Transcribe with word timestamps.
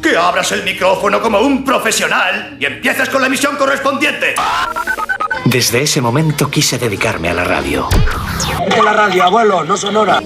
que 0.00 0.16
abras 0.16 0.52
el 0.52 0.64
micrófono 0.64 1.20
como 1.20 1.40
un 1.40 1.64
profesional 1.64 2.56
y 2.58 2.64
empieces 2.64 3.08
con 3.08 3.20
la 3.20 3.26
emisión 3.26 3.56
correspondiente. 3.56 4.34
Desde 5.44 5.82
ese 5.82 6.00
momento 6.00 6.50
quise 6.50 6.78
dedicarme 6.78 7.28
a 7.28 7.34
la 7.34 7.44
radio. 7.44 7.88
De 8.68 8.82
la 8.82 8.92
radio, 8.92 9.24
abuelo, 9.24 9.64
no 9.64 9.76
sonora. 9.76 10.20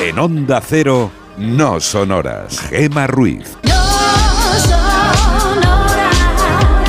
En 0.00 0.18
Onda 0.18 0.60
Cero, 0.66 1.10
no 1.38 1.80
sonoras. 1.80 2.60
Gema 2.68 3.06
Ruiz. 3.06 3.56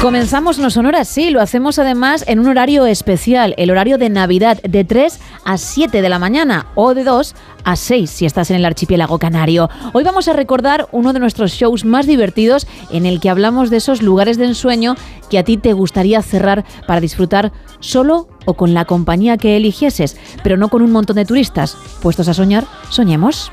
Comenzamos 0.02 0.58
No 0.58 0.72
Sonoras, 0.72 1.08
sí, 1.08 1.30
lo 1.30 1.42
hacemos 1.42 1.78
además 1.78 2.24
en 2.26 2.40
un 2.40 2.48
horario 2.48 2.88
especial, 2.88 3.54
el 3.58 3.70
horario 3.70 4.00
de 4.00 4.10
Navidad, 4.10 4.60
de 4.64 4.84
3 4.84 5.20
a 5.46 5.60
7 5.60 6.02
de 6.02 6.10
la 6.10 6.18
mañana 6.18 6.66
o 6.74 6.96
de 6.96 7.04
2 7.04 7.36
a 7.64 7.76
6 7.76 8.10
si 8.10 8.26
estás 8.26 8.50
en 8.50 8.56
el 8.56 8.66
archipiélago 8.66 9.20
canario. 9.20 9.70
Hoy 9.94 10.04
vamos 10.04 10.28
a 10.28 10.34
recordar 10.34 10.88
uno 10.92 11.14
de 11.14 11.20
nuestros 11.20 11.52
shows 11.52 11.86
más 11.86 12.08
divertidos 12.08 12.66
en 12.90 13.06
el 13.06 13.20
que 13.20 13.30
hablamos 13.30 13.70
de 13.70 13.78
esos 13.78 14.02
lugares 14.02 14.40
de 14.40 14.46
ensueño 14.46 14.96
que 15.30 15.38
a 15.38 15.44
ti 15.44 15.58
te 15.58 15.74
gustaría 15.74 16.24
cerrar 16.24 16.66
para 16.88 17.00
disfrutar 17.00 17.52
solo 17.80 18.28
o 18.46 18.56
con 18.56 18.74
la 18.74 18.86
compañía 18.86 19.38
que 19.38 19.56
eligieses, 19.56 20.18
pero 20.44 20.58
no 20.58 20.70
con 20.70 20.82
un 20.82 20.92
montón 20.92 21.18
de 21.18 21.26
turistas. 21.26 21.78
Puestos 22.02 22.28
a 22.28 22.34
soñar, 22.34 22.66
soñemos. 22.90 23.52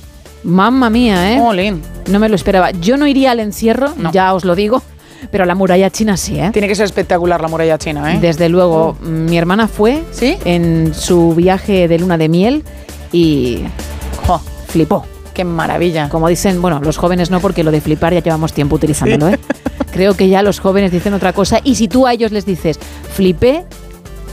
Mamma 0.42 0.90
mía, 0.90 1.34
¿eh? 1.34 1.38
No 2.10 2.18
me 2.18 2.28
lo 2.28 2.34
esperaba. 2.34 2.72
Yo 2.72 2.98
no 2.98 3.06
iría 3.06 3.30
al 3.30 3.40
encierro, 3.40 3.94
ya 4.12 4.34
os 4.34 4.46
lo 4.46 4.56
digo. 4.56 4.82
Pero 5.32 5.46
la 5.46 5.56
muralla 5.56 5.90
china 5.90 6.18
sí, 6.18 6.40
¿eh? 6.40 6.50
Tiene 6.54 6.68
que 6.68 6.76
ser 6.76 6.86
espectacular 6.86 7.42
la 7.42 7.48
muralla 7.48 7.78
china, 7.78 8.14
¿eh? 8.14 8.20
Desde 8.20 8.50
luego, 8.50 8.96
mi 9.02 9.38
hermana 9.38 9.68
fue 9.68 10.04
¿Sí? 10.12 10.38
en 10.46 10.94
su 10.94 11.34
viaje 11.36 11.88
de 11.88 12.00
luna 12.00 12.18
de 12.18 12.30
miel 12.30 12.64
y 13.12 13.64
jo, 14.26 14.42
flipó. 14.68 15.06
Qué 15.34 15.44
maravilla. 15.44 16.10
Como 16.10 16.28
dicen, 16.28 16.62
bueno, 16.62 16.80
los 16.82 16.98
jóvenes 16.98 17.30
no, 17.30 17.40
porque 17.40 17.64
lo 17.64 17.72
de 17.72 17.82
flipar 17.82 18.14
ya 18.14 18.22
llevamos 18.22 18.54
tiempo 18.54 18.76
utilizándolo, 18.76 19.30
¿eh? 19.30 19.40
Creo 19.92 20.16
que 20.16 20.30
ya 20.30 20.44
los 20.44 20.60
jóvenes 20.60 20.92
dicen 20.92 21.14
otra 21.14 21.34
cosa 21.34 21.60
y 21.64 21.76
si 21.76 21.88
tú 21.88 22.08
a 22.08 22.14
ellos 22.14 22.32
les 22.32 22.46
dices 22.46 22.80
flipé, 23.14 23.66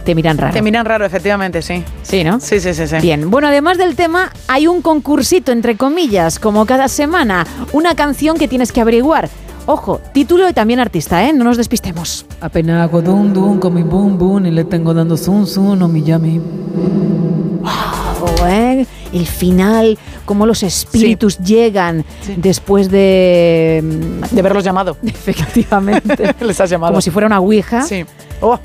te 0.04 0.14
miran 0.14 0.36
raro. 0.36 0.52
Te 0.52 0.62
miran 0.62 0.84
raro, 0.84 1.06
efectivamente, 1.06 1.62
sí. 1.62 1.82
Sí, 2.02 2.24
¿no? 2.24 2.38
Sí, 2.38 2.60
sí, 2.60 2.74
sí, 2.74 2.86
sí. 2.86 2.96
Bien, 3.00 3.30
bueno, 3.30 3.48
además 3.48 3.78
del 3.78 3.96
tema, 3.96 4.30
hay 4.48 4.66
un 4.66 4.82
concursito, 4.82 5.50
entre 5.50 5.76
comillas, 5.76 6.38
como 6.38 6.66
cada 6.66 6.88
semana, 6.88 7.46
una 7.72 7.94
canción 7.94 8.36
que 8.36 8.46
tienes 8.46 8.70
que 8.70 8.82
averiguar. 8.82 9.30
Ojo, 9.66 10.00
título 10.12 10.48
y 10.48 10.52
también 10.52 10.78
artista, 10.78 11.26
¿eh? 11.26 11.32
No 11.32 11.44
nos 11.44 11.56
despistemos. 11.56 12.26
Apenas 12.40 12.82
hago 12.82 13.00
dum 13.00 13.32
dum 13.32 13.58
con 13.58 13.72
mi 13.72 13.82
boom 13.82 14.18
boom 14.18 14.46
y 14.46 14.50
le 14.50 14.64
tengo 14.64 14.92
dando 14.92 15.16
zum 15.16 15.46
zum 15.46 15.80
o 15.80 15.88
mi 15.88 16.02
yami. 16.02 16.38
Wow, 16.38 18.46
¿eh? 18.46 18.86
El 19.12 19.26
final, 19.26 19.98
cómo 20.26 20.44
los 20.44 20.62
espíritus 20.62 21.38
llegan 21.38 22.04
después 22.36 22.90
de... 22.90 23.82
De 24.30 24.42
verlos 24.42 24.64
llamado. 24.64 24.98
Efectivamente. 25.02 26.34
Les 26.44 26.60
has 26.60 26.68
llamado. 26.68 26.92
Como 26.92 27.00
si 27.00 27.10
fuera 27.10 27.26
una 27.26 27.40
ouija. 27.40 27.82
Sí. 27.82 28.04
Oh, 28.42 28.58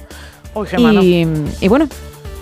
oh 0.54 0.66
y, 0.66 1.26
y 1.62 1.68
bueno, 1.70 1.88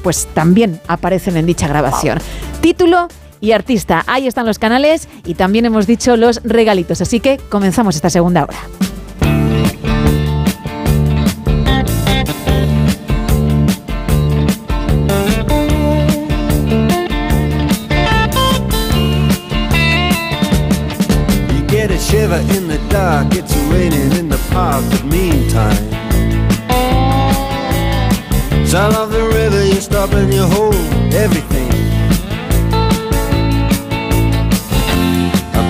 pues 0.02 0.28
también 0.34 0.80
aparecen 0.88 1.38
en 1.38 1.46
dicha 1.46 1.68
grabación. 1.68 2.18
Título 2.62 3.08
y 3.42 3.52
artista. 3.52 4.04
Ahí 4.08 4.28
están 4.28 4.46
los 4.46 4.60
canales 4.60 5.08
y 5.26 5.36
también 5.36 5.66
hemos 5.66 5.88
dicho 5.88 6.18
los 6.18 6.42
regalitos. 6.44 7.02
Así 7.02 7.20
que 7.20 7.38
comenzamos 7.50 7.96
esta 7.96 8.10
segunda 8.10 8.44
hora. 8.44 8.58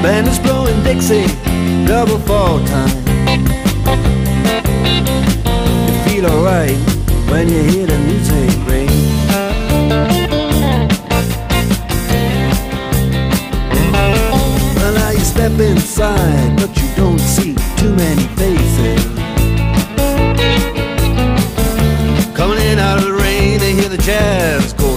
Band 0.02 0.28
is 0.28 0.40
blowing 0.40 0.81
Dixie, 0.84 1.28
double 1.85 2.19
fall 2.19 2.59
time. 2.66 2.97
You 5.88 5.94
feel 6.06 6.25
alright 6.28 6.78
when 7.30 7.47
you 7.50 7.63
hear 7.63 7.88
the 7.88 7.97
music 8.00 8.52
ring. 8.68 8.90
Well, 14.75 14.94
now 14.94 15.09
you 15.12 15.19
step 15.19 15.59
inside, 15.59 16.57
but 16.57 16.75
you 16.78 16.88
don't 16.96 17.19
see 17.19 17.56
too 17.78 17.94
many 17.96 18.24
faces. 18.36 19.06
Coming 22.36 22.59
in 22.59 22.80
out 22.80 23.00
of 23.00 23.06
the 23.06 23.13
rain, 23.13 23.59
they 23.59 23.74
hear 23.74 23.90
the 23.90 23.97
jazz 23.97 24.74
go 24.74 24.97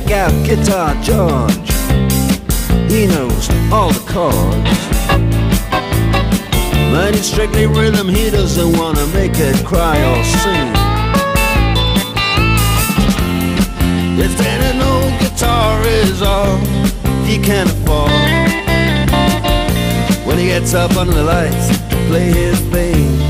Check 0.00 0.12
out 0.12 0.46
Guitar 0.46 0.94
George. 1.02 1.70
He 2.90 3.06
knows 3.06 3.50
all 3.70 3.92
the 3.92 4.04
chords. 4.08 4.70
It's 7.14 7.28
strictly 7.28 7.66
rhythm, 7.66 8.08
he 8.08 8.30
doesn't 8.30 8.78
wanna 8.78 9.06
make 9.08 9.32
it 9.34 9.62
cry 9.66 9.98
or 9.98 10.24
sing. 10.24 10.72
If 14.18 14.38
then 14.38 14.80
old 14.80 15.20
guitar 15.20 15.82
is 15.82 16.22
all 16.22 16.56
he 17.26 17.36
can 17.38 17.66
afford, 17.66 18.10
when 20.26 20.38
he 20.38 20.46
gets 20.46 20.72
up 20.72 20.96
under 20.96 21.12
the 21.12 21.24
lights, 21.24 21.76
play 22.08 22.30
his 22.32 22.58
thing. 22.70 23.29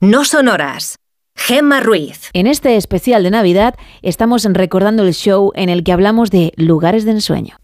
No 0.00 0.24
sonoras. 0.24 0.96
Gemma 1.34 1.80
Ruiz. 1.80 2.30
En 2.34 2.46
este 2.46 2.76
especial 2.76 3.24
de 3.24 3.30
Navidad 3.32 3.74
estamos 4.00 4.44
recordando 4.44 5.02
el 5.02 5.12
show 5.12 5.50
en 5.56 5.70
el 5.70 5.82
que 5.82 5.92
hablamos 5.92 6.30
de 6.30 6.52
lugares 6.56 7.04
de 7.04 7.10
ensueño. 7.10 7.56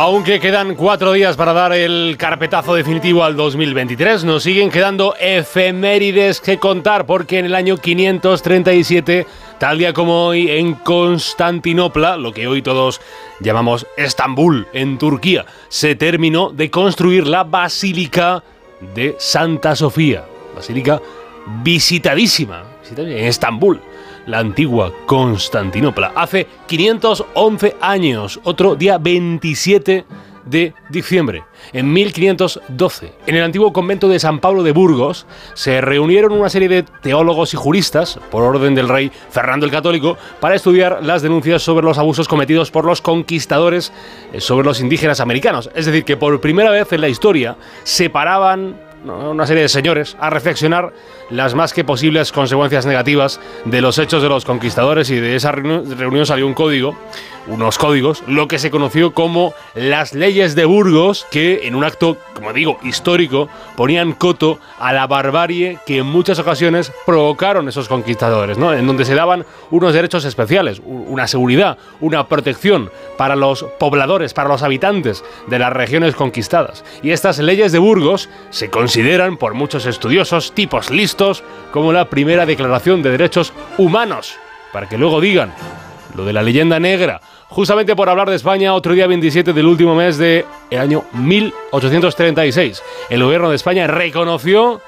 Aunque 0.00 0.38
quedan 0.38 0.76
cuatro 0.76 1.12
días 1.12 1.36
para 1.36 1.52
dar 1.52 1.72
el 1.72 2.14
carpetazo 2.16 2.72
definitivo 2.72 3.24
al 3.24 3.34
2023, 3.34 4.22
nos 4.22 4.44
siguen 4.44 4.70
quedando 4.70 5.16
efemérides 5.18 6.40
que 6.40 6.56
contar 6.60 7.04
porque 7.04 7.40
en 7.40 7.46
el 7.46 7.54
año 7.56 7.78
537, 7.78 9.26
tal 9.58 9.78
día 9.78 9.92
como 9.92 10.26
hoy, 10.26 10.52
en 10.52 10.74
Constantinopla, 10.74 12.16
lo 12.16 12.32
que 12.32 12.46
hoy 12.46 12.62
todos 12.62 13.00
llamamos 13.40 13.88
Estambul, 13.96 14.68
en 14.72 14.98
Turquía, 14.98 15.46
se 15.68 15.96
terminó 15.96 16.50
de 16.50 16.70
construir 16.70 17.26
la 17.26 17.42
Basílica 17.42 18.44
de 18.94 19.16
Santa 19.18 19.74
Sofía. 19.74 20.24
Basílica 20.54 21.02
visitadísima, 21.64 22.62
en 22.96 23.24
Estambul 23.24 23.80
la 24.28 24.38
antigua 24.38 24.92
Constantinopla. 25.06 26.12
Hace 26.14 26.46
511 26.66 27.76
años, 27.80 28.38
otro 28.44 28.76
día 28.76 28.98
27 28.98 30.04
de 30.44 30.74
diciembre, 30.88 31.44
en 31.72 31.92
1512, 31.92 33.12
en 33.26 33.34
el 33.34 33.42
antiguo 33.42 33.72
convento 33.72 34.08
de 34.08 34.18
San 34.18 34.38
Pablo 34.38 34.62
de 34.62 34.72
Burgos, 34.72 35.26
se 35.54 35.80
reunieron 35.80 36.32
una 36.32 36.48
serie 36.48 36.68
de 36.68 36.82
teólogos 36.82 37.52
y 37.52 37.56
juristas, 37.56 38.18
por 38.30 38.42
orden 38.42 38.74
del 38.74 38.88
rey 38.88 39.10
Fernando 39.30 39.66
el 39.66 39.72
Católico, 39.72 40.16
para 40.40 40.54
estudiar 40.54 41.00
las 41.02 41.22
denuncias 41.22 41.62
sobre 41.62 41.84
los 41.84 41.98
abusos 41.98 42.28
cometidos 42.28 42.70
por 42.70 42.84
los 42.84 43.02
conquistadores 43.02 43.92
eh, 44.32 44.40
sobre 44.40 44.66
los 44.66 44.80
indígenas 44.80 45.20
americanos. 45.20 45.70
Es 45.74 45.86
decir, 45.86 46.04
que 46.04 46.16
por 46.16 46.40
primera 46.40 46.70
vez 46.70 46.92
en 46.92 47.00
la 47.00 47.08
historia 47.08 47.56
separaban 47.84 48.87
una 49.04 49.46
serie 49.46 49.62
de 49.62 49.68
señores 49.68 50.16
a 50.20 50.30
reflexionar 50.30 50.92
las 51.30 51.54
más 51.54 51.72
que 51.72 51.84
posibles 51.84 52.32
consecuencias 52.32 52.86
negativas 52.86 53.40
de 53.64 53.80
los 53.80 53.98
hechos 53.98 54.22
de 54.22 54.28
los 54.28 54.44
conquistadores 54.44 55.10
y 55.10 55.16
de 55.16 55.36
esa 55.36 55.52
reunión 55.52 56.26
salió 56.26 56.46
un 56.46 56.54
código, 56.54 56.96
unos 57.46 57.78
códigos, 57.78 58.22
lo 58.26 58.48
que 58.48 58.58
se 58.58 58.70
conoció 58.70 59.12
como 59.12 59.54
las 59.74 60.14
leyes 60.14 60.54
de 60.54 60.64
Burgos, 60.64 61.26
que 61.30 61.66
en 61.66 61.74
un 61.74 61.84
acto, 61.84 62.16
como 62.34 62.52
digo, 62.52 62.78
histórico, 62.82 63.48
ponían 63.76 64.12
coto 64.12 64.58
a 64.78 64.92
la 64.92 65.06
barbarie 65.06 65.78
que 65.86 65.98
en 65.98 66.06
muchas 66.06 66.38
ocasiones 66.38 66.92
provocaron 67.06 67.68
esos 67.68 67.88
conquistadores, 67.88 68.58
¿no? 68.58 68.72
en 68.72 68.86
donde 68.86 69.04
se 69.04 69.14
daban 69.14 69.44
unos 69.70 69.94
derechos 69.94 70.24
especiales, 70.24 70.80
una 70.84 71.26
seguridad, 71.26 71.78
una 72.00 72.26
protección 72.26 72.90
para 73.16 73.36
los 73.36 73.64
pobladores, 73.78 74.34
para 74.34 74.48
los 74.48 74.62
habitantes 74.62 75.24
de 75.46 75.58
las 75.58 75.72
regiones 75.72 76.14
conquistadas. 76.14 76.84
Y 77.02 77.10
estas 77.10 77.38
leyes 77.38 77.72
de 77.72 77.78
Burgos 77.78 78.28
se 78.50 78.70
consideran 78.88 79.36
por 79.36 79.52
muchos 79.52 79.84
estudiosos 79.84 80.52
tipos 80.52 80.90
listos 80.90 81.44
como 81.72 81.92
la 81.92 82.06
primera 82.08 82.46
declaración 82.46 83.02
de 83.02 83.10
derechos 83.10 83.52
humanos, 83.76 84.36
para 84.72 84.88
que 84.88 84.96
luego 84.96 85.20
digan 85.20 85.52
lo 86.14 86.24
de 86.24 86.32
la 86.32 86.40
leyenda 86.40 86.80
negra, 86.80 87.20
justamente 87.48 87.94
por 87.94 88.08
hablar 88.08 88.30
de 88.30 88.36
España, 88.36 88.72
otro 88.72 88.94
día 88.94 89.06
27 89.06 89.52
del 89.52 89.66
último 89.66 89.94
mes 89.94 90.16
del 90.16 90.46
año 90.70 91.04
1836. 91.12 92.82
El 93.10 93.22
gobierno 93.22 93.50
de 93.50 93.56
España 93.56 93.86
reconoció 93.86 94.80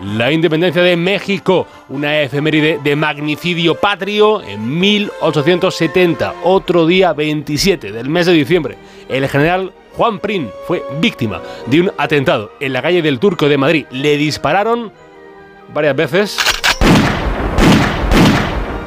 la 0.00 0.32
independencia 0.32 0.80
de 0.80 0.96
México, 0.96 1.66
una 1.90 2.22
efeméride 2.22 2.80
de 2.82 2.96
magnicidio 2.96 3.74
patrio 3.74 4.40
en 4.40 4.78
1870, 4.78 6.36
otro 6.44 6.86
día 6.86 7.12
27 7.12 7.92
del 7.92 8.08
mes 8.08 8.24
de 8.24 8.32
diciembre. 8.32 8.78
El 9.10 9.28
general 9.28 9.74
Juan 9.96 10.18
Prim 10.18 10.48
fue 10.66 10.82
víctima 11.00 11.40
de 11.66 11.80
un 11.82 11.92
atentado 11.98 12.52
en 12.60 12.72
la 12.72 12.82
calle 12.82 13.02
del 13.02 13.18
Turco 13.18 13.48
de 13.48 13.58
Madrid. 13.58 13.86
Le 13.90 14.16
dispararon 14.16 14.92
varias 15.72 15.96
veces 15.96 16.38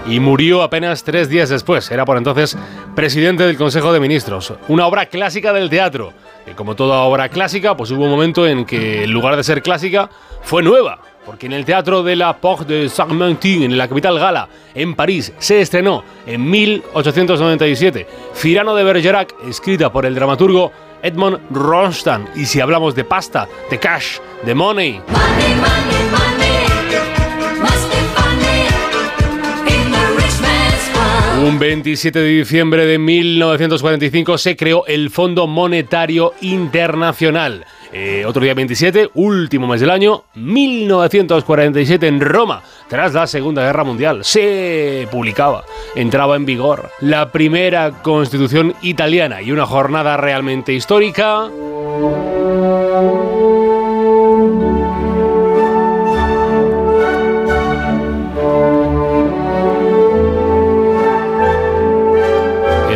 y 0.08 0.20
murió 0.20 0.62
apenas 0.62 1.04
tres 1.04 1.30
días 1.30 1.50
después. 1.50 1.90
Era 1.92 2.06
por 2.06 2.18
entonces 2.18 2.58
presidente 2.96 3.44
del 3.46 3.58
Consejo 3.58 3.92
de 3.94 4.00
Ministros. 4.00 4.54
Una 4.68 4.88
obra 4.88 5.08
clásica 5.08 5.54
del 5.54 5.70
teatro. 5.70 6.14
Que 6.46 6.54
como 6.54 6.76
toda 6.76 7.02
obra 7.02 7.30
clásica, 7.30 7.76
pues 7.76 7.90
hubo 7.92 8.04
un 8.04 8.12
momento 8.12 8.48
en 8.48 8.66
que 8.66 9.04
en 9.04 9.12
lugar 9.12 9.36
de 9.36 9.44
ser 9.44 9.62
clásica, 9.64 10.10
fue 10.44 10.62
nueva. 10.62 11.00
Porque 11.26 11.48
en 11.48 11.54
el 11.54 11.66
Teatro 11.66 12.04
de 12.04 12.16
la 12.16 12.38
Porte 12.38 12.72
de 12.72 12.88
Saint-Martin, 12.88 13.64
en 13.64 13.76
la 13.76 13.88
capital 13.88 14.20
gala, 14.20 14.48
en 14.76 14.94
París, 14.94 15.34
se 15.40 15.60
estrenó 15.60 16.04
en 16.28 16.48
1897 16.48 18.08
Cirano 18.36 18.76
de 18.76 18.84
Bergerac, 18.84 19.34
escrita 19.50 19.92
por 19.92 20.06
el 20.06 20.14
dramaturgo 20.14 20.72
Edmond 21.02 21.40
Ronstan. 21.52 22.28
Y 22.36 22.46
si 22.46 22.62
hablamos 22.62 22.96
de 22.96 23.04
pasta, 23.04 23.48
de 23.70 23.80
cash, 23.80 24.20
de 24.44 24.56
money. 24.56 25.02
money, 25.08 25.56
money, 25.56 26.10
money. 26.12 26.56
Un 31.46 31.60
27 31.60 32.18
de 32.18 32.30
diciembre 32.30 32.88
de 32.88 32.98
1945 32.98 34.38
se 34.38 34.56
creó 34.56 34.86
el 34.88 35.12
Fondo 35.12 35.46
Monetario 35.46 36.34
Internacional. 36.42 37.66
Eh, 37.92 38.24
otro 38.26 38.44
día 38.44 38.54
27, 38.54 39.12
último 39.14 39.68
mes 39.68 39.82
del 39.82 39.90
año, 39.90 40.24
1947 40.36 42.08
en 42.08 42.20
Roma, 42.22 42.62
tras 42.88 43.14
la 43.14 43.28
Segunda 43.28 43.64
Guerra 43.64 43.84
Mundial, 43.84 44.24
se 44.24 45.08
publicaba, 45.12 45.64
entraba 45.96 46.36
en 46.36 46.46
vigor 46.46 46.90
la 47.02 47.32
primera 47.32 47.92
constitución 48.02 48.74
italiana 48.82 49.42
y 49.42 49.52
una 49.52 49.66
jornada 49.66 50.18
realmente 50.18 50.74
histórica. 50.74 51.50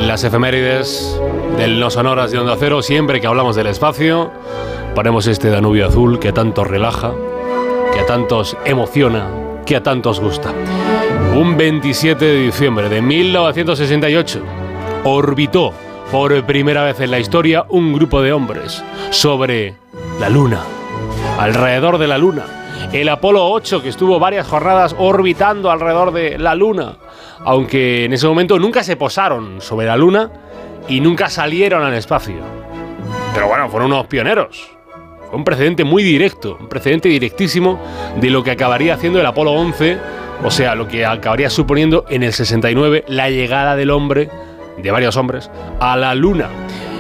las 0.09 0.23
efemérides 0.23 1.21
del 1.55 1.79
No 1.79 1.91
Sonoras 1.91 2.31
de 2.31 2.39
Onda 2.39 2.55
Cero, 2.59 2.81
siempre 2.81 3.21
que 3.21 3.27
hablamos 3.27 3.55
del 3.55 3.67
espacio, 3.67 4.31
ponemos 4.99 5.27
este 5.27 5.49
Danubio 5.49 5.87
azul 5.87 6.19
que 6.19 6.27
a 6.27 6.33
tantos 6.33 6.67
relaja, 6.67 7.13
que 7.93 8.01
a 8.01 8.05
tantos 8.05 8.57
emociona, 8.65 9.29
que 9.65 9.77
a 9.77 9.81
tantos 9.81 10.19
gusta. 10.19 10.51
Un 11.33 11.55
27 11.55 12.25
de 12.25 12.41
diciembre 12.41 12.89
de 12.89 13.01
1968 13.01 14.41
orbitó 15.05 15.71
por 16.11 16.43
primera 16.43 16.83
vez 16.83 16.99
en 16.99 17.11
la 17.11 17.19
historia 17.19 17.65
un 17.69 17.93
grupo 17.93 18.21
de 18.21 18.33
hombres 18.33 18.83
sobre 19.11 19.75
la 20.19 20.27
Luna, 20.27 20.59
alrededor 21.37 21.97
de 21.97 22.07
la 22.07 22.17
Luna. 22.17 22.43
El 22.91 23.07
Apolo 23.07 23.49
8, 23.51 23.81
que 23.81 23.87
estuvo 23.87 24.19
varias 24.19 24.49
jornadas 24.49 24.97
orbitando 24.99 25.71
alrededor 25.71 26.11
de 26.11 26.37
la 26.37 26.55
Luna 26.55 26.97
aunque 27.45 28.03
en 28.03 28.11
ese 28.11 28.27
momento 28.27 28.59
nunca 28.59 28.83
se 28.83 28.97
posaron 28.97 29.61
sobre 29.61 29.87
la 29.87 29.95
Luna 29.95 30.29
y 30.89 30.99
nunca 30.99 31.29
salieron 31.29 31.83
al 31.83 31.93
espacio. 31.93 32.43
Pero 33.33 33.47
bueno, 33.47 33.69
fueron 33.69 33.93
unos 33.93 34.07
pioneros. 34.07 34.78
Un 35.31 35.43
precedente 35.43 35.83
muy 35.83 36.03
directo, 36.03 36.57
un 36.59 36.67
precedente 36.67 37.09
directísimo 37.09 37.79
de 38.19 38.29
lo 38.29 38.43
que 38.43 38.51
acabaría 38.51 38.95
haciendo 38.95 39.19
el 39.19 39.25
Apolo 39.25 39.51
11, 39.51 39.97
o 40.43 40.51
sea, 40.51 40.75
lo 40.75 40.87
que 40.87 41.05
acabaría 41.05 41.49
suponiendo 41.49 42.05
en 42.09 42.23
el 42.23 42.33
69 42.33 43.05
la 43.07 43.29
llegada 43.29 43.75
del 43.75 43.91
hombre, 43.91 44.29
de 44.77 44.91
varios 44.91 45.17
hombres, 45.17 45.51
a 45.79 45.95
la 45.95 46.15
Luna. 46.15 46.49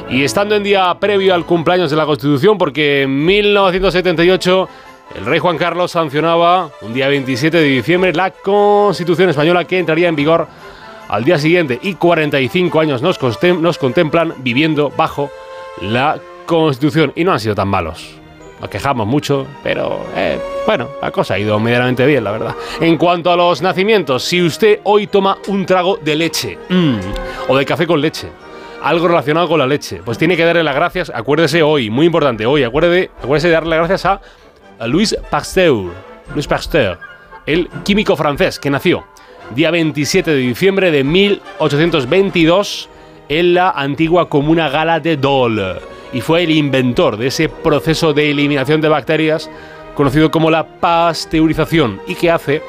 Y 0.09 0.23
estando 0.23 0.55
en 0.55 0.63
día 0.63 0.95
previo 0.99 1.33
al 1.33 1.45
cumpleaños 1.45 1.91
de 1.91 1.97
la 1.97 2.05
Constitución, 2.05 2.57
porque 2.57 3.03
en 3.03 3.25
1978 3.25 4.69
el 5.15 5.25
rey 5.25 5.39
Juan 5.39 5.57
Carlos 5.57 5.91
sancionaba 5.91 6.69
un 6.81 6.93
día 6.93 7.07
27 7.07 7.57
de 7.57 7.63
diciembre 7.63 8.13
la 8.13 8.31
Constitución 8.31 9.29
española 9.29 9.65
que 9.65 9.79
entraría 9.79 10.07
en 10.07 10.15
vigor 10.15 10.47
al 11.07 11.23
día 11.23 11.39
siguiente 11.39 11.79
y 11.81 11.95
45 11.95 12.79
años 12.79 13.01
nos, 13.01 13.19
nos 13.59 13.77
contemplan 13.79 14.35
viviendo 14.37 14.91
bajo 14.95 15.31
la 15.81 16.19
Constitución 16.45 17.11
y 17.15 17.23
no 17.23 17.33
han 17.33 17.39
sido 17.39 17.55
tan 17.55 17.67
malos. 17.67 18.18
Nos 18.59 18.69
quejamos 18.69 19.07
mucho, 19.07 19.47
pero 19.63 20.05
eh, 20.15 20.39
bueno, 20.65 20.89
la 21.01 21.11
cosa 21.11 21.35
ha 21.35 21.39
ido 21.39 21.59
medianamente 21.59 22.05
bien, 22.05 22.23
la 22.23 22.31
verdad. 22.31 22.55
En 22.79 22.97
cuanto 22.97 23.31
a 23.31 23.35
los 23.35 23.61
nacimientos, 23.61 24.23
si 24.23 24.41
usted 24.41 24.79
hoy 24.83 25.07
toma 25.07 25.37
un 25.47 25.65
trago 25.65 25.97
de 25.97 26.15
leche 26.15 26.57
mm, 26.69 26.97
o 27.47 27.57
de 27.57 27.65
café 27.65 27.87
con 27.87 28.01
leche, 28.01 28.27
algo 28.83 29.07
relacionado 29.07 29.47
con 29.47 29.59
la 29.59 29.67
leche, 29.67 30.01
pues 30.03 30.17
tiene 30.17 30.35
que 30.37 30.43
darle 30.45 30.63
las 30.63 30.75
gracias, 30.75 31.11
acuérdese 31.13 31.63
hoy, 31.63 31.89
muy 31.89 32.05
importante, 32.05 32.45
hoy, 32.45 32.63
acuérdese, 32.63 33.11
acuérdese 33.21 33.47
de 33.47 33.53
darle 33.53 33.69
las 33.69 33.79
gracias 33.79 34.05
a, 34.05 34.21
a 34.79 34.87
Louis 34.87 35.15
Pasteur, 35.29 35.91
Louis 36.33 36.47
Pasteur, 36.47 36.99
el 37.45 37.69
químico 37.83 38.15
francés 38.15 38.59
que 38.59 38.69
nació 38.69 39.05
día 39.55 39.71
27 39.71 40.31
de 40.31 40.37
diciembre 40.37 40.91
de 40.91 41.03
1822 41.03 42.89
en 43.29 43.53
la 43.53 43.71
antigua 43.71 44.29
comuna 44.29 44.69
gala 44.69 44.99
de 44.99 45.17
Dole 45.17 45.98
y 46.13 46.21
fue 46.21 46.43
el 46.43 46.51
inventor 46.51 47.17
de 47.17 47.27
ese 47.27 47.49
proceso 47.49 48.13
de 48.13 48.31
eliminación 48.31 48.81
de 48.81 48.89
bacterias 48.89 49.49
conocido 49.95 50.31
como 50.31 50.49
la 50.49 50.65
pasteurización 50.65 52.01
y 52.07 52.15
que 52.15 52.31
hace 52.31 52.61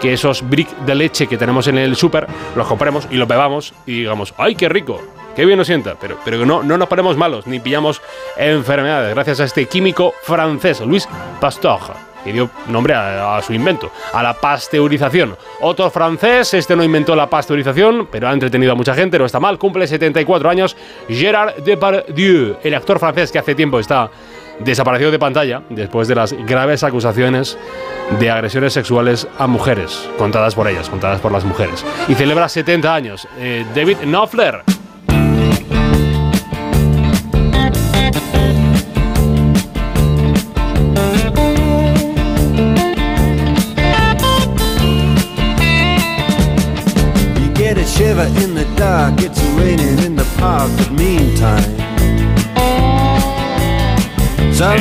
que 0.00 0.12
esos 0.12 0.48
bricks 0.48 0.74
de 0.86 0.94
leche 0.94 1.26
que 1.26 1.36
tenemos 1.36 1.66
en 1.66 1.78
el 1.78 1.96
súper 1.96 2.26
los 2.54 2.66
compremos 2.66 3.08
y 3.10 3.16
los 3.16 3.26
bebamos 3.26 3.74
y 3.86 4.00
digamos, 4.00 4.34
¡ay, 4.36 4.54
qué 4.54 4.68
rico! 4.68 5.02
¡Qué 5.34 5.44
bien 5.44 5.58
nos 5.58 5.66
sienta! 5.66 5.96
Pero, 6.00 6.18
pero 6.24 6.46
no, 6.46 6.62
no 6.62 6.78
nos 6.78 6.88
ponemos 6.88 7.16
malos 7.16 7.46
ni 7.46 7.60
pillamos 7.60 8.00
enfermedades 8.36 9.14
gracias 9.14 9.40
a 9.40 9.44
este 9.44 9.66
químico 9.66 10.14
francés, 10.22 10.80
Louis 10.80 11.08
Pasteur 11.40 12.05
dio 12.32 12.50
nombre 12.68 12.94
a, 12.94 13.36
a, 13.36 13.42
su 13.42 13.52
invento, 13.52 13.90
a 14.12 14.22
la 14.22 14.34
pasteurización. 14.34 15.36
Otro 15.60 15.90
francés, 15.90 16.54
este 16.54 16.76
no 16.76 16.84
inventó 16.84 17.14
la 17.16 17.28
pasteurización, 17.28 18.08
pero 18.10 18.28
ha 18.28 18.32
entretenido 18.32 18.72
a 18.72 18.74
mucha 18.74 18.94
gente, 18.94 19.18
no 19.18 19.26
está 19.26 19.40
mal, 19.40 19.58
cumple 19.58 19.86
74 19.86 20.48
años, 20.48 20.76
Gérard 21.08 21.56
Depardieu, 21.62 22.56
el 22.62 22.74
actor 22.74 22.98
francés 22.98 23.32
que 23.32 23.38
hace 23.38 23.54
tiempo 23.54 23.78
está 23.78 24.10
desaparecido 24.60 25.10
de 25.10 25.18
pantalla 25.18 25.62
después 25.68 26.08
de 26.08 26.14
las 26.14 26.32
graves 26.32 26.82
acusaciones 26.82 27.58
de 28.18 28.30
agresiones 28.30 28.72
sexuales 28.72 29.26
a 29.38 29.46
mujeres, 29.46 30.08
contadas 30.18 30.54
por 30.54 30.68
ellas, 30.68 30.88
contadas 30.88 31.20
por 31.20 31.32
las 31.32 31.44
mujeres. 31.44 31.84
Y 32.08 32.14
celebra 32.14 32.48
70 32.48 32.94
años. 32.94 33.28
Eh, 33.38 33.64
David 33.74 33.98
Knopfler. 34.04 34.75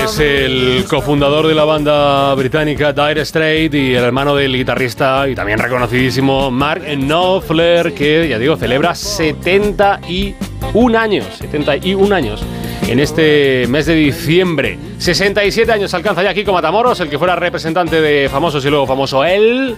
Es 0.05 0.19
el 0.19 0.85
cofundador 0.87 1.47
de 1.47 1.53
la 1.53 1.65
banda 1.65 2.33
británica 2.35 2.93
Dire 2.93 3.25
Straits 3.25 3.75
y 3.75 3.93
el 3.93 4.05
hermano 4.05 4.35
del 4.35 4.55
guitarrista 4.55 5.27
y 5.27 5.35
también 5.35 5.59
reconocidísimo 5.59 6.49
Mark 6.49 6.85
Knopfler, 6.85 7.93
que 7.93 8.29
ya 8.29 8.39
digo, 8.39 8.55
celebra 8.55 8.95
71 8.95 10.97
años, 10.97 11.25
71 11.37 12.15
años 12.15 12.41
en 12.87 13.01
este 13.01 13.67
mes 13.67 13.85
de 13.85 13.95
diciembre. 13.95 14.79
67 14.97 15.73
años 15.73 15.93
alcanza 15.93 16.23
ya 16.23 16.33
Kiko 16.33 16.53
Matamoros, 16.53 17.01
el 17.01 17.09
que 17.09 17.19
fuera 17.19 17.35
representante 17.35 17.99
de 17.99 18.29
Famosos 18.29 18.63
y 18.63 18.69
luego 18.69 18.87
famoso 18.87 19.25
él, 19.25 19.75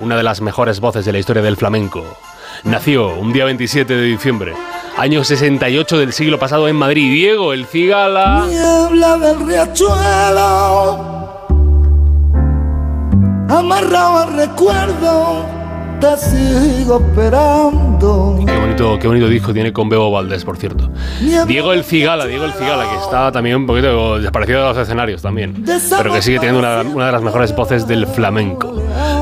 una 0.00 0.18
de 0.18 0.22
las 0.22 0.42
mejores 0.42 0.78
voces 0.78 1.06
de 1.06 1.12
la 1.12 1.18
historia 1.18 1.42
del 1.42 1.56
flamenco. 1.56 2.04
Nació 2.64 3.14
un 3.14 3.32
día 3.32 3.44
27 3.44 3.94
de 3.94 4.02
diciembre, 4.02 4.54
año 4.96 5.22
68 5.24 5.98
del 5.98 6.12
siglo 6.12 6.38
pasado 6.38 6.68
en 6.68 6.76
Madrid. 6.76 7.12
Diego, 7.12 7.52
el 7.52 7.66
cigala. 7.66 8.46
Niebla 8.48 9.18
del 9.18 9.46
riachuelo, 9.46 11.28
amarrado 13.48 14.18
al 14.18 14.36
recuerdo, 14.36 15.46
te 16.00 16.16
sigo 16.16 17.00
esperando. 17.00 18.38
Qué 18.46 18.56
bonito, 18.56 18.98
qué 18.98 19.06
bonito 19.08 19.28
disco 19.28 19.52
tiene 19.52 19.72
con 19.72 19.88
Bebo 19.88 20.10
Valdés, 20.10 20.44
por 20.44 20.56
cierto. 20.56 20.90
Diego 21.46 21.72
el 21.72 21.84
Cigala, 21.84 22.26
Diego 22.26 22.44
el 22.44 22.52
Cigala, 22.52 22.88
que 22.88 22.96
está 22.96 23.32
también 23.32 23.56
un 23.56 23.66
poquito 23.66 24.18
desaparecido 24.18 24.60
de 24.60 24.68
los 24.68 24.78
escenarios 24.78 25.22
también, 25.22 25.64
pero 25.96 26.12
que 26.12 26.22
sigue 26.22 26.38
teniendo 26.38 26.60
una, 26.60 26.82
una 26.82 27.06
de 27.06 27.12
las 27.12 27.22
mejores 27.22 27.54
voces 27.54 27.86
del 27.86 28.06
flamenco. 28.06 28.74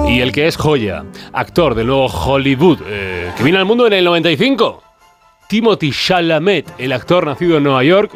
Y 0.08 0.20
el 0.20 0.32
que 0.32 0.46
es 0.46 0.56
joya, 0.56 1.04
actor 1.32 1.74
del 1.74 1.86
nuevo 1.86 2.06
Hollywood, 2.06 2.80
eh, 2.86 3.30
que 3.36 3.42
vino 3.42 3.58
al 3.58 3.64
mundo 3.64 3.86
en 3.86 3.94
el 3.94 4.04
95. 4.04 4.82
Timothy 5.48 5.92
Chalamet, 5.92 6.72
el 6.78 6.92
actor 6.92 7.26
nacido 7.26 7.58
en 7.58 7.64
Nueva 7.64 7.84
York, 7.84 8.12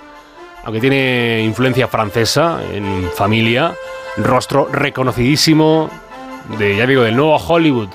aunque 0.65 0.81
tiene 0.81 1.43
influencia 1.45 1.89
francesa 1.89 2.61
en 2.73 3.09
familia, 3.15 3.75
rostro 4.17 4.69
reconocidísimo 4.71 5.89
de, 6.59 6.77
ya 6.77 6.87
digo, 6.87 7.03
del 7.03 7.17
nuevo 7.17 7.37
Hollywood. 7.37 7.89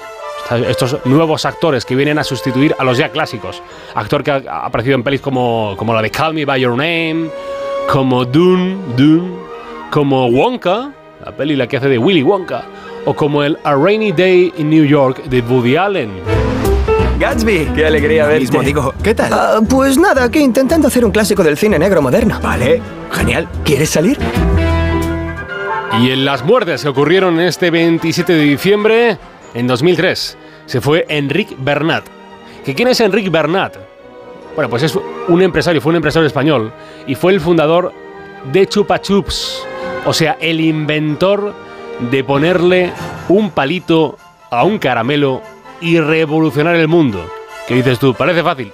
Estos 0.67 0.97
nuevos 1.05 1.45
actores 1.45 1.85
que 1.85 1.95
vienen 1.95 2.19
a 2.19 2.23
sustituir 2.23 2.75
a 2.77 2.83
los 2.83 2.97
ya 2.97 3.09
clásicos. 3.09 3.61
Actor 3.95 4.23
que 4.23 4.31
ha 4.31 4.65
aparecido 4.65 4.95
en 4.95 5.03
pelis 5.03 5.21
como, 5.21 5.75
como 5.77 5.93
la 5.93 6.01
de 6.01 6.11
Call 6.11 6.33
Me 6.33 6.45
By 6.45 6.61
Your 6.61 6.75
Name, 6.75 7.29
como 7.89 8.25
Dune, 8.25 8.77
Dune, 8.95 9.31
como 9.89 10.27
Wonka, 10.27 10.91
la 11.25 11.31
peli 11.31 11.55
la 11.55 11.67
que 11.67 11.77
hace 11.77 11.87
de 11.87 11.97
Willy 11.97 12.23
Wonka, 12.23 12.65
o 13.05 13.13
como 13.13 13.43
el 13.43 13.57
A 13.63 13.75
Rainy 13.75 14.11
Day 14.11 14.53
in 14.57 14.69
New 14.69 14.85
York 14.85 15.23
de 15.23 15.41
Woody 15.41 15.75
Allen. 15.75 16.11
Gatsby, 17.19 17.69
qué 17.75 17.85
alegría 17.85 18.25
verte. 18.25 18.41
Mismo 18.41 18.61
digo, 18.61 18.93
¿qué 19.01 19.15
tal? 19.15 19.31
Uh, 19.31 19.65
pues 19.65 19.97
nada, 19.97 20.29
que 20.29 20.39
intentando 20.39 20.87
hacer 20.87 21.05
un 21.05 21.11
clásico 21.11 21.43
del 21.43 21.57
cine 21.57 21.79
negro 21.79 22.01
moderno. 22.01 22.39
Vale, 22.41 22.81
genial. 23.11 23.47
¿Quieres 23.63 23.91
salir? 23.91 24.17
Y 26.01 26.09
en 26.09 26.25
las 26.25 26.43
muertes 26.43 26.81
que 26.81 26.89
ocurrieron 26.89 27.39
este 27.39 27.69
27 27.69 28.33
de 28.33 28.41
diciembre, 28.41 29.17
en 29.53 29.67
2003, 29.67 30.37
se 30.65 30.81
fue 30.81 31.05
Enric 31.09 31.55
Bernat. 31.57 32.05
¿Que 32.65 32.73
¿Quién 32.73 32.87
es 32.87 32.99
Enric 32.99 33.29
Bernat? 33.29 33.77
Bueno, 34.55 34.69
pues 34.69 34.83
es 34.83 34.97
un 35.27 35.41
empresario, 35.41 35.81
fue 35.81 35.91
un 35.91 35.97
empresario 35.97 36.27
español 36.27 36.71
y 37.07 37.15
fue 37.15 37.33
el 37.33 37.41
fundador 37.41 37.91
de 38.51 38.67
Chupa 38.67 39.01
Chups, 39.01 39.65
o 40.05 40.13
sea, 40.13 40.37
el 40.39 40.61
inventor 40.61 41.53
de 42.11 42.23
ponerle 42.23 42.91
un 43.29 43.51
palito 43.51 44.17
a 44.51 44.63
un 44.63 44.77
caramelo 44.77 45.41
y 45.81 45.99
revolucionar 45.99 46.75
el 46.75 46.87
mundo. 46.87 47.25
¿Qué 47.67 47.75
dices 47.75 47.99
tú? 47.99 48.13
Parece 48.13 48.43
fácil. 48.43 48.71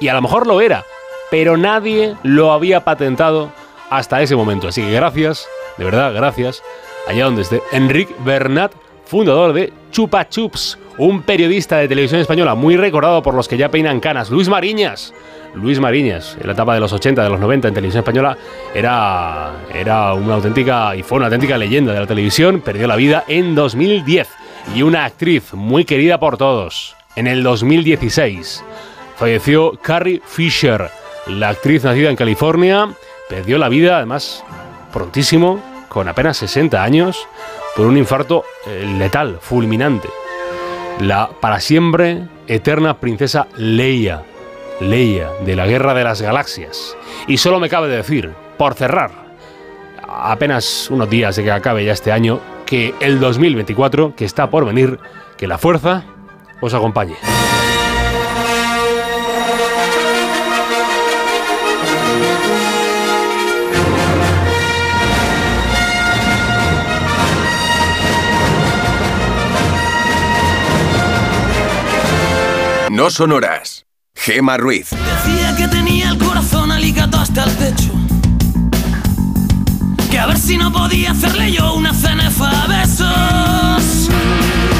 Y 0.00 0.08
a 0.08 0.14
lo 0.14 0.22
mejor 0.22 0.46
lo 0.46 0.60
era, 0.60 0.84
pero 1.30 1.56
nadie 1.56 2.16
lo 2.22 2.52
había 2.52 2.84
patentado 2.84 3.50
hasta 3.90 4.22
ese 4.22 4.36
momento. 4.36 4.68
Así 4.68 4.82
que 4.82 4.92
gracias, 4.92 5.48
de 5.76 5.84
verdad, 5.84 6.12
gracias, 6.14 6.62
allá 7.08 7.24
donde 7.24 7.42
esté, 7.42 7.62
Enric 7.72 8.08
Bernat, 8.24 8.72
fundador 9.06 9.52
de 9.52 9.72
Chupa 9.90 10.28
Chups, 10.28 10.78
un 10.98 11.22
periodista 11.22 11.78
de 11.78 11.88
televisión 11.88 12.20
española 12.20 12.54
muy 12.54 12.76
recordado 12.76 13.22
por 13.22 13.34
los 13.34 13.48
que 13.48 13.56
ya 13.56 13.70
peinan 13.70 14.00
canas, 14.00 14.30
Luis 14.30 14.48
Mariñas. 14.48 15.14
Luis 15.54 15.80
Mariñas, 15.80 16.36
en 16.38 16.48
la 16.48 16.52
etapa 16.52 16.74
de 16.74 16.80
los 16.80 16.92
80, 16.92 17.22
de 17.22 17.30
los 17.30 17.40
90 17.40 17.68
en 17.68 17.74
televisión 17.74 18.00
española, 18.00 18.36
era, 18.74 19.52
era 19.72 20.12
una 20.12 20.34
auténtica 20.34 20.94
y 20.94 21.02
fue 21.02 21.16
una 21.16 21.26
auténtica 21.26 21.56
leyenda 21.56 21.94
de 21.94 22.00
la 22.00 22.06
televisión. 22.06 22.60
Perdió 22.60 22.86
la 22.86 22.96
vida 22.96 23.24
en 23.26 23.54
2010. 23.54 24.28
Y 24.74 24.82
una 24.82 25.04
actriz 25.04 25.54
muy 25.54 25.84
querida 25.84 26.18
por 26.18 26.36
todos, 26.36 26.94
en 27.14 27.26
el 27.26 27.42
2016. 27.42 28.64
Falleció 29.16 29.78
Carrie 29.80 30.20
Fisher, 30.26 30.90
la 31.26 31.50
actriz 31.50 31.84
nacida 31.84 32.10
en 32.10 32.16
California. 32.16 32.88
Perdió 33.28 33.56
la 33.56 33.70
vida, 33.70 33.96
además, 33.96 34.44
prontísimo, 34.92 35.62
con 35.88 36.08
apenas 36.08 36.36
60 36.36 36.82
años, 36.82 37.26
por 37.76 37.86
un 37.86 37.96
infarto 37.96 38.44
eh, 38.66 38.84
letal, 38.98 39.38
fulminante. 39.40 40.08
La 41.00 41.28
para 41.28 41.60
siempre 41.60 42.22
eterna 42.46 42.98
princesa 42.98 43.48
Leia 43.56 44.22
Leia 44.80 45.30
de 45.44 45.56
la 45.56 45.66
Guerra 45.66 45.94
de 45.94 46.04
las 46.04 46.20
Galaxias. 46.20 46.96
Y 47.26 47.38
solo 47.38 47.60
me 47.60 47.68
cabe 47.68 47.88
decir, 47.88 48.32
por 48.58 48.74
cerrar, 48.74 49.10
apenas 50.06 50.88
unos 50.90 51.08
días 51.08 51.36
de 51.36 51.44
que 51.44 51.50
acabe 51.50 51.84
ya 51.84 51.92
este 51.92 52.12
año, 52.12 52.40
que 52.64 52.94
el 53.00 53.20
2024, 53.20 54.14
que 54.16 54.24
está 54.24 54.50
por 54.50 54.66
venir, 54.66 54.98
que 55.36 55.46
la 55.46 55.58
fuerza 55.58 56.04
os 56.60 56.74
acompañe. 56.74 57.16
No 73.06 73.10
sonoras. 73.10 73.86
Gema 74.16 74.56
Ruiz. 74.56 74.90
Decía 74.90 75.54
que 75.56 75.68
tenía 75.68 76.10
el 76.10 76.18
corazón 76.18 76.72
alicato 76.72 77.20
hasta 77.20 77.44
el 77.44 77.56
techo. 77.56 77.92
Que 80.10 80.18
a 80.18 80.26
ver 80.26 80.36
si 80.36 80.58
no 80.58 80.72
podía 80.72 81.12
hacerle 81.12 81.52
yo 81.52 81.74
una 81.74 81.94
cenefa 81.94 82.64
a 82.64 82.66
besos. 82.66 84.10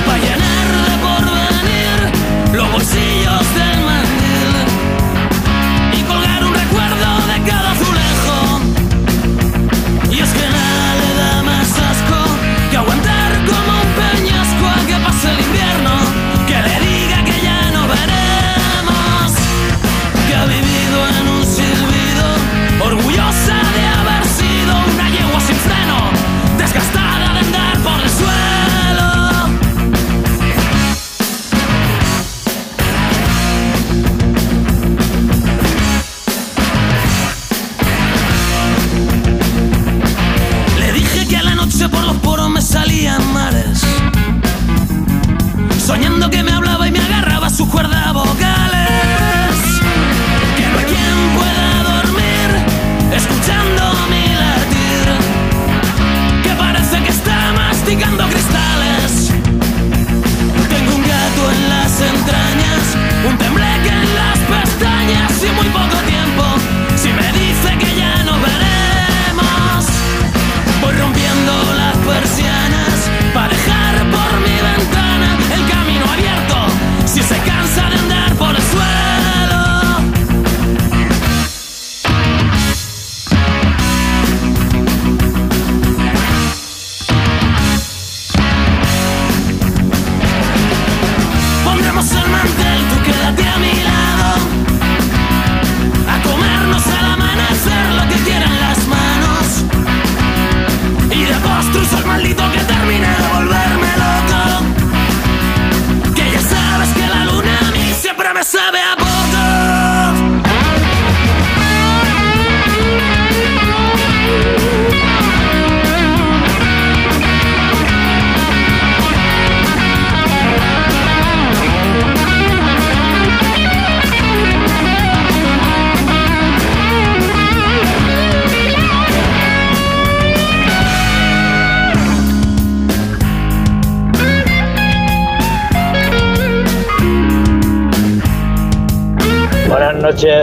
Pa' 0.06 0.18
llenar 0.18 0.68
de 0.88 0.96
porvenir 1.06 2.56
los 2.56 2.72
bolsillos 2.72 3.54
del 3.54 3.80
mandil. 3.84 3.95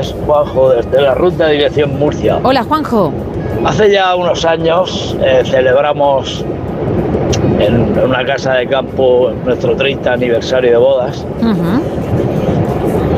Noches, 0.04 0.16
Juanjo, 0.26 0.70
desde 0.70 1.02
la 1.02 1.14
ruta 1.16 1.48
de 1.48 1.54
dirección 1.54 1.98
Murcia. 1.98 2.40
Hola, 2.44 2.64
Juanjo. 2.64 3.12
Hace 3.66 3.92
ya 3.92 4.16
unos 4.16 4.44
años 4.46 5.16
eh, 5.22 5.44
celebramos 5.46 6.44
en 7.60 7.98
una 7.98 8.26
casa 8.26 8.56
de 8.56 8.68
campo 8.68 9.32
nuestro 9.46 9.76
30 9.76 10.14
aniversario 10.14 10.72
de 10.72 10.78
bodas 10.78 11.26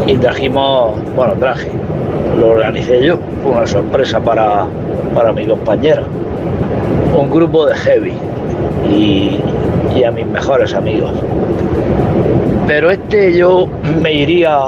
y 0.06 0.18
trajimos, 0.18 1.00
bueno, 1.16 1.34
traje, 1.40 1.72
lo 2.38 2.50
organicé 2.50 3.04
yo, 3.04 3.18
fue 3.42 3.54
una 3.54 3.66
sorpresa 3.66 4.20
para, 4.20 4.66
para 5.16 5.32
mi 5.32 5.48
compañera, 5.48 6.04
un 7.18 7.30
grupo 7.32 7.66
de 7.66 7.76
heavy 7.76 8.14
y, 8.88 9.40
y 9.96 10.04
a 10.04 10.12
mis 10.12 10.28
mejores 10.28 10.74
amigos. 10.76 11.12
Pero 12.68 12.92
este 12.92 13.36
yo 13.36 13.68
me 14.02 14.14
iría 14.14 14.60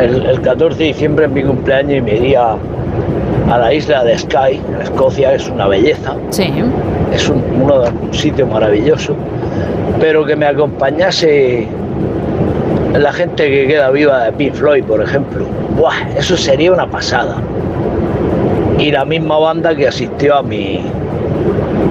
el, 0.00 0.26
el 0.26 0.40
14 0.40 0.78
de 0.78 0.84
diciembre 0.84 1.24
en 1.26 1.34
mi 1.34 1.42
cumpleaños 1.42 1.98
y 1.98 2.00
me 2.00 2.16
iría 2.16 2.56
a 3.50 3.58
la 3.58 3.74
isla 3.74 4.04
de 4.04 4.18
Skye, 4.18 4.60
en 4.74 4.80
Escocia, 4.82 5.34
es 5.34 5.48
una 5.48 5.66
belleza. 5.68 6.14
Sí. 6.30 6.52
Es 7.14 7.28
un, 7.28 7.42
uno 7.62 7.80
de- 7.80 7.90
un 7.90 8.14
sitio 8.14 8.46
maravilloso, 8.46 9.14
pero 10.00 10.24
que 10.24 10.34
me 10.36 10.46
acompañase 10.46 11.66
la 12.98 13.12
gente 13.12 13.48
que 13.50 13.66
queda 13.66 13.90
viva 13.90 14.24
de 14.24 14.32
Pink 14.32 14.54
Floyd, 14.54 14.84
por 14.84 15.02
ejemplo. 15.02 15.44
Buah, 15.76 15.94
eso 16.16 16.36
sería 16.36 16.72
una 16.72 16.86
pasada. 16.86 17.36
Y 18.78 18.90
la 18.90 19.04
misma 19.04 19.38
banda 19.38 19.74
que 19.74 19.88
asistió 19.88 20.36
a 20.36 20.42
mi 20.42 20.80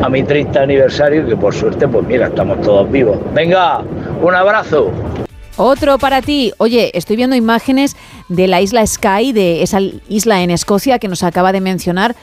a 0.03 0.09
mi 0.09 0.23
30 0.23 0.61
aniversario, 0.61 1.27
que 1.27 1.35
por 1.35 1.53
suerte, 1.53 1.87
pues 1.87 2.03
mira, 2.07 2.27
estamos 2.27 2.59
todos 2.61 2.89
vivos. 2.89 3.17
Venga, 3.35 3.81
un 4.23 4.33
abrazo. 4.33 4.89
Otro 5.57 5.97
para 5.99 6.21
ti. 6.21 6.53
Oye, 6.57 6.91
estoy 6.97 7.15
viendo 7.15 7.35
imágenes 7.35 7.95
de 8.29 8.47
la 8.47 8.61
isla 8.61 8.85
Skye, 8.85 9.33
de 9.33 9.63
esa 9.63 9.79
isla 10.07 10.41
en 10.41 10.51
Escocia 10.51 10.99
que 10.99 11.07
nos 11.07 11.23
acaba 11.23 11.51
de 11.51 11.61
mencionar. 11.61 12.15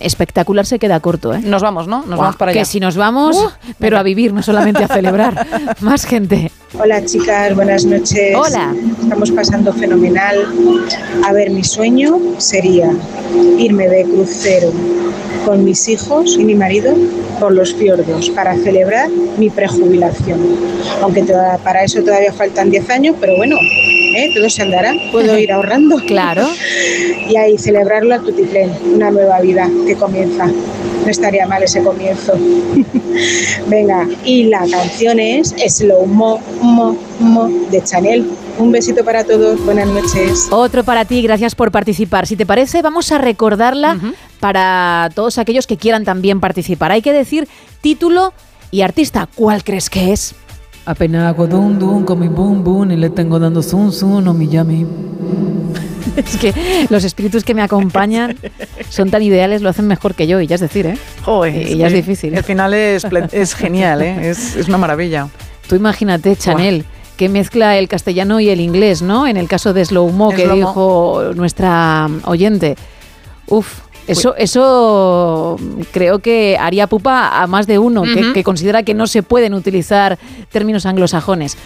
Espectacular 0.00 0.66
se 0.66 0.78
queda 0.78 1.00
corto, 1.00 1.34
¿eh? 1.34 1.40
Nos 1.42 1.62
vamos, 1.62 1.86
¿no? 1.88 2.04
Nos 2.06 2.18
vamos 2.18 2.36
para 2.36 2.50
allá. 2.52 2.60
Que 2.60 2.64
si 2.66 2.80
nos 2.80 2.96
vamos, 2.96 3.36
pero 3.78 3.98
a 3.98 4.02
vivir, 4.02 4.32
no 4.32 4.42
solamente 4.42 4.84
a 4.84 4.88
celebrar. 4.88 5.46
Más 5.80 6.04
gente. 6.04 6.50
Hola 6.78 7.04
chicas, 7.04 7.54
buenas 7.54 7.84
noches. 7.84 8.34
Hola. 8.36 8.74
Estamos 9.02 9.30
pasando 9.30 9.72
fenomenal. 9.72 10.36
A 11.24 11.32
ver, 11.32 11.50
mi 11.50 11.64
sueño 11.64 12.18
sería 12.38 12.90
irme 13.58 13.88
de 13.88 14.04
crucero 14.04 14.70
con 15.44 15.64
mis 15.64 15.88
hijos 15.88 16.36
y 16.38 16.44
mi 16.44 16.54
marido 16.54 16.92
por 17.38 17.52
los 17.52 17.72
fiordos 17.74 18.30
para 18.30 18.56
celebrar 18.56 19.08
mi 19.38 19.48
prejubilación. 19.48 20.40
Aunque 21.02 21.22
toda- 21.22 21.58
para 21.58 21.84
eso 21.84 22.02
todavía 22.02 22.32
faltan 22.32 22.70
10 22.70 22.90
años, 22.90 23.16
pero 23.20 23.36
bueno, 23.36 23.56
¿eh? 24.16 24.30
todo 24.34 24.48
se 24.48 24.62
andará. 24.62 24.94
Puedo 25.12 25.38
ir 25.38 25.52
ahorrando. 25.52 25.96
Claro. 26.06 26.46
Y 27.28 27.36
ahí 27.36 27.58
celebrarlo 27.58 28.14
a 28.14 28.20
tutiplén, 28.20 28.70
una 28.94 29.10
nueva 29.10 29.40
vida 29.40 29.68
que 29.86 29.96
comienza. 29.96 30.46
No 30.46 31.08
estaría 31.08 31.46
mal 31.46 31.62
ese 31.62 31.82
comienzo. 31.82 32.32
Venga, 33.66 34.06
y 34.24 34.44
la 34.44 34.66
canción 34.70 35.18
es 35.18 35.54
Slow 35.66 36.06
Mo, 36.06 36.40
Mo, 36.60 36.96
Mo 37.18 37.48
de 37.70 37.82
Chanel. 37.82 38.30
Un 38.58 38.72
besito 38.72 39.04
para 39.04 39.24
todos, 39.24 39.62
buenas 39.64 39.88
noches. 39.88 40.48
Otro 40.50 40.84
para 40.84 41.04
ti, 41.04 41.22
gracias 41.22 41.54
por 41.54 41.70
participar. 41.70 42.26
Si 42.26 42.36
te 42.36 42.46
parece, 42.46 42.82
vamos 42.82 43.12
a 43.12 43.18
recordarla 43.18 43.98
para 44.40 45.10
todos 45.14 45.38
aquellos 45.38 45.66
que 45.66 45.76
quieran 45.76 46.04
también 46.04 46.40
participar. 46.40 46.92
Hay 46.92 47.02
que 47.02 47.12
decir 47.12 47.48
título 47.80 48.32
y 48.70 48.82
artista. 48.82 49.28
¿Cuál 49.34 49.64
crees 49.64 49.90
que 49.90 50.12
es? 50.12 50.34
Apenas 50.86 51.26
hago 51.26 51.48
dum 51.48 51.78
dum 51.78 52.04
con 52.04 52.20
mi 52.20 52.28
boom 52.28 52.62
boom 52.62 52.92
y 52.92 52.96
le 52.96 53.10
tengo 53.10 53.40
dando 53.40 53.60
zum 53.60 53.90
zum 53.90 54.26
o 54.28 54.32
mi 54.32 54.46
yami. 54.46 54.86
Es 56.16 56.36
que 56.36 56.54
los 56.88 57.04
espíritus 57.04 57.42
que 57.44 57.54
me 57.54 57.62
acompañan 57.62 58.36
son 58.88 59.10
tan 59.10 59.22
ideales, 59.22 59.62
lo 59.62 59.68
hacen 59.68 59.86
mejor 59.86 60.14
que 60.14 60.26
yo, 60.26 60.40
y 60.40 60.46
ya 60.46 60.54
es 60.54 60.60
decir, 60.60 60.86
¿eh? 60.86 60.98
Joder, 61.24 61.70
y 61.72 61.76
ya 61.76 61.88
es 61.88 61.92
difícil. 61.92 62.34
El 62.34 62.44
final 62.44 62.72
es, 62.74 63.54
genial, 63.54 64.00
¿eh? 64.00 64.30
Es, 64.30 64.56
es 64.56 64.68
una 64.68 64.78
maravilla. 64.78 65.28
Tú 65.68 65.74
imagínate, 65.74 66.36
Chanel, 66.36 66.84
que 67.16 67.28
mezcla 67.28 67.76
el 67.76 67.88
castellano 67.88 68.40
y 68.40 68.48
el 68.48 68.60
inglés, 68.60 69.02
¿no? 69.02 69.26
En 69.26 69.36
el 69.36 69.48
caso 69.48 69.72
de 69.72 69.84
Slow 69.84 70.10
Mo, 70.12 70.30
que 70.30 70.48
dijo 70.48 71.32
nuestra 71.34 72.08
oyente. 72.24 72.76
Uf, 73.48 73.80
eso, 74.06 74.34
eso 74.36 75.56
creo 75.92 76.20
que 76.20 76.56
haría 76.60 76.86
pupa 76.86 77.42
a 77.42 77.46
más 77.46 77.66
de 77.66 77.78
uno 77.78 78.02
que, 78.02 78.32
que 78.32 78.44
considera 78.44 78.82
que 78.82 78.94
no 78.94 79.06
se 79.06 79.22
pueden 79.22 79.54
utilizar 79.54 80.18
términos 80.50 80.86
anglosajones. 80.86 81.56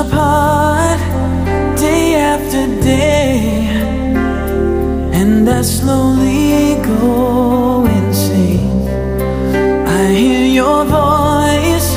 Apart, 0.00 1.00
day 1.76 2.14
after 2.14 2.66
day, 2.80 3.66
and 5.12 5.48
I 5.48 5.62
slowly 5.62 6.76
go 6.90 7.84
insane. 7.98 8.86
I 10.00 10.04
hear 10.20 10.46
your 10.60 10.84
voice 10.84 11.90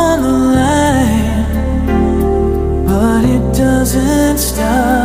on 0.00 0.16
the 0.26 0.36
line, 0.58 1.46
but 2.86 3.24
it 3.24 3.44
doesn't 3.56 4.38
stop 4.38 5.03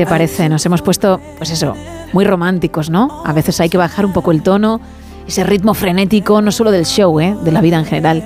te 0.00 0.06
parece? 0.06 0.48
Nos 0.48 0.64
hemos 0.64 0.80
puesto, 0.80 1.20
pues 1.36 1.50
eso, 1.50 1.76
muy 2.14 2.24
románticos, 2.24 2.88
¿no? 2.88 3.22
A 3.26 3.34
veces 3.34 3.60
hay 3.60 3.68
que 3.68 3.76
bajar 3.76 4.06
un 4.06 4.14
poco 4.14 4.32
el 4.32 4.42
tono, 4.42 4.80
ese 5.28 5.44
ritmo 5.44 5.74
frenético, 5.74 6.40
no 6.40 6.52
solo 6.52 6.70
del 6.70 6.86
show, 6.86 7.20
¿eh? 7.20 7.36
de 7.44 7.52
la 7.52 7.60
vida 7.60 7.78
en 7.78 7.84
general. 7.84 8.24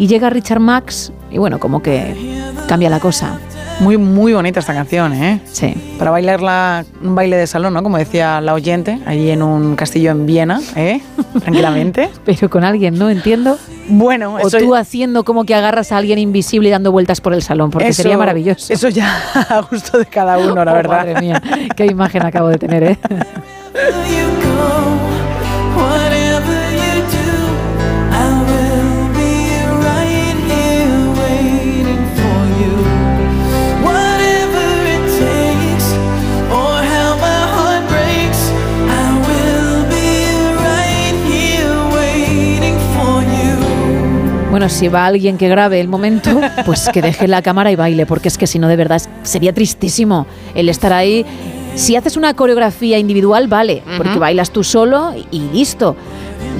Y 0.00 0.08
llega 0.08 0.30
Richard 0.30 0.58
Max 0.58 1.12
y 1.30 1.38
bueno, 1.38 1.60
como 1.60 1.80
que 1.80 2.42
cambia 2.66 2.90
la 2.90 2.98
cosa. 2.98 3.38
Muy, 3.78 3.98
muy 3.98 4.32
bonita 4.32 4.58
esta 4.60 4.72
canción, 4.72 5.12
¿eh? 5.12 5.40
Sí. 5.44 5.74
Para 5.98 6.10
bailarla, 6.10 6.84
un 7.02 7.14
baile 7.14 7.36
de 7.36 7.46
salón, 7.46 7.74
¿no? 7.74 7.82
Como 7.82 7.98
decía 7.98 8.40
la 8.40 8.54
oyente, 8.54 8.98
allí 9.04 9.30
en 9.30 9.42
un 9.42 9.76
castillo 9.76 10.10
en 10.12 10.24
Viena, 10.24 10.60
¿eh? 10.74 11.02
Tranquilamente. 11.40 12.08
Pero 12.24 12.48
con 12.48 12.64
alguien, 12.64 12.98
¿no? 12.98 13.10
Entiendo. 13.10 13.58
Bueno, 13.88 14.34
O 14.36 14.48
eso, 14.48 14.58
tú 14.58 14.74
haciendo 14.74 15.24
como 15.24 15.44
que 15.44 15.54
agarras 15.54 15.92
a 15.92 15.98
alguien 15.98 16.18
invisible 16.18 16.68
y 16.68 16.72
dando 16.72 16.90
vueltas 16.90 17.20
por 17.20 17.34
el 17.34 17.42
salón, 17.42 17.70
porque 17.70 17.88
eso- 17.88 18.02
sería 18.02 18.16
maravilloso. 18.16 18.72
Eso 18.72 18.88
ya 18.88 19.14
a 19.50 19.60
gusto 19.60 19.98
de 19.98 20.06
cada 20.06 20.38
uno, 20.38 20.64
la 20.64 20.72
Oh, 20.72 20.74
verdad. 20.74 20.96
Madre 21.06 21.20
mía, 21.20 21.42
qué 21.76 21.84
imagen 21.84 22.24
acabo 22.24 22.48
de 22.48 22.56
tener, 22.58 22.82
¿eh? 22.82 22.98
Bueno, 44.56 44.70
si 44.70 44.88
va 44.88 45.04
alguien 45.04 45.36
que 45.36 45.50
grabe 45.50 45.82
el 45.82 45.86
momento, 45.86 46.30
pues 46.64 46.88
que 46.88 47.02
deje 47.02 47.28
la 47.28 47.42
cámara 47.42 47.70
y 47.70 47.76
baile, 47.76 48.06
porque 48.06 48.28
es 48.28 48.38
que 48.38 48.46
si 48.46 48.58
no, 48.58 48.68
de 48.68 48.76
verdad, 48.76 49.02
sería 49.22 49.52
tristísimo 49.52 50.26
el 50.54 50.70
estar 50.70 50.94
ahí. 50.94 51.26
Si 51.74 51.94
haces 51.94 52.16
una 52.16 52.32
coreografía 52.32 52.96
individual, 52.96 53.48
vale, 53.48 53.82
porque 53.98 54.18
bailas 54.18 54.52
tú 54.52 54.64
solo 54.64 55.12
y 55.30 55.40
listo. 55.40 55.94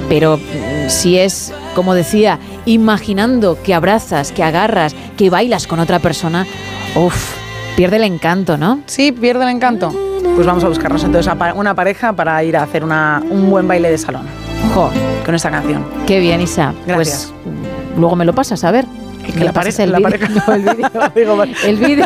Pero 0.07 0.37
mm, 0.37 0.89
si 0.89 1.17
es, 1.17 1.51
como 1.73 1.95
decía, 1.95 2.37
imaginando 2.67 3.57
que 3.63 3.73
abrazas, 3.73 4.31
que 4.31 4.43
agarras, 4.43 4.95
que 5.17 5.31
bailas 5.31 5.65
con 5.65 5.79
otra 5.79 5.97
persona, 5.97 6.45
uff, 6.93 7.33
pierde 7.75 7.95
el 7.95 8.03
encanto, 8.03 8.59
¿no? 8.59 8.81
Sí, 8.85 9.11
pierde 9.11 9.43
el 9.45 9.49
encanto. 9.49 9.91
Pues 10.35 10.45
vamos 10.45 10.63
a 10.63 10.67
buscarnos 10.67 11.03
entonces 11.03 11.33
a 11.33 11.53
una 11.55 11.73
pareja 11.73 12.13
para 12.13 12.43
ir 12.43 12.57
a 12.57 12.61
hacer 12.61 12.83
una, 12.83 13.23
un 13.27 13.49
buen 13.49 13.67
baile 13.67 13.89
de 13.89 13.97
salón. 13.97 14.27
Jo, 14.75 14.91
Con 15.25 15.33
esta 15.33 15.49
canción. 15.49 15.83
qué 16.05 16.19
bien, 16.19 16.41
Isa. 16.41 16.75
Gracias. 16.85 17.33
Pues 17.43 17.55
mm, 17.55 17.56
luego 17.97 18.15
me 18.15 18.25
lo 18.25 18.33
pasas, 18.33 18.63
a 18.63 18.71
ver. 18.71 18.85
Que 19.25 19.43
la 19.43 19.51
pasas 19.51 19.75
pareja- 19.75 19.83
el 19.83 19.91
la 19.91 19.97
vídeo. 19.97 20.09
pareja- 20.09 20.43
No, 20.47 20.53
el 20.55 20.61
vídeo. 20.75 20.89
Digo. 21.15 21.43
El 21.65 21.75
vídeo. 21.77 22.05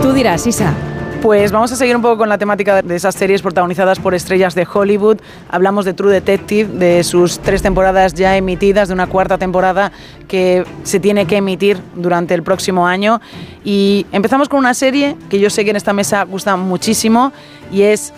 Tú 0.00 0.12
dirás, 0.12 0.46
Isa. 0.46 0.74
Pues 1.22 1.52
vamos 1.52 1.70
a 1.70 1.76
seguir 1.76 1.94
un 1.94 2.02
poco 2.02 2.18
con 2.18 2.28
la 2.28 2.36
temática 2.36 2.82
de 2.82 2.96
esas 2.96 3.14
series 3.14 3.42
protagonizadas 3.42 4.00
por 4.00 4.12
estrellas 4.12 4.56
de 4.56 4.66
Hollywood. 4.66 5.18
Hablamos 5.48 5.84
de 5.84 5.94
True 5.94 6.12
Detective, 6.12 6.68
de 6.68 7.04
sus 7.04 7.38
tres 7.38 7.62
temporadas 7.62 8.14
ya 8.14 8.36
emitidas, 8.36 8.88
de 8.88 8.94
una 8.94 9.06
cuarta 9.06 9.38
temporada 9.38 9.92
que 10.26 10.64
se 10.82 10.98
tiene 10.98 11.26
que 11.26 11.36
emitir 11.36 11.78
durante 11.94 12.34
el 12.34 12.42
próximo 12.42 12.88
año. 12.88 13.20
Y 13.64 14.04
empezamos 14.10 14.48
con 14.48 14.58
una 14.58 14.74
serie 14.74 15.16
que 15.30 15.38
yo 15.38 15.48
sé 15.48 15.62
que 15.62 15.70
en 15.70 15.76
esta 15.76 15.92
mesa 15.92 16.24
gusta 16.24 16.56
muchísimo 16.56 17.32
y 17.70 17.82
es 17.82 18.12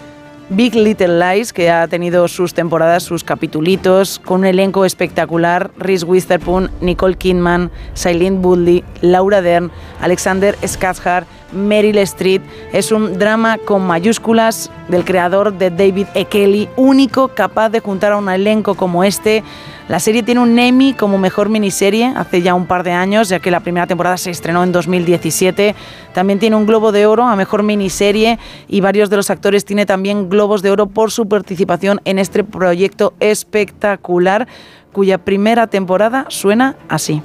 Big 0.51 0.75
Little 0.75 1.19
Lies, 1.19 1.55
que 1.55 1.71
ha 1.71 1.89
tenido 1.89 2.29
sus 2.29 2.53
temporadas, 2.53 3.03
sus 3.03 3.25
capitulitos, 3.25 4.19
con 4.19 4.41
un 4.41 4.47
elenco 4.47 4.85
espectacular. 4.85 5.71
Reese 5.79 6.05
Witherspoon, 6.05 6.71
Nicole 6.83 7.17
Kidman, 7.17 7.71
Shailene 7.95 8.39
Woodley, 8.39 8.85
Laura 9.01 9.41
Dern, 9.41 9.71
Alexander 10.01 10.55
Skarsgård, 10.63 11.25
Meryl 11.53 11.97
Streep. 11.99 12.43
Es 12.73 12.93
un 12.93 13.19
drama 13.19 13.57
con 13.57 13.87
mayúsculas 13.87 14.71
del 14.89 15.05
creador 15.05 15.55
de 15.55 15.71
David 15.71 16.09
E. 16.15 16.27
Kelly, 16.27 16.69
único 16.77 17.29
capaz 17.29 17.71
de 17.71 17.81
juntar 17.81 18.13
a 18.13 18.19
un 18.19 18.29
elenco 18.29 18.75
como 18.75 19.03
este. 19.03 19.43
La 19.89 20.01
serie 20.01 20.23
tiene 20.23 20.41
un 20.41 20.59
Emmy 20.59 20.95
como 20.95 21.19
mejor 21.19 21.51
miniserie 21.51 22.11
hace 22.17 22.41
ya 22.41 22.55
un 22.55 22.67
par 22.67 22.85
de 22.85 22.93
años, 22.93 23.29
ya 23.29 23.39
que 23.39 23.51
la 23.51 23.61
primera 23.61 23.87
temporada 23.87 24.17
se 24.17 24.31
estrenó 24.31 24.65
en 24.65 24.73
2017. 24.73 25.75
También 26.15 26.39
tiene 26.39 26.57
un 26.57 26.65
Globo 26.65 26.91
de 26.91 27.05
Oro 27.05 27.25
a 27.25 27.37
mejor 27.37 27.63
miniserie 27.63 28.39
y 28.67 28.81
varios 28.81 29.11
de 29.11 29.17
los 29.17 29.29
actores 29.29 29.67
tienen 29.67 29.87
también 29.87 30.31
Globos 30.31 30.63
de 30.63 30.71
Oro 30.71 30.87
por 30.87 31.11
su 31.11 31.29
participación 31.29 32.01
en 32.07 32.19
este 32.19 32.45
proyecto 32.45 33.13
espectacular, 33.21 34.49
cuya 34.93 35.19
primera 35.19 35.67
temporada 35.67 36.25
suena 36.29 36.77
así. 36.89 37.21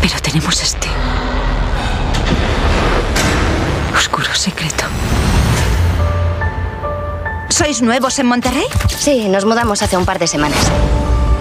Pero 0.00 0.14
tenemos 0.22 0.62
este 0.62 0.86
oscuro 3.92 4.32
secreto. 4.34 4.84
¿Sois 7.48 7.82
nuevos 7.82 8.18
en 8.18 8.26
Monterrey? 8.26 8.66
Sí, 8.88 9.28
nos 9.28 9.44
mudamos 9.44 9.82
hace 9.82 9.96
un 9.96 10.04
par 10.04 10.18
de 10.18 10.26
semanas. 10.26 10.58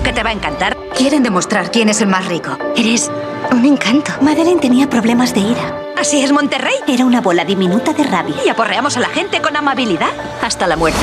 Que 0.04 0.14
te 0.14 0.24
va 0.24 0.30
a 0.30 0.34
encantar. 0.34 0.78
Quieren 0.96 1.22
demostrar 1.22 1.70
quién 1.70 1.90
es 1.90 2.02
el 2.02 2.08
más 2.08 2.26
rico. 2.28 2.58
Eres 2.76 3.12
un 3.52 3.66
encanto. 3.66 4.12
Madeleine 4.22 4.60
tenía 4.62 4.90
problemas 4.90 5.34
de 5.34 5.42
ira. 5.42 5.76
¿Así 5.98 6.22
es 6.22 6.32
Monterrey? 6.32 6.76
Era 6.88 7.06
una 7.06 7.22
bola 7.22 7.44
diminuta 7.44 7.94
de 7.94 8.04
rabia. 8.04 8.36
Y 8.46 8.50
aporreamos 8.50 8.98
a 8.98 9.02
la 9.02 9.10
gente 9.10 9.42
con 9.42 9.56
amabilidad. 9.56 10.10
Hasta 10.42 10.66
la 10.68 10.76
muerte. 10.76 11.00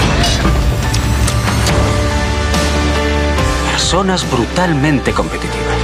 Personas 3.70 4.28
brutalmente 4.30 5.12
competitivas. 5.12 5.76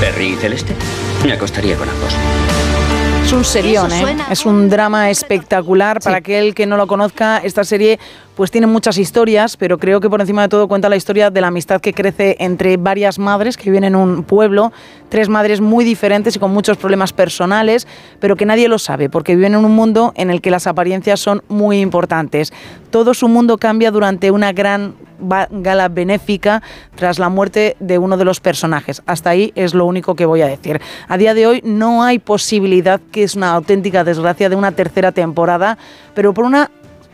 ¿Perry 0.00 0.32
y 0.32 0.36
Celeste? 0.36 0.74
Me 1.24 1.32
acostaría 1.32 1.76
con 1.76 1.88
ambos. 1.88 2.14
Es 3.24 3.32
un 3.32 3.44
serión, 3.44 3.92
¿eh? 3.92 4.16
es 4.30 4.44
un 4.44 4.68
drama 4.68 5.10
espectacular. 5.10 6.00
Para 6.00 6.16
aquel 6.16 6.54
que 6.54 6.66
no 6.66 6.76
lo 6.76 6.86
conozca, 6.86 7.38
esta 7.38 7.62
serie 7.62 7.98
pues 8.40 8.50
tiene 8.50 8.66
muchas 8.66 8.96
historias, 8.96 9.58
pero 9.58 9.76
creo 9.76 10.00
que 10.00 10.08
por 10.08 10.18
encima 10.22 10.40
de 10.40 10.48
todo 10.48 10.66
cuenta 10.66 10.88
la 10.88 10.96
historia 10.96 11.28
de 11.28 11.42
la 11.42 11.48
amistad 11.48 11.78
que 11.78 11.92
crece 11.92 12.36
entre 12.38 12.78
varias 12.78 13.18
madres 13.18 13.58
que 13.58 13.64
viven 13.64 13.84
en 13.84 13.94
un 13.94 14.22
pueblo, 14.22 14.72
tres 15.10 15.28
madres 15.28 15.60
muy 15.60 15.84
diferentes 15.84 16.36
y 16.36 16.38
con 16.38 16.50
muchos 16.50 16.78
problemas 16.78 17.12
personales, 17.12 17.86
pero 18.18 18.36
que 18.36 18.46
nadie 18.46 18.66
lo 18.66 18.78
sabe, 18.78 19.10
porque 19.10 19.36
viven 19.36 19.52
en 19.52 19.66
un 19.66 19.72
mundo 19.72 20.14
en 20.16 20.30
el 20.30 20.40
que 20.40 20.50
las 20.50 20.66
apariencias 20.66 21.20
son 21.20 21.42
muy 21.48 21.80
importantes. 21.80 22.50
Todo 22.88 23.12
su 23.12 23.28
mundo 23.28 23.58
cambia 23.58 23.90
durante 23.90 24.30
una 24.30 24.52
gran 24.52 24.94
gala 25.50 25.90
benéfica 25.90 26.62
tras 26.94 27.18
la 27.18 27.28
muerte 27.28 27.76
de 27.78 27.98
uno 27.98 28.16
de 28.16 28.24
los 28.24 28.40
personajes. 28.40 29.02
Hasta 29.04 29.28
ahí 29.28 29.52
es 29.54 29.74
lo 29.74 29.84
único 29.84 30.14
que 30.14 30.24
voy 30.24 30.40
a 30.40 30.46
decir. 30.46 30.80
A 31.08 31.18
día 31.18 31.34
de 31.34 31.46
hoy 31.46 31.60
no 31.62 32.02
hay 32.02 32.18
posibilidad, 32.18 33.02
que 33.12 33.22
es 33.22 33.34
una 33.34 33.52
auténtica 33.52 34.02
desgracia, 34.02 34.48
de 34.48 34.56
una 34.56 34.72
tercera 34.72 35.12
temporada, 35.12 35.76
pero 36.14 36.32
por 36.32 36.46
una 36.46 36.70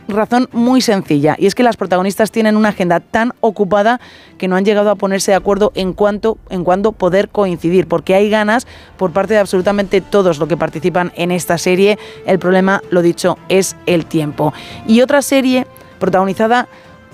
razón 0.07 0.49
muy 0.51 0.81
sencilla 0.81 1.35
y 1.37 1.47
es 1.47 1.55
que 1.55 1.63
las 1.63 1.77
protagonistas 1.77 2.31
tienen 2.31 2.55
una 2.55 2.69
agenda 2.69 2.99
tan 2.99 3.33
ocupada 3.41 3.99
que 4.37 4.47
no 4.47 4.55
han 4.55 4.65
llegado 4.65 4.89
a 4.89 4.95
ponerse 4.95 5.31
de 5.31 5.37
acuerdo 5.37 5.71
en 5.75 5.93
cuanto 5.93 6.37
en 6.49 6.63
cuándo 6.63 6.91
poder 6.91 7.29
coincidir 7.29 7.87
porque 7.87 8.15
hay 8.15 8.29
ganas 8.29 8.67
por 8.97 9.11
parte 9.11 9.33
de 9.33 9.39
absolutamente 9.39 10.01
todos 10.01 10.39
los 10.39 10.47
que 10.47 10.57
participan 10.57 11.11
en 11.15 11.31
esta 11.31 11.57
serie. 11.57 11.97
El 12.25 12.39
problema 12.39 12.81
lo 12.89 13.01
dicho 13.01 13.37
es 13.49 13.75
el 13.85 14.05
tiempo. 14.05 14.53
Y 14.87 15.01
otra 15.01 15.21
serie 15.21 15.67
protagonizada 15.99 16.67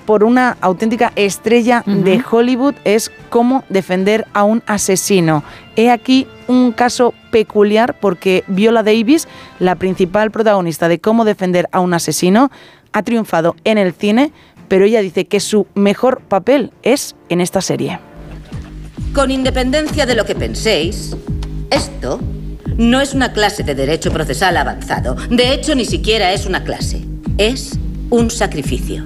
por 0.05 0.23
una 0.23 0.57
auténtica 0.61 1.13
estrella 1.15 1.83
de 1.85 2.21
Hollywood 2.29 2.75
es 2.83 3.11
cómo 3.29 3.63
defender 3.69 4.27
a 4.33 4.43
un 4.43 4.61
asesino. 4.65 5.43
He 5.75 5.89
aquí 5.89 6.27
un 6.47 6.71
caso 6.71 7.13
peculiar 7.31 7.95
porque 7.99 8.43
Viola 8.47 8.83
Davis, 8.83 9.27
la 9.59 9.75
principal 9.75 10.31
protagonista 10.31 10.87
de 10.87 10.99
cómo 10.99 11.25
defender 11.25 11.69
a 11.71 11.79
un 11.79 11.93
asesino, 11.93 12.51
ha 12.93 13.03
triunfado 13.03 13.55
en 13.63 13.77
el 13.77 13.93
cine, 13.93 14.31
pero 14.67 14.85
ella 14.85 15.01
dice 15.01 15.25
que 15.25 15.39
su 15.39 15.67
mejor 15.75 16.21
papel 16.21 16.71
es 16.83 17.15
en 17.29 17.41
esta 17.41 17.61
serie. 17.61 17.99
Con 19.13 19.29
independencia 19.29 20.05
de 20.05 20.15
lo 20.15 20.25
que 20.25 20.35
penséis, 20.35 21.15
esto 21.69 22.19
no 22.77 23.01
es 23.01 23.13
una 23.13 23.33
clase 23.33 23.63
de 23.63 23.75
derecho 23.75 24.11
procesal 24.11 24.57
avanzado. 24.57 25.15
De 25.29 25.53
hecho, 25.53 25.75
ni 25.75 25.85
siquiera 25.85 26.33
es 26.33 26.45
una 26.45 26.63
clase. 26.63 27.01
Es 27.37 27.77
un 28.09 28.31
sacrificio. 28.31 29.05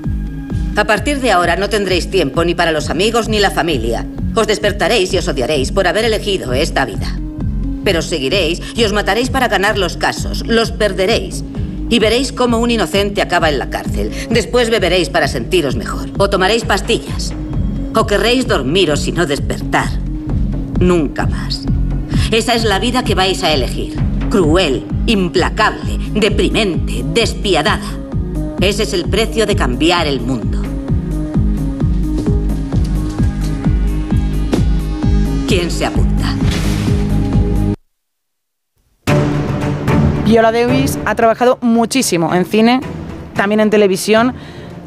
A 0.76 0.86
partir 0.86 1.20
de 1.22 1.32
ahora 1.32 1.56
no 1.56 1.70
tendréis 1.70 2.10
tiempo 2.12 2.46
ni 2.46 2.56
para 2.56 2.72
los 2.72 2.90
amigos 2.90 3.30
ni 3.30 3.40
la 3.40 3.52
familia. 3.52 4.06
Os 4.36 4.48
despertaréis 4.48 5.12
y 5.14 5.18
os 5.18 5.28
odiaréis 5.28 5.72
por 5.72 5.88
haber 5.88 6.06
elegido 6.06 6.54
esta 6.54 6.86
vida. 6.86 7.18
Pero 7.84 8.02
seguiréis 8.02 8.62
y 8.76 8.84
os 8.84 8.94
mataréis 8.94 9.30
para 9.30 9.48
ganar 9.48 9.78
los 9.78 9.98
casos. 9.98 10.46
Los 10.46 10.72
perderéis. 10.72 11.44
Y 11.90 12.00
veréis 12.00 12.32
cómo 12.32 12.60
un 12.60 12.72
inocente 12.72 13.22
acaba 13.22 13.50
en 13.50 13.60
la 13.60 13.70
cárcel. 13.70 14.12
Después 14.30 14.70
beberéis 14.70 15.10
para 15.10 15.28
sentiros 15.28 15.76
mejor. 15.76 16.10
O 16.18 16.30
tomaréis 16.30 16.66
pastillas. 16.66 17.34
O 17.96 18.06
querréis 18.06 18.48
dormiros 18.48 19.08
y 19.08 19.12
no 19.12 19.26
despertar. 19.26 19.90
Nunca 20.80 21.26
más. 21.26 21.66
Esa 22.32 22.56
es 22.56 22.66
la 22.66 22.80
vida 22.80 23.04
que 23.04 23.16
vais 23.16 23.42
a 23.44 23.54
elegir. 23.54 23.96
Cruel, 24.30 24.86
implacable, 25.06 25.98
deprimente, 26.14 27.06
despiadada. 27.14 27.90
Ese 28.60 28.84
es 28.84 28.94
el 28.94 29.06
precio 29.06 29.46
de 29.46 29.56
cambiar 29.56 30.08
el 30.08 30.20
mundo. 30.20 30.62
¿Quién 35.48 35.72
se 35.72 35.86
apunta? 35.86 36.07
Viola 40.28 40.52
Davis 40.52 41.00
ha 41.06 41.16
trabajado 41.16 41.58
muchísimo 41.62 42.36
en 42.36 42.44
cine, 42.44 42.82
también 43.34 43.62
en 43.62 43.70
televisión. 43.70 44.34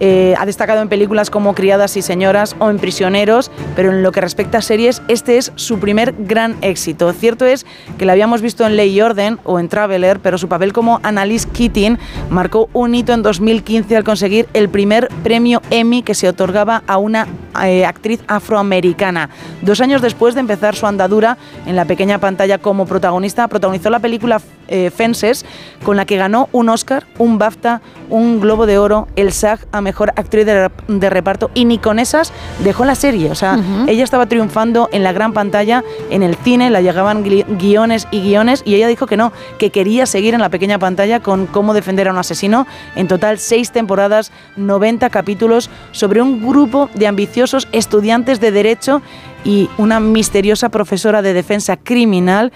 eh, 0.03 0.35
ha 0.38 0.46
destacado 0.46 0.81
en 0.81 0.88
películas 0.88 1.29
como 1.31 1.55
Criadas 1.55 1.96
y 1.96 2.03
Señoras 2.03 2.57
o 2.59 2.70
en 2.70 2.79
Prisioneros, 2.79 3.50
pero 3.76 3.90
en 3.90 4.03
lo 4.03 4.12
que 4.12 4.20
respecta 4.22 4.59
a 4.59 4.62
series, 4.62 5.03
este 5.09 5.37
es 5.37 5.53
su 5.57 5.79
primer 5.79 6.14
gran 6.18 6.57
éxito. 6.62 7.12
Cierto 7.12 7.44
es 7.44 7.66
que 7.98 8.07
la 8.07 8.12
habíamos 8.12 8.40
visto 8.40 8.66
en 8.66 8.76
Ley 8.76 8.96
y 8.96 9.00
Orden 9.03 9.38
o 9.44 9.59
en 9.59 9.68
Traveler, 9.68 10.20
pero 10.20 10.38
su 10.38 10.48
papel 10.48 10.72
como 10.72 11.00
Annalise 11.03 11.48
Keating 11.48 11.98
marcó 12.31 12.70
un 12.72 12.94
hito 12.94 13.12
en 13.12 13.22
2015 13.22 13.96
al 13.96 14.05
conseguir 14.05 14.48
el 14.55 14.70
primer 14.70 15.09
premio 15.22 15.61
Emmy 15.70 16.03
que 16.03 16.14
se 16.14 16.29
otorgaba 16.29 16.83
a 16.87 16.96
una 16.96 17.26
eh, 17.65 17.85
actriz 17.85 18.21
afroamericana. 18.29 19.31
Dos 19.63 19.81
años 19.81 20.03
después 20.03 20.35
de 20.35 20.41
empezar 20.41 20.75
su 20.77 20.87
andadura 20.87 21.39
en 21.67 21.77
la 21.77 21.85
pequeña 21.85 22.19
pantalla 22.19 22.59
como 22.59 22.87
protagonista, 22.87 23.49
protagonizó 23.49 23.91
la 23.91 23.99
película 23.99 24.41
eh, 24.69 24.91
Fences, 24.95 25.45
con 25.85 25.97
la 25.97 26.05
que 26.05 26.17
ganó 26.17 26.49
un 26.53 26.69
Oscar, 26.69 27.07
un 27.19 27.39
BAFTA, 27.39 27.81
un 28.09 28.41
Globo 28.41 28.67
de 28.67 28.79
Oro, 28.79 29.09
el 29.17 29.33
SAG 29.33 29.61
a 29.73 29.81
Mejor 29.81 30.11
Actriz 30.17 30.47
de, 30.47 30.67
rep- 30.69 30.87
de 30.87 31.11
Reparto, 31.11 31.51
y 31.55 31.65
ni 31.65 31.79
con 31.79 31.99
esas 31.99 32.33
dejó 32.63 32.85
la 32.85 32.95
serie. 32.95 33.31
O 33.31 33.35
sea, 33.35 33.59
ella 33.89 34.05
estaba 34.05 34.27
triunfando 34.27 34.89
en 34.93 35.03
la 35.03 35.13
gran 35.13 35.33
pantalla, 35.33 35.83
en 36.11 36.23
el 36.23 36.37
cine, 36.37 36.71
la 36.71 36.81
llegaban 36.83 37.25
gui- 37.25 37.45
guiones 37.59 38.07
y 38.11 38.21
guiones, 38.21 38.63
y 38.65 38.75
ella 38.75 38.87
dijo 38.89 39.07
que 39.07 39.17
no, 39.17 39.33
que 39.59 39.71
quería 39.71 40.07
seguir 40.07 40.35
en 40.35 40.41
la 40.41 40.51
pequeña 40.51 40.79
pantalla 40.79 41.21
con 41.21 41.47
cómo 41.47 41.75
defender 41.75 42.07
a 42.09 42.13
un 42.13 42.19
asesino. 42.19 42.67
En 42.95 43.09
total, 43.09 43.39
seis 43.39 43.73
temporadas, 43.73 44.31
90 44.57 45.11
capítulos 45.11 45.71
sobre 45.93 46.21
un 46.23 46.47
grupo 46.47 46.91
de 46.95 47.07
ambiciosos 47.07 47.39
estudiantes 47.72 48.40
de 48.40 48.50
Derecho 48.50 49.03
y 49.44 49.68
una 49.79 50.00
misteriosa 50.00 50.68
profesora 50.68 51.22
de 51.22 51.33
defensa 51.33 51.76
criminal 51.76 52.53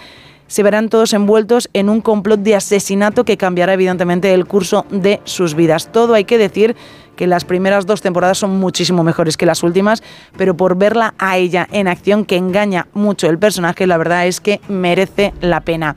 se 0.46 0.62
verán 0.62 0.88
todos 0.88 1.12
envueltos 1.12 1.70
en 1.72 1.88
un 1.88 2.00
complot 2.00 2.40
de 2.40 2.54
asesinato 2.54 3.24
que 3.24 3.36
cambiará 3.36 3.72
evidentemente 3.72 4.32
el 4.34 4.46
curso 4.46 4.84
de 4.90 5.20
sus 5.24 5.54
vidas. 5.54 5.90
Todo 5.90 6.14
hay 6.14 6.24
que 6.24 6.38
decir 6.38 6.76
que 7.16 7.26
las 7.26 7.44
primeras 7.44 7.86
dos 7.86 8.02
temporadas 8.02 8.38
son 8.38 8.58
muchísimo 8.58 9.02
mejores 9.02 9.36
que 9.36 9.46
las 9.46 9.62
últimas, 9.62 10.02
pero 10.36 10.56
por 10.56 10.76
verla 10.76 11.14
a 11.18 11.36
ella 11.36 11.68
en 11.72 11.88
acción 11.88 12.24
que 12.24 12.36
engaña 12.36 12.86
mucho 12.94 13.28
el 13.28 13.38
personaje, 13.38 13.86
la 13.86 13.96
verdad 13.96 14.26
es 14.26 14.40
que 14.40 14.60
merece 14.68 15.32
la 15.40 15.60
pena. 15.60 15.96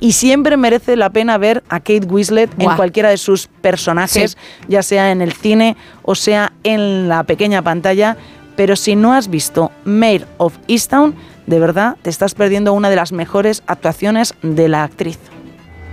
Y 0.00 0.12
siempre 0.12 0.56
merece 0.56 0.96
la 0.96 1.10
pena 1.10 1.38
ver 1.38 1.64
a 1.68 1.80
Kate 1.80 2.06
Winslet 2.08 2.50
en 2.58 2.70
cualquiera 2.76 3.10
de 3.10 3.16
sus 3.16 3.48
personajes, 3.48 4.36
ya 4.68 4.82
sea 4.82 5.10
en 5.10 5.22
el 5.22 5.32
cine 5.32 5.76
o 6.02 6.14
sea 6.14 6.52
en 6.62 7.08
la 7.08 7.24
pequeña 7.24 7.62
pantalla. 7.62 8.16
Pero 8.54 8.76
si 8.76 8.94
no 8.96 9.12
has 9.12 9.28
visto 9.28 9.72
Mayor 9.84 10.28
of 10.38 10.56
Easttown, 10.68 11.14
de 11.46 11.58
verdad 11.58 11.96
te 12.02 12.10
estás 12.10 12.34
perdiendo 12.34 12.72
una 12.74 12.90
de 12.90 12.96
las 12.96 13.10
mejores 13.10 13.62
actuaciones 13.66 14.34
de 14.42 14.68
la 14.68 14.84
actriz. 14.84 15.18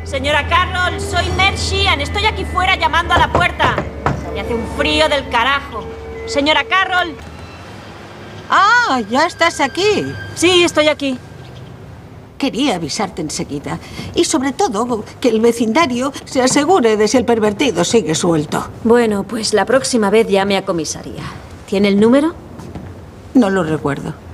Señora 0.03 0.47
Carroll, 0.47 0.99
soy 1.01 1.25
Sheehan. 1.55 1.99
Estoy 1.99 2.25
aquí 2.25 2.45
fuera 2.45 2.75
llamando 2.75 3.13
a 3.15 3.17
la 3.17 3.31
puerta. 3.31 3.75
Me 4.35 4.41
hace 4.41 4.53
un 4.53 4.67
frío 4.77 5.07
del 5.07 5.29
carajo. 5.29 5.85
Señora 6.27 6.65
Carroll. 6.65 7.15
Ah, 8.49 8.99
ya 9.09 9.25
estás 9.27 9.61
aquí. 9.61 10.03
Sí, 10.35 10.65
estoy 10.65 10.89
aquí. 10.89 11.17
Quería 12.37 12.75
avisarte 12.75 13.21
enseguida. 13.21 13.79
Y 14.13 14.25
sobre 14.25 14.51
todo, 14.51 15.05
que 15.21 15.29
el 15.29 15.39
vecindario 15.39 16.11
se 16.25 16.41
asegure 16.41 16.97
de 16.97 17.07
si 17.07 17.15
el 17.15 17.23
pervertido 17.23 17.85
sigue 17.85 18.13
suelto. 18.13 18.67
Bueno, 18.83 19.23
pues 19.23 19.53
la 19.53 19.63
próxima 19.63 20.09
vez 20.09 20.27
llame 20.27 20.57
a 20.57 20.65
comisaría. 20.65 21.23
¿Tiene 21.65 21.87
el 21.87 21.97
número? 21.97 22.33
No 23.35 23.49
lo 23.49 23.63
recuerdo. 23.63 24.24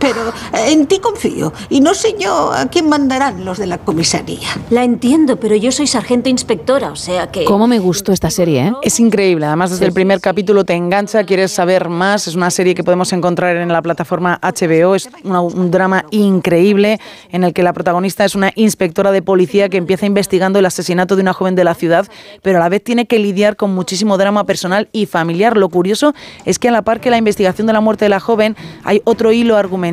Pero 0.00 0.28
eh, 0.54 0.72
en 0.72 0.86
ti 0.86 0.98
confío. 0.98 1.52
Y 1.68 1.80
no 1.80 1.94
sé 1.94 2.16
yo 2.18 2.52
a 2.52 2.66
quién 2.66 2.88
mandarán 2.88 3.44
los 3.44 3.58
de 3.58 3.66
la 3.66 3.78
comisaría. 3.78 4.48
La 4.70 4.82
entiendo, 4.82 5.38
pero 5.38 5.54
yo 5.56 5.70
soy 5.70 5.86
sargento 5.86 6.28
inspectora, 6.28 6.90
o 6.90 6.96
sea 6.96 7.30
que... 7.30 7.44
¿Cómo 7.44 7.66
me 7.66 7.78
gustó 7.78 8.12
esta 8.12 8.30
serie, 8.30 8.66
eh? 8.68 8.72
Es 8.82 8.98
increíble, 8.98 9.46
además 9.46 9.70
desde 9.70 9.84
el 9.86 9.92
primer 9.92 10.20
capítulo 10.20 10.64
te 10.64 10.72
engancha, 10.74 11.24
quieres 11.24 11.52
saber 11.52 11.88
más, 11.88 12.26
es 12.26 12.34
una 12.34 12.50
serie 12.50 12.74
que 12.74 12.82
podemos 12.82 13.12
encontrar 13.12 13.56
en 13.56 13.68
la 13.68 13.82
plataforma 13.82 14.38
HBO, 14.42 14.94
es 14.94 15.08
una- 15.22 15.40
un 15.42 15.70
drama 15.70 16.06
increíble 16.10 16.98
en 17.30 17.44
el 17.44 17.52
que 17.52 17.62
la 17.62 17.72
protagonista 17.72 18.24
es 18.24 18.34
una 18.34 18.52
inspectora 18.54 19.12
de 19.12 19.20
policía 19.22 19.68
que 19.68 19.76
empieza 19.76 20.06
investigando 20.06 20.58
el 20.58 20.66
asesinato 20.66 21.14
de 21.16 21.22
una 21.22 21.32
joven 21.34 21.54
de 21.54 21.64
la 21.64 21.74
ciudad, 21.74 22.06
pero 22.42 22.56
a 22.58 22.60
la 22.60 22.68
vez 22.68 22.82
tiene 22.82 23.06
que 23.06 23.18
lidiar 23.18 23.56
con 23.56 23.74
muchísimo 23.74 24.16
drama 24.16 24.44
personal 24.44 24.88
y 24.92 25.04
familiar. 25.06 25.56
Lo 25.58 25.68
curioso 25.68 26.14
es 26.46 26.58
que 26.58 26.68
a 26.68 26.72
la 26.72 26.82
par 26.82 27.00
que 27.00 27.10
la 27.10 27.18
investigación 27.18 27.66
de 27.66 27.72
la 27.74 27.80
muerte 27.80 28.06
de 28.06 28.08
la 28.08 28.20
joven, 28.20 28.56
hay 28.84 29.02
otro 29.04 29.32
hilo 29.32 29.56
argumental 29.56 29.89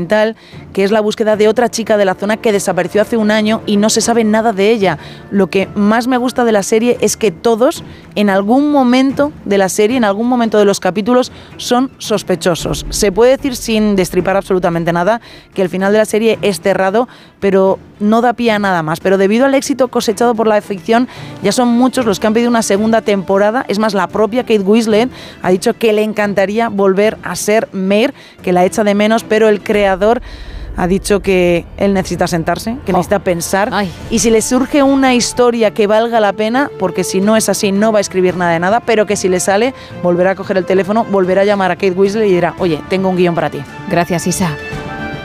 que 0.73 0.83
es 0.83 0.91
la 0.91 1.01
búsqueda 1.01 1.35
de 1.35 1.47
otra 1.47 1.69
chica 1.69 1.97
de 1.97 2.05
la 2.05 2.15
zona 2.15 2.37
que 2.37 2.51
desapareció 2.51 3.01
hace 3.01 3.17
un 3.17 3.31
año 3.31 3.61
y 3.65 3.77
no 3.77 3.89
se 3.89 4.01
sabe 4.01 4.23
nada 4.23 4.53
de 4.53 4.69
ella. 4.69 4.99
Lo 5.31 5.47
que 5.47 5.67
más 5.75 6.07
me 6.07 6.17
gusta 6.17 6.45
de 6.45 6.51
la 6.51 6.63
serie 6.63 6.97
es 7.01 7.17
que 7.17 7.31
todos, 7.31 7.83
en 8.15 8.29
algún 8.29 8.71
momento 8.71 9.31
de 9.45 9.57
la 9.57 9.69
serie, 9.69 9.97
en 9.97 10.03
algún 10.03 10.27
momento 10.27 10.59
de 10.59 10.65
los 10.65 10.79
capítulos, 10.79 11.31
son 11.57 11.91
sospechosos. 11.97 12.85
Se 12.89 13.11
puede 13.11 13.37
decir 13.37 13.55
sin 13.55 13.95
destripar 13.95 14.37
absolutamente 14.37 14.93
nada 14.93 15.21
que 15.53 15.61
el 15.61 15.69
final 15.69 15.91
de 15.91 15.99
la 15.99 16.05
serie 16.05 16.37
es 16.41 16.61
cerrado, 16.61 17.07
pero 17.39 17.79
no 17.99 18.21
da 18.21 18.33
pie 18.33 18.51
a 18.51 18.59
nada 18.59 18.83
más. 18.83 18.99
Pero 18.99 19.17
debido 19.17 19.45
al 19.45 19.55
éxito 19.55 19.87
cosechado 19.87 20.35
por 20.35 20.47
la 20.47 20.61
ficción, 20.61 21.07
ya 21.41 21.51
son 21.51 21.69
muchos 21.69 22.05
los 22.05 22.19
que 22.19 22.27
han 22.27 22.33
pedido 22.33 22.49
una 22.49 22.61
segunda 22.61 23.01
temporada. 23.01 23.65
Es 23.67 23.79
más, 23.79 23.93
la 23.93 24.07
propia 24.07 24.43
Kate 24.43 24.59
Winslet 24.59 25.09
ha 25.41 25.49
dicho 25.49 25.73
que 25.73 25.93
le 25.93 26.03
encantaría 26.03 26.69
volver 26.69 27.17
a 27.23 27.35
ser 27.35 27.69
Mayor, 27.71 28.13
que 28.43 28.53
la 28.53 28.65
echa 28.65 28.83
de 28.83 28.95
menos, 28.95 29.23
pero 29.23 29.49
el 29.49 29.61
creador 29.61 29.86
ha 29.95 30.87
dicho 30.87 31.21
que 31.21 31.65
él 31.77 31.93
necesita 31.93 32.27
sentarse, 32.27 32.77
que 32.85 32.91
Oh. 32.91 32.97
necesita 32.97 33.19
pensar. 33.19 33.71
Y 34.11 34.19
si 34.19 34.29
le 34.29 34.41
surge 34.41 34.83
una 34.83 35.15
historia 35.15 35.73
que 35.73 35.87
valga 35.87 36.19
la 36.19 36.33
pena, 36.33 36.69
porque 36.77 37.03
si 37.03 37.19
no 37.19 37.35
es 37.35 37.49
así, 37.49 37.71
no 37.71 37.91
va 37.91 37.97
a 37.97 38.01
escribir 38.01 38.37
nada 38.37 38.51
de 38.51 38.59
nada, 38.59 38.79
pero 38.81 39.05
que 39.05 39.15
si 39.15 39.27
le 39.27 39.39
sale, 39.39 39.73
volverá 40.03 40.31
a 40.31 40.35
coger 40.35 40.57
el 40.57 40.65
teléfono, 40.65 41.03
volverá 41.05 41.41
a 41.41 41.45
llamar 41.45 41.71
a 41.71 41.75
Kate 41.75 41.91
Weasley 41.91 42.29
y 42.29 42.33
dirá, 42.33 42.53
oye, 42.59 42.79
tengo 42.89 43.09
un 43.09 43.17
guion 43.17 43.33
para 43.33 43.49
ti. 43.49 43.61
Gracias, 43.89 44.27
Isa. 44.27 44.55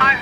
I 0.01 0.17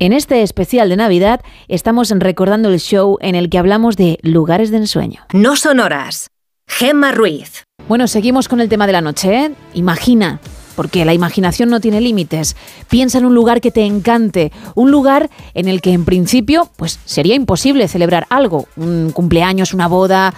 En 0.00 0.14
este 0.14 0.40
especial 0.40 0.88
de 0.88 0.96
Navidad 0.96 1.42
estamos 1.68 2.08
recordando 2.08 2.70
el 2.70 2.80
show 2.80 3.18
en 3.20 3.34
el 3.34 3.50
que 3.50 3.58
hablamos 3.58 3.98
de 3.98 4.18
lugares 4.22 4.70
de 4.70 4.78
ensueño. 4.78 5.26
No 5.34 5.56
son 5.56 5.78
horas. 5.78 6.30
Gemma 6.66 7.12
Ruiz. 7.12 7.64
Bueno, 7.86 8.08
seguimos 8.08 8.48
con 8.48 8.62
el 8.62 8.70
tema 8.70 8.86
de 8.86 8.94
la 8.94 9.02
noche. 9.02 9.34
¿eh? 9.34 9.52
Imagina, 9.74 10.40
porque 10.74 11.04
la 11.04 11.12
imaginación 11.12 11.68
no 11.68 11.80
tiene 11.80 12.00
límites. 12.00 12.56
Piensa 12.88 13.18
en 13.18 13.26
un 13.26 13.34
lugar 13.34 13.60
que 13.60 13.70
te 13.70 13.84
encante, 13.84 14.52
un 14.74 14.90
lugar 14.90 15.28
en 15.52 15.68
el 15.68 15.82
que 15.82 15.92
en 15.92 16.06
principio 16.06 16.70
pues 16.76 16.98
sería 17.04 17.34
imposible 17.34 17.86
celebrar 17.86 18.26
algo, 18.30 18.68
un 18.78 19.10
cumpleaños, 19.12 19.74
una 19.74 19.86
boda, 19.86 20.32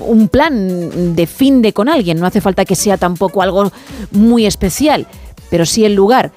un 0.00 0.26
plan 0.26 1.14
de 1.14 1.26
fin 1.28 1.62
de 1.62 1.72
con 1.72 1.88
alguien. 1.88 2.18
No 2.18 2.26
hace 2.26 2.40
falta 2.40 2.64
que 2.64 2.74
sea 2.74 2.96
tampoco 2.96 3.42
algo 3.42 3.70
muy 4.10 4.44
especial, 4.44 5.06
pero 5.50 5.66
sí 5.66 5.84
el 5.84 5.94
lugar. 5.94 6.32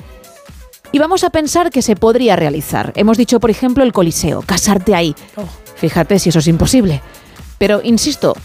Y 0.97 0.99
vamos 0.99 1.23
a 1.23 1.29
pensar 1.29 1.69
que 1.69 1.83
se 1.83 1.95
podría 1.95 2.35
realizar. 2.35 2.91
Hemos 2.95 3.19
dicho, 3.19 3.39
por 3.39 3.51
ejemplo, 3.51 3.83
el 3.83 3.93
Coliseo, 3.93 4.41
casarte 4.41 4.95
ahí. 4.95 5.13
Fíjate 5.75 6.17
si 6.17 6.29
eso 6.29 6.39
es 6.39 6.47
imposible. 6.47 7.03
Pero, 7.59 7.81
insisto, 7.83 8.35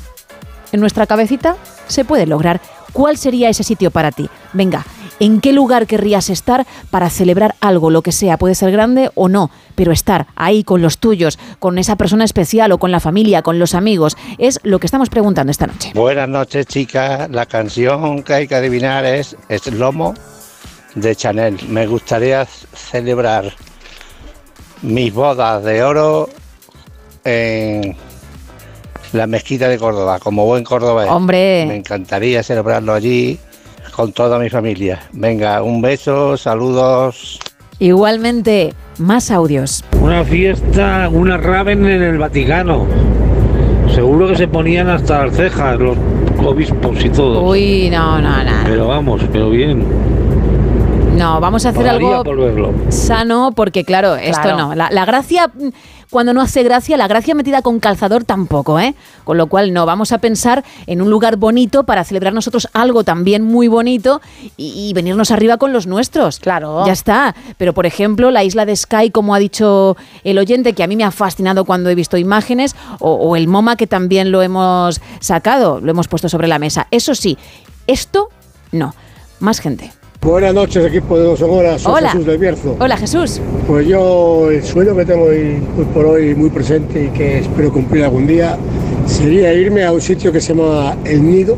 en 0.70 0.80
nuestra 0.80 1.06
cabecita 1.06 1.56
se 1.86 2.04
puede 2.04 2.26
lograr. 2.26 2.60
¿Cuál 2.92 3.16
sería 3.16 3.48
ese 3.48 3.64
sitio 3.64 3.90
para 3.90 4.12
ti? 4.12 4.28
Venga, 4.52 4.84
¿en 5.18 5.40
qué 5.40 5.54
lugar 5.54 5.86
querrías 5.86 6.28
estar 6.28 6.66
para 6.90 7.08
celebrar 7.08 7.54
algo, 7.62 7.88
lo 7.88 8.02
que 8.02 8.12
sea? 8.12 8.36
Puede 8.36 8.54
ser 8.54 8.70
grande 8.70 9.10
o 9.14 9.30
no, 9.30 9.50
pero 9.74 9.90
estar 9.90 10.26
ahí 10.36 10.62
con 10.62 10.82
los 10.82 10.98
tuyos, 10.98 11.38
con 11.58 11.78
esa 11.78 11.96
persona 11.96 12.24
especial 12.24 12.70
o 12.72 12.76
con 12.76 12.92
la 12.92 13.00
familia, 13.00 13.40
con 13.40 13.58
los 13.58 13.74
amigos, 13.74 14.14
es 14.36 14.60
lo 14.62 14.78
que 14.78 14.88
estamos 14.88 15.08
preguntando 15.08 15.52
esta 15.52 15.68
noche. 15.68 15.92
Buenas 15.94 16.28
noches, 16.28 16.66
chicas. 16.66 17.30
La 17.30 17.46
canción 17.46 18.22
que 18.22 18.34
hay 18.34 18.46
que 18.46 18.56
adivinar 18.56 19.06
es, 19.06 19.38
es 19.48 19.72
Lomo 19.72 20.12
de 20.94 21.16
Chanel. 21.16 21.58
Me 21.68 21.86
gustaría 21.86 22.44
celebrar 22.46 23.52
mis 24.82 25.12
bodas 25.12 25.62
de 25.64 25.82
oro 25.82 26.28
en 27.24 27.96
la 29.12 29.26
mezquita 29.26 29.68
de 29.68 29.78
Córdoba, 29.78 30.18
como 30.18 30.46
buen 30.46 30.64
cordobés. 30.64 31.08
Hombre. 31.08 31.66
Me 31.66 31.76
encantaría 31.76 32.42
celebrarlo 32.42 32.94
allí 32.94 33.38
con 33.94 34.12
toda 34.12 34.38
mi 34.38 34.48
familia. 34.48 35.02
Venga, 35.12 35.62
un 35.62 35.82
beso, 35.82 36.36
saludos. 36.36 37.38
Igualmente, 37.78 38.74
más 38.98 39.30
audios. 39.30 39.84
Una 40.00 40.24
fiesta, 40.24 41.08
una 41.10 41.36
raven 41.36 41.84
en 41.86 42.02
el 42.02 42.18
Vaticano. 42.18 42.86
Seguro 43.94 44.28
que 44.28 44.36
se 44.36 44.48
ponían 44.48 44.88
hasta 44.88 45.26
las 45.26 45.36
cejas 45.36 45.78
los 45.78 45.96
obispos 46.38 47.04
y 47.04 47.10
todo. 47.10 47.42
Uy, 47.42 47.90
no, 47.90 48.20
no, 48.20 48.42
no. 48.42 48.64
Pero 48.64 48.88
vamos, 48.88 49.20
pero 49.30 49.50
bien. 49.50 49.84
No, 51.22 51.38
vamos 51.38 51.64
a 51.64 51.68
hacer 51.68 51.84
Pagaría 51.84 52.18
algo 52.18 52.24
por 52.24 52.92
sano 52.92 53.52
porque, 53.54 53.84
claro, 53.84 54.16
esto 54.16 54.56
no. 54.56 54.74
La, 54.74 54.90
la 54.90 55.04
gracia, 55.04 55.52
cuando 56.10 56.34
no 56.34 56.40
hace 56.40 56.64
gracia, 56.64 56.96
la 56.96 57.06
gracia 57.06 57.32
metida 57.36 57.62
con 57.62 57.78
calzador 57.78 58.24
tampoco, 58.24 58.80
¿eh? 58.80 58.96
Con 59.22 59.38
lo 59.38 59.46
cual, 59.46 59.72
no, 59.72 59.86
vamos 59.86 60.10
a 60.10 60.18
pensar 60.18 60.64
en 60.88 61.00
un 61.00 61.10
lugar 61.10 61.36
bonito 61.36 61.84
para 61.84 62.02
celebrar 62.02 62.34
nosotros 62.34 62.68
algo 62.72 63.04
también 63.04 63.44
muy 63.44 63.68
bonito 63.68 64.20
y, 64.56 64.88
y 64.88 64.92
venirnos 64.94 65.30
arriba 65.30 65.58
con 65.58 65.72
los 65.72 65.86
nuestros. 65.86 66.40
Claro. 66.40 66.84
Ya 66.86 66.92
está. 66.92 67.36
Pero, 67.56 67.72
por 67.72 67.86
ejemplo, 67.86 68.32
la 68.32 68.42
isla 68.42 68.66
de 68.66 68.74
Sky, 68.74 69.10
como 69.12 69.36
ha 69.36 69.38
dicho 69.38 69.96
el 70.24 70.38
oyente, 70.38 70.72
que 70.72 70.82
a 70.82 70.88
mí 70.88 70.96
me 70.96 71.04
ha 71.04 71.12
fascinado 71.12 71.64
cuando 71.64 71.88
he 71.88 71.94
visto 71.94 72.16
imágenes, 72.16 72.74
o, 72.98 73.12
o 73.12 73.36
el 73.36 73.46
MoMA, 73.46 73.76
que 73.76 73.86
también 73.86 74.32
lo 74.32 74.42
hemos 74.42 75.00
sacado, 75.20 75.80
lo 75.80 75.92
hemos 75.92 76.08
puesto 76.08 76.28
sobre 76.28 76.48
la 76.48 76.58
mesa. 76.58 76.88
Eso 76.90 77.14
sí, 77.14 77.38
esto 77.86 78.28
no. 78.72 78.92
Más 79.38 79.60
gente. 79.60 79.92
Buenas 80.22 80.54
noches, 80.54 80.84
equipo 80.86 81.18
de 81.18 81.24
Dos 81.24 81.42
Horas. 81.42 81.84
Hola. 81.84 82.10
Jesús 82.10 82.26
del 82.26 82.38
Bierzo. 82.38 82.76
Hola, 82.78 82.96
Jesús. 82.96 83.40
Pues 83.66 83.88
yo, 83.88 84.50
el 84.52 84.62
sueño 84.62 84.94
que 84.96 85.04
tengo 85.04 85.24
hoy, 85.24 85.58
hoy 85.76 85.84
por 85.92 86.06
hoy 86.06 86.32
muy 86.36 86.48
presente 86.48 87.04
y 87.06 87.08
que 87.08 87.40
espero 87.40 87.72
cumplir 87.72 88.04
algún 88.04 88.28
día 88.28 88.56
sería 89.06 89.52
irme 89.52 89.84
a 89.84 89.90
un 89.90 90.00
sitio 90.00 90.30
que 90.30 90.40
se 90.40 90.54
llama 90.54 90.96
El 91.04 91.28
Nido. 91.28 91.56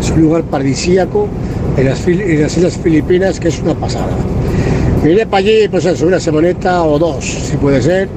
Es 0.00 0.10
un 0.12 0.22
lugar 0.22 0.44
paradisíaco 0.44 1.28
en 1.76 1.84
las, 1.84 2.00
Fil- 2.06 2.22
en 2.22 2.40
las 2.40 2.56
Islas 2.56 2.78
Filipinas 2.78 3.38
que 3.38 3.48
es 3.48 3.60
una 3.60 3.74
pasada. 3.74 4.08
Me 5.04 5.10
iré 5.12 5.26
para 5.26 5.38
allí, 5.40 5.68
pues 5.70 5.84
eso, 5.84 6.06
una 6.06 6.20
semanita 6.20 6.82
o 6.84 6.98
dos, 6.98 7.22
si 7.22 7.58
puede 7.58 7.82
ser, 7.82 8.08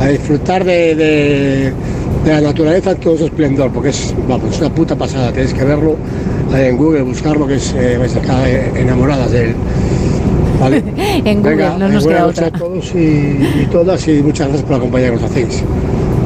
a 0.00 0.08
disfrutar 0.08 0.64
de, 0.64 0.96
de- 0.96 1.72
de 2.24 2.30
la 2.32 2.40
naturaleza 2.40 2.94
todo 2.94 3.16
su 3.18 3.24
esplendor, 3.24 3.70
porque 3.72 3.90
es, 3.90 4.14
vamos, 4.28 4.58
una 4.58 4.70
puta 4.72 4.96
pasada, 4.96 5.32
tenéis 5.32 5.54
que 5.54 5.64
verlo 5.64 5.96
ahí 6.52 6.66
en 6.66 6.76
Google, 6.76 7.02
buscarlo, 7.02 7.46
que 7.46 7.56
es, 7.56 7.72
eh, 7.74 7.98
estar 8.04 8.46
eh, 8.48 8.70
enamoradas 8.76 9.30
de 9.32 9.50
él. 9.50 9.54
¿Vale? 10.60 10.82
En 11.24 11.42
Google, 11.42 11.56
Venga, 11.56 11.78
no 11.78 11.88
nos 11.88 12.04
buenas 12.04 12.04
queda 12.04 12.26
otra. 12.26 12.46
a 12.46 12.50
todos 12.52 12.94
y, 12.94 12.98
y 12.98 13.68
todas 13.70 14.06
y 14.08 14.22
muchas 14.22 14.48
gracias 14.48 14.66
por 14.66 14.76
acompañarnos 14.76 15.22
hacéis. 15.22 15.62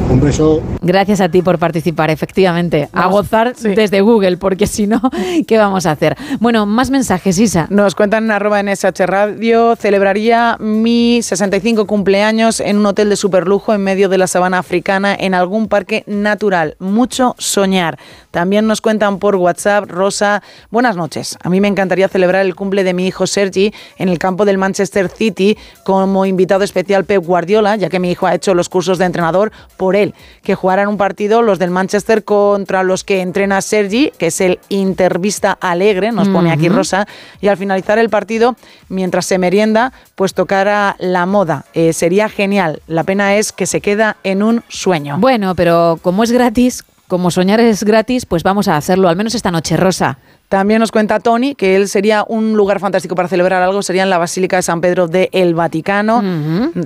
Un 0.08 0.20
beso. 0.20 0.62
Gracias 0.82 1.20
a 1.20 1.28
ti 1.28 1.42
por 1.42 1.58
participar, 1.58 2.10
efectivamente. 2.10 2.88
A 2.92 3.08
gozar 3.08 3.56
desde 3.56 4.00
Google, 4.02 4.36
porque 4.36 4.66
si 4.66 4.86
no, 4.86 5.00
¿qué 5.46 5.58
vamos 5.58 5.84
a 5.86 5.90
hacer? 5.90 6.16
Bueno, 6.38 6.64
más 6.64 6.90
mensajes, 6.90 7.38
Isa. 7.38 7.66
Nos 7.70 7.96
cuentan 7.96 8.24
en 8.24 8.30
arroba 8.30 8.62
NSH 8.62 9.00
Radio, 9.06 9.74
celebraría 9.74 10.56
mi 10.60 11.22
65 11.22 11.86
cumpleaños 11.86 12.60
en 12.60 12.78
un 12.78 12.86
hotel 12.86 13.08
de 13.08 13.16
superlujo 13.16 13.74
en 13.74 13.82
medio 13.82 14.08
de 14.08 14.18
la 14.18 14.28
sabana 14.28 14.58
africana 14.58 15.16
en 15.18 15.34
algún 15.34 15.66
parque 15.66 16.04
natural. 16.06 16.76
Mucho 16.78 17.34
soñar. 17.38 17.98
También 18.30 18.66
nos 18.66 18.80
cuentan 18.80 19.18
por 19.18 19.34
WhatsApp, 19.36 19.90
Rosa, 19.90 20.42
buenas 20.70 20.94
noches. 20.94 21.36
A 21.42 21.48
mí 21.48 21.60
me 21.60 21.68
encantaría 21.68 22.06
celebrar 22.06 22.44
el 22.44 22.54
cumple 22.54 22.84
de 22.84 22.94
mi 22.94 23.06
hijo 23.06 23.26
Sergi 23.26 23.72
en 23.96 24.08
el 24.08 24.18
campo 24.18 24.44
del 24.44 24.58
Manchester 24.58 25.08
City 25.08 25.56
como 25.84 26.26
invitado 26.26 26.62
especial 26.62 27.04
Pep 27.04 27.24
Guardiola, 27.24 27.76
ya 27.76 27.88
que 27.88 27.98
mi 27.98 28.10
hijo 28.10 28.26
ha 28.26 28.34
hecho 28.34 28.54
los 28.54 28.68
cursos 28.68 28.98
de 28.98 29.06
entrenador 29.06 29.52
por 29.76 29.95
él. 30.02 30.14
Que 30.42 30.54
jugaran 30.54 30.88
un 30.88 30.96
partido 30.96 31.42
los 31.42 31.58
del 31.58 31.70
Manchester 31.70 32.24
contra 32.24 32.82
los 32.82 33.04
que 33.04 33.20
entrena 33.20 33.60
Sergi, 33.60 34.12
que 34.18 34.28
es 34.28 34.40
el 34.40 34.58
Intervista 34.68 35.56
Alegre, 35.60 36.12
nos 36.12 36.28
pone 36.28 36.50
aquí. 36.52 36.68
Rosa, 36.68 37.06
y 37.40 37.48
al 37.48 37.56
finalizar 37.56 37.98
el 37.98 38.10
partido, 38.10 38.56
mientras 38.88 39.26
se 39.26 39.38
merienda, 39.38 39.92
pues 40.14 40.34
tocara 40.34 40.96
la 40.98 41.26
moda. 41.26 41.64
Eh, 41.74 41.92
sería 41.92 42.28
genial. 42.28 42.82
La 42.86 43.04
pena 43.04 43.36
es 43.36 43.52
que 43.52 43.66
se 43.66 43.80
queda 43.80 44.16
en 44.24 44.42
un 44.42 44.62
sueño. 44.68 45.18
Bueno, 45.18 45.54
pero 45.54 45.98
como 46.02 46.24
es 46.24 46.32
gratis, 46.32 46.84
como 47.08 47.30
soñar 47.30 47.60
es 47.60 47.84
gratis, 47.84 48.26
pues 48.26 48.42
vamos 48.42 48.68
a 48.68 48.76
hacerlo, 48.76 49.08
al 49.08 49.16
menos 49.16 49.34
esta 49.34 49.50
noche, 49.50 49.76
Rosa. 49.76 50.18
También 50.48 50.80
nos 50.80 50.92
cuenta 50.92 51.18
Tony 51.18 51.54
que 51.54 51.76
él 51.76 51.88
sería 51.88 52.24
un 52.26 52.54
lugar 52.54 52.78
fantástico 52.78 53.14
para 53.14 53.28
celebrar 53.28 53.62
algo, 53.62 53.82
sería 53.82 54.02
en 54.04 54.10
la 54.10 54.18
Basílica 54.18 54.56
de 54.56 54.62
San 54.62 54.80
Pedro 54.80 55.08
de 55.08 55.28
El 55.32 55.54
Vaticano. 55.54 56.22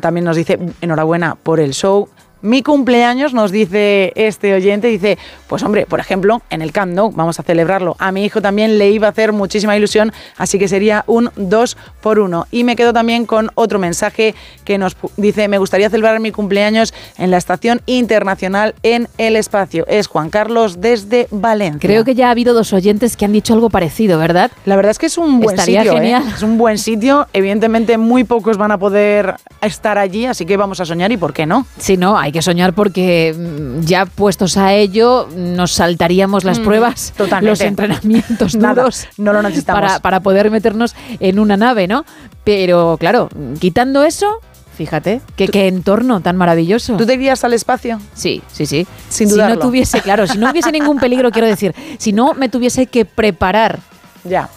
También 0.00 0.24
nos 0.24 0.36
dice 0.36 0.58
enhorabuena 0.80 1.34
por 1.34 1.60
el 1.60 1.72
show. 1.72 2.08
Mi 2.42 2.62
cumpleaños, 2.62 3.34
nos 3.34 3.52
dice 3.52 4.12
este 4.16 4.54
oyente, 4.54 4.88
dice, 4.88 5.18
pues 5.46 5.62
hombre, 5.62 5.86
por 5.86 6.00
ejemplo, 6.00 6.40
en 6.48 6.62
el 6.62 6.72
Camp 6.72 6.92
Nou, 6.94 7.10
vamos 7.12 7.38
a 7.38 7.42
celebrarlo. 7.42 7.96
A 7.98 8.12
mi 8.12 8.24
hijo 8.24 8.40
también 8.40 8.78
le 8.78 8.90
iba 8.90 9.08
a 9.08 9.10
hacer 9.10 9.32
muchísima 9.32 9.76
ilusión, 9.76 10.12
así 10.38 10.58
que 10.58 10.66
sería 10.68 11.04
un 11.06 11.30
2 11.36 11.76
por 12.00 12.18
1. 12.18 12.46
Y 12.50 12.64
me 12.64 12.76
quedo 12.76 12.92
también 12.92 13.26
con 13.26 13.50
otro 13.54 13.78
mensaje 13.78 14.34
que 14.64 14.78
nos 14.78 14.96
dice, 15.16 15.48
me 15.48 15.58
gustaría 15.58 15.90
celebrar 15.90 16.20
mi 16.20 16.32
cumpleaños 16.32 16.94
en 17.18 17.30
la 17.30 17.36
Estación 17.36 17.82
Internacional 17.86 18.74
en 18.82 19.08
el 19.18 19.36
Espacio. 19.36 19.86
Es 19.86 20.06
Juan 20.06 20.30
Carlos 20.30 20.80
desde 20.80 21.28
Valencia. 21.30 21.88
Creo 21.88 22.04
que 22.04 22.14
ya 22.14 22.28
ha 22.28 22.30
habido 22.30 22.54
dos 22.54 22.72
oyentes 22.72 23.16
que 23.16 23.24
han 23.26 23.32
dicho 23.32 23.52
algo 23.52 23.68
parecido, 23.68 24.18
¿verdad? 24.18 24.50
La 24.64 24.76
verdad 24.76 24.92
es 24.92 24.98
que 24.98 25.06
es 25.06 25.18
un 25.18 25.40
buen 25.40 25.56
Estaría 25.56 25.82
sitio. 25.82 25.92
¿eh? 25.92 26.00
genial. 26.00 26.24
Es 26.34 26.42
un 26.42 26.56
buen 26.56 26.78
sitio. 26.78 27.26
Evidentemente, 27.32 27.98
muy 27.98 28.24
pocos 28.24 28.56
van 28.56 28.72
a 28.72 28.78
poder 28.78 29.34
estar 29.60 29.98
allí, 29.98 30.24
así 30.26 30.46
que 30.46 30.56
vamos 30.56 30.80
a 30.80 30.86
soñar 30.86 31.12
y 31.12 31.16
por 31.16 31.32
qué 31.32 31.44
no. 31.44 31.66
No, 31.98 32.18
hay 32.18 32.29
que 32.32 32.42
soñar 32.42 32.74
porque 32.74 33.34
mm, 33.36 33.84
ya 33.84 34.06
puestos 34.06 34.56
a 34.56 34.74
ello 34.74 35.28
nos 35.36 35.72
saltaríamos 35.72 36.44
las 36.44 36.58
Mm, 36.60 36.64
pruebas, 36.64 37.12
totalmente. 37.16 37.50
los 37.50 37.60
entrenamientos 37.60 38.54
Nada, 38.56 38.82
duros. 38.82 39.06
no 39.16 39.32
lo 39.32 39.42
necesitamos. 39.42 39.80
Para, 39.82 39.98
para 40.00 40.20
poder 40.20 40.50
meternos 40.50 40.94
en 41.20 41.38
una 41.38 41.56
nave, 41.56 41.86
¿no? 41.88 42.04
Pero 42.44 42.96
claro, 42.98 43.28
quitando 43.58 44.02
eso, 44.04 44.40
fíjate, 44.76 45.20
que 45.36 45.48
qué 45.48 45.68
entorno 45.68 46.20
tan 46.20 46.36
maravilloso. 46.36 46.96
¿Tú 46.96 47.06
te 47.06 47.14
irías 47.14 47.44
al 47.44 47.52
espacio? 47.52 48.00
Sí, 48.14 48.42
sí, 48.52 48.66
sí. 48.66 48.86
Sin 49.08 49.28
si 49.28 49.34
dudarlo. 49.34 49.56
no 49.56 49.60
tuviese, 49.60 50.00
claro, 50.00 50.26
si 50.26 50.38
no 50.38 50.50
hubiese 50.50 50.72
ningún 50.72 50.98
peligro, 50.98 51.30
quiero 51.30 51.46
decir, 51.48 51.74
si 51.98 52.12
no 52.12 52.34
me 52.34 52.48
tuviese 52.48 52.86
que 52.86 53.04
preparar 53.04 53.78
Ya. 54.24 54.48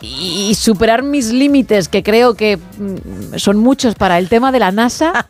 Y, 0.00 0.54
superar 0.54 1.02
mis 1.02 1.32
límites, 1.32 1.88
que 1.88 2.02
creo 2.02 2.34
que 2.34 2.56
mm, 2.56 3.36
son 3.36 3.56
muchos 3.58 3.94
para 3.94 4.18
el 4.18 4.28
tema 4.28 4.52
de 4.52 4.58
la 4.58 4.72
NASA, 4.72 5.26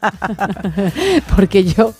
porque 1.36 1.64
yo 1.64 1.94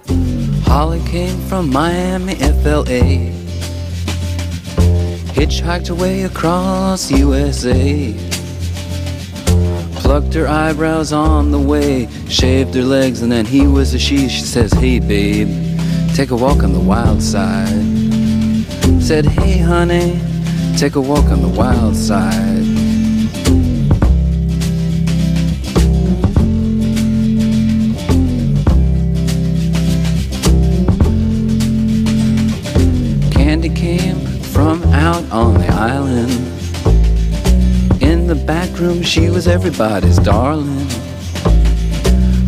Holly 0.67 1.01
came 1.11 1.35
from 1.49 1.69
Miami, 1.69 2.35
FLA. 2.35 3.31
Hitchhiked 5.33 5.87
her 5.87 5.95
way 5.95 6.23
across 6.23 7.11
USA. 7.11 8.13
Plucked 9.95 10.33
her 10.33 10.47
eyebrows 10.47 11.11
on 11.13 11.51
the 11.51 11.59
way, 11.59 12.07
shaved 12.27 12.73
her 12.75 12.83
legs, 12.83 13.21
and 13.21 13.31
then 13.31 13.45
he 13.45 13.65
was 13.67 13.93
a 13.93 13.99
she. 13.99 14.27
She 14.29 14.41
says, 14.41 14.71
Hey, 14.73 14.99
babe, 14.99 15.47
take 16.13 16.31
a 16.31 16.35
walk 16.35 16.63
on 16.63 16.73
the 16.73 16.79
wild 16.79 17.21
side. 17.21 17.85
Said, 19.01 19.25
Hey, 19.25 19.57
honey, 19.57 20.19
take 20.77 20.95
a 20.95 21.01
walk 21.01 21.25
on 21.25 21.41
the 21.41 21.47
wild 21.47 21.95
side. 21.95 22.65
Candy 33.33 33.69
came 33.69 34.19
from 34.41 34.83
out 34.93 35.23
on 35.31 35.53
the 35.55 35.67
island. 35.67 36.31
In 38.01 38.27
the 38.27 38.35
back 38.35 38.77
room, 38.79 39.01
she 39.01 39.29
was 39.29 39.47
everybody's 39.47 40.17
darling. 40.17 40.87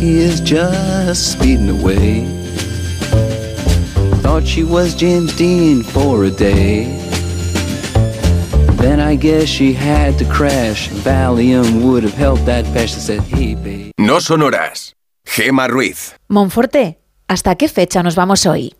Jackie 0.00 0.20
is 0.20 0.40
just 0.40 1.32
speeding 1.32 1.68
away. 1.68 2.24
Thought 4.22 4.46
she 4.46 4.64
was 4.64 4.94
James 4.94 5.36
Dean 5.36 5.82
for 5.82 6.24
a 6.24 6.30
day. 6.30 6.86
Then 8.80 8.98
I 8.98 9.14
guess 9.14 9.46
she 9.46 9.74
had 9.74 10.16
to 10.18 10.24
crash. 10.24 10.88
Valium 11.04 11.82
would 11.82 12.02
have 12.02 12.14
helped 12.14 12.46
that 12.46 12.64
patch. 12.72 12.94
Said, 12.94 13.20
hey, 13.20 13.54
babe. 13.54 13.92
No 13.98 14.20
son 14.20 14.40
horas. 14.40 14.94
Gema 15.26 15.68
Ruiz. 15.68 16.14
Monforte, 16.28 16.98
¿hasta 17.28 17.56
qué 17.56 17.68
fecha 17.68 18.02
nos 18.02 18.14
vamos 18.14 18.46
hoy? 18.46 18.74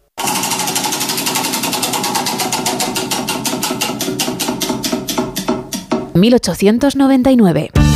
...1899. 6.15 7.90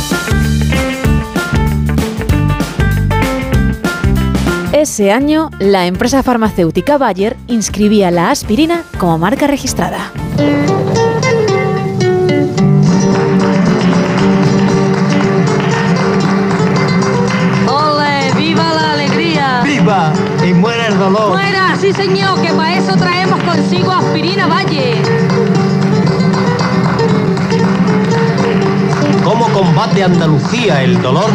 Ese 4.85 5.11
año, 5.11 5.49
la 5.57 5.87
empresa 5.87 6.21
farmacéutica 6.21 6.99
Bayer 6.99 7.35
inscribía 7.47 8.11
la 8.11 8.29
aspirina 8.29 8.83
como 8.99 9.17
marca 9.17 9.47
registrada. 9.47 10.11
¡Ole! 17.67 18.31
¡Viva 18.37 18.73
la 18.75 18.93
alegría! 18.93 19.61
¡Viva! 19.63 20.13
Y 20.47 20.53
muera 20.53 20.85
el 20.85 20.99
dolor. 20.99 21.31
¡Fuera! 21.31 21.75
Sí, 21.81 21.91
señor, 21.91 22.39
que 22.43 22.53
para 22.53 22.77
eso 22.77 22.95
traemos 22.95 23.41
consigo 23.41 23.91
aspirina 23.91 24.45
Valle. 24.45 25.01
¿Cómo 29.23 29.49
combate 29.49 30.03
Andalucía 30.03 30.83
el 30.83 31.01
dolor. 31.01 31.31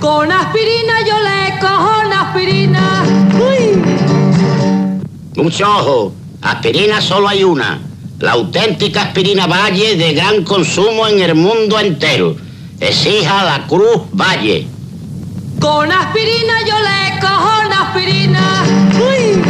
Con 0.00 0.32
aspirina 0.32 0.94
yo 1.06 1.20
le 1.20 1.58
cojo 1.60 2.02
aspirina. 2.32 3.04
Uy. 3.34 3.82
Mucho 5.36 5.64
ojo, 5.64 6.12
aspirina 6.40 7.00
solo 7.00 7.28
hay 7.28 7.44
una. 7.44 7.80
La 8.20 8.32
auténtica 8.32 9.02
aspirina 9.02 9.46
Valle 9.46 9.96
de 9.96 10.14
gran 10.14 10.42
consumo 10.44 11.06
en 11.08 11.20
el 11.20 11.34
mundo 11.34 11.78
entero. 11.78 12.36
Exija 12.80 13.44
la 13.44 13.66
Cruz 13.66 14.02
Valle. 14.12 14.66
Con 15.60 15.92
aspirina 15.92 16.54
yo 16.66 16.74
le 16.78 17.20
cojo 17.20 17.66
una 17.66 17.82
aspirina. 17.82 18.64
Uy. 18.94 19.42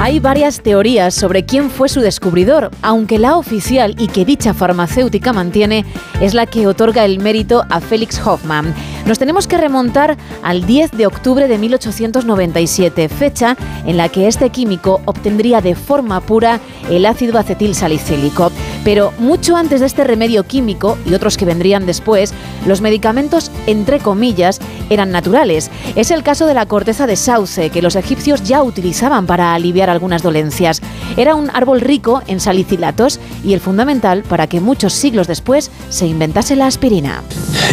Hay 0.00 0.20
varias 0.20 0.62
teorías 0.62 1.12
sobre 1.12 1.44
quién 1.44 1.70
fue 1.70 1.88
su 1.88 2.00
descubridor, 2.00 2.70
aunque 2.82 3.18
la 3.18 3.36
oficial 3.36 3.94
y 3.98 4.06
que 4.06 4.24
dicha 4.24 4.54
farmacéutica 4.54 5.32
mantiene 5.32 5.84
es 6.20 6.34
la 6.34 6.46
que 6.46 6.66
otorga 6.66 7.04
el 7.04 7.18
mérito 7.18 7.64
a 7.68 7.80
Félix 7.80 8.20
Hoffman. 8.24 8.74
Nos 9.08 9.18
tenemos 9.18 9.46
que 9.46 9.56
remontar 9.56 10.18
al 10.42 10.66
10 10.66 10.90
de 10.90 11.06
octubre 11.06 11.48
de 11.48 11.56
1897, 11.56 13.08
fecha 13.08 13.56
en 13.86 13.96
la 13.96 14.10
que 14.10 14.28
este 14.28 14.50
químico 14.50 15.00
obtendría 15.06 15.62
de 15.62 15.74
forma 15.74 16.20
pura 16.20 16.60
el 16.90 17.06
ácido 17.06 17.38
acetil 17.38 17.74
salicílico. 17.74 18.52
Pero 18.84 19.12
mucho 19.18 19.56
antes 19.56 19.80
de 19.80 19.86
este 19.86 20.04
remedio 20.04 20.46
químico 20.46 20.96
y 21.04 21.14
otros 21.14 21.36
que 21.36 21.44
vendrían 21.44 21.86
después, 21.86 22.32
los 22.66 22.80
medicamentos, 22.80 23.50
entre 23.66 23.98
comillas, 23.98 24.60
eran 24.90 25.10
naturales. 25.10 25.70
Es 25.94 26.10
el 26.10 26.22
caso 26.22 26.46
de 26.46 26.54
la 26.54 26.66
corteza 26.66 27.06
de 27.06 27.16
sauce, 27.16 27.70
que 27.70 27.82
los 27.82 27.96
egipcios 27.96 28.42
ya 28.42 28.62
utilizaban 28.62 29.26
para 29.26 29.54
aliviar 29.54 29.90
algunas 29.90 30.22
dolencias. 30.22 30.80
Era 31.16 31.34
un 31.34 31.50
árbol 31.50 31.80
rico 31.80 32.22
en 32.26 32.40
salicilatos 32.40 33.20
y 33.44 33.52
el 33.54 33.60
fundamental 33.60 34.22
para 34.22 34.46
que 34.46 34.60
muchos 34.60 34.92
siglos 34.92 35.26
después 35.26 35.70
se 35.90 36.06
inventase 36.06 36.56
la 36.56 36.66
aspirina. 36.66 37.22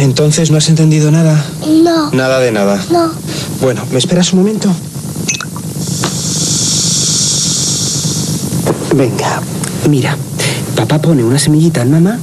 Entonces, 0.00 0.50
¿no 0.50 0.58
has 0.58 0.68
entendido 0.68 1.10
nada? 1.10 1.42
No. 1.66 2.10
Nada 2.10 2.38
de 2.40 2.52
nada. 2.52 2.84
No. 2.90 3.10
Bueno, 3.60 3.82
¿me 3.90 3.98
esperas 3.98 4.32
un 4.32 4.40
momento? 4.40 4.70
Venga, 8.94 9.42
mira. 9.88 10.16
Papá 10.76 11.00
pone 11.00 11.24
una 11.24 11.38
semillita 11.38 11.80
en 11.80 11.90
mamá, 11.90 12.18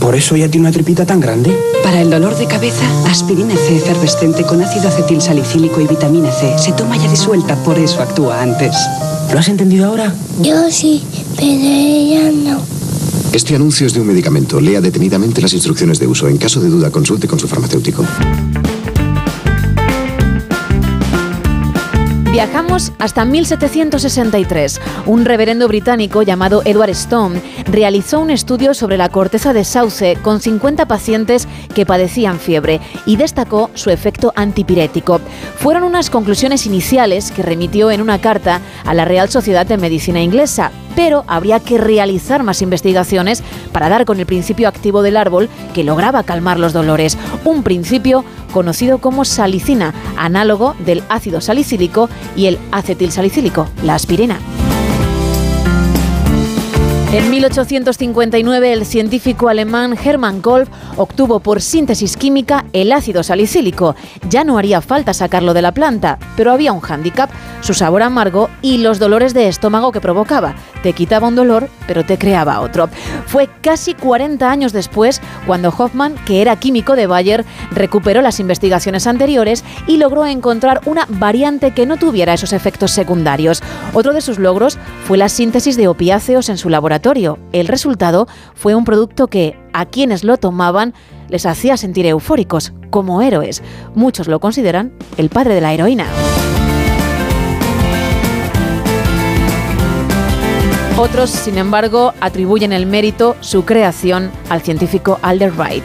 por 0.00 0.16
eso 0.16 0.36
ya 0.36 0.48
tiene 0.48 0.66
una 0.66 0.72
tripita 0.72 1.06
tan 1.06 1.20
grande. 1.20 1.56
Para 1.84 2.02
el 2.02 2.10
dolor 2.10 2.36
de 2.36 2.46
cabeza, 2.46 2.84
aspirina 3.08 3.54
C 3.54 3.76
efervescente 3.76 4.42
con 4.42 4.60
ácido 4.60 4.88
acetil 4.88 5.22
salicílico 5.22 5.80
y 5.80 5.86
vitamina 5.86 6.32
C. 6.32 6.58
Se 6.58 6.72
toma 6.72 6.96
ya 6.96 7.08
disuelta, 7.08 7.54
por 7.62 7.78
eso 7.78 8.02
actúa 8.02 8.42
antes. 8.42 8.74
¿Lo 9.32 9.38
has 9.38 9.48
entendido 9.48 9.86
ahora? 9.86 10.12
Yo 10.40 10.70
sí, 10.70 11.04
pero 11.36 11.46
ella 11.48 12.30
no. 12.32 12.60
Este 13.32 13.54
anuncio 13.54 13.86
es 13.86 13.94
de 13.94 14.00
un 14.00 14.08
medicamento. 14.08 14.60
Lea 14.60 14.80
detenidamente 14.80 15.40
las 15.40 15.54
instrucciones 15.54 15.98
de 16.00 16.06
uso. 16.08 16.28
En 16.28 16.38
caso 16.38 16.60
de 16.60 16.68
duda, 16.68 16.90
consulte 16.90 17.28
con 17.28 17.38
su 17.38 17.46
farmacéutico. 17.46 18.04
Viajamos 22.32 22.92
hasta 22.98 23.26
1763. 23.26 24.80
Un 25.04 25.26
reverendo 25.26 25.68
británico 25.68 26.22
llamado 26.22 26.62
Edward 26.64 26.88
Stone 26.92 27.42
realizó 27.66 28.20
un 28.20 28.30
estudio 28.30 28.72
sobre 28.72 28.96
la 28.96 29.10
corteza 29.10 29.52
de 29.52 29.64
sauce 29.64 30.16
con 30.22 30.40
50 30.40 30.86
pacientes 30.86 31.46
que 31.74 31.84
padecían 31.84 32.40
fiebre 32.40 32.80
y 33.04 33.16
destacó 33.16 33.70
su 33.74 33.90
efecto 33.90 34.32
antipirético. 34.34 35.20
Fueron 35.58 35.82
unas 35.82 36.08
conclusiones 36.08 36.64
iniciales 36.64 37.32
que 37.32 37.42
remitió 37.42 37.90
en 37.90 38.00
una 38.00 38.18
carta 38.18 38.62
a 38.86 38.94
la 38.94 39.04
Real 39.04 39.28
Sociedad 39.28 39.66
de 39.66 39.76
Medicina 39.76 40.22
Inglesa, 40.22 40.72
pero 40.94 41.24
habría 41.26 41.60
que 41.60 41.78
realizar 41.78 42.42
más 42.42 42.62
investigaciones 42.62 43.42
para 43.72 43.88
dar 43.88 44.04
con 44.04 44.20
el 44.20 44.26
principio 44.26 44.68
activo 44.68 45.02
del 45.02 45.16
árbol 45.16 45.48
que 45.74 45.84
lograba 45.84 46.22
calmar 46.22 46.58
los 46.58 46.72
dolores. 46.72 47.18
Un 47.44 47.62
principio 47.62 48.24
conocido 48.52 48.98
como 48.98 49.24
salicina, 49.24 49.94
análogo 50.16 50.74
del 50.84 51.02
ácido 51.08 51.40
salicílico 51.40 52.08
y 52.36 52.46
el 52.46 52.58
acetilsalicílico, 52.70 53.68
la 53.82 53.94
aspirina. 53.94 54.38
En 57.12 57.28
1859 57.28 58.72
el 58.72 58.86
científico 58.86 59.50
alemán 59.50 59.98
Hermann 60.02 60.40
Kolb 60.40 60.66
obtuvo 60.96 61.40
por 61.40 61.60
síntesis 61.60 62.16
química 62.16 62.64
el 62.72 62.90
ácido 62.90 63.22
salicílico. 63.22 63.94
Ya 64.30 64.44
no 64.44 64.56
haría 64.56 64.80
falta 64.80 65.12
sacarlo 65.12 65.52
de 65.52 65.60
la 65.60 65.72
planta, 65.72 66.18
pero 66.38 66.52
había 66.52 66.72
un 66.72 66.80
hándicap, 66.80 67.28
su 67.60 67.74
sabor 67.74 68.02
amargo 68.02 68.48
y 68.62 68.78
los 68.78 68.98
dolores 68.98 69.34
de 69.34 69.48
estómago 69.48 69.92
que 69.92 70.00
provocaba. 70.00 70.54
Te 70.82 70.94
quitaba 70.94 71.28
un 71.28 71.36
dolor, 71.36 71.68
pero 71.86 72.02
te 72.02 72.16
creaba 72.16 72.60
otro. 72.60 72.88
Fue 73.26 73.46
casi 73.60 73.92
40 73.92 74.50
años 74.50 74.72
después 74.72 75.20
cuando 75.46 75.68
Hoffmann, 75.68 76.14
que 76.24 76.40
era 76.40 76.56
químico 76.56 76.96
de 76.96 77.06
Bayer, 77.06 77.44
recuperó 77.72 78.22
las 78.22 78.40
investigaciones 78.40 79.06
anteriores 79.06 79.64
y 79.86 79.98
logró 79.98 80.24
encontrar 80.24 80.80
una 80.86 81.04
variante 81.10 81.72
que 81.72 81.84
no 81.84 81.98
tuviera 81.98 82.32
esos 82.32 82.54
efectos 82.54 82.90
secundarios. 82.90 83.62
Otro 83.92 84.14
de 84.14 84.22
sus 84.22 84.38
logros 84.38 84.78
fue 85.04 85.18
la 85.18 85.28
síntesis 85.28 85.76
de 85.76 85.88
opiáceos 85.88 86.48
en 86.48 86.56
su 86.56 86.70
laboratorio. 86.70 87.01
El 87.52 87.66
resultado 87.66 88.28
fue 88.54 88.74
un 88.76 88.84
producto 88.84 89.26
que 89.26 89.58
a 89.72 89.86
quienes 89.86 90.22
lo 90.22 90.36
tomaban 90.36 90.94
les 91.28 91.46
hacía 91.46 91.76
sentir 91.76 92.06
eufóricos, 92.06 92.72
como 92.90 93.22
héroes. 93.22 93.62
Muchos 93.94 94.28
lo 94.28 94.38
consideran 94.38 94.92
el 95.16 95.28
padre 95.28 95.54
de 95.54 95.60
la 95.60 95.72
heroína. 95.72 96.06
Otros, 100.96 101.30
sin 101.30 101.58
embargo, 101.58 102.14
atribuyen 102.20 102.72
el 102.72 102.86
mérito, 102.86 103.34
su 103.40 103.64
creación, 103.64 104.30
al 104.48 104.60
científico 104.62 105.18
Alder 105.22 105.52
Wright. 105.52 105.84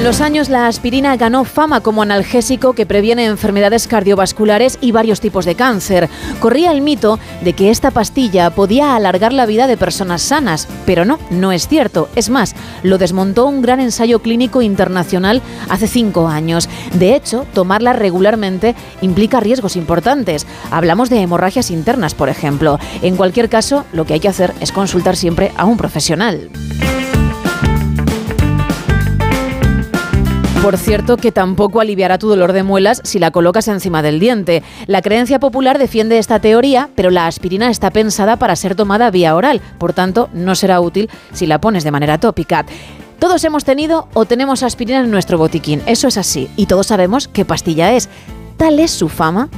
Con 0.00 0.06
los 0.06 0.22
años 0.22 0.48
la 0.48 0.66
aspirina 0.66 1.14
ganó 1.18 1.44
fama 1.44 1.82
como 1.82 2.00
analgésico 2.00 2.72
que 2.72 2.86
previene 2.86 3.26
enfermedades 3.26 3.86
cardiovasculares 3.86 4.78
y 4.80 4.92
varios 4.92 5.20
tipos 5.20 5.44
de 5.44 5.56
cáncer. 5.56 6.08
Corría 6.40 6.72
el 6.72 6.80
mito 6.80 7.18
de 7.42 7.52
que 7.52 7.68
esta 7.68 7.90
pastilla 7.90 8.48
podía 8.48 8.96
alargar 8.96 9.34
la 9.34 9.44
vida 9.44 9.66
de 9.66 9.76
personas 9.76 10.22
sanas, 10.22 10.68
pero 10.86 11.04
no, 11.04 11.18
no 11.28 11.52
es 11.52 11.68
cierto. 11.68 12.08
Es 12.16 12.30
más, 12.30 12.56
lo 12.82 12.96
desmontó 12.96 13.44
un 13.44 13.60
gran 13.60 13.78
ensayo 13.78 14.22
clínico 14.22 14.62
internacional 14.62 15.42
hace 15.68 15.86
cinco 15.86 16.28
años. 16.28 16.70
De 16.94 17.14
hecho, 17.14 17.44
tomarla 17.52 17.92
regularmente 17.92 18.74
implica 19.02 19.38
riesgos 19.38 19.76
importantes. 19.76 20.46
Hablamos 20.70 21.10
de 21.10 21.20
hemorragias 21.20 21.70
internas, 21.70 22.14
por 22.14 22.30
ejemplo. 22.30 22.78
En 23.02 23.16
cualquier 23.16 23.50
caso, 23.50 23.84
lo 23.92 24.06
que 24.06 24.14
hay 24.14 24.20
que 24.20 24.28
hacer 24.28 24.54
es 24.60 24.72
consultar 24.72 25.14
siempre 25.14 25.52
a 25.58 25.66
un 25.66 25.76
profesional. 25.76 26.48
Por 30.62 30.76
cierto, 30.76 31.16
que 31.16 31.32
tampoco 31.32 31.80
aliviará 31.80 32.18
tu 32.18 32.28
dolor 32.28 32.52
de 32.52 32.62
muelas 32.62 33.00
si 33.02 33.18
la 33.18 33.30
colocas 33.30 33.66
encima 33.66 34.02
del 34.02 34.20
diente. 34.20 34.62
La 34.86 35.00
creencia 35.00 35.40
popular 35.40 35.78
defiende 35.78 36.18
esta 36.18 36.38
teoría, 36.38 36.90
pero 36.94 37.10
la 37.10 37.26
aspirina 37.26 37.70
está 37.70 37.90
pensada 37.90 38.36
para 38.36 38.54
ser 38.56 38.74
tomada 38.74 39.10
vía 39.10 39.34
oral, 39.34 39.62
por 39.78 39.94
tanto, 39.94 40.28
no 40.34 40.54
será 40.54 40.80
útil 40.80 41.08
si 41.32 41.46
la 41.46 41.62
pones 41.62 41.82
de 41.82 41.90
manera 41.90 42.18
tópica. 42.18 42.66
Todos 43.18 43.42
hemos 43.44 43.64
tenido 43.64 44.08
o 44.12 44.26
tenemos 44.26 44.62
aspirina 44.62 45.00
en 45.00 45.10
nuestro 45.10 45.38
botiquín, 45.38 45.82
eso 45.86 46.08
es 46.08 46.18
así, 46.18 46.50
y 46.56 46.66
todos 46.66 46.88
sabemos 46.88 47.26
qué 47.26 47.46
pastilla 47.46 47.94
es. 47.94 48.10
Tal 48.58 48.78
es 48.80 48.90
su 48.90 49.08
fama 49.08 49.48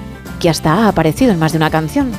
que 0.40 0.48
hasta 0.48 0.72
ha 0.72 0.88
aparecido 0.88 1.32
en 1.32 1.38
más 1.40 1.50
de 1.50 1.58
una 1.58 1.70
canción. 1.70 2.12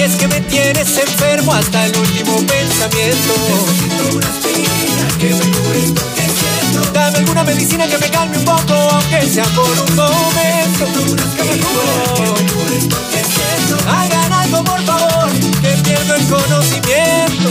Y 0.00 0.02
es 0.02 0.16
que 0.16 0.28
me 0.28 0.40
tienes 0.40 0.96
enfermo 0.96 1.52
hasta 1.52 1.84
el 1.84 1.94
último 1.94 2.38
pensamiento. 2.46 3.34
Dame 6.94 7.18
alguna 7.18 7.44
medicina 7.44 7.86
que 7.86 7.98
me 7.98 8.08
calme 8.08 8.38
un 8.38 8.44
poco, 8.46 8.72
aunque 8.72 9.28
sea 9.28 9.44
por 9.44 9.68
un 9.68 9.94
momento. 9.94 10.86
Hagan 13.86 14.32
algo, 14.32 14.64
por 14.64 14.80
favor, 14.84 15.30
que 15.60 15.68
pierdo 15.84 16.14
el 16.14 16.26
conocimiento. 16.28 17.50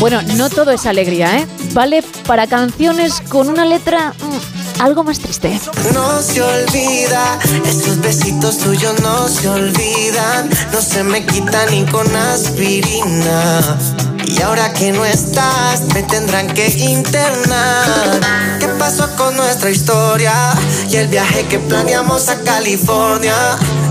Bueno, 0.00 0.22
no 0.36 0.48
todo 0.48 0.70
es 0.70 0.86
alegría, 0.86 1.36
¿eh? 1.36 1.46
Vale 1.74 2.02
para 2.26 2.46
canciones 2.46 3.20
con 3.28 3.50
una 3.50 3.66
letra 3.66 4.14
mm, 4.18 4.61
algo 4.82 5.04
más 5.04 5.20
triste. 5.20 5.60
No 5.94 6.20
se 6.20 6.42
olvida, 6.42 7.38
esos 7.64 8.00
besitos 8.00 8.58
tuyos 8.58 9.00
no 9.00 9.28
se 9.28 9.48
olvidan, 9.48 10.50
no 10.72 10.82
se 10.82 11.04
me 11.04 11.24
quitan 11.24 11.70
ni 11.70 11.84
con 11.86 12.04
aspirina. 12.16 13.78
Y 14.26 14.42
ahora 14.42 14.72
que 14.72 14.90
no 14.90 15.04
estás, 15.04 15.82
me 15.94 16.02
tendrán 16.02 16.48
que 16.48 16.66
internar. 16.66 18.58
¿Qué 18.58 18.66
pasó 18.78 19.08
con 19.16 19.36
nuestra 19.36 19.70
historia? 19.70 20.32
Y 20.90 20.96
el 20.96 21.06
viaje 21.06 21.46
que 21.46 21.60
planeamos 21.60 22.28
a 22.28 22.40
California. 22.40 23.36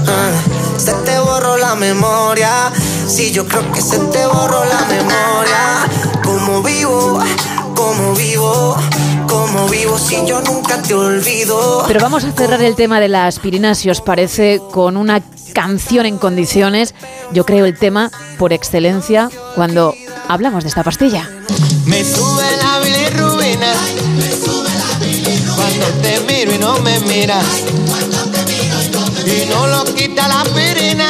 Ah, 0.08 0.32
se 0.78 0.92
te 0.92 1.18
borró 1.20 1.58
la 1.58 1.76
memoria. 1.76 2.72
Sí, 3.08 3.32
yo 3.32 3.48
creo 3.48 3.72
que 3.72 3.82
se 3.82 3.98
te 3.98 4.26
borró 4.26 4.66
la 4.66 4.82
memoria. 4.88 5.88
Como 6.24 6.62
vivo, 6.62 7.20
como 7.82 8.14
vivo, 8.14 8.76
como 9.28 9.68
vivo 9.68 9.98
si 9.98 10.16
yo 10.28 10.40
nunca 10.42 10.80
te 10.84 10.94
olvido. 10.94 11.84
Pero 11.88 12.00
vamos 12.00 12.24
a 12.24 12.32
cerrar 12.32 12.62
el 12.62 12.76
tema 12.76 13.00
de 13.00 13.08
la 13.08 13.26
aspirina, 13.26 13.74
si 13.74 13.90
os 13.90 14.02
parece, 14.02 14.62
con 14.72 14.98
una 14.98 15.22
canción 15.54 16.06
en 16.06 16.20
condiciones. 16.20 16.94
Yo 17.34 17.44
creo 17.44 17.66
el 17.66 17.78
tema 17.78 18.12
por 18.38 18.54
excelencia 18.54 19.30
cuando 19.56 19.96
hablamos 20.28 20.64
de 20.64 20.70
esta 20.70 20.84
pastilla. 20.84 21.28
Me 21.86 22.04
sube 22.04 22.46
la 22.58 22.80
bilirrubina. 22.82 23.74
Cuando 25.56 25.86
te 26.04 26.20
miro 26.22 26.54
y 26.54 26.58
no 26.60 26.78
me 26.82 27.00
miras. 27.00 27.46
Y 29.26 29.50
no 29.50 29.68
lo 29.68 29.86
quita 29.96 30.28
la 30.28 30.42
aspirina. 30.42 31.10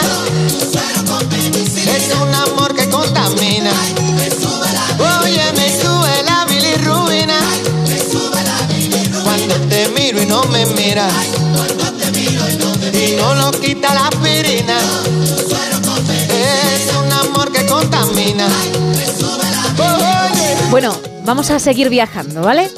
Es 1.95 2.15
un 2.15 2.34
no 10.32 10.43
me 10.45 10.65
miras. 10.67 11.13
Y 12.93 13.15
no 13.17 13.36
lo 13.36 13.51
quita 13.51 13.93
la 13.93 14.07
aspirina. 14.07 14.77
Es 16.29 16.95
un 16.95 17.11
amor 17.11 17.51
que 17.51 17.65
contamina. 17.65 18.47
Bueno, 20.69 20.97
vamos 21.25 21.51
a 21.51 21.59
seguir 21.59 21.89
viajando, 21.89 22.41
¿vale? 22.41 22.69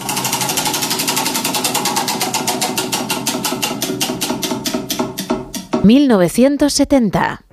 ...1970... 5.84 7.53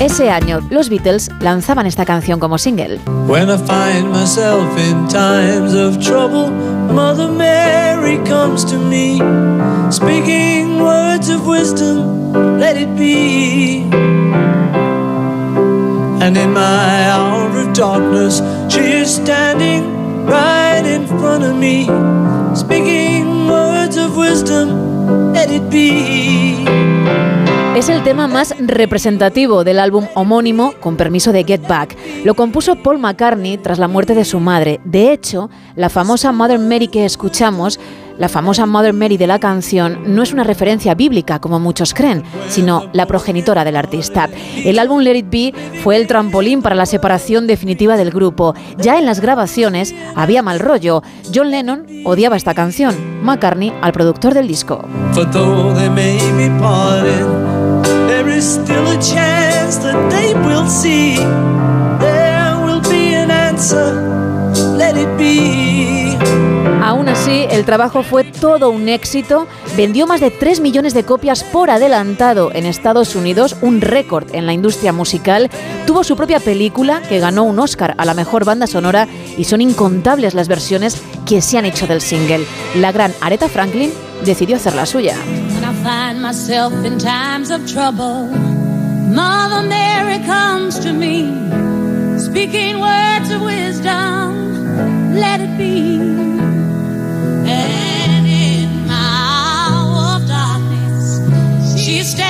Ese 0.00 0.28
año, 0.30 0.60
los 0.70 0.88
Beatles 0.88 1.30
lanzaban 1.40 1.86
esta 1.86 2.04
canción 2.04 2.40
como 2.40 2.58
single. 2.58 2.98
When 3.26 3.48
I 3.48 3.56
find 3.56 4.10
myself 4.10 4.76
in 4.76 5.06
times 5.08 5.72
of 5.72 5.98
trouble, 6.00 6.50
Mother 6.92 7.28
Mary 7.28 8.18
comes 8.28 8.64
to 8.66 8.76
me, 8.76 9.20
speaking 9.90 10.80
words 10.82 11.28
of 11.28 11.46
wisdom, 11.46 12.58
let 12.58 12.76
it 12.76 12.94
be. 12.96 13.84
And 16.20 16.36
in 16.36 16.52
my 16.52 17.10
hour 17.10 17.48
of 17.56 17.72
darkness, 17.72 18.42
she 18.68 19.00
is 19.00 19.14
standing 19.14 20.26
right 20.26 20.84
in 20.84 21.06
front 21.06 21.44
of 21.44 21.56
me, 21.56 21.84
speaking 22.54 23.46
words 23.46 23.96
of 23.96 24.16
wisdom, 24.16 25.32
let 25.32 25.50
it 25.50 25.70
be. 25.70 26.64
Es 27.84 27.90
el 27.90 28.02
tema 28.02 28.26
más 28.26 28.54
representativo 28.58 29.62
del 29.62 29.78
álbum 29.78 30.06
homónimo, 30.14 30.72
con 30.80 30.96
permiso 30.96 31.32
de 31.32 31.44
Get 31.44 31.68
Back. 31.68 31.94
Lo 32.24 32.34
compuso 32.34 32.76
Paul 32.76 32.98
McCartney 32.98 33.58
tras 33.58 33.78
la 33.78 33.88
muerte 33.88 34.14
de 34.14 34.24
su 34.24 34.40
madre. 34.40 34.80
De 34.86 35.12
hecho, 35.12 35.50
la 35.76 35.90
famosa 35.90 36.32
Mother 36.32 36.58
Mary 36.58 36.88
que 36.88 37.04
escuchamos, 37.04 37.78
la 38.16 38.30
famosa 38.30 38.64
Mother 38.64 38.94
Mary 38.94 39.18
de 39.18 39.26
la 39.26 39.38
canción, 39.38 40.14
no 40.14 40.22
es 40.22 40.32
una 40.32 40.44
referencia 40.44 40.94
bíblica 40.94 41.40
como 41.40 41.60
muchos 41.60 41.92
creen, 41.92 42.22
sino 42.48 42.88
la 42.94 43.04
progenitora 43.04 43.64
del 43.64 43.76
artista. 43.76 44.30
El 44.64 44.78
álbum 44.78 45.00
Let 45.00 45.18
It 45.18 45.26
Be 45.30 45.54
fue 45.82 45.96
el 45.96 46.06
trampolín 46.06 46.62
para 46.62 46.76
la 46.76 46.86
separación 46.86 47.46
definitiva 47.46 47.98
del 47.98 48.12
grupo. 48.12 48.54
Ya 48.78 48.98
en 48.98 49.04
las 49.04 49.20
grabaciones 49.20 49.94
había 50.14 50.42
mal 50.42 50.58
rollo. 50.58 51.02
John 51.34 51.50
Lennon 51.50 51.84
odiaba 52.06 52.36
esta 52.36 52.54
canción, 52.54 52.96
McCartney 53.22 53.74
al 53.82 53.92
productor 53.92 54.32
del 54.32 54.48
disco. 54.48 54.88
Is 58.34 58.44
still 58.44 58.86
a 58.88 58.98
chance 58.98 59.78
that 59.78 60.10
they 60.10 60.34
will 60.34 60.68
see. 60.68 61.16
There 62.00 62.56
will 62.64 62.80
be 62.82 63.14
an 63.14 63.30
answer. 63.30 63.94
Let 64.76 64.96
it 64.96 65.08
be. 65.16 66.18
Aún 66.82 67.08
así, 67.08 67.46
el 67.50 67.64
trabajo 67.64 68.02
fue 68.02 68.24
todo 68.24 68.70
un 68.70 68.88
éxito. 68.88 69.46
Vendió 69.76 70.06
más 70.06 70.20
de 70.20 70.30
3 70.30 70.60
millones 70.60 70.94
de 70.94 71.04
copias 71.04 71.44
por 71.44 71.70
adelantado 71.70 72.50
en 72.52 72.66
Estados 72.66 73.14
Unidos, 73.14 73.56
un 73.62 73.80
récord 73.80 74.34
en 74.34 74.46
la 74.46 74.52
industria 74.52 74.92
musical. 74.92 75.50
Tuvo 75.86 76.04
su 76.04 76.16
propia 76.16 76.40
película 76.40 77.02
que 77.08 77.20
ganó 77.20 77.44
un 77.44 77.58
Oscar 77.58 77.94
a 77.98 78.04
la 78.04 78.14
mejor 78.14 78.44
banda 78.44 78.66
sonora 78.66 79.08
y 79.38 79.44
son 79.44 79.60
incontables 79.60 80.34
las 80.34 80.48
versiones 80.48 81.00
que 81.26 81.40
se 81.40 81.56
han 81.56 81.64
hecho 81.64 81.86
del 81.86 82.00
single. 82.00 82.44
La 82.74 82.92
gran 82.92 83.14
Aretha 83.20 83.48
Franklin 83.48 83.92
decidió 84.24 84.56
hacer 84.56 84.74
la 84.74 84.86
suya. 84.86 85.16
Find 85.84 86.22
myself 86.22 86.72
in 86.72 86.98
times 86.98 87.50
of 87.50 87.70
trouble, 87.70 88.28
Mother 88.28 89.68
Mary 89.68 90.18
comes 90.24 90.78
to 90.78 90.94
me, 90.94 91.26
speaking 92.18 92.80
words 92.80 93.30
of 93.30 93.42
wisdom, 93.42 95.14
let 95.14 95.42
it 95.42 95.58
be. 95.58 95.98
And 97.50 98.26
in 98.26 98.86
my 98.86 98.94
hour 98.94 100.16
of 100.16 100.26
darkness, 100.26 101.84
she's 101.84 102.08
standing 102.12 102.23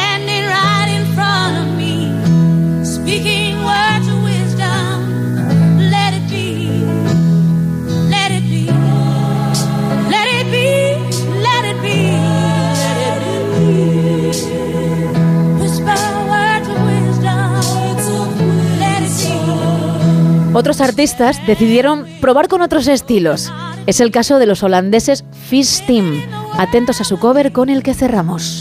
Otros 20.54 20.80
artistas 20.80 21.44
decidieron 21.48 22.06
probar 22.20 22.46
con 22.46 22.62
otros 22.62 22.86
estilos. 22.86 23.52
Es 23.86 24.00
el 24.00 24.12
caso 24.12 24.38
de 24.38 24.46
los 24.46 24.62
holandeses 24.62 25.24
Fish 25.48 25.84
Team. 25.84 26.22
Atentos 26.56 27.00
a 27.00 27.04
su 27.04 27.18
cover 27.18 27.50
con 27.50 27.70
el 27.70 27.82
que 27.82 27.92
cerramos. 27.92 28.60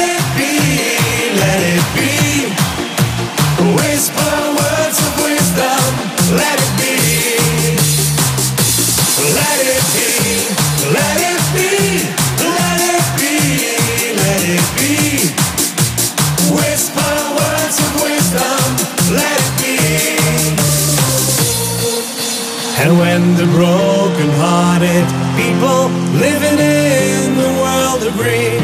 And 22.91 22.99
when 22.99 23.35
the 23.37 23.45
broken-hearted 23.45 25.05
people 25.37 25.89
living 26.19 26.59
in 26.59 27.37
the 27.37 27.51
world 27.61 28.03
agree, 28.03 28.59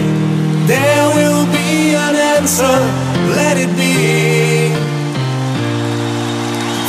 there 0.67 1.07
will 1.15 1.45
be 1.45 1.95
an 1.95 2.13
answer, 2.35 2.77
let 3.33 3.55
it 3.55 3.73
be. 3.77 4.73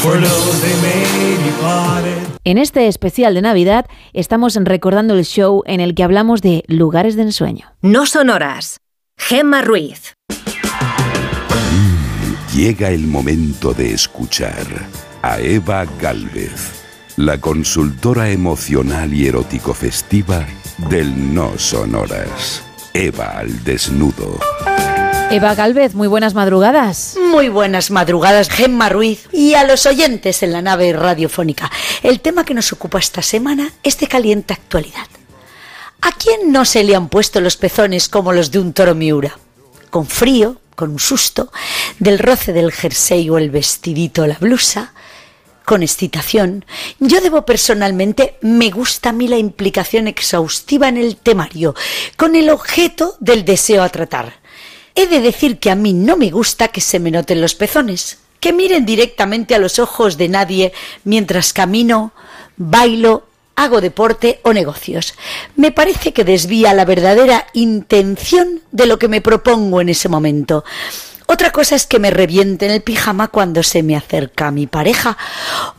For 0.03 0.19
those 0.19 0.61
they 0.63 0.75
may 0.83 1.37
be 1.45 1.53
parted. 1.61 2.27
En 2.43 2.59
este 2.59 2.89
especial 2.89 3.35
de 3.35 3.43
Navidad 3.43 3.87
estamos 4.15 4.57
recordando 4.57 5.15
el 5.15 5.25
show 5.25 5.63
en 5.67 5.79
el 5.79 5.95
que 5.95 6.03
hablamos 6.03 6.43
de 6.43 6.65
lugares 6.67 7.15
de 7.15 7.23
ensueño. 7.23 7.67
No 7.83 8.07
son 8.07 8.31
horas. 8.31 8.79
Gemma 9.17 9.63
Ruiz. 9.63 10.15
Llega 12.53 12.91
el 12.91 13.07
momento 13.07 13.75
de 13.75 13.93
escuchar 13.93 14.67
a 15.23 15.39
Eva 15.39 15.87
Galvez. 16.01 16.78
La 17.19 17.41
consultora 17.41 18.31
emocional 18.31 19.13
y 19.13 19.27
erótico 19.27 19.75
festiva 19.75 20.47
del 20.89 21.35
No 21.35 21.59
Sonoras. 21.59 22.63
Eva 22.95 23.39
al 23.39 23.65
desnudo. 23.65 24.39
Eva 25.29 25.57
Galvez, 25.57 25.95
muy 25.95 26.07
buenas 26.07 26.35
madrugadas. 26.35 27.17
Muy 27.33 27.49
buenas 27.49 27.91
madrugadas, 27.91 28.49
Gemma 28.49 28.89
Ruiz 28.89 29.29
y 29.33 29.55
a 29.55 29.65
los 29.65 29.85
oyentes 29.87 30.45
en 30.45 30.53
la 30.53 30.63
nave 30.63 30.93
radiofónica. 30.93 31.73
El 32.05 32.21
tema 32.21 32.45
que 32.45 32.55
nos 32.55 32.73
ocupa 32.73 33.01
esta 33.01 33.21
semana 33.21 33.73
es 33.83 33.99
de 33.99 34.07
caliente 34.07 34.55
actualidad. 34.55 35.09
¿A 36.01 36.13
quién 36.13 36.53
no 36.53 36.65
se 36.65 36.85
le 36.85 36.95
han 36.95 37.09
puesto 37.09 37.41
los 37.41 37.57
pezones 37.57 38.09
como 38.09 38.33
los 38.33 38.53
de 38.53 38.61
un 38.61 38.73
toro 38.73 38.95
miura? 38.95 39.37
Con 39.91 40.07
frío, 40.07 40.61
con 40.77 40.91
un 40.91 41.01
susto, 41.01 41.51
del 41.99 42.21
roce 42.21 42.53
del 42.53 42.71
jersey 42.71 43.29
o 43.29 43.39
el 43.39 43.51
vestidito 43.51 44.23
o 44.23 44.27
la 44.29 44.39
blusa, 44.39 44.93
con 45.69 45.83
excitación. 45.83 46.65
Yo 46.99 47.21
debo 47.21 47.45
personalmente, 47.45 48.39
me 48.41 48.71
gusta 48.71 49.11
a 49.11 49.13
mí 49.13 49.29
la 49.29 49.37
implicación 49.37 50.09
exhaustiva 50.09 50.89
en 50.89 50.97
el 50.97 51.17
temario, 51.17 51.75
con 52.17 52.37
el 52.37 52.49
objeto 52.49 53.17
del 53.21 53.45
deseo 53.45 53.83
a 53.83 53.91
tratar. 53.91 54.41
He 54.95 55.07
de 55.07 55.21
decir 55.21 55.59
que 55.59 55.71
a 55.71 55.75
mí 55.75 55.93
no 55.93 56.17
me 56.17 56.31
gusta 56.31 56.69
que 56.69 56.81
se 56.81 56.99
me 56.99 57.11
noten 57.11 57.43
los 57.43 57.55
pezones, 57.55 58.17
que 58.41 58.55
miren 58.55 58.87
directamente 58.87 59.55
a 59.55 59.59
los 59.59 59.79
ojos 59.79 60.17
de 60.17 60.31
nadie 60.31 60.73
mientras 61.05 61.53
camino, 61.53 62.13
bailo, 62.57 63.27
hago 63.55 63.83
deporte 63.83 64.41
o 64.45 64.55
negocios. 64.55 65.13
Me 65.55 65.71
parece 65.71 66.15
que 66.15 66.25
desvía 66.25 66.73
la 66.73 66.87
verdadera 66.87 67.47
intención 67.53 68.63
de 68.73 68.87
lo 68.87 68.99
que 68.99 69.09
me 69.09 69.21
propongo 69.21 69.83
en 69.83 69.91
ese 69.91 70.09
momento. 70.09 70.65
Otra 71.31 71.53
cosa 71.53 71.77
es 71.77 71.85
que 71.85 71.99
me 71.99 72.11
revienten 72.11 72.71
el 72.71 72.81
pijama 72.81 73.29
cuando 73.29 73.63
se 73.63 73.83
me 73.83 73.95
acerca 73.95 74.51
mi 74.51 74.67
pareja 74.67 75.19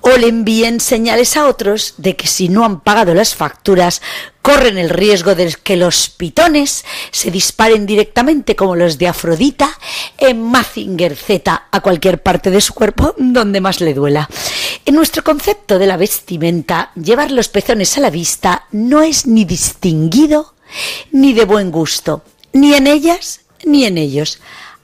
o 0.01 0.11
le 0.11 0.27
envíen 0.27 0.79
señales 0.79 1.35
a 1.37 1.47
otros 1.47 1.95
de 1.97 2.15
que 2.15 2.27
si 2.27 2.49
no 2.49 2.65
han 2.65 2.81
pagado 2.81 3.15
las 3.15 3.33
facturas 3.33 4.03
corren 4.43 4.77
el 4.77 4.91
riesgo 4.91 5.33
de 5.33 5.51
que 5.63 5.75
los 5.75 6.09
pitones 6.09 6.85
se 7.09 7.31
disparen 7.31 7.87
directamente 7.87 8.55
como 8.55 8.75
los 8.75 8.99
de 8.99 9.07
Afrodita 9.07 9.71
en 10.19 10.43
Mazinger 10.43 11.15
Z 11.15 11.63
a 11.71 11.79
cualquier 11.81 12.21
parte 12.21 12.51
de 12.51 12.61
su 12.61 12.75
cuerpo 12.75 13.15
donde 13.17 13.59
más 13.59 13.81
le 13.81 13.95
duela. 13.95 14.29
En 14.85 14.93
nuestro 14.93 15.23
concepto 15.23 15.79
de 15.79 15.87
la 15.87 15.97
vestimenta, 15.97 16.91
llevar 16.93 17.31
los 17.31 17.49
pezones 17.49 17.97
a 17.97 18.01
la 18.01 18.11
vista 18.11 18.67
no 18.71 19.01
es 19.01 19.25
ni 19.25 19.45
distinguido 19.45 20.53
ni 21.11 21.33
de 21.33 21.45
buen 21.45 21.71
gusto, 21.71 22.21
ni 22.53 22.75
en 22.75 22.85
ellas 22.85 23.41
ni 23.65 23.85
en 23.85 23.97
ellos. 23.97 24.39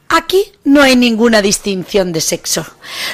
Aquí 0.10 0.52
no 0.64 0.82
hay 0.82 0.96
ninguna 0.96 1.42
distinción 1.42 2.12
de 2.14 2.22
sexo. 2.22 2.66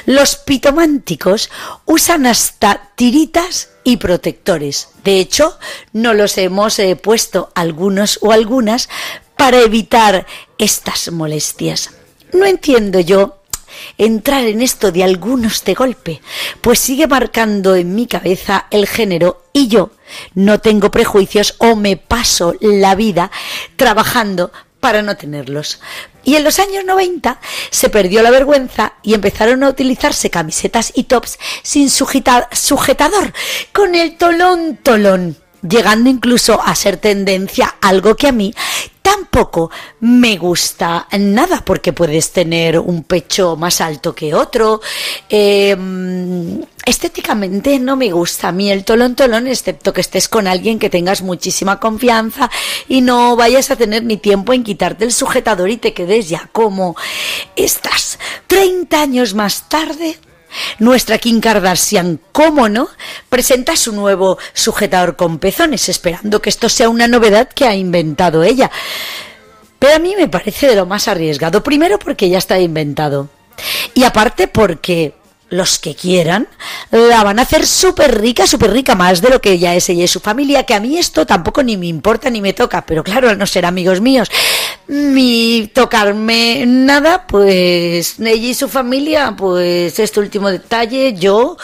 Los 0.06 0.36
pitománticos 0.36 1.50
usan 1.86 2.26
hasta 2.26 2.92
tiritas 2.96 3.70
y 3.84 3.98
protectores. 3.98 4.90
De 5.04 5.20
hecho, 5.20 5.58
no 5.94 6.14
los 6.14 6.38
hemos 6.38 6.78
eh, 6.80 6.96
puesto 6.96 7.52
algunos 7.56 8.20
o 8.22 8.32
algunas 8.32 8.90
para 9.38 9.60
evitar 9.62 10.28
estas 10.58 11.12
molestias. 11.12 11.92
No 12.34 12.46
entiendo 12.46 13.00
yo 13.00 13.42
entrar 13.98 14.46
en 14.46 14.62
esto 14.62 14.92
de 14.92 15.04
algunos 15.04 15.64
de 15.64 15.74
golpe, 15.74 16.22
pues 16.62 16.80
sigue 16.80 17.08
marcando 17.08 17.76
en 17.76 17.96
mi 17.96 18.06
cabeza 18.06 18.68
el 18.70 18.88
género 18.88 19.44
y 19.54 19.68
yo 19.68 19.92
no 20.36 20.60
tengo 20.60 20.92
prejuicios 20.92 21.56
o 21.58 21.76
me 21.76 21.98
paso 21.98 22.54
la 22.60 22.96
vida 22.96 23.32
trabajando 23.78 24.52
para 24.82 25.02
no 25.02 25.16
tenerlos. 25.16 25.80
Y 26.26 26.36
en 26.36 26.44
los 26.44 26.60
años 26.60 26.84
90 26.84 27.40
se 27.70 27.90
perdió 27.90 28.22
la 28.22 28.32
vergüenza 28.32 28.94
y 29.02 29.14
empezaron 29.14 29.64
a 29.64 29.70
utilizarse 29.70 30.30
camisetas 30.30 30.92
y 30.94 31.04
tops 31.04 31.40
sin 31.64 31.90
sujeta- 31.90 32.50
sujetador, 32.52 33.34
con 33.72 33.96
el 33.96 34.18
tolón 34.18 34.78
tolón, 34.84 35.38
llegando 35.68 36.10
incluso 36.10 36.62
a 36.62 36.76
ser 36.76 36.98
tendencia, 36.98 37.76
algo 37.82 38.16
que 38.16 38.28
a 38.28 38.32
mí 38.34 38.54
tampoco 39.12 39.72
me 40.00 40.38
gusta 40.38 41.08
nada, 41.20 41.64
porque 41.66 41.92
puedes 41.92 42.32
tener 42.32 42.80
un 42.80 43.04
pecho 43.04 43.58
más 43.58 43.82
alto 43.82 44.16
que 44.16 44.34
otro. 44.34 44.82
eh, 45.30 45.76
estéticamente 46.86 47.78
no 47.78 47.96
me 47.96 48.12
gusta 48.12 48.48
a 48.48 48.52
mí 48.52 48.72
el 48.72 48.84
tolón 48.84 49.16
tolón, 49.16 49.48
excepto 49.48 49.94
que 49.94 50.02
estés 50.02 50.28
con 50.28 50.48
alguien 50.48 50.80
que 50.80 50.90
tengas 50.90 51.22
muchísima 51.22 51.80
confianza 51.80 52.50
y 52.88 53.02
no 53.02 53.36
vayas 53.36 53.70
a 53.70 53.76
tener 53.76 54.04
ni 54.04 54.18
tiempo 54.18 54.54
en 54.54 54.64
quitarte 54.64 55.06
el 55.06 55.12
sujetador 55.12 55.70
y 55.70 55.78
te 55.78 55.94
quedes 55.94 56.30
ya 56.30 56.50
como 56.52 56.96
estás. 57.56 58.18
30 58.48 59.02
años 59.02 59.34
más 59.34 59.70
tarde, 59.70 60.18
nuestra 60.80 61.18
Kim 61.18 61.42
Kardashian, 61.42 62.20
cómo 62.32 62.70
no, 62.70 62.90
presenta 63.30 63.76
su 63.76 63.94
nuevo 63.94 64.38
sujetador 64.54 65.16
con 65.16 65.40
pezones, 65.40 65.90
esperando 65.90 66.42
que 66.42 66.50
esto 66.50 66.70
sea 66.70 66.90
una 66.90 67.08
novedad 67.08 67.50
que 67.50 67.66
ha 67.66 67.76
inventado 67.76 68.44
ella. 68.44 68.72
Pero 69.80 69.96
a 69.96 70.00
mí 70.00 70.16
me 70.16 70.28
parece 70.28 70.68
de 70.68 70.76
lo 70.76 70.86
más 70.86 71.08
arriesgado. 71.08 71.64
Primero 71.64 71.98
porque 71.98 72.30
ya 72.30 72.38
está 72.38 72.60
inventado. 72.60 73.30
Y 73.96 74.04
aparte 74.04 74.48
porque 74.48 75.16
los 75.50 75.80
que 75.80 75.96
quieran 75.96 76.48
la 76.92 77.24
van 77.24 77.38
a 77.38 77.42
hacer 77.42 77.68
súper 77.68 78.20
rica, 78.22 78.48
súper 78.48 78.72
rica, 78.72 78.96
más 78.96 79.22
de 79.22 79.30
lo 79.30 79.42
que 79.42 79.60
ya 79.60 79.76
es 79.76 79.90
ella 79.90 80.06
y 80.06 80.08
su 80.08 80.20
familia, 80.20 80.64
que 80.64 80.74
a 80.74 80.80
mí 80.80 80.98
esto 80.98 81.26
tampoco 81.26 81.62
ni 81.62 81.78
me 81.78 81.88
importa 81.88 82.30
ni 82.30 82.42
me 82.42 82.54
toca, 82.54 82.86
pero 82.86 83.04
claro, 83.04 83.30
al 83.30 83.38
no 83.38 83.46
ser 83.46 83.66
amigos 83.66 84.02
míos, 84.02 84.32
ni 84.88 85.70
tocarme 85.74 86.66
nada, 86.66 87.26
pues 87.28 88.20
ella 88.20 88.48
y 88.48 88.54
su 88.54 88.68
familia, 88.68 89.36
pues 89.38 90.00
este 90.00 90.20
último 90.20 90.50
detalle, 90.50 91.14
yo, 91.14 91.58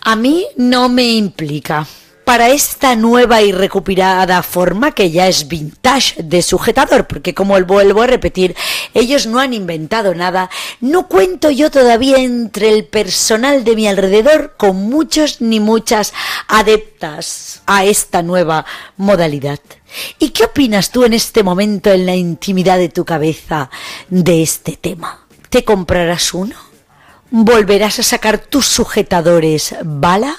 a 0.00 0.16
mí 0.16 0.46
no 0.56 0.88
me 0.88 1.04
implica 1.12 1.86
para 2.24 2.50
esta 2.50 2.94
nueva 2.96 3.42
y 3.42 3.52
recuperada 3.52 4.42
forma 4.42 4.92
que 4.92 5.10
ya 5.10 5.26
es 5.28 5.48
vintage 5.48 6.22
de 6.22 6.42
sujetador, 6.42 7.06
porque 7.06 7.34
como 7.34 7.60
vuelvo 7.64 8.02
a 8.02 8.06
repetir, 8.06 8.54
ellos 8.94 9.26
no 9.26 9.40
han 9.40 9.52
inventado 9.52 10.14
nada, 10.14 10.50
no 10.80 11.08
cuento 11.08 11.50
yo 11.50 11.70
todavía 11.70 12.18
entre 12.18 12.72
el 12.72 12.84
personal 12.84 13.64
de 13.64 13.76
mi 13.76 13.88
alrededor 13.88 14.54
con 14.56 14.76
muchos 14.76 15.40
ni 15.40 15.60
muchas 15.60 16.12
adeptas 16.48 17.62
a 17.66 17.84
esta 17.84 18.22
nueva 18.22 18.64
modalidad. 18.96 19.60
¿Y 20.18 20.30
qué 20.30 20.44
opinas 20.44 20.90
tú 20.90 21.04
en 21.04 21.14
este 21.14 21.42
momento 21.42 21.90
en 21.90 22.06
la 22.06 22.14
intimidad 22.14 22.78
de 22.78 22.88
tu 22.88 23.04
cabeza 23.04 23.70
de 24.08 24.42
este 24.42 24.76
tema? 24.76 25.26
¿Te 25.48 25.64
comprarás 25.64 26.32
uno? 26.32 26.54
¿Volverás 27.30 27.98
a 27.98 28.02
sacar 28.02 28.38
tus 28.38 28.66
sujetadores 28.66 29.74
bala? 29.84 30.36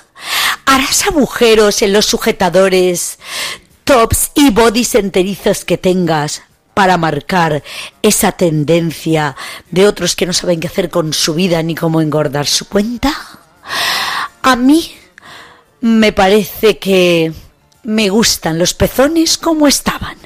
¿Harás 0.66 1.06
agujeros 1.08 1.82
en 1.82 1.94
los 1.94 2.06
sujetadores, 2.06 3.20
tops 3.84 4.32
y 4.36 4.52
bodys 4.52 4.96
enterizos 4.96 5.66
que 5.66 5.78
tengas 5.78 6.44
para 6.74 6.98
marcar 6.98 7.64
esa 8.02 8.32
tendencia 8.32 9.36
de 9.70 9.88
otros 9.88 10.16
que 10.16 10.26
no 10.26 10.34
saben 10.34 10.60
qué 10.60 10.68
hacer 10.68 10.90
con 10.90 11.14
su 11.14 11.34
vida 11.34 11.62
ni 11.64 11.76
cómo 11.76 12.02
engordar 12.02 12.48
su 12.48 12.68
cuenta? 12.68 13.14
A 14.42 14.56
mí 14.56 14.96
me 15.82 16.14
parece 16.14 16.78
que 16.78 17.34
me 17.84 18.10
gustan 18.10 18.60
los 18.60 18.74
pezones 18.74 19.38
como 19.38 19.68
estaban, 19.68 20.18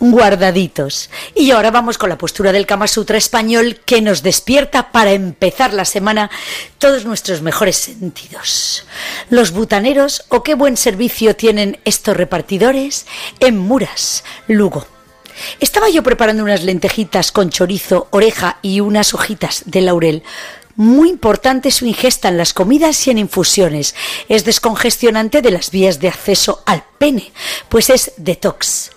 guardaditos. 0.00 1.10
Y 1.34 1.50
ahora 1.50 1.70
vamos 1.70 1.98
con 1.98 2.08
la 2.08 2.18
postura 2.18 2.52
del 2.52 2.66
Kama 2.66 2.88
Sutra 2.88 3.18
español 3.18 3.80
que 3.84 4.00
nos 4.00 4.22
despierta 4.22 4.90
para 4.90 5.12
empezar 5.12 5.74
la 5.74 5.84
semana 5.84 6.30
todos 6.78 7.04
nuestros 7.04 7.42
mejores 7.42 7.76
sentidos. 7.76 8.84
Los 9.28 9.52
butaneros 9.52 10.24
o 10.30 10.42
qué 10.42 10.54
buen 10.54 10.76
servicio 10.76 11.36
tienen 11.36 11.78
estos 11.84 12.16
repartidores 12.16 13.06
en 13.38 13.58
Muras, 13.58 14.24
Lugo. 14.48 14.86
Estaba 15.60 15.88
yo 15.88 16.02
preparando 16.02 16.42
unas 16.42 16.64
lentejitas 16.64 17.32
con 17.32 17.50
chorizo, 17.50 18.08
oreja 18.10 18.58
y 18.62 18.80
unas 18.80 19.14
hojitas 19.14 19.62
de 19.66 19.82
laurel. 19.82 20.22
Muy 20.76 21.10
importante 21.10 21.70
su 21.70 21.84
ingesta 21.84 22.28
en 22.28 22.38
las 22.38 22.54
comidas 22.54 23.06
y 23.06 23.10
en 23.10 23.18
infusiones. 23.18 23.94
Es 24.28 24.44
descongestionante 24.44 25.42
de 25.42 25.50
las 25.50 25.70
vías 25.70 26.00
de 26.00 26.08
acceso 26.08 26.62
al 26.64 26.84
pene, 26.98 27.32
pues 27.68 27.90
es 27.90 28.12
detox. 28.16 28.90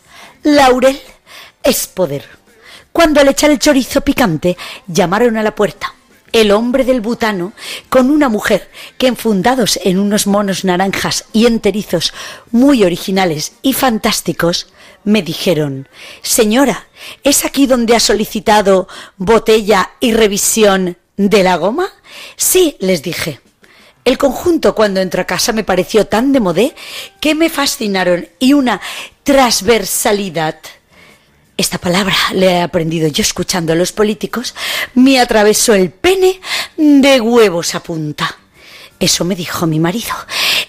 Laurel 0.44 1.00
es 1.64 1.88
poder. 1.88 2.26
Cuando 2.92 3.22
al 3.22 3.30
echar 3.30 3.50
el 3.50 3.60
chorizo 3.60 4.02
picante 4.02 4.58
llamaron 4.88 5.38
a 5.38 5.44
la 5.44 5.56
puerta. 5.56 5.94
El 6.34 6.52
hombre 6.52 6.84
del 6.84 7.00
butano 7.00 7.54
con 7.90 8.10
una 8.10 8.28
mujer 8.28 8.70
que 8.98 9.08
enfundados 9.08 9.80
en 9.84 10.00
unos 10.00 10.28
monos 10.28 10.66
naranjas 10.66 11.26
y 11.32 11.46
enterizos 11.46 12.14
muy 12.52 12.84
originales 12.84 13.54
y 13.62 13.74
fantásticos, 13.74 14.68
me 15.06 15.22
dijeron, 15.22 15.88
señora, 16.22 16.88
¿es 17.24 17.46
aquí 17.46 17.66
donde 17.66 17.96
ha 17.96 18.00
solicitado 18.00 18.88
botella 19.18 19.92
y 20.00 20.14
revisión 20.14 20.98
de 21.16 21.44
la 21.44 21.56
goma? 21.56 21.88
Sí, 22.36 22.76
les 22.80 23.02
dije. 23.02 23.43
El 24.06 24.18
conjunto 24.18 24.76
cuando 24.76 25.00
entró 25.00 25.22
a 25.22 25.26
casa 25.26 25.54
me 25.54 25.64
pareció 25.64 26.06
tan 26.08 26.34
de 26.34 26.42
modé 26.42 26.76
que 27.22 27.36
me 27.36 27.50
fascinaron 27.50 28.28
y 28.40 28.54
una 28.54 28.82
transversalidad. 29.24 30.58
Esta 31.56 31.78
palabra 31.78 32.16
le 32.34 32.48
he 32.48 32.62
aprendido 32.62 33.08
yo 33.08 33.22
escuchando 33.22 33.72
a 33.72 33.76
los 33.76 33.92
políticos, 33.92 34.56
me 34.96 35.20
atravesó 35.20 35.74
el 35.74 35.92
pene 35.92 36.42
de 36.76 37.22
huevos 37.22 37.76
a 37.76 37.84
punta. 37.84 38.38
Eso 39.00 39.24
me 39.24 39.36
dijo 39.36 39.68
mi 39.68 39.80
marido. 39.80 40.14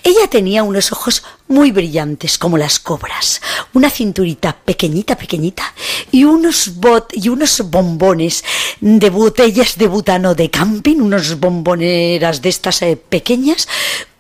Ella 0.07 0.29
tenía 0.29 0.63
unos 0.63 0.93
ojos 0.93 1.25
muy 1.49 1.71
brillantes 1.73 2.37
como 2.37 2.59
las 2.59 2.79
cobras, 2.79 3.41
una 3.73 3.89
cinturita 3.89 4.55
pequeñita, 4.55 5.17
pequeñita 5.17 5.73
y 6.13 6.25
unos 6.25 6.77
bot 6.77 7.11
y 7.15 7.31
unos 7.31 7.71
bombones 7.71 8.45
de 8.81 9.09
botellas 9.09 9.79
de 9.79 9.87
butano 9.89 10.35
de 10.35 10.51
camping, 10.51 10.97
unos 11.01 11.41
bomboneras 11.41 12.43
de 12.43 12.49
estas 12.51 12.83
eh, 12.83 12.97
pequeñas 12.97 13.67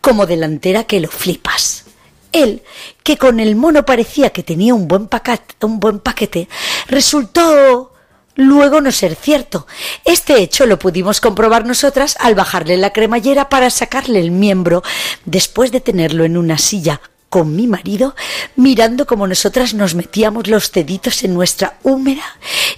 como 0.01 0.25
delantera 0.27 0.85
que 0.85 1.01
lo 1.01 1.09
flipas. 1.09 1.85
Él, 2.33 2.63
que 3.03 3.17
con 3.17 3.39
el 3.39 3.55
mono 3.55 3.85
parecía 3.85 4.31
que 4.31 4.43
tenía 4.43 4.75
un 4.75 4.89
buen, 4.89 5.09
pacat- 5.09 5.63
un 5.63 5.79
buen 5.81 6.01
paquete, 6.01 6.49
resultó 6.89 7.94
luego 8.35 8.81
no 8.81 8.93
ser 8.93 9.15
cierto. 9.15 9.67
Este 10.05 10.41
hecho 10.41 10.67
lo 10.67 10.79
pudimos 10.79 11.21
comprobar 11.21 11.67
nosotras 11.67 12.17
al 12.21 12.35
bajarle 12.35 12.77
la 12.77 12.93
cremallera 12.93 13.49
para 13.49 13.71
sacarle 13.71 14.21
el 14.21 14.31
miembro, 14.31 14.83
después 15.25 15.73
de 15.73 15.81
tenerlo 15.81 16.25
en 16.25 16.37
una 16.37 16.59
silla 16.59 17.01
con 17.35 17.57
mi 17.57 17.67
marido, 17.67 18.15
mirando 18.55 19.07
como 19.07 19.27
nosotras 19.27 19.75
nos 19.75 19.97
metíamos 19.97 20.47
los 20.47 20.71
deditos 20.71 21.25
en 21.25 21.35
nuestra 21.35 21.79
húmeda 21.83 22.23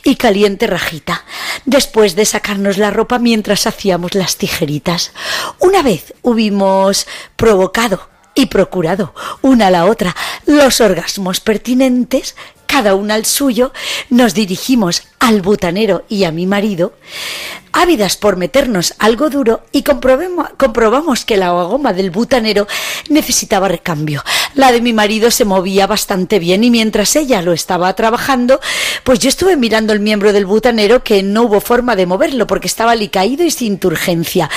y 0.03 0.17
caliente 0.17 0.67
rajita, 0.67 1.27
después 1.67 2.17
de 2.17 2.25
sacarnos 2.25 2.79
la 2.79 2.91
ropa 2.91 3.19
mientras 3.19 3.67
hacíamos 3.67 4.15
las 4.15 4.39
tijeritas. 4.39 5.13
Una 5.59 5.83
vez 5.83 6.15
hubimos 6.23 7.07
provocado 7.37 8.09
y 8.35 8.47
procurado 8.47 9.15
una 9.43 9.67
a 9.67 9.71
la 9.71 9.87
otra 9.87 10.17
los 10.47 10.81
orgasmos 10.81 11.41
pertinentes, 11.41 12.37
cada 12.77 12.95
una 12.95 13.15
al 13.15 13.25
suyo, 13.25 13.73
nos 14.11 14.35
dirigimos 14.35 15.05
al 15.19 15.41
butanero 15.41 16.05
y 16.11 16.25
a 16.25 16.31
mi 16.31 16.45
marido, 16.45 16.93
ávidas 17.73 18.17
por 18.19 18.37
meternos 18.37 18.95
algo 18.99 19.31
duro 19.31 19.63
y 19.73 19.83
comprobamos 19.83 21.25
que 21.25 21.39
la 21.39 21.51
goma 21.51 21.95
del 21.95 22.11
butanero 22.11 22.67
necesitaba 23.09 23.69
recambio. 23.69 24.23
La 24.55 24.73
de 24.73 24.81
mi 24.81 24.93
marido 24.93 25.31
se 25.31 25.45
movía 25.45 25.87
bastante 25.87 26.39
bien 26.39 26.65
y 26.65 26.71
mientras 26.71 27.17
ella 27.17 27.43
lo 27.43 27.53
estaba 27.53 27.95
trabajando, 27.95 28.61
pues 29.05 29.21
yo 29.21 29.29
estuve 29.29 29.57
mirando 29.57 29.93
el 29.93 30.01
miembro 30.01 30.33
del 30.33 30.47
butanero 30.47 31.03
que 31.03 31.23
no 31.23 31.45
hubo 31.45 31.61
forma 31.61 31.97
de 31.97 32.07
moverlo 32.07 32.47
porque 32.47 32.67
estaba 32.67 32.93
alicaído 32.93 33.45
y 33.45 33.51
sin 33.51 33.79
turgencia. 33.79 34.51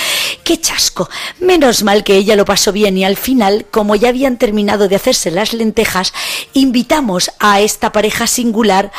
¡Qué 0.43 0.59
chasco! 0.59 1.09
Menos 1.39 1.83
mal 1.83 2.03
que 2.03 2.15
ella 2.15 2.35
lo 2.35 2.45
pasó 2.45 2.71
bien 2.71 2.97
y 2.97 3.03
al 3.03 3.17
final, 3.17 3.65
como 3.69 3.95
ya 3.95 4.09
habían 4.09 4.37
terminado 4.37 4.87
de 4.87 4.95
hacerse 4.95 5.31
las 5.31 5.53
lentejas, 5.53 6.13
invitamos 6.53 7.31
a 7.39 7.59
esta 7.59 7.91
pareja 7.91 8.08
singular 8.27 8.91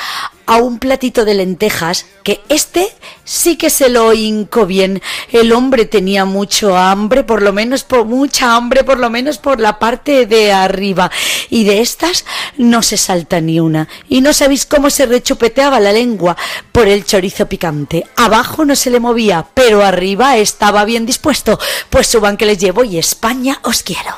a 0.46 0.56
un 0.56 0.80
platito 0.80 1.24
de 1.24 1.34
lentejas 1.34 2.06
que 2.24 2.40
este 2.48 2.88
sí 3.24 3.56
que 3.56 3.70
se 3.70 3.88
lo 3.88 4.12
hincó 4.12 4.66
bien. 4.66 5.00
El 5.30 5.52
hombre 5.52 5.84
tenía 5.84 6.24
mucho 6.24 6.76
hambre, 6.76 7.22
por 7.22 7.40
lo 7.40 7.52
menos 7.52 7.84
por 7.84 8.04
mucha 8.04 8.56
hambre, 8.56 8.82
por 8.82 8.98
lo 8.98 9.10
menos 9.10 9.38
por 9.38 9.60
la 9.60 9.78
parte 9.78 10.26
de 10.26 10.52
arriba. 10.52 11.10
Y 11.50 11.62
de 11.62 11.80
estas 11.80 12.24
no 12.58 12.82
se 12.82 12.96
salta 12.96 13.40
ni 13.40 13.60
una. 13.60 13.88
Y 14.08 14.22
no 14.22 14.32
sabéis 14.32 14.66
cómo 14.66 14.90
se 14.90 15.06
rechupeteaba 15.06 15.78
la 15.78 15.92
lengua 15.92 16.36
por 16.72 16.88
el 16.88 17.04
chorizo 17.04 17.46
picante. 17.46 18.04
Abajo 18.16 18.64
no 18.64 18.74
se 18.74 18.90
le 18.90 18.98
movía, 18.98 19.46
pero 19.54 19.84
arriba 19.84 20.36
estaba 20.36 20.84
bien 20.84 21.06
dispuesto. 21.06 21.60
Pues 21.90 22.08
suban 22.08 22.36
que 22.36 22.46
les 22.46 22.58
llevo 22.58 22.82
y 22.82 22.98
España 22.98 23.60
os 23.62 23.84
quiero. 23.84 24.16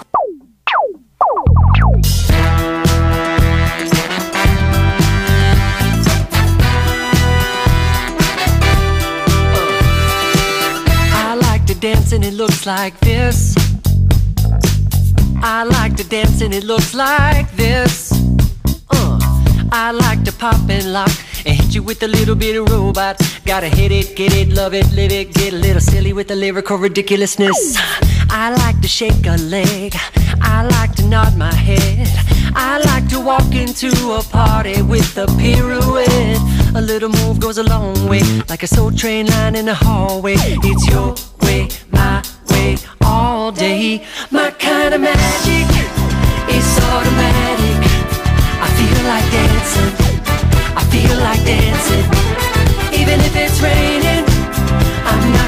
And 12.12 12.24
it 12.24 12.34
looks 12.34 12.66
like 12.66 12.98
this. 13.00 13.54
I 15.42 15.64
like 15.64 15.96
to 15.96 16.04
dance 16.04 16.42
and 16.42 16.52
it 16.52 16.64
looks 16.64 16.94
like 16.94 17.50
this. 17.52 18.12
Uh, 18.90 19.18
I 19.72 19.92
like 19.92 20.22
to 20.24 20.32
pop 20.32 20.68
and 20.68 20.92
lock 20.92 21.10
and 21.46 21.56
hit 21.56 21.74
you 21.74 21.82
with 21.82 22.02
a 22.02 22.08
little 22.08 22.34
bit 22.34 22.56
of 22.56 22.68
robot. 22.68 23.20
Gotta 23.46 23.68
hit 23.68 23.92
it, 23.92 24.14
get 24.14 24.34
it, 24.34 24.52
love 24.52 24.74
it, 24.74 24.92
live 24.92 25.12
it, 25.12 25.32
get 25.32 25.54
a 25.54 25.56
little 25.56 25.80
silly 25.80 26.12
with 26.12 26.28
the 26.28 26.36
lyrical 26.36 26.76
ridiculousness. 26.76 27.76
I 28.30 28.54
like 28.64 28.80
to 28.82 28.88
shake 28.88 29.26
a 29.26 29.36
leg. 29.36 29.94
I 30.42 30.66
like 30.66 30.94
to 30.96 31.06
nod 31.06 31.36
my 31.36 31.54
head. 31.54 32.08
I 32.54 32.78
like 32.84 33.08
to 33.08 33.20
walk 33.20 33.54
into 33.54 33.88
a 34.12 34.22
party 34.22 34.82
with 34.82 35.16
a 35.16 35.26
pirouette. 35.38 36.76
A 36.76 36.80
little 36.80 37.08
move 37.08 37.40
goes 37.40 37.58
a 37.58 37.62
long 37.62 38.08
way, 38.08 38.22
like 38.48 38.62
a 38.62 38.66
soul 38.66 38.90
train 38.90 39.26
line 39.26 39.56
in 39.56 39.66
the 39.66 39.74
hallway. 39.74 40.36
It's 40.38 40.86
your 40.88 41.14
way, 41.43 41.68
my 41.90 42.22
way, 42.51 42.76
all 43.05 43.53
day. 43.53 44.05
My 44.30 44.51
kind 44.51 44.95
of 44.95 45.01
magic 45.01 45.68
is 46.49 46.68
automatic. 46.90 47.78
I 48.64 48.68
feel 48.78 49.01
like 49.12 49.26
dancing. 49.38 49.93
I 50.80 50.82
feel 50.93 51.16
like 51.18 51.43
dancing. 51.45 52.07
Even 53.01 53.20
if 53.20 53.34
it's 53.36 53.61
raining, 53.61 54.24
I'm 55.11 55.32
not 55.32 55.41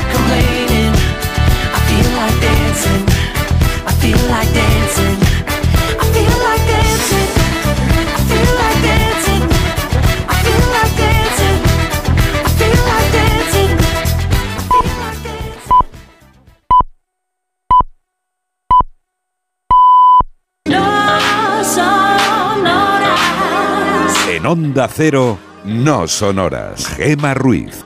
Onda 24.55 24.87
Cero, 24.87 25.37
no 25.65 26.07
sonoras. 26.07 26.87
Gema 26.87 27.35
Ruiz. 27.35 27.85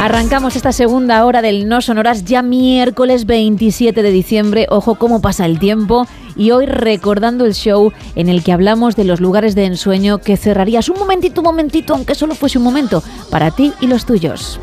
Arrancamos 0.00 0.56
esta 0.56 0.72
segunda 0.72 1.24
hora 1.24 1.40
del 1.40 1.68
No 1.68 1.80
Sonoras 1.80 2.24
ya 2.24 2.42
miércoles 2.42 3.26
27 3.26 4.02
de 4.02 4.10
diciembre. 4.10 4.66
Ojo 4.68 4.96
cómo 4.96 5.22
pasa 5.22 5.46
el 5.46 5.60
tiempo. 5.60 6.08
Y 6.34 6.50
hoy 6.50 6.66
recordando 6.66 7.46
el 7.46 7.54
show 7.54 7.92
en 8.16 8.28
el 8.28 8.42
que 8.42 8.50
hablamos 8.50 8.96
de 8.96 9.04
los 9.04 9.20
lugares 9.20 9.54
de 9.54 9.66
ensueño 9.66 10.18
que 10.18 10.36
cerrarías 10.36 10.88
un 10.88 10.98
momentito, 10.98 11.40
un 11.40 11.44
momentito, 11.44 11.94
aunque 11.94 12.16
solo 12.16 12.34
fuese 12.34 12.58
un 12.58 12.64
momento, 12.64 13.00
para 13.30 13.52
ti 13.52 13.72
y 13.80 13.86
los 13.86 14.06
tuyos. 14.06 14.58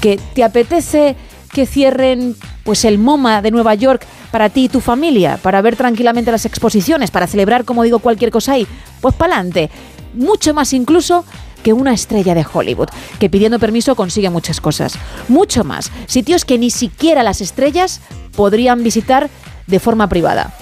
Que 0.00 0.18
te 0.34 0.44
apetece 0.44 1.16
que 1.52 1.66
cierren 1.66 2.36
pues 2.64 2.84
el 2.84 2.98
MoMA 2.98 3.42
de 3.42 3.50
Nueva 3.50 3.74
York 3.74 4.06
para 4.30 4.48
ti 4.48 4.64
y 4.64 4.68
tu 4.68 4.80
familia, 4.80 5.38
para 5.42 5.60
ver 5.62 5.76
tranquilamente 5.76 6.30
las 6.30 6.46
exposiciones, 6.46 7.10
para 7.10 7.26
celebrar, 7.26 7.64
como 7.64 7.82
digo, 7.82 7.98
cualquier 7.98 8.30
cosa 8.30 8.52
ahí, 8.52 8.66
pues 9.00 9.14
pa'lante. 9.14 9.70
Mucho 10.14 10.54
más 10.54 10.72
incluso 10.72 11.24
que 11.62 11.72
una 11.72 11.92
estrella 11.92 12.34
de 12.34 12.46
Hollywood, 12.50 12.88
que 13.18 13.28
pidiendo 13.28 13.58
permiso 13.58 13.94
consigue 13.94 14.30
muchas 14.30 14.60
cosas. 14.60 14.94
Mucho 15.28 15.64
más. 15.64 15.90
Sitios 16.06 16.44
que 16.44 16.58
ni 16.58 16.70
siquiera 16.70 17.22
las 17.22 17.40
estrellas 17.40 18.00
podrían 18.36 18.82
visitar 18.82 19.28
de 19.66 19.80
forma 19.80 20.08
privada. 20.08 20.54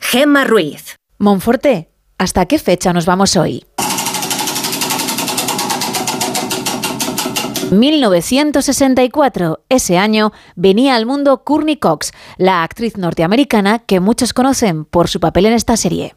Gemma 0.00 0.42
Ruiz. 0.44 0.96
Monforte, 1.18 1.88
¿hasta 2.18 2.46
qué 2.46 2.58
fecha 2.58 2.92
nos 2.92 3.06
vamos 3.06 3.36
hoy? 3.36 3.64
1964. 7.70 9.60
Ese 9.68 9.98
año 9.98 10.32
venía 10.56 10.96
al 10.96 11.06
mundo 11.06 11.44
Courtney 11.44 11.76
Cox, 11.76 12.10
la 12.38 12.64
actriz 12.64 12.96
norteamericana 12.96 13.78
que 13.78 14.00
muchos 14.00 14.32
conocen 14.32 14.84
por 14.84 15.08
su 15.08 15.20
papel 15.20 15.46
en 15.46 15.52
esta 15.52 15.76
serie. 15.76 16.16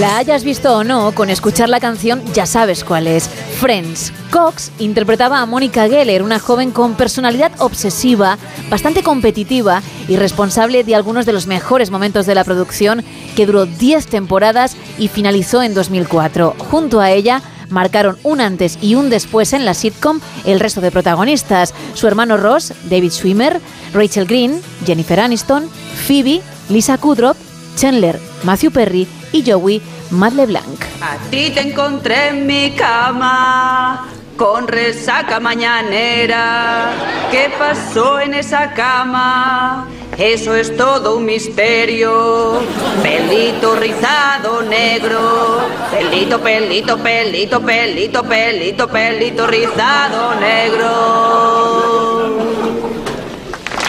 La 0.00 0.16
hayas 0.16 0.42
visto 0.42 0.76
o 0.76 0.82
no, 0.82 1.14
con 1.14 1.30
escuchar 1.30 1.68
la 1.68 1.78
canción 1.78 2.20
ya 2.32 2.46
sabes 2.46 2.82
cuál 2.82 3.06
es. 3.06 3.28
Friends. 3.60 4.12
Cox 4.32 4.72
interpretaba 4.80 5.40
a 5.40 5.46
Mónica 5.46 5.88
Geller, 5.88 6.24
una 6.24 6.40
joven 6.40 6.72
con 6.72 6.94
personalidad 6.94 7.52
obsesiva, 7.60 8.36
bastante 8.68 9.04
competitiva 9.04 9.82
y 10.08 10.16
responsable 10.16 10.82
de 10.82 10.96
algunos 10.96 11.26
de 11.26 11.32
los 11.32 11.46
mejores 11.46 11.92
momentos 11.92 12.26
de 12.26 12.34
la 12.34 12.42
producción, 12.42 13.04
que 13.36 13.46
duró 13.46 13.66
10 13.66 14.08
temporadas 14.08 14.76
y 14.98 15.06
finalizó 15.06 15.62
en 15.62 15.74
2004. 15.74 16.56
Junto 16.58 17.00
a 17.00 17.12
ella 17.12 17.40
marcaron 17.70 18.18
un 18.24 18.40
antes 18.40 18.78
y 18.80 18.96
un 18.96 19.10
después 19.10 19.52
en 19.52 19.64
la 19.64 19.74
sitcom 19.74 20.20
el 20.44 20.58
resto 20.58 20.80
de 20.80 20.90
protagonistas, 20.90 21.72
su 21.94 22.08
hermano 22.08 22.36
Ross, 22.36 22.72
David 22.90 23.12
Schwimmer, 23.12 23.60
Rachel 23.92 24.26
Green, 24.26 24.60
Jennifer 24.84 25.20
Aniston, 25.20 25.68
Phoebe, 26.06 26.42
Lisa 26.68 26.98
Kudrow, 26.98 27.36
Chandler, 27.76 28.18
Matthew 28.42 28.70
Perry 28.70 29.06
y 29.32 29.50
Joey, 29.50 29.82
Matt 30.10 30.34
LeBlanc. 30.34 30.82
A 31.00 31.16
ti 31.30 31.50
te 31.50 31.60
encontré 31.60 32.28
en 32.28 32.46
mi 32.46 32.70
cama 32.72 34.08
con 34.36 34.66
resaca 34.68 35.40
mañanera. 35.40 36.92
¿Qué 37.30 37.52
pasó 37.58 38.20
en 38.20 38.34
esa 38.34 38.72
cama? 38.74 39.88
Eso 40.18 40.54
es 40.54 40.76
todo 40.76 41.16
un 41.16 41.24
misterio. 41.24 42.60
Pelito 43.02 43.74
rizado 43.76 44.62
negro. 44.62 45.60
Pelito, 45.90 46.40
pelito, 46.40 46.96
pelito, 46.98 47.60
pelito, 47.60 48.22
pelito, 48.22 48.88
pelito 48.88 49.46
rizado 49.46 50.34
negro. 50.40 50.84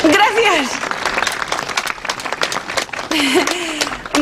Gracias. 0.03 0.79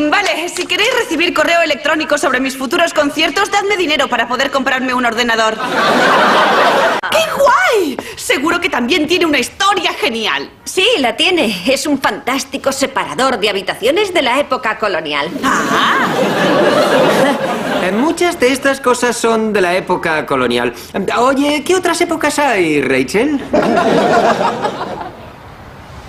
Vale, 0.10 0.50
si 0.50 0.66
queréis 0.66 0.90
recibir 0.98 1.34
correo 1.34 1.62
electrónico 1.62 2.18
sobre 2.18 2.40
mis 2.40 2.58
futuros 2.58 2.94
conciertos, 2.94 3.52
dadme 3.52 3.78
dinero 3.78 4.08
para 4.08 4.28
poder 4.28 4.52
comprarme 4.52 4.94
un 4.94 5.06
ordenador. 5.06 5.56
¡Qué 7.12 7.18
guay! 7.38 7.98
Seguro 8.16 8.60
que 8.60 8.70
también 8.70 9.08
tiene 9.08 9.26
una 9.26 9.40
historia 9.40 9.94
genial. 9.94 10.50
Sí, 10.64 10.86
la 11.00 11.16
tiene. 11.16 11.64
Es 11.68 11.86
un 11.88 12.00
fantástico 12.00 12.72
separador 12.72 13.40
de 13.40 13.50
habitaciones 13.50 14.14
de 14.14 14.22
la 14.22 14.40
época 14.40 14.78
colonial. 14.78 15.30
Eh, 17.84 17.92
Muchas 17.92 18.40
de 18.40 18.48
estas 18.52 18.80
cosas 18.80 19.16
son 19.18 19.54
de 19.54 19.62
la 19.62 19.76
época 19.76 20.26
colonial. 20.26 20.74
Oye, 21.18 21.64
¿qué 21.64 21.76
otras 21.76 22.00
épocas 22.02 22.40
hay, 22.40 22.82
Rachel? 22.82 23.40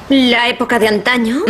La 0.08 0.48
época 0.48 0.78
de 0.78 0.88
antaño. 0.88 1.42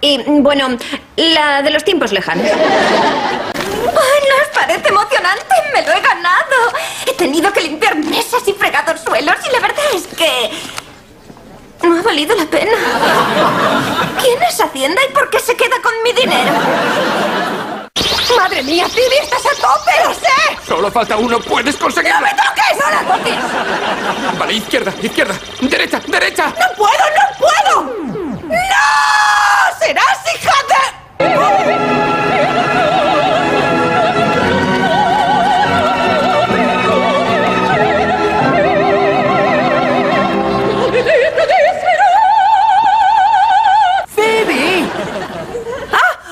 Y 0.00 0.18
bueno, 0.40 0.76
la 1.16 1.62
de 1.62 1.70
los 1.70 1.84
tiempos 1.84 2.12
lejanos. 2.12 2.46
¡Ay, 2.46 4.22
no 4.28 4.36
os 4.42 4.48
parece 4.54 4.88
emocionante! 4.88 5.54
¡Me 5.74 5.82
lo 5.82 5.92
he 5.92 6.00
ganado! 6.00 6.56
He 7.06 7.12
tenido 7.14 7.52
que 7.52 7.62
limpiar 7.62 7.96
mesas 7.96 8.46
y 8.46 8.52
fregados 8.52 9.00
suelos 9.00 9.36
y 9.48 9.52
la 9.52 9.60
verdad 9.60 9.84
es 9.94 10.06
que... 10.08 10.50
No 11.82 11.98
ha 11.98 12.02
valido 12.02 12.34
la 12.34 12.46
pena. 12.46 12.72
¿Quién 14.20 14.42
es 14.42 14.60
Hacienda 14.60 15.00
y 15.08 15.12
por 15.12 15.30
qué 15.30 15.38
se 15.38 15.56
queda 15.56 15.76
con 15.82 15.92
mi 16.02 16.12
dinero? 16.12 16.52
Madre 18.36 18.62
mía, 18.62 18.86
Phoebe, 18.88 19.18
estás 19.22 19.46
a 19.46 19.50
tope, 19.50 19.92
lo 20.04 20.14
sé. 20.14 20.66
Solo 20.66 20.90
falta 20.90 21.16
uno, 21.16 21.40
puedes 21.40 21.76
conseguirlo. 21.76 22.20
¡No 22.20 22.26
me 22.26 22.32
toques! 22.32 22.78
¡No 22.78 22.90
la 22.90 23.16
toques! 23.16 24.38
Vale, 24.38 24.52
izquierda, 24.54 24.92
izquierda, 25.00 25.34
derecha, 25.60 26.00
derecha. 26.06 26.46
¡No 26.48 26.76
puedo, 26.76 26.92
no 26.92 27.38
puedo! 27.38 28.15
¡No! 28.48 28.54
¡Serás 29.78 30.18
hija 30.34 30.52
¡Phoebe! 44.14 44.84
¡Ah! 45.92 46.26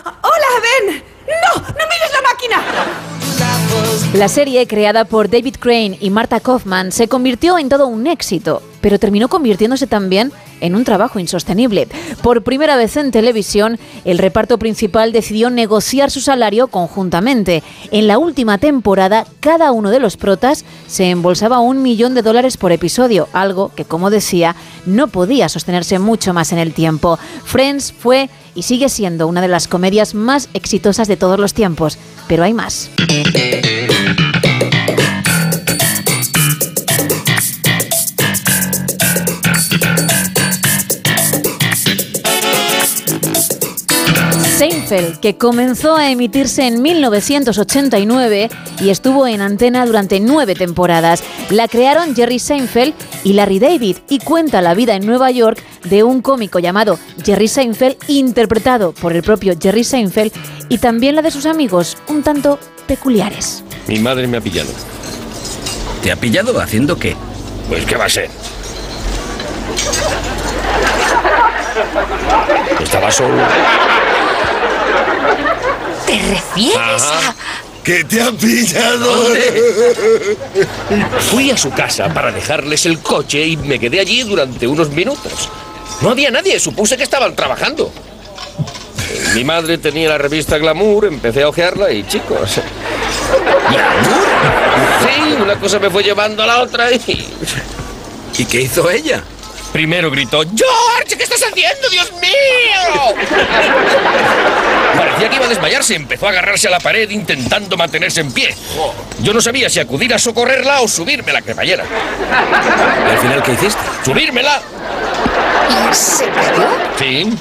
La 4.15 4.29
serie, 4.29 4.67
creada 4.69 5.05
por 5.05 5.29
David 5.29 5.57
Crane 5.59 5.99
y 6.01 6.09
Marta 6.11 6.39
Kaufman, 6.39 6.93
se 6.93 7.09
convirtió 7.09 7.59
en 7.59 7.69
todo 7.69 7.89
un 7.89 8.07
éxito, 8.07 8.63
pero 8.81 9.01
terminó 9.01 9.29
convirtiéndose 9.29 9.89
también 9.89 10.33
en 10.65 10.75
un 10.75 10.85
trabajo 10.85 11.19
insostenible. 11.19 11.89
Por 12.23 12.43
primera 12.43 12.77
vez 12.77 12.97
en 12.97 13.11
televisión, 13.11 13.79
el 14.05 14.19
reparto 14.19 14.59
principal 14.59 15.13
decidió 15.13 15.51
negociar 15.51 16.11
su 16.11 16.21
salario 16.21 16.69
conjuntamente. 16.69 17.63
En 17.91 18.07
la 18.07 18.19
última 18.19 18.59
temporada, 18.59 19.27
cada 19.41 19.73
uno 19.73 19.91
de 19.91 20.01
los 20.01 20.17
protas 20.17 20.65
se 20.87 21.11
embolsaba 21.11 21.61
un 21.61 21.83
millón 21.83 22.15
de 22.15 22.23
dólares 22.23 22.57
por 22.57 22.73
episodio, 22.73 23.29
algo 23.33 23.73
que, 23.75 23.85
como 23.85 24.11
decía, 24.11 24.57
no 24.87 25.09
podía 25.09 25.49
sostenerse 25.49 25.99
mucho 25.99 26.33
más 26.33 26.53
en 26.53 26.59
el 26.59 26.73
tiempo. 26.73 27.19
Friends 27.45 27.93
fue 27.93 28.31
y 28.55 28.63
sigue 28.63 28.89
siendo 28.89 29.27
una 29.27 29.43
de 29.43 29.49
las 29.49 29.69
comedias 29.69 30.15
más 30.15 30.49
exitosas 30.55 31.09
de 31.09 31.17
todos 31.17 31.39
los 31.39 31.53
tiempos, 31.53 31.99
pero 32.27 32.43
hay 32.45 32.55
más. 32.55 32.91
Seinfeld, 44.85 45.21
que 45.21 45.37
comenzó 45.37 45.97
a 45.97 46.11
emitirse 46.11 46.67
en 46.67 46.83
1989 46.83 48.51
y 48.81 48.91
estuvo 48.91 49.27
en 49.27 49.41
antena 49.41 49.87
durante 49.87 50.21
nueve 50.21 50.55
temporadas. 50.55 51.23
La 51.51 51.69
crearon 51.69 52.15
Jerry 52.15 52.39
Seinfeld 52.39 52.95
y 53.25 53.33
Larry 53.33 53.59
David 53.59 53.99
y 54.09 54.19
cuenta 54.19 54.61
la 54.61 54.75
vida 54.75 54.95
en 54.95 55.07
Nueva 55.07 55.31
York 55.31 55.63
de 55.85 56.03
un 56.03 56.21
cómico 56.21 56.59
llamado 56.59 56.99
Jerry 57.25 57.49
Seinfeld, 57.49 57.97
interpretado 58.09 58.93
por 58.93 59.15
el 59.15 59.23
propio 59.23 59.55
Jerry 59.61 59.85
Seinfeld, 59.85 60.33
y 60.69 60.79
también 60.79 61.15
la 61.15 61.23
de 61.23 61.31
sus 61.31 61.47
amigos, 61.47 61.97
un 62.09 62.23
tanto 62.23 62.59
peculiares. 62.87 63.65
Mi 63.87 63.99
madre 63.99 64.27
me 64.27 64.37
ha 64.37 64.41
pillado. 64.41 64.71
¿Te 66.03 66.13
ha 66.13 66.17
pillado 66.17 66.61
haciendo 66.61 66.99
qué? 66.99 67.17
Pues 67.69 67.85
qué 67.87 67.97
va 67.97 68.05
a 68.05 68.09
ser. 68.11 68.29
Estaba 72.81 73.11
solo. 73.11 73.35
¿Te 76.07 76.19
refieres 76.19 77.03
Ajá. 77.03 77.35
¿Que 77.85 78.03
te 78.03 78.23
han 78.23 78.35
pillado? 78.37 79.35
Fui 81.31 81.51
a 81.51 81.57
su 81.59 81.71
casa 81.71 82.09
para 82.15 82.33
dejarles 82.33 82.87
el 82.87 83.01
coche 83.01 83.47
y 83.47 83.59
me 83.59 83.79
quedé 83.79 84.01
allí 84.01 84.23
durante 84.23 84.67
unos 84.67 84.89
minutos. 84.89 85.51
No 86.01 86.09
había 86.11 86.31
nadie, 86.31 86.59
supuse 86.59 86.97
que 86.97 87.03
estaban 87.03 87.37
trabajando. 87.37 87.93
Mi 89.35 89.45
madre 89.45 89.77
tenía 89.77 90.09
la 90.09 90.17
revista 90.17 90.57
Glamour, 90.57 91.05
empecé 91.05 91.43
a 91.43 91.49
ojearla 91.49 91.93
y 91.93 92.07
chicos. 92.07 92.59
¿Glamour? 93.71 94.25
Sí, 95.03 95.43
una 95.43 95.57
cosa 95.61 95.79
me 95.79 95.91
fue 95.91 96.03
llevando 96.03 96.43
a 96.43 96.47
la 96.47 96.63
otra 96.63 96.91
y. 96.91 97.29
¿Y 98.39 98.45
qué 98.47 98.63
hizo 98.63 98.91
ella? 98.91 99.23
Primero 99.75 100.09
gritó: 100.09 100.45
¡George! 100.45 101.17
¿Qué 101.17 101.25
estás 101.25 101.43
haciendo, 101.43 101.89
Dios 101.91 102.13
mío? 102.13 103.17
Parecía 104.97 105.29
que 105.29 105.35
iba 105.35 105.47
a 105.47 105.49
desmayarse, 105.49 105.97
empezó 105.97 106.29
a 106.29 106.31
agarrarse 106.31 106.69
a 106.69 106.71
la 106.71 106.79
pared 106.79 107.11
intentando 107.11 107.77
mantenerse 107.77 108.21
en 108.21 108.31
pie. 108.31 108.55
Yo 109.19 109.35
no 109.35 109.41
sabía 109.41 109.69
si 109.69 109.81
acudir 109.81 110.15
a 110.15 110.19
socorrerla 110.21 110.81
o 110.81 110.87
subirme 110.87 111.33
a 111.33 111.35
la 111.35 111.43
cremallera. 111.43 111.83
¿Y 111.85 113.11
al 113.11 113.19
final 113.19 113.43
qué 113.43 113.53
hiciste? 113.55 113.83
¡Subírmela! 114.05 114.63
¿Y 115.91 115.93
se 115.93 116.29
cayó? 116.29 116.69
Sí. 116.97 117.37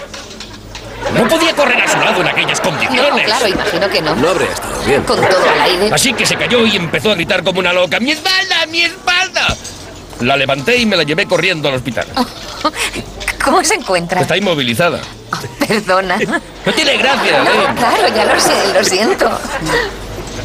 No 1.13 1.27
podía 1.27 1.53
correr 1.53 1.83
a 1.83 1.87
su 1.87 1.99
lado 1.99 2.19
en 2.19 2.29
aquellas 2.29 2.59
condiciones. 2.61 3.11
No, 3.11 3.23
claro, 3.25 3.47
imagino 3.47 3.89
que 3.89 4.01
no. 4.01 4.15
No 4.15 4.29
habría 4.29 4.49
estado 4.49 4.83
bien. 4.85 5.03
Con 5.03 5.21
todo 5.21 5.49
al 5.51 5.61
aire. 5.69 5.89
Así 5.93 6.13
que 6.13 6.25
se 6.25 6.35
cayó 6.35 6.65
y 6.65 6.77
empezó 6.77 7.11
a 7.11 7.13
gritar 7.13 7.43
como 7.43 7.59
una 7.59 7.73
loca. 7.73 7.99
¡Mi 7.99 8.09
espalda! 8.09 8.65
¡Mi 8.69 8.81
espalda! 8.81 9.55
La 10.23 10.37
levanté 10.37 10.77
y 10.77 10.85
me 10.85 10.95
la 10.95 11.03
llevé 11.03 11.25
corriendo 11.25 11.67
al 11.67 11.75
hospital. 11.75 12.07
¿Cómo 13.43 13.63
se 13.63 13.75
encuentra? 13.75 14.21
Está 14.21 14.37
inmovilizada. 14.37 14.99
Perdona. 15.67 16.17
No 16.65 16.71
tiene 16.73 16.95
gracia, 16.97 17.43
No, 17.43 17.51
¿eh? 17.51 17.65
claro, 17.77 18.15
ya 18.15 18.23
lo 18.23 18.39
sé, 18.39 18.73
lo 18.73 18.81
siento. 18.85 19.29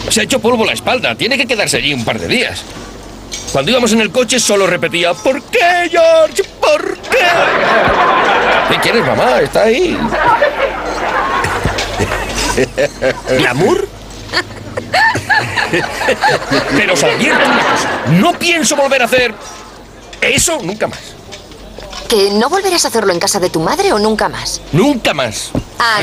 Se 0.08 0.20
ha 0.20 0.24
hecho 0.24 0.40
polvo 0.40 0.64
la 0.64 0.72
espalda. 0.72 1.14
Tiene 1.14 1.38
que 1.38 1.46
quedarse 1.46 1.76
allí 1.76 1.94
un 1.94 2.04
par 2.04 2.18
de 2.18 2.26
días. 2.26 2.64
Cuando 3.52 3.70
íbamos 3.70 3.92
en 3.92 4.00
el 4.00 4.10
coche 4.10 4.40
solo 4.40 4.66
repetía 4.66 5.14
¿Por 5.14 5.40
qué, 5.44 5.88
George? 5.90 6.42
¿Por 6.60 6.98
qué? 6.98 7.18
¿Qué 8.68 8.80
quieres, 8.80 9.06
mamá? 9.06 9.38
Está 9.40 9.62
ahí. 9.62 9.96
¿Glamour? 13.38 13.88
Pero 16.76 16.94
os 16.94 17.02
advierto 17.04 17.44
una 17.48 17.62
cosa. 17.62 17.88
No 18.10 18.32
pienso 18.38 18.74
volver 18.76 19.02
a 19.02 19.04
hacer 19.04 19.34
eso 20.20 20.58
nunca 20.62 20.86
más. 20.86 20.98
¿Que 22.08 22.30
no 22.30 22.48
volverás 22.48 22.84
a 22.84 22.88
hacerlo 22.88 23.12
en 23.12 23.18
casa 23.18 23.38
de 23.38 23.50
tu 23.50 23.60
madre 23.60 23.92
o 23.92 23.98
nunca 23.98 24.28
más? 24.30 24.60
Nunca 24.72 25.12
más. 25.12 25.50
Anda, 25.78 25.98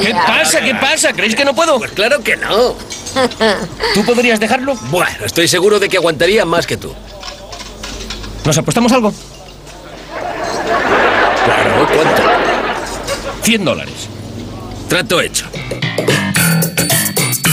¿Qué 0.00 0.12
ya. 0.12 0.26
pasa? 0.26 0.60
¿Qué 0.60 0.74
pasa? 0.76 1.12
¿Creéis 1.12 1.34
que 1.34 1.44
no 1.44 1.54
puedo? 1.54 1.78
Pues 1.78 1.90
claro 1.92 2.22
que 2.22 2.36
no. 2.36 2.74
¿Tú 3.94 4.04
podrías 4.04 4.38
dejarlo? 4.38 4.76
Bueno, 4.90 5.24
estoy 5.24 5.48
seguro 5.48 5.80
de 5.80 5.88
que 5.88 5.96
aguantaría 5.96 6.44
más 6.44 6.66
que 6.66 6.76
tú. 6.76 6.94
¿Nos 8.44 8.56
apostamos 8.56 8.92
algo? 8.92 9.12
Claro, 11.44 11.88
¿cuánto? 11.94 12.22
100 13.42 13.64
dólares. 13.64 14.08
Trato 14.88 15.20
hecho. 15.20 15.46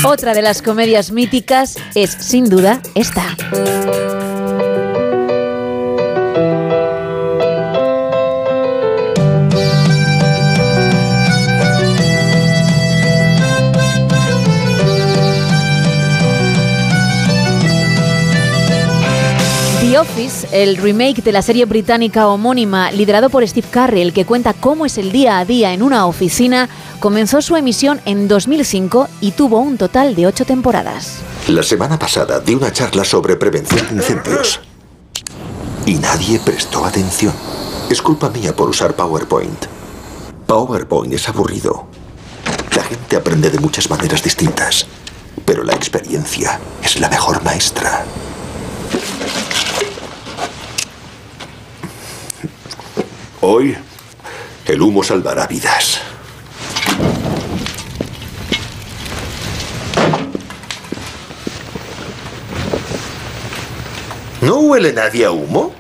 Otra 0.10 0.34
de 0.34 0.42
las 0.42 0.62
comedias 0.62 1.12
míticas 1.12 1.76
es, 1.94 2.12
sin 2.12 2.46
duda, 2.46 2.82
esta. 2.96 3.36
The 19.82 20.00
Office, 20.00 20.48
el 20.54 20.78
remake 20.78 21.22
de 21.22 21.34
la 21.34 21.42
serie 21.42 21.66
británica 21.66 22.30
homónima 22.30 22.92
liderado 22.92 23.30
por 23.30 23.46
Steve 23.46 23.68
Carell 23.70 24.14
que 24.14 24.24
cuenta 24.24 24.54
cómo 24.54 24.86
es 24.86 24.98
el 24.98 25.12
día 25.12 25.40
a 25.40 25.44
día 25.44 25.74
en 25.74 25.84
una 25.84 26.06
oficina, 26.06 26.70
comenzó 27.00 27.42
su 27.42 27.56
emisión 27.56 28.02
en 28.06 28.28
2005 28.28 29.08
y 29.22 29.32
tuvo 29.32 29.60
un 29.60 29.78
total 29.78 30.16
de 30.16 30.28
ocho 30.28 30.46
temporadas. 30.46 31.18
La 31.48 31.64
semana 31.64 31.98
pasada 31.98 32.40
di 32.40 32.56
una 32.56 32.72
charla 32.72 33.04
sobre 33.04 33.36
prevención 33.36 33.88
de 33.88 33.96
incendios. 33.96 34.60
Y 35.86 35.96
nadie 35.96 36.40
prestó 36.40 36.86
atención. 36.86 37.34
Es 37.90 38.02
culpa 38.02 38.30
mía 38.30 38.56
por 38.56 38.70
usar 38.70 38.96
PowerPoint. 38.96 39.66
PowerPoint 40.46 41.14
es 41.14 41.30
aburrido. 41.30 41.88
La 42.76 42.84
gente 42.84 43.16
aprende 43.16 43.50
de 43.50 43.60
muchas 43.60 43.90
maneras 43.90 44.22
distintas. 44.22 44.86
Pero 45.46 45.64
la 45.64 45.74
experiencia 45.74 46.60
es 46.84 47.00
la 47.00 47.08
mejor 47.08 47.42
maestra. 47.44 48.04
Hoy, 53.40 53.78
el 54.66 54.82
humo 54.82 55.04
salvará 55.04 55.48
vidas. 55.48 56.02
¿No 64.42 64.60
huele 64.60 64.94
nadie 64.94 65.26
a 65.26 65.32
humo? 65.32 65.74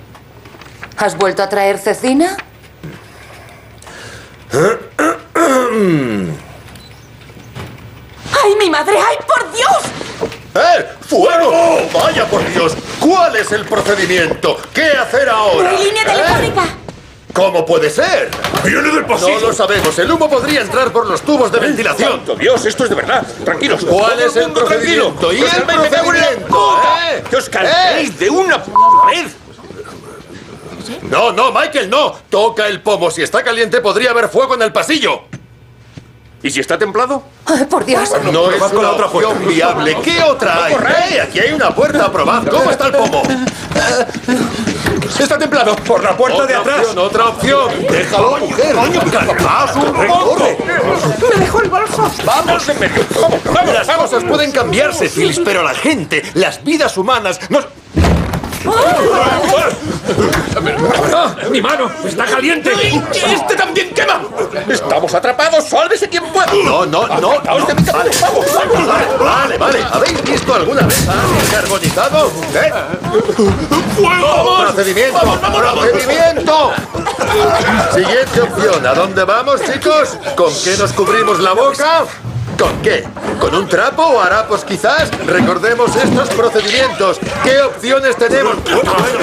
¿Has 0.97 1.15
vuelto 1.15 1.43
a 1.43 1.47
traer 1.47 1.77
cecina? 1.77 2.35
¡Ay, 8.43 8.55
mi 8.59 8.69
madre! 8.69 8.95
¡Ay, 8.97 9.17
por 9.25 9.51
Dios! 9.53 10.31
¡Eh! 10.55 10.85
¡Fuego! 11.01 11.87
¡Vaya 11.93 12.25
por 12.25 12.45
Dios! 12.51 12.75
¿Cuál 12.99 13.35
es 13.35 13.51
el 13.51 13.63
procedimiento? 13.65 14.57
¿Qué 14.73 14.87
hacer 14.87 15.29
ahora? 15.29 15.71
¡Línea 15.73 16.03
¿Eh? 16.03 16.86
¿Cómo 17.37 17.63
puede 17.67 17.91
ser? 17.91 18.31
Viene 18.63 18.89
del 18.89 19.05
pasillo. 19.05 19.39
No 19.39 19.47
lo 19.47 19.53
sabemos. 19.53 19.97
El 19.99 20.11
humo 20.11 20.27
podría 20.27 20.61
entrar 20.61 20.91
por 20.91 21.05
los 21.05 21.21
tubos 21.21 21.51
de 21.51 21.59
ventilación. 21.59 22.13
¡Santo 22.13 22.35
Dios, 22.35 22.65
esto 22.65 22.85
es 22.85 22.89
de 22.89 22.95
verdad! 22.95 23.27
Tranquilos. 23.45 23.85
¿Cuál 23.85 24.19
es 24.19 24.35
el 24.35 24.45
mundo 24.45 24.65
procedimiento? 24.65 25.31
¿Y 25.31 25.37
Que 25.37 25.43
os 25.43 25.53
el 25.53 25.61
procedimiento, 25.61 26.81
eh? 27.11 27.23
¡Que 27.29 27.35
os 27.35 27.47
calméis 27.47 28.09
¿Eh? 28.09 28.15
de 28.17 28.29
una 28.31 28.57
vez! 28.57 29.35
No, 31.03 31.31
no, 31.31 31.51
Michael, 31.51 31.91
no. 31.91 32.15
Toca 32.27 32.67
el 32.67 32.81
pomo. 32.81 33.11
Si 33.11 33.21
está 33.21 33.43
caliente, 33.43 33.81
podría 33.81 34.09
haber 34.09 34.29
fuego 34.29 34.55
en 34.55 34.63
el 34.63 34.73
pasillo. 34.73 35.25
¿Y 36.47 36.49
si 36.49 36.61
está 36.61 36.77
templado? 36.77 37.23
Ay, 37.45 37.65
por 37.65 37.83
Dios. 37.83 38.09
No 38.31 38.49
es 38.49 38.55
Probad 38.55 38.69
con 38.69 38.79
una 38.79 38.87
la 38.87 38.93
otra 38.93 39.05
opción 39.07 39.33
puerta. 39.33 39.49
viable. 39.49 39.97
¿Qué 40.01 40.23
otra 40.23 40.63
hay? 40.63 41.17
Aquí 41.17 41.39
hay 41.41 41.51
una 41.51 41.75
puerta. 41.75 42.09
Probad. 42.09 42.47
¿Cómo 42.47 42.71
está 42.71 42.85
el 42.85 42.93
pomo? 42.93 43.21
Está 45.19 45.37
templado. 45.37 45.75
Por 45.75 46.01
la 46.01 46.15
puerta 46.15 46.43
otra 46.43 46.47
de 46.47 46.55
atrás. 46.55 46.79
Opción, 46.85 46.97
otra 46.99 47.25
opción. 47.25 47.69
Déjalo, 47.91 48.37
mujer. 48.37 48.75
Calmaos 49.11 49.75
un 49.75 49.93
poco. 50.07 50.57
Me 51.33 51.39
dejó 51.41 51.61
el 51.63 51.69
bolso. 51.69 52.09
Vamos 52.23 52.69
en 52.69 52.79
medio. 52.79 53.03
Las 53.73 53.87
cosas 53.89 54.23
pueden 54.23 54.53
cambiarse, 54.53 55.09
Phils, 55.09 55.41
pero 55.43 55.63
la 55.63 55.73
gente, 55.73 56.23
las 56.35 56.63
vidas 56.63 56.97
humanas, 56.97 57.41
no. 57.49 57.59
¡Ah! 61.13 61.35
¡Mi 61.49 61.61
mano! 61.61 61.89
¡Está 62.05 62.25
caliente! 62.25 62.71
¡Este 63.11 63.55
también 63.55 63.93
quema! 63.93 64.21
¡Estamos 64.67 65.13
atrapados! 65.13 65.65
¡Sálvese 65.65 66.09
quien 66.09 66.23
pueda! 66.31 66.47
No, 66.63 66.85
no, 66.85 67.07
no. 67.07 67.19
no. 67.19 67.41
Vale, 67.41 67.65
vale, 67.91 69.17
vale, 69.19 69.57
vale. 69.57 69.85
¿Habéis 69.91 70.23
visto 70.23 70.53
alguna 70.53 70.81
vez 70.81 71.07
a 71.07 71.13
alguien 71.21 71.45
carbonizado? 71.51 72.31
¿Eh? 72.53 72.71
¡Vamos! 74.01 74.61
¡Procedimiento! 74.73 75.19
¡Procedimiento! 75.79 76.71
Siguiente 77.93 78.41
opción. 78.41 78.85
¿A 78.85 78.93
dónde 78.93 79.23
vamos, 79.23 79.61
chicos? 79.63 80.17
¿Con 80.35 80.53
qué 80.63 80.77
nos 80.77 80.93
cubrimos 80.93 81.39
la 81.39 81.53
boca? 81.53 82.05
¿Con 82.57 82.81
qué? 82.81 83.03
¿Con 83.39 83.53
un 83.53 83.67
trapo 83.67 84.01
o 84.01 84.19
harapos 84.19 84.65
quizás? 84.65 85.11
Recordemos 85.25 85.95
estos 85.95 86.29
procedimientos. 86.29 87.19
¿Qué 87.43 87.61
opciones 87.61 88.15
tenemos? 88.17 88.55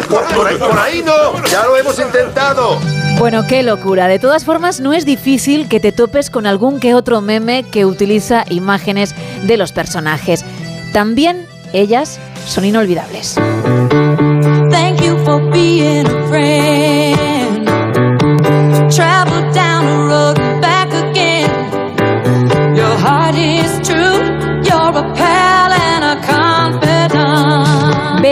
Por, 0.08 0.24
por 0.34 0.46
ahí, 0.46 0.56
por 0.56 0.78
ahí 0.78 1.02
no. 1.02 1.42
Ya 1.46 1.64
lo 1.64 1.76
hemos 1.76 1.98
intentado. 1.98 2.78
Bueno, 3.18 3.44
qué 3.48 3.62
locura. 3.62 4.06
De 4.06 4.18
todas 4.18 4.44
formas, 4.44 4.80
no 4.80 4.92
es 4.92 5.04
difícil 5.04 5.68
que 5.68 5.80
te 5.80 5.90
topes 5.92 6.30
con 6.30 6.46
algún 6.46 6.78
que 6.78 6.94
otro 6.94 7.20
meme 7.20 7.64
que 7.64 7.86
utiliza 7.86 8.44
imágenes 8.48 9.14
de 9.42 9.56
los 9.56 9.72
personajes. 9.72 10.44
También 10.92 11.46
ellas 11.72 12.20
son 12.46 12.64
inolvidables. 12.64 13.34
Thank 14.70 15.00
you 15.02 15.16
for 15.24 15.40
being 15.50 16.06
a 16.06 16.28
friend. 16.28 17.68
Travel 18.90 19.33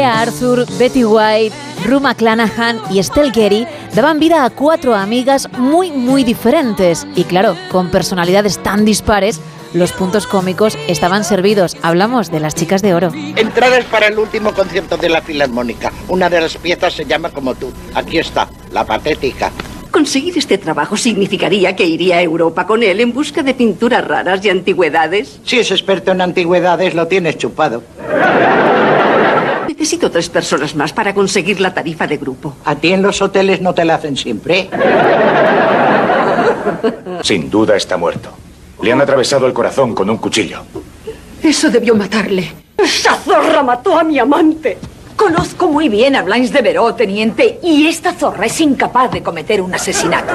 Bea 0.03 0.21
Arthur, 0.21 0.67
Betty 0.81 1.05
White, 1.05 1.55
Rue 1.87 2.01
McClanahan 2.01 2.81
y 2.91 2.99
Estelle 2.99 3.31
Getty 3.31 3.65
daban 3.95 4.19
vida 4.19 4.45
a 4.45 4.51
cuatro 4.51 4.97
amigas 4.97 5.49
muy, 5.57 5.93
muy 5.93 6.25
diferentes. 6.25 7.07
Y 7.15 7.23
claro, 7.23 7.55
con 7.71 7.89
personalidades 7.89 8.61
tan 8.61 8.85
dispares, 8.85 9.41
los 9.75 9.93
puntos 9.93 10.27
cómicos 10.27 10.77
estaban 10.89 11.23
servidos. 11.23 11.77
Hablamos 11.83 12.33
de 12.33 12.41
las 12.41 12.57
chicas 12.57 12.83
de 12.83 12.95
oro. 12.95 13.13
Entradas 13.37 13.85
para 13.85 14.09
el 14.09 14.19
último 14.19 14.53
concierto 14.53 14.97
de 14.97 15.09
la 15.09 15.23
Filarmónica. 15.23 15.93
Una 16.09 16.29
de 16.29 16.41
las 16.41 16.57
piezas 16.57 16.95
se 16.95 17.05
llama 17.05 17.31
como 17.31 17.55
tú. 17.55 17.73
Aquí 17.95 18.19
está, 18.19 18.49
la 18.73 18.85
patética. 18.85 19.53
Conseguir 19.93 20.37
este 20.37 20.59
trabajo 20.59 20.97
significaría 20.97 21.77
que 21.77 21.87
iría 21.87 22.17
a 22.17 22.23
Europa 22.23 22.67
con 22.67 22.83
él 22.83 22.99
en 22.99 23.13
busca 23.13 23.45
de 23.45 23.55
pinturas 23.55 24.05
raras 24.05 24.45
y 24.45 24.51
antigüedades. 24.51 25.39
Si 25.45 25.61
es 25.61 25.71
experto 25.71 26.11
en 26.11 26.23
antigüedades, 26.23 26.93
lo 26.97 27.07
tienes 27.07 27.39
chupado. 27.39 27.85
Necesito 29.73 30.11
tres 30.11 30.29
personas 30.29 30.75
más 30.75 30.93
para 30.93 31.15
conseguir 31.15 31.59
la 31.59 31.73
tarifa 31.73 32.07
de 32.07 32.19
grupo. 32.19 32.57
A 32.67 32.75
ti 32.75 32.93
en 32.93 33.01
los 33.01 33.23
hoteles 33.23 33.63
no 33.63 33.73
te 33.73 33.87
la 33.87 33.95
hacen 33.95 34.19
siempre. 34.19 34.69
Sin 37.23 37.49
duda 37.49 37.75
está 37.75 37.97
muerto. 37.97 38.29
Le 38.83 38.93
han 38.93 39.01
atravesado 39.01 39.47
el 39.47 39.55
corazón 39.55 39.95
con 39.95 40.11
un 40.11 40.19
cuchillo. 40.19 40.59
Eso 41.43 41.71
debió 41.71 41.95
matarle. 41.95 42.53
¡Esa 42.77 43.17
zorra 43.17 43.63
mató 43.63 43.99
a 43.99 44.05
mi 44.05 44.19
amante! 44.19 44.77
Conozco 45.23 45.69
muy 45.69 45.89
bien 45.89 46.17
a 46.17 46.23
Blanche 46.23 46.53
de 46.53 46.63
Veró, 46.63 46.97
teniente, 46.97 47.61
y 47.63 47.87
esta 47.87 48.13
zorra 48.13 48.47
es 48.47 48.61
incapaz 48.61 49.13
de 49.13 49.23
cometer 49.23 49.63
un 49.63 49.73
asesinato. 49.73 50.35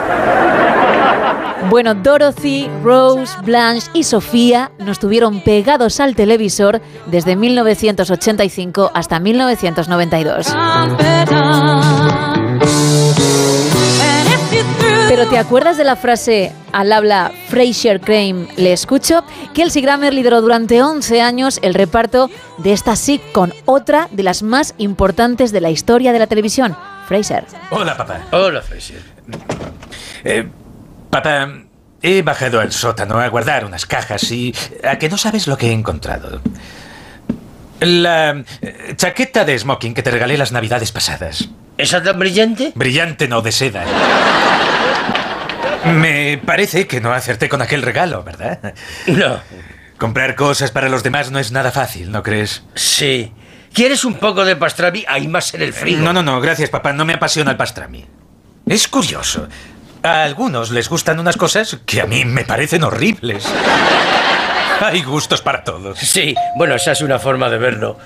Bueno, 1.69 1.93
Dorothy, 1.93 2.69
Rose, 2.81 3.35
Blanche 3.43 3.89
y 3.93 4.05
Sofía 4.05 4.71
nos 4.79 4.97
tuvieron 4.97 5.41
pegados 5.41 5.99
al 5.99 6.15
televisor 6.15 6.81
desde 7.05 7.35
1985 7.35 8.91
hasta 8.93 9.19
1992. 9.19 10.55
Pero 15.07 15.25
¿te 15.25 15.37
acuerdas 15.37 15.77
de 15.77 15.85
la 15.85 15.95
frase 15.95 16.51
al 16.73 16.91
habla 16.91 17.31
Fraser 17.47 18.01
Crane 18.01 18.49
le 18.57 18.73
escucho? 18.73 19.23
Kelsey 19.53 19.81
Grammer 19.81 20.13
lideró 20.13 20.41
durante 20.41 20.83
11 20.83 21.21
años 21.21 21.59
el 21.61 21.73
reparto 21.73 22.29
de 22.57 22.73
esta 22.73 22.93
con 23.31 23.53
otra 23.65 24.09
de 24.11 24.23
las 24.23 24.43
más 24.43 24.75
importantes 24.77 25.53
de 25.53 25.61
la 25.61 25.69
historia 25.69 26.11
de 26.11 26.19
la 26.19 26.27
televisión, 26.27 26.75
Fraser. 27.07 27.45
Hola, 27.71 27.95
papá. 27.95 28.27
Hola, 28.31 28.61
Fraser. 28.61 29.01
Eh, 30.25 30.45
papá, 31.09 31.53
he 32.01 32.21
bajado 32.21 32.59
al 32.59 32.73
sótano 32.73 33.17
a 33.17 33.29
guardar 33.29 33.63
unas 33.63 33.85
cajas 33.85 34.29
y... 34.31 34.53
¿A 34.83 34.97
que 34.97 35.07
no 35.07 35.17
sabes 35.17 35.47
lo 35.47 35.57
que 35.57 35.67
he 35.67 35.73
encontrado? 35.73 36.41
La 37.79 38.43
eh, 38.61 38.93
chaqueta 38.95 39.45
de 39.45 39.57
smoking 39.57 39.93
que 39.93 40.03
te 40.03 40.11
regalé 40.11 40.37
las 40.37 40.51
navidades 40.51 40.91
pasadas. 40.91 41.49
¿Esa 41.77 42.01
tan 42.01 42.17
brillante? 42.17 42.71
Brillante 42.75 43.27
no, 43.27 43.41
de 43.41 43.51
seda. 43.51 43.85
Me 45.85 46.39
parece 46.43 46.87
que 46.87 46.99
no 46.99 47.13
acerté 47.13 47.49
con 47.49 47.61
aquel 47.61 47.81
regalo, 47.81 48.23
¿verdad? 48.23 48.73
No. 49.07 49.39
Comprar 49.97 50.35
cosas 50.35 50.71
para 50.71 50.89
los 50.89 51.03
demás 51.03 51.31
no 51.31 51.39
es 51.39 51.51
nada 51.51 51.71
fácil, 51.71 52.11
¿no 52.11 52.23
crees? 52.23 52.63
Sí. 52.75 53.31
¿Quieres 53.73 54.05
un 54.05 54.15
poco 54.15 54.43
de 54.45 54.55
pastrami? 54.55 55.05
Hay 55.07 55.27
más 55.27 55.53
en 55.53 55.61
el 55.61 55.73
frigo. 55.73 56.01
No, 56.01 56.13
no, 56.13 56.23
no, 56.23 56.41
gracias, 56.41 56.69
papá. 56.69 56.93
No 56.93 57.05
me 57.05 57.13
apasiona 57.13 57.51
el 57.51 57.57
pastrami. 57.57 58.05
Es 58.67 58.87
curioso. 58.87 59.47
A 60.03 60.23
algunos 60.23 60.71
les 60.71 60.89
gustan 60.89 61.19
unas 61.19 61.37
cosas 61.37 61.77
que 61.85 62.01
a 62.01 62.05
mí 62.05 62.25
me 62.25 62.43
parecen 62.43 62.83
horribles. 62.83 63.45
Hay 64.81 65.01
gustos 65.03 65.41
para 65.41 65.63
todos. 65.63 65.97
Sí, 65.99 66.35
bueno, 66.55 66.75
esa 66.75 66.91
es 66.91 67.01
una 67.01 67.19
forma 67.19 67.49
de 67.49 67.57
verlo. 67.57 67.97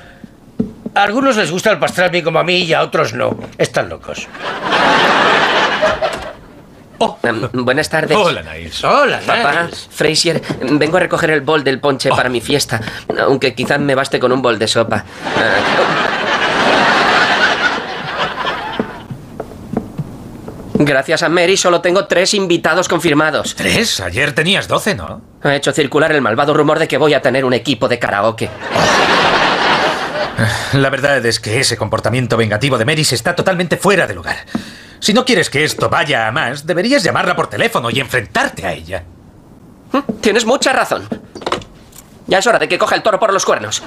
A 0.93 1.03
algunos 1.03 1.37
les 1.37 1.51
gusta 1.51 1.71
el 1.71 1.79
pastrami 1.79 2.21
como 2.21 2.39
a 2.39 2.43
mí 2.43 2.63
y 2.63 2.73
a 2.73 2.81
otros 2.81 3.13
no. 3.13 3.37
Están 3.57 3.89
locos. 3.89 4.27
Em, 7.23 7.49
buenas 7.53 7.89
tardes. 7.89 8.15
Hola, 8.15 8.43
Niles. 8.43 8.83
Hola, 8.83 9.19
Papá, 9.25 9.63
Niles. 9.63 9.87
Frazier, 9.89 10.41
vengo 10.61 10.97
a 10.97 10.99
recoger 10.99 11.31
el 11.31 11.41
bol 11.41 11.63
del 11.63 11.79
ponche 11.79 12.09
para 12.09 12.29
mi 12.29 12.41
fiesta, 12.41 12.79
aunque 13.19 13.55
quizás 13.55 13.79
me 13.79 13.95
baste 13.95 14.19
con 14.19 14.31
un 14.31 14.41
bol 14.41 14.59
de 14.59 14.67
sopa. 14.67 15.03
Gracias 20.85 21.21
a 21.21 21.29
Mary 21.29 21.57
solo 21.57 21.81
tengo 21.81 22.05
tres 22.05 22.33
invitados 22.33 22.87
confirmados. 22.87 23.55
¿Tres? 23.55 23.99
Ayer 23.99 24.33
tenías 24.33 24.67
doce, 24.67 24.95
¿no? 24.95 25.21
Ha 25.43 25.55
hecho 25.55 25.71
circular 25.71 26.11
el 26.11 26.21
malvado 26.21 26.53
rumor 26.55 26.79
de 26.79 26.87
que 26.87 26.97
voy 26.97 27.13
a 27.13 27.21
tener 27.21 27.45
un 27.45 27.53
equipo 27.53 27.87
de 27.87 27.99
karaoke. 27.99 28.49
La 30.73 30.89
verdad 30.89 31.23
es 31.23 31.39
que 31.39 31.59
ese 31.59 31.77
comportamiento 31.77 32.35
vengativo 32.35 32.77
de 32.79 32.85
Meris 32.85 33.13
está 33.13 33.35
totalmente 33.35 33.77
fuera 33.77 34.07
de 34.07 34.15
lugar. 34.15 34.37
Si 34.99 35.13
no 35.13 35.23
quieres 35.23 35.49
que 35.51 35.63
esto 35.63 35.89
vaya 35.89 36.27
a 36.27 36.31
más, 36.31 36.65
deberías 36.65 37.03
llamarla 37.03 37.35
por 37.35 37.47
teléfono 37.47 37.89
y 37.91 37.99
enfrentarte 37.99 38.65
a 38.65 38.73
ella. 38.73 39.03
Tienes 40.21 40.45
mucha 40.45 40.73
razón. 40.73 41.07
Ya 42.31 42.37
es 42.37 42.47
hora 42.47 42.59
de 42.59 42.69
que 42.69 42.77
coja 42.77 42.95
el 42.95 43.03
toro 43.03 43.19
por 43.19 43.33
los 43.33 43.43
cuernos. 43.43 43.83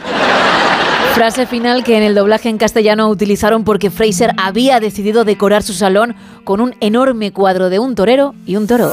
Frase 1.15 1.47
final 1.47 1.83
que 1.83 1.97
en 1.97 2.03
el 2.03 2.15
doblaje 2.15 2.51
en 2.51 2.59
castellano 2.59 3.09
utilizaron 3.09 3.65
porque 3.65 3.91
Fraser 3.91 4.33
había 4.37 4.81
decidido 4.81 5.25
decorar 5.25 5.63
su 5.63 5.73
salón 5.73 6.15
con 6.45 6.61
un 6.61 6.77
enorme 6.81 7.33
cuadro 7.33 7.71
de 7.71 7.79
un 7.79 7.95
torero 7.95 8.35
y 8.45 8.57
un 8.57 8.67
toro. 8.67 8.93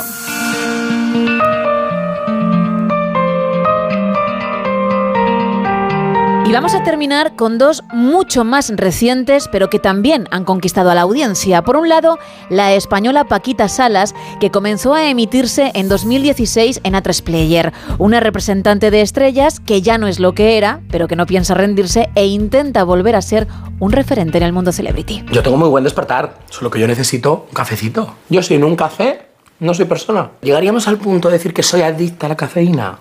Y 6.52 6.54
vamos 6.54 6.76
a 6.76 6.84
terminar 6.84 7.38
con 7.38 7.58
dos 7.58 7.82
mucho 7.94 8.44
más 8.44 8.74
recientes, 8.76 9.48
pero 9.54 9.70
que 9.70 9.80
también 9.80 10.28
han 10.32 10.44
conquistado 10.44 10.92
a 10.92 10.96
la 10.96 11.04
audiencia. 11.04 11.62
Por 11.62 11.78
un 11.78 11.88
lado, 11.88 12.20
la 12.50 12.74
española 12.74 13.24
Paquita 13.24 13.70
Salas, 13.70 14.14
que 14.42 14.52
comenzó 14.52 14.94
a 14.94 15.08
emitirse 15.08 15.72
en 15.76 15.88
2016 15.88 16.82
en 16.84 16.94
A3 16.94 17.24
Player. 17.24 17.72
Una 18.00 18.20
representante 18.20 18.92
de 18.92 19.00
estrellas 19.00 19.62
que 19.62 19.82
ya 19.82 19.98
no 19.98 20.08
es 20.08 20.20
lo 20.20 20.34
que 20.34 20.58
era, 20.58 20.82
pero 20.90 21.08
que 21.08 21.16
no 21.16 21.26
piensa 21.26 21.54
rendirse 21.54 22.10
e 22.16 22.26
intenta 22.26 22.84
volver 22.84 23.16
a 23.16 23.22
ser 23.22 23.48
un 23.80 23.94
referente 23.94 24.38
en 24.38 24.44
el 24.44 24.52
mundo 24.52 24.74
celebrity. 24.74 25.24
Yo 25.32 25.44
tengo 25.44 25.56
muy 25.56 25.70
buen 25.70 25.86
despertar, 25.86 26.38
solo 26.50 26.70
que 26.70 26.82
yo 26.82 26.88
necesito 26.88 27.46
un 27.48 27.54
cafecito. 27.54 28.16
Yo 28.28 28.44
sin 28.44 28.66
un 28.66 28.76
café 28.76 29.22
no 29.62 29.74
soy 29.74 29.86
persona. 29.86 30.32
¿Llegaríamos 30.42 30.90
al 30.90 30.98
punto 30.98 31.30
de 31.30 31.38
decir 31.38 31.54
que 31.54 31.64
soy 31.64 31.84
adicta 31.84 32.26
a 32.26 32.30
la 32.30 32.36
cafeína? 32.36 33.00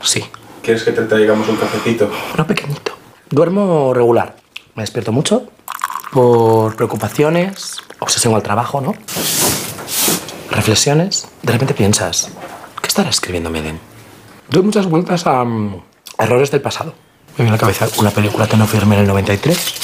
Sí. 0.00 0.24
¿Quieres 0.66 0.82
que 0.82 0.90
te 0.90 1.02
traigamos 1.02 1.48
un 1.48 1.54
cafecito? 1.54 2.10
Uno 2.34 2.44
pequeñito. 2.44 2.98
Duermo 3.30 3.94
regular. 3.94 4.34
Me 4.74 4.82
despierto 4.82 5.12
mucho 5.12 5.46
por 6.10 6.74
preocupaciones, 6.74 7.76
obsesión 8.00 8.34
al 8.34 8.42
trabajo, 8.42 8.80
¿no? 8.80 8.92
Reflexiones. 10.50 11.28
De 11.44 11.52
repente 11.52 11.72
piensas, 11.72 12.32
¿qué 12.82 12.88
estará 12.88 13.10
escribiendo 13.10 13.48
Meden? 13.48 13.78
Doy 14.50 14.62
muchas 14.64 14.86
vueltas 14.86 15.24
a 15.28 15.44
mm, 15.44 15.84
errores 16.18 16.50
del 16.50 16.62
pasado. 16.62 16.94
Me 17.38 17.44
viene 17.44 17.50
a 17.50 17.52
la 17.52 17.60
cabeza 17.60 17.86
una 18.00 18.10
película 18.10 18.48
que 18.48 18.56
no 18.56 18.66
firme 18.66 18.96
en 18.96 19.02
el 19.02 19.06
93. 19.06 19.74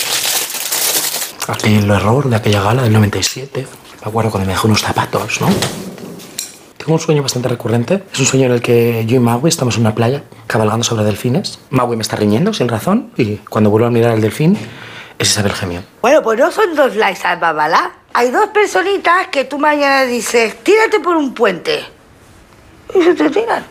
Aquel 1.46 1.88
error 1.92 2.28
de 2.28 2.34
aquella 2.34 2.60
gala 2.60 2.82
del 2.82 2.92
97. 2.92 3.68
Me 4.00 4.09
acuerdo 4.09 4.32
cuando 4.32 4.48
me 4.48 4.54
dejó 4.54 4.66
unos 4.66 4.80
zapatos, 4.80 5.40
¿no? 5.42 5.46
Tengo 6.82 6.94
un 6.94 7.00
sueño 7.00 7.22
bastante 7.22 7.48
recurrente. 7.48 8.02
Es 8.12 8.18
un 8.18 8.26
sueño 8.26 8.46
en 8.46 8.52
el 8.54 8.60
que 8.60 9.04
yo 9.06 9.14
y 9.14 9.20
Maui 9.20 9.48
estamos 9.48 9.76
en 9.76 9.82
una 9.82 9.94
playa 9.94 10.24
cabalgando 10.48 10.82
sobre 10.82 11.04
delfines. 11.04 11.60
Maui 11.70 11.94
me 11.96 12.02
está 12.02 12.16
riñendo 12.16 12.52
sin 12.52 12.66
razón 12.66 13.12
y 13.16 13.36
cuando 13.36 13.70
vuelvo 13.70 13.86
a 13.86 13.90
mirar 13.92 14.10
al 14.10 14.20
delfín 14.20 14.59
es 15.16 15.30
Isabel 15.30 15.52
Gemio. 15.52 15.84
Bueno, 16.00 16.24
pues 16.24 16.40
no 16.40 16.50
son 16.50 16.74
dos 16.74 16.96
likes 16.96 17.20
al 17.22 17.38
babalá. 17.38 17.92
Hay 18.14 18.32
dos 18.32 18.48
personitas 18.48 19.28
que 19.28 19.44
tú 19.44 19.60
mañana 19.60 20.02
dices, 20.02 20.56
tírate 20.64 20.98
por 20.98 21.14
un 21.14 21.34
puente. 21.34 21.84
Y 22.92 23.00
se 23.00 23.14
te 23.14 23.30
tiran. 23.30 23.64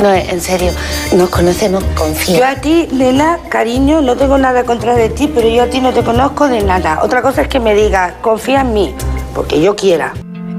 No, 0.00 0.14
en 0.14 0.40
serio, 0.40 0.70
nos 1.16 1.30
conocemos, 1.30 1.82
confía. 1.96 2.38
Yo 2.38 2.46
a 2.46 2.54
ti, 2.54 2.86
nena, 2.92 3.38
cariño, 3.48 4.00
no 4.00 4.16
tengo 4.16 4.38
nada 4.38 4.62
contra 4.62 4.94
de 4.94 5.08
ti, 5.08 5.28
pero 5.34 5.48
yo 5.48 5.64
a 5.64 5.66
ti 5.66 5.80
no 5.80 5.92
te 5.92 6.04
conozco 6.04 6.46
de 6.46 6.62
nada. 6.62 7.00
Otra 7.02 7.20
cosa 7.20 7.42
es 7.42 7.48
que 7.48 7.58
me 7.58 7.74
digas, 7.74 8.12
confía 8.22 8.60
en 8.60 8.72
mí, 8.72 8.94
porque 9.34 9.60
yo 9.60 9.74
quiera. 9.74 10.12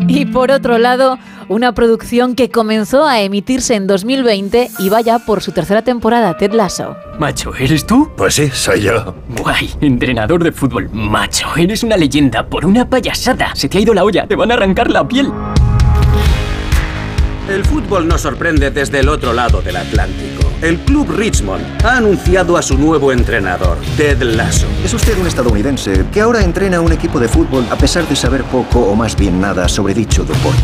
Y 0.07 0.25
por 0.25 0.51
otro 0.51 0.77
lado, 0.77 1.17
una 1.49 1.73
producción 1.73 2.35
que 2.35 2.49
comenzó 2.49 3.05
a 3.05 3.21
emitirse 3.21 3.75
en 3.75 3.87
2020 3.87 4.69
y 4.79 4.89
vaya 4.89 5.19
por 5.19 5.41
su 5.41 5.51
tercera 5.51 5.81
temporada, 5.81 6.37
Ted 6.37 6.53
Lasso. 6.53 6.95
Macho, 7.19 7.53
¿eres 7.55 7.85
tú? 7.85 8.09
Pues 8.15 8.35
sí, 8.35 8.49
soy 8.53 8.83
yo. 8.83 9.15
Guay, 9.41 9.69
entrenador 9.81 10.43
de 10.43 10.51
fútbol. 10.51 10.89
Macho, 10.93 11.47
eres 11.57 11.83
una 11.83 11.97
leyenda 11.97 12.45
por 12.47 12.65
una 12.65 12.87
payasada. 12.87 13.53
Se 13.55 13.67
te 13.67 13.79
ha 13.79 13.81
ido 13.81 13.93
la 13.93 14.03
olla, 14.03 14.27
te 14.27 14.35
van 14.35 14.51
a 14.51 14.53
arrancar 14.53 14.89
la 14.89 15.07
piel. 15.07 15.31
El 17.49 17.65
fútbol 17.65 18.07
nos 18.07 18.21
sorprende 18.21 18.69
desde 18.69 18.99
el 18.99 19.09
otro 19.09 19.33
lado 19.33 19.61
del 19.61 19.77
Atlántico. 19.77 20.38
El 20.61 20.77
club 20.79 21.09
Richmond 21.15 21.63
ha 21.85 21.95
anunciado 21.95 22.57
a 22.57 22.61
su 22.61 22.77
nuevo 22.77 23.13
entrenador, 23.13 23.77
Ted 23.95 24.21
Lasso. 24.21 24.67
Es 24.83 24.93
usted 24.93 25.17
un 25.17 25.25
estadounidense 25.25 26.05
que 26.11 26.19
ahora 26.19 26.41
entrena 26.41 26.77
a 26.77 26.81
un 26.81 26.91
equipo 26.91 27.17
de 27.17 27.29
fútbol 27.29 27.65
a 27.71 27.77
pesar 27.77 28.05
de 28.09 28.15
saber 28.15 28.43
poco 28.43 28.81
o 28.81 28.93
más 28.93 29.15
bien 29.15 29.39
nada 29.39 29.69
sobre 29.69 29.93
dicho 29.93 30.25
deporte. 30.25 30.59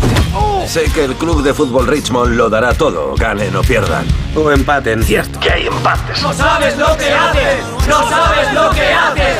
Sé 0.67 0.83
que 0.93 1.05
el 1.05 1.13
club 1.13 1.43
de 1.43 1.53
fútbol 1.53 1.87
Richmond 1.87 2.35
lo 2.35 2.49
dará 2.49 2.73
todo, 2.73 3.15
ganen 3.15 3.55
o 3.55 3.61
pierdan. 3.61 4.05
O 4.35 4.51
empaten. 4.51 5.01
Cierto. 5.01 5.39
Que 5.39 5.51
hay 5.51 5.67
empates. 5.67 6.21
¡No 6.21 6.33
sabes 6.33 6.77
lo 6.77 6.97
que 6.97 7.11
haces! 7.11 7.63
¡No 7.87 8.09
sabes 8.09 8.53
lo 8.53 8.71
que 8.71 8.91
haces! 8.91 9.37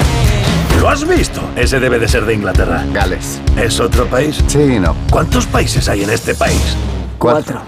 ¿Lo 0.79 0.89
has 0.89 1.05
visto? 1.05 1.41
Ese 1.57 1.81
debe 1.81 1.99
de 1.99 2.07
ser 2.07 2.25
de 2.25 2.33
Inglaterra. 2.33 2.85
Gales. 2.93 3.41
¿Es 3.57 3.81
otro 3.81 4.05
país? 4.05 4.41
Sí, 4.47 4.79
no. 4.79 4.95
¿Cuántos 5.09 5.47
países 5.47 5.89
hay 5.89 6.03
en 6.03 6.11
este 6.11 6.33
país? 6.33 6.77
Cuatro. 7.17 7.61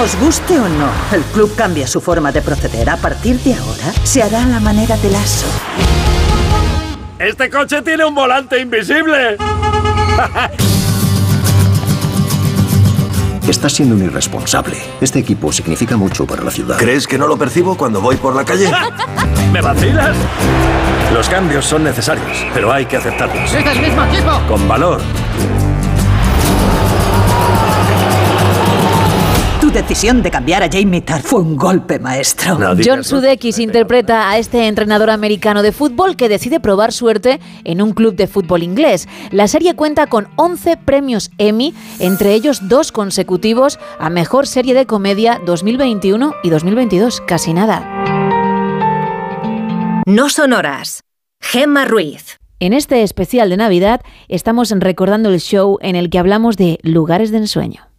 Os 0.00 0.18
guste 0.18 0.58
o 0.58 0.68
no, 0.68 0.88
el 1.12 1.22
club 1.32 1.54
cambia 1.54 1.86
su 1.86 2.00
forma 2.00 2.32
de 2.32 2.40
proceder. 2.40 2.88
A 2.88 2.96
partir 2.96 3.38
de 3.40 3.54
ahora, 3.54 3.92
se 4.04 4.22
hará 4.22 4.44
a 4.44 4.46
la 4.46 4.58
manera 4.58 4.96
de 4.96 5.10
lazo. 5.10 5.46
¡Este 7.18 7.50
coche 7.50 7.82
tiene 7.82 8.04
un 8.04 8.14
volante 8.14 8.58
invisible! 8.58 9.36
Estás 13.46 13.74
siendo 13.74 13.94
un 13.96 14.04
irresponsable. 14.04 14.76
Este 15.00 15.18
equipo 15.18 15.52
significa 15.52 15.96
mucho 15.96 16.26
para 16.26 16.42
la 16.42 16.50
ciudad. 16.50 16.78
¿Crees 16.78 17.06
que 17.06 17.18
no 17.18 17.26
lo 17.26 17.36
percibo 17.36 17.76
cuando 17.76 18.00
voy 18.00 18.16
por 18.16 18.34
la 18.34 18.44
calle? 18.44 18.70
¿Me 19.52 19.60
vacilas? 19.60 20.16
Los 21.12 21.28
cambios 21.28 21.66
son 21.66 21.84
necesarios, 21.84 22.46
pero 22.54 22.72
hay 22.72 22.86
que 22.86 22.96
aceptarlos. 22.96 23.52
¡Es 23.52 23.66
el 23.66 23.82
mismo 23.82 24.04
equipo! 24.04 24.40
Con 24.48 24.66
valor. 24.66 25.02
Decisión 29.72 30.22
de 30.22 30.30
cambiar 30.30 30.62
a 30.62 30.68
Jamie 30.70 31.00
Tart 31.00 31.24
fue 31.24 31.40
un 31.40 31.56
golpe 31.56 31.98
maestro. 31.98 32.58
John 32.84 33.04
Sudeikis 33.04 33.58
interpreta 33.58 34.28
a 34.28 34.38
este 34.38 34.66
entrenador 34.66 35.10
americano 35.10 35.62
de 35.62 35.72
fútbol 35.72 36.16
que 36.16 36.28
decide 36.28 36.60
probar 36.60 36.92
suerte 36.92 37.40
en 37.64 37.80
un 37.80 37.92
club 37.92 38.14
de 38.14 38.26
fútbol 38.26 38.62
inglés. 38.62 39.08
La 39.30 39.48
serie 39.48 39.74
cuenta 39.74 40.06
con 40.06 40.28
11 40.36 40.76
premios 40.76 41.30
Emmy, 41.38 41.74
entre 41.98 42.34
ellos 42.34 42.68
dos 42.68 42.92
consecutivos 42.92 43.78
a 43.98 44.10
Mejor 44.10 44.46
Serie 44.46 44.74
de 44.74 44.86
Comedia 44.86 45.40
2021 45.46 46.34
y 46.42 46.50
2022. 46.50 47.22
Casi 47.22 47.54
nada. 47.54 47.82
No 50.06 50.28
son 50.28 50.52
horas. 50.52 51.02
Gemma 51.40 51.86
Ruiz. 51.86 52.38
En 52.60 52.72
este 52.72 53.02
especial 53.02 53.48
de 53.48 53.56
Navidad 53.56 54.02
estamos 54.28 54.70
recordando 54.70 55.30
el 55.30 55.40
show 55.40 55.78
en 55.80 55.96
el 55.96 56.10
que 56.10 56.18
hablamos 56.18 56.56
de 56.56 56.78
lugares 56.82 57.30
de 57.32 57.38
ensueño. 57.38 57.91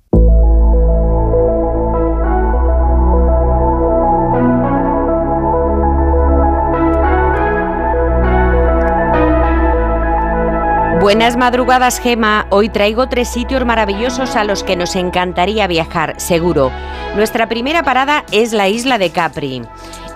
Buenas 11.03 11.35
madrugadas, 11.35 11.99
Gema. 11.99 12.47
Hoy 12.49 12.69
traigo 12.69 13.09
tres 13.09 13.27
sitios 13.27 13.65
maravillosos 13.65 14.37
a 14.37 14.45
los 14.45 14.63
que 14.63 14.77
nos 14.77 14.95
encantaría 14.95 15.67
viajar, 15.67 16.13
seguro. 16.17 16.71
Nuestra 17.17 17.49
primera 17.49 17.83
parada 17.83 18.23
es 18.31 18.53
la 18.53 18.69
isla 18.69 18.97
de 18.97 19.09
Capri. 19.09 19.63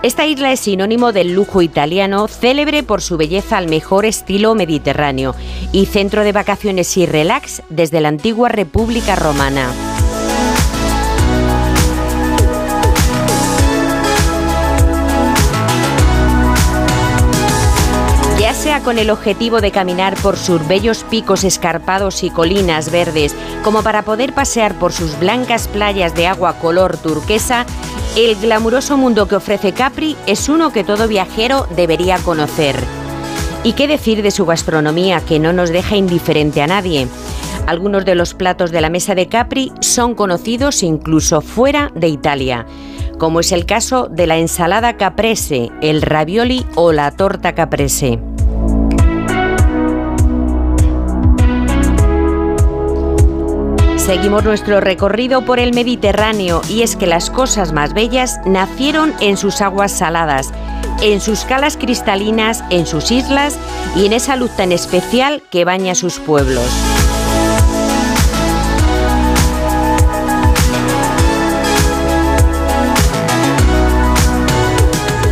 Esta 0.02 0.24
isla 0.24 0.50
es 0.50 0.60
sinónimo 0.60 1.12
del 1.12 1.34
lujo 1.34 1.60
italiano, 1.60 2.26
célebre 2.26 2.84
por 2.84 3.02
su 3.02 3.18
belleza 3.18 3.58
al 3.58 3.68
mejor 3.68 4.06
estilo 4.06 4.54
mediterráneo 4.54 5.34
y 5.72 5.84
centro 5.84 6.24
de 6.24 6.32
vacaciones 6.32 6.96
y 6.96 7.04
relax 7.04 7.62
desde 7.68 8.00
la 8.00 8.08
antigua 8.08 8.48
República 8.48 9.14
Romana. 9.14 9.97
Sea 18.58 18.80
con 18.80 18.98
el 18.98 19.10
objetivo 19.10 19.60
de 19.60 19.70
caminar 19.70 20.16
por 20.16 20.36
sus 20.36 20.66
bellos 20.66 21.04
picos 21.08 21.44
escarpados 21.44 22.24
y 22.24 22.30
colinas 22.30 22.90
verdes, 22.90 23.36
como 23.62 23.84
para 23.84 24.02
poder 24.02 24.32
pasear 24.32 24.76
por 24.80 24.92
sus 24.92 25.16
blancas 25.20 25.68
playas 25.68 26.12
de 26.16 26.26
agua 26.26 26.54
color 26.54 26.96
turquesa, 26.96 27.66
el 28.16 28.34
glamuroso 28.34 28.96
mundo 28.96 29.28
que 29.28 29.36
ofrece 29.36 29.72
Capri 29.72 30.16
es 30.26 30.48
uno 30.48 30.72
que 30.72 30.82
todo 30.82 31.06
viajero 31.06 31.68
debería 31.76 32.18
conocer. 32.18 32.74
¿Y 33.62 33.74
qué 33.74 33.86
decir 33.86 34.22
de 34.22 34.32
su 34.32 34.44
gastronomía 34.44 35.20
que 35.20 35.38
no 35.38 35.52
nos 35.52 35.70
deja 35.70 35.94
indiferente 35.94 36.60
a 36.60 36.66
nadie? 36.66 37.06
Algunos 37.68 38.04
de 38.04 38.16
los 38.16 38.34
platos 38.34 38.72
de 38.72 38.80
la 38.80 38.90
mesa 38.90 39.14
de 39.14 39.28
Capri 39.28 39.72
son 39.78 40.16
conocidos 40.16 40.82
incluso 40.82 41.42
fuera 41.42 41.92
de 41.94 42.08
Italia, 42.08 42.66
como 43.18 43.38
es 43.38 43.52
el 43.52 43.66
caso 43.66 44.08
de 44.10 44.26
la 44.26 44.38
ensalada 44.38 44.96
caprese, 44.96 45.70
el 45.80 46.02
ravioli 46.02 46.66
o 46.74 46.90
la 46.90 47.12
torta 47.12 47.54
caprese. 47.54 48.18
Seguimos 54.08 54.42
nuestro 54.42 54.80
recorrido 54.80 55.42
por 55.42 55.58
el 55.58 55.74
Mediterráneo 55.74 56.62
y 56.66 56.80
es 56.80 56.96
que 56.96 57.06
las 57.06 57.28
cosas 57.28 57.74
más 57.74 57.92
bellas 57.92 58.40
nacieron 58.46 59.12
en 59.20 59.36
sus 59.36 59.60
aguas 59.60 59.92
saladas, 59.92 60.50
en 61.02 61.20
sus 61.20 61.44
calas 61.44 61.76
cristalinas, 61.76 62.64
en 62.70 62.86
sus 62.86 63.10
islas 63.10 63.58
y 63.94 64.06
en 64.06 64.14
esa 64.14 64.36
luz 64.36 64.50
tan 64.56 64.72
especial 64.72 65.42
que 65.50 65.66
baña 65.66 65.94
sus 65.94 66.20
pueblos. 66.20 66.64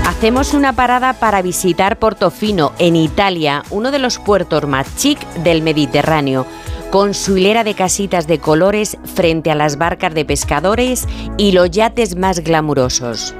Hacemos 0.07 0.53
una 0.53 0.75
parada 0.75 1.15
para 1.15 1.41
visitar 1.41 1.99
Portofino, 1.99 2.73
en 2.79 2.97
Italia, 2.97 3.63
uno 3.71 3.91
de 3.91 4.01
los 4.01 4.19
puertos 4.19 4.67
más 4.67 4.97
chic 4.97 5.19
del 5.37 5.63
Mediterráneo, 5.63 6.45
con 6.91 7.15
su 7.15 7.37
hilera 7.37 7.65
de 7.65 7.75
casitas 7.75 8.27
de 8.27 8.39
colores 8.39 8.97
frente 9.05 9.51
a 9.51 9.55
las 9.55 9.77
barcas 9.77 10.15
de 10.15 10.25
pescadores 10.25 11.07
y 11.37 11.53
los 11.53 11.71
yates 11.71 12.17
más 12.17 12.41
glamurosos. 12.41 13.35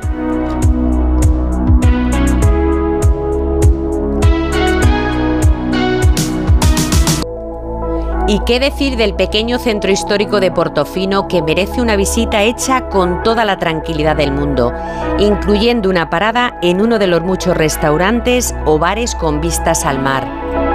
¿Y 8.29 8.41
qué 8.41 8.59
decir 8.59 8.97
del 8.97 9.15
pequeño 9.15 9.61
centro 9.61 9.93
histórico 9.93 10.41
de 10.41 10.51
Portofino 10.51 11.29
que 11.29 11.43
merece 11.43 11.81
una 11.81 11.95
visita 11.95 12.43
hecha 12.43 12.89
con 12.89 13.23
toda 13.23 13.45
la 13.45 13.57
tranquilidad 13.61 14.17
del 14.17 14.33
mundo, 14.33 14.73
incluyendo 15.21 15.89
una 15.89 16.11
parada 16.11 16.59
en 16.61 16.81
uno 16.81 16.99
de 16.99 17.07
los 17.07 17.23
muchos 17.23 17.57
restaurantes 17.57 18.53
o 18.65 18.81
bares 18.81 19.15
con 19.15 19.41
vistas 19.41 19.85
al 19.85 20.03
mar? 20.03 20.66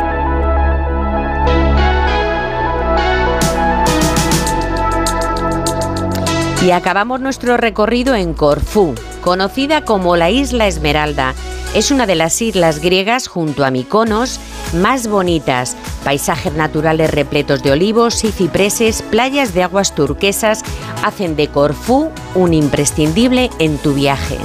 Y 6.64 6.70
acabamos 6.70 7.20
nuestro 7.20 7.58
recorrido 7.58 8.14
en 8.14 8.36
Corfú, 8.36 8.94
conocida 9.22 9.84
como 9.84 10.16
la 10.16 10.30
Isla 10.30 10.68
Esmeralda. 10.68 11.34
Es 11.74 11.90
una 11.90 12.06
de 12.06 12.14
las 12.14 12.40
islas 12.40 12.80
griegas 12.80 13.28
junto 13.28 13.66
a 13.66 13.72
Mykonos 13.72 14.40
más 14.74 15.08
bonitas, 15.08 15.76
paisajes 16.04 16.54
naturales 16.54 17.10
repletos 17.10 17.64
de 17.64 17.72
olivos 17.72 18.24
y 18.24 18.32
cipreses, 18.32 19.02
playas 19.02 19.54
de 19.56 19.64
aguas 19.64 19.96
turquesas 19.96 20.64
hacen 21.04 21.36
de 21.36 21.48
Corfú 21.48 22.12
un 22.36 22.54
imprescindible 22.54 23.50
en 23.58 23.78
tu 23.80 23.94
viaje. 23.94 24.38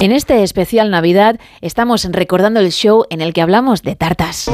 En 0.00 0.12
este 0.12 0.42
especial 0.42 0.90
Navidad 0.90 1.38
estamos 1.60 2.08
recordando 2.10 2.60
el 2.60 2.72
show 2.72 3.04
en 3.10 3.20
el 3.20 3.34
que 3.34 3.42
hablamos 3.42 3.82
de 3.82 3.96
tartas. 3.96 4.50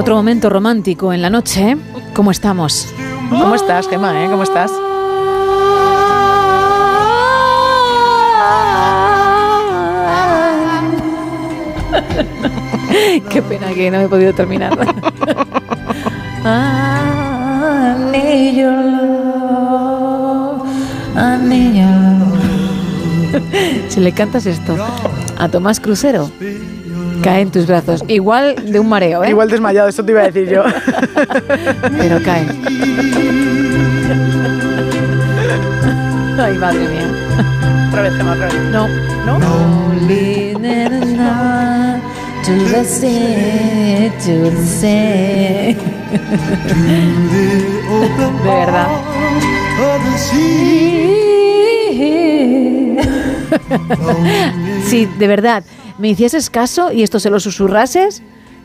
Otro 0.00 0.16
momento 0.16 0.48
romántico 0.48 1.12
en 1.12 1.20
la 1.20 1.28
noche. 1.28 1.76
¿Cómo 2.14 2.30
estamos? 2.30 2.88
¿Cómo 3.28 3.54
estás, 3.54 3.86
Gemma? 3.86 4.24
eh? 4.24 4.28
¿Cómo 4.30 4.44
estás? 4.44 4.72
Qué 13.28 13.42
pena 13.42 13.74
que 13.74 13.90
no 13.90 14.00
he 14.00 14.08
podido 14.08 14.32
terminar. 14.32 14.72
Si 23.88 24.00
le 24.00 24.12
cantas 24.12 24.46
esto 24.46 24.76
a 25.36 25.48
Tomás 25.48 25.80
Crucero, 25.80 26.30
cae 27.20 27.42
en 27.42 27.50
tus 27.50 27.66
brazos. 27.66 28.04
Igual 28.08 28.72
de 28.72 28.80
un 28.80 28.88
mareo, 28.88 29.24
¿eh? 29.24 29.30
Igual 29.30 29.48
desmayado, 29.48 29.88
eso 29.88 30.04
te 30.04 30.12
iba 30.12 30.22
a 30.22 30.30
decir 30.30 30.48
yo. 30.48 30.62
Pero 31.98 32.22
cae. 32.22 32.46
Ay, 36.38 36.56
madre 36.58 36.78
mía. 36.88 37.06
Otra 37.88 38.02
vez, 38.02 38.16
Gemma, 38.16 38.32
otra 38.32 38.46
vez. 38.46 38.54
No. 38.70 38.88
¿No? 39.26 39.38
To 42.42 42.52
the 42.52 42.84
sea, 42.84 44.10
to 44.24 44.50
the 44.50 44.64
sea. 44.64 45.76
De 48.42 48.50
verdad. 48.50 48.88
Si 54.90 55.06
de 55.06 55.26
verdad 55.28 55.62
me 55.98 56.08
hicieses 56.08 56.50
caso 56.50 56.90
y 56.90 57.04
esto 57.04 57.20
se 57.20 57.30
lo 57.30 57.38
susurrases, 57.38 58.22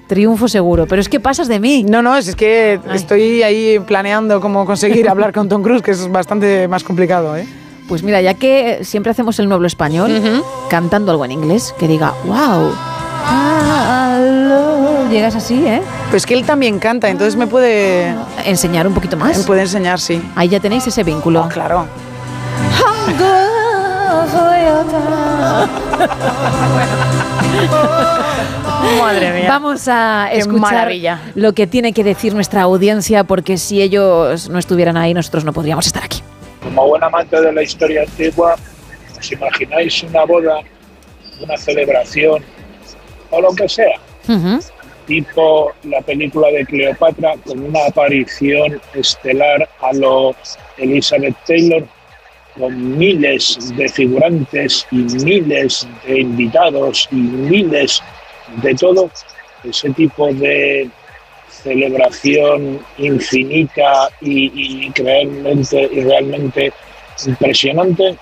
triunfo 0.08 0.48
seguro. 0.48 0.88
Pero 0.88 1.00
es 1.00 1.08
que 1.08 1.20
pasas 1.20 1.48
de 1.48 1.60
mí. 1.60 1.84
No, 1.84 2.02
no, 2.02 2.18
es, 2.18 2.36
que 2.36 2.80
estoy 2.94 3.44
ahí 3.44 3.80
planeando 3.80 4.42
cómo 4.42 4.66
conseguir 4.66 5.08
hablar 5.08 5.34
con 5.34 5.50
Tom 5.50 5.62
Cruise, 5.62 5.84
que 5.84 5.92
es 5.92 6.12
bastante 6.12 6.68
más 6.68 6.84
complicado, 6.84 7.38
¿eh? 7.38 7.48
Pues 7.88 8.02
mira, 8.02 8.20
ya 8.22 8.34
que 8.34 8.80
siempre 8.82 9.12
hacemos 9.12 9.38
el 9.38 9.48
nuevo 9.48 9.64
español, 9.66 10.12
cantando 10.68 11.12
algo 11.12 11.26
en 11.26 11.34
inglés, 11.34 11.76
que 11.78 11.88
diga, 11.88 12.16
wow. 12.26 12.72
Llegas 15.12 15.36
así, 15.36 15.64
¿eh? 15.68 15.84
Pues 16.10 16.26
que 16.26 16.34
él 16.34 16.44
también 16.44 16.80
canta, 16.80 17.10
entonces 17.10 17.36
me 17.36 17.46
puede... 17.46 18.16
Enseñar 18.44 18.88
un 18.88 18.96
poquito 18.96 19.16
más. 19.18 19.38
Me 19.38 19.44
puede 19.44 19.62
enseñar, 19.62 20.00
sí. 20.00 20.20
Ahí 20.36 20.50
ya 20.50 20.60
tenéis 20.60 20.88
ese 20.88 21.04
vínculo. 21.04 21.48
claro. 21.50 21.86
Madre 29.00 29.34
mía. 29.34 29.50
Vamos 29.50 29.88
a 29.88 30.30
escuchar 30.32 30.92
lo 31.36 31.54
que 31.54 31.68
tiene 31.68 31.94
que 31.94 32.04
decir 32.04 32.34
nuestra 32.34 32.64
audiencia, 32.64 33.24
porque 33.24 33.58
si 33.58 33.82
ellos 33.82 34.50
no 34.50 34.60
estuvieran 34.60 34.98
ahí, 34.98 35.14
nosotros 35.14 35.46
no 35.46 35.54
podríamos 35.54 35.88
estar 35.88 36.04
aquí. 36.04 36.22
Como 36.64 36.88
buen 36.88 37.04
amante 37.04 37.40
de 37.40 37.54
la 37.54 37.62
historia 37.64 38.02
antigua, 38.02 38.56
¿os 39.18 39.32
imagináis 39.32 40.04
una 40.04 40.26
boda, 40.26 40.60
una 41.42 41.58
celebración 41.58 42.44
o 43.30 43.42
lo 43.42 43.54
que 43.54 43.70
sea? 43.70 44.00
Tipo 45.06 45.72
la 45.84 46.02
película 46.02 46.48
de 46.50 46.66
Cleopatra 46.66 47.36
con 47.46 47.64
una 47.64 47.86
aparición 47.88 48.82
estelar 48.96 49.70
a 49.82 49.94
lo 49.94 50.36
Elizabeth 50.78 51.36
Taylor, 51.46 51.84
con 52.58 52.98
miles 52.98 53.58
de 53.76 53.90
figurantes 53.90 54.86
y 54.92 54.98
miles 54.98 55.88
de 56.08 56.22
invitados 56.22 57.08
y 57.12 57.16
miles 57.16 58.02
de 58.62 58.76
todo. 58.76 59.10
Ese 59.64 59.90
tipo 59.92 60.28
de 60.34 60.90
celebración 61.50 62.80
infinita 62.98 64.10
y, 64.22 64.86
y 64.86 64.94
realmente, 64.96 65.90
y 65.92 66.02
realmente 66.02 66.74
impresionante. 67.26 68.16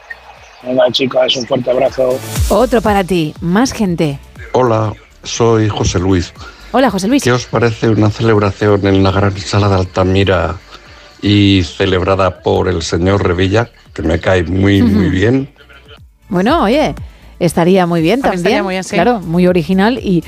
Venga, 0.64 0.90
chicas, 0.92 1.36
un 1.36 1.46
fuerte 1.46 1.72
abrazo. 1.72 2.18
Otro 2.50 2.82
para 2.82 3.04
ti, 3.04 3.34
más 3.42 3.74
gente. 3.74 4.20
Hola, 4.54 4.94
soy 5.24 5.68
José 5.68 6.00
Luis. 6.00 6.34
Hola, 6.72 6.90
José 6.90 7.08
Luis. 7.08 7.24
¿Qué 7.24 7.32
os 7.32 7.46
parece 7.46 7.90
una 7.90 8.10
celebración 8.10 8.88
en 8.88 9.04
la 9.04 9.12
gran 9.12 9.38
sala 9.38 9.68
de 9.68 9.76
Altamira 9.76 10.56
y 11.24 11.64
celebrada 11.64 12.42
por 12.42 12.68
el 12.68 12.82
señor 12.82 13.26
Revilla, 13.26 13.70
que 13.94 14.02
me 14.02 14.20
cae 14.20 14.44
muy, 14.44 14.84
muy 14.84 15.10
bien? 15.10 15.50
Bueno, 16.28 16.64
oye, 16.64 16.94
estaría 17.40 17.88
muy 17.88 18.02
bien 18.02 18.22
también. 18.22 18.40
estaría 18.40 18.62
muy 18.62 18.74
bien, 18.74 18.84
sí. 18.84 18.96
Claro, 18.96 19.22
muy 19.22 19.48
original 19.48 20.00
y 20.00 20.22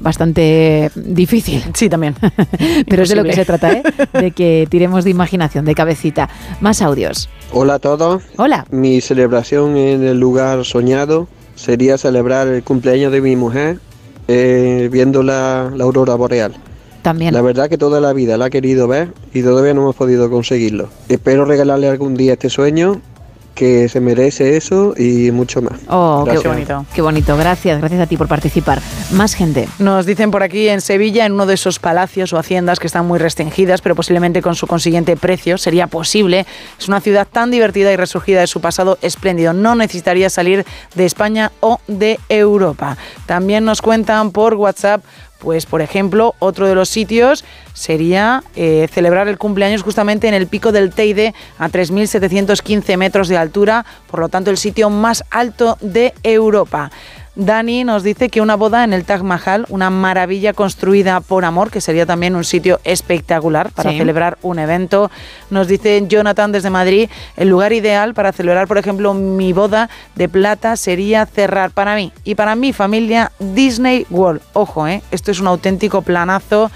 bastante 0.00 0.90
difícil. 0.96 1.62
Sí, 1.74 1.88
también. 1.88 2.16
Pero 2.88 3.04
es 3.04 3.08
de 3.08 3.14
lo 3.14 3.22
que 3.22 3.34
se 3.34 3.44
trata, 3.44 3.72
¿eh? 3.72 3.82
De 4.12 4.32
que 4.32 4.66
tiremos 4.68 5.04
de 5.04 5.10
imaginación, 5.10 5.64
de 5.64 5.76
cabecita. 5.76 6.28
Más 6.60 6.82
audios. 6.82 7.28
Hola 7.52 7.74
a 7.74 7.78
todos. 7.78 8.24
Hola. 8.36 8.66
Mi 8.70 9.00
celebración 9.00 9.76
en 9.76 10.02
el 10.02 10.18
lugar 10.18 10.64
soñado 10.64 11.28
sería 11.54 11.98
celebrar 11.98 12.48
el 12.48 12.64
cumpleaños 12.64 13.12
de 13.12 13.20
mi 13.20 13.36
mujer 13.36 13.78
eh, 14.26 14.88
viendo 14.90 15.22
la, 15.22 15.70
la 15.72 15.84
aurora 15.84 16.16
boreal. 16.16 16.54
También. 17.02 17.34
La 17.34 17.42
verdad 17.42 17.68
que 17.68 17.78
toda 17.78 18.00
la 18.00 18.12
vida 18.12 18.36
la 18.36 18.46
he 18.46 18.50
querido 18.50 18.88
ver 18.88 19.12
y 19.34 19.42
todavía 19.42 19.74
no 19.74 19.82
hemos 19.82 19.96
podido 19.96 20.30
conseguirlo. 20.30 20.88
Espero 21.08 21.44
regalarle 21.44 21.88
algún 21.88 22.14
día 22.14 22.34
este 22.34 22.48
sueño 22.48 23.00
que 23.54 23.88
se 23.88 24.00
merece 24.00 24.56
eso 24.56 24.94
y 24.96 25.30
mucho 25.30 25.60
más. 25.62 25.80
Oh, 25.88 26.26
qué 26.30 26.38
bonito. 26.48 26.86
Qué 26.94 27.02
bonito. 27.02 27.36
Gracias, 27.36 27.78
gracias 27.78 28.00
a 28.00 28.06
ti 28.06 28.16
por 28.16 28.28
participar. 28.28 28.80
Más 29.12 29.34
gente. 29.34 29.68
Nos 29.78 30.06
dicen 30.06 30.30
por 30.30 30.42
aquí 30.42 30.68
en 30.68 30.80
Sevilla, 30.80 31.26
en 31.26 31.32
uno 31.32 31.46
de 31.46 31.54
esos 31.54 31.78
palacios 31.78 32.32
o 32.32 32.38
haciendas 32.38 32.78
que 32.78 32.86
están 32.86 33.06
muy 33.06 33.18
restringidas, 33.18 33.82
pero 33.82 33.94
posiblemente 33.94 34.42
con 34.42 34.54
su 34.54 34.66
consiguiente 34.66 35.16
precio 35.16 35.58
sería 35.58 35.86
posible. 35.86 36.46
Es 36.78 36.88
una 36.88 37.00
ciudad 37.00 37.26
tan 37.30 37.50
divertida 37.50 37.92
y 37.92 37.96
resurgida 37.96 38.40
de 38.40 38.46
su 38.46 38.60
pasado 38.60 38.98
espléndido. 39.02 39.52
No 39.52 39.74
necesitaría 39.74 40.30
salir 40.30 40.64
de 40.94 41.04
España 41.04 41.52
o 41.60 41.78
de 41.88 42.18
Europa. 42.28 42.96
También 43.26 43.64
nos 43.64 43.82
cuentan 43.82 44.30
por 44.30 44.54
WhatsApp 44.54 45.04
Pues, 45.42 45.66
por 45.66 45.82
ejemplo, 45.82 46.36
otro 46.38 46.68
de 46.68 46.76
los 46.76 46.88
sitios 46.88 47.44
sería 47.74 48.44
eh, 48.54 48.86
celebrar 48.92 49.26
el 49.26 49.38
cumpleaños 49.38 49.82
justamente 49.82 50.28
en 50.28 50.34
el 50.34 50.46
pico 50.46 50.70
del 50.70 50.92
Teide 50.92 51.34
a 51.58 51.68
3.715 51.68 52.96
metros 52.96 53.26
de 53.26 53.36
altura, 53.36 53.84
por 54.08 54.20
lo 54.20 54.28
tanto 54.28 54.50
el 54.52 54.56
sitio 54.56 54.88
más 54.88 55.24
alto 55.30 55.78
de 55.80 56.14
Europa. 56.22 56.92
Dani 57.34 57.84
nos 57.84 58.02
dice 58.02 58.28
que 58.28 58.42
una 58.42 58.56
boda 58.56 58.84
en 58.84 58.92
el 58.92 59.04
Taj 59.04 59.22
Mahal, 59.22 59.64
una 59.70 59.88
maravilla 59.88 60.52
construida 60.52 61.20
por 61.20 61.46
amor, 61.46 61.70
que 61.70 61.80
sería 61.80 62.04
también 62.04 62.36
un 62.36 62.44
sitio 62.44 62.78
espectacular 62.84 63.70
para 63.70 63.90
Sí. 63.90 63.96
celebrar 63.98 64.36
un 64.42 64.58
evento. 64.58 65.10
Nos 65.48 65.66
dice 65.66 66.04
Jonathan 66.06 66.52
desde 66.52 66.68
Madrid, 66.68 67.08
el 67.38 67.48
lugar 67.48 67.72
ideal 67.72 68.12
para 68.12 68.32
celebrar, 68.32 68.68
por 68.68 68.76
ejemplo, 68.76 69.14
mi 69.14 69.54
boda 69.54 69.88
de 70.14 70.28
plata 70.28 70.76
sería 70.76 71.24
cerrar 71.24 71.70
para 71.70 71.94
mí 71.94 72.12
y 72.22 72.34
para 72.34 72.54
mi 72.54 72.74
familia 72.74 73.32
Disney 73.38 74.06
World. 74.10 74.42
Ojo, 74.52 74.86
¿eh? 74.86 75.02
esto 75.10 75.30
es 75.30 75.40
un 75.40 75.46
auténtico 75.46 76.02
planazo 76.02 76.70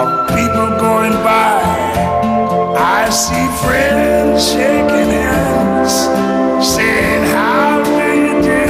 of 0.00 0.08
people 0.28 0.68
going 0.86 1.16
by. 1.22 1.60
I 3.00 3.10
see 3.10 3.46
friends 3.62 4.52
shaking 4.52 5.10
hands, 5.20 5.94
saying, 6.74 7.24
How 7.36 7.82
do 7.84 8.06
you 8.24 8.34
do? 8.50 8.64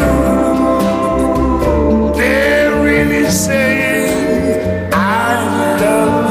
They're 2.19 2.75
really 2.83 3.27
saying, 3.31 4.91
I 4.93 4.97
love 5.83 6.29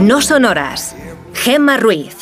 you. 0.00 0.06
No 0.06 0.20
son 0.20 0.44
horas. 0.44 0.94
Gemma 1.32 1.78
Ruiz. 1.78 2.16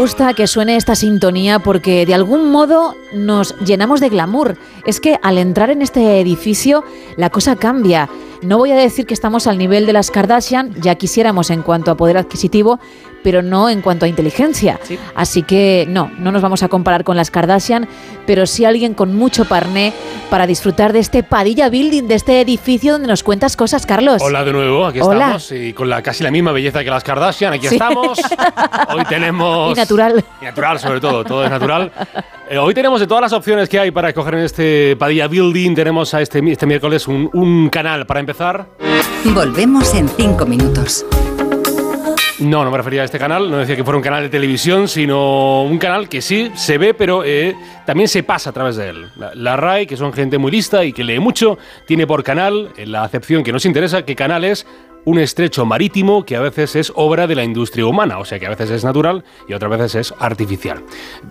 Gusta 0.00 0.32
que 0.32 0.46
suene 0.46 0.76
esta 0.76 0.94
sintonía? 0.94 1.58
Porque 1.58 2.06
de 2.06 2.14
algún 2.14 2.50
modo 2.50 2.96
nos 3.12 3.54
llenamos 3.58 4.00
de 4.00 4.08
glamour. 4.08 4.56
Es 4.86 4.98
que 4.98 5.18
al 5.22 5.36
entrar 5.36 5.68
en 5.68 5.82
este 5.82 6.20
edificio 6.20 6.84
la 7.18 7.28
cosa 7.28 7.56
cambia. 7.56 8.08
No 8.42 8.56
voy 8.56 8.70
a 8.72 8.76
decir 8.76 9.04
que 9.06 9.12
estamos 9.12 9.46
al 9.46 9.58
nivel 9.58 9.84
de 9.84 9.92
las 9.92 10.10
Kardashian, 10.10 10.74
ya 10.80 10.94
quisiéramos 10.94 11.50
en 11.50 11.60
cuanto 11.62 11.90
a 11.90 11.96
poder 11.96 12.16
adquisitivo, 12.16 12.80
pero 13.22 13.42
no 13.42 13.68
en 13.68 13.82
cuanto 13.82 14.06
a 14.06 14.08
inteligencia. 14.08 14.80
Así 15.14 15.42
que 15.42 15.84
no, 15.90 16.10
no 16.18 16.32
nos 16.32 16.40
vamos 16.40 16.62
a 16.62 16.68
comparar 16.68 17.04
con 17.04 17.18
las 17.18 17.30
Kardashian, 17.30 17.86
pero 18.26 18.46
sí 18.46 18.64
alguien 18.64 18.94
con 18.94 19.14
mucho 19.14 19.44
parné 19.44 19.92
para 20.30 20.46
disfrutar 20.46 20.94
de 20.94 21.00
este 21.00 21.22
Padilla 21.22 21.68
Building, 21.68 22.04
de 22.08 22.14
este 22.14 22.40
edificio 22.40 22.92
donde 22.92 23.08
nos 23.08 23.22
cuentas 23.22 23.56
cosas, 23.58 23.84
Carlos. 23.84 24.22
Hola 24.22 24.42
de 24.42 24.52
nuevo, 24.54 24.86
aquí 24.86 25.00
Hola. 25.02 25.36
estamos 25.36 25.52
y 25.52 25.74
con 25.74 25.90
la 25.90 26.00
casi 26.02 26.24
la 26.24 26.30
misma 26.30 26.52
belleza 26.52 26.82
que 26.82 26.88
las 26.88 27.04
Kardashian, 27.04 27.52
aquí 27.52 27.68
Sí. 27.68 27.74
estamos. 27.74 28.18
Hoy 28.94 29.04
tenemos 29.06 29.72
Y 29.76 29.80
natural. 29.80 30.24
y 30.40 30.44
natural 30.46 30.78
sobre 30.80 31.00
todo, 31.02 31.24
todo 31.24 31.44
es 31.44 31.50
natural. 31.50 31.92
Eh, 32.50 32.58
hoy 32.58 32.74
tenemos 32.74 32.98
de 32.98 33.06
todas 33.06 33.22
las 33.22 33.32
opciones 33.32 33.68
que 33.68 33.78
hay 33.78 33.92
para 33.92 34.08
escoger 34.08 34.34
en 34.34 34.40
este 34.40 34.96
Padilla 34.96 35.28
Building, 35.28 35.72
tenemos 35.72 36.12
a 36.14 36.20
este, 36.20 36.42
este 36.50 36.66
miércoles 36.66 37.06
un, 37.06 37.30
un 37.32 37.68
canal 37.68 38.06
para 38.06 38.18
empezar. 38.18 38.66
Volvemos 39.26 39.94
en 39.94 40.08
cinco 40.08 40.44
minutos. 40.46 41.06
No, 42.40 42.64
no 42.64 42.72
me 42.72 42.76
refería 42.76 43.02
a 43.02 43.04
este 43.04 43.20
canal, 43.20 43.48
no 43.48 43.58
decía 43.58 43.76
que 43.76 43.84
fuera 43.84 43.98
un 43.98 44.02
canal 44.02 44.24
de 44.24 44.30
televisión, 44.30 44.88
sino 44.88 45.62
un 45.62 45.78
canal 45.78 46.08
que 46.08 46.20
sí 46.20 46.50
se 46.56 46.76
ve, 46.76 46.92
pero 46.92 47.22
eh, 47.22 47.54
también 47.86 48.08
se 48.08 48.24
pasa 48.24 48.50
a 48.50 48.52
través 48.52 48.74
de 48.74 48.88
él. 48.88 49.10
La, 49.16 49.32
la 49.32 49.56
RAI, 49.56 49.86
que 49.86 49.96
son 49.96 50.12
gente 50.12 50.36
muy 50.36 50.50
lista 50.50 50.84
y 50.84 50.92
que 50.92 51.04
lee 51.04 51.20
mucho, 51.20 51.56
tiene 51.86 52.04
por 52.04 52.24
canal, 52.24 52.70
en 52.76 52.90
la 52.90 53.04
acepción 53.04 53.44
que 53.44 53.52
nos 53.52 53.64
interesa, 53.64 54.04
que 54.04 54.16
canal 54.16 54.42
es 54.42 54.66
un 55.04 55.18
estrecho 55.18 55.64
marítimo 55.64 56.24
que 56.24 56.36
a 56.36 56.40
veces 56.40 56.76
es 56.76 56.92
obra 56.94 57.26
de 57.26 57.34
la 57.34 57.42
industria 57.44 57.86
humana, 57.86 58.18
o 58.18 58.24
sea 58.24 58.38
que 58.38 58.46
a 58.46 58.50
veces 58.50 58.70
es 58.70 58.84
natural 58.84 59.24
y 59.48 59.54
otras 59.54 59.70
veces 59.70 59.94
es 59.94 60.14
artificial. 60.18 60.82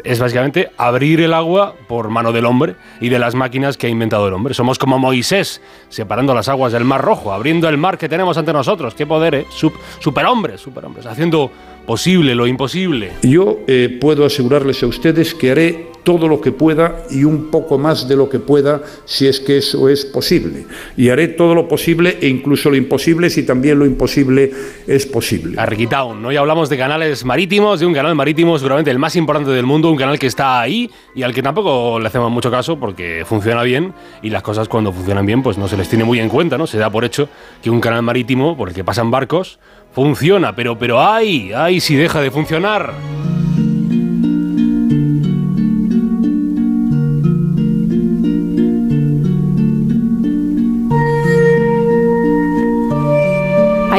Es 0.03 0.19
básicamente 0.19 0.71
abrir 0.77 1.21
el 1.21 1.33
agua 1.33 1.75
por 1.87 2.09
mano 2.09 2.31
del 2.31 2.45
hombre 2.45 2.75
y 2.99 3.09
de 3.09 3.19
las 3.19 3.35
máquinas 3.35 3.77
que 3.77 3.87
ha 3.87 3.89
inventado 3.89 4.27
el 4.27 4.33
hombre. 4.33 4.53
Somos 4.53 4.79
como 4.79 4.97
Moisés, 4.97 5.61
separando 5.89 6.33
las 6.33 6.49
aguas 6.49 6.73
del 6.73 6.83
Mar 6.83 7.01
Rojo, 7.01 7.31
abriendo 7.31 7.69
el 7.69 7.77
mar 7.77 7.97
que 7.97 8.09
tenemos 8.09 8.37
ante 8.37 8.53
nosotros. 8.53 8.95
¡Qué 8.95 9.05
poder, 9.05 9.35
eh! 9.35 9.45
Sup- 9.51 9.77
superhombres, 9.99 10.61
superhombres, 10.61 11.05
haciendo 11.05 11.51
posible 11.89 12.35
lo 12.35 12.45
imposible. 12.45 13.13
Yo 13.23 13.61
eh, 13.65 13.97
puedo 13.99 14.23
asegurarles 14.23 14.83
a 14.83 14.85
ustedes 14.85 15.33
que 15.33 15.49
haré 15.49 15.89
todo 16.03 16.27
lo 16.27 16.39
que 16.39 16.51
pueda 16.51 17.03
y 17.09 17.23
un 17.23 17.51
poco 17.51 17.77
más 17.77 18.07
de 18.07 18.15
lo 18.15 18.29
que 18.29 18.39
pueda 18.39 18.81
si 19.05 19.27
es 19.27 19.39
que 19.39 19.57
eso 19.57 19.89
es 19.89 20.05
posible. 20.05 20.65
Y 20.95 21.09
haré 21.09 21.29
todo 21.29 21.55
lo 21.55 21.67
posible 21.67 22.19
e 22.21 22.27
incluso 22.27 22.69
lo 22.69 22.75
imposible 22.75 23.29
si 23.29 23.43
también 23.43 23.79
lo 23.79 23.85
imposible 23.85 24.51
es 24.87 25.05
posible. 25.07 25.59
Arquitown, 25.59 26.21
¿no? 26.21 26.31
Ya 26.31 26.39
hablamos 26.41 26.69
de 26.69 26.77
canales 26.77 27.25
marítimos, 27.25 27.79
de 27.79 27.87
un 27.87 27.93
canal 27.93 28.13
marítimo 28.15 28.57
seguramente 28.57 28.91
el 28.91 28.99
más 28.99 29.15
importante 29.15 29.49
del 29.51 29.65
mundo, 29.65 29.89
un 29.89 29.97
canal 29.97 30.19
que 30.19 30.27
está 30.27 30.61
ahí 30.61 30.89
y 31.15 31.23
al 31.23 31.33
que 31.33 31.41
tampoco 31.41 31.99
le 31.99 32.07
hacemos 32.07 32.31
mucho 32.31 32.51
caso 32.51 32.79
porque 32.79 33.23
funciona 33.25 33.63
bien 33.63 33.93
y 34.21 34.29
las 34.29 34.43
cosas 34.43 34.67
cuando 34.67 34.93
funcionan 34.93 35.25
bien 35.25 35.41
pues 35.41 35.57
no 35.57 35.67
se 35.67 35.75
les 35.75 35.89
tiene 35.89 36.05
muy 36.05 36.19
en 36.19 36.29
cuenta, 36.29 36.57
¿no? 36.57 36.67
Se 36.67 36.77
da 36.77 36.89
por 36.89 37.03
hecho 37.03 37.29
que 37.61 37.69
un 37.69 37.81
canal 37.81 38.03
marítimo 38.03 38.55
por 38.55 38.69
el 38.69 38.75
que 38.75 38.83
pasan 38.83 39.11
barcos 39.11 39.59
funciona, 39.93 40.55
pero, 40.55 40.77
pero 40.77 41.01
ay, 41.01 41.51
ay, 41.55 41.79
si 41.79 41.95
deja 41.95 42.21
de 42.21 42.31
funcionar. 42.31 42.93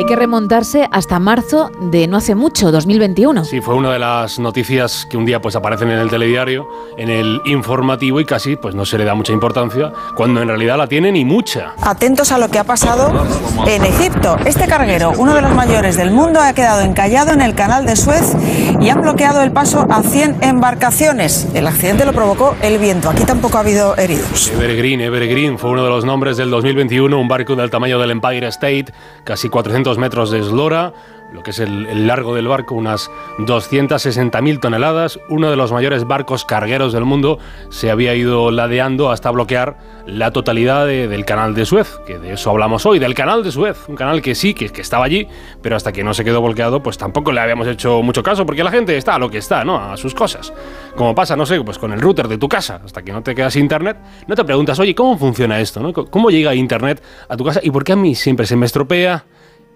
Hay 0.00 0.06
que 0.06 0.16
remontarse 0.16 0.88
hasta 0.90 1.18
marzo 1.18 1.70
de 1.78 2.06
no 2.08 2.16
hace 2.16 2.34
mucho, 2.34 2.72
2021. 2.72 3.44
Sí, 3.44 3.60
fue 3.60 3.74
una 3.74 3.92
de 3.92 3.98
las 3.98 4.38
noticias 4.38 5.06
que 5.10 5.18
un 5.18 5.26
día 5.26 5.42
pues 5.42 5.56
aparecen 5.56 5.90
en 5.90 5.98
el 5.98 6.08
telediario, 6.08 6.66
en 6.96 7.10
el 7.10 7.42
informativo 7.44 8.18
y 8.18 8.24
casi 8.24 8.56
pues 8.56 8.74
no 8.74 8.86
se 8.86 8.96
le 8.96 9.04
da 9.04 9.14
mucha 9.14 9.34
importancia, 9.34 9.92
cuando 10.16 10.40
en 10.40 10.48
realidad 10.48 10.78
la 10.78 10.86
tienen 10.86 11.16
y 11.16 11.26
mucha. 11.26 11.74
Atentos 11.82 12.32
a 12.32 12.38
lo 12.38 12.48
que 12.48 12.58
ha 12.58 12.64
pasado 12.64 13.26
en 13.66 13.84
Egipto. 13.84 14.38
Este 14.46 14.66
carguero, 14.66 15.12
uno 15.18 15.34
de 15.34 15.42
los 15.42 15.54
mayores 15.54 15.98
del 15.98 16.12
mundo, 16.12 16.40
ha 16.40 16.54
quedado 16.54 16.80
encallado 16.80 17.32
en 17.32 17.42
el 17.42 17.54
canal 17.54 17.84
de 17.84 17.94
Suez 17.94 18.34
y 18.80 18.88
han 18.88 19.02
bloqueado 19.02 19.42
el 19.42 19.52
paso 19.52 19.86
a 19.90 20.02
100 20.02 20.38
embarcaciones. 20.40 21.46
El 21.52 21.66
accidente 21.66 22.06
lo 22.06 22.14
provocó 22.14 22.56
el 22.62 22.78
viento. 22.78 23.10
Aquí 23.10 23.24
tampoco 23.24 23.58
ha 23.58 23.60
habido 23.60 23.94
heridos. 23.98 24.50
Evergreen, 24.50 25.02
Evergreen 25.02 25.58
fue 25.58 25.68
uno 25.68 25.84
de 25.84 25.90
los 25.90 26.06
nombres 26.06 26.38
del 26.38 26.48
2021, 26.48 27.20
un 27.20 27.28
barco 27.28 27.54
del 27.54 27.68
tamaño 27.68 27.98
del 27.98 28.12
Empire 28.12 28.46
State, 28.46 28.86
casi 29.24 29.50
400 29.50 29.89
metros 29.98 30.30
de 30.30 30.40
eslora, 30.40 30.92
lo 31.32 31.42
que 31.44 31.50
es 31.50 31.60
el, 31.60 32.06
largo 32.08 32.34
del 32.34 32.48
barco, 32.48 32.74
unas 32.74 33.08
260.000 33.38 34.58
toneladas. 34.60 35.20
Uno 35.28 35.48
de 35.50 35.56
los 35.56 35.70
mayores 35.72 36.04
barcos 36.06 36.44
cargueros 36.44 36.92
del 36.92 37.04
mundo 37.04 37.38
se 37.70 37.90
había 37.90 38.14
ido 38.16 38.50
ladeando 38.50 39.10
hasta 39.10 39.30
bloquear 39.30 39.76
la 40.06 40.32
totalidad 40.32 40.86
de- 40.86 41.06
del 41.06 41.24
canal 41.24 41.54
de 41.54 41.64
Suez, 41.66 41.98
que 42.06 42.18
de 42.18 42.32
eso 42.32 42.50
hablamos 42.50 42.84
hoy, 42.86 42.98
del 42.98 43.14
canal 43.14 43.44
de 43.44 43.52
Suez, 43.52 43.88
un 43.88 43.94
canal 43.94 44.20
que 44.22 44.34
sí, 44.34 44.54
que, 44.54 44.70
que 44.70 44.80
estaba 44.80 45.04
allí, 45.04 45.28
pero 45.62 45.76
hasta 45.76 45.92
que 45.92 46.02
no 46.02 46.14
se 46.14 46.24
quedó 46.24 46.42
bloqueado, 46.42 46.82
pues 46.82 46.98
tampoco 46.98 47.30
le 47.32 47.40
habíamos 47.40 47.66
hecho 47.68 48.02
mucho 48.02 48.22
caso, 48.24 48.44
porque 48.44 48.64
la 48.64 48.70
gente 48.72 48.96
está 48.96 49.14
a 49.14 49.18
lo 49.18 49.30
que 49.30 49.38
está, 49.38 49.64
¿no? 49.64 49.76
A 49.78 49.96
sus 49.96 50.14
cosas. 50.14 50.52
Como 50.96 51.14
pasa, 51.14 51.36
no 51.36 51.46
sé, 51.46 51.60
pues 51.62 51.78
con 51.78 51.92
el 51.92 52.00
router 52.00 52.26
de 52.26 52.38
tu 52.38 52.48
casa, 52.48 52.80
hasta 52.84 53.02
que 53.02 53.12
no 53.12 53.22
te 53.22 53.34
quedas 53.36 53.54
internet, 53.56 53.96
no 54.26 54.34
te 54.34 54.44
preguntas, 54.44 54.78
oye, 54.80 54.94
¿cómo 54.96 55.16
funciona 55.16 55.60
esto? 55.60 55.80
¿no? 55.80 55.92
¿Cómo 55.92 56.30
llega 56.30 56.54
internet 56.56 57.02
a 57.28 57.36
tu 57.36 57.44
casa? 57.44 57.60
¿Y 57.62 57.70
por 57.70 57.84
qué 57.84 57.92
a 57.92 57.96
mí 57.96 58.14
siempre 58.16 58.46
se 58.46 58.56
me 58.56 58.66
estropea? 58.66 59.24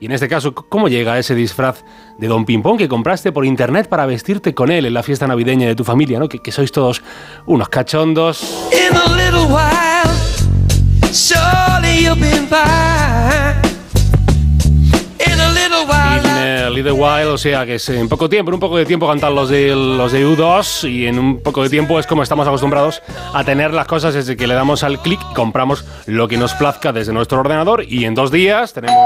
Y 0.01 0.07
en 0.07 0.13
este 0.13 0.29
caso, 0.29 0.55
¿cómo 0.55 0.89
llega 0.89 1.19
ese 1.19 1.35
disfraz 1.35 1.85
de 2.19 2.27
Don 2.27 2.45
Pimpón 2.45 2.77
que 2.77 2.89
compraste 2.89 3.33
por 3.33 3.47
internet 3.47 3.89
para 3.89 4.07
vestirte 4.07 4.55
con 4.55 4.71
él 4.71 4.87
en 4.87 4.95
la 4.95 5.03
fiesta 5.03 5.27
navideña 5.27 5.69
de 5.69 5.75
tu 5.75 5.85
familia, 5.85 6.19
¿no? 6.19 6.29
Que, 6.29 6.41
que 6.41 6.53
sois 6.53 6.73
todos 6.73 7.03
unos 7.47 7.69
cachondos. 7.69 8.43
In 8.73 8.97
a 8.97 9.09
little 9.17 9.47
while, 9.47 10.13
surely 11.13 12.03
you'll 12.03 12.17
be 12.17 12.31
fine. 12.49 13.55
In 15.25 15.41
a 15.41 15.49
little 15.53 15.87
while. 15.87 16.25
In 16.27 16.65
a 16.65 16.71
little 16.71 16.93
while, 16.93 17.29
o 17.29 17.39
sea 17.39 17.65
que 17.65 17.77
es 17.77 17.89
en 17.89 18.09
poco 18.09 18.29
tiempo, 18.29 18.51
en 18.51 18.55
un 18.55 18.61
poco 18.61 18.77
de 18.77 18.85
tiempo 18.85 19.09
cantan 19.09 19.35
los 19.35 19.49
de, 19.49 19.75
los 19.75 20.13
de 20.13 20.27
U2 20.27 20.91
y 20.91 21.07
en 21.07 21.19
un 21.19 21.41
poco 21.41 21.63
de 21.63 21.71
tiempo 21.71 22.01
es 22.01 22.07
como 22.07 22.23
estamos 22.23 22.47
acostumbrados 22.47 23.01
a 23.33 23.45
tener 23.45 23.73
las 23.73 23.87
cosas 23.87 24.13
desde 24.13 24.37
que 24.37 24.47
le 24.47 24.55
damos 24.55 24.83
al 24.83 25.01
clic 25.01 25.21
y 25.31 25.35
compramos 25.35 25.85
lo 26.07 26.29
que 26.29 26.37
nos 26.37 26.53
plazca 26.55 26.93
desde 26.93 27.13
nuestro 27.13 27.39
ordenador 27.41 27.85
y 27.89 28.05
en 28.05 28.15
dos 28.15 28.31
días 28.31 28.73
tenemos... 28.73 28.99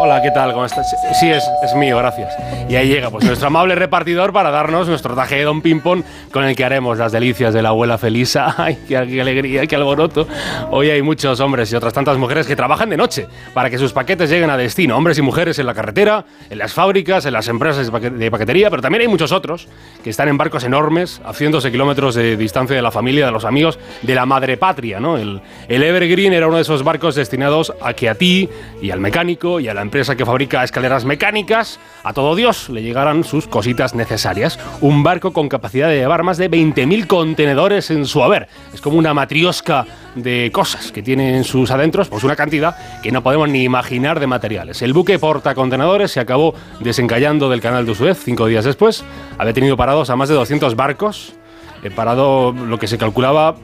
Hola, 0.00 0.22
¿qué 0.22 0.30
tal? 0.30 0.52
¿Cómo 0.52 0.64
estás? 0.64 0.86
Sí, 1.18 1.28
es, 1.28 1.42
es 1.64 1.74
mío, 1.74 1.98
gracias. 1.98 2.32
Y 2.68 2.76
ahí 2.76 2.86
llega 2.86 3.10
pues 3.10 3.24
nuestro 3.24 3.48
amable 3.48 3.74
repartidor 3.74 4.32
para 4.32 4.50
darnos 4.52 4.86
nuestro 4.86 5.12
traje 5.14 5.34
de 5.36 5.42
Don 5.42 5.60
Pimpón 5.60 6.04
con 6.30 6.44
el 6.44 6.54
que 6.54 6.64
haremos 6.64 6.98
las 6.98 7.10
delicias 7.10 7.52
de 7.52 7.62
la 7.62 7.70
abuela 7.70 7.98
Felisa. 7.98 8.54
¡Ay, 8.62 8.78
qué, 8.86 9.04
qué 9.08 9.20
alegría, 9.20 9.66
qué 9.66 9.74
alboroto! 9.74 10.28
Hoy 10.70 10.90
hay 10.90 11.02
muchos 11.02 11.40
hombres 11.40 11.72
y 11.72 11.76
otras 11.76 11.92
tantas 11.92 12.16
mujeres 12.16 12.46
que 12.46 12.54
trabajan 12.54 12.90
de 12.90 12.96
noche 12.96 13.26
para 13.54 13.70
que 13.70 13.78
sus 13.78 13.92
paquetes 13.92 14.30
lleguen 14.30 14.50
a 14.50 14.56
destino. 14.56 14.96
Hombres 14.96 15.18
y 15.18 15.22
mujeres 15.22 15.58
en 15.58 15.66
la 15.66 15.74
carretera, 15.74 16.24
en 16.48 16.58
las 16.58 16.72
fábricas, 16.72 17.26
en 17.26 17.32
las 17.32 17.48
empresas 17.48 17.86
de 17.86 17.92
paque- 17.92 18.10
de 18.10 18.30
paquetería, 18.30 18.70
pero 18.70 18.80
también 18.80 19.02
hay 19.02 19.08
muchos 19.08 19.32
otros 19.32 19.66
que 20.04 20.10
están 20.10 20.28
en 20.28 20.38
barcos 20.38 20.62
enormes, 20.62 21.20
a 21.24 21.32
cientos 21.32 21.64
de 21.64 21.72
kilómetros 21.72 22.14
de 22.14 22.36
distancia 22.36 22.76
de 22.76 22.82
la 22.82 22.92
familia, 22.92 23.26
de 23.26 23.32
los 23.32 23.44
amigos, 23.44 23.80
de 24.02 24.14
la 24.14 24.26
madre 24.26 24.56
patria, 24.58 25.00
¿no? 25.00 25.16
El, 25.18 25.40
el 25.68 25.82
Evergreen 25.82 26.34
era 26.34 26.46
uno 26.46 26.56
de 26.56 26.62
esos 26.62 26.84
barcos 26.84 27.16
destinados 27.16 27.72
a 27.82 27.94
que 27.94 28.08
a 28.08 28.14
ti 28.14 28.48
y 28.80 28.92
al 28.92 29.00
mecánico 29.00 29.58
y 29.58 29.66
a 29.68 29.74
la 29.74 29.87
empresa 29.88 30.16
que 30.16 30.26
fabrica 30.26 30.62
escaleras 30.62 31.06
mecánicas, 31.06 31.80
a 32.04 32.12
todo 32.12 32.36
Dios, 32.36 32.68
le 32.68 32.82
llegaran 32.82 33.24
sus 33.24 33.48
cositas 33.48 33.94
necesarias. 33.94 34.58
Un 34.82 35.02
barco 35.02 35.32
con 35.32 35.48
capacidad 35.48 35.88
de 35.88 35.96
llevar 35.96 36.24
más 36.24 36.36
de 36.36 36.50
20.000 36.50 37.06
contenedores 37.06 37.90
en 37.90 38.04
su 38.04 38.22
haber. 38.22 38.48
Es 38.74 38.82
como 38.82 38.98
una 38.98 39.14
matriosca 39.14 39.86
de 40.14 40.50
cosas 40.52 40.92
que 40.92 41.02
tiene 41.02 41.38
en 41.38 41.44
sus 41.44 41.70
adentros, 41.70 42.08
pues 42.08 42.22
una 42.22 42.36
cantidad 42.36 42.76
que 43.02 43.12
no 43.12 43.22
podemos 43.22 43.48
ni 43.48 43.64
imaginar 43.64 44.20
de 44.20 44.26
materiales. 44.26 44.82
El 44.82 44.92
buque 44.92 45.18
portacontenedores 45.18 46.12
se 46.12 46.20
acabó 46.20 46.54
desencallando 46.80 47.48
del 47.48 47.62
canal 47.62 47.86
de 47.86 47.94
Suez 47.94 48.18
cinco 48.22 48.46
días 48.46 48.66
después. 48.66 49.04
Había 49.38 49.54
tenido 49.54 49.78
parados 49.78 50.10
a 50.10 50.16
más 50.16 50.28
de 50.28 50.34
200 50.34 50.76
barcos. 50.76 51.37
He 51.82 51.90
parado 51.90 52.52
lo 52.52 52.78
que 52.78 52.86
se 52.86 52.98
calculaba 52.98 53.56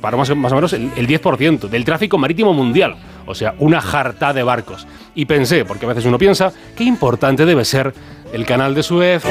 para 0.00 0.16
más, 0.16 0.30
o 0.30 0.36
menos 0.36 0.72
el, 0.72 0.90
el 0.96 1.06
10% 1.06 1.68
del 1.68 1.84
tráfico 1.84 2.18
marítimo 2.18 2.52
mundial. 2.52 2.96
O 3.26 3.34
sea, 3.34 3.54
una 3.58 3.80
jarta 3.80 4.32
de 4.32 4.42
barcos. 4.42 4.86
Y 5.14 5.26
pensé, 5.26 5.64
porque 5.64 5.84
a 5.84 5.88
veces 5.88 6.04
uno 6.06 6.18
piensa, 6.18 6.52
qué 6.76 6.84
importante 6.84 7.44
debe 7.44 7.64
ser 7.64 7.92
el 8.32 8.46
canal 8.46 8.74
de 8.74 8.82
Suez. 8.82 9.22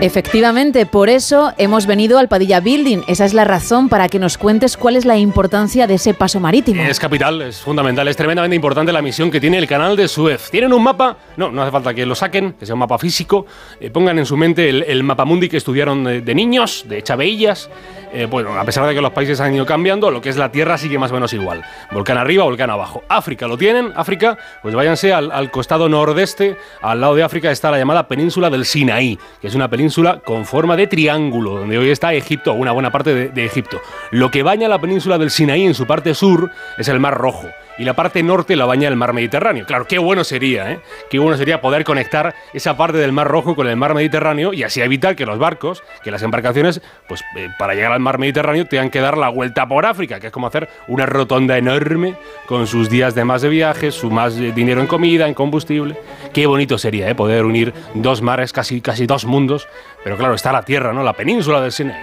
Efectivamente, 0.00 0.86
por 0.86 1.08
eso 1.08 1.52
hemos 1.58 1.86
venido 1.86 2.20
al 2.20 2.28
Padilla 2.28 2.60
Building. 2.60 3.00
Esa 3.08 3.24
es 3.24 3.34
la 3.34 3.42
razón 3.44 3.88
para 3.88 4.08
que 4.08 4.20
nos 4.20 4.38
cuentes 4.38 4.76
cuál 4.76 4.94
es 4.94 5.04
la 5.04 5.16
importancia 5.18 5.88
de 5.88 5.94
ese 5.94 6.14
paso 6.14 6.38
marítimo. 6.38 6.80
Es 6.80 7.00
capital, 7.00 7.42
es 7.42 7.60
fundamental, 7.60 8.06
es 8.06 8.16
tremendamente 8.16 8.54
importante 8.54 8.92
la 8.92 9.02
misión 9.02 9.28
que 9.28 9.40
tiene 9.40 9.58
el 9.58 9.66
canal 9.66 9.96
de 9.96 10.06
Suez. 10.06 10.50
Tienen 10.52 10.72
un 10.72 10.84
mapa, 10.84 11.16
no, 11.36 11.50
no 11.50 11.62
hace 11.62 11.72
falta 11.72 11.92
que 11.94 12.06
lo 12.06 12.14
saquen, 12.14 12.52
que 12.52 12.64
sea 12.64 12.76
un 12.76 12.78
mapa 12.78 12.96
físico, 12.96 13.46
eh, 13.80 13.90
pongan 13.90 14.20
en 14.20 14.26
su 14.26 14.36
mente 14.36 14.68
el, 14.68 14.84
el 14.84 15.02
mapamundi 15.02 15.48
que 15.48 15.56
estudiaron 15.56 16.04
de, 16.04 16.34
niños, 16.34 16.84
de 16.88 17.02
Chaveillas. 17.02 17.68
Eh, 18.12 18.26
bueno, 18.30 18.56
a 18.56 18.64
pesar 18.64 18.86
de 18.86 18.94
que 18.94 19.00
los 19.00 19.10
países 19.10 19.40
han 19.40 19.52
ido 19.52 19.66
cambiando, 19.66 20.12
lo 20.12 20.20
que 20.20 20.28
es 20.28 20.36
la 20.36 20.52
Tierra 20.52 20.78
sigue 20.78 20.96
más 21.00 21.10
o 21.10 21.14
menos 21.14 21.32
igual. 21.32 21.64
Volcán 21.90 22.18
arriba, 22.18 22.44
volcán 22.44 22.70
abajo. 22.70 23.02
África, 23.08 23.48
¿lo 23.48 23.58
tienen? 23.58 23.92
África, 23.96 24.38
pues 24.62 24.76
váyanse 24.76 25.12
al, 25.12 25.32
al 25.32 25.50
costado 25.50 25.88
nordeste. 25.88 26.56
Al 26.82 27.00
lado 27.00 27.16
de 27.16 27.24
África 27.24 27.50
está 27.50 27.72
la 27.72 27.78
llamada 27.78 28.06
península 28.06 28.48
del 28.48 28.64
Sinaí, 28.64 29.18
que 29.40 29.48
es 29.48 29.56
una 29.56 29.68
península 29.68 29.87
con 30.24 30.44
forma 30.44 30.76
de 30.76 30.86
triángulo, 30.86 31.58
donde 31.58 31.78
hoy 31.78 31.90
está 31.90 32.12
Egipto, 32.14 32.52
una 32.52 32.72
buena 32.72 32.90
parte 32.90 33.14
de, 33.14 33.28
de 33.28 33.44
Egipto. 33.44 33.80
Lo 34.10 34.30
que 34.30 34.42
baña 34.42 34.68
la 34.68 34.80
península 34.80 35.18
del 35.18 35.30
Sinaí 35.30 35.64
en 35.64 35.74
su 35.74 35.86
parte 35.86 36.14
sur 36.14 36.50
es 36.76 36.88
el 36.88 37.00
Mar 37.00 37.14
Rojo 37.14 37.48
y 37.78 37.84
la 37.84 37.94
parte 37.94 38.22
norte 38.22 38.56
la 38.56 38.66
baña 38.66 38.88
el 38.88 38.96
mar 38.96 39.12
Mediterráneo. 39.12 39.66
Claro, 39.66 39.86
qué 39.86 39.98
bueno 39.98 40.24
sería, 40.24 40.72
¿eh? 40.72 40.80
Qué 41.10 41.18
bueno 41.18 41.36
sería 41.36 41.60
poder 41.60 41.84
conectar 41.84 42.34
esa 42.52 42.76
parte 42.76 42.98
del 42.98 43.12
mar 43.12 43.28
Rojo 43.28 43.54
con 43.54 43.66
el 43.68 43.76
mar 43.76 43.94
Mediterráneo 43.94 44.52
y 44.52 44.62
así 44.62 44.80
evitar 44.80 45.16
que 45.16 45.26
los 45.26 45.38
barcos, 45.38 45.82
que 46.02 46.10
las 46.10 46.22
embarcaciones, 46.22 46.80
pues 47.08 47.22
eh, 47.36 47.48
para 47.58 47.74
llegar 47.74 47.92
al 47.92 48.00
mar 48.00 48.18
Mediterráneo 48.18 48.66
tengan 48.66 48.90
que 48.90 49.00
dar 49.00 49.16
la 49.16 49.28
vuelta 49.28 49.66
por 49.68 49.86
África, 49.86 50.20
que 50.20 50.28
es 50.28 50.32
como 50.32 50.46
hacer 50.46 50.68
una 50.88 51.06
rotonda 51.06 51.56
enorme 51.56 52.16
con 52.46 52.66
sus 52.66 52.90
días 52.90 53.14
de 53.14 53.24
más 53.24 53.42
de 53.42 53.48
viaje, 53.48 53.90
su 53.90 54.10
más 54.10 54.36
dinero 54.36 54.80
en 54.80 54.86
comida, 54.86 55.28
en 55.28 55.34
combustible. 55.34 55.96
Qué 56.32 56.46
bonito 56.46 56.78
sería, 56.78 57.08
¿eh? 57.08 57.14
Poder 57.14 57.44
unir 57.44 57.72
dos 57.94 58.22
mares, 58.22 58.52
casi, 58.52 58.80
casi 58.80 59.06
dos 59.06 59.24
mundos. 59.24 59.68
Pero 60.04 60.16
claro, 60.16 60.34
está 60.34 60.52
la 60.52 60.62
tierra, 60.62 60.92
¿no? 60.92 61.02
La 61.02 61.12
península 61.12 61.60
del 61.60 61.72
Sinaí. 61.72 61.96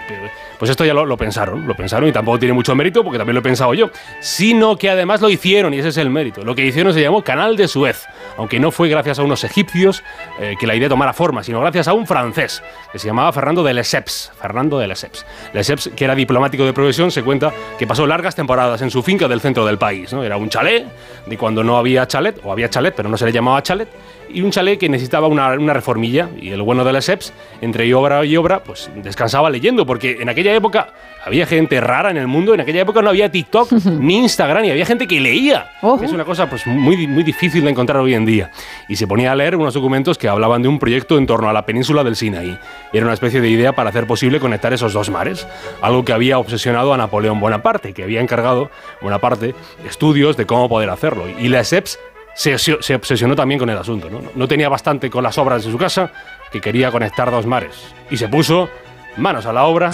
Pues 0.58 0.72
esto 0.72 0.86
ya 0.86 0.94
lo, 0.94 1.06
lo 1.06 1.18
pensaron, 1.18 1.68
lo 1.68 1.76
pensaron 1.76 2.08
y 2.08 2.12
tampoco 2.12 2.40
tiene 2.40 2.54
mucho 2.54 2.76
mérito 2.76 3.04
porque 3.04 3.18
también 3.18 3.36
lo 3.36 3.40
he 3.40 3.44
pensado 3.44 3.74
yo, 3.74 3.90
sino 4.22 4.78
que 4.78 4.90
además 4.90 5.22
lo 5.22 5.30
hicieron 5.30 5.74
y 5.74 5.80
ese 5.80 5.90
es 5.90 5.98
el 5.98 6.10
mérito. 6.10 6.44
Lo 6.44 6.56
que 6.56 6.66
hicieron 6.66 6.94
se 6.94 7.02
llamó 7.02 7.24
Canal 7.24 7.58
de 7.58 7.68
Suez, 7.68 8.06
aunque 8.38 8.60
no 8.60 8.72
fue 8.72 8.88
gracias 8.90 9.20
a 9.20 9.24
unos 9.24 9.44
egipcios 9.44 10.04
eh, 10.40 10.56
que 10.60 10.68
la 10.68 10.76
idea 10.76 10.90
tomara 10.90 11.14
forma, 11.14 11.44
sino 11.44 11.60
gracias 11.60 11.88
a 11.88 11.94
un 11.94 12.08
francés 12.08 12.64
que 12.92 13.00
se 13.00 13.08
llamaba 13.08 13.32
Fernando 13.34 13.64
de 13.64 13.74
Lesseps. 13.74 14.32
Fernando 14.40 14.80
de 14.80 14.88
Lesseps. 14.88 15.26
Lesseps, 15.54 15.90
que 15.96 16.06
era 16.06 16.16
diplomático 16.16 16.66
de 16.66 16.74
profesión, 16.74 17.12
se 17.12 17.24
cuenta 17.24 17.52
que 17.78 17.86
pasó 17.86 18.08
largas 18.08 18.36
temporadas 18.36 18.82
en 18.82 18.92
su 18.92 19.04
finca 19.04 19.28
del 19.28 19.42
centro 19.42 19.66
del 19.66 19.78
país. 19.78 20.14
¿no? 20.14 20.24
Era 20.24 20.38
un 20.38 20.50
chalet 20.50 20.86
de 21.26 21.38
cuando 21.38 21.64
no 21.64 21.78
había 21.78 22.08
chalet, 22.08 22.40
o 22.44 22.52
había 22.52 22.70
chalet, 22.70 22.94
pero 22.96 23.10
no 23.10 23.18
se 23.18 23.26
le 23.26 23.32
llamaba 23.32 23.62
chalet, 23.62 23.90
y 24.30 24.42
un 24.42 24.52
chalet 24.52 24.80
que 24.80 24.90
necesitaba 24.90 25.28
una, 25.28 25.52
una 25.54 25.74
reformilla. 25.74 26.30
Y 26.40 26.52
el 26.52 26.62
bueno 26.62 26.84
de 26.84 26.94
Lesseps, 26.94 27.34
entre 27.62 27.85
obra 27.94 28.26
y 28.26 28.38
obra, 28.38 28.64
pues 28.64 28.90
descansaba 29.04 29.50
leyendo, 29.50 29.86
porque 29.86 30.18
en 30.20 30.30
aquella 30.30 30.54
época 30.54 30.90
había 31.26 31.46
gente 31.46 31.82
rara 31.82 32.12
en 32.12 32.18
el 32.18 32.28
mundo, 32.28 32.54
en 32.54 32.62
aquella 32.62 32.82
época 32.82 33.02
no 33.02 33.10
había 33.10 33.32
TikTok 33.32 33.72
ni 34.00 34.18
Instagram, 34.18 34.66
y 34.66 34.72
había 34.72 34.86
gente 34.86 35.08
que 35.08 35.20
leía. 35.20 35.72
Es 36.02 36.12
una 36.12 36.26
cosa 36.26 36.50
pues, 36.50 36.66
muy, 36.68 37.08
muy 37.08 37.24
difícil 37.24 37.64
de 37.64 37.72
encontrar 37.72 38.00
hoy 38.00 38.14
en 38.14 38.26
día. 38.26 38.52
Y 38.88 38.96
se 38.96 39.08
ponía 39.08 39.32
a 39.32 39.36
leer 39.36 39.56
unos 39.56 39.74
documentos 39.74 40.18
que 40.18 40.28
hablaban 40.28 40.62
de 40.62 40.68
un 40.68 40.80
proyecto 40.80 41.18
en 41.18 41.26
torno 41.26 41.50
a 41.50 41.54
la 41.54 41.66
península 41.66 42.04
del 42.04 42.16
Sinaí. 42.16 42.58
Era 42.94 43.06
una 43.06 43.14
especie 43.14 43.42
de 43.42 43.50
idea 43.50 43.74
para 43.74 43.90
hacer 43.90 44.08
posible 44.08 44.40
conectar 44.40 44.74
esos 44.74 44.94
dos 44.94 45.10
mares, 45.10 45.48
algo 45.82 46.06
que 46.06 46.14
había 46.14 46.38
obsesionado 46.40 46.94
a 46.94 46.98
Napoleón 46.98 47.40
Bonaparte, 47.40 47.94
que 47.94 48.04
había 48.04 48.22
encargado 48.22 48.70
Bonaparte 49.02 49.56
estudios 49.88 50.38
de 50.38 50.46
cómo 50.46 50.70
poder 50.70 50.90
hacerlo. 50.90 51.26
Y 51.40 51.48
Lesseps 51.48 52.00
se, 52.36 52.58
se 52.58 52.96
obsesionó 52.96 53.36
también 53.36 53.60
con 53.60 53.70
el 53.70 53.78
asunto. 53.78 54.10
¿no? 54.10 54.22
no 54.34 54.48
tenía 54.48 54.70
bastante 54.70 55.10
con 55.10 55.24
las 55.24 55.38
obras 55.38 55.66
de 55.66 55.72
su 55.72 55.78
casa, 55.78 56.12
que 56.52 56.62
quería 56.62 56.92
conectar 56.92 57.32
dos 57.32 57.46
mares. 57.46 57.76
Y 58.12 58.18
se 58.18 58.28
puso 58.28 58.70
manos 59.18 59.46
a 59.46 59.54
la 59.54 59.64
obra. 59.64 59.92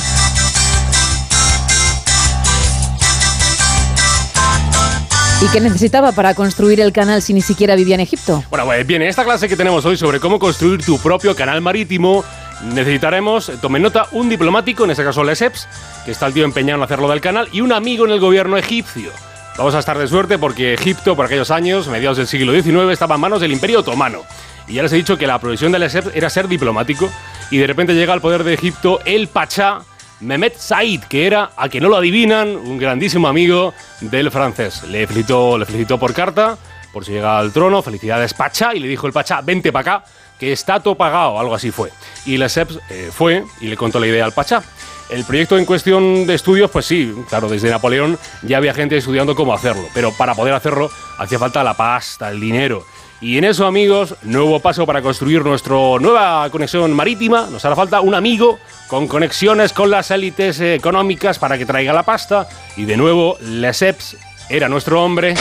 ¿Y 5.43 5.47
qué 5.47 5.59
necesitaba 5.59 6.11
para 6.11 6.35
construir 6.35 6.79
el 6.81 6.93
canal 6.93 7.21
si 7.23 7.33
ni 7.33 7.41
siquiera 7.41 7.75
vivía 7.75 7.95
en 7.95 8.01
Egipto? 8.01 8.43
Bueno, 8.51 8.65
pues 8.65 8.85
bien, 8.85 9.01
en 9.01 9.07
esta 9.07 9.23
clase 9.23 9.49
que 9.49 9.57
tenemos 9.57 9.83
hoy 9.85 9.97
sobre 9.97 10.19
cómo 10.19 10.37
construir 10.37 10.85
tu 10.85 10.99
propio 10.99 11.35
canal 11.35 11.61
marítimo, 11.61 12.23
necesitaremos, 12.63 13.51
tomen 13.59 13.81
nota, 13.81 14.05
un 14.11 14.29
diplomático, 14.29 14.83
en 14.83 14.91
este 14.91 15.03
caso 15.03 15.23
Lesseps, 15.23 15.67
que 16.05 16.11
está 16.11 16.27
el 16.27 16.33
tío 16.33 16.45
empeñado 16.45 16.77
en 16.77 16.83
hacerlo 16.83 17.09
del 17.09 17.21
canal, 17.21 17.49
y 17.51 17.61
un 17.61 17.73
amigo 17.73 18.05
en 18.05 18.11
el 18.11 18.19
gobierno 18.19 18.55
egipcio. 18.55 19.11
Vamos 19.57 19.75
a 19.75 19.79
estar 19.79 19.97
de 19.97 20.07
suerte 20.07 20.37
porque 20.37 20.73
Egipto, 20.73 21.15
por 21.15 21.25
aquellos 21.25 21.51
años, 21.51 21.87
mediados 21.87 22.17
del 22.17 22.27
siglo 22.27 22.53
XIX, 22.53 22.91
estaba 22.91 23.15
en 23.15 23.21
manos 23.21 23.41
del 23.41 23.51
Imperio 23.51 23.81
Otomano. 23.81 24.21
Y 24.67 24.73
ya 24.75 24.83
les 24.83 24.93
he 24.93 24.95
dicho 24.95 25.17
que 25.17 25.27
la 25.27 25.39
provisión 25.39 25.71
de 25.71 25.79
Lesseps 25.79 26.11
era 26.15 26.29
ser 26.29 26.47
diplomático, 26.47 27.09
y 27.49 27.57
de 27.57 27.67
repente 27.67 27.93
llega 27.93 28.13
al 28.13 28.21
poder 28.21 28.43
de 28.43 28.53
Egipto 28.53 28.99
el 29.05 29.27
Pachá 29.27 29.81
Mehmet 30.21 30.55
Said, 30.55 31.03
que 31.03 31.27
era, 31.27 31.51
a 31.57 31.67
que 31.67 31.81
no 31.81 31.89
lo 31.89 31.97
adivinan, 31.97 32.55
un 32.55 32.77
grandísimo 32.77 33.27
amigo 33.27 33.73
del 33.99 34.31
francés. 34.31 34.83
Le 34.83 35.05
felicitó, 35.07 35.57
le 35.57 35.65
felicitó 35.65 35.97
por 35.99 36.13
carta, 36.13 36.57
por 36.93 37.03
si 37.03 37.11
llega 37.11 37.37
al 37.37 37.51
trono, 37.51 37.81
felicidades 37.81 38.33
Pacha, 38.33 38.73
y 38.73 38.79
le 38.79 38.87
dijo 38.87 39.07
el 39.07 39.13
Pacha, 39.13 39.41
vente 39.41 39.71
para 39.71 39.97
acá, 39.97 40.05
que 40.39 40.51
está 40.51 40.79
todo 40.79 40.95
pagado, 40.95 41.39
algo 41.39 41.55
así 41.55 41.71
fue. 41.71 41.91
Y 42.25 42.37
Lesseps 42.37 42.79
eh, 42.89 43.09
fue 43.11 43.43
y 43.59 43.67
le 43.67 43.77
contó 43.77 43.99
la 43.99 44.07
idea 44.07 44.25
al 44.25 44.31
Pachá. 44.31 44.63
El 45.11 45.25
proyecto 45.25 45.57
en 45.57 45.65
cuestión 45.65 46.25
de 46.25 46.33
estudios, 46.35 46.71
pues 46.71 46.85
sí, 46.85 47.13
claro, 47.27 47.49
desde 47.49 47.69
Napoleón 47.69 48.17
ya 48.43 48.57
había 48.57 48.73
gente 48.73 48.95
estudiando 48.95 49.35
cómo 49.35 49.53
hacerlo, 49.53 49.83
pero 49.93 50.13
para 50.13 50.35
poder 50.35 50.53
hacerlo 50.53 50.89
hacía 51.17 51.37
falta 51.37 51.63
la 51.65 51.75
pasta, 51.75 52.29
el 52.29 52.39
dinero. 52.39 52.85
Y 53.19 53.37
en 53.37 53.43
eso, 53.43 53.67
amigos, 53.67 54.15
nuevo 54.23 54.59
paso 54.61 54.85
para 54.87 55.01
construir 55.01 55.43
nuestra 55.43 55.75
nueva 55.99 56.49
conexión 56.49 56.91
marítima. 56.93 57.47
Nos 57.51 57.63
hará 57.65 57.75
falta 57.75 58.01
un 58.01 58.15
amigo 58.15 58.57
con 58.87 59.07
conexiones 59.07 59.73
con 59.73 59.91
las 59.91 60.09
élites 60.09 60.59
económicas 60.59 61.37
para 61.37 61.57
que 61.57 61.65
traiga 61.65 61.93
la 61.93 62.03
pasta. 62.03 62.47
Y 62.77 62.85
de 62.85 62.97
nuevo, 62.97 63.37
Lesseps 63.41 64.17
era 64.49 64.69
nuestro 64.69 65.03
hombre. 65.03 65.35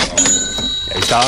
Ahí 0.95 1.01
está, 1.01 1.23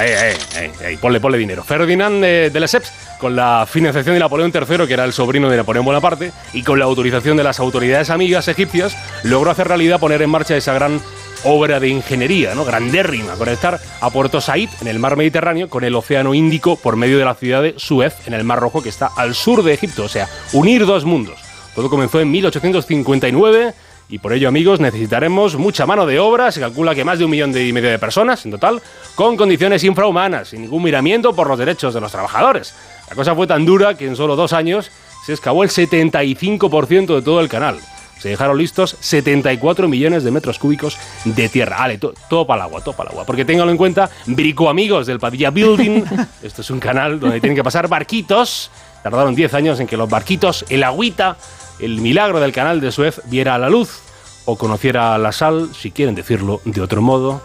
eh, 0.00 0.36
eh, 0.56 0.72
eh, 0.80 0.98
ponle, 1.00 1.20
ponle 1.20 1.38
dinero. 1.38 1.64
Ferdinand 1.64 2.22
de, 2.22 2.50
de 2.50 2.60
Lesseps, 2.60 2.92
con 3.18 3.34
la 3.34 3.66
financiación 3.68 4.14
de 4.14 4.20
Napoleón 4.20 4.52
III, 4.54 4.86
que 4.86 4.94
era 4.94 5.04
el 5.04 5.12
sobrino 5.12 5.50
de 5.50 5.56
Napoleón 5.56 5.84
Bonaparte, 5.84 6.32
y 6.52 6.62
con 6.62 6.78
la 6.78 6.84
autorización 6.84 7.36
de 7.36 7.44
las 7.44 7.60
autoridades 7.60 8.10
amigas 8.10 8.48
egipcias, 8.48 8.96
logró 9.24 9.50
hacer 9.50 9.68
realidad 9.68 10.00
poner 10.00 10.22
en 10.22 10.30
marcha 10.30 10.56
esa 10.56 10.74
gran 10.74 11.00
obra 11.44 11.78
de 11.78 11.88
ingeniería, 11.88 12.54
¿no? 12.54 12.64
Grandérrima, 12.64 13.34
conectar 13.34 13.78
a 14.00 14.10
Puerto 14.10 14.40
Said 14.40 14.70
en 14.80 14.88
el 14.88 14.98
mar 14.98 15.16
Mediterráneo 15.16 15.68
con 15.68 15.84
el 15.84 15.94
Océano 15.94 16.34
Índico 16.34 16.76
por 16.76 16.96
medio 16.96 17.18
de 17.18 17.24
la 17.24 17.34
ciudad 17.34 17.62
de 17.62 17.74
Suez 17.76 18.14
en 18.26 18.34
el 18.34 18.44
Mar 18.44 18.60
Rojo 18.60 18.82
que 18.82 18.88
está 18.88 19.10
al 19.16 19.34
sur 19.34 19.62
de 19.62 19.74
Egipto, 19.74 20.04
o 20.04 20.08
sea, 20.08 20.28
unir 20.52 20.86
dos 20.86 21.04
mundos. 21.04 21.38
Todo 21.74 21.90
comenzó 21.90 22.20
en 22.20 22.30
1859 22.30 23.74
y 24.08 24.18
por 24.18 24.32
ello, 24.32 24.48
amigos, 24.48 24.80
necesitaremos 24.80 25.56
mucha 25.56 25.86
mano 25.86 26.06
de 26.06 26.18
obra. 26.18 26.52
Se 26.52 26.60
calcula 26.60 26.94
que 26.94 27.04
más 27.04 27.18
de 27.18 27.24
un 27.24 27.30
millón 27.30 27.56
y 27.56 27.72
medio 27.72 27.90
de 27.90 27.98
personas 27.98 28.44
en 28.44 28.52
total, 28.52 28.82
con 29.14 29.36
condiciones 29.36 29.82
infrahumanas, 29.84 30.48
sin 30.48 30.62
ningún 30.62 30.82
miramiento 30.82 31.34
por 31.34 31.48
los 31.48 31.58
derechos 31.58 31.94
de 31.94 32.00
los 32.00 32.12
trabajadores. 32.12 32.74
La 33.08 33.16
cosa 33.16 33.34
fue 33.34 33.46
tan 33.46 33.64
dura 33.64 33.94
que 33.94 34.06
en 34.06 34.16
solo 34.16 34.36
dos 34.36 34.52
años 34.52 34.90
se 35.24 35.32
excavó 35.32 35.64
el 35.64 35.70
75% 35.70 37.14
de 37.14 37.22
todo 37.22 37.40
el 37.40 37.48
canal 37.48 37.78
se 38.24 38.30
dejaron 38.30 38.56
listos 38.56 38.96
74 39.00 39.86
millones 39.86 40.24
de 40.24 40.30
metros 40.30 40.58
cúbicos 40.58 40.96
de 41.26 41.46
tierra. 41.50 41.82
Ale, 41.82 41.98
todo 41.98 42.46
para 42.46 42.62
el 42.62 42.62
agua, 42.62 42.80
todo 42.80 42.94
para 42.94 43.10
el 43.10 43.12
agua. 43.12 43.26
Porque 43.26 43.44
ténganlo 43.44 43.70
en 43.70 43.76
cuenta, 43.76 44.08
brico 44.24 44.70
amigos 44.70 45.06
del 45.06 45.20
Padilla 45.20 45.50
Building, 45.50 46.04
esto 46.42 46.62
es 46.62 46.70
un 46.70 46.80
canal 46.80 47.20
donde 47.20 47.38
tienen 47.40 47.54
que 47.54 47.62
pasar 47.62 47.86
barquitos. 47.86 48.70
Tardaron 49.02 49.34
10 49.34 49.52
años 49.52 49.78
en 49.80 49.86
que 49.86 49.98
los 49.98 50.08
barquitos, 50.08 50.64
el 50.70 50.84
agüita, 50.84 51.36
el 51.78 52.00
milagro 52.00 52.40
del 52.40 52.52
canal 52.52 52.80
de 52.80 52.92
Suez 52.92 53.20
viera 53.26 53.54
a 53.54 53.58
la 53.58 53.68
luz 53.68 54.00
o 54.44 54.56
conociera 54.56 55.16
la 55.18 55.32
sal, 55.32 55.70
si 55.74 55.90
quieren 55.90 56.14
decirlo 56.14 56.60
de 56.64 56.80
otro 56.80 57.02
modo. 57.02 57.42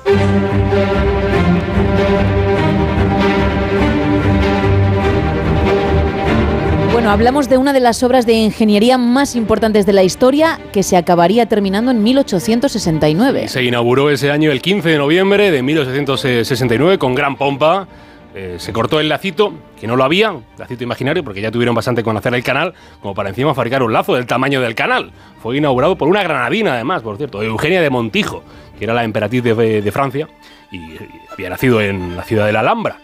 Bueno, 6.91 7.11
hablamos 7.11 7.47
de 7.47 7.57
una 7.57 7.72
de 7.72 7.80
las 7.80 8.03
obras 8.03 8.26
de 8.26 8.34
ingeniería 8.34 8.97
más 8.97 9.38
importantes 9.38 9.85
de 9.85 9.93
la 9.93 10.03
historia 10.03 10.60
que 10.73 10.84
se 10.84 10.97
acabaría 10.97 11.45
terminando 11.45 11.91
en 11.91 12.03
1869. 12.03 13.47
Se 13.47 13.64
inauguró 13.64 14.10
ese 14.10 14.31
año 14.31 14.51
el 14.51 14.61
15 14.61 14.89
de 14.89 14.97
noviembre 14.97 15.49
de 15.49 15.64
1869 15.64 16.97
con 16.97 17.15
gran 17.15 17.38
pompa. 17.38 17.88
Eh, 18.41 18.56
se 18.57 18.72
cortó 18.72 19.02
el 19.02 19.10
lacito, 19.10 19.52
que 19.78 19.86
no 19.86 19.98
lo 19.98 20.06
había, 20.06 20.34
lacito 20.57 20.82
imaginario, 20.82 21.26
porque 21.26 21.41
ya 21.41 21.52
tuvieron 21.52 21.76
bastante 21.76 22.03
con 22.03 22.16
hacer 22.16 22.34
el 22.34 22.41
canal, 22.41 22.74
como 23.02 23.14
para 23.14 23.28
encima 23.28 23.53
fabricar 23.53 23.84
un 23.84 23.91
lazo 23.91 24.16
del 24.16 24.28
tamaño 24.28 24.61
del 24.61 24.76
canal. 24.76 25.11
Fue 25.44 25.57
inaugurado 25.57 25.98
por 25.98 26.07
una 26.07 26.24
granadina, 26.24 26.76
además, 26.76 27.02
por 27.02 27.18
cierto, 27.18 27.44
Eugenia 27.44 27.82
de 27.82 27.90
Montijo, 27.90 28.41
que 28.78 28.86
era 28.86 28.94
la 28.94 29.03
emperatriz 29.03 29.44
de, 29.44 29.82
de 29.82 29.91
Francia 29.91 30.30
y 30.72 30.95
había 31.34 31.49
nacido 31.49 31.82
en 31.82 32.16
la 32.16 32.24
ciudad 32.24 32.45
de 32.45 32.53
la 32.53 32.61
Alhambra. 32.61 32.99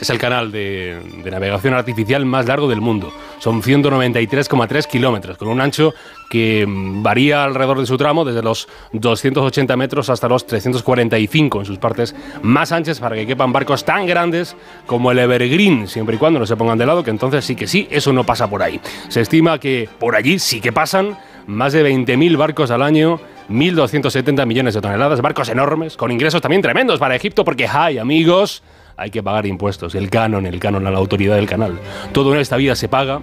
Es 0.00 0.10
el 0.10 0.18
canal 0.18 0.52
de, 0.52 1.00
navegación 1.24 1.74
artificial 1.74 2.24
más 2.24 2.46
largo 2.46 2.68
del 2.68 2.80
mundo. 2.80 3.12
Son 3.38 3.62
193,3 3.62 4.86
kilómetros, 4.86 5.36
con 5.38 5.48
un 5.48 5.60
ancho 5.60 5.92
que 6.30 6.64
mm, 6.66 7.02
varía 7.02 7.44
alrededor 7.44 7.80
de 7.80 7.86
su 7.86 7.96
tramo, 7.96 8.24
desde 8.24 8.42
los 8.42 8.68
280 8.92 9.76
metros 9.76 10.08
hasta 10.10 10.28
los 10.28 10.46
345 10.46 11.60
en 11.60 11.64
sus 11.66 11.78
partes 11.78 12.14
más 12.42 12.72
anchas, 12.72 13.00
para 13.00 13.16
que 13.16 13.26
quepan 13.26 13.52
barcos 13.52 13.84
tan 13.84 14.06
grandes 14.06 14.56
como 14.86 15.10
el 15.10 15.18
Evergreen, 15.18 15.88
siempre 15.88 16.16
y 16.16 16.18
cuando 16.18 16.38
no 16.38 16.46
se 16.46 16.56
pongan 16.56 16.78
de 16.78 16.86
lado, 16.86 17.02
que 17.02 17.10
entonces 17.10 17.44
sí 17.44 17.56
que 17.56 17.66
sí, 17.66 17.88
eso 17.90 18.12
no 18.12 18.24
pasa 18.24 18.48
por 18.48 18.62
ahí. 18.62 18.80
Se 19.08 19.20
estima 19.20 19.58
que 19.58 19.88
por 19.98 20.14
allí 20.14 20.38
sí 20.38 20.60
que 20.60 20.72
pasan 20.72 21.18
más 21.46 21.72
de 21.72 21.84
20.000 21.88 22.36
barcos 22.36 22.70
al 22.70 22.82
año 22.82 23.18
1.270 23.48 24.46
millones 24.46 24.74
de 24.74 24.80
toneladas, 24.80 25.20
barcos 25.22 25.48
enormes, 25.48 25.96
con 25.96 26.12
ingresos 26.12 26.42
también 26.42 26.62
tremendos 26.62 26.98
para 26.98 27.16
Egipto, 27.16 27.44
porque 27.44 27.66
hay 27.66 27.98
amigos, 27.98 28.62
hay 28.98 29.10
que 29.10 29.22
pagar 29.22 29.46
impuestos, 29.46 29.94
el 29.94 30.10
canon, 30.10 30.44
el 30.44 30.58
canon 30.58 30.86
a 30.86 30.90
la 30.90 30.98
autoridad 30.98 31.36
del 31.36 31.46
canal. 31.46 31.78
Todo 32.12 32.34
en 32.34 32.40
esta 32.40 32.56
vida 32.56 32.74
se 32.74 32.88
paga. 32.88 33.22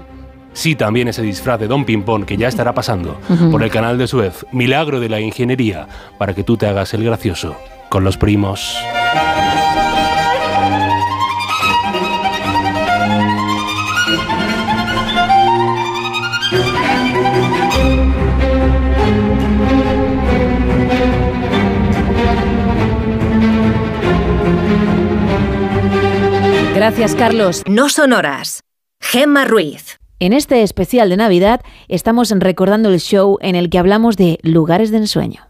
Sí, 0.54 0.76
también 0.76 1.10
ese 1.10 1.22
disfraz 1.22 1.60
de 1.60 1.68
Don 1.68 1.84
Pimpón 1.84 2.26
que 2.26 2.38
ya 2.38 2.48
estará 2.48 2.74
pasando 2.74 3.20
por 3.52 3.62
el 3.62 3.70
canal 3.70 3.98
de 3.98 4.08
Suez. 4.08 4.46
Milagro 4.54 5.02
de 5.02 5.10
la 5.10 5.20
ingeniería 5.20 5.88
para 6.18 6.34
que 6.34 6.46
tú 6.46 6.56
te 6.56 6.66
hagas 6.66 6.94
el 6.94 7.04
gracioso 7.04 7.58
con 7.90 8.06
los 8.06 8.16
primos. 8.16 8.78
Gracias, 26.76 27.16
Carlos. 27.16 27.64
No 27.70 27.88
son 27.88 28.12
horas. 28.12 28.60
Gemma 29.00 29.46
Ruiz. 29.46 29.98
En 30.20 30.34
este 30.34 30.62
especial 30.62 31.10
de 31.10 31.16
Navidad 31.16 31.62
estamos 31.88 32.32
recordando 32.32 32.90
el 32.90 33.00
show 33.00 33.38
en 33.40 33.56
el 33.56 33.70
que 33.70 33.80
hablamos 33.80 34.18
de 34.18 34.40
lugares 34.44 34.92
de 34.92 34.98
ensueño. 34.98 35.48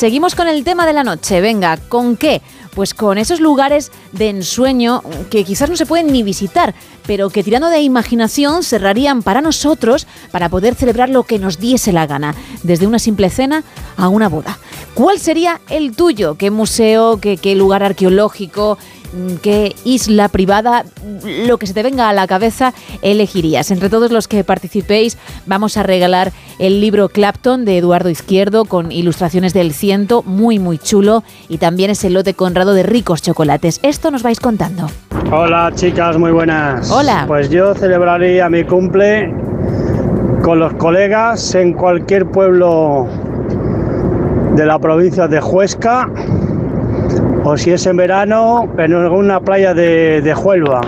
Seguimos 0.00 0.34
con 0.34 0.48
el 0.48 0.64
tema 0.64 0.86
de 0.86 0.94
la 0.94 1.04
noche. 1.04 1.42
Venga, 1.42 1.76
¿con 1.76 2.16
qué? 2.16 2.40
Pues 2.74 2.94
con 2.94 3.18
esos 3.18 3.38
lugares 3.38 3.92
de 4.12 4.30
ensueño 4.30 5.02
que 5.28 5.44
quizás 5.44 5.68
no 5.68 5.76
se 5.76 5.84
pueden 5.84 6.06
ni 6.06 6.22
visitar, 6.22 6.74
pero 7.10 7.28
que 7.28 7.42
tirando 7.42 7.70
de 7.70 7.80
imaginación 7.80 8.62
cerrarían 8.62 9.24
para 9.24 9.40
nosotros 9.40 10.06
para 10.30 10.48
poder 10.48 10.76
celebrar 10.76 11.08
lo 11.08 11.24
que 11.24 11.40
nos 11.40 11.58
diese 11.58 11.90
la 11.90 12.06
gana, 12.06 12.36
desde 12.62 12.86
una 12.86 13.00
simple 13.00 13.30
cena 13.30 13.64
a 13.96 14.06
una 14.06 14.28
boda. 14.28 14.60
¿Cuál 14.94 15.18
sería 15.18 15.60
el 15.70 15.96
tuyo? 15.96 16.36
¿Qué 16.36 16.52
museo, 16.52 17.18
qué, 17.20 17.36
qué 17.36 17.56
lugar 17.56 17.82
arqueológico, 17.82 18.78
mm, 19.12 19.34
qué 19.42 19.74
isla 19.84 20.28
privada, 20.28 20.84
lo 21.24 21.58
que 21.58 21.66
se 21.66 21.74
te 21.74 21.82
venga 21.82 22.08
a 22.08 22.12
la 22.12 22.28
cabeza, 22.28 22.74
elegirías? 23.02 23.72
Entre 23.72 23.90
todos 23.90 24.12
los 24.12 24.28
que 24.28 24.44
participéis, 24.44 25.18
vamos 25.46 25.76
a 25.76 25.82
regalar 25.82 26.32
el 26.60 26.80
libro 26.80 27.08
Clapton 27.08 27.64
de 27.64 27.78
Eduardo 27.78 28.10
Izquierdo 28.10 28.66
con 28.66 28.92
ilustraciones 28.92 29.52
del 29.52 29.72
ciento, 29.72 30.22
muy 30.22 30.60
muy 30.60 30.78
chulo, 30.78 31.24
y 31.48 31.58
también 31.58 31.90
ese 31.90 32.08
lote 32.08 32.34
conrado 32.34 32.72
de 32.72 32.84
ricos 32.84 33.20
chocolates. 33.20 33.80
Esto 33.82 34.12
nos 34.12 34.22
vais 34.22 34.38
contando. 34.38 34.88
Hola 35.32 35.72
chicas, 35.74 36.18
muy 36.18 36.32
buenas. 36.32 36.90
Pues 37.26 37.48
yo 37.48 37.74
celebraría 37.74 38.50
mi 38.50 38.62
cumple 38.64 39.32
con 40.42 40.58
los 40.58 40.74
colegas 40.74 41.54
en 41.54 41.72
cualquier 41.72 42.26
pueblo 42.26 43.06
de 44.54 44.66
la 44.66 44.78
provincia 44.78 45.26
de 45.26 45.40
Huesca 45.40 46.10
o 47.42 47.56
si 47.56 47.70
es 47.70 47.86
en 47.86 47.96
verano 47.96 48.68
en 48.76 48.92
alguna 48.92 49.40
playa 49.40 49.72
de, 49.72 50.20
de 50.20 50.34
Huelva. 50.34 50.82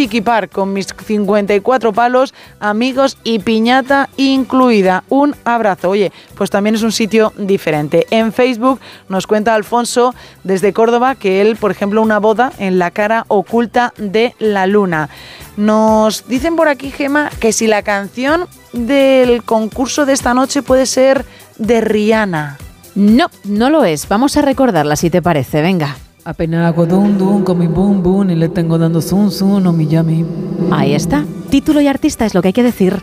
con 0.53 0.73
mis 0.73 0.86
54 0.86 1.93
palos, 1.93 2.35
amigos 2.61 3.19
y 3.24 3.39
piñata 3.41 4.09
incluida. 4.16 5.05
Un 5.09 5.35
abrazo. 5.45 5.91
Oye, 5.91 6.12
pues 6.36 6.51
también 6.51 6.74
es 6.74 6.82
un 6.82 6.93
sitio 6.93 7.32
diferente. 7.36 8.07
En 8.11 8.32
Facebook 8.32 8.81
nos 9.09 9.27
cuenta 9.27 9.55
Alfonso 9.55 10.15
desde 10.45 10.73
Córdoba 10.73 11.15
que 11.15 11.41
él, 11.41 11.57
por 11.57 11.70
ejemplo, 11.70 12.03
una 12.03 12.19
boda 12.19 12.53
en 12.59 12.78
la 12.78 12.91
cara 12.91 13.24
oculta 13.28 13.93
de 13.97 14.35
la 14.39 14.66
luna. 14.66 15.09
Nos 15.57 16.27
dicen 16.28 16.57
por 16.57 16.69
aquí, 16.69 16.91
Gema, 16.91 17.31
que 17.41 17.53
si 17.53 17.66
la 17.66 17.82
canción 17.82 18.47
del 18.73 19.43
concurso 19.45 20.07
de 20.07 20.12
esta 20.12 20.35
noche 20.35 20.62
puede 20.62 20.86
ser 20.86 21.24
de 21.59 21.81
Rihanna. 21.81 22.59
No, 22.95 23.31
no 23.45 23.70
lo 23.70 23.85
es. 23.85 24.09
Vamos 24.09 24.36
a 24.36 24.43
recordarla 24.43 24.97
si 24.97 25.11
te 25.11 25.23
parece. 25.23 25.62
Venga. 25.62 25.97
Apenas 26.26 26.64
hago 26.66 26.86
dum 26.86 27.18
dum 27.18 27.44
con 27.44 27.59
mi 27.59 27.66
boom 27.66 28.02
boom 28.02 28.30
y 28.30 28.34
le 28.34 28.48
tengo 28.48 28.78
dando 28.78 29.02
zoom 29.02 29.30
zoom 29.30 29.62
no 29.62 29.74
mi 29.74 29.86
yami. 29.86 30.24
Ahí 30.72 30.94
está. 30.94 31.26
Título 31.51 31.82
y 31.82 31.86
artista 31.86 32.24
es 32.24 32.32
lo 32.32 32.40
que 32.40 32.48
hay 32.48 32.52
que 32.55 32.62
decir. 32.62 33.02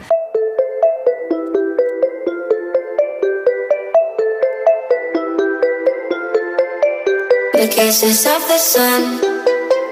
The 7.53 7.69
kisses 7.69 8.25
of 8.25 8.41
the 8.47 8.57
sun 8.57 9.19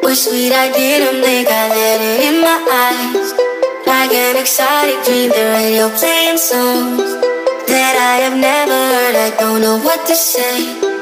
were 0.01 0.15
sweet. 0.15 0.51
I 0.51 0.72
didn't 0.72 1.22
think 1.23 1.47
I 1.51 1.69
let 1.69 2.01
it 2.01 2.30
in 2.30 2.41
my 2.41 2.57
eyes. 2.68 3.35
Like 3.85 4.11
an 4.11 4.38
exotic 4.38 5.06
dream, 5.06 5.30
the 5.30 5.45
radio 5.53 5.89
playing 5.99 6.39
songs 6.39 7.03
that 7.68 7.95
I 7.95 8.23
have 8.26 8.35
never 8.35 8.73
heard. 8.73 9.15
I 9.15 9.30
don't 9.39 9.61
know 9.61 9.77
what 9.77 10.07
to 10.07 10.15
say. 10.15 10.99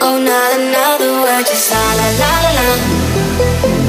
Oh, 0.00 0.16
not 0.16 0.50
another 0.54 1.10
word, 1.22 1.44
just 1.46 1.72
la 1.72 1.82
la 1.98 2.08
la 2.22 2.32
la 2.44 2.50
la. 2.58 2.68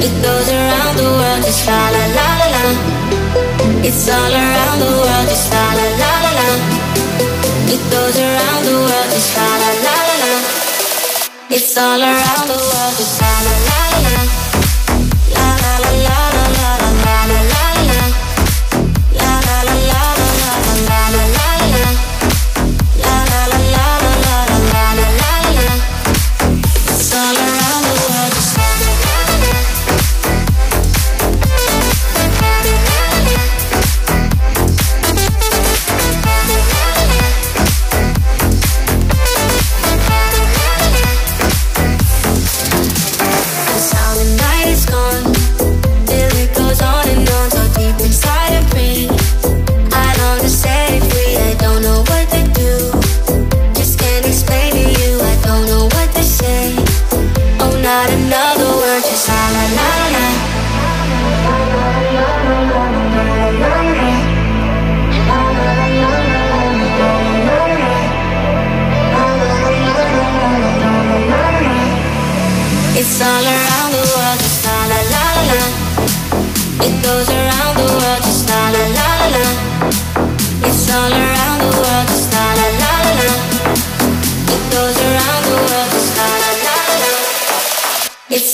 It 0.02 0.14
goes 0.22 0.48
around 0.50 0.96
the 0.96 1.06
world, 1.06 1.42
just 1.44 1.66
la 1.68 1.78
la 1.94 2.02
la 2.18 2.28
la 2.40 2.46
la. 2.54 2.64
It's 3.86 4.08
all 4.08 4.32
around 4.32 4.78
the 4.82 4.90
world, 4.90 5.26
just 5.30 5.52
la 5.52 5.64
la 5.78 5.86
la 6.02 6.12
la 6.24 6.30
la. 6.38 6.48
It 7.74 7.82
goes 7.94 8.16
around 8.18 8.62
the 8.66 8.76
world, 8.86 9.08
just 9.14 9.36
la 9.36 9.48
la 9.62 9.70
la 9.86 9.96
la 10.08 10.16
la. 10.22 10.32
It's 11.48 11.78
all 11.78 12.02
around 12.02 12.46
the 12.50 12.58
world, 12.58 12.94
just 12.98 13.20
la 13.22 13.32
la 13.46 13.54
la 13.68 13.89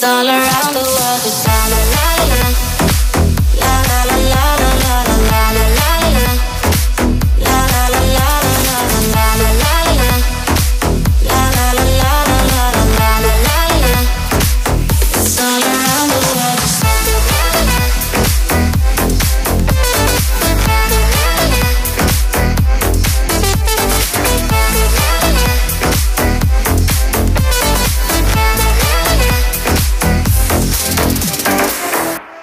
all 0.06 0.28
around 0.28 0.72
the 0.72 0.84
world. 0.84 1.45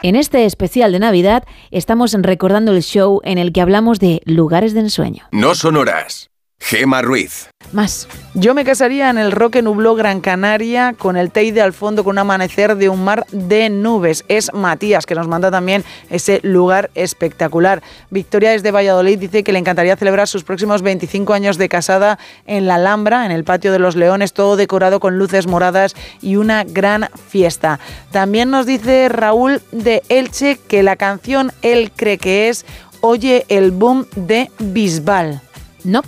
En 0.04 0.18
este 0.18 0.44
especial 0.44 0.92
de 0.92 1.00
Navidad 1.00 1.46
estamos 1.72 2.12
recordando 2.12 2.74
el 2.74 2.84
show 2.84 3.22
en 3.24 3.38
el 3.38 3.54
que 3.54 3.62
hablamos 3.62 4.00
de 4.00 4.22
lugares 4.26 4.74
de 4.74 4.82
ensueño. 4.82 5.30
No 5.32 5.56
sonoras. 5.56 6.33
Gema 6.64 7.02
Ruiz. 7.02 7.50
Más. 7.74 8.08
Yo 8.36 8.54
me 8.54 8.64
casaría 8.64 9.10
en 9.10 9.18
el 9.18 9.34
Roque 9.34 9.62
Nubló 9.62 9.96
Gran 9.96 10.22
Canaria 10.22 10.96
con 10.98 11.18
el 11.18 11.30
Teide 11.30 11.62
al 11.62 11.74
fondo 11.74 12.04
con 12.06 12.12
un 12.12 12.20
amanecer 12.20 12.78
de 12.78 12.88
un 12.88 13.04
mar 13.04 13.26
de 13.32 13.70
nubes. 13.70 14.24
Es 14.30 14.54
Matías 14.54 15.06
que 15.06 15.14
nos 15.14 15.28
manda 15.28 15.52
también 15.52 15.84
ese 16.10 16.40
lugar 16.42 16.90
espectacular. 16.96 17.84
Victoria 18.12 18.52
desde 18.52 18.72
Valladolid 18.72 19.20
dice 19.20 19.44
que 19.44 19.52
le 19.52 19.60
encantaría 19.60 19.98
celebrar 19.98 20.30
sus 20.30 20.46
próximos 20.46 20.82
25 20.84 21.34
años 21.34 21.58
de 21.58 21.68
casada 21.68 22.18
en 22.46 22.66
la 22.66 22.76
Alhambra, 22.76 23.26
en 23.26 23.32
el 23.32 23.44
Patio 23.44 23.74
de 23.74 23.80
los 23.80 23.98
Leones, 23.98 24.32
todo 24.32 24.56
decorado 24.56 25.02
con 25.02 25.20
luces 25.20 25.48
moradas 25.48 25.96
y 26.22 26.38
una 26.38 26.64
gran 26.64 27.10
fiesta. 27.28 27.80
También 28.12 28.50
nos 28.50 28.66
dice 28.66 29.10
Raúl 29.10 29.62
de 29.74 30.02
Elche 30.08 30.60
que 30.68 30.82
la 30.82 30.96
canción 30.96 31.52
Él 31.62 31.92
cree 31.94 32.18
que 32.18 32.48
es 32.48 32.66
Oye 33.02 33.46
el 33.50 33.72
boom 33.72 34.08
de 34.16 34.50
Bisbal. 34.60 35.42
No. 35.84 36.04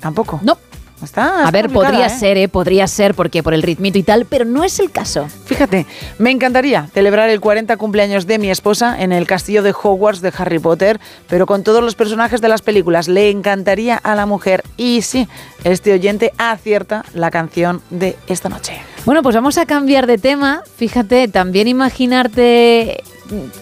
Tampoco. 0.00 0.40
No. 0.42 0.58
Está, 1.02 1.46
A 1.46 1.50
ver, 1.52 1.70
podría 1.70 2.06
¿eh? 2.06 2.10
ser, 2.10 2.36
¿eh? 2.38 2.48
Podría 2.48 2.86
ser, 2.88 3.14
porque 3.14 3.42
por 3.42 3.54
el 3.54 3.62
ritmito 3.62 3.98
y 3.98 4.02
tal, 4.02 4.24
pero 4.24 4.44
no 4.44 4.64
es 4.64 4.80
el 4.80 4.90
caso. 4.90 5.28
Fíjate, 5.44 5.86
me 6.18 6.30
encantaría 6.30 6.88
celebrar 6.92 7.30
el 7.30 7.40
40 7.40 7.76
cumpleaños 7.76 8.26
de 8.26 8.38
mi 8.38 8.50
esposa 8.50 9.00
en 9.00 9.12
el 9.12 9.26
castillo 9.26 9.62
de 9.62 9.72
Hogwarts 9.80 10.20
de 10.20 10.32
Harry 10.36 10.58
Potter, 10.58 10.98
pero 11.28 11.46
con 11.46 11.62
todos 11.62 11.84
los 11.84 11.94
personajes 11.94 12.40
de 12.40 12.48
las 12.48 12.62
películas. 12.62 13.06
Le 13.06 13.30
encantaría 13.30 13.96
a 13.96 14.16
la 14.16 14.26
mujer. 14.26 14.64
Y 14.76 15.02
sí, 15.02 15.28
este 15.62 15.92
oyente 15.92 16.32
acierta 16.36 17.04
la 17.14 17.30
canción 17.30 17.80
de 17.90 18.16
esta 18.26 18.48
noche. 18.48 18.80
Bueno, 19.04 19.22
pues 19.22 19.36
vamos 19.36 19.56
a 19.56 19.66
cambiar 19.66 20.06
de 20.06 20.18
tema. 20.18 20.62
Fíjate, 20.76 21.28
también 21.28 21.68
imaginarte 21.68 23.04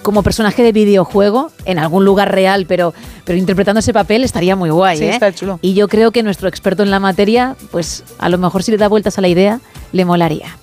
como 0.02 0.22
personaje 0.22 0.62
de 0.62 0.72
videojuego 0.72 1.50
en 1.64 1.78
algún 1.78 2.04
lugar 2.04 2.32
real, 2.32 2.66
pero, 2.66 2.94
pero 3.24 3.38
interpretando 3.38 3.80
ese 3.80 3.92
papel 3.92 4.24
estaría 4.24 4.56
muy 4.56 4.70
guay. 4.70 4.98
Sí, 4.98 5.04
¿eh? 5.04 5.10
está 5.10 5.32
chulo. 5.32 5.58
Y 5.62 5.74
yo 5.74 5.88
creo 5.88 6.12
que 6.12 6.22
nuestro 6.22 6.48
experto 6.48 6.82
en 6.82 6.90
la 6.90 7.00
materia, 7.00 7.56
pues 7.70 8.04
a 8.18 8.28
lo 8.28 8.38
mejor 8.38 8.62
si 8.62 8.70
le 8.70 8.78
da 8.78 8.88
vueltas 8.88 9.18
a 9.18 9.20
la 9.20 9.28
idea, 9.28 9.60
le 9.92 10.04
molaría. 10.04 10.56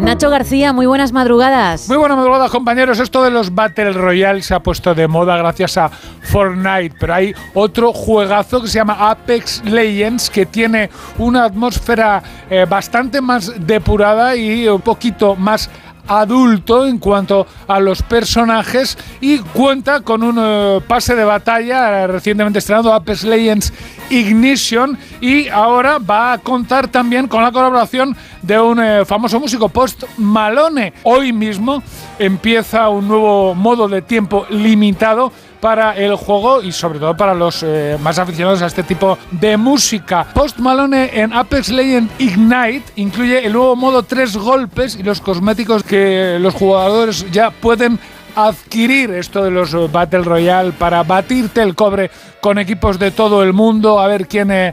Nacho 0.00 0.28
García, 0.28 0.72
muy 0.72 0.86
buenas 0.86 1.12
madrugadas. 1.12 1.88
Muy 1.88 1.96
buenas 1.96 2.18
madrugadas, 2.18 2.50
compañeros. 2.50 3.00
Esto 3.00 3.22
de 3.22 3.30
los 3.30 3.54
Battle 3.54 3.92
Royale 3.92 4.42
se 4.42 4.54
ha 4.54 4.60
puesto 4.60 4.94
de 4.94 5.08
moda 5.08 5.36
gracias 5.36 5.78
a 5.78 5.88
Fortnite, 5.88 6.94
pero 6.98 7.14
hay 7.14 7.34
otro 7.54 7.92
juegazo 7.92 8.60
que 8.60 8.68
se 8.68 8.74
llama 8.78 9.10
Apex 9.10 9.64
Legends 9.64 10.28
que 10.28 10.44
tiene 10.46 10.90
una 11.18 11.44
atmósfera 11.44 12.22
eh, 12.50 12.66
bastante 12.68 13.20
más 13.20 13.52
depurada 13.66 14.36
y 14.36 14.68
un 14.68 14.82
poquito 14.82 15.34
más 15.36 15.70
adulto 16.06 16.86
en 16.86 16.98
cuanto 16.98 17.46
a 17.66 17.80
los 17.80 18.02
personajes 18.02 18.96
y 19.20 19.38
cuenta 19.38 20.00
con 20.00 20.22
un 20.22 20.36
eh, 20.38 20.80
pase 20.86 21.14
de 21.14 21.24
batalla 21.24 22.06
recientemente 22.06 22.58
estrenado 22.58 22.92
Apex 22.92 23.24
Legends 23.24 23.72
Ignition 24.10 24.98
y 25.20 25.48
ahora 25.48 25.98
va 25.98 26.32
a 26.32 26.38
contar 26.38 26.88
también 26.88 27.28
con 27.28 27.42
la 27.42 27.52
colaboración 27.52 28.16
de 28.42 28.60
un 28.60 28.80
eh, 28.82 29.04
famoso 29.04 29.38
músico 29.38 29.68
Post 29.68 30.04
Malone. 30.16 30.92
Hoy 31.04 31.32
mismo 31.32 31.82
empieza 32.18 32.88
un 32.88 33.08
nuevo 33.08 33.54
modo 33.54 33.88
de 33.88 34.02
tiempo 34.02 34.46
limitado 34.50 35.32
para 35.60 35.96
el 35.96 36.14
juego 36.16 36.62
y 36.62 36.72
sobre 36.72 36.98
todo 36.98 37.16
para 37.16 37.34
los 37.34 37.62
eh, 37.62 37.96
más 38.00 38.18
aficionados 38.18 38.62
a 38.62 38.66
este 38.66 38.82
tipo 38.82 39.18
de 39.30 39.56
música. 39.56 40.26
Post 40.34 40.58
Malone 40.58 41.10
en 41.12 41.32
Apex 41.32 41.68
Legends 41.68 42.12
Ignite 42.18 42.84
incluye 42.96 43.44
el 43.44 43.52
nuevo 43.52 43.76
modo 43.76 44.02
tres 44.02 44.36
golpes 44.36 44.96
y 44.96 45.02
los 45.02 45.20
cosméticos 45.20 45.82
que 45.82 46.38
los 46.40 46.54
jugadores 46.54 47.30
ya 47.30 47.50
pueden 47.50 47.98
adquirir 48.34 49.10
esto 49.10 49.42
de 49.42 49.50
los 49.50 49.74
eh, 49.74 49.88
Battle 49.90 50.22
Royale 50.22 50.72
para 50.72 51.02
batirte 51.02 51.62
el 51.62 51.74
cobre 51.74 52.10
con 52.40 52.58
equipos 52.58 52.98
de 52.98 53.10
todo 53.10 53.42
el 53.42 53.52
mundo, 53.52 54.00
a 54.00 54.06
ver 54.06 54.26
quién 54.26 54.50
eh, 54.50 54.72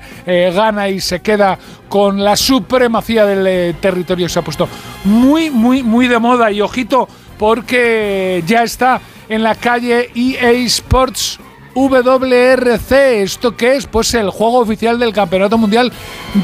gana 0.56 0.88
y 0.88 1.02
se 1.02 1.22
queda 1.22 1.58
con 1.90 2.24
la 2.24 2.38
supremacía 2.38 3.26
del 3.26 3.76
territorio. 3.76 4.30
Se 4.30 4.40
ha 4.40 4.42
puesto 4.42 4.70
muy, 5.04 5.50
muy, 5.50 5.84
muy 5.84 6.08
de 6.08 6.20
moda 6.20 6.52
y 6.52 6.62
ojito 6.62 7.10
porque 7.38 8.44
ya 8.46 8.64
está 8.64 9.02
en 9.30 9.44
la 9.44 9.56
calle 9.56 10.12
EA 10.16 10.52
Sports 10.66 11.40
WRC. 11.76 13.22
¿Esto 13.22 13.56
qué 13.56 13.76
es? 13.76 13.86
Pues 13.86 14.14
el 14.14 14.30
juego 14.30 14.60
oficial 14.60 15.00
del 15.00 15.14
Campeonato 15.14 15.58
Mundial 15.58 15.92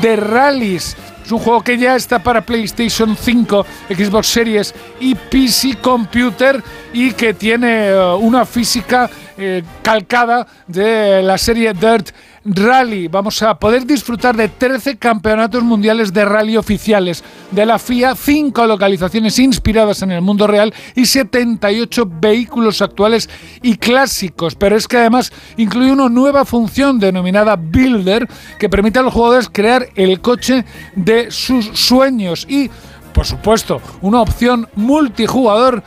de 0.01 0.15
Rallys. 0.15 0.95
Es 1.25 1.31
un 1.31 1.39
juego 1.39 1.61
que 1.63 1.77
ya 1.77 1.95
está 1.95 2.19
para 2.19 2.41
PlayStation 2.41 3.15
5, 3.15 3.65
Xbox 3.89 4.27
Series 4.27 4.75
y 4.99 5.15
PC 5.15 5.77
Computer 5.81 6.61
y 6.93 7.11
que 7.11 7.33
tiene 7.33 7.87
eh, 7.87 8.13
una 8.13 8.45
física 8.45 9.09
eh, 9.37 9.63
calcada 9.81 10.47
de 10.67 11.23
la 11.23 11.37
serie 11.37 11.73
Dirt 11.73 12.11
Rally. 12.45 13.07
Vamos 13.07 13.41
a 13.41 13.57
poder 13.57 13.85
disfrutar 13.85 14.35
de 14.35 14.47
13 14.47 14.97
campeonatos 14.97 15.63
mundiales 15.63 16.13
de 16.13 16.23
rally 16.23 16.55
oficiales 16.55 17.23
de 17.51 17.65
la 17.65 17.79
FIA, 17.79 18.15
5 18.15 18.67
localizaciones 18.67 19.39
inspiradas 19.39 20.01
en 20.01 20.11
el 20.11 20.21
mundo 20.21 20.45
real 20.45 20.73
y 20.95 21.05
78 21.05 22.07
vehículos 22.19 22.81
actuales 22.81 23.29
y 23.61 23.77
clásicos. 23.77 24.55
Pero 24.55 24.75
es 24.75 24.87
que 24.87 24.97
además 24.97 25.31
incluye 25.57 25.91
una 25.91 26.09
nueva 26.09 26.45
función 26.45 26.99
denominada 26.99 27.55
Builder 27.55 28.27
que 28.59 28.69
permite 28.69 28.99
a 28.99 29.03
los 29.03 29.13
jugadores 29.13 29.49
crear 29.51 29.87
el 29.95 30.21
coche 30.21 30.65
de 30.95 31.31
sus 31.31 31.65
sueños 31.73 32.45
y, 32.47 32.69
por 33.13 33.25
supuesto, 33.25 33.81
una 34.01 34.21
opción 34.21 34.67
multijugador 34.75 35.83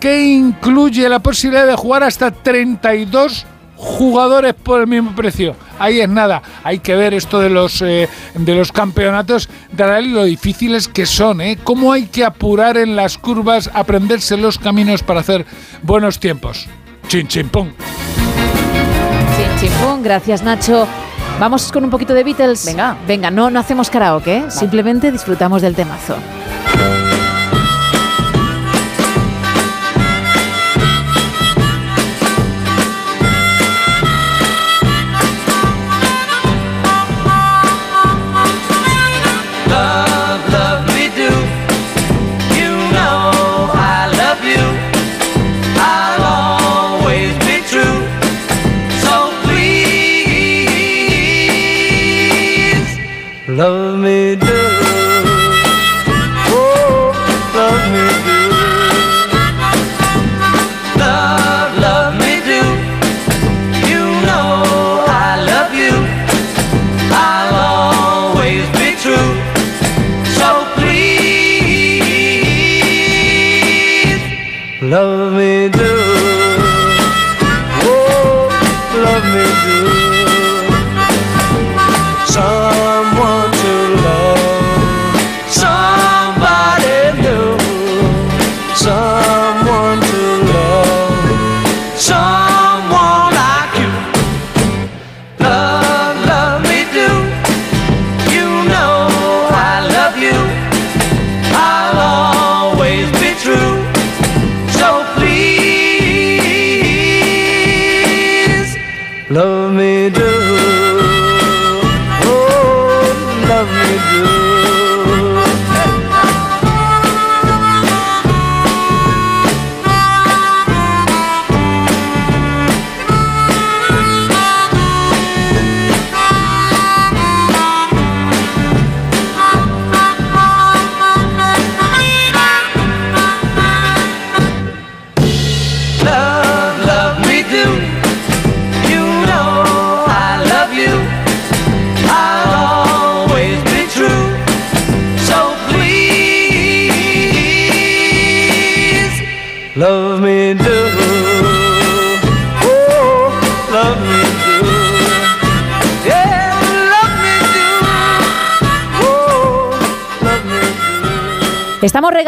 que 0.00 0.26
incluye 0.26 1.08
la 1.08 1.18
posibilidad 1.18 1.66
de 1.66 1.74
jugar 1.74 2.02
hasta 2.02 2.30
32 2.30 3.46
jugadores 3.76 4.54
por 4.54 4.80
el 4.80 4.86
mismo 4.86 5.14
precio. 5.14 5.54
Ahí 5.78 6.00
es 6.00 6.08
nada. 6.08 6.42
Hay 6.64 6.78
que 6.78 6.96
ver 6.96 7.14
esto 7.14 7.40
de 7.40 7.50
los 7.50 7.82
eh, 7.82 8.08
de 8.34 8.54
los 8.54 8.72
campeonatos 8.72 9.48
de 9.70 10.02
lo 10.02 10.24
difíciles 10.24 10.88
que 10.88 11.06
son, 11.06 11.40
¿eh? 11.40 11.58
Cómo 11.62 11.92
hay 11.92 12.06
que 12.06 12.24
apurar 12.24 12.76
en 12.78 12.96
las 12.96 13.18
curvas, 13.18 13.70
aprenderse 13.74 14.36
los 14.36 14.58
caminos 14.58 15.02
para 15.02 15.20
hacer 15.20 15.44
buenos 15.82 16.18
tiempos. 16.18 16.66
Chin 17.08 17.28
chin 17.28 17.48
pum. 17.48 17.68
Chin, 19.36 19.60
chin, 19.60 19.78
pum. 19.80 20.02
Gracias, 20.02 20.42
Nacho. 20.42 20.88
Vamos 21.38 21.70
con 21.70 21.84
un 21.84 21.90
poquito 21.90 22.14
de 22.14 22.24
Beatles. 22.24 22.64
Venga. 22.64 22.96
Venga, 23.06 23.30
no, 23.30 23.50
no 23.50 23.60
hacemos 23.60 23.90
karaoke, 23.90 24.38
¿eh? 24.38 24.44
simplemente 24.48 25.12
disfrutamos 25.12 25.60
del 25.60 25.74
temazo. 25.74 26.16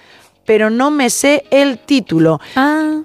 pero 0.49 0.71
no 0.71 0.91
me 0.91 1.11
sé 1.11 1.45
el 1.51 1.77
título. 1.77 2.41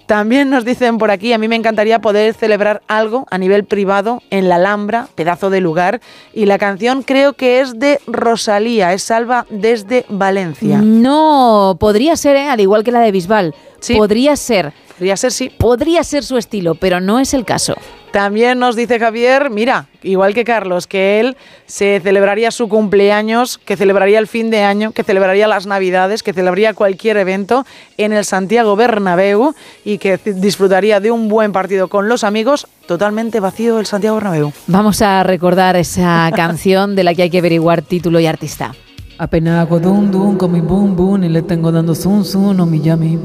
También 0.06 0.50
nos 0.50 0.64
dicen 0.64 0.98
por 0.98 1.12
aquí, 1.12 1.34
a 1.34 1.38
mí 1.38 1.50
me 1.50 1.58
encantaría 1.58 2.00
poder 2.00 2.34
celebrar 2.34 2.82
algo 2.88 3.28
a 3.32 3.38
nivel 3.38 3.66
privado 3.66 4.24
en 4.30 4.48
la 4.48 4.56
Alhambra, 4.56 5.10
pedazo 5.14 5.50
de 5.50 5.60
lugar, 5.60 6.00
y 6.34 6.46
la 6.46 6.58
canción 6.58 7.04
creo 7.04 7.34
que 7.34 7.60
es 7.60 7.78
de 7.78 8.00
Rosalía, 8.08 8.94
es 8.94 9.04
Salva 9.04 9.46
desde 9.50 10.06
Valencia. 10.08 10.80
No, 10.82 11.76
podría 11.82 12.16
ser, 12.16 12.38
¿eh? 12.38 12.48
al 12.48 12.62
igual 12.62 12.86
que 12.86 12.94
la 12.94 13.02
de 13.02 13.12
Bisbal. 13.12 13.54
Podría 13.98 14.38
ser. 14.38 14.72
Podría 14.98 15.18
ser, 15.18 15.34
sí. 15.34 15.50
Podría 15.50 16.06
ser 16.06 16.24
su 16.24 16.38
estilo, 16.38 16.76
pero 16.76 17.02
no 17.02 17.20
es 17.20 17.34
el 17.34 17.44
caso. 17.44 17.76
También 18.14 18.60
nos 18.60 18.76
dice 18.76 19.00
Javier, 19.00 19.50
mira, 19.50 19.88
igual 20.04 20.36
que 20.36 20.44
Carlos, 20.44 20.86
que 20.86 21.20
él 21.20 21.36
se 21.66 22.00
celebraría 22.00 22.52
su 22.52 22.70
cumpleaños, 22.70 23.58
que 23.58 23.76
celebraría 23.76 24.20
el 24.20 24.28
fin 24.28 24.52
de 24.52 24.62
año, 24.62 24.92
que 24.92 25.04
celebraría 25.04 25.48
las 25.48 25.66
Navidades, 25.66 26.22
que 26.22 26.32
celebraría 26.32 26.76
cualquier 26.76 27.18
evento 27.18 27.66
en 27.98 28.14
el 28.14 28.24
Santiago 28.24 28.76
Bernabéu 28.76 29.56
y 29.84 29.98
que 29.98 30.20
disfrutaría 30.24 31.00
de 31.00 31.10
un 31.10 31.28
buen 31.28 31.54
partido 31.54 31.88
con 31.88 32.08
los 32.08 32.24
amigos, 32.24 32.68
totalmente 32.86 33.40
vacío 33.40 33.80
el 33.80 33.88
Santiago 33.88 34.18
Bernabéu. 34.18 34.54
Vamos 34.68 35.02
a 35.02 35.24
recordar 35.24 35.76
esa 35.76 36.30
canción 36.36 36.96
de 36.96 37.04
la 37.04 37.16
que 37.16 37.24
hay 37.24 37.32
que 37.32 37.40
averiguar 37.40 37.82
título 37.82 38.20
y 38.20 38.28
artista. 38.28 38.76
Apenas 39.18 39.66
hago 39.66 39.80
dum 39.80 40.12
dum 40.12 40.38
con 40.38 40.52
mi 40.52 40.62
boom 40.62 40.96
boom 40.96 41.24
y 41.24 41.30
le 41.30 41.42
tengo 41.42 41.72
dando 41.72 41.96
zum 41.96 42.24
zum 42.24 42.60
o 42.60 42.66
mi 42.68 42.80
yami. 42.80 43.18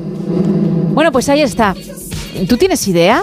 Bueno, 0.94 1.12
pues 1.12 1.28
ahí 1.28 1.42
está. 1.42 1.74
¿Tú 2.48 2.56
tienes 2.56 2.88
idea? 2.88 3.22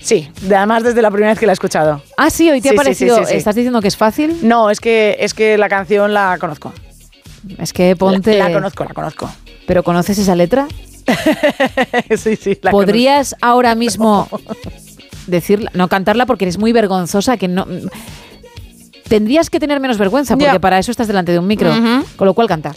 Sí, 0.00 0.28
de- 0.42 0.56
además 0.56 0.82
desde 0.84 1.02
la 1.02 1.10
primera 1.10 1.32
vez 1.32 1.38
que 1.38 1.46
la 1.46 1.52
he 1.52 1.54
escuchado. 1.54 2.02
Ah, 2.16 2.30
sí, 2.30 2.50
hoy 2.50 2.60
te 2.60 2.68
Sí, 2.70 2.74
ha 2.74 2.76
parecido. 2.76 3.18
sí, 3.18 3.24
sí. 3.28 3.34
¿Estás 3.36 3.54
diciendo 3.54 3.80
que 3.80 3.88
es 3.88 3.96
fácil? 3.96 4.36
No, 4.42 4.70
es 4.70 4.80
que, 4.80 5.16
es 5.20 5.34
que 5.34 5.58
la 5.58 5.68
canción 5.68 6.12
la 6.14 6.36
conozco. 6.38 6.72
Es 7.58 7.72
que 7.72 7.94
ponte. 7.96 8.38
La, 8.38 8.48
la 8.48 8.54
conozco, 8.54 8.84
la 8.84 8.94
conozco. 8.94 9.30
¿Pero 9.66 9.82
conoces 9.82 10.18
esa 10.18 10.34
letra? 10.34 10.66
sí, 12.16 12.36
sí, 12.36 12.58
la 12.62 12.70
¿Podrías 12.70 13.34
ahora 13.40 13.74
mismo 13.74 14.28
decirla, 15.26 15.70
no 15.74 15.88
cantarla 15.88 16.26
porque 16.26 16.44
eres 16.44 16.58
muy 16.58 16.72
vergonzosa, 16.72 17.36
que 17.36 17.48
no... 17.48 17.66
Tendrías 19.08 19.50
que 19.50 19.60
tener 19.60 19.78
menos 19.78 19.98
vergüenza 19.98 20.36
porque 20.36 20.58
para 20.58 20.78
eso 20.80 20.90
estás 20.90 21.06
delante 21.06 21.30
de 21.32 21.38
un 21.38 21.46
micro. 21.46 21.70
Con 22.16 22.26
lo 22.26 22.34
cual 22.34 22.48
canta. 22.48 22.74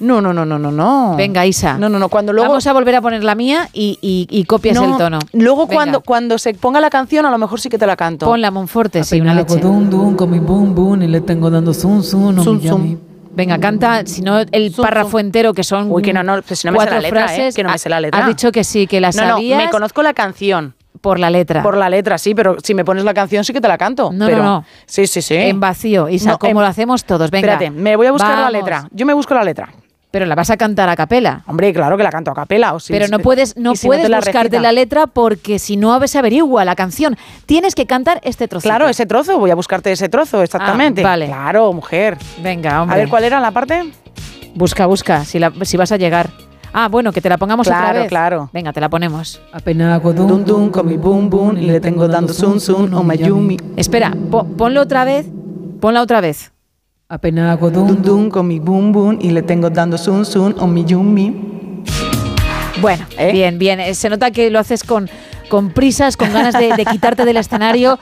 No, 0.00 0.20
no, 0.20 0.32
no, 0.32 0.44
no, 0.44 0.58
no, 0.58 0.70
no. 0.72 1.14
Venga, 1.16 1.46
Isa. 1.46 1.78
No, 1.78 1.88
no, 1.88 1.98
no. 1.98 2.08
Cuando 2.08 2.32
luego. 2.32 2.48
Vamos 2.48 2.66
a 2.66 2.72
volver 2.72 2.94
a 2.96 3.00
poner 3.00 3.22
la 3.24 3.34
mía 3.34 3.68
y, 3.72 3.98
y- 4.02 4.26
y 4.30 4.44
copias 4.44 4.74
No, 4.76 4.84
el 4.92 4.96
tono. 4.98 5.18
Luego 5.32 5.66
Venga. 5.66 5.74
cuando, 5.74 6.00
cuando 6.00 6.38
se 6.38 6.54
ponga 6.54 6.80
la 6.80 6.90
canción, 6.90 7.24
a 7.26 7.30
lo 7.30 7.38
mejor 7.38 7.60
sí 7.60 7.68
que 7.68 7.78
te 7.78 7.86
la 7.86 7.96
canto. 7.96 8.26
Pon 8.26 8.40
la 8.40 8.50
Monforte, 8.50 9.04
sí, 9.04 9.20
una 9.20 9.34
leche. 9.34 9.56
dum 9.58 9.88
dum 9.88 10.16
con 10.16 10.30
mi 10.30 10.38
boom 10.38 10.74
boom 10.74 11.02
y 11.02 11.08
le 11.08 11.20
tengo 11.20 11.50
dando 11.50 11.72
zum 11.72 12.02
zum 12.02 12.38
o 12.38 12.42
Zum, 12.42 12.56
mi 12.58 12.62
yami. 12.62 12.98
Venga, 13.34 13.58
canta, 13.58 14.04
si 14.04 14.20
no, 14.20 14.40
el 14.40 14.72
párrafo 14.72 15.18
entero, 15.18 15.54
que 15.54 15.64
son 15.64 15.90
Uy, 15.90 16.02
que 16.02 16.12
no, 16.12 16.22
no, 16.22 16.42
pues 16.42 16.58
si 16.60 16.66
no 16.66 16.72
me 16.72 16.78
sé 16.78 16.84
cuatro 16.84 16.94
la 16.96 17.00
letra, 17.02 17.20
¿eh? 17.20 17.24
frases. 17.28 17.54
Que 17.56 17.62
no 17.62 17.70
me 17.70 17.78
sé 17.78 17.88
la 17.88 18.00
letra. 18.00 18.20
Has 18.20 18.26
dicho 18.26 18.52
que 18.52 18.62
sí, 18.62 18.86
que 18.86 19.00
la 19.00 19.10
no, 19.10 19.22
no, 19.22 19.28
sabías 19.30 19.64
me 19.64 19.70
conozco 19.70 20.02
la 20.02 20.12
canción. 20.12 20.74
por 21.00 21.18
la 21.18 21.30
letra. 21.30 21.62
Por 21.62 21.76
la 21.78 21.88
letra, 21.88 22.18
sí, 22.18 22.34
pero 22.34 22.58
si 22.62 22.74
me 22.74 22.84
pones 22.84 23.04
la 23.04 23.14
canción 23.14 23.42
sí 23.42 23.52
que 23.54 23.60
te 23.60 23.66
la 23.68 23.78
canto. 23.78 24.10
No, 24.12 24.26
pero, 24.26 24.38
no, 24.38 24.44
no. 24.44 24.64
Sí, 24.86 25.06
sí, 25.06 25.22
sí. 25.22 25.34
En 25.34 25.58
vacío, 25.60 26.08
Isa, 26.10 26.32
No, 26.32 26.38
como 26.38 26.50
en- 26.60 26.64
lo 26.64 26.66
hacemos 26.66 27.04
todos. 27.04 27.30
Venga. 27.30 27.54
Espérate, 27.54 27.70
me 27.70 27.96
voy 27.96 28.06
a 28.08 28.12
buscar 28.12 28.38
la 28.38 28.50
letra. 28.50 28.86
Yo 28.92 29.06
me 29.06 29.14
busco 29.14 29.32
la 29.34 29.42
letra. 29.44 29.70
Pero 30.12 30.26
la 30.26 30.34
vas 30.34 30.50
a 30.50 30.56
cantar 30.56 30.88
a 30.88 30.94
capela. 30.94 31.42
Hombre, 31.46 31.72
claro 31.72 31.96
que 31.96 32.02
la 32.02 32.10
canto 32.10 32.30
a 32.30 32.34
capela. 32.34 32.74
O 32.74 32.80
si- 32.80 32.92
Pero 32.92 33.08
no 33.08 33.18
puedes, 33.18 33.56
no 33.56 33.74
si 33.74 33.86
puedes 33.88 34.06
buscarte 34.08 34.38
recita. 34.42 34.60
la 34.60 34.70
letra 34.72 35.06
porque 35.08 35.58
si 35.58 35.76
no 35.76 36.06
se 36.06 36.18
averigua 36.18 36.64
la 36.64 36.76
canción. 36.76 37.16
Tienes 37.46 37.74
que 37.74 37.86
cantar 37.86 38.20
este 38.22 38.46
trozo. 38.46 38.62
Claro, 38.68 38.88
ese 38.88 39.06
trozo, 39.06 39.38
voy 39.38 39.50
a 39.50 39.54
buscarte 39.54 39.90
ese 39.90 40.08
trozo, 40.10 40.42
exactamente. 40.42 41.00
Ah, 41.00 41.04
vale. 41.08 41.26
Claro, 41.26 41.72
mujer. 41.72 42.18
Venga, 42.42 42.82
hombre. 42.82 42.94
A 42.94 42.98
ver, 43.00 43.08
¿cuál 43.08 43.24
era 43.24 43.40
la 43.40 43.50
parte? 43.50 43.90
Busca, 44.54 44.84
busca, 44.86 45.24
si, 45.24 45.38
la- 45.38 45.52
si 45.62 45.76
vas 45.78 45.92
a 45.92 45.96
llegar. 45.96 46.28
Ah, 46.74 46.88
bueno, 46.88 47.12
que 47.12 47.20
te 47.20 47.28
la 47.28 47.38
pongamos 47.38 47.66
otra 47.66 47.80
Claro, 47.80 47.98
vez. 48.00 48.08
claro. 48.08 48.50
Venga, 48.52 48.72
te 48.72 48.80
la 48.80 48.88
ponemos. 48.88 49.40
Apenas 49.52 49.94
hago 49.94 50.12
dum 50.12 50.26
Dum 50.26 50.44
dum 50.44 50.70
con 50.70 50.86
mi 50.86 50.96
boom 50.96 51.28
boom 51.30 51.56
y 51.58 51.62
le 51.66 51.80
tengo 51.80 52.06
dando 52.08 52.32
zum 52.32 52.60
zum 52.60 52.92
o 52.94 53.02
mayumi. 53.02 53.56
Espera, 53.76 54.12
po- 54.30 54.44
ponlo 54.44 54.80
otra 54.82 55.04
vez. 55.04 55.26
Ponla 55.80 56.00
otra 56.02 56.20
vez. 56.20 56.52
Apenas 57.12 57.52
hago 57.52 57.68
dum 57.68 58.00
Dum 58.00 58.30
con 58.30 58.46
mi 58.48 58.58
boom 58.58 58.90
boom 58.90 59.18
y 59.20 59.32
le 59.32 59.42
tengo 59.42 59.68
dando 59.68 59.98
zum 59.98 60.24
zum 60.24 60.54
o 60.58 60.66
mayumi. 60.66 61.34
Bueno, 62.80 63.04
¿Eh? 63.18 63.32
bien, 63.32 63.58
bien. 63.58 63.80
Eh, 63.80 63.94
Se 63.94 64.08
nota 64.08 64.30
que 64.30 64.48
lo 64.48 64.58
haces 64.58 64.82
con, 64.82 65.10
con 65.50 65.72
prisas, 65.72 66.16
con 66.16 66.32
ganas 66.32 66.54
de, 66.54 66.72
de 66.74 66.86
quitarte 66.86 67.26
del 67.26 67.36
escenario. 67.36 67.98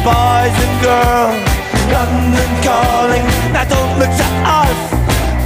Boys 0.10 0.56
and 0.65 0.76
girls. 0.81 1.38
London 1.94 2.52
calling, 2.65 3.26
now 3.53 3.65
don't 3.65 3.94
look 4.02 4.14
to 4.22 4.27
us. 4.45 4.80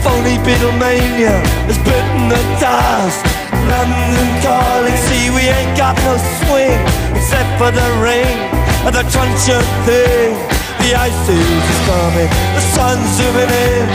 Phony 0.03 0.35
Beatlemania 0.44 1.35
has 1.68 1.80
bitten 1.88 2.23
the 2.31 2.41
dust. 2.60 3.23
London 3.72 4.30
calling, 4.44 4.98
see 5.07 5.31
we 5.31 5.48
ain't 5.48 5.76
got 5.80 5.95
no 6.07 6.15
swing 6.44 6.80
except 7.15 7.49
for 7.60 7.72
the 7.72 7.88
rain 8.03 8.38
and 8.85 8.94
the 8.95 9.03
truncheon 9.11 9.64
thing. 9.88 10.35
The 10.84 10.91
ice 10.99 11.23
age 11.31 11.68
is 11.73 11.81
coming, 11.88 12.30
the 12.56 12.64
sun's 12.76 13.07
zooming 13.15 13.52
in. 13.68 13.88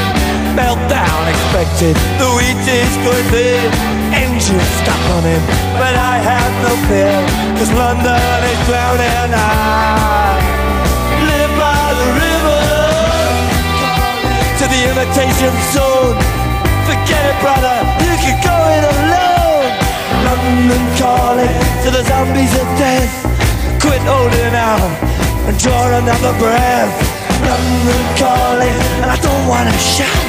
Meltdown 0.56 1.22
expected, 1.28 1.94
the 2.18 2.28
wheat 2.36 2.58
is 2.64 2.94
going 3.04 3.28
thin. 3.28 3.68
Engines 4.10 4.70
stop 4.80 5.00
running, 5.12 5.44
but 5.76 5.94
I 5.94 6.16
have 6.32 6.52
no 6.64 6.72
fear, 6.88 7.20
cause 7.60 7.70
London 7.76 8.40
is 8.52 8.60
drowning. 8.66 9.32
I 9.36 10.57
imitation 14.88 15.52
zone. 15.76 16.16
Forget 16.88 17.22
it, 17.28 17.38
brother, 17.44 17.76
you 18.00 18.14
can 18.24 18.36
go 18.40 18.56
it 18.72 18.84
alone. 18.96 19.68
London 20.24 20.84
calling 20.96 21.56
to 21.84 21.88
the 21.92 22.02
zombies 22.08 22.52
of 22.56 22.66
death. 22.80 23.12
Quit 23.80 24.00
holding 24.08 24.54
out 24.56 24.90
and 25.46 25.54
draw 25.60 25.92
another 25.92 26.32
breath. 26.40 26.94
London 27.44 28.02
calling, 28.16 28.78
and 29.04 29.08
I 29.12 29.18
don't 29.20 29.44
wanna 29.46 29.76
shout. 29.76 30.26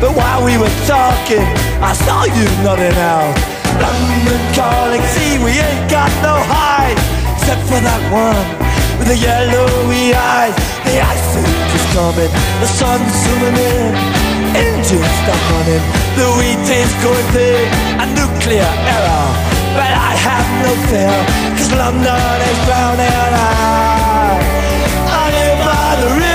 But 0.00 0.12
while 0.18 0.42
we 0.44 0.58
were 0.58 0.76
talking, 0.86 1.46
I 1.78 1.92
saw 1.94 2.24
you 2.26 2.46
nodding 2.66 2.98
out. 2.98 3.34
London 3.78 4.42
calling, 4.54 5.02
see 5.14 5.38
we 5.38 5.52
ain't 5.62 5.90
got 5.90 6.10
no 6.26 6.34
hide, 6.42 6.98
except 7.38 7.62
for 7.70 7.80
that 7.80 8.02
one 8.10 8.71
with 9.02 9.18
the 9.18 9.26
yellowy 9.26 10.14
eyes. 10.14 10.54
The 10.86 11.00
ice 11.00 11.34
is 11.74 11.84
coming, 11.94 12.30
the 12.62 12.66
sun's 12.66 13.12
zooming 13.22 13.56
in. 13.58 13.94
Engines 14.54 15.14
stop 15.22 15.42
running, 15.50 15.84
the 16.18 16.28
wheat 16.38 16.66
is 16.70 16.92
going 17.02 17.28
thin. 17.34 17.66
A 18.02 18.06
nuclear 18.18 18.70
error, 18.94 19.28
but 19.76 19.90
I 19.90 20.12
have 20.26 20.48
no 20.64 20.72
fear, 20.88 21.18
cause 21.56 21.72
London 21.72 22.38
is 22.50 22.58
drowning. 22.66 23.32
I, 23.34 24.38
I 25.18 25.24
live 25.36 25.58
by 25.66 25.88
the 26.02 26.08
river. 26.20 26.31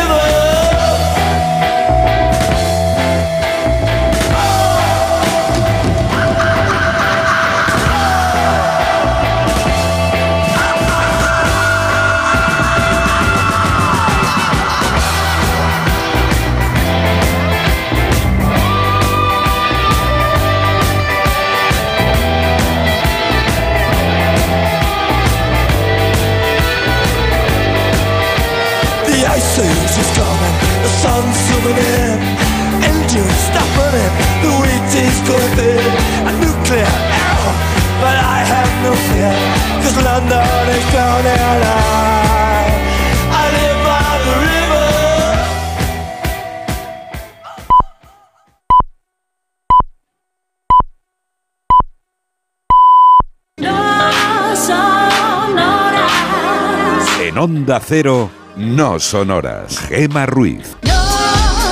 Nuclear 36.39 36.91
but 38.01 38.15
I 38.15 38.39
have 38.45 38.72
no 38.84 38.93
fear. 38.93 39.57
En 57.19 57.38
Onda 57.38 57.80
Cero, 57.80 58.30
no 58.55 58.99
son 58.99 59.31
horas. 59.31 59.80
Gema 59.89 60.26
Ruiz. 60.26 60.77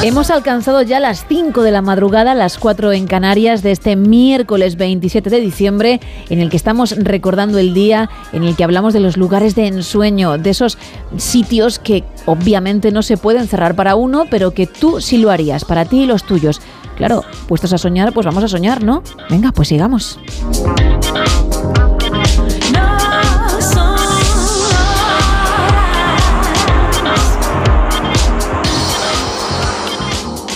Hemos 0.06 0.30
alcanzado 0.30 0.84
ya 0.84 1.00
las 1.00 1.26
5 1.28 1.64
de 1.64 1.72
la 1.72 1.82
madrugada, 1.82 2.36
las 2.36 2.60
4 2.60 2.92
en 2.92 3.08
Canarias 3.08 3.64
de 3.64 3.72
este 3.72 3.96
miércoles 3.96 4.76
27 4.76 5.32
de 5.32 5.42
diciembre, 5.42 6.00
en 6.30 6.40
el 6.40 6.52
que 6.52 6.58
estamos 6.58 6.92
recordando 6.96 7.58
el 7.58 7.74
día 7.74 8.12
en 8.32 8.44
el 8.44 8.56
que 8.56 8.64
hablamos 8.64 8.94
de 8.94 9.00
los 9.00 9.18
lugares 9.18 9.56
de 9.56 9.66
ensueño, 9.66 10.38
de 10.38 10.52
esos 10.52 10.78
sitios 11.18 11.80
que 11.80 12.04
obviamente 12.28 12.92
no 12.92 13.02
se 13.02 13.18
pueden 13.18 13.48
cerrar 13.48 13.76
para 13.76 13.96
uno, 13.96 14.26
pero 14.30 14.52
que 14.52 14.68
tú 14.68 15.02
sí 15.02 15.18
lo 15.18 15.32
harías, 15.32 15.66
para 15.66 15.86
ti 15.86 16.04
y 16.04 16.06
los 16.06 16.24
tuyos. 16.24 16.62
Claro, 16.98 17.24
puestos 17.48 17.74
a 17.74 17.80
soñar, 17.80 18.14
pues 18.14 18.28
vamos 18.28 18.44
a 18.44 18.48
soñar, 18.48 18.84
¿no? 18.84 19.02
Venga, 19.32 19.54
pues 19.54 19.70
sigamos. 19.70 20.20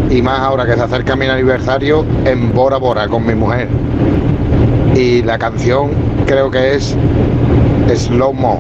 y 0.10 0.22
más 0.22 0.40
ahora 0.40 0.66
que 0.66 0.74
se 0.76 0.82
acerca 0.82 1.16
mi 1.16 1.26
aniversario 1.28 2.06
en 2.26 2.54
Bora 2.54 2.78
Bora 2.78 3.08
con 3.08 3.26
mi 3.26 3.36
mujer. 3.36 3.68
Y 4.96 5.22
la 5.24 5.38
canción 5.38 5.92
creo 6.26 6.50
que 6.50 6.76
es 6.76 6.96
Slow 7.94 8.34
Mo 8.34 8.60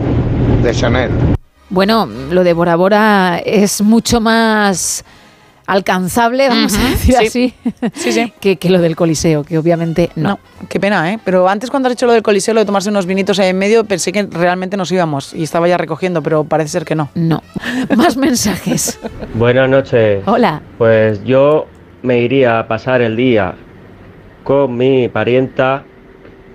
de 0.63 0.71
Chanel. 0.73 1.11
Bueno, 1.69 2.05
lo 2.05 2.43
de 2.43 2.53
Bora 2.53 2.75
Bora 2.75 3.39
es 3.45 3.81
mucho 3.81 4.19
más 4.19 5.03
alcanzable, 5.69 6.49
vamos 6.49 6.75
a 6.77 6.89
decir 6.89 7.15
sí. 7.15 7.25
así, 7.27 7.53
Sí, 7.93 8.11
sí. 8.11 8.33
que, 8.39 8.57
que 8.57 8.69
lo 8.69 8.79
del 8.79 8.95
Coliseo, 8.95 9.43
que 9.43 9.57
obviamente 9.57 10.09
no. 10.15 10.29
No, 10.29 10.39
qué 10.67 10.79
pena, 10.79 11.13
¿eh? 11.13 11.19
Pero 11.23 11.47
antes 11.47 11.69
cuando 11.69 11.87
has 11.87 11.93
hecho 11.93 12.05
lo 12.05 12.13
del 12.13 12.23
coliseo, 12.23 12.53
lo 12.53 12.59
de 12.59 12.65
tomarse 12.65 12.89
unos 12.89 13.05
vinitos 13.05 13.39
ahí 13.39 13.49
en 13.49 13.57
medio, 13.57 13.83
pensé 13.85 14.11
que 14.11 14.23
realmente 14.23 14.77
nos 14.77 14.91
íbamos 14.91 15.33
y 15.33 15.43
estaba 15.43 15.67
ya 15.67 15.77
recogiendo, 15.77 16.21
pero 16.23 16.43
parece 16.43 16.69
ser 16.71 16.85
que 16.85 16.95
no. 16.95 17.09
No. 17.15 17.41
Más 17.95 18.17
mensajes. 18.17 18.99
Buenas 19.35 19.69
noches. 19.69 20.23
Hola. 20.25 20.61
Pues 20.77 21.23
yo 21.23 21.67
me 22.01 22.19
iría 22.19 22.59
a 22.59 22.67
pasar 22.67 23.01
el 23.01 23.15
día 23.15 23.53
con 24.43 24.75
mi 24.77 25.07
parienta 25.09 25.83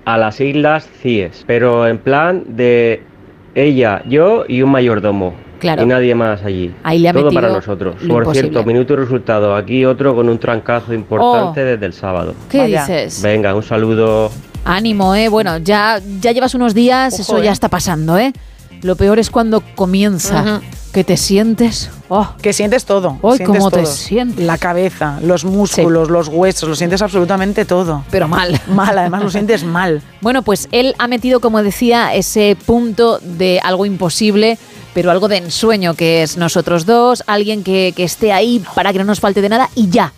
a 0.05 0.19
las 0.19 0.41
Islas 0.41 0.89
Cíes, 1.03 1.45
pero 1.47 1.87
en 1.87 1.99
plan 1.99 2.45
de 2.49 3.03
ella, 3.55 4.03
yo 4.09 4.45
y 4.49 4.63
un 4.63 4.71
mayordomo. 4.71 5.35
Claro. 5.65 5.83
Y 5.83 5.87
nadie 5.87 6.15
más 6.15 6.43
allí. 6.45 6.75
Ahí 6.83 6.99
le 6.99 7.09
ha 7.09 7.13
Todo 7.15 7.31
para 7.33 7.49
nosotros. 7.49 7.95
Por 7.97 8.23
imposible. 8.23 8.51
cierto, 8.51 8.65
minuto 8.65 8.93
y 8.93 8.97
resultado. 8.97 9.57
Aquí 9.57 9.85
otro 9.87 10.15
con 10.15 10.29
un 10.29 10.39
trancazo 10.39 10.93
importante 10.93 11.63
Oh. 11.63 11.65
desde 11.65 11.87
el 11.87 11.93
sábado. 11.95 12.35
¿Qué 12.51 12.67
dices? 12.67 13.23
Venga, 13.23 13.55
un 13.55 13.63
saludo. 13.63 14.31
Ánimo, 14.67 15.15
¿eh? 15.15 15.29
Bueno, 15.29 15.57
ya, 15.59 16.01
ya 16.21 16.33
llevas 16.33 16.55
unos 16.55 16.75
días, 16.75 17.15
Ojo, 17.15 17.23
eso 17.23 17.43
ya 17.43 17.51
¿eh? 17.51 17.53
está 17.55 17.69
pasando, 17.69 18.19
¿eh? 18.19 18.33
Lo 18.83 18.97
peor 18.97 19.19
es 19.19 19.31
cuando 19.31 19.63
comienza, 19.75 20.61
que 20.93 21.05
te 21.05 21.17
sientes... 21.17 21.91
Oh, 22.09 22.35
Que 22.43 22.53
sientes 22.53 22.85
todo. 22.85 23.19
Sientes 23.23 23.47
cómo 23.49 23.71
te 23.71 23.87
sientes. 23.87 24.45
La 24.45 24.59
cabeza, 24.59 25.19
los 25.23 25.45
músculos, 25.47 26.11
los 26.11 26.29
huesos, 26.29 26.69
lo 26.69 26.75
sientes 26.77 27.01
absolutamente 27.01 27.65
todo. 27.65 28.05
pero 28.11 28.29
mal. 28.29 28.61
Mal, 28.69 28.99
además 28.99 29.23
lo 29.23 29.31
sientes 29.31 29.65
mal. 29.65 30.03
Bueno, 30.21 30.43
pues 30.43 30.69
él 30.73 30.95
ha 30.99 31.09
metido, 31.09 31.41
como 31.41 31.63
decía, 31.63 32.15
ese 32.15 32.57
punto 32.67 33.19
de 33.23 33.61
algo 33.63 33.87
imposible, 33.87 34.59
pero 34.95 35.11
algo 35.11 35.29
de 35.29 35.39
ensueño, 35.39 35.95
que 35.95 36.23
es 36.23 36.37
nosotros 36.37 36.87
dos, 36.87 37.25
alguien 37.27 37.65
que, 37.65 37.93
que 37.95 38.05
esté 38.05 38.33
ahí 38.33 38.65
para 38.75 38.93
que 38.93 38.99
no 38.99 39.05
nos 39.05 39.21
falte 39.21 39.43
de 39.43 39.49
nada 39.49 39.69
y 39.75 39.91
ya. 39.91 40.13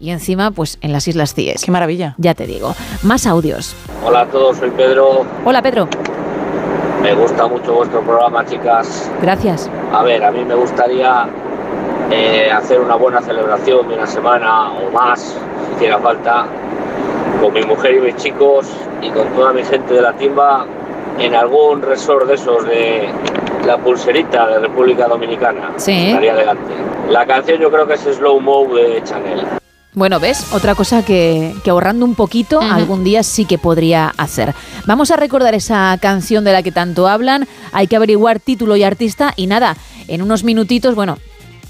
Y 0.00 0.10
encima, 0.10 0.52
pues 0.52 0.78
en 0.80 0.92
las 0.92 1.08
Islas 1.08 1.34
Cíes. 1.34 1.64
Qué 1.64 1.72
maravilla. 1.72 2.14
Ya 2.18 2.34
te 2.34 2.46
digo. 2.46 2.74
Más 3.02 3.26
audios. 3.26 3.74
Hola 4.04 4.20
a 4.20 4.26
todos, 4.26 4.58
soy 4.58 4.70
Pedro. 4.70 5.26
Hola, 5.44 5.60
Pedro. 5.60 5.88
Me 7.02 7.14
gusta 7.14 7.48
mucho 7.48 7.74
vuestro 7.74 8.02
programa, 8.02 8.44
chicas. 8.46 9.10
Gracias. 9.22 9.68
A 9.92 10.02
ver, 10.02 10.22
a 10.24 10.30
mí 10.30 10.44
me 10.44 10.54
gustaría 10.54 11.28
eh, 12.10 12.50
hacer 12.50 12.80
una 12.80 12.94
buena 12.94 13.20
celebración 13.22 13.88
de 13.88 13.94
una 13.94 14.06
semana 14.06 14.70
o 14.72 14.90
más, 14.90 15.20
si 15.20 15.76
hiciera 15.76 15.98
falta, 15.98 16.46
con 17.40 17.52
mi 17.52 17.62
mujer 17.62 17.94
y 17.94 18.00
mis 18.00 18.16
chicos 18.16 18.66
y 19.00 19.10
con 19.10 19.28
toda 19.28 19.52
mi 19.52 19.64
gente 19.64 19.94
de 19.94 20.02
la 20.02 20.12
timba 20.12 20.66
en 21.18 21.34
algún 21.34 21.82
resort 21.82 22.26
de 22.28 22.34
esos 22.34 22.64
de 22.64 23.08
la 23.66 23.78
pulserita 23.78 24.46
de 24.48 24.60
República 24.60 25.06
Dominicana. 25.06 25.72
Sí. 25.76 26.08
Estaría 26.08 26.32
adelante. 26.32 26.72
La 27.10 27.26
canción 27.26 27.60
yo 27.60 27.70
creo 27.70 27.86
que 27.86 27.94
es 27.94 28.00
Slow 28.00 28.40
Mo 28.40 28.66
de 28.74 29.02
Chanel. 29.04 29.46
Bueno, 29.94 30.20
¿ves? 30.20 30.52
Otra 30.52 30.74
cosa 30.74 31.04
que, 31.04 31.54
que 31.64 31.70
ahorrando 31.70 32.04
un 32.04 32.14
poquito 32.14 32.60
algún 32.60 33.02
día 33.02 33.22
sí 33.22 33.46
que 33.46 33.58
podría 33.58 34.12
hacer. 34.16 34.54
Vamos 34.86 35.10
a 35.10 35.16
recordar 35.16 35.54
esa 35.54 35.98
canción 36.00 36.44
de 36.44 36.52
la 36.52 36.62
que 36.62 36.70
tanto 36.70 37.08
hablan. 37.08 37.48
Hay 37.72 37.88
que 37.88 37.96
averiguar 37.96 38.38
título 38.38 38.76
y 38.76 38.84
artista 38.84 39.32
y 39.34 39.46
nada, 39.46 39.76
en 40.06 40.22
unos 40.22 40.44
minutitos, 40.44 40.94
bueno, 40.94 41.18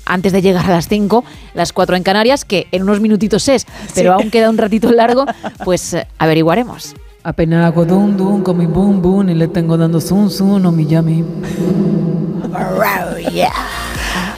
antes 0.04 0.32
de 0.32 0.42
llegar 0.42 0.66
a 0.66 0.70
las 0.70 0.88
5, 0.88 1.24
las 1.54 1.72
4 1.72 1.96
en 1.96 2.02
Canarias, 2.02 2.44
que 2.44 2.66
en 2.72 2.82
unos 2.82 3.00
minutitos 3.00 3.48
es, 3.48 3.66
pero 3.94 4.14
aún 4.14 4.30
queda 4.30 4.50
un 4.50 4.58
ratito 4.58 4.90
largo, 4.90 5.26
pues 5.64 5.94
eh, 5.94 6.06
averiguaremos. 6.18 6.94
Apenas 7.28 7.66
hago 7.66 7.84
dum 7.84 8.16
dum 8.16 8.42
con 8.42 8.56
mi 8.56 8.64
boom 8.64 9.02
boom 9.02 9.28
y 9.28 9.34
le 9.34 9.48
tengo 9.48 9.76
dando 9.76 10.00
zum 10.00 10.30
zum 10.30 10.62
no 10.62 10.72
mi 10.72 10.86
yami. 10.86 11.22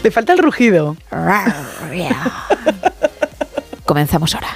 Le 0.02 0.10
falta 0.10 0.32
el 0.32 0.40
rugido. 0.40 0.96
Comenzamos 3.86 4.34
ahora. 4.34 4.48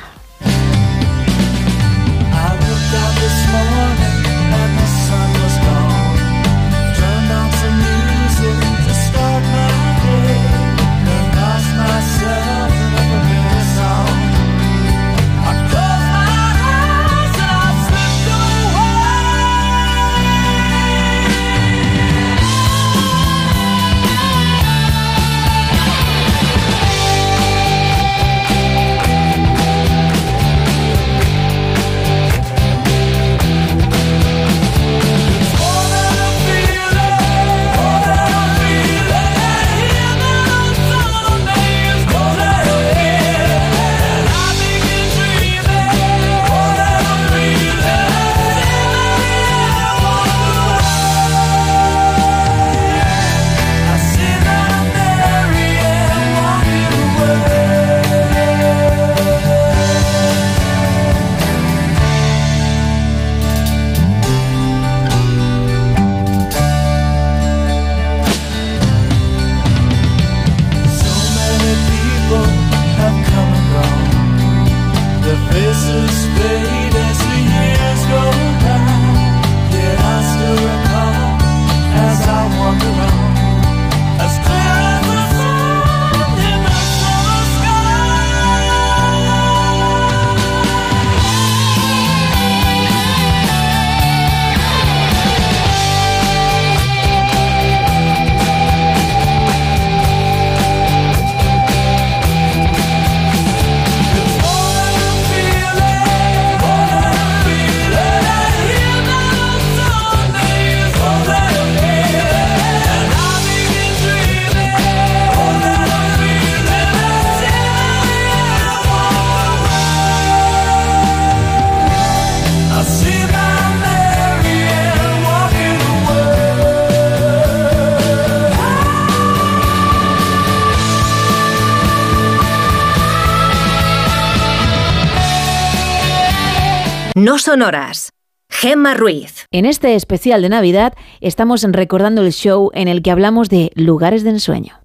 No 137.46 137.52
son 137.52 137.60
horas. 137.60 138.10
Gemma 138.48 138.94
Ruiz. 138.94 139.44
En 139.50 139.66
este 139.66 139.96
especial 139.96 140.40
de 140.40 140.48
Navidad 140.48 140.94
estamos 141.20 141.62
recordando 141.62 142.22
el 142.22 142.32
show 142.32 142.70
en 142.72 142.88
el 142.88 143.02
que 143.02 143.10
hablamos 143.10 143.50
de 143.50 143.70
lugares 143.74 144.24
de 144.24 144.30
ensueño. 144.30 144.80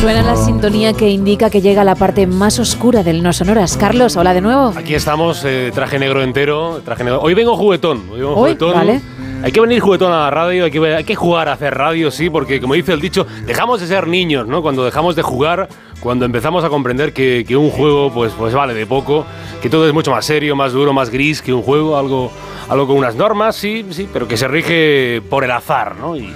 Suena 0.00 0.22
la 0.22 0.36
sintonía 0.36 0.92
que 0.92 1.10
indica 1.10 1.50
que 1.50 1.60
llega 1.60 1.82
la 1.82 1.96
parte 1.96 2.28
más 2.28 2.60
oscura 2.60 3.02
del 3.02 3.24
No 3.24 3.32
Sonoras. 3.32 3.76
Carlos, 3.76 4.16
hola 4.16 4.32
de 4.32 4.42
nuevo. 4.42 4.72
Aquí 4.76 4.94
estamos, 4.94 5.44
eh, 5.44 5.72
traje 5.74 5.98
negro 5.98 6.22
entero. 6.22 6.82
Traje 6.84 7.02
negro. 7.02 7.20
Hoy 7.20 7.34
vengo 7.34 7.56
juguetón. 7.56 8.08
Hoy 8.12 8.20
vengo 8.20 8.34
Hoy, 8.34 8.52
juguetón. 8.52 8.74
vale. 8.74 9.00
Hay 9.42 9.52
que 9.52 9.60
venir 9.60 9.80
juguetón 9.80 10.12
a 10.12 10.18
la 10.18 10.30
radio, 10.30 10.64
hay 10.64 11.04
que, 11.04 11.14
jugar 11.14 11.48
a 11.48 11.52
hacer 11.52 11.72
radio, 11.74 12.10
sí, 12.10 12.28
porque 12.28 12.60
como 12.60 12.74
dice 12.74 12.92
el 12.92 13.00
dicho, 13.00 13.24
dejamos 13.46 13.80
de 13.80 13.86
ser 13.86 14.08
niños, 14.08 14.48
¿no? 14.48 14.62
Cuando 14.62 14.84
dejamos 14.84 15.14
de 15.14 15.22
jugar 15.22 15.68
cuando 16.00 16.24
empezamos 16.24 16.64
a 16.64 16.68
comprender 16.68 17.12
que, 17.12 17.44
que 17.46 17.56
un 17.56 17.70
juego 17.70 18.12
pues, 18.12 18.32
pues 18.32 18.54
vale 18.54 18.74
de 18.74 18.86
poco, 18.86 19.24
que 19.62 19.70
todo 19.70 19.86
es 19.86 19.94
mucho 19.94 20.10
más 20.10 20.24
serio, 20.24 20.56
más 20.56 20.72
duro, 20.72 20.92
más 20.92 21.10
gris 21.10 21.40
que 21.40 21.52
un 21.52 21.62
juego, 21.62 21.96
algo, 21.96 22.32
algo 22.68 22.86
con 22.86 22.96
unas 22.96 23.14
normas, 23.14 23.56
sí, 23.56 23.86
sí, 23.90 24.08
pero 24.12 24.26
que 24.26 24.36
se 24.36 24.48
rige 24.48 25.22
por 25.28 25.44
el 25.44 25.50
azar, 25.52 25.96
¿no? 25.96 26.16
Y, 26.16 26.32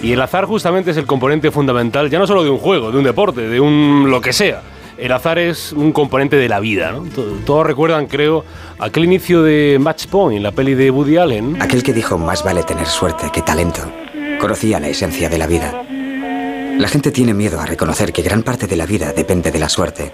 y 0.00 0.12
el 0.12 0.20
azar 0.20 0.46
justamente 0.46 0.90
es 0.90 0.96
el 0.96 1.06
componente 1.06 1.50
fundamental, 1.50 2.08
ya 2.08 2.18
no 2.18 2.26
solo 2.26 2.44
de 2.44 2.50
un 2.50 2.58
juego, 2.58 2.90
de 2.90 2.98
un 2.98 3.04
deporte, 3.04 3.42
de 3.42 3.60
un 3.60 4.10
lo 4.10 4.20
que 4.20 4.32
sea. 4.32 4.62
El 4.98 5.12
azar 5.12 5.38
es 5.38 5.72
un 5.72 5.92
componente 5.92 6.36
de 6.36 6.48
la 6.48 6.58
vida, 6.58 6.90
¿no? 6.90 7.04
To- 7.04 7.22
Todos 7.46 7.66
recuerdan, 7.66 8.06
creo, 8.06 8.44
aquel 8.80 9.04
inicio 9.04 9.42
de 9.44 9.78
Match 9.80 10.06
Point, 10.08 10.42
la 10.42 10.50
peli 10.50 10.74
de 10.74 10.90
Woody 10.90 11.16
Allen. 11.18 11.62
Aquel 11.62 11.82
que 11.84 11.92
dijo 11.92 12.18
más 12.18 12.42
vale 12.42 12.64
tener 12.64 12.86
suerte 12.86 13.30
que 13.32 13.42
talento, 13.42 13.82
conocía 14.40 14.80
la 14.80 14.88
esencia 14.88 15.28
de 15.28 15.38
la 15.38 15.46
vida. 15.46 15.84
La 16.78 16.88
gente 16.88 17.12
tiene 17.12 17.32
miedo 17.32 17.60
a 17.60 17.66
reconocer 17.66 18.12
que 18.12 18.22
gran 18.22 18.42
parte 18.42 18.66
de 18.66 18.76
la 18.76 18.86
vida 18.86 19.12
depende 19.12 19.52
de 19.52 19.58
la 19.60 19.68
suerte. 19.68 20.12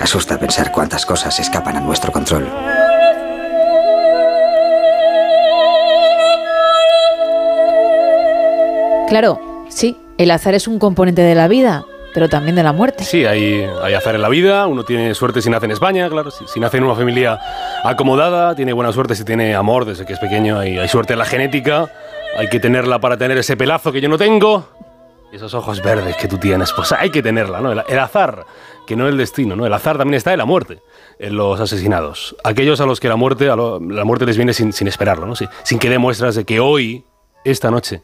Asusta 0.00 0.38
pensar 0.38 0.70
cuántas 0.72 1.06
cosas 1.06 1.38
escapan 1.38 1.76
a 1.76 1.80
nuestro 1.80 2.12
control. 2.12 2.46
Claro, 9.08 9.40
sí, 9.68 9.96
el 10.16 10.30
azar 10.30 10.54
es 10.54 10.66
un 10.66 10.78
componente 10.78 11.20
de 11.22 11.34
la 11.34 11.46
vida, 11.48 11.84
pero 12.14 12.28
también 12.28 12.54
de 12.56 12.62
la 12.62 12.72
muerte. 12.72 13.04
Sí, 13.04 13.24
hay, 13.24 13.66
hay 13.82 13.94
azar 13.94 14.14
en 14.14 14.22
la 14.22 14.28
vida, 14.28 14.66
uno 14.66 14.84
tiene 14.84 15.14
suerte 15.14 15.40
si 15.42 15.50
nace 15.50 15.66
en 15.66 15.72
España, 15.72 16.08
claro, 16.08 16.30
si, 16.30 16.46
si 16.46 16.60
nace 16.60 16.76
en 16.78 16.84
una 16.84 16.94
familia 16.94 17.38
acomodada, 17.84 18.54
tiene 18.54 18.72
buena 18.72 18.92
suerte 18.92 19.14
si 19.14 19.24
tiene 19.24 19.54
amor 19.54 19.84
desde 19.84 20.04
que 20.06 20.12
es 20.14 20.18
pequeño, 20.18 20.58
hay, 20.58 20.78
hay 20.78 20.88
suerte 20.88 21.12
en 21.14 21.18
la 21.18 21.24
genética, 21.24 21.90
hay 22.36 22.48
que 22.48 22.60
tenerla 22.60 22.98
para 22.98 23.16
tener 23.16 23.36
ese 23.38 23.56
pelazo 23.56 23.92
que 23.92 24.00
yo 24.00 24.08
no 24.08 24.18
tengo, 24.18 24.68
y 25.32 25.36
esos 25.36 25.54
ojos 25.54 25.82
verdes 25.82 26.16
que 26.16 26.28
tú 26.28 26.38
tienes, 26.38 26.72
pues 26.72 26.92
hay 26.92 27.10
que 27.10 27.22
tenerla, 27.22 27.60
¿no? 27.60 27.72
El, 27.72 27.82
el 27.88 27.98
azar, 27.98 28.44
que 28.86 28.96
no 28.96 29.08
el 29.08 29.16
destino, 29.16 29.56
¿no? 29.56 29.64
El 29.64 29.72
azar 29.72 29.96
también 29.96 30.14
está 30.16 30.32
en 30.32 30.38
la 30.38 30.44
muerte, 30.44 30.80
en 31.18 31.36
los 31.36 31.58
asesinados. 31.60 32.36
Aquellos 32.44 32.80
a 32.82 32.86
los 32.86 33.00
que 33.00 33.08
la 33.08 33.16
muerte, 33.16 33.48
a 33.48 33.56
lo- 33.56 33.80
la 33.80 34.04
muerte 34.04 34.26
les 34.26 34.36
viene 34.36 34.52
sin, 34.52 34.72
sin 34.74 34.88
esperarlo, 34.88 35.24
¿no? 35.26 35.34
Sin, 35.34 35.48
sin 35.62 35.78
que 35.78 35.88
dé 35.88 35.96
muestras 35.98 36.34
de 36.34 36.44
que 36.44 36.60
hoy, 36.60 37.04
esta 37.44 37.70
noche, 37.70 38.02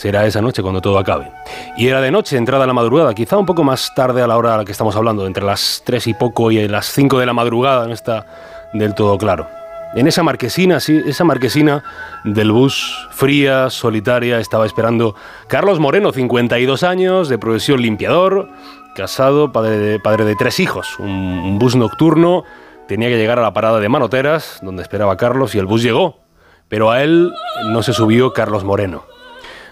será 0.00 0.24
esa 0.24 0.40
noche 0.40 0.62
cuando 0.62 0.80
todo 0.80 0.98
acabe. 0.98 1.30
Y 1.76 1.88
era 1.88 2.00
de 2.00 2.10
noche, 2.10 2.38
entrada 2.38 2.64
a 2.64 2.66
la 2.66 2.72
madrugada, 2.72 3.12
quizá 3.12 3.36
un 3.36 3.44
poco 3.44 3.64
más 3.64 3.94
tarde 3.94 4.22
a 4.22 4.26
la 4.26 4.38
hora 4.38 4.54
a 4.54 4.56
la 4.56 4.64
que 4.64 4.72
estamos 4.72 4.96
hablando, 4.96 5.26
entre 5.26 5.44
las 5.44 5.82
3 5.84 6.06
y 6.06 6.14
poco 6.14 6.50
y 6.50 6.66
las 6.66 6.86
5 6.86 7.18
de 7.18 7.26
la 7.26 7.34
madrugada, 7.34 7.86
no 7.86 7.92
está 7.92 8.24
del 8.72 8.94
todo 8.94 9.18
claro. 9.18 9.46
En 9.94 10.06
esa 10.06 10.22
marquesina, 10.22 10.80
sí, 10.80 11.02
esa 11.04 11.24
marquesina 11.24 11.84
del 12.24 12.50
bus, 12.50 13.08
fría, 13.10 13.68
solitaria, 13.68 14.40
estaba 14.40 14.64
esperando 14.64 15.14
Carlos 15.48 15.80
Moreno, 15.80 16.12
52 16.12 16.82
años, 16.82 17.28
de 17.28 17.36
profesión 17.36 17.82
limpiador, 17.82 18.48
casado, 18.94 19.52
padre 19.52 19.76
de, 19.98 20.36
tres 20.38 20.60
hijos. 20.60 20.98
Un 20.98 21.58
bus 21.58 21.76
nocturno 21.76 22.44
tenía 22.88 23.08
que 23.08 23.18
llegar 23.18 23.38
a 23.38 23.42
la 23.42 23.52
parada 23.52 23.80
de 23.80 23.88
Manoteras, 23.90 24.60
donde 24.62 24.82
esperaba 24.82 25.18
Carlos, 25.18 25.54
y 25.54 25.58
el 25.58 25.66
bus 25.66 25.82
llegó. 25.82 26.20
Pero 26.68 26.90
a 26.90 27.02
él 27.02 27.34
no 27.66 27.82
se 27.82 27.92
subió 27.92 28.32
Carlos 28.32 28.64
Moreno. 28.64 29.04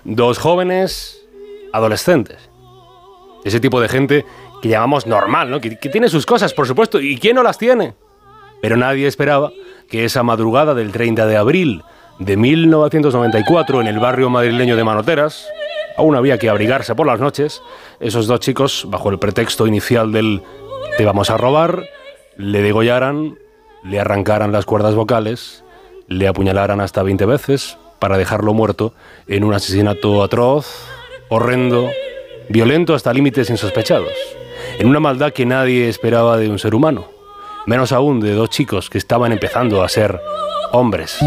Dos 0.05 0.39
jóvenes 0.39 1.27
adolescentes. 1.73 2.51
Ese 3.45 3.61
tipo 3.61 3.81
de 3.81 3.89
gente 3.89 4.27
que 4.63 4.69
llamamos 4.69 5.07
normal, 5.07 5.51
¿no? 5.51 5.61
Que, 5.61 5.79
que 5.79 5.89
tiene 5.89 6.09
sus 6.09 6.27
cosas, 6.27 6.55
por 6.55 6.67
supuesto. 6.67 7.01
¿Y 7.01 7.19
quién 7.19 7.37
no 7.37 7.43
las 7.43 7.59
tiene? 7.59 7.95
Pero 8.61 8.77
nadie 8.77 9.07
esperaba 9.07 9.53
que 9.89 10.05
esa 10.05 10.23
madrugada 10.23 10.75
del 10.75 10.93
30 10.93 11.27
de 11.27 11.37
abril 11.37 11.83
de 12.19 12.37
1994 12.37 13.81
en 13.81 13.87
el 13.87 14.01
barrio 14.01 14.29
madrileño 14.29 14.77
de 14.77 14.85
Manoteras, 14.85 15.49
aún 15.97 16.17
había 16.17 16.39
que 16.39 16.49
abrigarse 16.49 16.95
por 16.95 17.07
las 17.07 17.21
noches, 17.21 17.63
esos 18.01 18.27
dos 18.27 18.41
chicos, 18.41 18.87
bajo 18.89 19.11
el 19.11 19.19
pretexto 19.19 19.67
inicial 19.67 20.13
del 20.13 20.43
te 20.97 21.05
vamos 21.05 21.31
a 21.31 21.37
robar, 21.37 21.85
le 22.37 22.61
degollaran, 22.61 23.39
le 23.85 24.01
arrancaran 24.01 24.53
las 24.53 24.65
cuerdas 24.65 24.95
vocales, 24.95 25.65
le 26.09 26.27
apuñalaran 26.27 26.81
hasta 26.81 27.03
20 27.03 27.25
veces 27.27 27.79
para 27.99 28.19
dejarlo 28.19 28.55
muerto 28.55 28.93
en 29.27 29.45
un 29.45 29.55
asesinato 29.55 30.23
atroz, 30.23 30.67
horrendo, 31.29 31.91
violento 32.49 32.95
hasta 32.95 33.13
límites 33.13 33.51
insospechados, 33.51 34.13
en 34.79 34.89
una 34.89 35.01
maldad 35.01 35.33
que 35.33 35.47
nadie 35.47 35.89
esperaba 35.89 36.37
de 36.39 36.49
un 36.49 36.59
ser 36.59 36.75
humano, 36.75 37.09
menos 37.67 37.93
aún 37.93 38.21
de 38.21 38.33
dos 38.33 38.51
chicos 38.51 38.91
que 38.91 38.99
estaban 38.99 39.33
empezando 39.33 39.83
a 39.83 39.89
ser 39.89 40.21
hombres. 40.73 41.19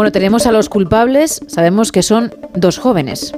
Bueno, 0.00 0.12
tenemos 0.12 0.46
a 0.46 0.52
los 0.52 0.70
culpables, 0.70 1.42
sabemos 1.46 1.92
que 1.92 2.02
son 2.02 2.34
dos 2.54 2.78
jóvenes. 2.78 3.34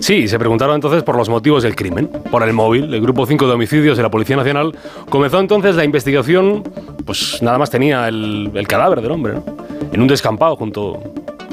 Sí, 0.00 0.28
se 0.28 0.38
preguntaron 0.38 0.74
entonces 0.74 1.02
por 1.02 1.14
los 1.14 1.28
motivos 1.28 1.62
del 1.62 1.76
crimen, 1.76 2.08
por 2.08 2.42
el 2.42 2.54
móvil. 2.54 2.92
El 2.92 3.02
Grupo 3.02 3.26
5 3.26 3.46
de 3.46 3.52
Homicidios 3.52 3.98
de 3.98 4.02
la 4.02 4.10
Policía 4.10 4.34
Nacional 4.34 4.74
comenzó 5.10 5.38
entonces 5.38 5.76
la 5.76 5.84
investigación, 5.84 6.64
pues 7.04 7.42
nada 7.42 7.58
más 7.58 7.70
tenía 7.70 8.08
el, 8.08 8.50
cadáver 8.66 9.02
del 9.02 9.12
hombre, 9.12 9.34
¿no? 9.34 9.44
en 9.92 10.00
un 10.00 10.08
descampado 10.08 10.56
junto, 10.56 10.98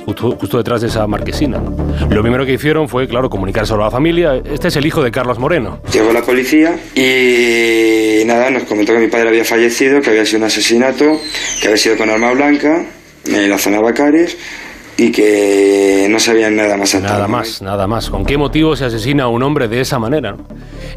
justo, 0.06 0.58
detrás 0.58 0.80
de 0.80 0.88
esa 0.88 1.06
marquesina. 1.08 1.62
Lo 2.10 2.22
primero 2.22 2.46
que 2.46 2.54
hicieron 2.54 2.88
fue, 2.88 3.06
claro, 3.08 3.30
comunicárselo 3.30 3.82
a 3.82 3.86
la 3.86 3.92
familia. 3.92 4.36
Este 4.36 4.70
es 4.70 4.76
el 4.78 4.86
hijo 4.86 5.04
de 5.04 5.12
Carlos 5.12 5.40
Moreno. 5.40 5.82
Llegó 5.92 6.14
la 6.14 6.22
policía 6.22 6.80
y 6.96 8.24
nada, 8.26 8.50
nos 8.50 8.64
comentó 8.64 8.94
que 8.94 9.00
mi 9.00 9.08
padre 9.08 9.28
había 9.28 9.44
fallecido, 9.44 10.02
que 10.02 10.10
había 10.10 10.26
sido 10.26 10.40
un 10.40 10.46
asesinato, 10.46 11.20
que 11.62 11.68
había 11.68 11.78
sido 11.78 11.98
con 11.98 12.10
arma 12.10 12.32
blanca 12.32 12.86
en 13.26 13.50
la 13.50 13.58
zona 13.58 13.82
Bacares 13.82 14.38
y 14.98 15.12
que 15.12 16.08
no 16.10 16.20
sabían 16.20 16.56
nada 16.56 16.76
más. 16.76 16.96
Nada 16.96 17.28
más, 17.28 17.62
nada 17.62 17.88
más. 17.88 18.10
¿Con 18.10 18.26
qué 18.26 18.38
motivo 18.38 18.76
se 18.76 18.86
asesina 18.86 19.26
a 19.26 19.28
un 19.28 19.44
hombre 19.44 19.68
de 19.68 19.80
esa 19.82 20.00
manera? 20.00 20.32
no? 20.32 20.40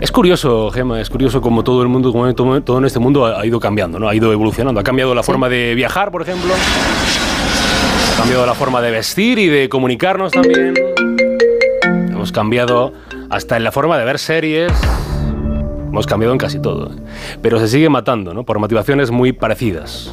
Es 0.01 0.10
curioso, 0.10 0.70
Gemma, 0.70 1.01
es 1.01 1.10
curioso 1.10 1.43
cómo 1.43 1.62
todo 1.62 1.82
el 1.82 1.89
mundo, 1.89 2.10
como 2.10 2.32
todo, 2.32 2.78
en 2.78 2.85
este 2.86 2.98
mundo 2.98 3.27
ha, 3.27 3.40
ha 3.40 3.47
ido 3.47 3.60
cambiando, 3.60 3.98
¿no? 3.98 4.09
Ha 4.09 4.14
ido 4.14 4.32
evolucionando. 4.32 4.81
Ha 4.81 4.85
cambiado 4.85 5.14
la 5.14 5.22
forma 5.22 5.51
de 5.51 5.74
viajar, 5.74 6.10
por 6.10 6.22
ejemplo. 6.22 6.55
Ha 8.14 8.16
cambiado 8.16 8.47
la 8.47 8.55
forma 8.55 8.81
de 8.81 8.90
vestir 8.90 9.39
y 9.39 9.48
de 9.48 9.68
comunicarnos 9.68 10.32
también. 10.32 10.74
Hemos 12.10 12.32
cambiado 12.32 12.94
hasta 13.28 13.59
en 13.59 13.64
la 13.64 13.72
forma 13.72 13.98
de 13.98 14.05
ver 14.06 14.18
series. 14.18 14.72
Hemos 15.89 16.06
cambiado 16.06 16.32
en 16.32 16.39
casi 16.39 16.59
todo. 16.60 16.90
¿eh? 16.93 16.97
Pero 17.43 17.59
se 17.59 17.68
sigue 17.68 17.90
matando, 17.90 18.32
¿no? 18.32 18.44
Por 18.44 18.59
motivaciones 18.59 19.10
muy 19.10 19.32
parecidas. 19.32 20.10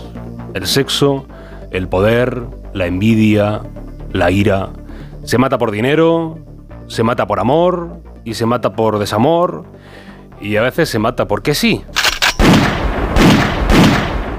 El 0.53 0.67
sexo, 0.67 1.25
el 1.71 1.87
poder, 1.87 2.43
la 2.77 2.85
envidia, 2.85 3.61
la 4.13 4.31
ira. 4.31 4.69
Se 5.23 5.37
mata 5.37 5.57
por 5.57 5.71
dinero, 5.71 6.39
se 6.87 7.03
mata 7.03 7.27
por 7.27 7.39
amor 7.39 8.01
y 8.23 8.35
se 8.35 8.45
mata 8.45 8.73
por 8.73 8.99
desamor 8.99 9.65
y 10.39 10.55
a 10.55 10.61
veces 10.61 10.89
se 10.89 10.99
mata 10.99 11.27
porque 11.27 11.53
sí. 11.53 11.83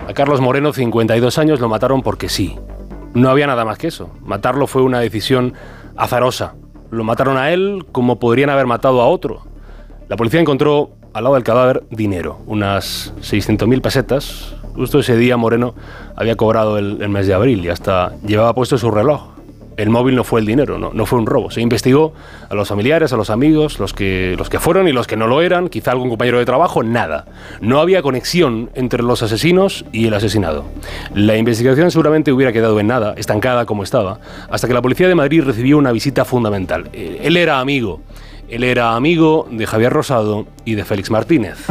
A 0.08 0.14
Carlos 0.14 0.40
Moreno, 0.40 0.72
52 0.72 1.38
años, 1.38 1.60
lo 1.60 1.68
mataron 1.68 2.02
porque 2.02 2.28
sí. 2.28 2.56
No 3.14 3.28
había 3.28 3.46
nada 3.46 3.64
más 3.64 3.78
que 3.78 3.88
eso. 3.88 4.10
Matarlo 4.22 4.66
fue 4.66 4.82
una 4.82 5.00
decisión 5.00 5.54
azarosa. 5.96 6.54
Lo 6.90 7.04
mataron 7.04 7.36
a 7.36 7.50
él 7.50 7.84
como 7.92 8.18
podrían 8.18 8.50
haber 8.50 8.66
matado 8.66 9.02
a 9.02 9.08
otro. 9.08 9.42
La 10.08 10.16
policía 10.16 10.40
encontró 10.40 10.90
al 11.12 11.24
lado 11.24 11.34
del 11.34 11.44
cadáver 11.44 11.82
dinero, 11.90 12.38
unas 12.46 13.12
600.000 13.20 13.82
pesetas. 13.82 14.54
Justo 14.78 15.00
ese 15.00 15.16
día 15.16 15.36
Moreno 15.36 15.74
había 16.14 16.36
cobrado 16.36 16.78
el, 16.78 17.08
mes 17.08 17.26
de 17.26 17.34
abril 17.34 17.64
y 17.64 17.68
hasta 17.68 18.12
llevaba 18.24 18.54
puesto 18.54 18.78
su 18.78 18.92
reloj. 18.92 19.30
El 19.76 19.90
móvil 19.90 20.14
no 20.14 20.22
fue 20.22 20.38
el 20.38 20.46
dinero, 20.46 20.78
no, 20.78 20.92
no 20.92 21.04
fue 21.04 21.18
un 21.18 21.26
robo. 21.26 21.50
Se 21.50 21.60
investigó 21.60 22.12
a 22.48 22.54
los 22.54 22.68
familiares, 22.68 23.12
a 23.12 23.16
los 23.16 23.28
amigos, 23.28 23.80
los 23.80 23.92
que, 23.92 24.36
los 24.38 24.48
que 24.48 24.60
fueron 24.60 24.86
y 24.86 24.92
los 24.92 25.08
que 25.08 25.16
no 25.16 25.26
lo 25.26 25.42
eran, 25.42 25.68
quizá 25.68 25.90
algún 25.90 26.10
compañero 26.10 26.38
de 26.38 26.44
trabajo, 26.44 26.84
nada. 26.84 27.26
No 27.60 27.80
había 27.80 28.02
conexión 28.02 28.70
entre 28.74 29.02
los 29.02 29.20
asesinos 29.20 29.84
y 29.90 30.06
el 30.06 30.14
asesinado. 30.14 30.64
La 31.12 31.36
investigación 31.36 31.90
seguramente 31.90 32.30
hubiera 32.30 32.52
quedado 32.52 32.78
en 32.78 32.86
nada, 32.86 33.14
estancada 33.16 33.66
como 33.66 33.82
estaba, 33.82 34.20
hasta 34.48 34.68
que 34.68 34.74
la 34.74 34.82
policía 34.82 35.08
de 35.08 35.16
Madrid 35.16 35.42
recibió 35.42 35.76
una 35.76 35.90
visita 35.90 36.24
fundamental. 36.24 36.88
Él 36.92 37.36
era 37.36 37.58
amigo, 37.58 38.00
él 38.48 38.62
era 38.62 38.94
amigo 38.94 39.48
de 39.50 39.66
Javier 39.66 39.92
Rosado 39.92 40.46
y 40.64 40.76
de 40.76 40.84
Félix 40.84 41.10
Martínez. 41.10 41.66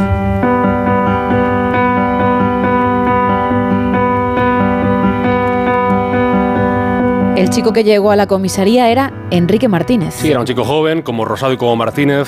El 7.37 7.51
chico 7.51 7.71
que 7.71 7.83
llegó 7.83 8.09
a 8.09 8.15
la 8.15 8.25
comisaría 8.25 8.89
era 8.89 9.13
Enrique 9.29 9.67
Martínez. 9.67 10.15
Sí, 10.15 10.31
era 10.31 10.39
un 10.39 10.47
chico 10.47 10.63
joven, 10.63 11.03
como 11.03 11.23
Rosado 11.23 11.53
y 11.53 11.57
como 11.57 11.75
Martínez, 11.75 12.27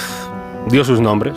dio 0.68 0.84
sus 0.86 1.02
nombres. 1.02 1.34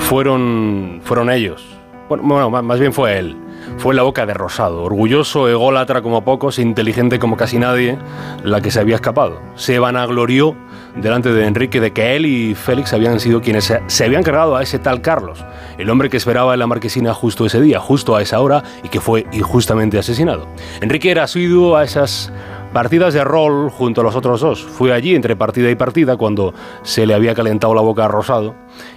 Fueron, 0.00 1.00
fueron 1.02 1.30
ellos. 1.30 1.64
Bueno, 2.10 2.22
bueno, 2.22 2.50
más 2.50 2.78
bien 2.78 2.92
fue 2.92 3.18
él. 3.18 3.34
fue 3.78 3.94
la 3.94 4.02
boca 4.02 4.26
de 4.26 4.34
Rosado, 4.34 4.82
orgulloso, 4.82 5.48
ególatra 5.48 6.02
como 6.02 6.22
pocos, 6.22 6.58
inteligente 6.58 7.18
como 7.18 7.38
casi 7.38 7.58
nadie, 7.58 7.96
la 8.44 8.60
que 8.60 8.70
se 8.70 8.78
había 8.78 8.96
escapado. 8.96 9.40
Se 9.54 9.78
vanaglorió 9.78 10.54
delante 10.96 11.32
de 11.32 11.46
Enrique 11.46 11.80
de 11.80 11.92
que 11.92 12.16
él 12.16 12.26
y 12.26 12.54
Félix 12.54 12.92
habían 12.92 13.20
sido 13.20 13.40
quienes 13.40 13.72
se, 13.86 14.04
habían 14.04 14.22
cargado 14.22 14.56
a 14.56 14.62
ese 14.62 14.78
tal 14.78 15.00
Carlos, 15.00 15.44
el 15.78 15.90
hombre 15.90 16.10
que 16.10 16.16
esperaba 16.16 16.52
en 16.54 16.60
la 16.60 16.66
marquesina 16.66 17.14
justo 17.14 17.46
ese 17.46 17.60
día, 17.60 17.80
justo 17.80 18.16
a 18.16 18.22
esa 18.22 18.40
hora, 18.40 18.62
y 18.82 18.88
que 18.88 19.00
fue 19.00 19.26
injustamente 19.32 19.98
asesinado. 19.98 20.46
Enrique 20.80 21.10
era 21.10 21.24
asiduo 21.24 21.76
a 21.76 21.84
esas 21.84 22.32
partidas 22.72 23.14
de 23.14 23.24
rol 23.24 23.70
junto 23.70 24.00
a 24.00 24.04
los 24.04 24.16
otros 24.16 24.40
dos. 24.40 24.62
Fue 24.62 24.92
allí 24.92 25.14
entre 25.14 25.36
partida 25.36 25.70
y 25.70 25.74
partida 25.74 26.16
cuando 26.16 26.54
se 26.82 27.06
le 27.06 27.14
había 27.14 27.34
calentado 27.34 27.74
la 27.74 27.80
boca 27.80 28.04
a 28.04 28.08
Rosado, 28.08 28.54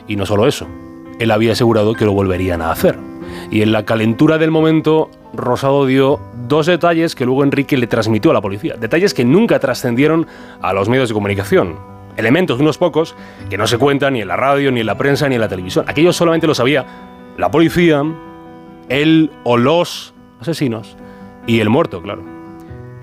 y 0.07 0.15
no 0.15 0.25
solo 0.25 0.47
eso, 0.47 0.67
él 1.19 1.31
había 1.31 1.53
asegurado 1.53 1.93
que 1.93 2.05
lo 2.05 2.13
volverían 2.13 2.61
a 2.61 2.71
hacer. 2.71 3.12
Y 3.53 3.61
en 3.61 3.71
la 3.71 3.85
calentura 3.85 4.39
del 4.39 4.49
momento, 4.49 5.11
Rosado 5.31 5.85
dio 5.85 6.19
dos 6.47 6.65
detalles 6.65 7.13
que 7.13 7.23
luego 7.23 7.43
Enrique 7.43 7.77
le 7.77 7.85
transmitió 7.85 8.31
a 8.31 8.33
la 8.33 8.41
policía. 8.41 8.77
Detalles 8.79 9.13
que 9.13 9.25
nunca 9.25 9.59
trascendieron 9.59 10.25
a 10.59 10.73
los 10.73 10.89
medios 10.89 11.09
de 11.09 11.13
comunicación. 11.13 11.75
Elementos, 12.17 12.59
unos 12.59 12.79
pocos, 12.79 13.15
que 13.51 13.57
no 13.59 13.67
se 13.67 13.77
cuentan 13.77 14.13
ni 14.13 14.23
en 14.23 14.27
la 14.27 14.37
radio, 14.37 14.71
ni 14.71 14.79
en 14.79 14.87
la 14.87 14.97
prensa, 14.97 15.29
ni 15.29 15.35
en 15.35 15.41
la 15.41 15.49
televisión. 15.49 15.85
Aquello 15.87 16.11
solamente 16.13 16.47
lo 16.47 16.55
sabía 16.55 16.83
la 17.37 17.51
policía, 17.51 18.01
él 18.89 19.29
o 19.43 19.55
los 19.57 20.15
asesinos 20.41 20.97
y 21.45 21.59
el 21.59 21.69
muerto, 21.69 22.01
claro. 22.01 22.23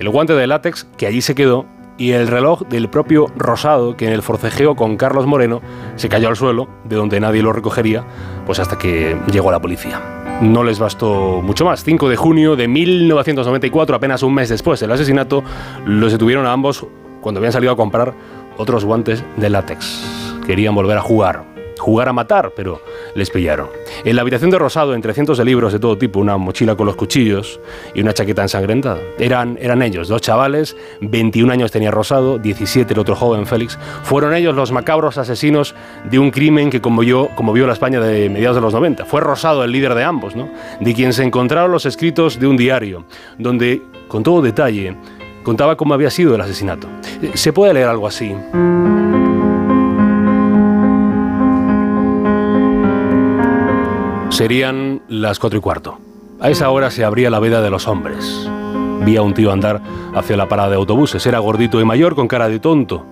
El 0.00 0.08
guante 0.08 0.32
de 0.32 0.48
látex 0.48 0.82
que 0.96 1.06
allí 1.06 1.20
se 1.20 1.36
quedó 1.36 1.66
y 1.96 2.10
el 2.10 2.26
reloj 2.26 2.62
del 2.62 2.90
propio 2.90 3.26
Rosado 3.36 3.96
que 3.96 4.08
en 4.08 4.12
el 4.12 4.22
forcejeo 4.22 4.74
con 4.74 4.96
Carlos 4.96 5.26
Moreno 5.26 5.60
se 5.94 6.08
cayó 6.08 6.26
al 6.26 6.34
suelo, 6.34 6.66
de 6.86 6.96
donde 6.96 7.20
nadie 7.20 7.40
lo 7.40 7.52
recogería, 7.52 8.04
pues 8.46 8.58
hasta 8.58 8.76
que 8.78 9.16
llegó 9.30 9.52
la 9.52 9.60
policía. 9.60 10.19
No 10.40 10.64
les 10.64 10.78
bastó 10.78 11.42
mucho 11.42 11.66
más. 11.66 11.84
5 11.84 12.08
de 12.08 12.16
junio 12.16 12.56
de 12.56 12.66
1994, 12.66 13.96
apenas 13.96 14.22
un 14.22 14.32
mes 14.32 14.48
después 14.48 14.80
del 14.80 14.90
asesinato, 14.90 15.44
los 15.84 16.12
detuvieron 16.12 16.46
a 16.46 16.52
ambos 16.52 16.86
cuando 17.20 17.40
habían 17.40 17.52
salido 17.52 17.72
a 17.72 17.76
comprar 17.76 18.14
otros 18.56 18.86
guantes 18.86 19.22
de 19.36 19.50
látex. 19.50 20.02
Querían 20.46 20.74
volver 20.74 20.96
a 20.96 21.02
jugar, 21.02 21.44
jugar 21.80 22.08
a 22.08 22.12
matar, 22.12 22.52
pero 22.54 22.80
les 23.14 23.30
pillaron. 23.30 23.68
En 24.04 24.14
la 24.14 24.22
habitación 24.22 24.50
de 24.50 24.58
Rosado, 24.58 24.94
entre 24.94 25.14
cientos 25.14 25.38
de 25.38 25.44
libros 25.44 25.72
de 25.72 25.78
todo 25.78 25.98
tipo, 25.98 26.20
una 26.20 26.36
mochila 26.36 26.76
con 26.76 26.86
los 26.86 26.94
cuchillos 26.94 27.58
y 27.94 28.02
una 28.02 28.12
chaqueta 28.12 28.42
ensangrentada. 28.42 29.00
Eran, 29.18 29.58
eran 29.60 29.82
ellos, 29.82 30.08
dos 30.08 30.20
chavales, 30.20 30.76
21 31.00 31.52
años 31.52 31.72
tenía 31.72 31.90
Rosado, 31.90 32.38
17 32.38 32.92
el 32.92 33.00
otro 33.00 33.16
joven 33.16 33.46
Félix. 33.46 33.78
Fueron 34.02 34.34
ellos 34.34 34.54
los 34.54 34.70
macabros 34.70 35.18
asesinos 35.18 35.74
de 36.10 36.18
un 36.18 36.30
crimen 36.30 36.70
que 36.70 36.80
conmovió, 36.80 37.28
conmovió 37.34 37.66
la 37.66 37.72
España 37.72 38.00
de 38.00 38.28
mediados 38.28 38.56
de 38.56 38.62
los 38.62 38.74
90. 38.74 39.06
Fue 39.06 39.20
Rosado 39.20 39.64
el 39.64 39.72
líder 39.72 39.94
de 39.94 40.04
ambos, 40.04 40.36
¿no? 40.36 40.48
De 40.80 40.94
quien 40.94 41.12
se 41.12 41.24
encontraron 41.24 41.72
los 41.72 41.86
escritos 41.86 42.38
de 42.38 42.46
un 42.46 42.56
diario, 42.56 43.04
donde, 43.38 43.82
con 44.06 44.22
todo 44.22 44.42
detalle, 44.42 44.96
contaba 45.42 45.76
cómo 45.76 45.94
había 45.94 46.10
sido 46.10 46.34
el 46.34 46.40
asesinato. 46.40 46.88
Se 47.34 47.52
puede 47.52 47.74
leer 47.74 47.88
algo 47.88 48.06
así. 48.06 48.34
Serían 54.40 55.02
las 55.06 55.38
cuatro 55.38 55.58
y 55.58 55.60
cuarto. 55.60 55.98
A 56.40 56.48
esa 56.48 56.70
hora 56.70 56.90
se 56.90 57.04
abría 57.04 57.28
la 57.28 57.40
veda 57.40 57.60
de 57.60 57.68
los 57.68 57.86
hombres. 57.86 58.48
Vi 59.04 59.14
a 59.18 59.20
un 59.20 59.34
tío 59.34 59.52
andar 59.52 59.82
hacia 60.14 60.34
la 60.34 60.48
parada 60.48 60.70
de 60.70 60.76
autobuses. 60.76 61.26
Era 61.26 61.40
gordito 61.40 61.78
y 61.78 61.84
mayor, 61.84 62.14
con 62.14 62.26
cara 62.26 62.48
de 62.48 62.58
tonto. 62.58 63.04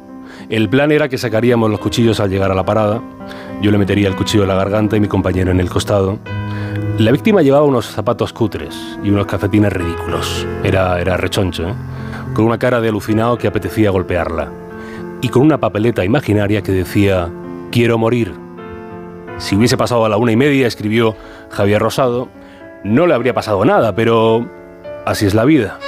El 0.48 0.70
plan 0.70 0.90
era 0.90 1.10
que 1.10 1.18
sacaríamos 1.18 1.70
los 1.70 1.80
cuchillos 1.80 2.18
al 2.20 2.30
llegar 2.30 2.50
a 2.50 2.54
la 2.54 2.64
parada. 2.64 3.02
Yo 3.60 3.70
le 3.70 3.76
metería 3.76 4.08
el 4.08 4.16
cuchillo 4.16 4.44
en 4.44 4.48
la 4.48 4.54
garganta 4.54 4.96
y 4.96 5.00
mi 5.00 5.08
compañero 5.08 5.50
en 5.50 5.60
el 5.60 5.68
costado. 5.68 6.18
La 6.96 7.12
víctima 7.12 7.42
llevaba 7.42 7.66
unos 7.66 7.84
zapatos 7.84 8.32
cutres 8.32 8.74
y 9.04 9.10
unos 9.10 9.26
cafetines 9.26 9.70
ridículos. 9.70 10.46
Era, 10.64 10.98
era 10.98 11.18
rechoncho, 11.18 11.68
¿eh? 11.68 11.74
con 12.32 12.46
una 12.46 12.58
cara 12.58 12.80
de 12.80 12.88
alucinado 12.88 13.36
que 13.36 13.48
apetecía 13.48 13.90
golpearla. 13.90 14.50
Y 15.20 15.28
con 15.28 15.42
una 15.42 15.58
papeleta 15.58 16.06
imaginaria 16.06 16.62
que 16.62 16.72
decía, 16.72 17.28
quiero 17.70 17.98
morir. 17.98 18.47
Si 19.38 19.54
hubiese 19.54 19.76
pasado 19.76 20.04
a 20.04 20.08
la 20.08 20.16
una 20.16 20.32
y 20.32 20.36
media, 20.36 20.66
escribió 20.66 21.14
Javier 21.50 21.80
Rosado, 21.80 22.28
no 22.82 23.06
le 23.06 23.14
habría 23.14 23.34
pasado 23.34 23.64
nada, 23.64 23.94
pero 23.94 24.48
así 25.06 25.26
es 25.26 25.34
la 25.34 25.44
vida. 25.44 25.78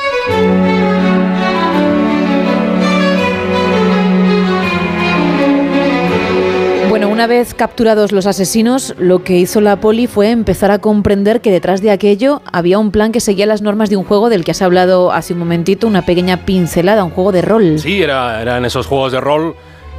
Bueno, 6.89 7.09
una 7.09 7.27
vez 7.27 7.55
capturados 7.55 8.12
los 8.12 8.27
asesinos, 8.27 8.94
lo 8.98 9.24
que 9.24 9.39
hizo 9.39 9.60
la 9.60 9.81
poli 9.81 10.06
fue 10.06 10.31
empezar 10.31 10.70
a 10.70 10.78
comprender 10.78 11.40
que 11.40 11.51
detrás 11.51 11.82
de 11.82 11.90
aquello 11.90 12.43
había 12.52 12.78
un 12.78 12.93
plan 12.93 13.10
que 13.10 13.20
seguía 13.20 13.47
las 13.47 13.62
normas 13.62 13.90
de 13.90 13.97
un 13.97 14.05
juego 14.05 14.28
del 14.28 14.44
que 14.44 14.52
has 14.52 14.62
hablado 14.62 15.10
hace 15.12 15.32
un 15.32 15.40
momentito, 15.40 15.89
una 15.89 16.06
pequeña 16.06 16.44
pincelada, 16.44 17.02
un 17.02 17.10
juego 17.10 17.32
de 17.32 17.43
rol. 17.43 17.78
Sí, 17.81 18.01
era, 18.01 18.40
eran 18.40 18.64
esos 18.64 18.86
juegos 18.86 19.10
de 19.12 19.20
rol 19.20 19.56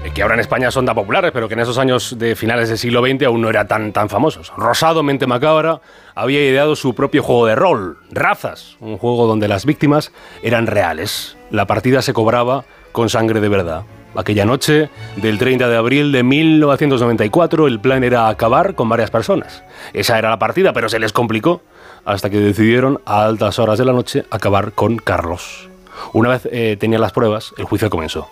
que 0.09 0.21
ahora 0.23 0.33
en 0.33 0.41
España 0.41 0.71
son 0.71 0.85
tan 0.85 0.95
populares, 0.95 1.31
pero 1.31 1.47
que 1.47 1.53
en 1.53 1.59
esos 1.59 1.77
años 1.77 2.17
de 2.17 2.35
finales 2.35 2.69
del 2.69 2.77
siglo 2.77 3.01
XX 3.01 3.23
aún 3.27 3.41
no 3.41 3.49
eran 3.49 3.67
tan, 3.67 3.93
tan 3.93 4.09
famosos. 4.09 4.51
Rosado, 4.57 5.03
mente 5.03 5.27
macabra, 5.27 5.79
había 6.15 6.45
ideado 6.45 6.75
su 6.75 6.95
propio 6.95 7.23
juego 7.23 7.45
de 7.45 7.55
rol, 7.55 7.97
Razas, 8.11 8.75
un 8.79 8.97
juego 8.97 9.27
donde 9.27 9.47
las 9.47 9.65
víctimas 9.65 10.11
eran 10.43 10.67
reales. 10.67 11.37
La 11.49 11.67
partida 11.67 12.01
se 12.01 12.13
cobraba 12.13 12.65
con 12.91 13.09
sangre 13.09 13.39
de 13.39 13.49
verdad. 13.49 13.83
Aquella 14.15 14.43
noche 14.43 14.89
del 15.15 15.37
30 15.37 15.69
de 15.69 15.77
abril 15.77 16.11
de 16.11 16.23
1994 16.23 17.67
el 17.67 17.79
plan 17.79 18.03
era 18.03 18.27
acabar 18.27 18.75
con 18.75 18.89
varias 18.89 19.09
personas. 19.09 19.63
Esa 19.93 20.17
era 20.17 20.29
la 20.29 20.39
partida, 20.39 20.73
pero 20.73 20.89
se 20.89 20.99
les 20.99 21.13
complicó 21.13 21.61
hasta 22.03 22.29
que 22.29 22.39
decidieron 22.39 22.99
a 23.05 23.23
altas 23.23 23.59
horas 23.59 23.77
de 23.77 23.85
la 23.85 23.93
noche 23.93 24.25
acabar 24.29 24.73
con 24.73 24.97
Carlos. 24.97 25.69
Una 26.11 26.29
vez 26.29 26.47
eh, 26.51 26.75
tenían 26.77 27.01
las 27.01 27.13
pruebas, 27.13 27.53
el 27.57 27.65
juicio 27.65 27.89
comenzó. 27.89 28.27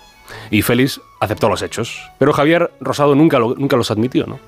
Y 0.51 0.61
Félix 0.61 1.01
aceptó 1.19 1.49
los 1.49 1.61
hechos. 1.61 1.99
Pero 2.17 2.33
Javier 2.33 2.71
Rosado 2.79 3.15
nunca, 3.15 3.39
nunca 3.39 3.77
los 3.77 3.91
admitió, 3.91 4.25
¿no? 4.25 4.39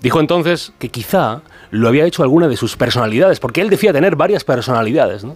Dijo 0.00 0.20
entonces 0.20 0.72
que 0.78 0.88
quizá 0.88 1.42
lo 1.70 1.88
había 1.88 2.06
hecho 2.06 2.22
alguna 2.22 2.48
de 2.48 2.56
sus 2.56 2.76
personalidades, 2.76 3.40
porque 3.40 3.60
él 3.60 3.70
decía 3.70 3.92
tener 3.92 4.16
varias 4.16 4.44
personalidades. 4.44 5.26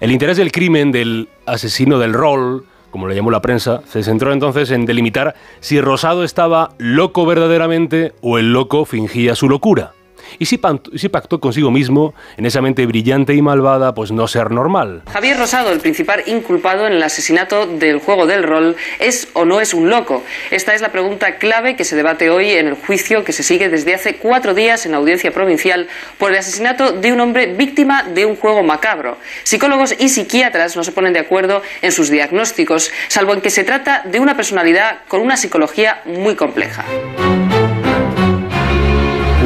El 0.00 0.10
interés 0.10 0.36
del 0.36 0.52
crimen 0.52 0.92
del 0.92 1.28
asesino 1.46 1.98
del 1.98 2.12
rol, 2.12 2.64
como 2.90 3.06
le 3.06 3.14
llamó 3.14 3.30
la 3.30 3.42
prensa, 3.42 3.82
se 3.86 4.02
centró 4.02 4.32
entonces 4.32 4.70
en 4.70 4.84
delimitar 4.84 5.34
si 5.60 5.80
Rosado 5.80 6.24
estaba 6.24 6.72
loco 6.78 7.24
verdaderamente 7.24 8.14
o 8.20 8.38
el 8.38 8.52
loco 8.52 8.84
fingía 8.84 9.34
su 9.34 9.48
locura. 9.48 9.92
Y 10.38 10.46
si, 10.46 10.58
pactó 10.58 11.40
consigo 11.40 11.70
mismo, 11.70 12.14
en 12.36 12.46
esa 12.46 12.60
mente 12.60 12.86
brillante 12.86 13.34
y 13.34 13.42
malvada, 13.42 13.94
pues 13.94 14.12
no 14.12 14.26
ser 14.28 14.50
normal. 14.50 15.02
Javier 15.12 15.38
Rosado, 15.38 15.72
el 15.72 15.80
principal 15.80 16.22
inculpado 16.26 16.86
en 16.86 16.94
el 16.94 17.02
asesinato 17.02 17.66
del 17.66 17.98
juego 17.98 18.26
del 18.26 18.42
rol, 18.42 18.76
¿es 18.98 19.28
o 19.34 19.44
no 19.44 19.60
es 19.60 19.74
un 19.74 19.90
loco? 19.90 20.22
Esta 20.50 20.74
es 20.74 20.80
la 20.80 20.92
pregunta 20.92 21.36
clave 21.36 21.76
que 21.76 21.84
se 21.84 21.96
debate 21.96 22.30
hoy 22.30 22.50
en 22.50 22.68
el 22.68 22.74
juicio 22.74 23.24
que 23.24 23.32
se 23.32 23.42
sigue 23.42 23.68
desde 23.68 23.94
hace 23.94 24.16
cuatro 24.16 24.54
días 24.54 24.86
en 24.86 24.92
la 24.92 24.98
audiencia 24.98 25.32
provincial 25.32 25.88
por 26.18 26.32
el 26.32 26.38
asesinato 26.38 26.92
de 26.92 27.12
un 27.12 27.20
hombre 27.20 27.54
víctima 27.54 28.04
de 28.04 28.26
un 28.26 28.36
juego 28.36 28.62
macabro. 28.62 29.18
Psicólogos 29.42 29.94
y 29.98 30.08
psiquiatras 30.08 30.76
no 30.76 30.84
se 30.84 30.92
ponen 30.92 31.12
de 31.12 31.20
acuerdo 31.20 31.62
en 31.82 31.92
sus 31.92 32.10
diagnósticos, 32.10 32.90
salvo 33.08 33.34
en 33.34 33.40
que 33.40 33.50
se 33.50 33.64
trata 33.64 34.02
de 34.04 34.20
una 34.20 34.36
personalidad 34.36 34.98
con 35.08 35.20
una 35.20 35.36
psicología 35.36 36.02
muy 36.04 36.36
compleja. 36.36 36.84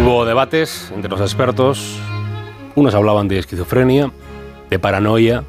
Hubo 0.04 0.26
debates 0.26 0.92
entre 0.94 1.08
los 1.08 1.22
expertos. 1.22 1.98
Unos 2.74 2.94
hablaban 2.94 3.26
de 3.26 3.38
esquizofrenia, 3.38 4.10
de 4.68 4.78
paranoia, 4.78 5.44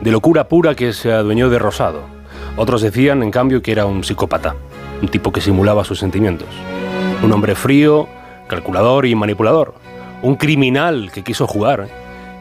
de 0.00 0.12
locura 0.12 0.46
pura 0.46 0.76
que 0.76 0.92
se 0.92 1.12
adueñó 1.12 1.50
de 1.50 1.58
Rosado. 1.58 2.02
Otros 2.56 2.82
decían, 2.82 3.24
en 3.24 3.32
cambio, 3.32 3.62
que 3.62 3.72
era 3.72 3.84
un 3.84 4.04
psicópata, 4.04 4.54
un 5.02 5.08
tipo 5.08 5.32
que 5.32 5.40
simulaba 5.40 5.82
sus 5.82 5.98
sentimientos. 5.98 6.46
Un 7.20 7.32
hombre 7.32 7.56
frío, 7.56 8.06
calculador 8.46 9.06
y 9.06 9.16
manipulador. 9.16 9.74
Un 10.22 10.36
criminal 10.36 11.10
que 11.12 11.24
quiso 11.24 11.48
jugar, 11.48 11.88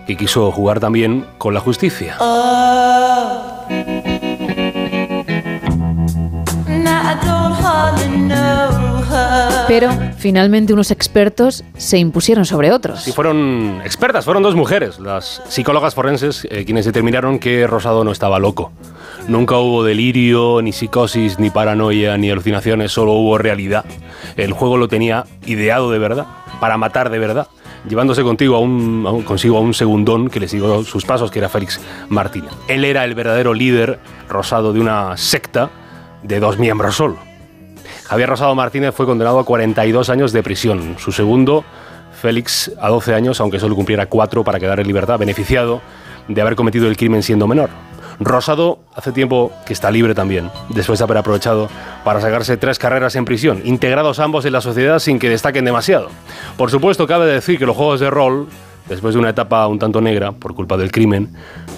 que 0.05 0.15
quiso 0.15 0.51
jugar 0.51 0.79
también 0.79 1.25
con 1.39 1.55
la 1.55 1.61
justicia. 1.61 2.17
Pero 9.67 9.89
finalmente 10.17 10.73
unos 10.73 10.91
expertos 10.91 11.63
se 11.75 11.97
impusieron 11.97 12.45
sobre 12.45 12.71
otros. 12.71 13.01
Sí, 13.03 13.11
fueron 13.11 13.81
expertas, 13.83 14.23
fueron 14.25 14.43
dos 14.43 14.55
mujeres, 14.55 14.99
las 14.99 15.41
psicólogas 15.49 15.95
forenses, 15.95 16.47
eh, 16.51 16.65
quienes 16.65 16.85
determinaron 16.85 17.39
que 17.39 17.65
Rosado 17.67 18.03
no 18.03 18.11
estaba 18.11 18.37
loco. 18.39 18.71
Nunca 19.27 19.57
hubo 19.57 19.83
delirio, 19.83 20.61
ni 20.61 20.71
psicosis, 20.71 21.39
ni 21.39 21.49
paranoia, 21.49 22.15
ni 22.17 22.29
alucinaciones, 22.29 22.91
solo 22.91 23.13
hubo 23.13 23.37
realidad. 23.39 23.85
El 24.37 24.51
juego 24.53 24.77
lo 24.77 24.87
tenía 24.87 25.25
ideado 25.47 25.89
de 25.91 25.97
verdad, 25.97 26.25
para 26.59 26.77
matar 26.77 27.09
de 27.09 27.17
verdad, 27.17 27.47
llevándose 27.89 28.21
contigo 28.21 28.55
a 28.57 28.59
un- 28.59 29.23
consigo 29.25 29.57
a 29.57 29.61
un 29.61 29.73
segundón 29.73 30.29
que 30.29 30.39
le 30.39 30.47
siguió 30.47 30.83
sus 30.83 31.05
pasos, 31.05 31.31
que 31.31 31.39
era 31.39 31.49
Félix 31.49 31.81
Martínez. 32.09 32.51
Él 32.67 32.85
era 32.85 33.03
el 33.03 33.15
verdadero 33.15 33.55
líder 33.55 33.99
rosado 34.29 34.73
de 34.73 34.79
una 34.79 35.17
secta 35.17 35.71
de 36.21 36.39
dos 36.39 36.59
miembros 36.59 36.95
solo. 36.95 37.17
Javier 38.07 38.29
Rosado 38.29 38.53
Martínez 38.53 38.93
fue 38.93 39.07
condenado 39.07 39.39
a 39.39 39.45
42 39.45 40.09
años 40.09 40.31
de 40.31 40.43
prisión. 40.43 40.95
Su 40.99 41.11
segundo, 41.11 41.65
Félix, 42.21 42.71
a 42.79 42.89
12 42.89 43.15
años, 43.15 43.41
aunque 43.41 43.59
solo 43.59 43.75
cumpliera 43.75 44.05
4 44.05 44.43
para 44.43 44.59
quedar 44.59 44.79
en 44.79 44.87
libertad, 44.87 45.17
beneficiado 45.17 45.81
de 46.27 46.39
haber 46.39 46.55
cometido 46.55 46.87
el 46.87 46.97
crimen 46.97 47.23
siendo 47.23 47.47
menor. 47.47 47.69
Rosado 48.19 48.79
hace 48.95 49.11
tiempo 49.11 49.51
que 49.65 49.73
está 49.73 49.89
libre 49.89 50.13
también, 50.13 50.51
después 50.69 50.99
de 50.99 51.03
haber 51.03 51.17
aprovechado 51.17 51.67
para 52.03 52.21
sacarse 52.21 52.57
tres 52.57 52.77
carreras 52.77 53.15
en 53.15 53.25
prisión, 53.25 53.61
integrados 53.65 54.19
ambos 54.19 54.45
en 54.45 54.53
la 54.53 54.61
sociedad 54.61 54.99
sin 54.99 55.19
que 55.19 55.27
destaquen 55.27 55.65
demasiado. 55.65 56.09
Por 56.57 56.69
supuesto, 56.69 57.07
cabe 57.07 57.25
decir 57.25 57.57
que 57.57 57.65
los 57.65 57.75
juegos 57.75 57.99
de 57.99 58.11
rol, 58.11 58.47
después 58.87 59.15
de 59.15 59.19
una 59.19 59.31
etapa 59.31 59.67
un 59.67 59.79
tanto 59.79 59.99
negra 59.99 60.31
por 60.31 60.53
culpa 60.53 60.77
del 60.77 60.91
crimen, 60.91 61.33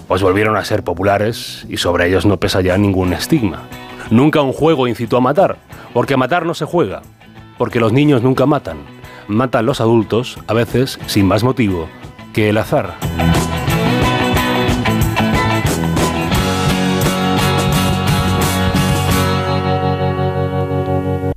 pues 0.10 0.22
volvieron 0.22 0.58
a 0.58 0.66
ser 0.66 0.84
populares 0.84 1.66
y 1.70 1.78
sobre 1.78 2.08
ellos 2.08 2.26
no 2.26 2.38
pesa 2.38 2.62
ya 2.62 2.78
ningún 2.78 3.14
estigma. 3.14 3.64
Nunca 4.10 4.42
un 4.42 4.54
juego 4.54 4.88
incitó 4.88 5.18
a 5.18 5.22
matar, 5.22 5.58
porque 5.94 6.14
a 6.14 6.18
matar 6.18 6.46
no 6.46 6.54
se 6.54 6.66
juega, 6.66 7.02
porque 7.58 7.80
los 7.80 7.92
niños 7.92 8.24
nunca 8.24 8.46
matan, 8.46 8.78
matan 9.28 9.66
los 9.66 9.82
adultos, 9.82 10.38
a 10.48 10.54
veces 10.54 11.00
sin 11.08 11.28
más 11.28 11.44
motivo 11.44 11.90
que 12.34 12.50
el 12.50 12.58
azar. 12.58 12.96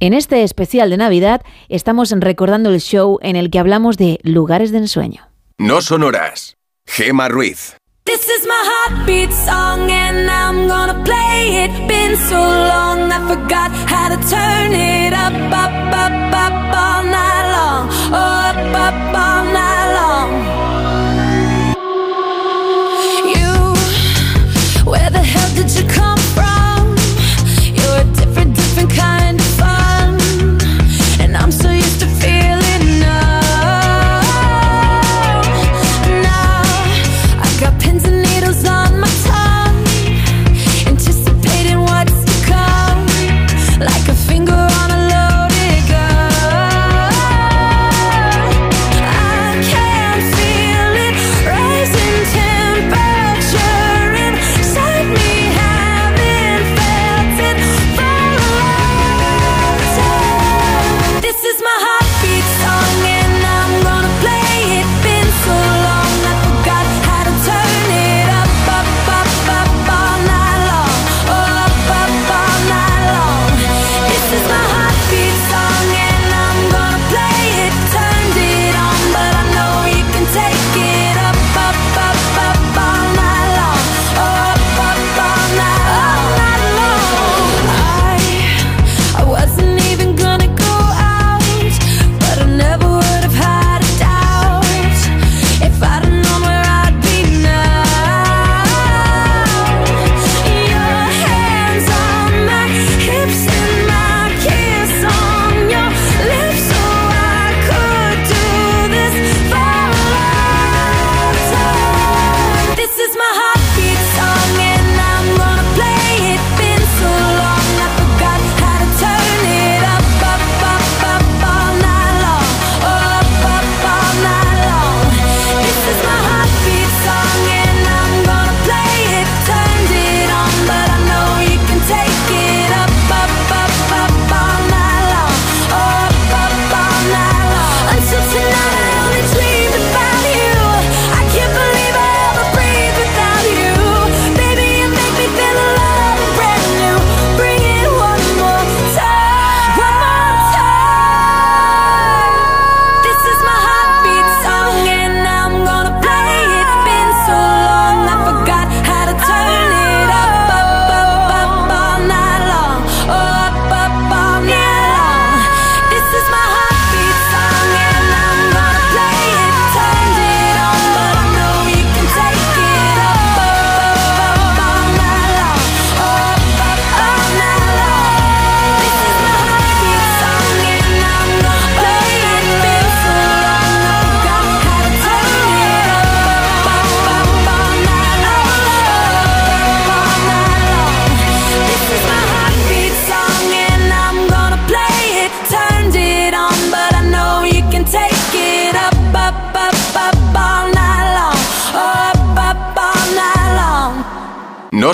En 0.02 0.14
este 0.14 0.42
especial 0.44 0.90
de 0.90 0.96
Navidad 0.96 1.42
estamos 1.68 2.10
recordando 2.10 2.70
el 2.70 2.80
show 2.80 3.18
en 3.20 3.36
el 3.36 3.50
que 3.50 3.58
hablamos 3.58 3.98
de 3.98 4.18
lugares 4.22 4.72
de 4.72 4.78
ensueño. 4.78 5.28
No 5.58 5.82
sonoras. 5.82 6.56
Gema 6.86 7.28
Ruiz. 7.28 7.79
This 8.06 8.28
is 8.28 8.46
my 8.46 8.62
heartbeat 8.64 9.30
song 9.30 9.90
and 9.90 10.30
I'm 10.30 10.66
gonna 10.68 11.04
play 11.04 11.64
it. 11.64 11.70
Been 11.86 12.16
so 12.16 12.40
long 12.40 13.12
I 13.12 13.20
forgot 13.28 13.70
how 13.92 14.08
to 14.08 14.16
turn 14.28 14.72
it 14.72 15.12
up, 15.12 15.34
up, 15.34 15.74
up, 16.04 16.34
up 16.46 16.56
all 16.84 17.02
night 17.04 17.46
long. 17.56 17.88
Oh, 18.12 18.48
up, 18.50 18.74
up 18.86 19.16
all 19.26 19.44
night 19.52 19.88
long. 19.98 20.69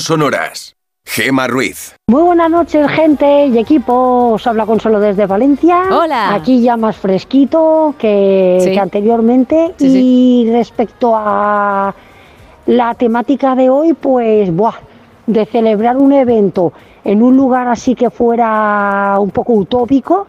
Sonoras. 0.06 0.76
Gema 1.04 1.46
Ruiz. 1.48 1.96
Muy 2.08 2.22
buenas 2.22 2.48
noches, 2.50 2.88
gente 2.90 3.46
y 3.46 3.58
equipo. 3.58 4.32
Os 4.34 4.46
habla 4.46 4.64
Consuelo 4.66 5.00
desde 5.00 5.26
Valencia. 5.26 5.82
Hola. 5.90 6.32
Aquí 6.34 6.60
ya 6.62 6.76
más 6.76 6.96
fresquito 6.96 7.94
que, 7.98 8.58
Sí. 8.60 8.70
que 8.72 8.78
anteriormente. 8.80 9.74
Sí, 9.78 10.44
y 10.46 10.52
respecto 10.52 11.12
a 11.16 11.92
la 12.66 12.94
temática 12.94 13.54
de 13.56 13.68
hoy, 13.68 13.94
pues, 13.94 14.54
buah, 14.54 14.74
de 15.26 15.44
celebrar 15.46 15.96
un 15.96 16.12
evento 16.12 16.72
en 17.04 17.22
un 17.22 17.36
lugar 17.36 17.66
así 17.68 17.94
que 17.96 18.10
fuera 18.10 19.16
un 19.18 19.30
poco 19.30 19.54
utópico 19.54 20.26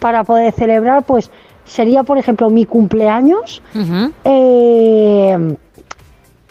para 0.00 0.22
poder 0.24 0.52
celebrar, 0.52 1.02
pues 1.04 1.30
sería, 1.64 2.04
por 2.04 2.16
ejemplo, 2.18 2.48
mi 2.50 2.64
cumpleaños. 2.64 3.60
eh, 4.24 5.56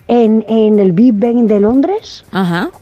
en, 0.07 0.45
en 0.47 0.79
el 0.79 0.91
Big 0.91 1.13
Ben 1.13 1.47
de 1.47 1.59
Londres 1.59 2.23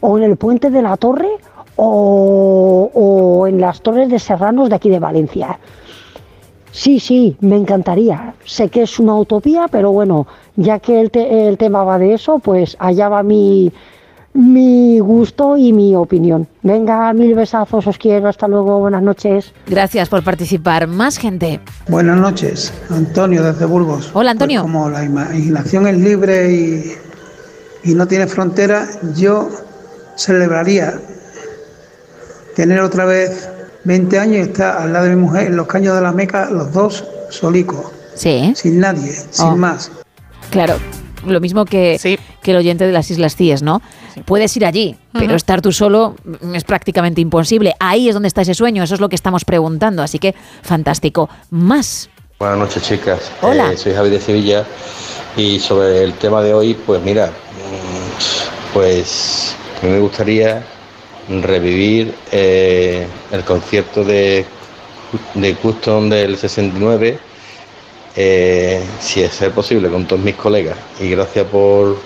o 0.00 0.18
en 0.18 0.24
el 0.24 0.36
puente 0.36 0.70
de 0.70 0.82
la 0.82 0.96
Torre 0.96 1.28
o, 1.76 2.90
o 2.94 3.46
en 3.46 3.60
las 3.60 3.80
torres 3.80 4.08
de 4.08 4.18
Serranos 4.18 4.68
de 4.68 4.76
aquí 4.76 4.88
de 4.90 4.98
Valencia. 4.98 5.58
Sí, 6.70 6.98
sí, 6.98 7.36
me 7.40 7.56
encantaría. 7.56 8.34
Sé 8.44 8.68
que 8.68 8.82
es 8.82 8.98
una 8.98 9.14
utopía, 9.16 9.66
pero 9.70 9.92
bueno, 9.92 10.26
ya 10.56 10.78
que 10.80 11.00
el, 11.00 11.10
te- 11.10 11.48
el 11.48 11.56
tema 11.56 11.84
va 11.84 11.98
de 11.98 12.14
eso, 12.14 12.40
pues 12.40 12.76
allá 12.80 13.08
va 13.08 13.22
mi, 13.22 13.72
mi 14.32 14.98
gusto 14.98 15.56
y 15.56 15.72
mi 15.72 15.94
opinión. 15.94 16.48
Venga, 16.62 17.12
mil 17.12 17.32
besazos, 17.36 17.86
os 17.86 17.96
quiero, 17.96 18.28
hasta 18.28 18.48
luego, 18.48 18.80
buenas 18.80 19.02
noches. 19.02 19.52
Gracias 19.68 20.08
por 20.08 20.24
participar. 20.24 20.88
Más 20.88 21.16
gente. 21.16 21.60
Buenas 21.88 22.16
noches, 22.18 22.74
Antonio 22.90 23.44
desde 23.44 23.66
Burgos. 23.66 24.10
Hola, 24.12 24.32
Antonio. 24.32 24.62
Pues 24.62 24.72
como 24.72 24.90
la 24.90 25.04
imaginación 25.04 25.86
es 25.86 25.96
libre 25.98 26.52
y, 26.52 26.92
y 27.84 27.94
no 27.94 28.06
tiene 28.08 28.26
frontera, 28.26 28.88
yo 29.14 29.48
celebraría 30.16 31.00
tener 32.56 32.80
otra 32.80 33.04
vez 33.04 33.48
20 33.84 34.18
años 34.18 34.36
y 34.36 34.50
estar 34.50 34.76
al 34.78 34.92
lado 34.92 35.04
de 35.06 35.10
mi 35.16 35.20
mujer 35.22 35.48
en 35.48 35.56
los 35.56 35.66
caños 35.66 35.94
de 35.94 36.00
la 36.02 36.12
Meca, 36.12 36.50
los 36.50 36.72
dos 36.72 37.04
solicos. 37.30 37.86
Sí. 38.14 38.52
Sin 38.56 38.80
nadie, 38.80 39.12
sin 39.30 39.46
Oh. 39.46 39.56
más. 39.56 39.90
Claro, 40.50 40.76
lo 41.26 41.40
mismo 41.40 41.64
que, 41.64 42.18
que 42.42 42.50
el 42.52 42.56
oyente 42.56 42.86
de 42.86 42.92
las 42.92 43.10
Islas 43.10 43.34
Cíes, 43.36 43.62
¿no? 43.62 43.82
Puedes 44.24 44.56
ir 44.56 44.64
allí, 44.64 44.96
pero 45.12 45.34
estar 45.34 45.60
tú 45.60 45.72
solo 45.72 46.14
es 46.54 46.62
prácticamente 46.62 47.20
imposible. 47.20 47.74
Ahí 47.80 48.08
es 48.08 48.14
donde 48.14 48.28
está 48.28 48.42
ese 48.42 48.54
sueño, 48.54 48.84
eso 48.84 48.94
es 48.94 49.00
lo 49.00 49.08
que 49.08 49.16
estamos 49.16 49.44
preguntando, 49.44 50.02
así 50.02 50.18
que 50.20 50.34
fantástico. 50.62 51.28
Más. 51.50 52.08
Buenas 52.38 52.58
noches, 52.58 52.82
chicas. 52.84 53.32
Hola. 53.42 53.72
Eh, 53.72 53.76
soy 53.76 53.92
Javi 53.94 54.10
de 54.10 54.20
Sevilla 54.20 54.64
y 55.36 55.58
sobre 55.58 56.04
el 56.04 56.12
tema 56.14 56.42
de 56.42 56.54
hoy, 56.54 56.74
pues 56.86 57.02
mira, 57.02 57.30
pues 58.74 59.54
a 59.80 59.86
mí 59.86 59.92
me 59.92 60.00
gustaría 60.00 60.62
revivir 61.28 62.12
eh, 62.32 63.06
el 63.30 63.44
concierto 63.44 64.04
de, 64.04 64.44
de 65.34 65.54
Custom 65.54 66.10
del 66.10 66.36
69, 66.36 67.18
eh, 68.16 68.82
si 69.00 69.22
es 69.22 69.32
ser 69.32 69.52
posible, 69.52 69.88
con 69.88 70.06
todos 70.06 70.22
mis 70.22 70.34
colegas. 70.34 70.76
Y 71.00 71.08
gracias 71.10 71.46
por 71.46 71.96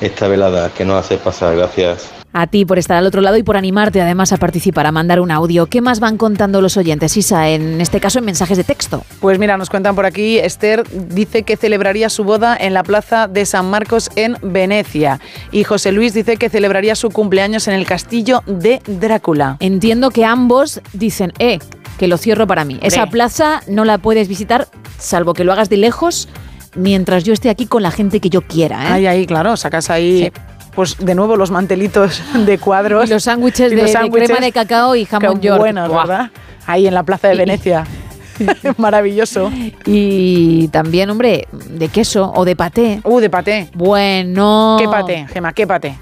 esta 0.00 0.26
velada 0.28 0.70
que 0.70 0.84
nos 0.84 1.04
hace 1.04 1.18
pasar. 1.18 1.56
Gracias. 1.56 2.21
A 2.32 2.46
ti 2.46 2.64
por 2.64 2.78
estar 2.78 2.96
al 2.96 3.06
otro 3.06 3.20
lado 3.20 3.36
y 3.36 3.42
por 3.42 3.56
animarte 3.56 4.00
además 4.00 4.32
a 4.32 4.38
participar, 4.38 4.86
a 4.86 4.92
mandar 4.92 5.20
un 5.20 5.30
audio. 5.30 5.66
¿Qué 5.66 5.80
más 5.80 6.00
van 6.00 6.16
contando 6.16 6.60
los 6.60 6.76
oyentes, 6.76 7.16
Isa? 7.16 7.48
En 7.50 7.80
este 7.80 8.00
caso 8.00 8.18
en 8.18 8.24
mensajes 8.24 8.56
de 8.56 8.64
texto. 8.64 9.04
Pues 9.20 9.38
mira, 9.38 9.56
nos 9.58 9.68
cuentan 9.70 9.94
por 9.94 10.06
aquí, 10.06 10.38
Esther 10.38 10.84
dice 11.08 11.42
que 11.42 11.56
celebraría 11.56 12.08
su 12.08 12.24
boda 12.24 12.56
en 12.58 12.74
la 12.74 12.82
plaza 12.82 13.28
de 13.28 13.44
San 13.44 13.68
Marcos 13.68 14.10
en 14.16 14.36
Venecia. 14.42 15.20
Y 15.50 15.64
José 15.64 15.92
Luis 15.92 16.14
dice 16.14 16.36
que 16.36 16.48
celebraría 16.48 16.94
su 16.94 17.10
cumpleaños 17.10 17.68
en 17.68 17.74
el 17.74 17.86
castillo 17.86 18.42
de 18.46 18.80
Drácula. 18.86 19.56
Entiendo 19.60 20.10
que 20.10 20.24
ambos 20.24 20.80
dicen, 20.92 21.32
eh, 21.38 21.58
que 21.98 22.08
lo 22.08 22.16
cierro 22.16 22.46
para 22.46 22.64
mí. 22.64 22.78
Esa 22.82 23.06
plaza 23.06 23.62
no 23.68 23.84
la 23.84 23.98
puedes 23.98 24.28
visitar, 24.28 24.68
salvo 24.98 25.34
que 25.34 25.44
lo 25.44 25.52
hagas 25.52 25.68
de 25.68 25.76
lejos, 25.76 26.28
mientras 26.74 27.24
yo 27.24 27.32
esté 27.32 27.50
aquí 27.50 27.66
con 27.66 27.82
la 27.82 27.90
gente 27.90 28.20
que 28.20 28.30
yo 28.30 28.42
quiera. 28.42 28.84
¿eh? 28.84 28.92
Ahí, 28.92 29.06
ahí, 29.06 29.26
claro, 29.26 29.56
sacas 29.56 29.90
ahí, 29.90 30.32
pues 30.74 30.96
de 30.98 31.14
nuevo 31.14 31.36
los 31.36 31.50
mantelitos 31.50 32.22
de 32.46 32.58
cuadros. 32.58 33.08
Y 33.08 33.12
los 33.12 33.24
sándwiches 33.24 33.70
de, 33.70 34.10
crema 34.10 34.40
de 34.40 34.52
cacao 34.52 34.96
y 34.96 35.04
jamón 35.04 35.40
york. 35.40 35.60
buenos, 35.60 35.88
Buah. 35.88 36.06
¿verdad? 36.06 36.30
Ahí 36.66 36.86
en 36.86 36.94
la 36.94 37.02
plaza 37.02 37.28
de 37.28 37.36
Venecia. 37.36 37.84
Maravilloso. 38.76 39.50
Y 39.84 40.68
también, 40.68 41.10
hombre, 41.10 41.48
de 41.52 41.88
queso 41.88 42.32
o 42.34 42.44
de 42.44 42.56
paté. 42.56 43.00
Uh, 43.04 43.20
de 43.20 43.30
paté. 43.30 43.68
Bueno. 43.74 44.76
¿Qué 44.78 44.86
paté, 44.86 45.26
Gema? 45.32 45.52
¿Qué 45.52 45.66
paté? 45.66 45.98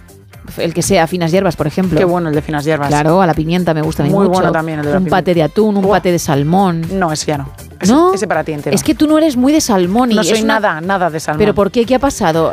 El 0.58 0.74
que 0.74 0.82
sea 0.82 1.06
finas 1.06 1.30
hierbas, 1.32 1.56
por 1.56 1.66
ejemplo. 1.66 1.98
Qué 1.98 2.04
bueno 2.04 2.28
el 2.28 2.34
de 2.34 2.42
finas 2.42 2.64
hierbas. 2.64 2.88
Claro, 2.88 3.20
a 3.22 3.26
la 3.26 3.34
pimienta 3.34 3.74
me 3.74 3.82
gusta 3.82 4.02
Muy 4.04 4.12
mucho. 4.12 4.30
bueno 4.30 4.52
también 4.52 4.80
el 4.80 4.84
de 4.86 4.90
la 4.92 4.98
Un 4.98 5.04
pimienta. 5.04 5.16
paté 5.18 5.34
de 5.34 5.42
atún, 5.42 5.76
un 5.76 5.88
paté 5.88 6.12
de 6.12 6.18
salmón. 6.18 6.84
No, 6.92 7.12
ese 7.12 7.26
ya 7.26 7.38
no. 7.38 7.50
Ese, 7.80 7.92
¿No? 7.92 8.12
ese 8.14 8.26
para 8.28 8.44
ti 8.44 8.52
entero. 8.52 8.74
Es 8.74 8.82
que 8.82 8.94
tú 8.94 9.06
no 9.06 9.16
eres 9.18 9.36
muy 9.36 9.52
de 9.52 9.60
salmón 9.60 10.12
y 10.12 10.14
no 10.16 10.20
es 10.22 10.28
soy 10.28 10.42
una- 10.42 10.60
nada, 10.60 10.80
nada 10.80 11.10
de 11.10 11.18
salmón. 11.20 11.38
¿Pero 11.38 11.54
por 11.54 11.70
qué? 11.70 11.84
¿Qué 11.86 11.94
ha 11.94 11.98
pasado? 11.98 12.52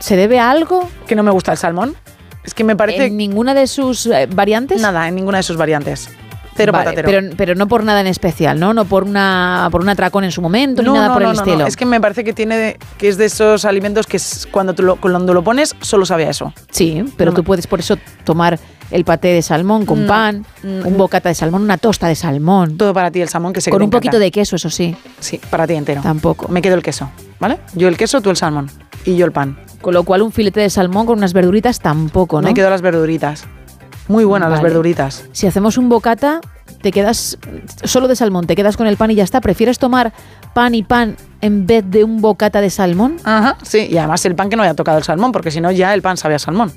¿Se 0.00 0.16
debe 0.16 0.38
a 0.38 0.50
algo? 0.50 0.88
¿Que 1.06 1.14
no 1.16 1.22
me 1.22 1.30
gusta 1.30 1.52
el 1.52 1.58
salmón? 1.58 1.96
Es 2.44 2.54
que 2.54 2.64
me 2.64 2.76
parece... 2.76 3.06
¿En 3.06 3.16
ninguna 3.16 3.52
de 3.54 3.66
sus 3.66 4.06
eh, 4.06 4.26
variantes? 4.32 4.80
Nada, 4.80 5.06
en 5.08 5.14
ninguna 5.16 5.38
de 5.38 5.42
sus 5.42 5.56
variantes. 5.56 6.08
Cero 6.58 6.72
Vale, 6.72 6.84
patatero. 6.90 7.08
Pero, 7.08 7.34
pero 7.36 7.54
no 7.54 7.66
por 7.68 7.84
nada 7.84 8.00
en 8.02 8.06
especial, 8.08 8.60
¿no? 8.60 8.74
No 8.74 8.84
por 8.84 9.04
una 9.04 9.68
por 9.72 9.80
un 9.80 9.88
atracón 9.88 10.24
en 10.24 10.32
su 10.32 10.42
momento, 10.42 10.82
ni 10.82 10.90
nada 10.92 11.12
por 11.14 11.22
el 11.22 11.32
estilo. 11.32 11.66
Es 11.66 11.76
que 11.76 11.86
me 11.86 12.00
parece 12.00 12.24
que 12.24 12.32
tiene 12.32 12.76
que 12.98 13.08
es 13.08 13.16
de 13.16 13.24
esos 13.26 13.64
alimentos 13.64 14.06
que 14.06 14.16
es- 14.18 14.46
cuando, 14.50 14.74
tú 14.74 14.82
lo, 14.82 14.96
cuando 14.96 15.32
lo 15.32 15.42
pones 15.42 15.74
solo 15.80 16.04
sabe 16.04 16.26
a 16.26 16.30
eso. 16.30 16.52
Sí, 16.70 17.02
pero 17.16 17.32
tú 17.32 17.42
puedes 17.44 17.66
por 17.66 17.80
eso 17.80 17.96
tomar 18.24 18.58
el 18.90 19.04
paté 19.04 19.28
de 19.28 19.42
salmón 19.42 19.84
con 19.84 20.04
Mm, 20.04 20.06
pan, 20.06 20.46
mm, 20.62 20.86
un 20.86 20.96
bocata 20.96 21.28
de 21.28 21.34
salmón, 21.34 21.62
una 21.62 21.76
tosta 21.76 22.08
de 22.08 22.14
salmón. 22.14 22.76
Todo 22.78 22.94
para 22.94 23.10
ti 23.10 23.20
el 23.20 23.28
salmón 23.28 23.52
que 23.52 23.60
se 23.60 23.70
Con 23.70 23.82
un 23.82 23.90
poquito 23.90 24.18
de 24.18 24.30
queso, 24.30 24.56
eso 24.56 24.70
sí. 24.70 24.96
Sí, 25.20 25.38
para 25.50 25.66
ti 25.66 25.74
entero. 25.74 26.00
Tampoco. 26.02 26.48
Me 26.48 26.62
quedo 26.62 26.74
el 26.74 26.82
queso, 26.82 27.10
¿vale? 27.38 27.58
Yo 27.74 27.88
el 27.88 27.96
queso, 27.98 28.20
tú 28.22 28.30
el 28.30 28.36
salmón. 28.36 28.70
Y 29.04 29.16
yo 29.16 29.26
el 29.26 29.32
pan. 29.32 29.58
Con 29.82 29.92
lo 29.94 30.02
cual 30.04 30.22
un 30.22 30.32
filete 30.32 30.60
de 30.60 30.70
salmón 30.70 31.06
con 31.06 31.18
unas 31.18 31.32
verduritas 31.34 31.80
tampoco, 31.80 32.40
¿no? 32.40 32.48
Me 32.48 32.54
quedo 32.54 32.70
las 32.70 32.80
verduritas. 32.82 33.46
Muy 34.08 34.24
buenas 34.24 34.50
las 34.50 34.62
verduritas. 34.62 35.24
Si 35.32 35.46
hacemos 35.46 35.76
un 35.78 35.88
bocata, 35.88 36.40
te 36.80 36.90
quedas 36.92 37.38
solo 37.84 38.08
de 38.08 38.16
salmón, 38.16 38.46
te 38.46 38.56
quedas 38.56 38.76
con 38.76 38.86
el 38.86 38.96
pan 38.96 39.10
y 39.10 39.14
ya 39.14 39.24
está. 39.24 39.40
¿Prefieres 39.40 39.78
tomar 39.78 40.12
pan 40.54 40.74
y 40.74 40.82
pan 40.82 41.16
en 41.42 41.66
vez 41.66 41.84
de 41.86 42.04
un 42.04 42.20
bocata 42.20 42.60
de 42.60 42.70
salmón? 42.70 43.16
Ajá, 43.24 43.56
sí. 43.62 43.86
Y 43.90 43.98
además 43.98 44.24
el 44.24 44.34
pan 44.34 44.48
que 44.48 44.56
no 44.56 44.62
haya 44.62 44.74
tocado 44.74 44.98
el 44.98 45.04
salmón, 45.04 45.32
porque 45.32 45.50
si 45.50 45.60
no 45.60 45.70
ya 45.70 45.92
el 45.94 46.02
pan 46.02 46.16
sabe 46.16 46.34
a 46.34 46.38
salmón. 46.38 46.72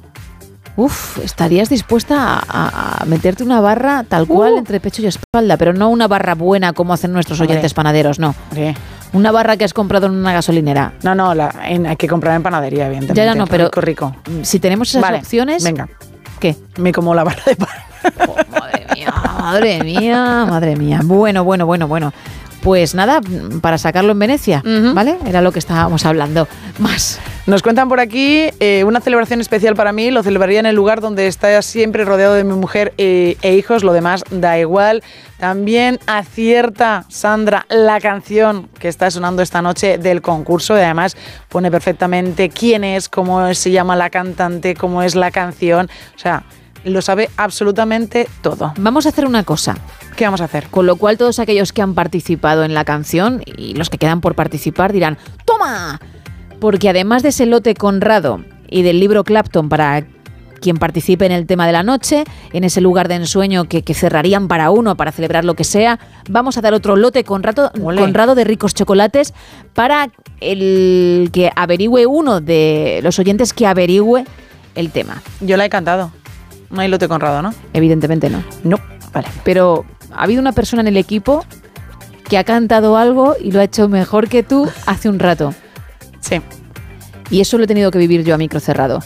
Uf, 0.77 1.19
estarías 1.19 1.67
dispuesta 1.69 2.41
a, 2.47 3.03
meterte 3.05 3.43
una 3.43 3.59
barra 3.59 4.05
tal 4.07 4.25
cual 4.25 4.57
entre 4.57 4.79
pecho 4.79 5.01
y 5.01 5.05
espalda, 5.05 5.57
pero 5.57 5.73
no 5.73 5.89
una 5.89 6.07
barra 6.07 6.33
buena 6.33 6.71
como 6.73 6.93
hacen 6.93 7.11
nuestros 7.11 7.39
Hombre. 7.41 7.55
oyentes 7.55 7.73
panaderos, 7.73 8.19
no. 8.19 8.33
Hombre. 8.49 8.75
Una 9.13 9.31
barra 9.33 9.57
que 9.57 9.65
has 9.65 9.73
comprado 9.73 10.07
en 10.07 10.13
una 10.13 10.31
gasolinera. 10.31 10.93
No, 11.03 11.13
no, 11.13 11.35
la- 11.35 11.53
en- 11.65 11.85
hay 11.85 11.97
que 11.97 12.07
comprar 12.07 12.35
en 12.37 12.43
panadería, 12.43 12.85
evidentemente. 12.87 13.19
Ya, 13.19 13.25
ya 13.25 13.35
no, 13.35 13.47
pero 13.47 13.65
Rico, 13.65 13.81
rico. 13.81 14.15
si 14.43 14.59
tenemos 14.59 14.89
esas 14.89 15.01
Vale, 15.01 15.17
opciones, 15.17 15.61
Venga, 15.65 15.89
¿qué? 16.41 16.55
me 16.77 16.91
como 16.91 17.13
la 17.13 17.23
barra 17.23 17.43
de 17.45 17.55
pan. 17.55 17.69
Madre 19.39 19.83
mía, 19.83 20.45
madre 20.49 20.75
mía. 20.75 20.99
Bueno, 21.03 21.43
bueno, 21.43 21.65
bueno, 21.65 21.87
bueno. 21.87 22.13
Pues 22.61 22.93
nada, 22.93 23.21
para 23.61 23.77
sacarlo 23.77 24.11
en 24.11 24.19
Venecia, 24.19 24.63
¿vale? 24.93 25.17
Era 25.25 25.41
lo 25.41 25.51
que 25.51 25.59
estábamos 25.59 26.05
hablando. 26.05 26.47
Más. 26.79 27.19
Nos 27.47 27.63
cuentan 27.63 27.89
por 27.89 27.99
aquí 27.99 28.49
eh, 28.59 28.83
una 28.85 29.01
celebración 29.01 29.41
especial 29.41 29.75
para 29.75 29.91
mí. 29.91 30.11
Lo 30.11 30.21
celebraría 30.21 30.59
en 30.59 30.67
el 30.67 30.75
lugar 30.75 31.01
donde 31.01 31.25
está 31.25 31.59
siempre 31.63 32.05
rodeado 32.05 32.35
de 32.35 32.43
mi 32.43 32.53
mujer 32.53 32.93
eh, 32.99 33.35
e 33.41 33.55
hijos. 33.55 33.83
Lo 33.83 33.93
demás 33.93 34.23
da 34.29 34.59
igual. 34.59 35.01
También 35.39 35.99
acierta 36.05 37.05
Sandra 37.09 37.65
la 37.67 37.99
canción 37.99 38.69
que 38.79 38.87
está 38.87 39.09
sonando 39.09 39.41
esta 39.41 39.63
noche 39.63 39.97
del 39.97 40.21
concurso. 40.21 40.77
Y 40.77 40.81
además 40.81 41.17
pone 41.49 41.71
perfectamente 41.71 42.49
quién 42.49 42.83
es, 42.83 43.09
cómo 43.09 43.51
se 43.55 43.71
llama 43.71 43.95
la 43.95 44.11
cantante, 44.11 44.75
cómo 44.75 45.01
es 45.01 45.15
la 45.15 45.31
canción. 45.31 45.89
O 46.15 46.19
sea, 46.19 46.43
lo 46.83 47.01
sabe 47.01 47.29
absolutamente 47.37 48.27
todo. 48.41 48.73
Vamos 48.77 49.05
a 49.05 49.09
hacer 49.09 49.25
una 49.25 49.43
cosa. 49.43 49.77
¿Qué 50.15 50.25
vamos 50.25 50.41
a 50.41 50.45
hacer? 50.45 50.67
Con 50.67 50.85
lo 50.85 50.95
cual 50.95 51.17
todos 51.17 51.39
aquellos 51.39 51.73
que 51.73 51.81
han 51.81 51.93
participado 51.93 52.63
en 52.63 52.73
la 52.73 52.85
canción 52.85 53.41
y 53.45 53.73
los 53.73 53.89
que 53.89 53.97
quedan 53.97 54.21
por 54.21 54.35
participar 54.35 54.93
dirán, 54.93 55.17
¡toma! 55.45 55.99
Porque 56.59 56.89
además 56.89 57.23
de 57.23 57.29
ese 57.29 57.45
lote 57.45 57.73
Conrado 57.75 58.43
y 58.69 58.83
del 58.83 58.99
libro 58.99 59.23
Clapton 59.23 59.69
para 59.69 60.05
quien 60.61 60.77
participe 60.77 61.25
en 61.25 61.31
el 61.31 61.47
tema 61.47 61.65
de 61.65 61.73
la 61.73 61.81
noche, 61.83 62.23
en 62.53 62.63
ese 62.63 62.81
lugar 62.81 63.07
de 63.07 63.15
ensueño 63.15 63.65
que, 63.65 63.81
que 63.81 63.95
cerrarían 63.95 64.47
para 64.47 64.69
uno, 64.69 64.95
para 64.95 65.11
celebrar 65.11 65.43
lo 65.43 65.55
que 65.55 65.63
sea, 65.63 65.99
vamos 66.29 66.57
a 66.57 66.61
dar 66.61 66.73
otro 66.73 66.95
lote 66.95 67.23
Conrado. 67.23 67.71
Conrado 67.73 68.35
de 68.35 68.43
ricos 68.43 68.75
chocolates 68.75 69.33
para 69.73 70.11
el 70.39 71.29
que 71.33 71.51
averigüe 71.55 72.05
uno 72.05 72.41
de 72.41 72.99
los 73.03 73.17
oyentes 73.17 73.53
que 73.53 73.65
averigüe 73.65 74.23
el 74.75 74.91
tema. 74.91 75.21
Yo 75.41 75.57
la 75.57 75.65
he 75.65 75.69
cantado. 75.69 76.11
No 76.71 76.81
hay 76.81 76.87
lote 76.87 77.07
Conrado, 77.07 77.41
¿no? 77.41 77.53
Evidentemente 77.73 78.29
no. 78.29 78.43
No, 78.63 78.77
vale. 79.13 79.27
Pero 79.43 79.85
ha 80.13 80.23
habido 80.23 80.41
una 80.41 80.51
persona 80.51 80.81
en 80.81 80.87
el 80.87 80.97
equipo 80.97 81.45
que 82.29 82.37
ha 82.37 82.43
cantado 82.43 82.97
algo 82.97 83.35
y 83.39 83.51
lo 83.51 83.59
ha 83.59 83.63
hecho 83.63 83.89
mejor 83.89 84.29
que 84.29 84.43
tú 84.43 84.69
hace 84.85 85.09
un 85.09 85.19
rato. 85.19 85.53
Sí. 86.21 86.41
Y 87.29 87.41
eso 87.41 87.57
lo 87.57 87.65
he 87.65 87.67
tenido 87.67 87.91
que 87.91 87.97
vivir 87.97 88.23
yo 88.23 88.35
a 88.35 88.37
micro 88.37 88.59
cerrado. 88.59 88.99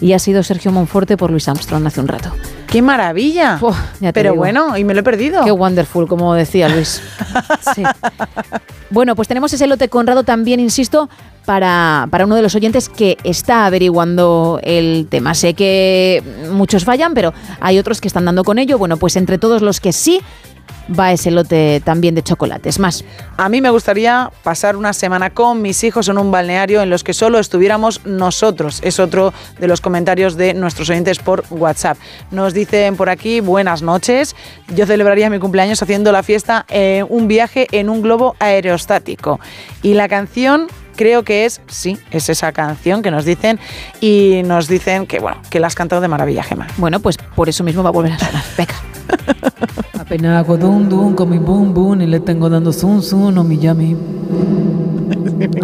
Y 0.00 0.12
ha 0.12 0.18
sido 0.18 0.42
Sergio 0.42 0.72
Monforte 0.72 1.16
por 1.16 1.30
Luis 1.30 1.48
Armstrong 1.48 1.86
hace 1.86 2.00
un 2.00 2.08
rato. 2.08 2.32
¡Qué 2.74 2.82
maravilla! 2.82 3.60
Pero 4.12 4.32
digo. 4.32 4.34
bueno, 4.34 4.76
y 4.76 4.82
me 4.82 4.94
lo 4.94 5.00
he 5.00 5.02
perdido. 5.04 5.44
Qué 5.44 5.52
wonderful, 5.52 6.08
como 6.08 6.34
decía 6.34 6.68
Luis. 6.68 7.00
Sí. 7.72 7.84
Bueno, 8.90 9.14
pues 9.14 9.28
tenemos 9.28 9.52
ese 9.52 9.68
lote 9.68 9.88
Conrado 9.88 10.24
también, 10.24 10.58
insisto, 10.58 11.08
para, 11.44 12.08
para 12.10 12.26
uno 12.26 12.34
de 12.34 12.42
los 12.42 12.54
oyentes 12.56 12.88
que 12.88 13.16
está 13.22 13.66
averiguando 13.66 14.58
el 14.64 15.06
tema. 15.08 15.34
Sé 15.34 15.54
que 15.54 16.22
muchos 16.50 16.84
fallan, 16.84 17.14
pero 17.14 17.32
hay 17.60 17.78
otros 17.78 18.00
que 18.00 18.08
están 18.08 18.24
dando 18.24 18.42
con 18.42 18.58
ello. 18.58 18.76
Bueno, 18.76 18.96
pues 18.96 19.14
entre 19.14 19.38
todos 19.38 19.62
los 19.62 19.80
que 19.80 19.92
sí, 19.92 20.20
va 20.88 21.12
ese 21.12 21.30
lote 21.30 21.80
también 21.84 22.14
de 22.14 22.22
chocolates. 22.22 22.78
Más. 22.78 23.04
A 23.36 23.48
mí 23.48 23.60
me 23.60 23.70
gustaría 23.70 24.30
pasar 24.42 24.76
una 24.76 24.92
semana 24.92 25.30
con 25.30 25.62
mis 25.62 25.82
hijos 25.84 26.08
en 26.08 26.18
un 26.18 26.30
balneario 26.30 26.82
en 26.82 26.90
los 26.90 27.04
que 27.04 27.14
solo 27.14 27.38
estuviéramos 27.38 28.04
nosotros. 28.04 28.80
Es 28.82 29.00
otro 29.00 29.32
de 29.58 29.68
los 29.68 29.80
comentarios 29.80 30.36
de 30.36 30.54
nuestros 30.54 30.90
oyentes 30.90 31.18
por 31.18 31.44
WhatsApp. 31.50 31.98
Nos 32.30 32.54
dicen 32.54 32.96
por 32.96 33.08
aquí, 33.08 33.40
buenas 33.40 33.82
noches. 33.82 34.36
Yo 34.74 34.86
celebraría 34.86 35.30
mi 35.30 35.38
cumpleaños 35.38 35.82
haciendo 35.82 36.12
la 36.12 36.22
fiesta 36.22 36.64
en 36.68 37.06
un 37.08 37.28
viaje 37.28 37.66
en 37.72 37.88
un 37.88 38.02
globo 38.02 38.36
aerostático. 38.38 39.40
Y 39.82 39.94
la 39.94 40.08
canción 40.08 40.68
creo 40.96 41.22
que 41.22 41.44
es, 41.44 41.60
sí, 41.66 41.98
es 42.10 42.28
esa 42.28 42.52
canción 42.52 43.02
que 43.02 43.10
nos 43.10 43.24
dicen 43.24 43.58
y 44.00 44.42
nos 44.44 44.68
dicen 44.68 45.06
que, 45.06 45.18
bueno, 45.18 45.38
que 45.50 45.60
la 45.60 45.66
has 45.66 45.74
cantado 45.74 46.00
de 46.00 46.08
maravilla, 46.08 46.42
Gema. 46.42 46.66
Bueno, 46.76 47.00
pues 47.00 47.16
por 47.16 47.48
eso 47.48 47.64
mismo 47.64 47.82
va 47.82 47.90
a 47.90 47.92
volver 47.92 48.12
a 48.12 48.18
sonar. 48.18 48.42
Venga. 48.56 48.74
Apenas 49.98 50.44
hago 50.44 50.56
dum 50.56 50.88
dum 50.88 51.14
con 51.14 51.30
mi 51.30 51.38
boom 51.38 51.72
boom 51.72 52.02
y 52.02 52.06
le 52.06 52.20
tengo 52.20 52.48
dando 52.50 52.72
zum 52.72 53.00
zum 53.00 53.38
o 53.38 53.44
mi 53.44 53.58
yami. 53.58 53.96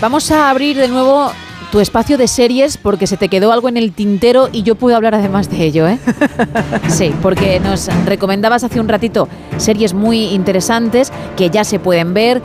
Vamos 0.00 0.30
a 0.30 0.50
abrir 0.50 0.76
de 0.76 0.88
nuevo 0.88 1.30
tu 1.72 1.80
espacio 1.80 2.16
de 2.16 2.28
series 2.28 2.76
porque 2.76 3.06
se 3.06 3.16
te 3.16 3.28
quedó 3.28 3.52
algo 3.52 3.68
en 3.68 3.76
el 3.76 3.92
tintero 3.92 4.48
y 4.52 4.62
yo 4.62 4.74
puedo 4.74 4.96
hablar 4.96 5.14
además 5.14 5.50
de 5.50 5.64
ello, 5.64 5.86
¿eh? 5.86 5.98
Sí, 6.88 7.12
porque 7.20 7.60
nos 7.60 7.88
recomendabas 8.06 8.64
hace 8.64 8.80
un 8.80 8.88
ratito 8.88 9.28
series 9.58 9.92
muy 9.92 10.26
interesantes 10.26 11.12
que 11.36 11.50
ya 11.50 11.64
se 11.64 11.78
pueden 11.78 12.14
ver. 12.14 12.40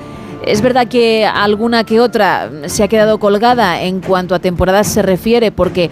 Es 0.46 0.62
verdad 0.62 0.88
que 0.88 1.26
alguna 1.26 1.86
que 1.86 2.02
otra 2.02 2.52
se 2.66 2.84
ha 2.84 2.90
quedado 2.90 3.18
colgada 3.18 3.82
en 3.82 4.02
cuanto 4.02 4.36
a 4.36 4.40
temporadas 4.40 4.88
se 4.88 5.02
refiere 5.02 5.52
porque 5.54 5.90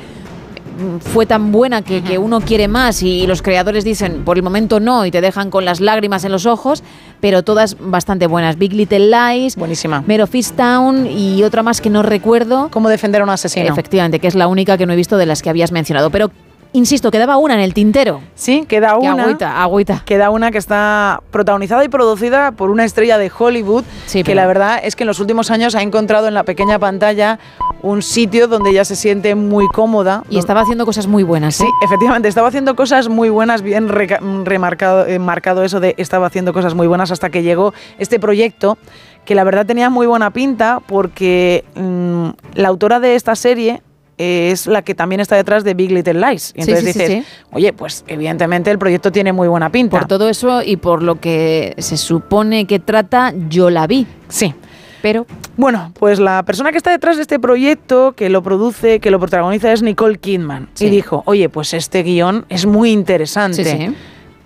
fue 0.99 1.25
tan 1.25 1.51
buena 1.51 1.81
que, 1.81 2.03
que 2.03 2.17
uno 2.17 2.41
quiere 2.41 2.67
más 2.67 3.03
y 3.03 3.27
los 3.27 3.41
creadores 3.41 3.83
dicen 3.83 4.23
por 4.23 4.37
el 4.37 4.43
momento 4.43 4.79
no 4.79 5.05
y 5.05 5.11
te 5.11 5.21
dejan 5.21 5.49
con 5.49 5.65
las 5.65 5.79
lágrimas 5.79 6.23
en 6.23 6.31
los 6.31 6.45
ojos, 6.45 6.83
pero 7.19 7.43
todas 7.43 7.77
bastante 7.79 8.27
buenas. 8.27 8.57
Big 8.57 8.73
Little 8.73 9.09
Lies, 9.09 9.55
buenísima. 9.55 10.01
Mare 10.07 10.23
of 10.23 10.33
Easttown 10.33 11.07
y 11.07 11.43
otra 11.43 11.63
más 11.63 11.81
que 11.81 11.89
no 11.89 12.03
recuerdo. 12.03 12.69
¿Cómo 12.71 12.89
defender 12.89 13.21
a 13.21 13.23
un 13.23 13.29
asesino? 13.29 13.67
Efectivamente, 13.67 14.19
que 14.19 14.27
es 14.27 14.35
la 14.35 14.47
única 14.47 14.77
que 14.77 14.85
no 14.85 14.93
he 14.93 14.95
visto 14.95 15.17
de 15.17 15.25
las 15.25 15.41
que 15.41 15.49
habías 15.49 15.71
mencionado. 15.71 16.09
Pero, 16.09 16.31
insisto, 16.73 17.11
quedaba 17.11 17.37
una 17.37 17.53
en 17.55 17.59
el 17.59 17.73
tintero. 17.73 18.21
Sí, 18.35 18.65
queda 18.67 18.97
una. 18.97 19.23
agüita, 19.23 19.61
agüita. 19.61 20.03
Queda 20.05 20.29
una 20.29 20.51
que 20.51 20.57
está 20.57 21.21
protagonizada 21.31 21.83
y 21.83 21.89
producida 21.89 22.51
por 22.51 22.69
una 22.69 22.85
estrella 22.85 23.17
de 23.17 23.31
Hollywood, 23.37 23.83
que 24.11 24.23
pero- 24.23 24.35
la 24.35 24.47
verdad 24.47 24.79
es 24.83 24.95
que 24.95 25.03
en 25.03 25.07
los 25.07 25.19
últimos 25.19 25.51
años 25.51 25.75
ha 25.75 25.81
encontrado 25.81 26.27
en 26.27 26.33
la 26.33 26.43
pequeña 26.43 26.79
pantalla 26.79 27.39
un 27.81 28.01
sitio 28.01 28.47
donde 28.47 28.69
ella 28.69 28.85
se 28.85 28.95
siente 28.95 29.35
muy 29.35 29.67
cómoda. 29.67 30.23
Y 30.29 30.37
estaba 30.37 30.61
haciendo 30.61 30.85
cosas 30.85 31.07
muy 31.07 31.23
buenas. 31.23 31.55
Sí, 31.55 31.63
¿eh? 31.65 31.69
efectivamente, 31.83 32.27
estaba 32.27 32.47
haciendo 32.47 32.75
cosas 32.75 33.09
muy 33.09 33.29
buenas, 33.29 33.61
bien 33.61 33.89
remarcado 33.89 35.05
eh, 35.07 35.19
marcado 35.19 35.63
eso 35.63 35.79
de 35.79 35.95
estaba 35.97 36.27
haciendo 36.27 36.53
cosas 36.53 36.73
muy 36.75 36.87
buenas 36.87 37.11
hasta 37.11 37.29
que 37.29 37.43
llegó 37.43 37.73
este 37.97 38.19
proyecto 38.19 38.77
que 39.25 39.35
la 39.35 39.43
verdad 39.43 39.65
tenía 39.65 39.89
muy 39.89 40.07
buena 40.07 40.31
pinta 40.31 40.79
porque 40.87 41.63
mm, 41.75 42.29
la 42.55 42.67
autora 42.67 42.99
de 42.99 43.15
esta 43.15 43.35
serie 43.35 43.81
eh, 44.21 44.51
es 44.51 44.67
la 44.67 44.83
que 44.83 44.93
también 44.93 45.19
está 45.19 45.35
detrás 45.35 45.63
de 45.63 45.73
Big 45.73 45.91
Little 45.91 46.13
Lies. 46.13 46.53
Y 46.55 46.61
entonces 46.61 46.85
sí, 46.85 46.93
sí, 46.93 46.99
dices, 46.99 47.25
sí. 47.25 47.45
oye, 47.51 47.73
pues 47.73 48.03
evidentemente 48.05 48.69
el 48.69 48.77
proyecto 48.77 49.11
tiene 49.11 49.33
muy 49.33 49.47
buena 49.47 49.71
pinta. 49.71 49.97
Por 49.97 50.07
todo 50.07 50.29
eso 50.29 50.61
y 50.61 50.75
por 50.77 51.01
lo 51.01 51.19
que 51.19 51.73
se 51.79 51.97
supone 51.97 52.67
que 52.67 52.77
trata, 52.77 53.33
yo 53.49 53.71
la 53.71 53.87
vi. 53.87 54.05
Sí. 54.29 54.53
Pero 55.01 55.25
Bueno, 55.57 55.91
pues 55.97 56.19
la 56.19 56.43
persona 56.43 56.71
que 56.71 56.77
está 56.77 56.91
detrás 56.91 57.15
de 57.15 57.23
este 57.23 57.39
proyecto, 57.39 58.11
que 58.11 58.29
lo 58.29 58.43
produce, 58.43 58.99
que 58.99 59.09
lo 59.09 59.19
protagoniza, 59.19 59.73
es 59.73 59.81
Nicole 59.81 60.19
Kidman. 60.19 60.69
Sí. 60.75 60.85
Y 60.85 60.89
dijo, 60.91 61.23
oye, 61.25 61.49
pues 61.49 61.73
este 61.73 62.03
guion 62.03 62.45
es 62.49 62.67
muy 62.67 62.91
interesante. 62.91 63.65
Sí, 63.65 63.71
sí. 63.71 63.95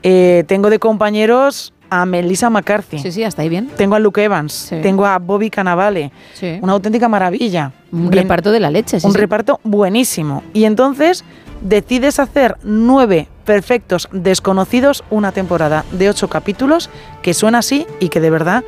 Eh, 0.03 0.45
tengo 0.47 0.69
de 0.69 0.79
compañeros 0.79 1.73
a 2.01 2.05
Melissa 2.05 2.49
McCarthy. 2.49 2.99
Sí, 2.99 3.11
sí, 3.11 3.23
hasta 3.23 3.41
ahí 3.41 3.49
bien. 3.49 3.67
Tengo 3.77 3.95
a 3.95 3.99
Luke 3.99 4.23
Evans. 4.23 4.67
Tengo 4.81 5.05
a 5.05 5.17
Bobby 5.19 5.49
Cannavale. 5.49 6.11
Sí. 6.33 6.57
Una 6.61 6.73
auténtica 6.73 7.07
maravilla. 7.07 7.71
Un 7.91 8.09
Bien- 8.09 8.23
reparto 8.23 8.51
de 8.51 8.59
la 8.59 8.69
leche, 8.71 8.99
sí, 8.99 9.05
un 9.07 9.13
sí. 9.13 9.19
reparto 9.19 9.59
buenísimo. 9.63 10.43
Y 10.53 10.65
entonces 10.65 11.23
decides 11.61 12.19
hacer 12.19 12.57
nueve 12.63 13.27
perfectos 13.45 14.09
desconocidos, 14.11 15.03
una 15.09 15.31
temporada 15.31 15.85
de 15.91 16.09
ocho 16.09 16.27
capítulos 16.29 16.89
que 17.21 17.33
suena 17.33 17.59
así 17.59 17.85
y 17.99 18.09
que 18.09 18.19
de 18.19 18.29
verdad 18.29 18.63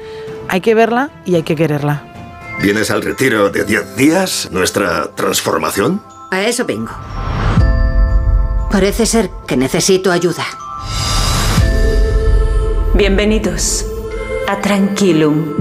hay 0.49 0.61
que 0.61 0.75
verla 0.75 1.09
y 1.25 1.35
hay 1.35 1.43
que 1.43 1.55
quererla. 1.55 2.03
¿Vienes 2.61 2.89
al 2.91 3.01
retiro 3.01 3.49
de 3.49 3.65
10 3.65 3.95
días? 3.97 4.49
¿Nuestra 4.51 5.13
transformación? 5.15 6.01
A 6.31 6.41
eso 6.43 6.65
vengo. 6.65 6.91
Parece 8.71 9.05
ser 9.05 9.29
que 9.47 9.57
necesito 9.57 10.11
ayuda. 10.11 10.43
Bienvenidos 12.95 13.85
a 14.47 14.59
Tranquilum. 14.59 15.57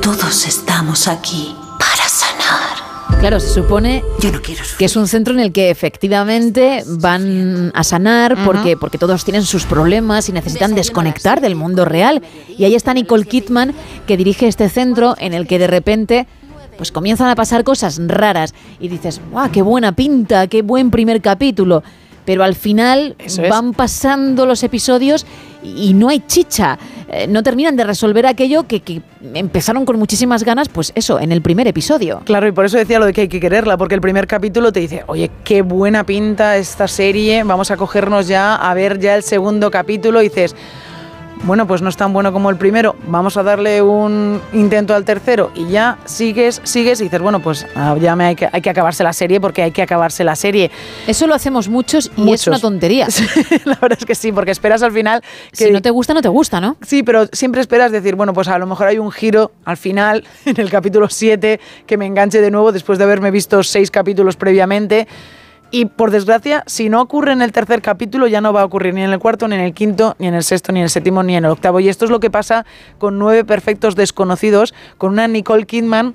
Todos 0.00 0.46
estamos 0.46 1.06
aquí 1.08 1.54
para 1.78 2.08
sanar. 2.08 3.18
Claro, 3.20 3.40
se 3.40 3.48
supone 3.48 4.02
que 4.78 4.84
es 4.84 4.96
un 4.96 5.08
centro 5.08 5.34
en 5.34 5.40
el 5.40 5.52
que 5.52 5.68
efectivamente 5.70 6.84
van 6.86 7.70
a 7.74 7.84
sanar 7.84 8.42
porque, 8.44 8.76
porque 8.76 8.96
todos 8.96 9.24
tienen 9.24 9.42
sus 9.42 9.66
problemas 9.66 10.28
y 10.28 10.32
necesitan 10.32 10.74
desconectar 10.74 11.40
del 11.40 11.54
mundo 11.54 11.84
real. 11.84 12.22
Y 12.56 12.64
ahí 12.64 12.74
está 12.74 12.94
Nicole 12.94 13.26
Kidman, 13.26 13.74
que 14.06 14.16
dirige 14.16 14.46
este 14.46 14.68
centro 14.68 15.16
en 15.18 15.34
el 15.34 15.46
que 15.46 15.58
de 15.58 15.66
repente 15.66 16.26
pues 16.78 16.92
comienzan 16.92 17.28
a 17.28 17.34
pasar 17.34 17.64
cosas 17.64 18.00
raras 18.06 18.54
y 18.78 18.88
dices, 18.88 19.20
¡guau, 19.32 19.50
qué 19.50 19.60
buena 19.60 19.92
pinta, 19.92 20.46
qué 20.46 20.62
buen 20.62 20.90
primer 20.90 21.20
capítulo! 21.20 21.82
Pero 22.28 22.44
al 22.44 22.54
final 22.54 23.16
Eso 23.18 23.42
es. 23.42 23.48
van 23.48 23.72
pasando 23.72 24.44
los 24.44 24.62
episodios 24.62 25.24
y 25.62 25.94
no 25.94 26.10
hay 26.10 26.20
chicha. 26.26 26.78
Eh, 27.10 27.26
no 27.26 27.42
terminan 27.42 27.74
de 27.74 27.84
resolver 27.84 28.26
aquello 28.26 28.66
que, 28.66 28.80
que 28.80 29.00
empezaron 29.32 29.86
con 29.86 29.98
muchísimas 29.98 30.44
ganas, 30.44 30.68
pues 30.68 30.92
eso, 30.94 31.18
en 31.18 31.32
el 31.32 31.40
primer 31.40 31.66
episodio. 31.68 32.20
Claro, 32.26 32.46
y 32.46 32.52
por 32.52 32.66
eso 32.66 32.76
decía 32.76 32.98
lo 32.98 33.06
de 33.06 33.14
que 33.14 33.22
hay 33.22 33.28
que 33.28 33.40
quererla, 33.40 33.78
porque 33.78 33.94
el 33.94 34.02
primer 34.02 34.26
capítulo 34.26 34.70
te 34.72 34.80
dice, 34.80 35.04
oye, 35.06 35.30
qué 35.42 35.62
buena 35.62 36.04
pinta 36.04 36.58
esta 36.58 36.86
serie, 36.86 37.44
vamos 37.44 37.70
a 37.70 37.78
cogernos 37.78 38.28
ya 38.28 38.56
a 38.56 38.74
ver 38.74 38.98
ya 38.98 39.16
el 39.16 39.22
segundo 39.22 39.70
capítulo 39.70 40.20
y 40.20 40.24
dices, 40.28 40.54
bueno, 41.44 41.66
pues 41.66 41.82
no 41.82 41.88
es 41.88 41.96
tan 41.96 42.12
bueno 42.12 42.32
como 42.32 42.50
el 42.50 42.56
primero, 42.56 42.96
vamos 43.06 43.36
a 43.36 43.42
darle 43.42 43.80
un 43.82 44.40
intento 44.52 44.94
al 44.94 45.04
tercero 45.04 45.50
y 45.54 45.68
ya 45.68 45.98
sigues, 46.04 46.60
sigues 46.64 47.00
y 47.00 47.04
dices, 47.04 47.20
bueno, 47.20 47.40
pues 47.40 47.66
ah, 47.74 47.96
ya 48.00 48.16
me 48.16 48.26
hay, 48.26 48.36
que, 48.36 48.48
hay 48.50 48.60
que 48.60 48.70
acabarse 48.70 49.02
la 49.02 49.12
serie 49.12 49.40
porque 49.40 49.62
hay 49.62 49.70
que 49.70 49.82
acabarse 49.82 50.24
la 50.24 50.36
serie. 50.36 50.70
Eso 51.06 51.26
lo 51.26 51.34
hacemos 51.34 51.68
muchos 51.68 52.10
y 52.16 52.32
es 52.32 52.46
una 52.46 52.58
tontería. 52.58 53.08
la 53.64 53.76
verdad 53.76 53.98
es 53.98 54.04
que 54.04 54.14
sí, 54.14 54.32
porque 54.32 54.50
esperas 54.50 54.82
al 54.82 54.92
final 54.92 55.22
que... 55.52 55.66
Si 55.66 55.70
no 55.70 55.82
te 55.82 55.90
gusta, 55.90 56.14
no 56.14 56.22
te 56.22 56.28
gusta, 56.28 56.60
¿no? 56.60 56.76
Sí, 56.82 57.02
pero 57.02 57.26
siempre 57.32 57.60
esperas 57.60 57.92
decir, 57.92 58.14
bueno, 58.14 58.32
pues 58.32 58.48
a 58.48 58.58
lo 58.58 58.66
mejor 58.66 58.88
hay 58.88 58.98
un 58.98 59.10
giro 59.10 59.52
al 59.64 59.76
final, 59.76 60.24
en 60.44 60.60
el 60.60 60.70
capítulo 60.70 61.08
7, 61.08 61.60
que 61.86 61.96
me 61.96 62.06
enganche 62.06 62.40
de 62.40 62.50
nuevo 62.50 62.72
después 62.72 62.98
de 62.98 63.04
haberme 63.04 63.30
visto 63.30 63.62
seis 63.62 63.90
capítulos 63.90 64.36
previamente. 64.36 65.06
Y 65.70 65.84
por 65.84 66.10
desgracia, 66.10 66.64
si 66.66 66.88
no 66.88 67.02
ocurre 67.02 67.32
en 67.32 67.42
el 67.42 67.52
tercer 67.52 67.82
capítulo, 67.82 68.26
ya 68.26 68.40
no 68.40 68.54
va 68.54 68.62
a 68.62 68.64
ocurrir 68.64 68.94
ni 68.94 69.02
en 69.02 69.10
el 69.10 69.18
cuarto, 69.18 69.48
ni 69.48 69.54
en 69.54 69.60
el 69.60 69.74
quinto, 69.74 70.16
ni 70.18 70.26
en 70.26 70.34
el 70.34 70.42
sexto, 70.42 70.72
ni 70.72 70.80
en 70.80 70.84
el 70.84 70.90
séptimo, 70.90 71.22
ni 71.22 71.36
en 71.36 71.44
el 71.44 71.50
octavo. 71.50 71.78
Y 71.80 71.88
esto 71.88 72.06
es 72.06 72.10
lo 72.10 72.20
que 72.20 72.30
pasa 72.30 72.64
con 72.98 73.18
nueve 73.18 73.44
perfectos 73.44 73.94
desconocidos, 73.94 74.72
con 74.96 75.12
una 75.12 75.28
Nicole 75.28 75.66
Kidman 75.66 76.14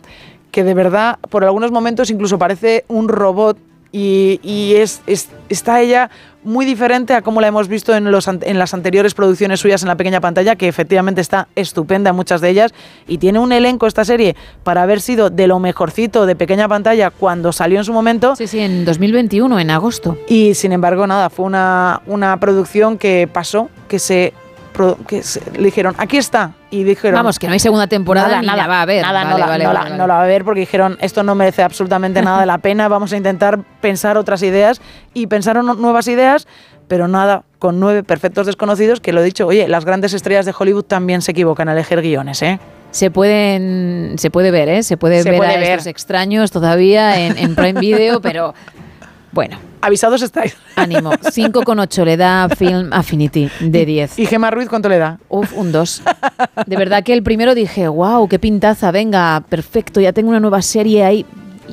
que 0.53 0.63
de 0.63 0.75
verdad, 0.75 1.17
por 1.31 1.43
algunos 1.43 1.71
momentos, 1.71 2.11
incluso 2.11 2.37
parece 2.37 2.85
un 2.87 3.09
robot. 3.09 3.57
Y, 3.95 4.39
y 4.43 4.73
es, 4.75 5.01
es- 5.07 5.29
está 5.49 5.79
ella 5.79 6.09
muy 6.43 6.65
diferente 6.65 7.13
a 7.13 7.21
como 7.21 7.39
la 7.39 7.47
hemos 7.47 7.69
visto 7.69 7.95
en, 7.95 8.11
los, 8.11 8.27
en 8.27 8.59
las 8.59 8.73
anteriores 8.73 9.13
producciones 9.13 9.61
suyas 9.61 9.81
en 9.83 9.87
la 9.87 9.95
pequeña 9.95 10.19
pantalla, 10.19 10.57
que 10.57 10.67
efectivamente 10.67 11.21
está 11.21 11.47
estupenda 11.55 12.09
en 12.09 12.15
muchas 12.17 12.41
de 12.41 12.49
ellas. 12.49 12.73
Y 13.07 13.19
tiene 13.19 13.39
un 13.39 13.51
elenco 13.53 13.87
esta 13.87 14.03
serie 14.03 14.35
para 14.63 14.81
haber 14.81 14.99
sido 14.99 15.29
de 15.29 15.47
lo 15.47 15.59
mejorcito 15.59 16.25
de 16.25 16.35
pequeña 16.35 16.67
pantalla 16.67 17.11
cuando 17.11 17.53
salió 17.53 17.77
en 17.77 17.85
su 17.85 17.93
momento. 17.93 18.35
Sí, 18.35 18.47
sí, 18.47 18.59
en 18.59 18.83
2021, 18.83 19.57
en 19.59 19.69
agosto. 19.71 20.17
Y 20.27 20.53
sin 20.55 20.73
embargo, 20.73 21.07
nada, 21.07 21.29
fue 21.29 21.45
una, 21.45 22.01
una 22.07 22.37
producción 22.41 22.97
que 22.97 23.29
pasó, 23.31 23.69
que 23.87 23.99
se, 23.99 24.33
que 25.07 25.23
se- 25.23 25.39
le 25.51 25.65
dijeron, 25.65 25.95
aquí 25.97 26.17
está. 26.17 26.55
Y 26.73 26.83
dijeron, 26.83 27.15
Vamos, 27.19 27.37
que 27.37 27.45
no 27.47 27.53
hay 27.53 27.59
segunda 27.59 27.85
temporada 27.87 28.41
ni 28.41 28.47
la 28.47 28.65
va 28.67 28.79
a 28.79 28.81
haber. 28.81 29.01
Nada, 29.03 29.23
Vale, 29.25 29.29
no, 29.31 29.37
la, 29.37 29.45
vale, 29.45 29.63
no 29.63 29.73
vale, 29.73 29.89
la- 29.91 29.95
no 29.97 30.07
la 30.07 30.13
va 30.15 30.23
a 30.23 30.27
ver 30.27 30.43
porque 30.43 30.61
dijeron, 30.61 30.97
esto 31.01 31.21
no 31.21 31.35
merece 31.35 31.61
absolutamente 31.61 32.21
nada 32.21 32.39
de 32.39 32.45
la 32.47 32.57
pena, 32.57 32.87
vamos 32.87 33.13
a 33.13 33.17
intentar 33.17 33.59
pensar 33.79 34.17
otras 34.17 34.41
ideas. 34.41 34.81
Y 35.13 35.27
pensaron 35.27 35.65
nu- 35.67 35.75
nuevas 35.75 36.07
ideas, 36.07 36.47
pero 36.87 37.07
nada, 37.07 37.43
con 37.59 37.79
nueve 37.79 38.03
perfectos 38.03 38.47
desconocidos, 38.47 38.99
que 39.01 39.13
lo 39.13 39.21
he 39.21 39.23
dicho, 39.23 39.45
oye, 39.45 39.67
las 39.67 39.85
grandes 39.85 40.13
estrellas 40.13 40.45
de 40.47 40.53
Hollywood 40.57 40.83
también 40.85 41.21
se 41.21 41.31
equivocan 41.31 41.69
al 41.69 41.75
elegir 41.77 42.01
guiones, 42.01 42.41
¿eh? 42.41 42.59
Se 42.89 43.11
pueden, 43.11 44.15
se 44.17 44.29
puede 44.31 44.49
ver, 44.51 44.69
¿eh? 44.69 44.83
Se 44.83 44.97
puede 44.97 45.21
Se 45.23 45.29
ver 45.29 45.37
puede 45.37 45.53
a 45.55 45.59
ver. 45.59 45.69
estos 45.71 45.87
extraños 45.87 46.51
todavía 46.51 47.19
en, 47.19 47.37
en 47.37 47.55
Prime 47.55 47.79
Video, 47.79 48.19
pero 48.21 48.53
bueno. 49.33 49.57
Avisados 49.81 50.21
estáis. 50.21 50.55
Ánimo. 50.75 51.11
5,8 51.11 52.05
le 52.05 52.15
da 52.15 52.47
Film 52.49 52.93
Affinity 52.93 53.49
de 53.59 53.85
10. 53.85 54.19
¿Y 54.19 54.25
Gemma 54.27 54.49
Ruiz 54.49 54.69
cuánto 54.69 54.87
le 54.87 54.97
da? 54.97 55.19
Uf, 55.27 55.51
un 55.57 55.71
2. 55.71 56.03
De 56.65 56.77
verdad 56.77 57.03
que 57.03 57.13
el 57.13 57.23
primero 57.23 57.53
dije, 57.53 57.87
wow, 57.87 58.27
qué 58.29 58.39
pintaza, 58.39 58.91
venga, 58.91 59.43
perfecto, 59.49 59.99
ya 59.99 60.13
tengo 60.13 60.29
una 60.29 60.39
nueva 60.39 60.61
serie 60.61 61.03
ahí. 61.03 61.25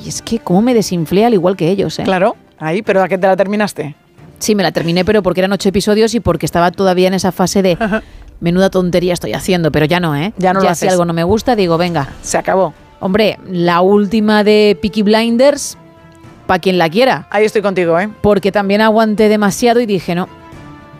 Y 0.03 0.09
es 0.09 0.21
que 0.21 0.39
cómo 0.39 0.61
me 0.61 0.73
desinflé 0.73 1.25
al 1.25 1.33
igual 1.33 1.55
que 1.55 1.69
ellos, 1.69 1.99
¿eh? 1.99 2.03
Claro, 2.03 2.35
ahí, 2.57 2.81
pero 2.81 3.01
¿a 3.01 3.07
qué 3.07 3.17
te 3.17 3.27
la 3.27 3.37
terminaste? 3.37 3.95
Sí, 4.39 4.55
me 4.55 4.63
la 4.63 4.71
terminé, 4.71 5.05
pero 5.05 5.21
porque 5.21 5.41
eran 5.41 5.51
ocho 5.53 5.69
episodios 5.69 6.15
y 6.15 6.19
porque 6.19 6.45
estaba 6.45 6.71
todavía 6.71 7.07
en 7.07 7.13
esa 7.13 7.31
fase 7.31 7.61
de 7.61 7.77
menuda 8.39 8.69
tontería 8.69 9.13
estoy 9.13 9.33
haciendo, 9.33 9.71
pero 9.71 9.85
ya 9.85 9.99
no, 9.99 10.15
¿eh? 10.15 10.33
Ya 10.37 10.51
no 10.51 10.59
lo 10.59 10.65
si 10.65 10.71
haces. 10.71 10.91
algo 10.91 11.05
no 11.05 11.13
me 11.13 11.23
gusta, 11.23 11.55
digo, 11.55 11.77
venga. 11.77 12.09
Se 12.23 12.37
acabó. 12.37 12.73
Hombre, 12.99 13.37
la 13.47 13.81
última 13.81 14.43
de 14.43 14.77
Peaky 14.81 15.03
Blinders, 15.03 15.77
para 16.51 16.59
quien 16.59 16.77
la 16.77 16.89
quiera. 16.89 17.27
Ahí 17.29 17.45
estoy 17.45 17.61
contigo, 17.61 17.97
¿eh? 17.97 18.09
Porque 18.19 18.51
también 18.51 18.81
aguanté 18.81 19.29
demasiado 19.29 19.79
y 19.79 19.85
dije, 19.85 20.15
no, 20.15 20.27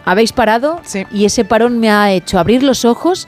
habéis 0.05 0.31
parado 0.31 0.79
y 1.11 1.25
ese 1.25 1.43
parón 1.43 1.77
me 1.77 1.91
ha 1.91 2.09
hecho 2.13 2.39
abrir 2.39 2.63
los 2.63 2.85
ojos 2.85 3.27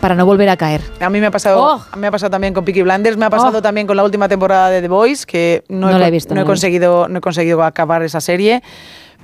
para 0.00 0.14
no 0.14 0.24
volver 0.24 0.48
a 0.48 0.56
caer. 0.56 0.80
A 1.00 1.10
mí 1.10 1.18
me 1.20 1.26
ha 1.26 1.32
pasado, 1.32 1.60
Oh. 1.60 1.96
me 1.96 2.06
ha 2.06 2.12
pasado 2.12 2.30
también 2.30 2.54
con 2.54 2.64
Peaky 2.64 2.82
Blinders, 2.82 3.16
me 3.16 3.24
ha 3.24 3.30
pasado 3.30 3.60
también 3.60 3.88
con 3.88 3.96
la 3.96 4.04
última 4.04 4.28
temporada 4.28 4.70
de 4.70 4.80
The 4.80 4.86
Voice, 4.86 5.26
que 5.26 5.64
no, 5.68 5.90
No 5.90 5.96
he, 5.96 5.98
la 5.98 6.06
he 6.06 6.10
visto, 6.12 6.36
no 6.36 6.36
no 6.36 6.40
he 6.42 6.44
visto. 6.44 6.50
conseguido, 6.52 7.08
no 7.08 7.18
he 7.18 7.20
conseguido 7.20 7.64
acabar 7.64 8.04
esa 8.04 8.20
serie. 8.20 8.62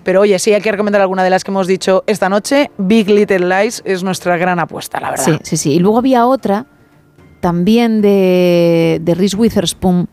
Pero 0.03 0.23
oye, 0.23 0.37
sí 0.41 0.53
hay 0.53 0.61
que 0.63 0.73
recomendar 0.73 1.01
alguna 1.01 1.23
de 1.23 1.31
las 1.31 1.45
que 1.45 1.53
hemos 1.53 1.69
dicho 1.69 2.03
esta 2.09 2.29
noche. 2.29 2.73
Big 2.77 3.09
Little 3.09 3.39
Lies 3.47 3.83
es 3.85 4.03
nuestra 4.03 4.37
gran 4.37 4.59
apuesta, 4.59 4.99
la 4.99 5.11
verdad. 5.11 5.25
Sí, 5.27 5.39
sí, 5.45 5.57
sí. 5.57 5.73
Y 5.75 5.79
luego 5.79 5.99
había 5.99 6.27
otra 6.27 6.67
también 7.39 8.03
de, 8.03 8.99
de 9.01 9.15
Reese 9.15 9.37
Witherspoon. 9.37 10.09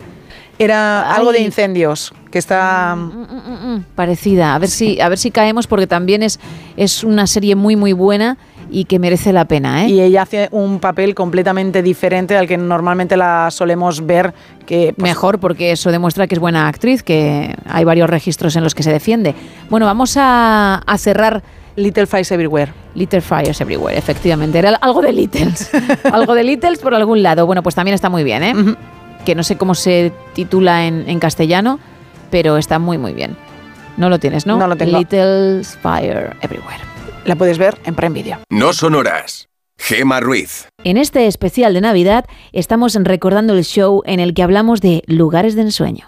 Era 0.61 1.16
algo 1.16 1.32
de 1.32 1.40
incendios, 1.40 2.11
que 2.32 2.38
está... 2.38 2.95
Mm, 2.95 3.83
parecida. 3.95 4.56
A 4.56 4.59
ver 4.59 4.69
si, 4.69 4.99
a 5.01 5.09
ver 5.09 5.17
si 5.17 5.32
caemos 5.32 5.67
porque 5.67 5.88
también 5.88 6.24
es, 6.24 6.40
es 6.77 7.03
una 7.03 7.27
serie 7.27 7.56
muy 7.56 7.75
muy 7.75 7.93
buena 7.93 8.38
y 8.72 8.85
que 8.85 8.99
merece 8.99 9.33
la 9.33 9.45
pena, 9.45 9.85
¿eh? 9.85 9.90
Y 9.90 10.01
ella 10.01 10.22
hace 10.22 10.48
un 10.51 10.80
papel 10.80 11.16
completamente 11.16 11.82
diferente 11.82 12.38
al 12.38 12.48
que 12.48 12.58
normalmente 12.58 13.17
la 13.17 13.49
solemos 13.51 14.06
ver. 14.06 14.33
Que, 14.66 14.93
pues, 14.95 15.03
Mejor 15.03 15.40
porque 15.40 15.72
eso 15.72 15.91
demuestra 15.91 16.27
que 16.27 16.35
es 16.35 16.40
buena 16.40 16.67
actriz, 16.67 17.01
que 17.01 17.56
hay 17.67 17.83
varios 17.83 18.09
registros 18.09 18.56
en 18.56 18.64
los 18.64 18.75
que 18.75 18.83
se 18.83 18.91
defiende. 18.91 19.33
Bueno, 19.69 19.85
vamos 19.85 20.16
a, 20.17 20.83
a 20.85 20.98
cerrar 20.98 21.41
Little 21.75 22.06
Fires 22.06 22.32
Everywhere. 22.32 22.72
Little 22.93 23.22
Fires 23.22 23.59
Everywhere, 23.61 23.98
efectivamente. 23.98 24.59
Era 24.59 24.75
algo 24.75 25.01
de 25.01 25.14
Littles. 25.14 25.72
algo 26.11 26.35
de 26.35 26.43
Littles 26.43 26.80
por 26.80 26.93
algún 26.93 27.24
lado. 27.24 27.45
Bueno, 27.45 27.64
pues 27.64 27.75
también 27.75 27.95
está 27.95 28.09
muy 28.09 28.24
bien, 28.24 28.43
¿eh? 28.43 28.53
Que 29.25 29.33
no 29.33 29.43
sé 29.43 29.58
cómo 29.58 29.74
se 29.75 30.11
titula 30.33 30.85
en, 30.85 31.09
en 31.09 31.19
castellano, 31.19 31.80
pero 32.30 32.58
está 32.58 32.80
muy, 32.80 32.98
muy 32.98 33.14
bien. 33.14 33.35
No 33.98 34.09
lo 34.09 34.19
tienes, 34.19 34.45
¿no? 34.45 34.58
No 34.58 34.67
lo 34.67 34.75
tengo. 34.75 34.98
Little 34.98 35.64
Fire 35.64 36.35
Everywhere. 36.41 36.80
La 37.25 37.35
puedes 37.35 37.58
ver 37.58 37.77
en 37.85 37.95
Prime 37.95 38.14
Video. 38.14 38.40
No 38.49 38.74
son 38.74 38.95
horas. 38.95 39.49
Gema 39.77 40.19
Ruiz. 40.19 40.67
En 40.83 40.98
este 40.98 41.27
especial 41.27 41.74
de 41.74 41.82
Navidad 41.82 42.25
estamos 42.51 42.95
recordando 42.95 43.53
el 43.53 43.64
show 43.64 44.01
en 44.06 44.19
el 44.19 44.33
que 44.33 44.43
hablamos 44.43 44.82
de 44.82 45.03
lugares 45.08 45.56
de 45.56 45.61
ensueño. 45.61 46.06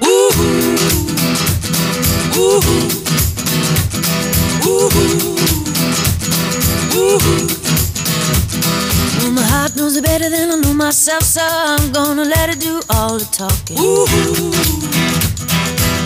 Well, 9.20 9.32
my 9.32 9.42
heart 9.44 9.76
knows 9.76 9.96
it 9.96 10.04
better 10.04 10.30
than 10.30 10.52
I 10.52 10.56
know 10.56 10.74
myself, 10.74 11.24
so 11.24 11.42
I'm 11.44 11.92
gonna 11.92 12.24
let 12.24 12.50
it 12.50 12.60
do 12.60 12.82
all 12.90 13.20
the 13.20 13.26
talking. 13.32 13.78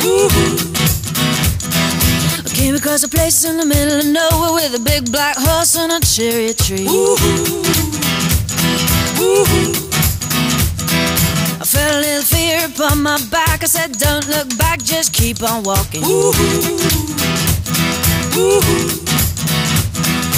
I 0.06 0.08
came 2.54 2.76
across 2.76 3.02
a 3.04 3.10
place 3.10 3.44
in 3.44 3.58
the 3.58 3.66
middle 3.66 3.98
of 4.00 4.06
nowhere 4.06 4.54
with 4.54 4.76
a 4.76 4.80
big 4.80 5.12
black 5.12 5.36
horse 5.36 5.76
and 5.76 5.92
a 5.92 6.00
cherry 6.00 6.54
tree. 6.54 6.86
Ooh. 6.86 7.18
Ooh. 9.18 9.46
I 11.58 11.64
felt 11.66 11.96
a 11.96 12.00
little 12.02 12.22
fear 12.22 12.68
upon 12.68 13.02
my 13.02 13.18
back. 13.32 13.64
I 13.64 13.66
said, 13.66 13.98
Don't 13.98 14.28
look 14.28 14.56
back, 14.60 14.84
just 14.84 15.12
keep 15.12 15.42
on 15.42 15.64
walking. 15.64 16.04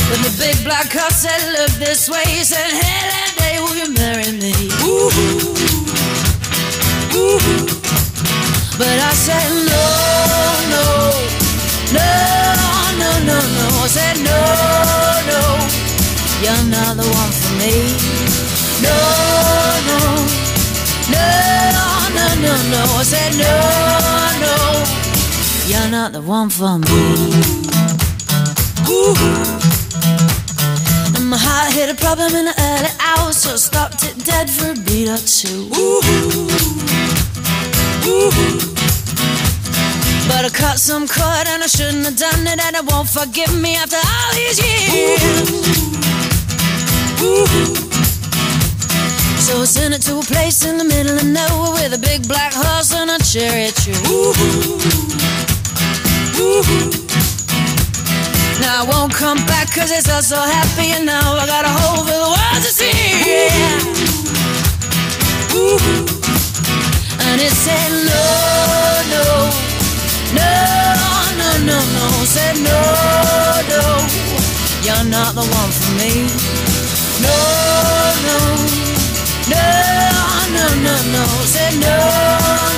But 0.07 0.19
the 0.23 0.31
big 0.39 0.63
black 0.63 0.89
horse 0.93 1.23
said, 1.27 1.41
Look 1.59 1.71
this 1.71 2.07
way. 2.09 2.23
He 2.27 2.45
said, 2.45 2.71
Hey, 2.71 3.09
that 3.11 3.35
day, 3.37 3.59
will 3.59 3.75
you 3.75 3.91
marry 3.93 4.31
me? 4.31 4.53
But 8.77 8.99
I 8.99 9.11
said, 9.14 9.49
No, 9.73 9.85
no, 10.73 10.85
no, 11.97 12.09
no, 13.01 13.09
no, 13.25 13.38
no. 13.57 13.65
I 13.81 13.88
said, 13.89 14.17
No, 14.22 14.38
no, 15.31 15.41
you're 16.43 16.65
not 16.69 16.93
the 16.95 17.07
one 17.09 17.31
for 17.39 17.53
me. 17.57 17.73
No, 18.85 18.97
no, 19.89 19.99
no, 21.09 21.25
no, 22.17 22.25
no, 22.45 22.53
no. 22.69 22.81
I 22.99 23.03
said, 23.03 23.33
No, 23.41 23.53
no, 24.45 24.56
you're 25.65 25.89
not 25.89 26.11
the 26.14 26.22
one 26.22 26.49
for 26.51 26.77
me. 26.77 26.88
And 31.15 31.27
my 31.31 31.38
heart 31.38 31.73
hit 31.73 31.89
a 31.89 31.95
problem 31.95 32.35
in 32.35 32.45
the 32.45 32.53
early 32.59 32.93
hours, 32.99 33.38
so 33.38 33.53
I 33.53 33.56
stopped 33.56 34.03
it 34.03 34.23
dead 34.23 34.47
for 34.51 34.69
a 34.69 34.75
beat 34.85 35.09
or 35.09 35.17
two. 35.17 35.67
But 40.27 40.45
I 40.45 40.49
cut 40.49 40.79
some 40.79 41.07
cord 41.07 41.47
and 41.47 41.61
I 41.61 41.67
shouldn't 41.67 42.05
have 42.05 42.15
done 42.15 42.47
it, 42.47 42.57
and 42.57 42.75
it 42.77 42.85
won't 42.89 43.09
forgive 43.09 43.53
me 43.59 43.75
after 43.75 43.97
all 43.97 44.33
these 44.33 44.59
years. 44.63 45.19
So 49.43 49.61
I 49.61 49.65
sent 49.65 49.93
it 49.93 50.01
to 50.03 50.19
a 50.19 50.21
place 50.21 50.63
in 50.63 50.77
the 50.77 50.85
middle 50.85 51.17
of 51.17 51.25
nowhere 51.25 51.73
with 51.73 51.93
a 51.95 51.97
big 51.99 52.27
black 52.29 52.53
horse 52.53 52.93
and 52.93 53.11
a 53.11 53.19
cherry 53.19 53.71
tree. 53.75 53.93
Now 58.61 58.83
I 58.83 58.85
won't 58.89 59.13
come 59.13 59.37
back 59.47 59.73
cause 59.75 59.91
it's 59.91 60.09
all 60.09 60.21
so 60.21 60.39
happy 60.39 60.91
and 60.95 61.05
now 61.05 61.35
I 61.35 61.45
got 61.45 61.65
a 61.65 61.69
hole 61.69 62.05
for 62.05 62.11
the 62.13 62.29
world 62.35 62.63
to 62.63 62.71
see. 66.13 66.16
And 67.30 67.41
it 67.41 67.51
said 67.51 67.91
no, 68.09 68.23
no, 69.14 69.25
no, 70.39 70.51
no, 71.39 71.49
no, 71.69 71.77
no. 71.95 72.06
Said 72.25 72.56
no, 72.67 72.80
no, 73.72 73.83
you're 74.85 75.07
not 75.09 75.35
the 75.35 75.45
one 75.59 75.72
for 75.77 75.91
me. 75.99 76.11
No, 77.25 77.38
no, 78.27 78.38
no, 79.53 79.65
no, 80.56 80.65
no, 80.85 80.95
no. 81.14 81.23
Said 81.53 81.73
no, 81.88 81.97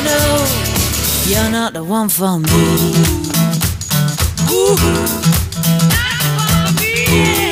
no, 0.07 0.19
you're 1.31 1.51
not 1.51 1.73
the 1.73 1.83
one 1.83 2.09
for 2.09 2.39
me. 2.39 2.49
I 7.11 7.48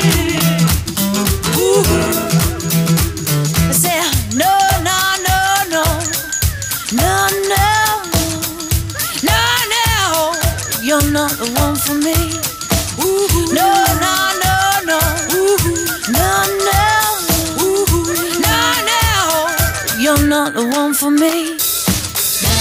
me. 21.18 21.58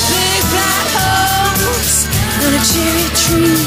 Big 0.10 0.42
black 0.50 0.88
house 0.98 2.10
and 2.42 2.56
a 2.58 2.61
cherry 2.66 3.08
tree. 3.14 3.61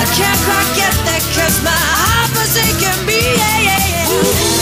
I 0.00 0.06
can't 0.16 0.40
quite 0.48 0.70
get 0.74 0.94
that 1.04 1.22
cause 1.36 1.58
my 1.62 1.70
heart 1.70 2.30
forsaken 2.32 2.96
me. 3.04 3.20
Yeah, 3.20 3.58
yeah, 3.68 3.82
yeah. 3.92 4.08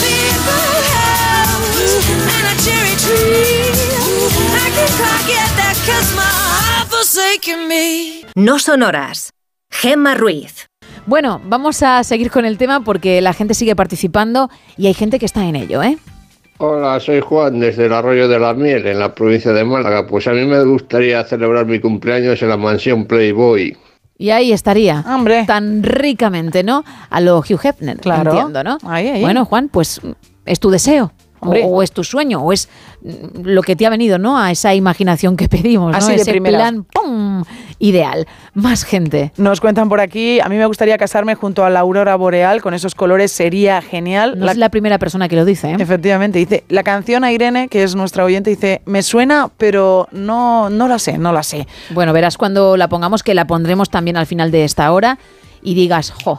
Big 0.03 0.35
black 0.47 0.87
house 0.99 2.07
and 2.35 2.47
a 2.51 2.55
cherry 2.65 2.97
tree. 2.99 3.71
I 4.51 4.69
can't 4.75 4.95
quite 4.99 5.25
get 5.31 5.51
that 5.63 5.77
cause 5.87 6.11
my 6.19 6.27
heart 6.27 6.89
forsaken 6.91 7.69
me. 7.69 8.27
No 8.35 8.59
sonoras. 8.59 9.31
Gemma 9.71 10.15
Ruiz. 10.15 10.67
Bueno, 11.07 11.41
vamos 11.45 11.83
a 11.83 12.03
seguir 12.05 12.31
con 12.31 12.45
el 12.45 12.59
tema 12.59 12.83
porque 12.83 13.21
la 13.21 13.33
gente 13.33 13.55
sigue 13.55 13.77
participando 13.77 14.51
y 14.77 14.89
hay 14.89 14.95
gente 14.95 15.19
que 15.19 15.27
está 15.27 15.45
en 15.45 15.57
ello, 15.57 15.83
¿eh? 15.83 15.99
Hola, 16.63 17.01
soy 17.01 17.21
Juan 17.21 17.59
desde 17.59 17.87
el 17.87 17.93
Arroyo 17.95 18.29
de 18.29 18.39
la 18.39 18.53
Miel, 18.53 18.87
en 18.87 18.99
la 18.99 19.15
provincia 19.15 19.51
de 19.51 19.65
Málaga. 19.65 20.07
Pues 20.07 20.27
a 20.27 20.33
mí 20.33 20.45
me 20.45 20.63
gustaría 20.63 21.25
celebrar 21.25 21.65
mi 21.65 21.81
cumpleaños 21.81 22.43
en 22.43 22.51
la 22.51 22.59
mansión 22.59 23.07
Playboy. 23.07 23.79
Y 24.19 24.29
ahí 24.29 24.53
estaría. 24.53 25.03
Hombre. 25.09 25.47
Tan 25.47 25.83
ricamente, 25.83 26.63
¿no? 26.63 26.85
A 27.09 27.23
lo 27.23 27.39
Hugh 27.39 27.61
Hefner. 27.65 27.97
Claro. 27.97 28.33
Entiendo, 28.33 28.63
¿no? 28.63 28.77
Ahí, 28.87 29.09
ahí. 29.09 29.23
Bueno, 29.23 29.47
Juan, 29.47 29.71
pues 29.71 30.03
es 30.45 30.61
tu 30.61 30.69
deseo. 30.69 31.13
O, 31.41 31.47
Hombre. 31.47 31.63
o 31.67 31.83
es 31.83 31.91
tu 31.93 32.05
sueño, 32.05 32.41
o 32.43 32.53
es 32.53 32.69
mm, 33.03 33.41
lo 33.45 33.63
que 33.63 33.75
te 33.77 33.87
ha 33.87 33.91
venido, 33.91 34.19
¿no? 34.19 34.39
A 34.39 34.51
esa 34.51 34.75
imaginación 34.75 35.37
que 35.37 35.49
pedimos, 35.49 35.93
¿no? 35.93 35.97
Así 35.99 36.13
de 36.13 36.17
Ese 36.21 36.31
primeras. 36.33 36.61
plan, 36.61 36.85
¡pum! 36.85 37.45
Ideal. 37.79 38.27
Más 38.53 38.85
gente. 38.85 39.33
Nos 39.39 39.61
cuentan 39.61 39.89
por 39.89 40.01
aquí, 40.01 40.39
a 40.41 40.49
mí 40.51 40.57
me 40.57 40.67
gustaría 40.67 40.99
casarme 40.99 41.35
junto 41.35 41.65
a 41.65 41.71
la 41.71 41.81
aurora 41.81 42.15
boreal, 42.17 42.61
con 42.61 42.75
esos 42.75 42.95
colores 42.95 43.33
sería 43.33 43.81
genial. 43.81 44.39
No 44.39 44.51
es 44.51 44.59
la 44.59 44.69
primera 44.69 44.99
persona 44.99 45.29
que 45.29 45.37
lo 45.37 45.47
dice, 45.47 45.71
¿eh? 45.71 45.77
Efectivamente, 45.79 46.39
dice, 46.39 46.65
la 46.69 46.83
canción 46.83 47.25
a 47.25 47.33
Irene, 47.33 47.69
que 47.69 47.83
es 47.85 47.95
nuestra 47.97 48.25
oyente, 48.25 48.51
dice, 48.51 48.83
me 48.85 49.03
suena, 49.03 49.51
pero 49.57 50.09
no, 50.13 50.69
no 50.69 50.89
la 50.89 50.99
sé, 50.99 51.17
no 51.17 51.33
la 51.33 51.43
sé. 51.43 51.67
Bueno, 51.91 52.13
verás 52.13 52.37
cuando 52.37 52.77
la 52.77 52.89
pongamos, 52.89 53.23
que 53.23 53.35
la 53.35 53.47
pondremos 53.47 53.89
también 53.89 54.19
al 54.19 54.27
final 54.27 54.51
de 54.51 54.65
esta 54.65 54.93
hora 54.93 55.19
y 55.63 55.75
digas, 55.75 56.13
jo, 56.23 56.39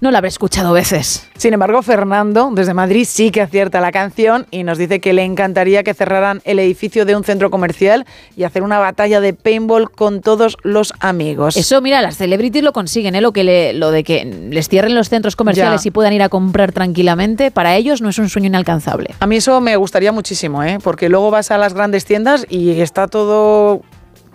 no 0.00 0.10
la 0.10 0.18
habré 0.18 0.28
escuchado 0.28 0.72
veces. 0.72 1.28
Sin 1.36 1.54
embargo, 1.54 1.82
Fernando, 1.82 2.50
desde 2.52 2.74
Madrid, 2.74 3.06
sí 3.08 3.30
que 3.30 3.40
acierta 3.40 3.80
la 3.80 3.90
canción 3.92 4.46
y 4.50 4.62
nos 4.64 4.78
dice 4.78 5.00
que 5.00 5.12
le 5.12 5.24
encantaría 5.24 5.82
que 5.82 5.94
cerraran 5.94 6.42
el 6.44 6.58
edificio 6.58 7.04
de 7.04 7.16
un 7.16 7.24
centro 7.24 7.50
comercial 7.50 8.04
y 8.36 8.44
hacer 8.44 8.62
una 8.62 8.78
batalla 8.78 9.20
de 9.20 9.32
paintball 9.34 9.90
con 9.90 10.20
todos 10.20 10.56
los 10.62 10.92
amigos. 11.00 11.56
Eso, 11.56 11.80
mira, 11.80 12.02
las 12.02 12.16
celebrities 12.16 12.62
lo 12.64 12.72
consiguen, 12.72 13.14
¿eh? 13.14 13.20
Lo, 13.20 13.32
que 13.32 13.44
le- 13.44 13.72
lo 13.72 13.90
de 13.90 14.04
que 14.04 14.24
les 14.24 14.68
cierren 14.68 14.94
los 14.94 15.08
centros 15.08 15.36
comerciales 15.36 15.82
Ya. 15.82 15.88
y 15.88 15.90
puedan 15.90 16.12
ir 16.12 16.22
a 16.22 16.28
comprar 16.28 16.72
tranquilamente, 16.72 17.50
para 17.50 17.76
ellos 17.76 18.00
no 18.02 18.08
es 18.10 18.18
un 18.18 18.28
sueño 18.28 18.46
inalcanzable. 18.48 19.14
A 19.20 19.26
mí 19.26 19.36
eso 19.36 19.60
me 19.60 19.76
gustaría 19.76 20.12
muchísimo, 20.12 20.62
¿eh? 20.62 20.78
porque 20.82 21.08
luego 21.08 21.30
vas 21.30 21.50
a 21.50 21.58
las 21.58 21.74
grandes 21.74 22.04
tiendas 22.04 22.46
y 22.48 22.80
está 22.80 23.06
todo... 23.08 23.80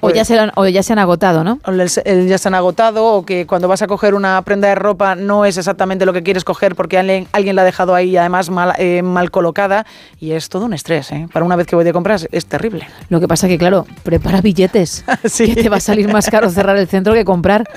O 0.02 0.10
ya, 0.12 0.24
se 0.26 0.36
lo 0.36 0.44
han- 0.44 0.52
o 0.56 0.66
ya 0.68 0.84
se 0.84 0.94
han 0.94 1.00
agotado, 1.00 1.44
¿no? 1.44 1.60
el- 1.66 2.28
ya 2.28 2.38
se 2.38 2.48
han 2.48 2.56
agotado 2.56 3.06
o 3.06 3.26
que 3.26 3.46
cuando 3.46 3.68
vas 3.68 3.82
a 3.82 3.88
coger 3.88 4.14
una 4.16 4.42
prenda 4.44 4.68
de 4.68 4.76
ropa 4.76 5.16
no 5.16 5.46
es 5.46 5.58
exactamente 5.58 6.06
lo 6.06 6.14
que 6.14 6.24
quieres 6.24 6.44
coger 6.44 6.76
porque 6.76 6.98
alguien, 6.98 7.28
alguien 7.32 7.56
la 7.56 7.64
ha 7.64 7.66
dejado 7.66 7.96
ahí 7.96 8.16
además 8.18 8.50
mal, 8.50 8.74
eh, 8.78 9.02
mal 9.02 9.32
colocada 9.32 9.86
y 10.20 10.32
es 10.32 10.50
todo 10.50 10.66
un 10.66 10.74
estrés. 10.74 11.12
¿eh? 11.12 11.28
Para 11.34 11.46
una 11.46 11.56
vez 11.56 11.68
que 11.68 11.76
voy 11.76 11.86
de 11.86 11.94
compras 11.94 12.28
es 12.32 12.46
terrible. 12.46 12.88
Lo 13.10 13.20
que 13.20 13.28
pasa 13.28 13.48
que, 13.48 13.58
claro, 13.58 13.86
prepara 14.04 14.42
billetes. 14.42 15.04
Que 15.38 15.56
te 15.56 15.70
va 15.70 15.78
a 15.78 15.82
salir 15.82 16.12
más 16.12 16.30
caro 16.30 16.50
cerrar 16.50 16.78
el 16.78 16.88
centro 16.88 17.14
que 17.14 17.26
comprar. 17.26 17.68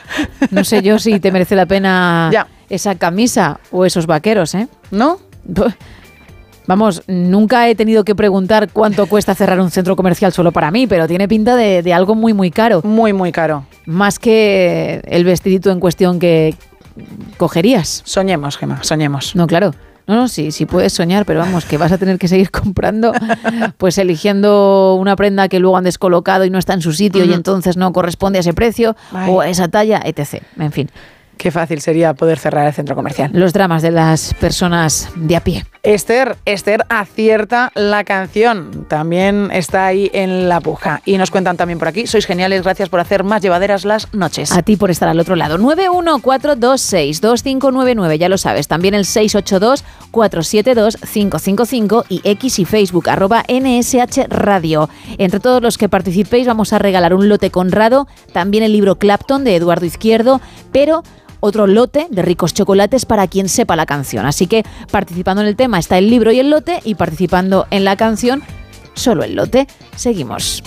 No 0.50 0.64
sé 0.64 0.82
yo 0.82 0.98
si 0.98 1.20
te 1.20 1.30
merece 1.32 1.56
la 1.56 1.66
pena 1.66 2.28
Ya. 2.32 2.46
esa 2.68 2.94
camisa 2.96 3.60
o 3.70 3.84
esos 3.86 4.06
vaqueros, 4.06 4.54
¿eh? 4.54 4.68
¿No? 4.90 5.18
Vamos, 6.66 7.02
nunca 7.06 7.68
he 7.68 7.74
tenido 7.74 8.04
que 8.04 8.14
preguntar 8.14 8.70
cuánto 8.72 9.06
cuesta 9.06 9.34
cerrar 9.34 9.60
un 9.60 9.70
centro 9.70 9.96
comercial 9.96 10.32
solo 10.32 10.52
para 10.52 10.70
mí, 10.70 10.86
pero 10.86 11.08
tiene 11.08 11.26
pinta 11.26 11.56
de, 11.56 11.82
de 11.82 11.92
algo 11.92 12.14
muy, 12.14 12.34
muy 12.34 12.50
caro. 12.50 12.80
Muy, 12.84 13.12
muy 13.12 13.32
caro. 13.32 13.64
Más 13.84 14.18
que 14.18 15.02
el 15.06 15.24
vestidito 15.24 15.70
en 15.70 15.80
cuestión 15.80 16.18
que 16.18 16.54
cogerías. 17.36 18.02
Soñemos, 18.04 18.56
Gemma, 18.56 18.82
soñemos. 18.82 19.34
No, 19.34 19.46
claro. 19.46 19.74
No, 20.06 20.16
no, 20.16 20.28
sí, 20.28 20.50
sí 20.50 20.66
puedes 20.66 20.92
soñar, 20.92 21.24
pero 21.24 21.38
vamos, 21.38 21.64
que 21.64 21.78
vas 21.78 21.92
a 21.92 21.98
tener 21.98 22.18
que 22.18 22.26
seguir 22.26 22.50
comprando, 22.50 23.12
pues 23.78 23.98
eligiendo 23.98 24.96
una 24.96 25.14
prenda 25.14 25.48
que 25.48 25.60
luego 25.60 25.76
han 25.76 25.84
descolocado 25.84 26.44
y 26.44 26.50
no 26.50 26.58
está 26.58 26.74
en 26.74 26.82
su 26.82 26.92
sitio 26.92 27.24
y 27.24 27.32
entonces 27.32 27.76
no 27.76 27.92
corresponde 27.92 28.38
a 28.38 28.40
ese 28.40 28.52
precio 28.52 28.96
o 29.28 29.40
a 29.40 29.48
esa 29.48 29.68
talla, 29.68 30.00
etc. 30.04 30.42
En 30.58 30.72
fin, 30.72 30.90
Qué 31.36 31.50
fácil 31.50 31.80
sería 31.80 32.14
poder 32.14 32.38
cerrar 32.38 32.66
el 32.66 32.72
centro 32.72 32.94
comercial. 32.94 33.30
los 33.34 33.52
dramas 33.52 33.82
de 33.82 33.90
las 33.90 34.32
personas 34.34 35.08
de 35.16 35.34
a 35.36 35.42
pie. 35.42 35.64
Esther, 35.82 36.36
Esther 36.44 36.84
acierta 36.88 37.72
la 37.74 38.04
canción. 38.04 38.86
También 38.88 39.50
está 39.52 39.86
ahí 39.86 40.08
en 40.12 40.48
la 40.48 40.60
puja. 40.60 41.02
Y 41.04 41.18
nos 41.18 41.32
cuentan 41.32 41.56
también 41.56 41.80
por 41.80 41.88
aquí. 41.88 42.06
Sois 42.06 42.24
geniales, 42.24 42.62
gracias 42.62 42.88
por 42.88 43.00
hacer 43.00 43.24
más 43.24 43.42
llevaderas 43.42 43.84
las 43.84 44.14
noches. 44.14 44.52
A 44.52 44.62
ti 44.62 44.76
por 44.76 44.92
estar 44.92 45.08
al 45.08 45.18
otro 45.18 45.34
lado. 45.34 45.58
914262599, 45.58 48.16
ya 48.16 48.28
lo 48.28 48.38
sabes. 48.38 48.68
También 48.68 48.94
el 48.94 49.04
682-472-555 49.04 52.04
y 52.08 52.20
X 52.22 52.60
y 52.60 52.64
Facebook, 52.64 53.10
arroba 53.10 53.42
NSH 53.48 54.28
Radio. 54.28 54.88
Entre 55.18 55.40
todos 55.40 55.60
los 55.60 55.78
que 55.78 55.88
participéis 55.88 56.46
vamos 56.46 56.72
a 56.72 56.78
regalar 56.78 57.14
un 57.14 57.28
lote 57.28 57.50
conrado, 57.50 58.06
también 58.32 58.62
el 58.62 58.72
libro 58.72 58.94
Clapton 58.96 59.42
de 59.42 59.56
Eduardo 59.56 59.86
Izquierdo, 59.86 60.40
pero 60.70 61.02
otro 61.42 61.66
lote 61.66 62.06
de 62.08 62.22
ricos 62.22 62.54
chocolates 62.54 63.04
para 63.04 63.26
quien 63.26 63.48
sepa 63.48 63.74
la 63.74 63.84
canción. 63.84 64.24
Así 64.26 64.46
que 64.46 64.64
participando 64.90 65.42
en 65.42 65.48
el 65.48 65.56
tema 65.56 65.78
está 65.78 65.98
el 65.98 66.08
libro 66.08 66.30
y 66.30 66.38
el 66.38 66.50
lote 66.50 66.80
y 66.84 66.94
participando 66.94 67.66
en 67.70 67.84
la 67.84 67.96
canción 67.96 68.42
solo 68.94 69.24
el 69.24 69.34
lote. 69.34 69.66
Seguimos. 69.96 70.62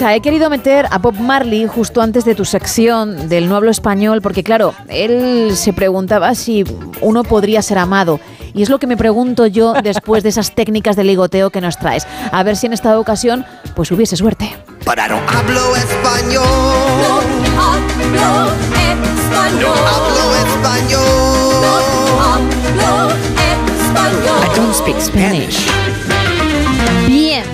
Isa, 0.00 0.14
he 0.14 0.22
querido 0.22 0.48
meter 0.48 0.86
a 0.90 0.96
Bob 0.96 1.20
Marley 1.20 1.66
justo 1.66 2.00
antes 2.00 2.24
de 2.24 2.34
tu 2.34 2.46
sección 2.46 3.28
del 3.28 3.50
No 3.50 3.56
hablo 3.56 3.70
español, 3.70 4.22
porque 4.22 4.42
claro, 4.42 4.72
él 4.88 5.52
se 5.54 5.74
preguntaba 5.74 6.34
si 6.34 6.64
uno 7.02 7.22
podría 7.22 7.60
ser 7.60 7.76
amado. 7.76 8.18
Y 8.54 8.62
es 8.62 8.70
lo 8.70 8.78
que 8.78 8.86
me 8.86 8.96
pregunto 8.96 9.46
yo 9.46 9.74
después 9.82 10.22
de 10.22 10.30
esas 10.30 10.54
técnicas 10.54 10.96
de 10.96 11.04
ligoteo 11.04 11.50
que 11.50 11.60
nos 11.60 11.76
traes. 11.76 12.06
A 12.32 12.42
ver 12.42 12.56
si 12.56 12.64
en 12.64 12.72
esta 12.72 12.98
ocasión, 12.98 13.44
pues 13.76 13.92
hubiese 13.92 14.16
suerte. 14.16 14.50
Pero 14.86 15.06
no 15.06 15.20
hablo 15.28 15.76
español. 15.76 16.46
No 17.02 17.60
hablo 17.60 18.52
español. 19.04 19.60
No 19.60 19.74
hablo 19.86 20.34
español. 20.46 21.60
No 21.60 22.22
hablo 22.22 23.10
español. 23.76 24.44
I 24.46 24.56
don't 24.56 24.74
speak 24.74 24.98
Spanish. 24.98 25.66
Bien. 27.06 27.44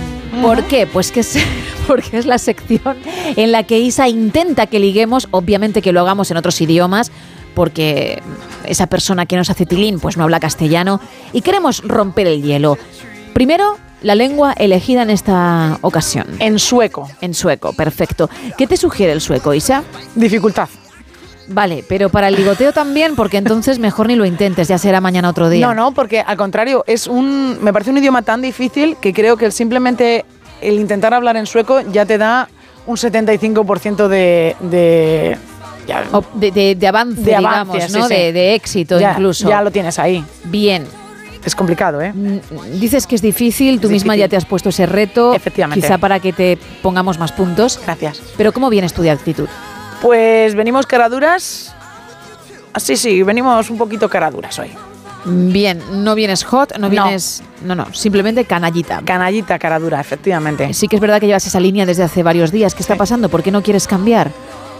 ¿Por 0.40 0.62
qué? 0.64 0.86
Pues 0.86 1.10
que 1.10 1.20
es, 1.20 1.38
porque 1.88 2.18
es 2.18 2.26
la 2.26 2.38
sección 2.38 2.96
en 3.36 3.52
la 3.52 3.62
que 3.62 3.78
Isa 3.78 4.08
intenta 4.08 4.66
que 4.66 4.78
liguemos, 4.78 5.28
obviamente 5.30 5.82
que 5.82 5.92
lo 5.92 6.00
hagamos 6.00 6.30
en 6.30 6.36
otros 6.36 6.60
idiomas, 6.60 7.10
porque 7.54 8.22
esa 8.64 8.86
persona 8.86 9.26
que 9.26 9.36
nos 9.36 9.50
hace 9.50 9.66
tilín 9.66 9.98
pues 9.98 10.16
no 10.16 10.24
habla 10.24 10.40
castellano 10.40 11.00
y 11.32 11.40
queremos 11.40 11.82
romper 11.82 12.26
el 12.26 12.42
hielo. 12.42 12.76
Primero, 13.32 13.78
la 14.02 14.14
lengua 14.14 14.52
elegida 14.52 15.02
en 15.02 15.10
esta 15.10 15.78
ocasión. 15.80 16.26
En 16.38 16.58
sueco. 16.58 17.08
En 17.20 17.34
sueco, 17.34 17.72
perfecto. 17.72 18.28
¿Qué 18.58 18.66
te 18.66 18.76
sugiere 18.76 19.12
el 19.12 19.20
sueco, 19.20 19.54
Isa? 19.54 19.82
Dificultad. 20.14 20.68
Vale, 21.48 21.84
pero 21.88 22.08
para 22.08 22.28
el 22.28 22.34
ligoteo 22.34 22.72
también, 22.72 23.14
porque 23.14 23.36
entonces 23.36 23.78
mejor 23.78 24.08
ni 24.08 24.16
lo 24.16 24.24
intentes, 24.24 24.68
ya 24.68 24.78
será 24.78 25.00
mañana 25.00 25.30
otro 25.30 25.48
día. 25.48 25.66
No, 25.66 25.74
no, 25.74 25.92
porque 25.92 26.20
al 26.20 26.36
contrario, 26.36 26.82
es 26.86 27.06
un. 27.06 27.58
Me 27.62 27.72
parece 27.72 27.90
un 27.90 27.98
idioma 27.98 28.22
tan 28.22 28.42
difícil 28.42 28.96
que 29.00 29.12
creo 29.12 29.36
que 29.36 29.46
el 29.46 29.52
simplemente 29.52 30.24
el 30.60 30.74
intentar 30.80 31.14
hablar 31.14 31.36
en 31.36 31.46
sueco 31.46 31.80
ya 31.80 32.06
te 32.06 32.18
da 32.18 32.48
un 32.86 32.96
75% 32.96 34.08
de. 34.08 34.56
de 34.60 35.36
ya- 35.86 36.04
de, 36.34 36.50
de- 36.50 36.74
de 36.74 36.86
avance, 36.88 37.20
De 37.22 37.34
avance, 37.34 37.72
digamos, 37.72 37.92
¿no? 37.92 38.08
sí. 38.08 38.14
De, 38.14 38.32
de 38.32 38.54
éxito 38.54 38.98
ya- 38.98 39.12
incluso. 39.12 39.48
Ya 39.48 39.62
lo 39.62 39.70
tienes 39.70 39.98
ahí. 39.98 40.24
Bien. 40.44 40.86
Es 41.44 41.54
complicado, 41.54 42.00
¿eh? 42.02 42.12
Dices 42.72 43.06
que 43.06 43.14
es 43.14 43.22
difícil, 43.22 43.78
tú 43.80 43.86
Es 43.86 43.92
misma 43.92 44.14
difícil. 44.14 44.20
ya 44.26 44.28
te 44.30 44.36
has 44.36 44.44
puesto 44.46 44.70
ese 44.70 44.84
reto. 44.86 45.32
Efectivamente. 45.32 45.80
Quizá 45.80 45.96
para 45.98 46.18
que 46.18 46.32
te 46.32 46.58
pongamos 46.82 47.20
más 47.20 47.30
puntos. 47.30 47.78
Gracias. 47.84 48.20
Pero 48.36 48.52
¿cómo 48.52 48.68
vienes 48.68 48.92
tú 48.92 49.02
de 49.02 49.12
actitud? 49.12 49.48
Pues 50.02 50.56
venimos 50.56 50.86
caraduras. 50.86 51.72
Ah, 52.72 52.80
Sí, 52.80 52.96
sí, 52.96 53.22
venimos 53.22 53.70
un 53.70 53.78
poquito 53.78 54.08
caraduras 54.08 54.58
hoy. 54.58 54.70
Bien, 55.26 55.82
no 56.04 56.14
vienes 56.14 56.44
hot, 56.44 56.78
no 56.78 56.88
vienes. 56.88 57.42
No, 57.62 57.74
no, 57.74 57.92
simplemente 57.92 58.44
canallita. 58.44 59.02
Canallita, 59.04 59.58
caradura, 59.58 60.00
efectivamente. 60.00 60.72
Sí 60.72 60.86
que 60.88 60.96
es 60.96 61.02
verdad 61.02 61.20
que 61.20 61.26
llevas 61.26 61.46
esa 61.46 61.58
línea 61.58 61.84
desde 61.84 62.04
hace 62.04 62.22
varios 62.22 62.52
días. 62.52 62.74
¿Qué 62.74 62.82
está 62.82 62.94
pasando? 62.96 63.28
¿Por 63.28 63.42
qué 63.42 63.50
no 63.50 63.62
quieres 63.62 63.86
cambiar? 63.88 64.30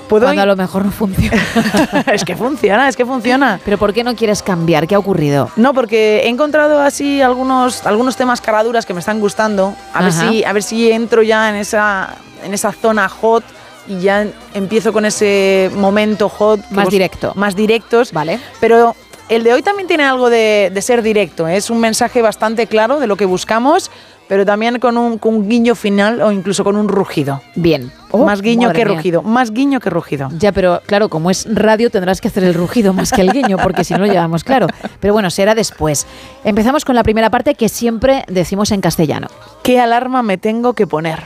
¿Puedo 0.09 0.27
Cuando 0.27 0.43
a 0.43 0.47
lo 0.47 0.55
mejor 0.55 0.85
no 0.85 0.93
funciona. 0.93 1.43
es 2.13 2.25
que 2.25 2.37
funciona, 2.37 2.89
es 2.89 2.97
que 2.97 3.05
funciona. 3.05 3.59
Pero 3.65 3.77
¿por 3.77 3.93
qué 3.93 4.05
no 4.05 4.15
quieres 4.15 4.41
cambiar? 4.41 4.87
¿Qué 4.87 4.95
ha 4.95 5.01
ocurrido? 5.01 5.51
No, 5.57 5.75
porque 5.75 6.21
he 6.25 6.29
encontrado 6.29 6.81
así 6.81 7.21
algunos, 7.21 7.85
algunos 7.85 8.17
temas 8.17 8.41
caraduras 8.41 8.87
que 8.87 8.95
me 8.95 9.01
están 9.01 9.19
gustando. 9.19 9.75
A 9.93 10.05
ver, 10.05 10.13
si, 10.13 10.45
a 10.45 10.53
ver 10.53 10.63
si 10.63 10.93
entro 10.93 11.23
ya 11.23 11.51
en 11.51 11.57
esa, 11.57 12.15
en 12.45 12.55
esa 12.55 12.71
zona 12.71 13.09
hot 13.09 13.43
y 13.89 13.99
ya 14.01 14.27
empiezo 14.55 14.93
con 14.93 15.05
ese 15.07 15.71
momento 15.75 16.29
hot. 16.29 16.61
Más 16.71 16.85
vos- 16.85 16.93
directo. 16.93 17.33
Más 17.35 17.57
directos. 17.57 18.13
Vale. 18.13 18.39
Pero 18.61 18.95
el 19.29 19.43
de 19.45 19.53
hoy 19.53 19.63
también 19.63 19.89
tiene 19.89 20.05
algo 20.05 20.31
de, 20.31 20.71
de 20.73 20.83
ser 20.83 21.03
directo. 21.03 21.47
¿eh? 21.49 21.57
Es 21.57 21.71
un 21.71 21.79
mensaje 21.81 22.23
bastante 22.23 22.67
claro 22.67 23.01
de 23.01 23.07
lo 23.07 23.17
que 23.17 23.25
buscamos, 23.25 23.91
pero 24.29 24.45
también 24.45 24.79
con 24.81 24.97
un, 24.97 25.19
con 25.19 25.35
un 25.35 25.49
guiño 25.49 25.75
final 25.75 26.21
o 26.23 26.33
incluso 26.33 26.65
con 26.65 26.77
un 26.77 26.89
rugido. 26.89 27.43
Bien. 27.55 27.93
más 28.13 28.43
guiño 28.43 28.71
Oh, 28.71 28.73
que 28.73 28.85
mía. 28.85 28.95
rugido. 28.97 29.23
Más 29.23 29.53
guiño 29.53 29.79
que 29.81 29.89
rugido. 29.91 30.29
Ya, 30.39 30.51
pero 30.53 30.81
claro, 30.87 31.09
como 31.09 31.31
es 31.31 31.47
radio 31.53 31.91
tendrás 31.91 32.21
que 32.21 32.29
hacer 32.29 32.43
el 32.45 32.55
rugido 32.55 32.93
más 32.93 33.13
que 33.13 33.21
el 33.21 33.33
guiño, 33.33 33.57
porque 33.59 33.85
si 33.85 33.95
no 33.95 34.01
lo 34.01 34.07
llevamos 34.07 34.43
claro. 34.45 34.67
Pero 35.01 35.13
bueno, 35.13 35.31
será 35.31 35.55
después. 35.55 36.07
Empezamos 36.45 36.85
con 36.85 36.95
la 36.97 37.03
primera 37.05 37.31
parte 37.31 37.55
que 37.55 37.69
siempre 37.69 38.25
decimos 38.29 38.71
en 38.73 38.81
castellano. 38.81 39.29
¿Qué 39.63 39.79
alarma 39.81 40.23
me 40.23 40.39
tengo 40.39 40.73
que 40.75 40.87
poner? 40.87 41.21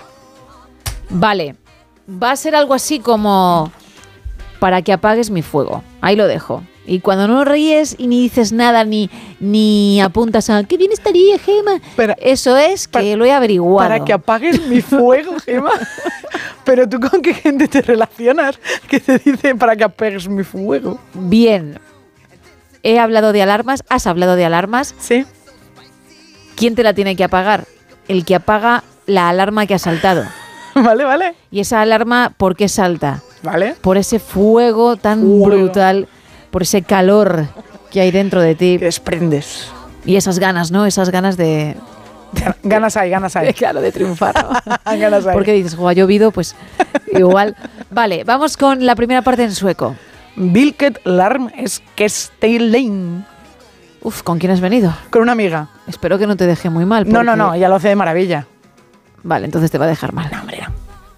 Vale, 1.08 1.56
va 2.08 2.32
a 2.32 2.36
ser 2.36 2.54
algo 2.54 2.74
así 2.74 3.00
como 3.00 3.72
para 4.58 4.82
que 4.82 4.92
apagues 4.92 5.30
mi 5.30 5.42
fuego. 5.42 5.82
Ahí 6.02 6.16
lo 6.16 6.26
dejo. 6.26 6.62
Y 6.90 6.98
cuando 6.98 7.28
no 7.28 7.44
ríes 7.44 7.94
y 7.98 8.08
ni 8.08 8.20
dices 8.20 8.50
nada, 8.50 8.82
ni, 8.82 9.08
ni 9.38 10.00
apuntas 10.00 10.50
a 10.50 10.64
qué 10.64 10.76
bien 10.76 10.90
estaría, 10.90 11.38
Gema. 11.38 11.80
Eso 12.18 12.56
es 12.56 12.88
que 12.88 13.16
lo 13.16 13.24
he 13.24 13.30
averiguado. 13.30 13.88
Para 13.88 14.04
que 14.04 14.12
apagues 14.12 14.66
mi 14.66 14.80
fuego, 14.80 15.38
Gema. 15.46 15.70
Pero 16.64 16.88
tú 16.88 16.98
con 16.98 17.22
qué 17.22 17.32
gente 17.32 17.68
te 17.68 17.80
relacionas 17.80 18.58
que 18.88 18.98
te 18.98 19.18
dice 19.18 19.54
para 19.54 19.76
que 19.76 19.84
apagues 19.84 20.28
mi 20.28 20.42
fuego. 20.42 20.98
Bien. 21.14 21.78
He 22.82 22.98
hablado 22.98 23.32
de 23.32 23.42
alarmas, 23.42 23.84
has 23.88 24.08
hablado 24.08 24.34
de 24.34 24.46
alarmas. 24.46 24.96
Sí. 24.98 25.24
¿Quién 26.56 26.74
te 26.74 26.82
la 26.82 26.92
tiene 26.92 27.14
que 27.14 27.22
apagar? 27.22 27.66
El 28.08 28.24
que 28.24 28.34
apaga 28.34 28.82
la 29.06 29.28
alarma 29.28 29.64
que 29.66 29.74
ha 29.74 29.78
saltado. 29.78 30.24
Vale, 30.74 31.04
vale. 31.04 31.34
¿Y 31.52 31.60
esa 31.60 31.82
alarma 31.82 32.34
por 32.36 32.56
qué 32.56 32.68
salta? 32.68 33.22
Vale. 33.44 33.76
Por 33.80 33.96
ese 33.96 34.18
fuego 34.18 34.96
tan 34.96 35.40
brutal, 35.40 36.08
por 36.50 36.62
ese 36.62 36.82
calor 36.82 37.46
que 37.90 38.00
hay 38.00 38.10
dentro 38.10 38.40
de 38.40 38.54
ti. 38.54 38.78
Que 38.78 38.86
desprendes. 38.86 39.68
Y 40.04 40.16
esas 40.16 40.38
ganas, 40.38 40.70
¿no? 40.70 40.86
Esas 40.86 41.10
ganas 41.10 41.36
de... 41.36 41.76
Ganas 42.62 42.96
hay, 42.96 43.10
ganas 43.10 43.34
hay. 43.36 43.52
Claro, 43.54 43.80
de 43.80 43.92
triunfar. 43.92 44.34
¿no? 44.42 44.74
ganas 44.98 45.26
hay. 45.26 45.34
Porque 45.34 45.52
dices, 45.52 45.74
"Jo, 45.74 45.88
ha 45.88 45.92
llovido, 45.92 46.30
pues 46.30 46.54
igual. 47.12 47.56
Vale, 47.90 48.24
vamos 48.24 48.56
con 48.56 48.86
la 48.86 48.94
primera 48.94 49.22
parte 49.22 49.44
en 49.44 49.52
sueco. 49.52 49.96
Vilket 50.36 51.04
larm 51.04 51.50
es 51.56 51.82
lane. 52.40 53.24
Uf, 54.02 54.22
¿con 54.22 54.38
quién 54.38 54.52
has 54.52 54.60
venido? 54.60 54.94
Con 55.10 55.22
una 55.22 55.32
amiga. 55.32 55.68
Espero 55.86 56.18
que 56.18 56.26
no 56.26 56.36
te 56.36 56.46
deje 56.46 56.70
muy 56.70 56.86
mal. 56.86 57.06
No, 57.08 57.22
no, 57.22 57.36
no, 57.36 57.52
ella 57.52 57.68
lo 57.68 57.74
hace 57.74 57.88
de 57.88 57.96
maravilla. 57.96 58.46
Vale, 59.22 59.44
entonces 59.44 59.70
te 59.70 59.76
va 59.76 59.84
a 59.84 59.88
dejar 59.88 60.12
mal. 60.14 60.30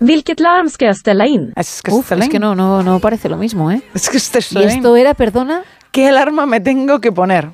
Vilket 0.03 0.41
larm 0.41 0.69
ska 0.69 0.87
jag 0.87 0.97
ställa 0.97 1.27
in? 1.27 1.53
Es 1.57 1.81
que, 1.83 1.91
Uf, 1.93 2.13
es 2.13 2.29
que 2.29 2.39
no, 2.39 2.55
no, 2.55 2.83
no 2.83 2.99
parece 2.99 3.29
lo 3.29 3.37
mismo, 3.37 3.71
¿eh? 3.71 3.83
Es 3.95 4.09
que 4.09 4.17
este 4.17 4.41
¿Y 4.51 4.63
esto 4.65 4.97
era, 4.97 5.15
perdona? 5.15 5.63
¿Qué 5.91 6.09
alarma 6.09 6.47
me 6.47 6.61
tengo 6.61 7.01
que 7.01 7.13
poner? 7.13 7.51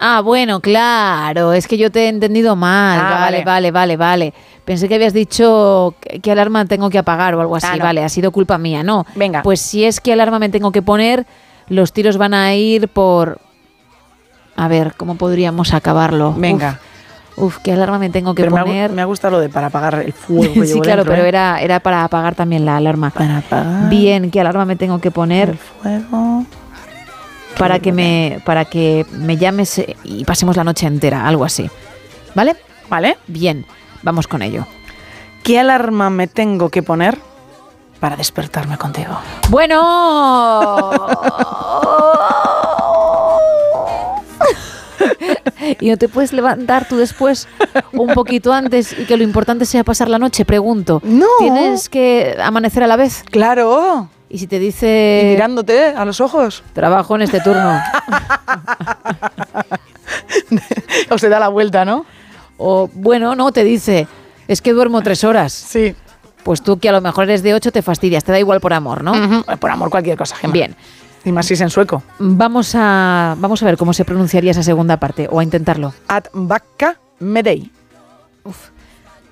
Ah, 0.00 0.20
bueno, 0.20 0.60
claro, 0.60 1.52
es 1.52 1.66
que 1.68 1.78
yo 1.78 1.90
te 1.90 2.04
he 2.04 2.08
entendido 2.08 2.56
mal. 2.56 2.98
Ah, 3.00 3.10
vale, 3.20 3.44
vale. 3.44 3.44
vale, 3.44 3.70
vale, 3.70 3.96
vale. 3.96 4.34
Pensé 4.64 4.88
que 4.88 4.96
habías 4.96 5.12
dicho 5.12 5.94
que- 6.00 6.20
qué 6.20 6.32
alarma 6.32 6.64
tengo 6.66 6.90
que 6.90 6.98
apagar 6.98 7.34
o 7.34 7.40
algo 7.40 7.56
así. 7.56 7.68
Ah, 7.70 7.76
no. 7.76 7.84
Vale, 7.84 8.02
ha 8.02 8.08
sido 8.08 8.32
culpa 8.32 8.58
mía, 8.58 8.82
no. 8.82 9.06
Venga. 9.14 9.42
Pues 9.42 9.60
si 9.60 9.84
es 9.84 10.00
qué 10.00 10.12
alarma 10.12 10.38
me 10.38 10.48
tengo 10.48 10.72
que 10.72 10.82
poner, 10.82 11.26
los 11.68 11.92
tiros 11.92 12.16
van 12.18 12.34
a 12.34 12.54
ir 12.54 12.88
por... 12.88 13.38
A 14.56 14.68
ver, 14.68 14.94
¿cómo 14.96 15.14
podríamos 15.16 15.72
acabarlo? 15.74 16.32
Venga. 16.36 16.80
Uf, 16.80 16.93
Uf, 17.36 17.58
qué 17.64 17.72
alarma 17.72 17.98
me 17.98 18.10
tengo 18.10 18.34
que 18.34 18.42
Pero 18.42 18.54
me 18.54 18.60
ha, 18.60 18.64
poner. 18.64 18.92
me 18.92 19.02
ha 19.02 19.06
gustado 19.06 19.32
lo 19.32 19.40
de 19.40 19.48
para 19.48 19.66
apagar 19.66 19.94
el 20.04 20.12
fuego. 20.12 20.54
que 20.54 20.66
sí, 20.66 20.80
claro, 20.80 20.98
dentro, 21.02 21.12
pero 21.14 21.24
¿eh? 21.24 21.28
era, 21.28 21.60
era 21.60 21.80
para 21.80 22.04
apagar 22.04 22.34
también 22.34 22.64
la 22.64 22.76
alarma. 22.76 23.10
Para 23.10 23.38
apagar 23.38 23.88
Bien, 23.88 24.30
¿qué 24.30 24.40
alarma 24.40 24.64
me 24.64 24.76
tengo 24.76 25.00
que 25.00 25.10
poner? 25.10 25.50
el 25.50 25.58
fuego. 25.58 26.44
para 27.58 27.78
que 27.80 27.92
me 27.92 28.40
para 28.44 28.64
que 28.64 29.04
me 29.12 29.36
llames 29.36 29.78
eh, 29.78 29.96
y 30.04 30.24
pasemos 30.24 30.56
la 30.56 30.64
noche 30.64 30.86
entera, 30.86 31.26
algo 31.26 31.44
así. 31.44 31.68
¿Vale? 32.34 32.56
¿Vale? 32.88 33.18
Bien, 33.26 33.64
vamos 34.02 34.26
con 34.28 34.42
ello. 34.42 34.66
¿Qué 35.42 35.58
alarma 35.58 36.10
me 36.10 36.26
tengo 36.26 36.68
que 36.70 36.82
poner 36.82 37.18
para 38.00 38.16
despertarme 38.16 38.78
contigo? 38.78 39.18
Bueno. 39.50 41.00
y 45.80 45.90
no 45.90 45.96
te 45.96 46.08
puedes 46.08 46.32
levantar 46.32 46.88
tú 46.88 46.96
después 46.96 47.48
un 47.92 48.12
poquito 48.14 48.52
antes 48.52 48.96
y 48.98 49.04
que 49.04 49.16
lo 49.16 49.24
importante 49.24 49.66
sea 49.66 49.84
pasar 49.84 50.08
la 50.08 50.18
noche, 50.18 50.44
pregunto. 50.44 51.00
No. 51.04 51.26
¿Tienes 51.38 51.88
que 51.88 52.36
amanecer 52.42 52.82
a 52.82 52.86
la 52.86 52.96
vez? 52.96 53.22
Claro. 53.30 54.08
Y 54.28 54.38
si 54.38 54.46
te 54.46 54.58
dice 54.58 55.20
Y 55.22 55.26
mirándote 55.28 55.86
a 55.88 56.04
los 56.04 56.20
ojos. 56.20 56.62
trabajo 56.72 57.14
en 57.14 57.22
este 57.22 57.40
turno 57.40 57.78
O 61.10 61.18
se 61.18 61.28
da 61.28 61.38
la 61.38 61.48
vuelta, 61.48 61.84
¿no? 61.84 62.04
o 62.56 62.88
bueno, 62.94 63.34
no 63.34 63.50
te 63.50 63.64
dice, 63.64 64.06
es 64.46 64.62
que 64.62 64.72
duermo 64.72 65.02
tres 65.02 65.24
horas. 65.24 65.52
Sí. 65.52 65.94
Pues 66.44 66.62
tú 66.62 66.78
que 66.78 66.88
a 66.88 66.92
lo 66.92 67.00
mejor 67.00 67.24
eres 67.24 67.42
de 67.42 67.52
ocho 67.52 67.72
te 67.72 67.82
fastidias, 67.82 68.22
te 68.22 68.30
da 68.32 68.38
igual 68.38 68.60
por 68.60 68.72
amor, 68.72 69.02
¿no? 69.02 69.12
Ujú. 69.12 69.56
Por 69.58 69.70
amor, 69.70 69.90
cualquier 69.90 70.16
cosa, 70.16 70.36
Gemma. 70.36 70.52
Bien. 70.52 70.76
Y 71.24 71.32
más 71.32 71.46
si 71.46 71.54
es 71.54 71.60
en 71.60 71.70
sueco. 71.70 72.02
Vamos 72.18 72.74
a, 72.74 73.34
vamos 73.38 73.62
a 73.62 73.66
ver 73.66 73.76
cómo 73.76 73.92
se 73.92 74.04
pronunciaría 74.04 74.50
esa 74.50 74.62
segunda 74.62 74.98
parte, 74.98 75.28
o 75.30 75.40
a 75.40 75.42
intentarlo. 75.42 75.94
At 76.08 76.26
vakka 76.32 76.98
medei. 77.20 77.70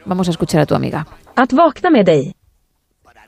Vamos 0.05 0.29
a 0.29 0.31
escuchar 0.31 0.61
a 0.61 0.67
tu 0.67 0.75
amiga. 0.75 1.07
Att 1.37 1.53
vakna 1.53 1.91
med 1.91 2.07
dig. 2.07 2.35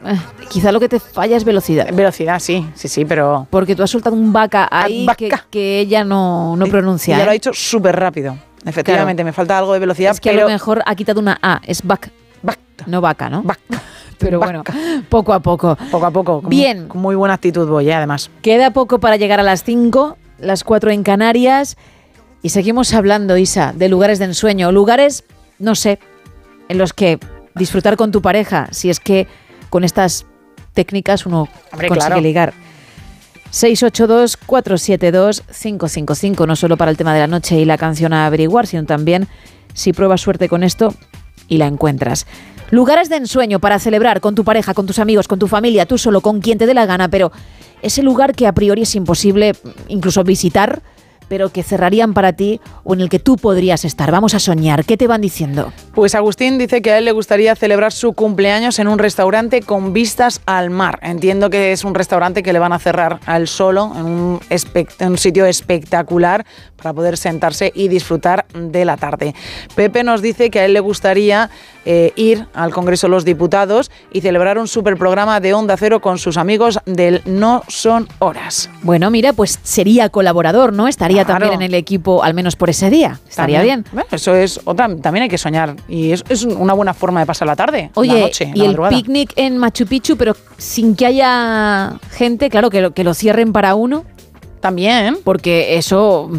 Eh, 0.05 0.19
quizá 0.51 0.73
lo 0.73 0.81
que 0.81 0.89
te 0.89 1.01
falla 1.01 1.37
es 1.37 1.45
velocidad. 1.45 1.89
Velocidad, 1.93 2.39
sí, 2.39 2.67
sí, 2.75 2.89
sí, 2.89 3.05
pero... 3.05 3.47
Porque 3.49 3.75
tú 3.75 3.83
has 3.83 3.91
soltado 3.91 4.15
un 4.15 4.33
vaca 4.33 4.69
ahí 4.71 5.07
que, 5.17 5.31
que 5.51 5.81
ella 5.81 6.05
no, 6.05 6.57
no 6.57 6.67
pronuncia. 6.67 7.17
Ya 7.17 7.23
¿eh? 7.23 7.25
lo 7.25 7.31
ha 7.31 7.35
dicho 7.35 7.53
súper 7.55 7.97
rápido. 7.97 8.37
Efectivamente, 8.67 9.25
me 9.25 9.33
falta 9.33 9.57
algo 9.57 9.73
de 9.73 9.79
velocidad, 9.79 10.13
Es 10.13 10.21
que 10.21 10.31
pero... 10.31 10.43
a 10.43 10.45
lo 10.45 10.51
mejor 10.51 10.83
ha 10.85 10.95
quitado 10.95 11.21
una 11.21 11.39
A, 11.41 11.61
es 11.65 11.83
vac. 11.83 12.11
No 12.87 13.01
vaca, 13.01 13.31
¿no? 13.31 13.45
Pero 14.19 14.39
bueno, 14.39 14.63
poco 15.09 15.33
a 15.33 15.41
poco. 15.41 15.77
Poco 15.91 16.07
a 16.07 16.11
poco. 16.11 16.41
con- 16.43 16.51
Bien. 16.51 16.89
Con 16.89 17.01
muy 17.01 17.15
buena 17.17 17.35
actitud 17.35 17.67
voy, 17.69 17.89
¿eh? 17.89 17.95
además. 17.95 18.31
Queda 18.43 18.71
poco 18.71 18.99
para 19.01 19.17
llegar 19.17 19.41
a 19.41 19.43
las 19.43 19.65
5, 19.65 20.17
las 20.39 20.63
4 20.65 20.91
en 20.91 21.03
Canarias. 21.03 21.77
Y 22.43 22.51
seguimos 22.51 22.93
hablando, 22.95 23.37
Isa, 23.39 23.73
de 23.75 23.89
lugares 23.89 24.19
de 24.19 24.27
ensueño. 24.27 24.71
Lugares, 24.73 25.25
no 25.59 25.75
sé, 25.75 25.99
en 26.69 26.77
los 26.79 26.93
que 26.93 27.19
disfrutar 27.55 27.97
con 27.97 28.13
tu 28.13 28.21
pareja, 28.21 28.69
si 28.71 28.91
es 28.91 29.01
que 29.01 29.27
con 29.71 29.83
estas 29.85 30.27
técnicas 30.75 31.25
uno 31.25 31.49
Hombre, 31.73 31.89
consigue 31.89 32.07
claro. 32.09 32.21
ligar. 32.21 32.53
682-472-555, 33.53 36.47
no 36.47 36.57
solo 36.57 36.77
para 36.77 36.91
el 36.91 36.97
tema 36.97 37.15
de 37.15 37.21
la 37.21 37.27
noche 37.27 37.57
y 37.59 37.65
la 37.65 37.79
canción 37.79 38.13
a 38.13 38.27
averiguar, 38.27 38.67
sino 38.67 38.85
también 38.85 39.29
si 39.73 39.93
pruebas 39.93 40.21
suerte 40.21 40.49
con 40.49 40.63
esto 40.63 40.95
y 41.49 41.59
la 41.59 41.67
encuentras. 41.67 42.27
Lugares 42.75 43.09
de 43.09 43.15
ensueño 43.15 43.61
para 43.61 43.79
celebrar 43.79 44.21
con 44.21 44.35
tu 44.35 44.43
pareja, 44.43 44.75
con 44.75 44.85
tus 44.85 44.99
amigos, 44.99 45.29
con 45.29 45.39
tu 45.39 45.47
familia, 45.47 45.87
tú 45.87 45.97
solo, 45.97 46.21
con 46.21 46.41
quien 46.41 46.59
te 46.59 46.67
dé 46.67 46.75
la 46.75 46.87
gana, 46.87 47.09
pero 47.09 47.31
ese 47.83 48.03
lugar 48.03 48.35
que 48.35 48.49
a 48.49 48.53
priori 48.53 48.83
es 48.83 48.97
imposible 48.97 49.53
incluso 49.87 50.25
visitar, 50.25 50.83
pero 51.29 51.51
que 51.51 51.63
cerrarían 51.63 52.15
para 52.15 52.33
ti 52.33 52.61
o 52.83 52.95
en 52.95 53.01
el 53.01 53.09
que 53.09 53.21
tú 53.21 53.37
podrías 53.37 53.85
estar. 53.85 54.11
Vamos 54.11 54.35
a 54.35 54.41
soñar. 54.41 54.85
¿Qué 54.85 54.97
te 54.97 55.07
van 55.07 55.21
diciendo? 55.21 55.73
Pues 55.95 56.17
Agustín 56.17 56.59
dice 56.59 56.83
que 56.83 56.91
a 56.91 56.99
él 56.99 57.05
le 57.05 57.13
gustaría 57.13 57.55
celebrar 57.55 57.93
su 57.93 58.13
cumpleaños 58.13 58.81
en 58.81 58.89
un 58.89 58.99
restaurante 58.99 59.63
con 59.63 59.93
vistas 59.93 60.41
al 60.45 60.71
mar. 60.71 60.99
Entiendo 61.01 61.51
que 61.51 61.71
es 61.71 61.85
un 61.85 61.95
restaurante 61.95 62.43
que 62.43 62.53
le 62.53 62.59
van 62.59 62.73
a 62.73 62.81
cerrar 62.81 63.21
a 63.27 63.37
él 63.37 63.47
solo, 63.47 63.93
en 63.95 64.05
un, 64.05 64.41
un 64.99 65.19
sitio 65.19 65.47
espectacular 65.47 66.45
para 66.85 66.93
poder 66.95 67.17
sentarse 67.17 67.73
y 67.75 67.89
disfrutar 67.89 68.45
de 68.53 68.85
la 68.85 68.99
tarde. 68.99 69.35
Pepe 69.75 70.05
nos 70.05 70.21
dice 70.21 70.51
que 70.51 70.61
a 70.61 70.65
él 70.67 70.75
le 70.75 70.81
gustaría 70.81 71.49
eh, 71.87 72.13
ir 72.15 72.47
al 72.53 72.73
Congreso 72.75 73.07
de 73.07 73.13
los 73.13 73.25
Diputados 73.25 73.91
y 74.13 74.21
celebrar 74.21 74.59
un 74.59 74.69
superprograma 74.69 75.41
de 75.41 75.55
Onda 75.55 75.79
Cero 75.79 76.01
con 76.03 76.19
sus 76.19 76.37
amigos 76.37 76.79
del 76.85 77.23
No 77.25 77.63
Son 77.69 78.07
Horas. 78.19 78.69
Bueno, 78.83 79.11
mira, 79.11 79.33
pues 79.33 79.59
sería 79.63 80.11
colaborador, 80.11 80.75
¿no? 80.75 80.87
Estaría 80.89 81.25
Claro. 81.25 81.47
también 81.47 81.63
en 81.63 81.67
el 81.67 81.75
equipo, 81.75 82.23
al 82.23 82.35
menos 82.35 82.55
por 82.55 82.69
ese 82.69 82.91
día. 82.91 83.19
Estaría 83.27 83.61
También. 83.61 83.83
bien. 83.83 83.93
Bueno, 83.93 84.09
eso 84.13 84.35
es 84.35 84.61
otra, 84.65 84.95
también 84.97 85.23
hay 85.23 85.29
que 85.31 85.39
soñar 85.39 85.75
y 85.89 86.13
es, 86.13 86.23
es 86.29 86.45
una 86.45 86.75
buena 86.75 86.93
forma 86.93 87.21
de 87.21 87.27
pasar 87.27 87.49
la 87.49 87.57
tarde, 87.57 87.91
la 87.95 88.01
Oye, 88.01 88.21
noche, 88.21 88.53
y 88.55 88.59
la 88.59 88.65
el 88.67 88.77
picnic 88.91 89.33
en 89.37 89.57
Machu 89.57 89.87
Picchu, 89.87 90.19
pero 90.19 90.37
sin 90.59 90.95
que 90.95 91.07
haya 91.07 91.95
gente, 92.11 92.51
claro, 92.51 92.69
que 92.69 92.83
lo, 92.83 92.91
que 92.93 93.05
lo 93.05 93.15
cierren 93.15 93.55
para 93.55 93.75
uno. 93.75 94.05
También. 94.61 95.19
Porque 95.23 95.77
eso 95.77 96.31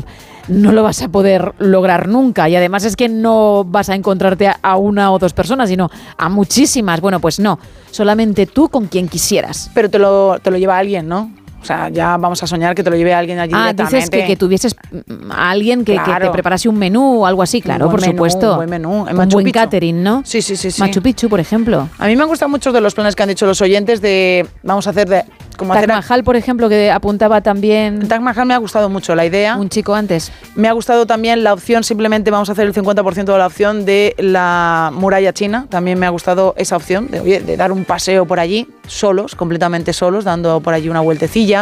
no 0.48 0.72
lo 0.72 0.84
vas 0.84 1.02
a 1.02 1.10
poder 1.10 1.54
lograr 1.60 2.08
nunca. 2.08 2.48
Y 2.50 2.56
además 2.56 2.84
es 2.86 2.96
que 2.96 3.10
no 3.10 3.64
vas 3.64 3.90
a 3.90 3.96
encontrarte 3.96 4.52
a- 4.62 4.76
una 4.78 5.12
o 5.12 5.20
dos 5.20 5.34
personas, 5.34 5.70
sino 5.70 5.90
a 6.18 6.30
muchísimas. 6.30 7.02
Bueno, 7.02 7.20
pues 7.20 7.40
no. 7.40 7.60
Solamente 7.92 8.46
tú 8.46 8.70
con 8.70 8.88
quien 8.88 9.08
quisieras. 9.08 9.70
Pero 9.74 9.90
te 9.90 10.00
lo, 10.00 10.40
te 10.42 10.52
lo 10.52 10.58
lleva 10.58 10.78
alguien, 10.78 11.08
¿no? 11.08 11.32
O 11.66 11.68
sea, 11.68 11.90
ya 11.90 12.16
vamos 12.18 12.44
a 12.44 12.46
soñar 12.46 12.76
que 12.76 12.84
te 12.84 12.92
lo 12.92 12.96
lleve 12.96 13.12
alguien 13.12 13.40
allí 13.40 13.52
Ah, 13.56 13.74
directamente. 13.74 13.96
dices 13.96 14.10
que, 14.12 14.28
que 14.28 14.36
tuvieses 14.36 14.76
mm, 15.08 15.32
a 15.32 15.50
alguien 15.50 15.84
que, 15.84 15.98
te 15.98 16.30
preparase 16.30 16.70
un 16.70 16.78
menú 16.78 17.22
o 17.24 17.26
algo 17.26 17.42
así, 17.42 17.60
claro, 17.60 17.90
por 17.90 18.00
menú, 18.02 18.12
supuesto. 18.14 18.52
un 18.52 18.58
buen 18.58 18.70
menú. 18.70 19.08
En 19.08 19.14
Un 19.14 19.18
Machu 19.18 19.32
buen 19.38 19.46
Picchu. 19.46 19.60
catering, 19.62 20.04
¿no? 20.04 20.22
Sí, 20.24 20.44
sí, 20.44 20.56
sí, 20.56 20.70
sí. 20.70 20.80
Machu 20.80 21.02
Picchu, 21.02 21.28
por 21.28 21.40
ejemplo. 21.40 21.90
A 21.98 22.06
mí 22.06 22.16
me 22.16 22.22
han 22.22 22.30
gustado 22.30 22.50
muchos 22.50 22.72
de 22.72 22.82
los 22.82 22.94
planes 22.94 23.16
que 23.16 23.24
han 23.24 23.30
dicho 23.30 23.48
los 23.48 23.60
oyentes 23.62 24.00
de 24.00 24.46
vamos 24.62 24.86
a 24.86 24.92
hacer 24.92 25.10
de 25.10 25.24
como 25.58 25.74
Taj 25.74 25.88
Mahal, 25.88 26.24
por 26.26 26.36
ejemplo, 26.36 26.68
que 26.70 26.92
apuntaba 26.92 27.40
también. 27.42 28.08
Taj 28.10 28.20
Mahal 28.20 28.46
me 28.46 28.54
ha 28.54 28.58
gustado 28.58 28.90
mucho 28.90 29.16
la 29.16 29.26
idea. 29.26 29.56
Un 29.56 29.70
chico 29.70 29.96
antes. 29.96 30.32
Me 30.56 30.68
ha 30.68 30.74
gustado 30.74 31.08
también 31.08 31.44
la 31.44 31.54
opción, 31.54 31.84
simplemente 31.84 32.30
vamos 32.30 32.50
a 32.50 32.52
hacer 32.52 32.68
el 32.68 32.74
50% 32.74 33.24
de 33.24 33.38
la 33.38 33.48
opción 33.48 33.86
de 33.86 34.14
la 34.20 34.92
muralla 34.94 35.32
china. 35.34 35.66
También 35.70 35.98
me 35.98 36.06
ha 36.06 36.10
gustado 36.10 36.54
esa 36.58 36.76
opción 36.76 37.08
de, 37.10 37.22
oye, 37.22 37.40
de 37.40 37.56
dar 37.58 37.72
un 37.72 37.86
paseo 37.86 38.26
por 38.28 38.40
allí, 38.40 38.68
solos, 38.86 39.34
completamente 39.34 39.94
solos, 39.94 40.26
dando 40.26 40.60
por 40.60 40.74
allí 40.74 40.90
una 40.90 41.00
vueltecilla. 41.00 41.55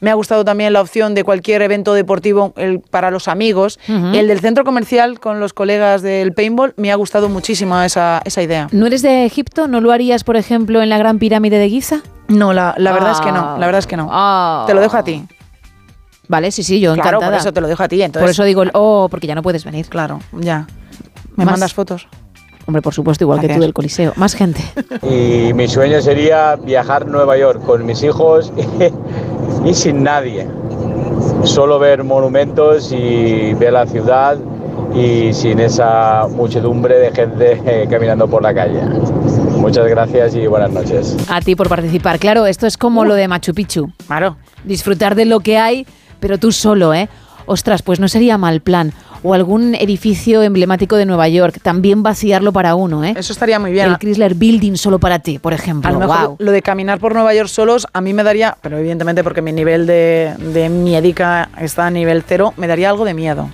Me 0.00 0.10
ha 0.10 0.14
gustado 0.14 0.44
también 0.44 0.72
la 0.72 0.80
opción 0.80 1.14
de 1.14 1.24
cualquier 1.24 1.60
evento 1.62 1.92
deportivo 1.94 2.52
el- 2.56 2.78
para 2.80 3.10
los 3.10 3.26
amigos. 3.28 3.80
El 3.88 4.28
del 4.28 4.38
centro 4.40 4.64
comercial 4.64 5.18
con 5.18 5.40
los 5.40 5.52
colegas 5.52 6.02
del 6.02 6.32
paintball, 6.32 6.72
me 6.76 6.92
ha 6.92 6.94
gustado 6.94 7.28
muchísimo 7.28 7.80
esa, 7.82 8.22
esa 8.24 8.42
idea. 8.42 8.68
¿No 8.70 8.86
eres 8.86 9.02
de 9.02 9.24
Egipto? 9.24 9.66
¿No 9.66 9.80
lo 9.80 9.90
harías, 9.90 10.22
por 10.24 10.36
ejemplo, 10.36 10.82
en 10.82 10.88
la 10.88 10.98
Gran 10.98 11.18
Pirámide 11.18 11.58
de 11.58 11.68
Giza? 11.68 12.00
No, 12.28 12.52
la, 12.52 12.74
la 12.78 12.92
verdad 12.92 13.12
es 13.12 13.20
que 13.20 13.32
no, 13.32 13.58
la 13.58 13.66
verdad 13.66 13.78
es 13.80 13.86
que 13.86 13.96
no. 13.96 14.64
Te 14.66 14.74
lo 14.74 14.80
dejo 14.80 14.96
a 14.96 15.02
ti. 15.02 15.24
Vale, 16.28 16.50
sí, 16.52 16.62
sí, 16.62 16.78
yo 16.78 16.92
Claro, 16.92 17.08
encantada. 17.08 17.32
por 17.32 17.40
eso 17.40 17.52
te 17.52 17.60
lo 17.62 17.68
dejo 17.68 17.82
a 17.82 17.88
ti. 17.88 18.02
Entonces, 18.02 18.22
Por 18.22 18.30
eso 18.30 18.44
digo 18.44 18.62
el 18.62 18.70
oh, 18.74 19.08
porque 19.10 19.26
ya 19.26 19.34
no 19.34 19.42
puedes 19.42 19.64
venir. 19.64 19.86
Claro, 19.88 20.20
ya. 20.32 20.66
¿Me 21.36 21.44
Más- 21.44 21.52
mandas 21.54 21.72
fotos? 21.72 22.06
Hombre, 22.66 22.82
por 22.82 22.92
supuesto, 22.92 23.24
igual 23.24 23.40
que 23.40 23.48
tú 23.48 23.60
del 23.60 23.72
Coliseo. 23.72 24.12
Más 24.16 24.34
gente. 24.34 24.60
Y 25.10 25.54
mi 25.54 25.66
sueño 25.68 26.02
sería 26.02 26.54
viajar 26.56 27.04
a 27.04 27.06
Nueva 27.06 27.38
York 27.38 27.64
con 27.64 27.86
mis 27.86 28.02
hijos 28.02 28.52
y 29.64 29.74
sin 29.74 30.02
nadie. 30.02 30.46
Solo 31.44 31.78
ver 31.78 32.04
monumentos 32.04 32.92
y 32.92 33.54
ver 33.54 33.72
la 33.72 33.86
ciudad 33.86 34.36
y 34.94 35.32
sin 35.32 35.60
esa 35.60 36.26
muchedumbre 36.28 36.98
de 36.98 37.12
gente 37.12 37.62
eh, 37.66 37.86
caminando 37.90 38.28
por 38.28 38.42
la 38.42 38.54
calle. 38.54 38.80
Muchas 39.56 39.86
gracias 39.88 40.34
y 40.34 40.46
buenas 40.46 40.70
noches. 40.70 41.16
A 41.28 41.40
ti 41.40 41.56
por 41.56 41.68
participar. 41.68 42.18
Claro, 42.18 42.46
esto 42.46 42.66
es 42.66 42.76
como 42.76 43.04
lo 43.04 43.14
de 43.14 43.28
Machu 43.28 43.54
Picchu. 43.54 43.90
Claro. 44.06 44.36
Disfrutar 44.64 45.14
de 45.14 45.24
lo 45.24 45.40
que 45.40 45.58
hay, 45.58 45.86
pero 46.20 46.38
tú 46.38 46.52
solo, 46.52 46.94
¿eh? 46.94 47.08
Ostras, 47.48 47.80
pues 47.82 47.98
no 47.98 48.08
sería 48.08 48.36
mal 48.38 48.60
plan. 48.60 48.92
O 49.22 49.32
algún 49.34 49.74
edificio 49.74 50.42
emblemático 50.42 50.96
de 50.96 51.06
Nueva 51.06 51.28
York, 51.28 51.58
también 51.62 52.02
vaciarlo 52.02 52.52
para 52.52 52.74
uno, 52.74 53.02
¿eh? 53.04 53.14
Eso 53.16 53.32
estaría 53.32 53.58
muy 53.58 53.72
bien. 53.72 53.88
El 53.88 53.98
Chrysler 53.98 54.34
Building 54.34 54.76
solo 54.76 54.98
para 55.00 55.18
ti, 55.18 55.38
por 55.38 55.54
ejemplo. 55.54 55.88
A 55.88 55.92
lo 55.92 55.98
mejor 55.98 56.36
lo 56.38 56.52
de 56.52 56.62
caminar 56.62 56.98
por 57.00 57.14
Nueva 57.14 57.34
York 57.34 57.48
solos 57.48 57.86
a 57.92 58.00
mí 58.00 58.12
me 58.12 58.22
daría, 58.22 58.56
pero 58.60 58.76
evidentemente 58.78 59.24
porque 59.24 59.42
mi 59.42 59.50
nivel 59.52 59.86
de, 59.86 60.34
de 60.38 60.68
miedica 60.68 61.48
está 61.58 61.86
a 61.86 61.90
nivel 61.90 62.22
cero, 62.22 62.52
me 62.58 62.66
daría 62.68 62.90
algo 62.90 63.04
de 63.04 63.14
miedo. 63.14 63.48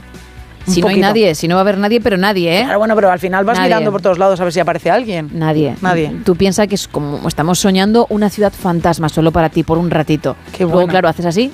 Si 0.67 0.81
no 0.81 0.89
hay 0.89 0.99
nadie, 0.99 1.35
si 1.35 1.47
no 1.47 1.55
va 1.57 1.61
a 1.61 1.63
haber 1.63 1.79
nadie, 1.79 2.01
pero 2.01 2.17
nadie, 2.17 2.61
¿eh? 2.61 2.65
Claro, 2.65 2.79
bueno, 2.79 2.95
pero 2.95 3.11
al 3.11 3.19
final 3.19 3.45
vas 3.45 3.59
Nadie. 3.59 3.69
mirando 3.69 3.93
por 3.93 4.01
todos 4.01 4.19
lados 4.19 4.41
a 4.41 4.45
ver 4.45 4.53
si 4.53 4.61
aparece 4.61 4.91
alguien. 4.91 5.29
Nadie. 5.35 5.77
Nadie. 5.83 6.11
Tú 6.25 6.37
piensas 6.37 6.67
que 6.69 6.75
es 6.75 6.89
como 6.89 7.29
estamos 7.29 7.59
soñando 7.59 8.07
una 8.09 8.31
ciudad 8.31 8.51
fantasma 8.53 9.09
solo 9.11 9.31
para 9.31 9.51
ti 9.51 9.63
por 9.63 9.77
un 9.79 9.91
ratito. 9.91 10.37
Qué 10.53 10.65
Luego, 10.65 10.79
bueno. 10.79 10.91
claro, 10.91 11.09
haces 11.09 11.27
así 11.27 11.53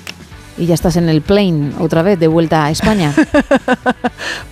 y 0.59 0.67
ya 0.67 0.75
estás 0.75 0.97
en 0.97 1.09
el 1.09 1.23
plane 1.23 1.73
otra 1.79 2.03
vez 2.03 2.19
de 2.19 2.29
vuelta 2.29 2.65
a 2.65 2.71
España. 2.71 3.15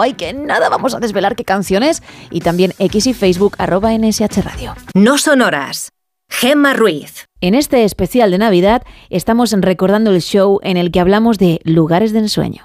Ay, 0.00 0.12
que 0.14 0.32
nada, 0.34 0.68
vamos 0.68 0.94
a 0.94 1.00
desvelar 1.00 1.36
qué 1.36 1.44
canciones 1.44 2.02
y 2.30 2.40
también 2.40 2.74
X 2.78 3.06
y 3.06 3.14
Facebook 3.14 3.54
arroba 3.58 3.96
NSH 3.96 4.42
Radio. 4.42 4.74
No 4.94 5.18
son 5.18 5.42
horas. 5.42 5.92
Gemma 6.30 6.74
Ruiz. 6.74 7.26
En 7.40 7.54
este 7.54 7.84
especial 7.84 8.30
de 8.30 8.38
Navidad 8.38 8.82
estamos 9.10 9.52
recordando 9.52 10.10
el 10.10 10.20
show 10.20 10.60
en 10.62 10.76
el 10.76 10.92
que 10.92 11.00
hablamos 11.00 11.38
de 11.38 11.60
lugares 11.64 12.12
de 12.12 12.20
ensueño. 12.20 12.62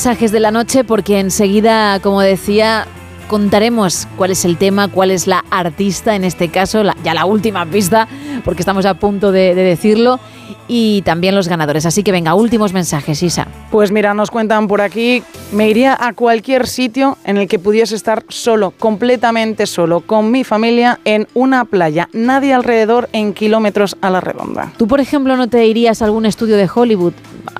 Mensajes 0.00 0.32
de 0.32 0.40
la 0.40 0.50
noche 0.50 0.82
porque 0.82 1.20
enseguida, 1.20 2.00
como 2.00 2.22
decía, 2.22 2.86
contaremos 3.28 4.08
cuál 4.16 4.30
es 4.30 4.46
el 4.46 4.56
tema, 4.56 4.88
cuál 4.88 5.10
es 5.10 5.26
la 5.26 5.44
artista, 5.50 6.16
en 6.16 6.24
este 6.24 6.48
caso, 6.48 6.82
ya 7.04 7.12
la 7.12 7.26
última 7.26 7.66
pista, 7.66 8.08
porque 8.42 8.62
estamos 8.62 8.86
a 8.86 8.94
punto 8.94 9.30
de, 9.30 9.54
de 9.54 9.62
decirlo, 9.62 10.18
y 10.66 11.02
también 11.02 11.34
los 11.34 11.48
ganadores. 11.48 11.84
Así 11.84 12.02
que 12.02 12.12
venga, 12.12 12.32
últimos 12.32 12.72
mensajes, 12.72 13.22
Isa. 13.22 13.46
Pues 13.70 13.92
mira, 13.92 14.14
nos 14.14 14.30
cuentan 14.30 14.68
por 14.68 14.80
aquí, 14.80 15.22
me 15.52 15.68
iría 15.68 15.96
a 15.98 16.12
cualquier 16.12 16.66
sitio 16.68 17.18
en 17.24 17.36
el 17.36 17.48
que 17.48 17.58
pudiese 17.58 17.96
estar 17.96 18.24
solo, 18.28 18.70
completamente 18.72 19.66
solo, 19.66 20.00
con 20.00 20.30
mi 20.30 20.44
familia, 20.44 21.00
en 21.04 21.26
una 21.34 21.64
playa, 21.64 22.08
nadie 22.12 22.54
alrededor 22.54 23.08
en 23.12 23.34
kilómetros 23.34 23.96
a 24.00 24.10
la 24.10 24.20
redonda. 24.20 24.72
¿Tú, 24.76 24.86
por 24.86 25.00
ejemplo, 25.00 25.36
no 25.36 25.48
te 25.48 25.66
irías 25.66 26.02
a 26.02 26.04
algún 26.04 26.24
estudio 26.26 26.56
de 26.56 26.68
Hollywood, 26.72 27.14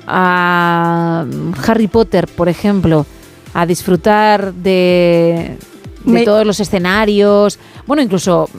a 0.07 1.25
Harry 1.67 1.87
Potter, 1.87 2.27
por 2.27 2.47
ejemplo, 2.49 3.05
a 3.53 3.65
disfrutar 3.65 4.53
de, 4.53 5.57
de 6.05 6.11
Me- 6.11 6.23
todos 6.23 6.45
los 6.45 6.59
escenarios? 6.59 7.59
Bueno, 7.87 8.01
incluso 8.03 8.49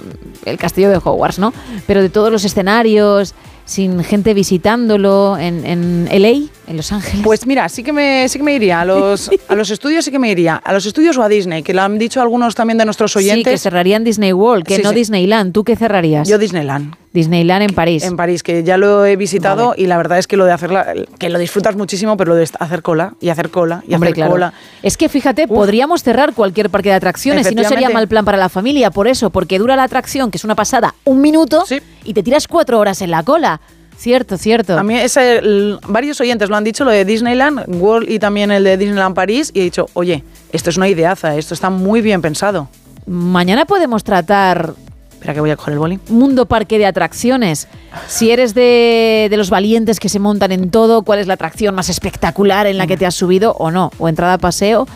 el 0.45 0.59
castillo 0.59 0.91
de 0.91 0.97
Hogwarts, 0.97 1.39
¿no? 1.39 1.53
Pero 1.87 2.03
de 2.03 2.09
todos 2.11 2.31
los 2.31 2.45
escenarios, 2.45 3.35
sin 3.65 4.03
gente 4.05 4.35
visitándolo, 4.35 5.39
en, 5.39 5.65
en 5.65 6.09
LA, 6.11 6.49
en 6.67 6.77
Los 6.77 6.93
Ángeles. 6.93 7.21
Pues 7.25 7.47
mira, 7.47 7.69
sí 7.69 7.83
que 7.83 7.93
me, 7.93 8.29
sí 8.29 8.39
que 8.39 8.45
me 8.45 8.55
iría 8.55 8.81
a 8.81 8.85
los, 8.85 9.31
a 9.49 9.55
los 9.55 9.71
estudios, 9.71 10.05
sí 10.05 10.11
que 10.11 10.19
me 10.19 10.31
iría. 10.31 10.57
A 10.57 10.73
los 10.73 10.87
estudios 10.87 11.17
o 11.19 11.23
a 11.23 11.29
Disney, 11.29 11.63
que 11.63 11.75
lo 11.75 11.83
han 11.83 11.99
dicho 11.99 12.21
algunos 12.21 12.55
también 12.55 12.79
de 12.79 12.85
nuestros 12.85 13.13
Sí, 13.13 13.19
oyentes. 13.19 13.53
que 13.53 13.59
cerrarían 13.59 14.05
Disney 14.05 14.33
World, 14.33 14.65
que 14.65 14.77
Sí, 14.77 14.83
no 14.83 14.91
sí. 14.91 14.97
Disneyland. 14.97 15.53
¿Tú 15.53 15.65
qué 15.65 15.77
cerrarías? 15.77 16.29
Yo 16.29 16.39
Disneyland. 16.39 16.95
Disneyland 17.13 17.63
en 17.69 17.75
París. 17.75 18.05
En 18.05 18.17
París, 18.17 18.43
que 18.43 18.63
ya 18.65 18.79
lo 18.79 19.05
he 19.05 19.17
visitado 19.17 19.75
y 19.77 19.87
la 19.87 19.99
verdad 19.99 20.19
es 20.19 20.27
que 20.27 20.39
lo 20.39 20.47
de 20.47 20.53
hacerla, 20.53 20.95
que 21.19 21.29
lo 21.29 21.39
disfrutas 21.39 21.77
muchísimo, 21.77 22.17
pero 22.17 22.31
lo 22.31 22.37
de 22.37 22.49
hacer 22.59 22.81
cola 22.81 23.13
y 23.21 23.29
hacer 23.29 23.51
cola 23.51 23.85
y 23.87 23.93
Hombre, 23.95 24.09
hacer 24.09 24.15
claro. 24.15 24.31
cola. 24.33 24.55
Es 24.83 24.97
que 24.97 25.11
fíjate, 25.11 25.47
podríamos 25.47 26.03
cerrar 26.03 26.33
cualquier 26.33 26.71
parque 26.71 26.89
de 26.89 26.95
atracciones 26.95 27.51
y 27.51 27.55
no 27.55 27.65
sería 27.65 27.91
mal 27.91 28.09
plan 28.09 28.25
para 28.25 28.39
la 28.39 28.49
familia, 28.49 28.91
por 28.91 29.09
eso, 29.09 29.29
porque 29.29 29.59
dura 29.59 29.77
la 29.77 29.83
atracción, 29.83 30.31
que 30.31 30.39
es 30.39 30.45
una 30.45 30.55
pasada, 30.55 30.95
un 31.05 31.21
minuto 31.21 31.65
y 32.05 32.15
te 32.15 32.23
tiras 32.23 32.49
cuatro 32.49 32.79
horas 32.79 33.03
en 33.03 33.11
la 33.11 33.23
cola. 33.23 33.61
Cierto, 34.03 34.37
cierto. 34.37 34.77
A 34.77 34.83
mí 34.83 34.97
ese, 34.99 35.39
el- 35.39 35.79
varios 35.87 36.21
oyentes 36.21 36.49
lo 36.49 36.57
han 36.57 36.65
dicho, 36.65 36.85
lo 36.85 36.91
de 36.91 37.05
Disneyland 37.05 37.65
World 37.81 38.11
y 38.11 38.19
también 38.19 38.51
el 38.51 38.65
de 38.65 38.77
Disneyland 38.77 39.15
París, 39.15 39.53
y 39.55 39.61
he 39.61 39.63
dicho, 39.63 39.87
oye, 39.93 40.25
esto 40.53 40.71
es 40.71 40.77
una 40.77 40.89
ideaza, 40.89 41.37
esto 41.37 41.55
está 41.55 41.71
muy 41.71 42.01
bien 42.03 42.21
pensado. 42.21 42.69
Mañana 43.07 43.65
podemos 43.65 44.03
tratar 44.03 44.75
Espera 45.13 45.35
que 45.35 45.41
voy 45.41 45.51
a 45.51 45.57
coger 45.57 45.75
el 45.75 45.79
boli. 45.79 46.01
Mundo 46.09 46.47
Parque 46.47 46.79
de 46.79 46.87
Atracciones. 46.87 47.69
Si 48.09 48.33
eres 48.33 48.55
de, 48.55 49.29
de 49.31 49.37
los 49.37 49.51
valientes 49.51 50.01
que 50.01 50.09
se 50.09 50.19
montan 50.19 50.51
en 50.51 50.73
todo, 50.73 51.03
¿cuál 51.05 51.21
es 51.21 51.29
la 51.29 51.35
atracción 51.35 51.77
más 51.77 51.89
espectacular 51.89 52.67
en 52.67 52.77
la 52.77 52.89
que 52.89 52.97
te 52.97 53.07
has 53.07 53.15
subido 53.15 53.53
o 53.53 53.71
no? 53.71 53.93
O 54.01 54.09
entrada 54.09 54.33
a 54.35 54.39
paseo, 54.39 54.89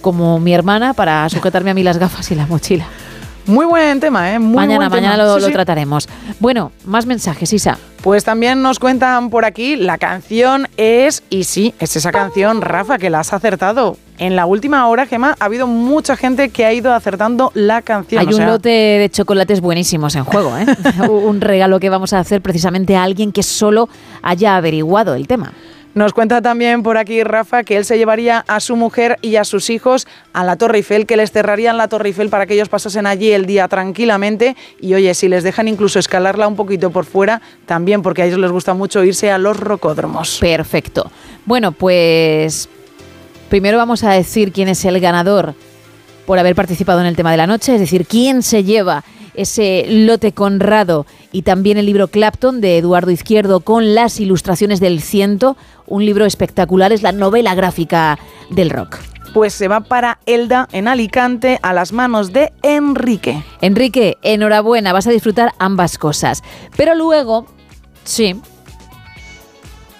como 0.00 0.40
mi 0.40 0.54
hermana, 0.54 0.94
para 0.94 1.28
sujetarme 1.28 1.72
a 1.72 1.74
mí 1.74 1.82
las 1.82 1.98
gafas 1.98 2.30
y 2.30 2.34
la 2.36 2.46
mochila. 2.46 2.86
Muy 3.46 3.64
buen 3.66 4.00
tema, 4.00 4.32
¿eh? 4.32 4.38
Muy 4.38 4.56
mañana, 4.56 4.88
buen 4.88 4.90
tema. 4.90 5.08
mañana 5.14 5.24
lo, 5.24 5.34
Sí, 5.36 5.40
lo 5.42 5.46
sí. 5.48 5.52
trataremos. 5.52 6.08
Bueno, 6.40 6.72
más 6.84 7.06
mensajes, 7.06 7.52
Isa. 7.52 7.78
Pues 8.02 8.24
también 8.24 8.60
nos 8.62 8.78
cuentan 8.78 9.30
por 9.30 9.44
aquí, 9.44 9.76
la 9.76 9.98
canción 9.98 10.68
es, 10.76 11.22
y 11.30 11.44
sí, 11.44 11.74
es 11.78 11.96
esa 11.96 12.12
canción, 12.12 12.60
Rafa, 12.60 12.98
que 12.98 13.10
la 13.10 13.20
has 13.20 13.32
acertado. 13.32 13.96
En 14.18 14.34
la 14.34 14.46
última 14.46 14.86
hora, 14.88 15.06
Gemma, 15.06 15.36
ha 15.38 15.44
habido 15.44 15.66
mucha 15.66 16.16
gente 16.16 16.48
que 16.48 16.64
ha 16.64 16.72
ido 16.72 16.92
acertando 16.94 17.50
la 17.54 17.82
canción. 17.82 18.20
Hay 18.20 18.26
o 18.26 18.30
un 18.30 18.36
sea, 18.36 18.46
lote 18.46 18.68
de 18.68 19.10
chocolates 19.10 19.60
buenísimos 19.60 20.14
en 20.16 20.24
juego, 20.24 20.56
¿eh? 20.56 20.66
un 21.08 21.40
regalo 21.40 21.78
que 21.80 21.90
vamos 21.90 22.12
a 22.12 22.18
hacer 22.20 22.40
precisamente 22.40 22.96
a 22.96 23.02
alguien 23.02 23.30
que 23.32 23.42
solo 23.42 23.88
haya 24.22 24.56
averiguado 24.56 25.14
el 25.14 25.26
tema. 25.28 25.52
Nos 25.96 26.12
cuenta 26.12 26.42
también 26.42 26.82
por 26.82 26.98
aquí 26.98 27.24
Rafa 27.24 27.64
que 27.64 27.78
él 27.78 27.86
se 27.86 27.96
llevaría 27.96 28.44
a 28.48 28.60
su 28.60 28.76
mujer 28.76 29.16
y 29.22 29.36
a 29.36 29.44
sus 29.44 29.70
hijos 29.70 30.06
a 30.34 30.44
la 30.44 30.56
Torre 30.56 30.76
Eiffel, 30.76 31.06
que 31.06 31.16
les 31.16 31.32
cerrarían 31.32 31.78
la 31.78 31.88
Torre 31.88 32.08
Eiffel 32.08 32.28
para 32.28 32.44
que 32.44 32.52
ellos 32.52 32.68
pasasen 32.68 33.06
allí 33.06 33.32
el 33.32 33.46
día 33.46 33.66
tranquilamente. 33.66 34.56
Y 34.78 34.92
oye, 34.92 35.14
si 35.14 35.26
les 35.26 35.42
dejan 35.42 35.68
incluso 35.68 35.98
escalarla 35.98 36.48
un 36.48 36.54
poquito 36.54 36.90
por 36.90 37.06
fuera, 37.06 37.40
también 37.64 38.02
porque 38.02 38.20
a 38.20 38.26
ellos 38.26 38.38
les 38.38 38.50
gusta 38.50 38.74
mucho 38.74 39.02
irse 39.04 39.30
a 39.30 39.38
los 39.38 39.58
rocódromos. 39.58 40.36
Perfecto. 40.38 41.10
Bueno, 41.46 41.72
pues 41.72 42.68
primero 43.48 43.78
vamos 43.78 44.04
a 44.04 44.12
decir 44.12 44.52
quién 44.52 44.68
es 44.68 44.84
el 44.84 45.00
ganador 45.00 45.54
por 46.26 46.38
haber 46.38 46.54
participado 46.54 47.00
en 47.00 47.06
el 47.06 47.16
tema 47.16 47.30
de 47.30 47.38
la 47.38 47.46
noche, 47.46 47.72
es 47.72 47.80
decir, 47.80 48.06
quién 48.06 48.42
se 48.42 48.64
lleva 48.64 49.02
ese 49.36 49.86
lote 49.88 50.32
Conrado 50.32 51.06
y 51.30 51.42
también 51.42 51.78
el 51.78 51.86
libro 51.86 52.08
Clapton 52.08 52.60
de 52.60 52.78
Eduardo 52.78 53.10
Izquierdo 53.10 53.60
con 53.60 53.94
las 53.94 54.18
ilustraciones 54.18 54.80
del 54.80 55.00
ciento, 55.00 55.56
un 55.86 56.04
libro 56.04 56.24
espectacular, 56.24 56.92
es 56.92 57.02
la 57.02 57.12
novela 57.12 57.54
gráfica 57.54 58.18
del 58.50 58.70
rock. 58.70 58.96
Pues 59.34 59.52
se 59.52 59.68
va 59.68 59.80
para 59.80 60.18
Elda 60.24 60.66
en 60.72 60.88
Alicante 60.88 61.58
a 61.62 61.72
las 61.74 61.92
manos 61.92 62.32
de 62.32 62.52
Enrique. 62.62 63.42
Enrique, 63.60 64.16
enhorabuena, 64.22 64.92
vas 64.92 65.06
a 65.06 65.10
disfrutar 65.10 65.52
ambas 65.58 65.98
cosas. 65.98 66.42
Pero 66.76 66.94
luego, 66.94 67.46
sí, 68.04 68.40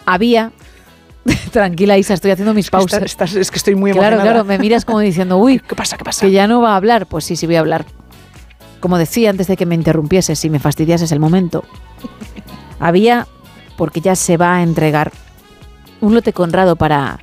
había... 0.05 0.53
Tranquila, 1.53 1.99
Isa, 1.99 2.15
estoy 2.15 2.31
haciendo 2.31 2.55
mis 2.55 2.71
pausas. 2.71 3.03
Estás- 3.03 3.35
es 3.35 3.51
que 3.51 3.57
estoy 3.57 3.75
muy 3.75 3.91
Claro, 3.91 4.07
emocionada. 4.17 4.31
claro, 4.33 4.45
me 4.45 4.59
miras 4.59 4.85
como 4.85 5.01
diciendo, 5.01 5.37
uy, 5.39 5.59
¿Qué 5.59 5.75
pasa? 5.75 5.97
¿Qué 5.97 6.05
pasa? 6.05 6.25
que 6.25 6.33
ya 6.33 6.47
no 6.47 6.61
va 6.61 6.73
a 6.75 6.77
hablar. 6.77 7.07
Pues 7.07 7.25
sí, 7.25 7.35
sí 7.37 7.47
voy 7.47 7.57
a 7.57 7.61
hablar. 7.61 7.85
Como 8.81 8.97
decía 8.97 9.31
antes 9.31 9.49
de 9.49 9.57
que 9.57 9.67
me 9.67 9.75
interrumpieses, 9.75 10.39
si 10.39 10.49
me 10.51 10.61
fastidiases 10.61 11.11
el 11.11 11.19
momento. 11.19 11.65
Había, 12.79 13.27
porque 13.77 14.01
ya 14.01 14.15
se 14.15 14.37
va 14.37 14.57
a 14.57 14.63
entregar, 14.63 15.11
un 16.01 16.15
lote 16.15 16.33
conrado 16.33 16.77
para 16.77 17.21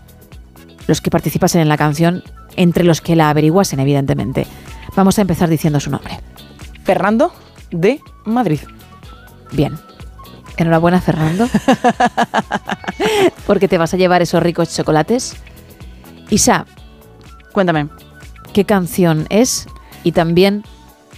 los 0.88 1.02
que 1.02 1.12
participasen 1.12 1.62
en 1.62 1.70
la 1.70 1.78
canción, 1.78 2.24
entre 2.56 2.84
los 2.84 3.02
que 3.02 3.16
la 3.16 3.30
averiguasen, 3.30 3.80
evidentemente. 3.80 4.46
Vamos 4.96 5.18
a 5.18 5.22
empezar 5.22 5.50
diciendo 5.50 5.80
su 5.80 5.90
nombre. 5.90 6.20
Fernando 6.84 7.34
de 7.72 8.00
Madrid. 8.26 8.60
Bien. 9.52 9.78
Enhorabuena, 10.58 11.02
Fernando. 11.02 11.48
porque 13.48 13.68
te 13.68 13.78
vas 13.78 13.94
a 13.94 13.98
llevar 13.98 14.22
esos 14.22 14.44
ricos 14.44 14.76
chocolates. 14.76 15.36
Isa, 16.30 16.66
Cuéntame. 17.54 17.88
¿qué 18.54 18.66
canción 18.66 19.28
es? 19.30 19.68
Y 20.04 20.12
también, 20.12 20.64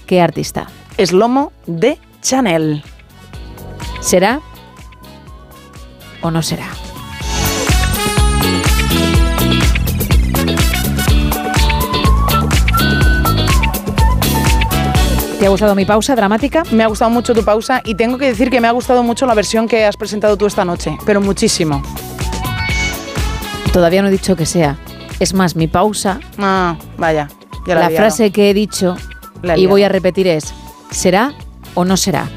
¿qué 0.06 0.22
artista? 0.22 0.68
Es 0.98 1.14
Lomo 1.14 1.54
de 1.66 1.98
Chanel. 2.22 2.84
¿Será 4.02 4.42
o 6.22 6.30
no 6.30 6.42
será? 6.42 6.68
¿Te 15.46 15.48
ha 15.48 15.52
gustado 15.52 15.76
mi 15.76 15.86
pausa 15.86 16.16
dramática? 16.16 16.64
Me 16.72 16.84
ha 16.84 16.88
gustado 16.88 17.12
mucho 17.12 17.36
tu 17.36 17.46
pausa 17.46 17.80
y 17.86 17.94
tengo 17.94 18.18
que 18.18 18.26
decir 18.26 18.50
que 18.50 18.60
me 18.60 18.68
ha 18.68 18.72
gustado 18.72 19.04
mucho 19.04 19.28
la 19.28 19.36
versión 19.36 19.68
que 19.68 19.86
has 19.86 19.96
presentado 19.96 20.38
tú 20.38 20.48
esta 20.48 20.66
noche, 20.66 20.98
pero 21.06 21.22
muchísimo. 21.22 21.84
Todavía 23.72 24.02
no 24.02 24.08
he 24.08 24.12
dicho 24.12 24.36
que 24.36 24.48
sea. 24.48 24.76
Es 25.20 25.36
más, 25.36 25.56
mi 25.56 25.68
pausa, 25.68 26.20
Ah, 26.40 26.76
vaya. 26.98 27.28
ya 27.68 27.76
la, 27.76 27.82
la 27.82 27.86
he 27.86 27.90
liado. 27.92 27.96
frase 28.08 28.32
que 28.32 28.50
he 28.50 28.56
dicho 28.56 28.98
La 29.44 29.56
y 29.56 29.68
voy 29.68 29.84
a 29.84 29.90
repetir 29.90 30.26
es, 30.28 30.52
¿será 30.90 31.32
o 31.76 31.86
no 31.86 31.96
será? 31.96 32.28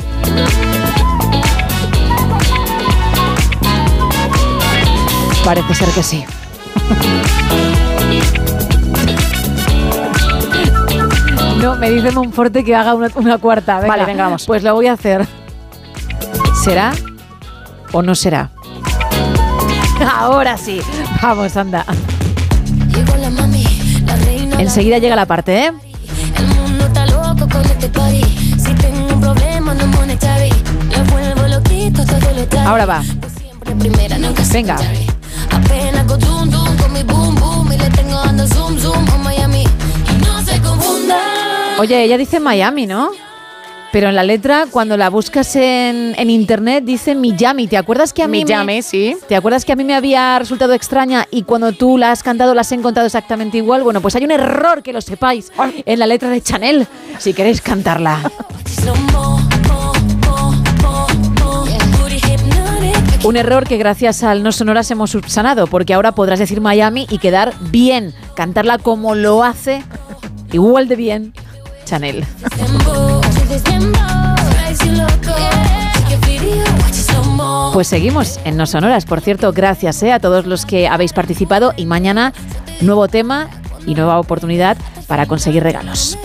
Parece 5.45 5.75
ser 5.75 5.89
que 5.91 6.03
sí. 6.03 6.25
me 11.79 11.91
dice 11.91 12.11
Monforte 12.13 12.65
que 12.65 12.75
haga 12.75 12.95
una, 12.95 13.09
una 13.15 13.39
cuarta. 13.39 13.77
Venga, 13.77 13.89
Vale, 13.89 14.05
venga, 14.05 14.25
vamos. 14.25 14.47
Pues 14.47 14.63
lo 14.63 14.75
voy 14.75 14.87
a 14.87 14.93
hacer. 14.93 15.27
¿Será 16.65 16.93
o 17.93 18.03
no 18.03 18.15
será? 18.15 18.51
Ahora 20.19 20.57
sí. 20.57 20.81
Vamos, 21.23 21.57
anda. 21.57 21.85
Enseguida 24.59 24.99
llega 24.99 25.15
la 25.17 25.27
parte, 25.27 25.67
¿eh? 25.67 25.73
El 26.37 26.47
mundo 26.47 26.85
está 26.87 27.07
loco 27.07 27.49
con 27.49 27.65
este 27.65 27.89
party. 27.89 28.23
Si 28.59 28.75
tengo 28.75 29.15
un 29.15 29.21
problema, 29.21 29.75
no 29.75 29.87
monetary. 29.87 30.51
Lo 30.97 31.05
vuelvo 31.05 31.47
loquito, 31.47 32.05
todo 32.05 32.33
lo 32.35 32.47
trae. 32.47 32.67
Ahora 32.67 32.87
va. 32.87 33.03
Primera, 33.79 34.19
nunca 34.19 34.43
Venga. 34.53 34.77
secondary. 34.79 35.07
Apenas 35.53 36.05
con 36.07 36.21
zoom, 36.21 36.51
zoom, 36.51 36.77
con 36.77 36.93
mi 36.93 37.03
boom, 37.05 37.35
boom. 37.37 37.73
Y 37.73 37.79
le 37.79 37.91
tengo 37.91 38.15
dando 38.25 38.47
zoom, 38.49 38.77
zoom 38.79 39.09
a 39.11 39.19
Miami. 39.19 39.38
Oye, 41.79 42.03
ella 42.03 42.19
dice 42.19 42.41
Miami, 42.41 42.87
¿no? 42.87 43.11
Pero 43.93 44.09
en 44.09 44.17
la 44.17 44.25
letra, 44.25 44.67
cuando 44.71 44.97
la 44.97 45.09
buscas 45.11 45.55
en, 45.55 46.15
en 46.19 46.29
internet, 46.29 46.85
dice 46.85 47.15
Miami. 47.15 47.69
¿Te 47.69 47.77
acuerdas 47.77 48.13
que 48.13 48.23
a 48.23 48.29
mí 48.29 48.45
Miami, 48.45 48.67
me, 48.67 48.83
sí. 48.83 49.17
¿Te 49.29 49.37
acuerdas 49.37 49.65
que 49.65 49.73
a 49.73 49.77
mí 49.77 49.85
me 49.85 49.95
había 49.95 50.39
resultado 50.41 50.75
extraña 50.75 51.27
y 51.31 51.45
cuando 51.45 51.73
tú 51.73 51.97
la 51.97 52.11
has 52.11 52.23
cantado 52.25 52.53
la 52.53 52.63
has 52.63 52.73
encontrado 52.73 53.07
exactamente 53.07 53.59
igual? 53.59 53.85
Bueno, 53.85 54.01
pues 54.01 54.17
hay 54.17 54.25
un 54.25 54.33
error 54.33 54.83
que 54.83 54.93
lo 54.93 55.01
sepáis 55.01 55.53
en 55.87 55.99
la 56.01 56.07
letra 56.07 56.29
de 56.29 56.43
Chanel, 56.43 56.87
si 57.19 57.33
queréis 57.33 57.63
cantarla. 57.63 58.31
Un 63.25 63.37
error 63.37 63.67
que 63.67 63.77
gracias 63.79 64.23
al 64.23 64.43
No 64.43 64.53
Sonoras 64.53 64.91
hemos 64.91 65.11
subsanado, 65.11 65.67
porque 65.67 65.95
ahora 65.95 66.13
podrás 66.13 66.41
decir 66.41 66.61
Miami 66.61 67.07
y 67.09 67.19
quedar 67.19 67.55
bien, 67.71 68.13
cantarla 68.35 68.79
como 68.79 69.15
lo 69.15 69.45
hace, 69.45 69.83
igual 70.53 70.89
de 70.89 70.97
bien, 70.97 71.35
Pues 77.73 77.89
seguimos 77.89 78.41
en 78.45 78.57
No 78.57 78.67
Sonoras. 78.67 79.05
Por 79.05 79.21
cierto, 79.21 79.53
gracias 79.53 80.03
eh, 80.03 80.13
a 80.13 80.19
todos 80.19 80.47
los 80.47 80.67
que 80.67 80.89
habéis 80.89 81.13
participado 81.13 81.73
y 81.77 81.87
mañana 81.87 82.33
nuevo 82.81 83.09
tema 83.09 83.49
y 83.87 83.95
nueva 83.95 84.19
oportunidad 84.19 84.77
para 85.07 85.27
conseguir 85.27 85.63
regalos. 85.63 86.19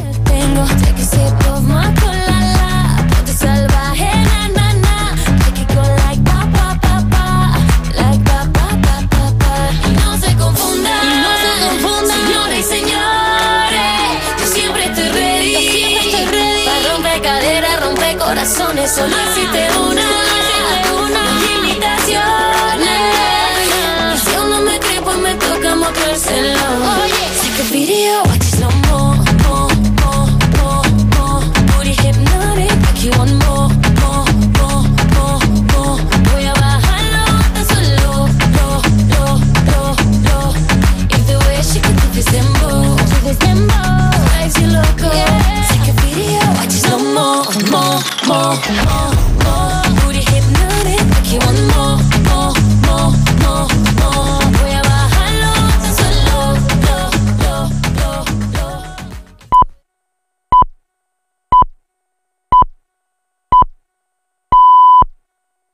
So 18.93 19.22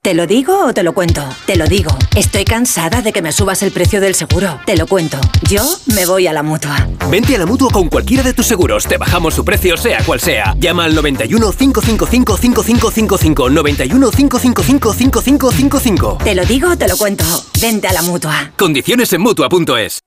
¿Te 0.01 0.13
lo 0.13 0.27
digo 0.27 0.65
o 0.65 0.73
te 0.73 0.81
lo 0.81 0.93
cuento? 0.93 1.21
Te 1.45 1.57
lo 1.57 1.67
digo. 1.67 1.91
Estoy 2.15 2.45
cansada 2.45 3.01
de 3.01 3.11
que 3.11 3.21
me 3.21 3.33
subas 3.33 3.61
el 3.63 3.71
precio 3.71 3.99
del 3.99 4.15
seguro. 4.15 4.61
Te 4.65 4.77
lo 4.77 4.87
cuento. 4.87 5.19
Yo 5.49 5.61
me 5.93 6.05
voy 6.05 6.25
a 6.25 6.31
la 6.31 6.41
mutua. 6.41 6.87
Vente 7.09 7.35
a 7.35 7.39
la 7.39 7.45
mutua 7.45 7.69
con 7.69 7.89
cualquiera 7.89 8.23
de 8.23 8.31
tus 8.33 8.45
seguros. 8.45 8.85
Te 8.87 8.97
bajamos 8.97 9.33
su 9.33 9.43
precio, 9.43 9.75
sea 9.75 10.01
cual 10.05 10.21
sea. 10.21 10.55
Llama 10.57 10.85
al 10.85 10.95
91 10.95 11.51
555 11.51 12.37
5555. 12.37 13.49
91 13.49 14.11
555 14.11 14.93
5555. 14.93 16.17
Te 16.23 16.33
lo 16.33 16.45
digo 16.45 16.69
o 16.69 16.77
te 16.77 16.87
lo 16.87 16.95
cuento. 16.95 17.25
Vente 17.59 17.89
a 17.89 17.91
la 17.91 18.01
mutua. 18.01 18.53
Condiciones 18.57 19.11
en 19.11 19.19
mutua.es. 19.19 19.99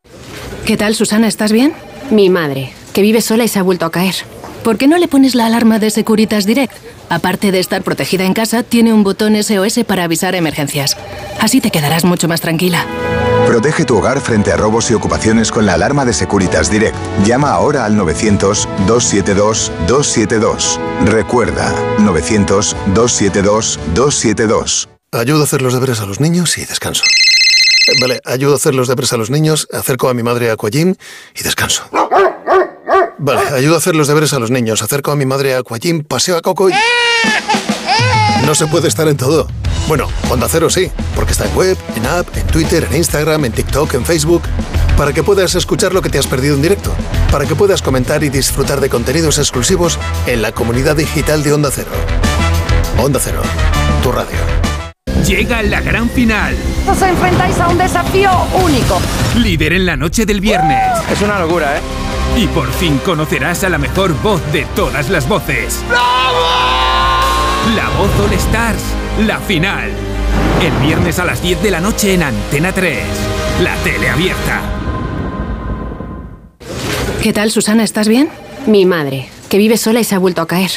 ¿Qué 0.64 0.78
tal, 0.78 0.94
Susana? 0.94 1.28
¿Estás 1.28 1.52
bien? 1.52 1.74
Mi 2.10 2.30
madre, 2.30 2.72
que 2.94 3.02
vive 3.02 3.20
sola 3.20 3.44
y 3.44 3.48
se 3.48 3.58
ha 3.58 3.62
vuelto 3.62 3.84
a 3.84 3.90
caer. 3.90 4.14
¿Por 4.64 4.78
qué 4.78 4.86
no 4.86 4.96
le 4.98 5.08
pones 5.08 5.34
la 5.34 5.46
alarma 5.46 5.80
de 5.80 5.90
Securitas 5.90 6.46
Direct? 6.46 6.72
Aparte 7.08 7.50
de 7.50 7.58
estar 7.58 7.82
protegida 7.82 8.22
en 8.24 8.32
casa, 8.32 8.62
tiene 8.62 8.92
un 8.92 9.02
botón 9.02 9.34
SOS 9.42 9.80
para 9.86 10.04
avisar 10.04 10.36
emergencias. 10.36 10.96
Así 11.40 11.60
te 11.60 11.72
quedarás 11.72 12.04
mucho 12.04 12.28
más 12.28 12.40
tranquila. 12.40 12.86
Protege 13.46 13.84
tu 13.84 13.98
hogar 13.98 14.20
frente 14.20 14.52
a 14.52 14.56
robos 14.56 14.88
y 14.92 14.94
ocupaciones 14.94 15.50
con 15.50 15.66
la 15.66 15.74
alarma 15.74 16.04
de 16.04 16.12
Securitas 16.12 16.70
Direct. 16.70 16.94
Llama 17.24 17.50
ahora 17.50 17.84
al 17.84 17.96
900-272-272. 17.96 20.78
Recuerda, 21.06 21.74
900-272-272. 21.98 24.88
Ayudo 25.10 25.40
a 25.40 25.44
hacer 25.44 25.60
los 25.60 25.74
deberes 25.74 26.00
a 26.00 26.06
los 26.06 26.20
niños 26.20 26.56
y 26.56 26.64
descanso. 26.64 27.02
Eh, 27.04 27.98
Vale, 28.00 28.20
ayudo 28.24 28.52
a 28.52 28.56
hacer 28.56 28.74
los 28.74 28.86
deberes 28.86 29.12
a 29.12 29.16
los 29.16 29.28
niños, 29.28 29.66
acerco 29.72 30.08
a 30.08 30.14
mi 30.14 30.22
madre 30.22 30.50
a 30.50 30.52
Aquagym 30.54 30.94
y 31.34 31.42
descanso. 31.42 31.82
Vale, 33.22 33.40
ayudo 33.56 33.76
a 33.76 33.78
hacer 33.78 33.94
los 33.94 34.08
deberes 34.08 34.32
a 34.32 34.40
los 34.40 34.50
niños, 34.50 34.82
acerco 34.82 35.12
a 35.12 35.16
mi 35.16 35.24
madre 35.26 35.54
a 35.54 35.58
Aquagym, 35.58 36.02
paseo 36.02 36.36
a 36.36 36.42
Coco 36.42 36.68
y... 36.68 36.72
No 38.44 38.56
se 38.56 38.66
puede 38.66 38.88
estar 38.88 39.06
en 39.06 39.16
todo. 39.16 39.46
Bueno, 39.86 40.08
Onda 40.28 40.48
Cero 40.50 40.68
sí, 40.68 40.90
porque 41.14 41.30
está 41.30 41.46
en 41.46 41.54
web, 41.54 41.78
en 41.94 42.04
app, 42.04 42.26
en 42.36 42.44
Twitter, 42.48 42.84
en 42.90 42.96
Instagram, 42.96 43.44
en 43.44 43.52
TikTok, 43.52 43.94
en 43.94 44.04
Facebook, 44.04 44.42
para 44.96 45.12
que 45.12 45.22
puedas 45.22 45.54
escuchar 45.54 45.94
lo 45.94 46.02
que 46.02 46.08
te 46.08 46.18
has 46.18 46.26
perdido 46.26 46.56
en 46.56 46.62
directo, 46.62 46.92
para 47.30 47.46
que 47.46 47.54
puedas 47.54 47.80
comentar 47.80 48.24
y 48.24 48.28
disfrutar 48.28 48.80
de 48.80 48.88
contenidos 48.88 49.38
exclusivos 49.38 50.00
en 50.26 50.42
la 50.42 50.50
comunidad 50.50 50.96
digital 50.96 51.44
de 51.44 51.52
Onda 51.52 51.70
Cero. 51.72 51.92
Onda 52.98 53.20
Cero, 53.22 53.42
tu 54.02 54.10
radio. 54.10 54.36
Llega 55.24 55.62
la 55.62 55.80
gran 55.80 56.10
final. 56.10 56.56
Os 56.88 57.00
enfrentáis 57.00 57.56
a 57.60 57.68
un 57.68 57.78
desafío 57.78 58.32
único. 58.64 59.00
Líder 59.36 59.74
en 59.74 59.86
la 59.86 59.96
noche 59.96 60.26
del 60.26 60.40
viernes. 60.40 60.98
Es 61.08 61.22
una 61.22 61.38
locura, 61.38 61.78
¿eh? 61.78 61.80
Y 62.36 62.46
por 62.46 62.70
fin 62.72 62.98
conocerás 63.04 63.62
a 63.64 63.68
la 63.68 63.78
mejor 63.78 64.14
voz 64.22 64.40
de 64.52 64.64
todas 64.74 65.10
las 65.10 65.28
voces. 65.28 65.80
La 67.76 67.88
voz 67.90 68.10
All 68.20 68.32
Stars, 68.32 68.82
la 69.26 69.38
final. 69.38 69.90
El 70.62 70.72
viernes 70.86 71.18
a 71.18 71.24
las 71.24 71.42
10 71.42 71.62
de 71.62 71.70
la 71.70 71.80
noche 71.80 72.14
en 72.14 72.22
Antena 72.22 72.72
3. 72.72 72.98
La 73.62 73.74
tele 73.76 74.08
abierta. 74.08 74.62
¿Qué 77.22 77.32
tal, 77.32 77.50
Susana? 77.50 77.84
¿Estás 77.84 78.08
bien? 78.08 78.30
Mi 78.66 78.86
madre, 78.86 79.28
que 79.48 79.58
vive 79.58 79.76
sola 79.76 80.00
y 80.00 80.04
se 80.04 80.14
ha 80.14 80.18
vuelto 80.18 80.40
a 80.40 80.46
caer. 80.46 80.70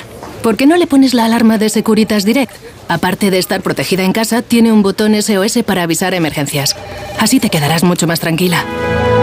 ¿Por 0.44 0.58
qué 0.58 0.68
no 0.68 0.78
le 0.78 0.88
pones 0.88 1.14
la 1.14 1.26
alarma 1.26 1.58
de 1.58 1.70
Securitas 1.70 2.26
Direct? 2.26 2.54
Aparte 2.88 3.32
de 3.32 3.40
estar 3.40 3.62
protegida 3.62 4.04
en 4.04 4.14
casa, 4.14 4.42
tiene 4.42 4.72
un 4.72 4.84
botón 4.84 5.22
SOS 5.22 5.60
para 5.66 5.84
avisar 5.84 6.14
emergencias. 6.14 6.76
Así 7.20 7.40
te 7.40 7.50
quedarás 7.50 7.84
mucho 7.84 8.08
más 8.08 8.20
tranquila. 8.20 8.64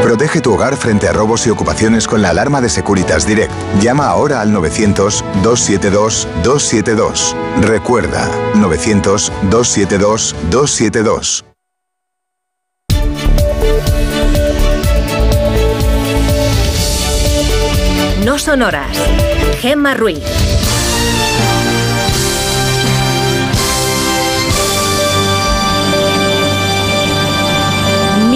Protege 0.03 0.41
tu 0.41 0.55
hogar 0.55 0.77
frente 0.77 1.09
a 1.09 1.13
robos 1.13 1.47
y 1.47 1.51
ocupaciones 1.51 2.09
con 2.09 2.23
la 2.23 2.31
alarma 2.31 2.61
de 2.61 2.69
Securitas 2.69 3.25
Direct. 3.27 3.53
Llama 3.81 4.07
ahora 4.07 4.41
al 4.41 4.53
900-272-272. 4.53 7.35
Recuerda, 7.61 8.29
900-272-272. 8.55 11.45
No 18.25 18.39
sonoras. 18.39 18.97
Gemma 19.61 19.95
Ruiz. 19.95 20.23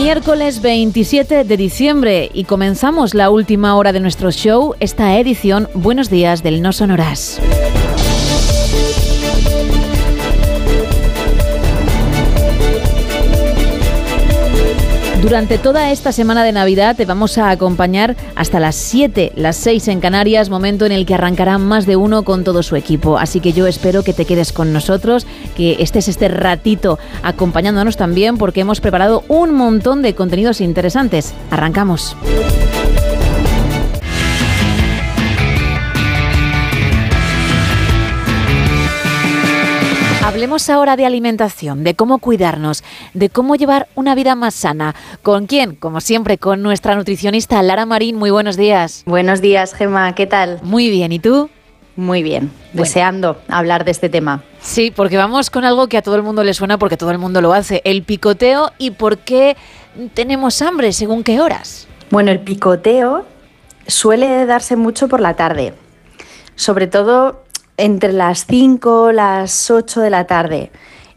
Miércoles 0.06 0.62
27 0.62 1.42
de 1.42 1.56
diciembre 1.56 2.30
y 2.32 2.44
comenzamos 2.44 3.12
la 3.12 3.28
última 3.28 3.74
hora 3.74 3.92
de 3.92 3.98
nuestro 3.98 4.30
show, 4.30 4.76
esta 4.78 5.18
edición 5.18 5.68
Buenos 5.74 6.10
días 6.10 6.44
del 6.44 6.62
No 6.62 6.72
Sonoras. 6.72 7.40
Durante 15.26 15.58
toda 15.58 15.90
esta 15.90 16.12
semana 16.12 16.44
de 16.44 16.52
Navidad 16.52 16.94
te 16.94 17.04
vamos 17.04 17.36
a 17.36 17.50
acompañar 17.50 18.14
hasta 18.36 18.60
las 18.60 18.76
7, 18.76 19.32
las 19.34 19.56
6 19.56 19.88
en 19.88 19.98
Canarias, 19.98 20.50
momento 20.50 20.86
en 20.86 20.92
el 20.92 21.04
que 21.04 21.14
arrancará 21.14 21.58
más 21.58 21.84
de 21.84 21.96
uno 21.96 22.22
con 22.22 22.44
todo 22.44 22.62
su 22.62 22.76
equipo. 22.76 23.18
Así 23.18 23.40
que 23.40 23.52
yo 23.52 23.66
espero 23.66 24.04
que 24.04 24.12
te 24.12 24.24
quedes 24.24 24.52
con 24.52 24.72
nosotros, 24.72 25.26
que 25.56 25.78
estés 25.80 26.06
este 26.06 26.28
ratito 26.28 27.00
acompañándonos 27.24 27.96
también 27.96 28.38
porque 28.38 28.60
hemos 28.60 28.80
preparado 28.80 29.24
un 29.26 29.52
montón 29.52 30.00
de 30.00 30.14
contenidos 30.14 30.60
interesantes. 30.60 31.34
Arrancamos. 31.50 32.16
Hablemos 40.36 40.68
ahora 40.68 40.96
de 40.96 41.06
alimentación, 41.06 41.82
de 41.82 41.94
cómo 41.94 42.18
cuidarnos, 42.18 42.84
de 43.14 43.30
cómo 43.30 43.56
llevar 43.56 43.88
una 43.94 44.14
vida 44.14 44.34
más 44.34 44.52
sana. 44.52 44.94
¿Con 45.22 45.46
quién? 45.46 45.76
Como 45.76 46.02
siempre, 46.02 46.36
con 46.36 46.60
nuestra 46.60 46.94
nutricionista 46.94 47.62
Lara 47.62 47.86
Marín. 47.86 48.16
Muy 48.16 48.28
buenos 48.28 48.58
días. 48.58 49.02
Buenos 49.06 49.40
días, 49.40 49.72
Gemma. 49.72 50.14
¿Qué 50.14 50.26
tal? 50.26 50.60
Muy 50.62 50.90
bien. 50.90 51.10
¿Y 51.10 51.20
tú? 51.20 51.48
Muy 51.96 52.22
bien. 52.22 52.52
Deseando 52.74 53.40
hablar 53.48 53.86
de 53.86 53.92
este 53.92 54.10
tema. 54.10 54.42
Sí, 54.60 54.92
porque 54.94 55.16
vamos 55.16 55.48
con 55.48 55.64
algo 55.64 55.86
que 55.86 55.96
a 55.96 56.02
todo 56.02 56.16
el 56.16 56.22
mundo 56.22 56.44
le 56.44 56.52
suena 56.52 56.78
porque 56.78 56.98
todo 56.98 57.12
el 57.12 57.18
mundo 57.18 57.40
lo 57.40 57.54
hace. 57.54 57.80
El 57.86 58.02
picoteo 58.02 58.72
y 58.76 58.90
por 58.90 59.16
qué 59.16 59.56
tenemos 60.12 60.60
hambre 60.60 60.92
según 60.92 61.24
qué 61.24 61.40
horas. 61.40 61.88
Bueno, 62.10 62.30
el 62.30 62.40
picoteo 62.40 63.24
suele 63.86 64.44
darse 64.44 64.76
mucho 64.76 65.08
por 65.08 65.20
la 65.20 65.32
tarde. 65.32 65.72
Sobre 66.56 66.88
todo 66.88 67.45
entre 67.76 68.12
las 68.12 68.46
5, 68.46 69.12
las 69.12 69.70
8 69.70 70.00
de 70.00 70.10
la 70.10 70.26
tarde. 70.26 70.70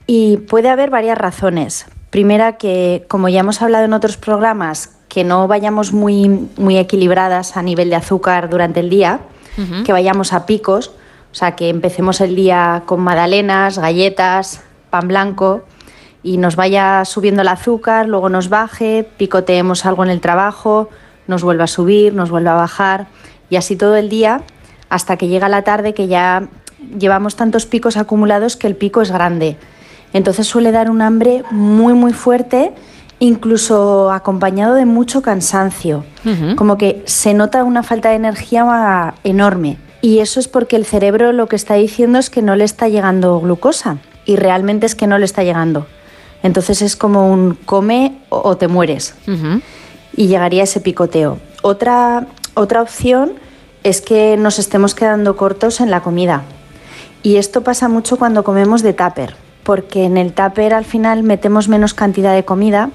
Y 0.08 0.38
puede 0.38 0.70
haber 0.70 0.90
varias 0.90 1.18
razones. 1.18 1.86
Primera, 2.10 2.58
que 2.58 3.06
como 3.08 3.30
ya 3.30 3.42
hemos 3.42 3.62
hablado 3.62 3.86
en 3.86 3.94
otros 3.94 4.18
programas, 4.18 4.96
que 5.08 5.24
no 5.24 5.48
vayamos 5.48 5.94
muy, 5.94 6.50
muy 6.58 6.78
equilibradas 6.78 7.58
a 7.58 7.64
nivel 7.64 7.90
de 7.90 7.96
azúcar 7.96 8.50
durante 8.50 8.80
el 8.80 8.90
día, 8.90 9.22
que 9.84 9.92
vayamos 9.92 10.32
a 10.32 10.46
picos, 10.46 10.94
o 11.32 11.36
sea, 11.36 11.58
que 11.58 11.68
empecemos 11.68 12.22
el 12.22 12.34
día 12.34 12.84
con 12.86 13.02
magdalenas, 13.02 13.78
galletas, 13.78 14.62
pan 14.90 15.10
blanco 15.10 15.66
y 16.24 16.38
nos 16.38 16.56
vaya 16.56 17.04
subiendo 17.04 17.42
el 17.42 17.50
azúcar, 17.50 18.08
luego 18.08 18.30
nos 18.30 18.48
baje, 18.48 19.10
picoteemos 19.18 19.86
algo 19.86 20.04
en 20.06 20.12
el 20.12 20.22
trabajo, 20.22 20.90
nos 21.28 21.44
vuelva 21.44 21.66
a 21.66 21.68
subir, 21.68 22.14
nos 22.14 22.30
vuelva 22.30 22.54
a 22.54 22.56
bajar 22.56 23.08
y 23.50 23.58
así 23.58 23.76
todo 23.76 23.98
el 23.98 24.08
día 24.08 24.44
hasta 24.90 25.18
que 25.18 25.28
llega 25.28 25.50
la 25.50 25.64
tarde 25.64 25.94
que 25.94 26.08
ya 26.08 26.48
llevamos 26.98 27.36
tantos 27.36 27.66
picos 27.66 27.98
acumulados 27.98 28.56
que 28.56 28.68
el 28.68 28.76
pico 28.76 29.02
es 29.02 29.12
grande. 29.12 29.58
Entonces 30.14 30.48
suele 30.48 30.72
dar 30.72 30.90
un 30.90 31.02
hambre 31.02 31.44
muy 31.52 31.94
muy 31.94 32.14
fuerte, 32.14 32.72
incluso 33.20 34.12
acompañado 34.12 34.74
de 34.76 34.86
mucho 34.86 35.22
cansancio. 35.22 36.04
Como 36.56 36.78
que 36.78 37.04
se 37.06 37.34
nota 37.34 37.64
una 37.64 37.84
falta 37.84 38.10
de 38.10 38.16
energía 38.16 39.14
enorme. 39.24 39.78
Y 40.02 40.20
eso 40.20 40.40
es 40.40 40.48
porque 40.48 40.78
el 40.78 40.86
cerebro 40.86 41.34
lo 41.34 41.48
que 41.48 41.56
está 41.56 41.76
diciendo 41.76 42.20
es 42.20 42.30
que 42.30 42.42
no 42.42 42.56
le 42.56 42.64
está 42.64 42.88
llegando 42.88 43.40
glucosa. 43.40 43.98
Y 44.26 44.38
realmente 44.38 44.86
es 44.86 44.96
que 44.96 45.08
no 45.08 45.18
le 45.18 45.26
está 45.26 45.44
llegando. 45.44 45.86
Entonces 46.42 46.82
es 46.82 46.96
como 46.96 47.32
un 47.32 47.56
come 47.66 48.20
o 48.30 48.56
te 48.58 48.68
mueres. 48.68 49.14
Y 50.16 50.28
llegaría 50.28 50.64
ese 50.64 50.80
picoteo. 50.80 51.38
Otra, 51.62 52.28
otra 52.54 52.82
opción 52.82 53.34
es 53.84 54.02
que 54.02 54.38
nos 54.38 54.60
estemos 54.60 54.96
quedando 54.96 55.36
cortos 55.36 55.80
en 55.82 55.92
la 55.92 56.02
comida. 56.02 56.44
Y 57.24 57.38
esto 57.38 57.64
pasa 57.64 57.90
mucho 57.90 58.18
cuando 58.18 58.44
comemos 58.44 58.82
de 58.82 58.94
tupper, 58.94 59.36
porque 59.64 60.06
en 60.06 60.18
el 60.18 60.34
tupper 60.34 60.74
al 60.74 60.86
final 60.86 61.24
metemos 61.24 61.68
menos 61.68 61.94
cantidad 61.94 62.34
de 62.34 62.46
comida. 62.46 62.92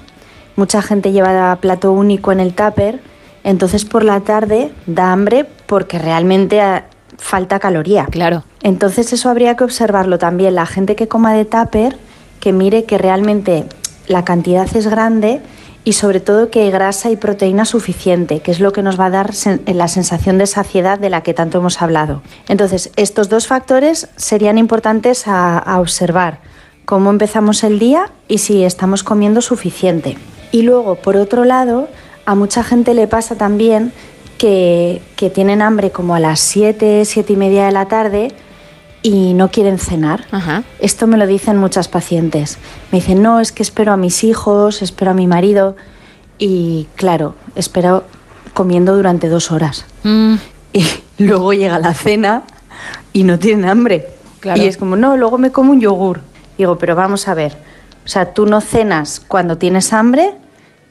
Mucha 0.55 0.81
gente 0.81 1.11
lleva 1.11 1.55
plato 1.57 1.91
único 1.91 2.31
en 2.31 2.39
el 2.39 2.53
tupper, 2.53 2.99
entonces 3.43 3.85
por 3.85 4.03
la 4.03 4.21
tarde 4.21 4.71
da 4.87 5.11
hambre 5.11 5.45
porque 5.67 5.99
realmente 5.99 6.61
ah, 6.61 6.85
falta 7.17 7.59
caloría. 7.59 8.05
Claro. 8.05 8.43
Entonces 8.63 9.13
eso 9.13 9.29
habría 9.29 9.55
que 9.55 9.63
observarlo 9.63 10.17
también. 10.17 10.55
La 10.55 10.65
gente 10.65 10.95
que 10.95 11.07
coma 11.07 11.33
de 11.33 11.45
tupper, 11.45 11.97
que 12.39 12.53
mire 12.53 12.85
que 12.85 12.97
realmente 12.97 13.65
la 14.07 14.23
cantidad 14.23 14.67
es 14.75 14.87
grande 14.87 15.41
y 15.85 15.93
sobre 15.93 16.19
todo 16.19 16.49
que 16.49 16.69
grasa 16.71 17.11
y 17.11 17.15
proteína 17.15 17.63
suficiente, 17.63 18.39
que 18.41 18.51
es 18.51 18.59
lo 18.59 18.73
que 18.73 18.81
nos 18.81 18.99
va 18.99 19.05
a 19.05 19.11
dar 19.11 19.31
la 19.67 19.87
sensación 19.87 20.39
de 20.39 20.47
saciedad 20.47 20.99
de 20.99 21.11
la 21.11 21.21
que 21.21 21.35
tanto 21.35 21.59
hemos 21.59 21.81
hablado. 21.81 22.23
Entonces, 22.49 22.91
estos 22.95 23.29
dos 23.29 23.47
factores 23.47 24.09
serían 24.15 24.57
importantes 24.57 25.27
a, 25.27 25.59
a 25.59 25.79
observar. 25.79 26.39
Cómo 26.85 27.11
empezamos 27.11 27.63
el 27.63 27.79
día 27.79 28.11
y 28.27 28.39
si 28.39 28.63
estamos 28.63 29.03
comiendo 29.03 29.41
suficiente. 29.41 30.17
Y 30.51 30.63
luego, 30.63 30.95
por 30.95 31.17
otro 31.17 31.45
lado, 31.45 31.87
a 32.25 32.33
mucha 32.33 32.63
gente 32.63 32.95
le 32.95 33.07
pasa 33.07 33.35
también 33.35 33.93
que, 34.39 35.01
que 35.15 35.29
tienen 35.29 35.61
hambre 35.61 35.91
como 35.91 36.15
a 36.15 36.19
las 36.19 36.39
7, 36.39 37.05
7 37.05 37.33
y 37.33 37.35
media 37.35 37.65
de 37.65 37.71
la 37.71 37.87
tarde 37.87 38.29
y 39.05 39.35
no 39.35 39.51
quieren 39.51 39.77
cenar. 39.77 40.25
Esto 40.79 41.05
me 41.05 41.17
lo 41.17 41.27
dicen 41.27 41.57
muchas 41.57 41.87
pacientes. 41.87 42.57
Me 42.91 42.99
dicen, 42.99 43.21
no, 43.21 43.39
es 43.39 43.51
que 43.51 43.61
espero 43.61 43.93
a 43.93 43.97
mis 43.97 44.23
hijos, 44.23 44.81
espero 44.81 45.11
a 45.11 45.13
mi 45.13 45.27
marido. 45.27 45.75
Y 46.39 46.87
claro, 46.95 47.35
espero 47.53 48.03
comiendo 48.55 48.95
durante 48.95 49.29
dos 49.29 49.51
horas. 49.51 49.85
Mm, 50.01 50.35
Y 50.73 50.83
luego 51.23 51.53
llega 51.53 51.77
la 51.77 51.93
cena 51.93 52.43
y 53.13 53.25
no 53.25 53.37
tienen 53.37 53.69
hambre. 53.69 54.09
Claro. 54.39 54.59
Y 54.59 54.65
es 54.65 54.75
como, 54.75 54.95
no, 54.95 55.17
luego 55.17 55.37
me 55.37 55.51
como 55.51 55.71
un 55.71 55.81
yogur. 55.81 56.21
Digo, 56.57 56.79
pero 56.79 56.95
vamos 56.95 57.27
a 57.27 57.35
ver. 57.35 57.55
O 58.05 58.07
sea, 58.07 58.33
tú 58.33 58.47
no 58.47 58.59
cenas 58.59 59.19
cuando 59.19 59.59
tienes 59.59 59.93
hambre, 59.93 60.33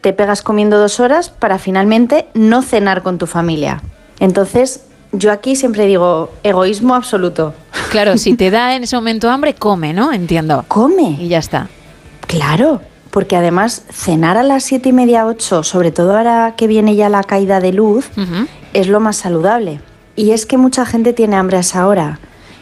te 0.02 0.12
pegas 0.12 0.42
comiendo 0.42 0.78
dos 0.78 1.00
horas 1.00 1.30
para 1.30 1.58
finalmente 1.58 2.28
no 2.34 2.62
cenar 2.62 3.02
con 3.02 3.18
tu 3.18 3.26
familia. 3.26 3.82
Entonces, 4.20 4.83
yo 5.16 5.32
aquí 5.32 5.56
siempre 5.56 5.86
digo, 5.86 6.32
egoísmo 6.42 6.94
absoluto. 6.94 7.54
Claro, 7.90 8.18
si 8.18 8.34
te 8.34 8.50
da 8.50 8.74
en 8.74 8.84
ese 8.84 8.96
momento 8.96 9.30
hambre, 9.30 9.54
come, 9.54 9.92
¿no? 9.92 10.12
Entiendo. 10.12 10.64
Come. 10.68 11.16
Y 11.20 11.28
ya 11.28 11.38
está. 11.38 11.68
Claro, 12.26 12.80
porque 13.10 13.36
además 13.36 13.84
cenar 13.90 14.36
a 14.36 14.42
las 14.42 14.64
siete 14.64 14.88
y 14.88 14.92
media, 14.92 15.26
ocho, 15.26 15.62
sobre 15.62 15.92
todo 15.92 16.16
ahora 16.16 16.54
que 16.56 16.66
viene 16.66 16.96
ya 16.96 17.08
la 17.08 17.22
caída 17.22 17.60
de 17.60 17.72
luz, 17.72 18.10
es 18.72 18.88
lo 18.88 19.00
más 19.00 19.16
saludable. 19.16 19.80
Y 20.16 20.32
es 20.32 20.46
que 20.46 20.56
mucha 20.56 20.86
gente 20.86 21.12
tiene 21.12 21.36
hambre 21.36 21.58
a 21.58 21.60
esa 21.60 21.86
hora. 21.86 22.18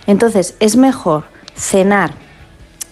Entonces, 0.07 0.55
es 0.61 0.77
mejor 0.77 1.25
cenar 1.55 2.13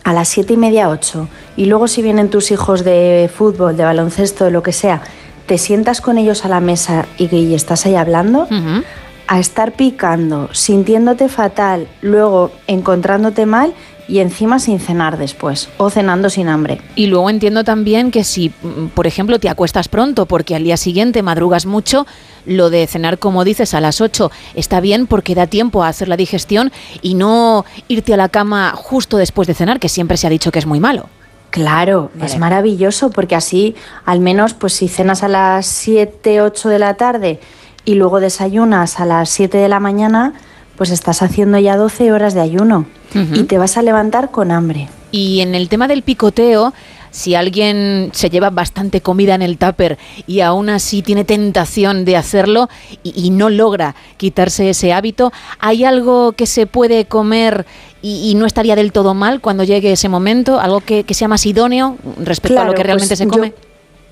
a 0.04 0.12
las 0.12 0.28
siete 0.28 0.54
y 0.54 0.56
media, 0.56 0.88
ocho, 0.88 1.28
y 1.56 1.66
luego 1.66 1.88
si 1.88 2.00
vienen 2.02 2.30
tus 2.30 2.50
hijos 2.50 2.84
de 2.84 3.30
fútbol, 3.34 3.76
de 3.76 3.84
baloncesto, 3.84 4.46
de 4.46 4.50
lo 4.50 4.62
que 4.62 4.72
sea, 4.72 5.02
te 5.46 5.58
sientas 5.58 6.00
con 6.00 6.16
ellos 6.16 6.44
a 6.44 6.48
la 6.48 6.60
mesa 6.60 7.06
y, 7.18 7.34
y 7.34 7.54
estás 7.54 7.84
ahí 7.84 7.96
hablando, 7.96 8.46
a 9.30 9.38
estar 9.38 9.74
picando, 9.74 10.52
sintiéndote 10.52 11.28
fatal, 11.28 11.86
luego 12.02 12.50
encontrándote 12.66 13.46
mal 13.46 13.74
y 14.08 14.18
encima 14.18 14.58
sin 14.58 14.80
cenar 14.80 15.18
después, 15.18 15.68
o 15.76 15.88
cenando 15.88 16.30
sin 16.30 16.48
hambre. 16.48 16.80
Y 16.96 17.06
luego 17.06 17.30
entiendo 17.30 17.62
también 17.62 18.10
que 18.10 18.24
si, 18.24 18.48
mm, 18.48 18.86
por 18.88 19.06
ejemplo, 19.06 19.38
te 19.38 19.48
acuestas 19.48 19.86
pronto 19.86 20.26
porque 20.26 20.56
al 20.56 20.64
día 20.64 20.76
siguiente 20.76 21.22
madrugas 21.22 21.64
mucho, 21.64 22.08
lo 22.44 22.70
de 22.70 22.88
cenar, 22.88 23.20
como 23.20 23.44
dices, 23.44 23.72
a 23.72 23.80
las 23.80 24.00
8 24.00 24.32
está 24.56 24.80
bien 24.80 25.06
porque 25.06 25.36
da 25.36 25.46
tiempo 25.46 25.84
a 25.84 25.88
hacer 25.88 26.08
la 26.08 26.16
digestión 26.16 26.72
y 27.00 27.14
no 27.14 27.64
irte 27.86 28.12
a 28.12 28.16
la 28.16 28.30
cama 28.30 28.72
justo 28.74 29.16
después 29.16 29.46
de 29.46 29.54
cenar, 29.54 29.78
que 29.78 29.88
siempre 29.88 30.16
se 30.16 30.26
ha 30.26 30.30
dicho 30.30 30.50
que 30.50 30.58
es 30.58 30.66
muy 30.66 30.80
malo. 30.80 31.08
Claro, 31.50 32.10
es 32.20 32.36
maravilloso 32.36 33.10
porque 33.10 33.34
así, 33.36 33.76
al 34.04 34.18
menos, 34.20 34.54
pues 34.54 34.72
si 34.72 34.88
cenas 34.88 35.22
a 35.22 35.28
las 35.28 35.66
7, 35.66 36.42
8 36.42 36.68
de 36.68 36.78
la 36.80 36.94
tarde 36.94 37.40
y 37.84 37.94
luego 37.94 38.20
desayunas 38.20 39.00
a 39.00 39.06
las 39.06 39.28
7 39.30 39.58
de 39.58 39.68
la 39.68 39.80
mañana, 39.80 40.34
pues 40.76 40.90
estás 40.90 41.22
haciendo 41.22 41.58
ya 41.58 41.76
12 41.76 42.12
horas 42.12 42.34
de 42.34 42.40
ayuno 42.40 42.86
y 43.34 43.42
te 43.44 43.58
vas 43.58 43.76
a 43.76 43.82
levantar 43.82 44.30
con 44.30 44.50
hambre. 44.50 44.88
Y 45.12 45.40
en 45.40 45.54
el 45.54 45.68
tema 45.68 45.88
del 45.88 46.02
picoteo, 46.02 46.72
si 47.10 47.34
alguien 47.34 48.10
se 48.12 48.30
lleva 48.30 48.50
bastante 48.50 49.00
comida 49.00 49.34
en 49.34 49.42
el 49.42 49.58
tupper 49.58 49.98
y 50.28 50.40
aún 50.40 50.68
así 50.68 51.02
tiene 51.02 51.24
tentación 51.24 52.04
de 52.04 52.16
hacerlo 52.16 52.68
y, 53.02 53.12
y 53.26 53.30
no 53.30 53.50
logra 53.50 53.96
quitarse 54.16 54.70
ese 54.70 54.92
hábito, 54.92 55.32
¿hay 55.58 55.84
algo 55.84 56.32
que 56.32 56.46
se 56.46 56.66
puede 56.66 57.06
comer 57.06 57.66
y, 58.00 58.30
y 58.30 58.34
no 58.36 58.46
estaría 58.46 58.76
del 58.76 58.92
todo 58.92 59.12
mal 59.12 59.40
cuando 59.40 59.64
llegue 59.64 59.90
ese 59.90 60.08
momento? 60.08 60.60
¿Algo 60.60 60.80
que, 60.82 61.02
que 61.02 61.14
sea 61.14 61.26
más 61.26 61.44
idóneo 61.46 61.96
respecto 62.22 62.60
a 62.60 62.64
lo 62.64 62.74
que 62.74 62.84
realmente 62.84 63.08
pues 63.08 63.18
se 63.18 63.24
yo- 63.24 63.30
come? 63.30 63.52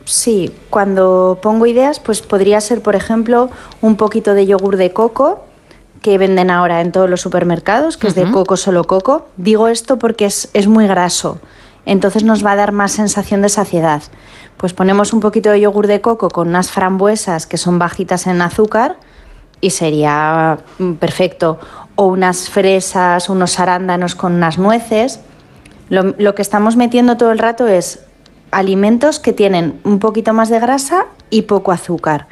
Sí, 0.09 0.55
cuando 0.71 1.39
pongo 1.43 1.67
ideas, 1.67 2.01
pues 2.01 2.23
podría 2.23 2.63
ser, 2.63 2.81
por 2.81 2.97
ejemplo, 2.97 3.51
un 3.83 3.97
poquito 3.97 4.33
de 4.33 4.47
yogur 4.47 4.79
de 4.79 4.95
coco 4.95 5.45
que 6.01 6.17
venden 6.17 6.51
ahora 6.51 6.81
en 6.81 6.93
todos 6.93 7.11
los 7.11 7.21
supermercados, 7.21 7.99
que 7.99 8.07
es 8.07 8.15
de 8.15 8.31
coco 8.31 8.57
solo 8.57 8.85
coco. 8.85 9.27
Digo 9.37 9.69
esto 9.69 9.99
porque 9.99 10.25
es, 10.25 10.49
es 10.55 10.67
muy 10.67 10.87
graso, 10.87 11.41
entonces 11.85 12.25
nos 12.25 12.43
va 12.43 12.53
a 12.53 12.57
dar 12.57 12.73
más 12.73 12.93
sensación 12.93 13.43
de 13.43 13.51
saciedad. 13.51 14.03
Pues 14.57 14.73
ponemos 14.73 15.13
un 15.13 15.21
poquito 15.21 15.51
de 15.51 15.61
yogur 15.61 15.87
de 15.87 16.01
coco 16.01 16.31
con 16.31 16.49
unas 16.49 16.71
frambuesas 16.71 17.47
que 17.47 17.59
son 17.59 17.79
bajitas 17.79 18.27
en 18.27 18.41
azúcar 18.41 18.97
y 19.61 19.71
sería 19.71 20.59
mm, 20.79 20.95
perfecto. 20.95 21.59
O 21.97 22.07
unas 22.07 22.49
fresas, 22.49 23.29
unos 23.29 23.61
arándanos 23.61 24.15
con 24.15 24.33
unas 24.33 24.57
nueces. 24.57 25.21
Lo, 25.91 26.15
lo 26.17 26.35
que 26.35 26.41
estamos 26.41 26.77
metiendo 26.77 27.19
todo 27.19 27.31
el 27.31 27.39
rato 27.39 27.67
es 27.67 28.08
alimentos 28.51 29.19
que 29.19 29.33
tienen 29.33 29.81
un 29.85 29.99
poquito 29.99 30.33
más 30.35 30.49
de 30.49 30.61
grasa 30.61 31.07
y 31.31 31.43
poco 31.43 31.73
azúcar, 31.73 32.27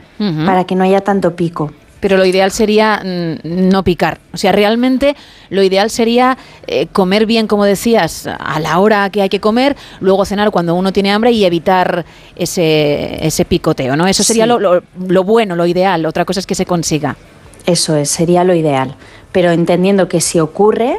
para 0.47 0.65
que 0.65 0.75
no 0.75 0.85
haya 0.85 1.01
tanto 1.03 1.37
pico. 1.37 1.73
Pero 2.01 2.19
lo 2.19 2.27
ideal 2.27 2.51
sería 2.53 3.01
mm, 3.03 3.69
no 3.71 3.83
picar. 3.83 4.19
O 4.33 4.37
sea, 4.37 4.53
realmente 4.53 5.17
lo 5.49 5.63
ideal 5.63 5.91
sería 5.91 6.37
eh, 6.67 6.87
comer 6.89 7.25
bien, 7.27 7.47
como 7.47 7.65
decías, 7.65 8.27
a 8.27 8.61
la 8.61 8.79
hora 8.79 9.09
que 9.11 9.23
hay 9.23 9.29
que 9.31 9.41
comer, 9.41 9.77
luego 10.01 10.25
cenar 10.27 10.51
cuando 10.51 10.75
uno 10.75 10.93
tiene 10.93 11.11
hambre 11.11 11.33
y 11.33 11.45
evitar 11.45 12.05
ese, 12.37 13.27
ese 13.27 13.45
picoteo, 13.45 13.97
¿no? 13.97 14.07
Eso 14.07 14.23
sería 14.23 14.45
Sí. 14.45 14.49
lo, 14.49 14.59
lo- 14.61 14.83
lo 15.09 15.25
bueno, 15.25 15.57
lo 15.57 15.67
ideal. 15.67 16.05
Otra 16.07 16.25
cosa 16.25 16.39
es 16.41 16.47
que 16.47 16.55
se 16.55 16.67
consiga. 16.67 17.17
Eso 17.65 17.97
es, 17.97 18.11
sería 18.11 18.45
lo 18.45 18.55
ideal. 18.55 18.95
Pero 19.33 19.51
entendiendo 19.51 20.07
que 20.09 20.21
si 20.21 20.39
ocurre, 20.39 20.99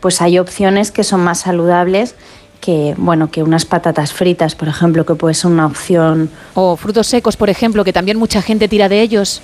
pues 0.00 0.20
hay 0.22 0.38
opciones 0.38 0.90
que 0.90 1.04
son 1.04 1.20
más 1.20 1.40
saludables 1.40 2.14
que, 2.60 2.94
bueno, 2.96 3.30
que 3.30 3.42
unas 3.42 3.64
patatas 3.64 4.12
fritas, 4.12 4.54
por 4.54 4.68
ejemplo, 4.68 5.06
que 5.06 5.14
puede 5.14 5.34
ser 5.34 5.50
una 5.50 5.66
opción. 5.66 6.30
O 6.54 6.76
frutos 6.76 7.06
secos, 7.06 7.36
por 7.36 7.50
ejemplo, 7.50 7.84
que 7.84 7.92
también 7.92 8.18
mucha 8.18 8.42
gente 8.42 8.68
tira 8.68 8.88
de 8.88 9.00
ellos. 9.00 9.42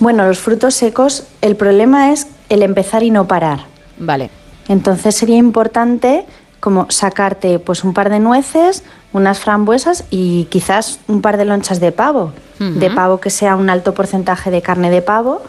Bueno, 0.00 0.26
los 0.26 0.38
frutos 0.38 0.74
secos, 0.74 1.24
el 1.40 1.56
problema 1.56 2.12
es 2.12 2.26
el 2.48 2.62
empezar 2.62 3.02
y 3.02 3.10
no 3.10 3.26
parar. 3.26 3.64
Vale. 3.98 4.30
Entonces 4.68 5.14
sería 5.14 5.36
importante 5.36 6.24
como 6.60 6.90
sacarte 6.90 7.58
pues 7.58 7.84
un 7.84 7.94
par 7.94 8.10
de 8.10 8.18
nueces, 8.18 8.82
unas 9.12 9.38
frambuesas 9.38 10.04
y 10.10 10.44
quizás 10.44 10.98
un 11.06 11.22
par 11.22 11.36
de 11.36 11.44
lonchas 11.44 11.80
de 11.80 11.92
pavo, 11.92 12.32
de 12.58 12.90
pavo 12.90 13.20
que 13.20 13.30
sea 13.30 13.54
un 13.56 13.70
alto 13.70 13.94
porcentaje 13.94 14.50
de 14.50 14.62
carne 14.62 14.90
de 14.90 15.02
pavo 15.02 15.42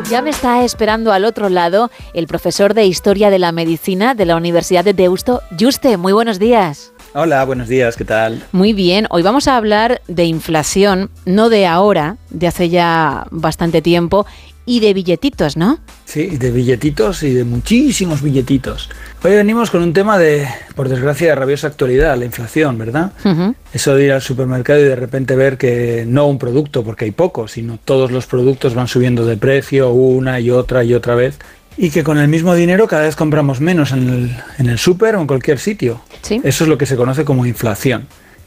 Ya 0.08 0.22
me 0.22 0.30
está 0.30 0.64
esperando 0.64 1.12
al 1.12 1.26
otro 1.26 1.50
lado 1.50 1.90
el 2.14 2.26
profesor 2.26 2.72
de 2.72 2.86
Historia 2.86 3.28
de 3.28 3.38
la 3.38 3.52
Medicina 3.52 4.14
de 4.14 4.24
la 4.24 4.36
Universidad 4.36 4.82
de 4.82 4.94
Deusto, 4.94 5.42
Juste. 5.60 5.98
Muy 5.98 6.14
buenos 6.14 6.38
días. 6.38 6.93
Hola, 7.16 7.44
buenos 7.44 7.68
días, 7.68 7.94
¿qué 7.94 8.04
tal? 8.04 8.42
Muy 8.50 8.72
bien, 8.72 9.06
hoy 9.08 9.22
vamos 9.22 9.46
a 9.46 9.56
hablar 9.56 10.02
de 10.08 10.24
inflación, 10.24 11.10
no 11.24 11.48
de 11.48 11.64
ahora, 11.64 12.16
de 12.30 12.48
hace 12.48 12.70
ya 12.70 13.28
bastante 13.30 13.82
tiempo, 13.82 14.26
y 14.66 14.80
de 14.80 14.92
billetitos, 14.94 15.56
¿no? 15.56 15.78
Sí, 16.06 16.36
de 16.38 16.50
billetitos 16.50 17.22
y 17.22 17.32
de 17.32 17.44
muchísimos 17.44 18.20
billetitos. 18.20 18.90
Hoy 19.22 19.32
venimos 19.32 19.70
con 19.70 19.82
un 19.82 19.92
tema 19.92 20.18
de, 20.18 20.48
por 20.74 20.88
desgracia, 20.88 21.28
de 21.28 21.34
rabiosa 21.36 21.68
actualidad, 21.68 22.16
la 22.16 22.24
inflación, 22.24 22.78
¿verdad? 22.78 23.12
Eso 23.72 23.94
de 23.94 24.06
ir 24.06 24.12
al 24.12 24.22
supermercado 24.22 24.80
y 24.80 24.84
de 24.84 24.96
repente 24.96 25.36
ver 25.36 25.56
que 25.56 26.04
no 26.08 26.26
un 26.26 26.38
producto, 26.38 26.82
porque 26.82 27.04
hay 27.04 27.12
pocos, 27.12 27.52
sino 27.52 27.78
todos 27.84 28.10
los 28.10 28.26
productos 28.26 28.74
van 28.74 28.88
subiendo 28.88 29.24
de 29.24 29.36
precio 29.36 29.90
una 29.92 30.40
y 30.40 30.50
otra 30.50 30.82
y 30.82 30.94
otra 30.94 31.14
vez. 31.14 31.38
Y 31.76 31.90
que 31.90 32.04
con 32.04 32.18
el 32.18 32.28
mismo 32.28 32.54
dinero 32.54 32.86
cada 32.86 33.02
vez 33.02 33.16
compramos 33.16 33.60
menos 33.60 33.92
en 33.92 34.08
el, 34.08 34.36
en 34.58 34.68
el 34.68 34.78
súper 34.78 35.16
o 35.16 35.20
en 35.20 35.26
cualquier 35.26 35.58
sitio. 35.58 36.00
Sí. 36.22 36.40
Eso 36.44 36.64
es 36.64 36.68
lo 36.68 36.78
que 36.78 36.86
se 36.86 36.96
conoce 36.96 37.24
como 37.24 37.46
inflación. 37.46 38.06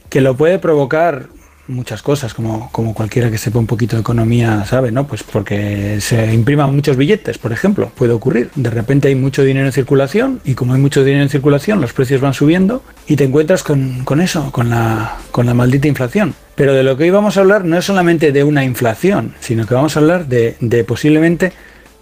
Que 0.10 0.22
lo 0.22 0.38
puede 0.38 0.60
provocar 0.60 1.28
muchas 1.68 2.02
cosas, 2.02 2.34
como, 2.34 2.70
como 2.72 2.94
cualquiera 2.94 3.30
que 3.30 3.38
sepa 3.38 3.60
un 3.60 3.68
poquito 3.68 3.96
de 3.96 4.02
economía 4.02 4.66
sabe, 4.66 4.92
¿no? 4.92 5.08
Pues 5.08 5.24
porque 5.24 6.00
se 6.02 6.34
impriman 6.34 6.74
muchos 6.74 6.98
billetes, 6.98 7.38
por 7.38 7.52
ejemplo, 7.52 7.92
puede 7.96 8.14
ocurrir. 8.14 8.50
De 8.56 8.70
repente 8.70 9.10
hay 9.10 9.16
mucho 9.16 9.44
dinero 9.44 9.66
en 9.66 9.72
circulación 9.72 10.40
y 10.46 10.54
como 10.54 10.74
hay 10.74 10.82
mucho 10.82 11.04
dinero 11.04 11.24
en 11.24 11.30
circulación, 11.30 11.82
los 11.82 11.94
precios 11.94 12.22
van 12.22 12.34
subiendo 12.34 12.84
y 13.08 13.16
te 13.16 13.26
encuentras 13.26 13.64
con, 13.64 14.04
con 14.04 14.22
eso, 14.22 14.52
con 14.52 14.70
la, 14.70 15.18
con 15.32 15.46
la 15.46 15.54
maldita 15.54 15.88
inflación. 15.88 16.34
Pero 16.56 16.74
de 16.74 16.84
lo 16.84 16.98
que 16.98 17.04
hoy 17.04 17.10
vamos 17.12 17.38
a 17.38 17.42
hablar 17.42 17.66
no 17.66 17.78
es 17.78 17.86
solamente 17.86 18.32
de 18.32 18.44
una 18.44 18.64
inflación, 18.64 19.36
sino 19.40 19.68
que 19.68 19.76
vamos 19.76 19.96
a 19.96 20.00
hablar 20.00 20.28
de, 20.28 20.56
de 20.60 20.84
posiblemente 20.84 21.54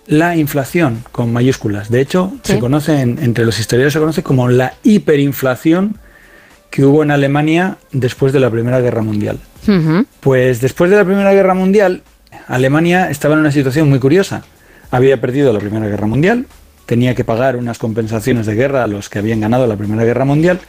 la 0.08 0.35
inflación 0.38 1.03
con 1.11 1.34
mayúsculas. 1.34 1.90
De 1.90 2.01
hecho, 2.01 2.34
Sí. 2.43 2.53
se 2.53 2.59
conoce 2.59 3.01
en- 3.01 3.17
entre 3.22 3.45
los 3.45 3.59
historiadores 3.59 3.93
se 3.93 4.00
conoce 4.00 4.24
como 4.24 4.48
la 4.50 4.74
hiperinflación 4.84 5.98
que 6.69 6.84
hubo 6.85 7.03
en 7.03 7.11
Alemania 7.11 7.77
después 7.92 8.34
de 8.34 8.40
la 8.40 8.50
Primera 8.50 8.80
Guerra 8.82 9.01
Mundial. 9.01 9.40
Pues 10.19 10.61
después 10.61 10.92
de 10.92 10.98
la 10.98 11.06
Primera 11.06 11.34
Guerra 11.34 11.53
Mundial, 11.56 12.03
Alemania 12.48 13.09
estaba 13.09 13.34
en 13.34 13.40
una 13.42 13.51
situación 13.51 13.90
muy 13.90 14.00
curiosa. 14.00 14.43
Había 14.92 15.19
perdido 15.19 15.51
la 15.53 15.59
Primera 15.59 15.88
Guerra 15.88 16.06
Mundial, 16.06 16.45
tenía 16.85 17.16
que 17.16 17.24
pagar 17.24 17.56
unas 17.56 17.80
compensaciones 17.80 18.45
de 18.45 18.53
guerra 18.53 18.84
a 18.84 18.88
los 18.88 19.09
que 19.09 19.17
habían 19.19 19.40
ganado 19.42 19.66
la 19.66 19.75
Primera 19.75 20.03
Guerra 20.03 20.25
Mundial, 20.25 20.59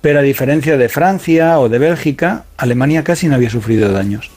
pero 0.00 0.18
a 0.18 0.22
diferencia 0.22 0.76
de 0.76 0.88
Francia 0.88 1.60
o 1.60 1.68
de 1.68 1.78
Bélgica, 1.78 2.44
Alemania 2.56 3.04
casi 3.04 3.28
no 3.28 3.36
había 3.36 3.50
sufrido 3.50 3.92
daños. 3.92 4.30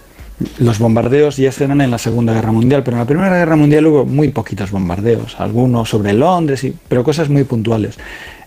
Los 0.57 0.79
bombardeos 0.79 1.37
ya 1.37 1.51
eran 1.59 1.81
en 1.81 1.91
la 1.91 1.97
Segunda 1.97 2.33
Guerra 2.33 2.51
Mundial, 2.51 2.83
pero 2.83 2.95
en 2.95 2.99
la 3.01 3.05
Primera 3.07 3.29
Guerra 3.37 3.55
Mundial 3.55 3.85
hubo 3.87 4.05
muy 4.05 4.29
poquitos 4.29 4.71
bombardeos, 4.71 5.39
algunos 5.39 5.89
sobre 5.89 6.13
Londres, 6.13 6.63
y- 6.63 6.73
pero 6.87 7.03
cosas 7.03 7.29
muy 7.29 7.43
puntuales. 7.43 7.97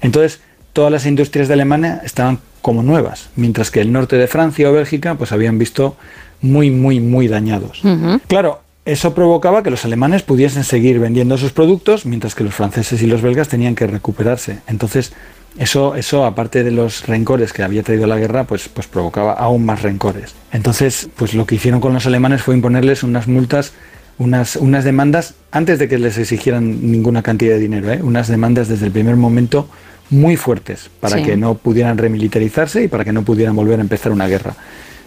Entonces, 0.00 0.40
todas 0.72 0.90
las 0.90 1.04
industrias 1.06 1.48
de 1.48 1.54
Alemania 1.54 2.00
estaban 2.04 2.38
como 2.62 2.82
nuevas, 2.82 3.28
mientras 3.36 3.70
que 3.70 3.80
el 3.80 3.92
norte 3.92 4.16
de 4.16 4.26
Francia 4.26 4.70
o 4.70 4.72
Bélgica 4.72 5.16
pues 5.16 5.32
habían 5.32 5.58
visto 5.58 5.96
muy, 6.40 6.70
muy, 6.70 7.00
muy 7.00 7.28
dañados. 7.28 7.80
Claro, 8.26 8.60
eso 8.84 9.14
provocaba 9.14 9.62
que 9.62 9.70
los 9.70 9.84
alemanes 9.84 10.22
pudiesen 10.22 10.64
seguir 10.64 10.98
vendiendo 10.98 11.36
sus 11.38 11.52
productos, 11.52 12.06
mientras 12.06 12.34
que 12.34 12.42
los 12.44 12.54
franceses 12.54 13.02
y 13.02 13.06
los 13.06 13.20
belgas 13.22 13.48
tenían 13.48 13.74
que 13.74 13.86
recuperarse. 13.86 14.58
Entonces, 14.66 15.12
eso, 15.58 15.94
eso 15.96 16.24
aparte 16.24 16.64
de 16.64 16.70
los 16.70 17.06
rencores 17.06 17.52
que 17.52 17.62
había 17.62 17.82
traído 17.82 18.06
la 18.06 18.16
guerra, 18.18 18.44
pues, 18.44 18.68
pues 18.68 18.86
provocaba 18.86 19.32
aún 19.32 19.64
más 19.66 19.82
rencores. 19.82 20.34
Entonces, 20.52 21.08
pues 21.16 21.34
lo 21.34 21.46
que 21.46 21.56
hicieron 21.56 21.80
con 21.80 21.92
los 21.92 22.06
alemanes 22.06 22.42
fue 22.42 22.54
imponerles 22.54 23.02
unas 23.02 23.28
multas, 23.28 23.72
unas, 24.18 24.56
unas 24.56 24.84
demandas, 24.84 25.34
antes 25.50 25.78
de 25.78 25.88
que 25.88 25.98
les 25.98 26.16
exigieran 26.18 26.90
ninguna 26.90 27.22
cantidad 27.22 27.54
de 27.54 27.60
dinero, 27.60 27.90
¿eh? 27.92 28.00
unas 28.02 28.28
demandas 28.28 28.68
desde 28.68 28.86
el 28.86 28.92
primer 28.92 29.16
momento 29.16 29.68
muy 30.10 30.36
fuertes 30.36 30.90
para 31.00 31.16
Sí. 31.18 31.22
que 31.24 31.36
no 31.36 31.54
pudieran 31.54 31.96
remilitarizarse 31.98 32.84
y 32.84 32.88
para 32.88 33.04
que 33.04 33.12
no 33.12 33.22
pudieran 33.22 33.56
volver 33.56 33.78
a 33.78 33.82
empezar 33.82 34.12
una 34.12 34.28
guerra. 34.28 34.54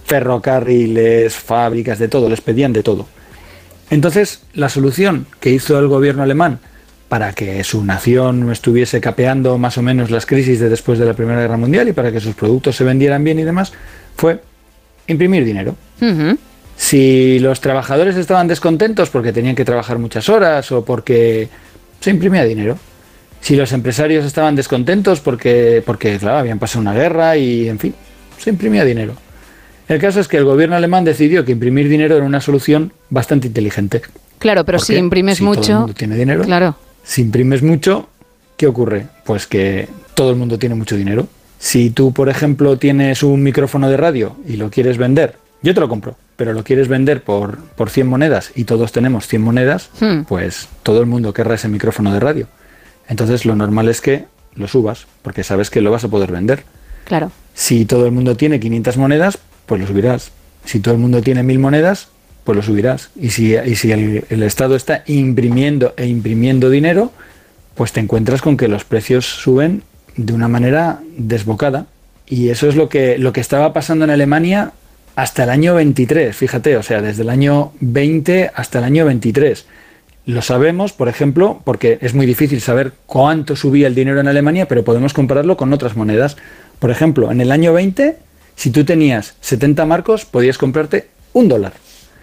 Ferrocarriles, 0.06 1.36
fábricas, 1.36 2.00
de 2.00 2.08
todo, 2.08 2.30
les 2.30 2.42
pedían 2.42 2.74
de 2.74 2.84
todo. 2.84 3.08
Entonces, 3.90 4.42
la 4.54 4.70
solución 4.70 5.28
que 5.40 5.52
hizo 5.52 5.78
el 5.80 5.88
gobierno 5.88 6.24
alemán 6.24 6.60
para 7.10 7.34
que 7.34 7.64
su 7.64 7.84
nación 7.86 8.42
no 8.42 8.52
estuviese 8.52 9.00
capeando 9.00 9.58
más 9.58 9.78
o 9.78 9.82
menos 9.82 10.10
las 10.10 10.26
crisis 10.26 10.60
de 10.60 10.70
después 10.70 10.98
de 10.98 11.06
la 11.06 11.14
Primera 11.14 11.40
Guerra 11.40 11.58
Mundial 11.58 11.88
y 11.88 11.94
para 11.94 12.12
que 12.12 12.20
sus 12.20 12.36
productos 12.36 12.76
se 12.76 12.84
vendieran 12.84 13.24
bien 13.24 13.40
y 13.40 13.44
demás, 13.44 13.74
fue 14.16 14.42
imprimir 15.08 15.46
dinero. 15.46 15.76
Si 16.78 17.40
los 17.40 17.62
trabajadores 17.62 18.16
estaban 18.18 18.48
descontentos 18.48 19.10
porque 19.10 19.32
tenían 19.32 19.56
que 19.56 19.64
trabajar 19.66 19.98
muchas 19.98 20.28
horas 20.30 20.72
o 20.72 20.84
porque 20.84 21.48
se 22.02 22.10
imprimía 22.10 22.44
dinero. 22.44 22.78
Si 23.40 23.56
los 23.56 23.72
empresarios 23.72 24.26
estaban 24.26 24.56
descontentos 24.56 25.20
porque, 25.20 25.84
porque 25.86 26.18
claro, 26.18 26.40
habían 26.40 26.58
pasado 26.58 26.82
una 26.82 26.94
guerra 26.94 27.38
y, 27.38 27.70
en 27.70 27.78
fin, 27.78 27.94
se 28.40 28.50
imprimía 28.50 28.84
dinero. 28.84 29.14
El 29.88 30.00
caso 30.02 30.20
es 30.20 30.28
que 30.28 30.38
el 30.38 30.46
gobierno 30.46 30.76
alemán 30.76 31.04
decidió 31.04 31.46
que 31.46 31.52
imprimir 31.52 31.88
dinero 31.88 32.18
era 32.18 32.26
una 32.26 32.42
solución 32.42 32.92
bastante 33.12 33.48
inteligente. 33.48 34.02
Claro, 34.40 34.66
pero 34.66 34.80
¿Por 34.80 34.86
si 34.88 34.96
imprimes 34.96 35.38
Si 35.38 35.44
todo 35.44 35.54
el 35.54 35.60
mucho. 35.60 35.80
mundo 35.80 35.94
tiene 35.94 36.16
dinero. 36.18 36.44
Claro. 36.44 36.76
Si 37.06 37.22
imprimes 37.22 37.62
mucho, 37.64 38.10
¿qué 38.58 38.68
ocurre? 38.68 39.06
Pues 39.26 39.48
que 39.48 39.88
todo 40.14 40.32
el 40.32 40.36
mundo 40.36 40.60
tiene 40.60 40.76
mucho 40.76 40.96
dinero. 40.98 41.28
Si 41.60 41.90
tú, 41.90 42.12
por 42.14 42.28
ejemplo, 42.30 42.78
tienes 42.78 43.24
un 43.24 43.42
micrófono 43.44 43.90
de 43.90 43.98
radio 43.98 44.36
y 44.48 44.58
lo 44.58 44.70
quieres 44.70 44.98
vender, 44.98 45.38
yo 45.62 45.74
te 45.74 45.80
lo 45.80 45.88
compro, 45.88 46.16
pero 46.36 46.54
lo 46.54 46.64
quieres 46.64 46.88
vender 46.88 47.24
por, 47.24 47.58
por 47.60 47.90
100 47.90 48.08
monedas 48.08 48.52
y 48.56 48.66
todos 48.66 48.92
tenemos 48.92 49.28
100 49.28 49.42
monedas, 49.42 49.90
Hmm. 50.00 50.24
pues 50.28 50.68
todo 50.84 51.00
el 51.00 51.06
mundo 51.06 51.34
querrá 51.34 51.56
ese 51.56 51.68
micrófono 51.70 52.12
de 52.12 52.20
radio. 52.20 52.48
Entonces 53.08 53.46
lo 53.46 53.56
normal 53.56 53.88
es 53.88 54.02
que 54.02 54.26
lo 54.56 54.68
subas, 54.68 55.08
porque 55.22 55.44
sabes 55.44 55.70
que 55.70 55.82
lo 55.82 55.92
vas 55.92 56.04
a 56.04 56.08
poder 56.10 56.32
vender. 56.32 56.64
Claro. 57.06 57.32
Si 57.54 57.86
todo 57.86 58.06
el 58.06 58.12
mundo 58.12 58.36
tiene 58.36 58.60
500 58.60 58.98
monedas, 58.98 59.38
pues 59.66 59.80
lo 59.82 59.88
subirás. 59.88 60.32
Si 60.66 60.80
todo 60.80 60.96
el 60.96 61.00
mundo 61.00 61.22
tiene 61.22 61.44
1000 61.44 61.60
monedas, 61.60 62.08
pues 62.46 62.56
lo 62.56 62.62
subirás. 62.62 63.10
Y 63.20 63.32
si, 63.32 63.56
el, 63.56 64.24
el 64.30 64.44
Estado 64.44 64.76
está 64.78 65.04
imprimiendo 65.08 65.94
e 65.98 66.06
imprimiendo 66.06 66.70
dinero, 66.70 67.12
pues 67.74 67.92
te 67.92 68.00
encuentras 68.00 68.42
con 68.42 68.56
que 68.56 68.70
los 68.70 68.86
precios 68.86 69.26
suben 69.26 69.84
de 70.16 70.32
una 70.32 70.48
manera 70.48 71.02
desbocada. 71.18 71.88
Y 72.28 72.50
eso 72.50 72.70
es 72.70 72.76
lo 72.76 72.88
que, 72.88 73.18
lo 73.18 73.34
que 73.34 73.42
estaba 73.42 73.74
pasando 73.74 74.06
en 74.06 74.12
Alemania 74.12 74.72
hasta 75.16 75.44
el 75.44 75.50
año 75.50 75.76
23, 75.76 76.36
fíjate, 76.36 76.78
o 76.78 76.84
sea, 76.84 77.02
desde 77.02 77.24
el 77.24 77.30
año 77.30 77.72
20 77.80 78.52
hasta 78.54 78.80
el 78.80 78.86
año 78.86 79.06
23. 79.06 79.66
Lo 80.26 80.42
sabemos, 80.42 80.94
por 80.94 81.08
ejemplo, 81.08 81.62
porque 81.64 81.98
es 82.02 82.14
muy 82.14 82.26
difícil 82.26 82.62
saber 82.62 82.94
cuánto 83.06 83.56
subía 83.56 83.88
el 83.88 83.96
dinero 83.96 84.20
en 84.20 84.28
Alemania, 84.28 84.68
pero 84.68 84.84
podemos 84.84 85.14
compararlo 85.14 85.58
con 85.58 85.72
otras 85.72 85.96
monedas. 85.96 86.38
Por 86.80 86.92
ejemplo, 86.92 87.32
en 87.32 87.42
el 87.42 87.52
año 87.52 87.74
20, 87.74 88.18
si 88.56 88.72
tú 88.72 88.84
tenías 88.84 89.36
70 89.42 89.86
marcos, 89.86 90.26
podías 90.26 90.58
comprarte 90.58 91.08
un 91.34 91.48
dólar. 91.48 91.74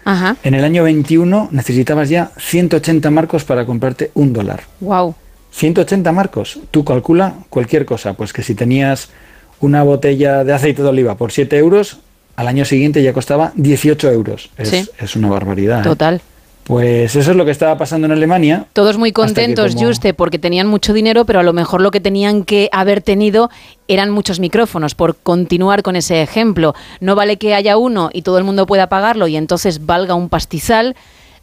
Ajá. 0.05 0.35
En 0.43 0.53
el 0.53 0.63
año 0.63 0.83
21 0.83 1.49
necesitabas 1.51 2.09
ya 2.09 2.31
180 2.37 3.09
marcos 3.11 3.43
para 3.43 3.65
comprarte 3.65 4.11
un 4.13 4.33
dólar. 4.33 4.63
Wow. 4.79 5.15
180 5.51 6.11
marcos. 6.11 6.59
Tú 6.71 6.83
calcula 6.83 7.33
cualquier 7.49 7.85
cosa. 7.85 8.13
Pues 8.13 8.33
que 8.33 8.43
si 8.43 8.55
tenías 8.55 9.09
una 9.59 9.83
botella 9.83 10.43
de 10.43 10.53
aceite 10.53 10.81
de 10.81 10.89
oliva 10.89 11.15
por 11.15 11.31
7 11.31 11.57
euros, 11.57 11.99
al 12.35 12.47
año 12.47 12.65
siguiente 12.65 13.03
ya 13.03 13.13
costaba 13.13 13.51
18 13.55 14.11
euros. 14.11 14.49
Es, 14.57 14.69
Sí. 14.69 14.89
es 14.99 15.15
una 15.15 15.29
barbaridad. 15.29 15.79
¿eh? 15.81 15.83
Pues 16.63 17.15
eso 17.15 17.31
es 17.31 17.37
lo 17.37 17.45
que 17.45 17.51
estaba 17.51 17.77
pasando 17.77 18.05
en 18.05 18.11
Alemania. 18.13 18.65
Todos 18.73 18.97
muy 18.97 19.11
contentos, 19.11 19.75
como- 19.75 19.87
Juste, 19.87 20.13
porque 20.13 20.39
tenían 20.39 20.67
mucho 20.67 20.93
dinero, 20.93 21.25
pero 21.25 21.39
a 21.39 21.43
lo 21.43 21.53
mejor 21.53 21.81
lo 21.81 21.91
que 21.91 21.99
tenían 21.99 22.43
que 22.45 22.69
haber 22.71 23.01
tenido 23.01 23.49
eran 23.87 24.09
muchos 24.11 24.39
micrófonos, 24.39 24.95
por 24.95 25.15
continuar 25.17 25.83
con 25.83 25.95
ese 25.95 26.21
ejemplo. 26.21 26.73
No 27.01 27.15
vale 27.15 27.37
que 27.37 27.53
haya 27.53 27.77
uno 27.77 28.09
y 28.13 28.21
todo 28.21 28.37
el 28.37 28.43
mundo 28.43 28.65
pueda 28.65 28.87
pagarlo 28.87 29.27
y 29.27 29.35
entonces 29.35 29.85
valga 29.85 30.15
un 30.15 30.29
pastizal. 30.29 30.95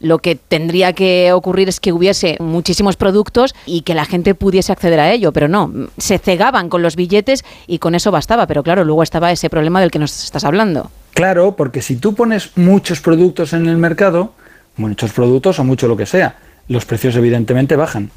Lo 0.03 0.21
que 0.21 0.35
tendría 0.35 0.95
que 0.95 1.31
ocurrir 1.35 1.69
es 1.69 1.79
que 1.79 1.93
hubiese 1.93 2.39
muchísimos 2.41 2.97
productos 2.97 3.55
y 3.67 3.83
que 3.83 3.93
la 3.95 4.07
gente 4.07 4.35
pudiese 4.35 4.73
acceder 4.73 4.99
a 4.99 5.13
ello, 5.13 5.31
pero 5.31 5.47
no, 5.47 5.71
se 5.99 6.17
cegaban 6.17 6.71
con 6.71 6.81
los 6.81 6.97
billetes 6.97 7.45
y 7.67 7.79
con 7.81 7.95
eso 7.95 8.11
bastaba, 8.11 8.47
pero 8.47 8.63
claro, 8.63 8.83
luego 8.87 9.03
estaba 9.03 9.31
ese 9.31 9.51
problema 9.51 9.79
del 9.83 9.91
que 9.91 9.99
nos 9.99 10.25
estás 10.25 10.45
hablando. 10.45 10.91
Claro, 11.13 11.55
porque 11.55 11.83
si 11.83 11.97
tú 11.97 12.15
pones 12.15 12.53
muchos 12.57 13.03
productos 13.03 13.53
en 13.53 13.69
el 13.69 13.77
mercado, 13.77 14.33
muchos 14.77 15.13
productos 15.13 15.59
o 15.59 15.65
mucho 15.65 15.89
lo 15.89 15.97
que 15.97 16.07
sea, 16.07 16.37
los 16.69 16.85
precios 16.85 17.17
evidentemente 17.17 17.77
bajan. 17.77 18.11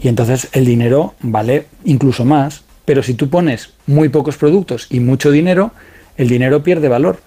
Y 0.00 0.08
entonces 0.08 0.48
el 0.52 0.64
dinero 0.64 1.14
vale 1.20 1.66
incluso 1.84 2.24
más. 2.24 2.62
Pero 2.84 3.02
si 3.02 3.14
tú 3.14 3.28
pones 3.28 3.70
muy 3.86 4.08
pocos 4.08 4.36
productos 4.36 4.86
y 4.90 5.00
mucho 5.00 5.30
dinero, 5.30 5.72
el 6.16 6.28
dinero 6.28 6.62
pierde 6.62 6.88
valor. 6.88 7.18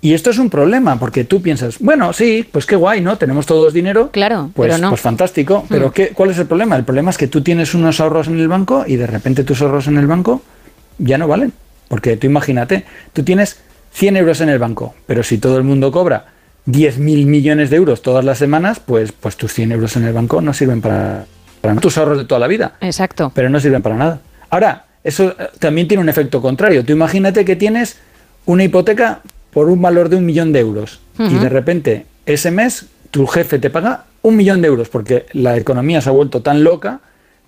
Y 0.00 0.14
esto 0.14 0.30
es 0.30 0.38
un 0.38 0.48
problema, 0.50 0.98
porque 0.98 1.24
tú 1.24 1.42
piensas, 1.42 1.78
bueno, 1.80 2.12
sí, 2.12 2.46
pues 2.50 2.66
qué 2.66 2.76
guay, 2.76 3.00
¿no? 3.00 3.16
Tenemos 3.18 3.46
todos 3.46 3.72
dinero. 3.72 4.10
Claro, 4.12 4.50
Pues, 4.54 4.70
pero 4.70 4.80
no. 4.82 4.90
pues 4.90 5.00
fantástico. 5.00 5.64
Pero 5.68 5.88
Mm. 5.88 5.92
¿qué, 5.92 6.08
¿cuál 6.10 6.30
es 6.30 6.38
el 6.38 6.46
problema? 6.46 6.76
El 6.76 6.84
problema 6.84 7.10
es 7.10 7.18
que 7.18 7.26
tú 7.26 7.42
tienes 7.42 7.74
unos 7.74 7.98
ahorros 8.00 8.28
en 8.28 8.38
el 8.38 8.46
banco 8.48 8.84
y 8.86 8.96
de 8.96 9.06
repente 9.08 9.42
tus 9.44 9.60
ahorros 9.62 9.88
en 9.88 9.96
el 9.98 10.06
banco 10.06 10.42
ya 10.98 11.18
no 11.18 11.26
valen. 11.26 11.52
Porque 11.88 12.16
tú 12.16 12.26
imagínate, 12.28 12.84
tú 13.12 13.22
tienes 13.24 13.58
100 13.92 14.16
euros 14.18 14.40
en 14.40 14.50
el 14.50 14.58
banco, 14.60 14.94
pero 15.06 15.22
si 15.24 15.38
todo 15.38 15.56
el 15.58 15.64
mundo 15.64 15.90
cobra 15.90 16.26
10.000 16.68 17.24
millones 17.26 17.70
de 17.70 17.76
euros 17.76 18.02
todas 18.02 18.24
las 18.24 18.36
semanas, 18.36 18.78
pues, 18.78 19.12
pues 19.12 19.36
tus 19.36 19.54
100 19.54 19.72
euros 19.72 19.96
en 19.96 20.04
el 20.04 20.12
banco 20.12 20.42
no 20.42 20.52
sirven 20.52 20.82
para, 20.82 21.24
para 21.62 21.74
tus 21.76 21.96
ahorros 21.96 22.18
de 22.18 22.24
toda 22.26 22.38
la 22.38 22.46
vida. 22.46 22.74
Exacto. 22.82 23.32
Pero 23.34 23.48
no 23.48 23.58
sirven 23.58 23.80
para 23.80 23.96
nada. 23.96 24.20
Ahora, 24.50 24.84
eso 25.02 25.34
eh, 25.38 25.48
también 25.58 25.88
tiene 25.88 26.02
un 26.02 26.10
efecto 26.10 26.42
contrario. 26.42 26.84
Tú 26.84 26.92
imagínate 26.92 27.46
que 27.46 27.56
tienes 27.56 27.98
una 28.44 28.64
hipoteca 28.64 29.22
por 29.50 29.70
un 29.70 29.80
valor 29.80 30.10
de 30.10 30.16
un 30.16 30.26
millón 30.26 30.52
de 30.52 30.60
euros 30.60 31.00
y 31.18 31.34
de 31.34 31.48
repente 31.48 32.06
ese 32.26 32.50
mes 32.52 32.86
tu 33.10 33.26
jefe 33.26 33.58
te 33.58 33.70
paga 33.70 34.04
un 34.22 34.36
millón 34.36 34.62
de 34.62 34.68
euros 34.68 34.88
porque 34.88 35.26
la 35.32 35.56
economía 35.56 36.00
se 36.00 36.10
ha 36.10 36.12
vuelto 36.12 36.42
tan 36.42 36.62
loca 36.62 37.00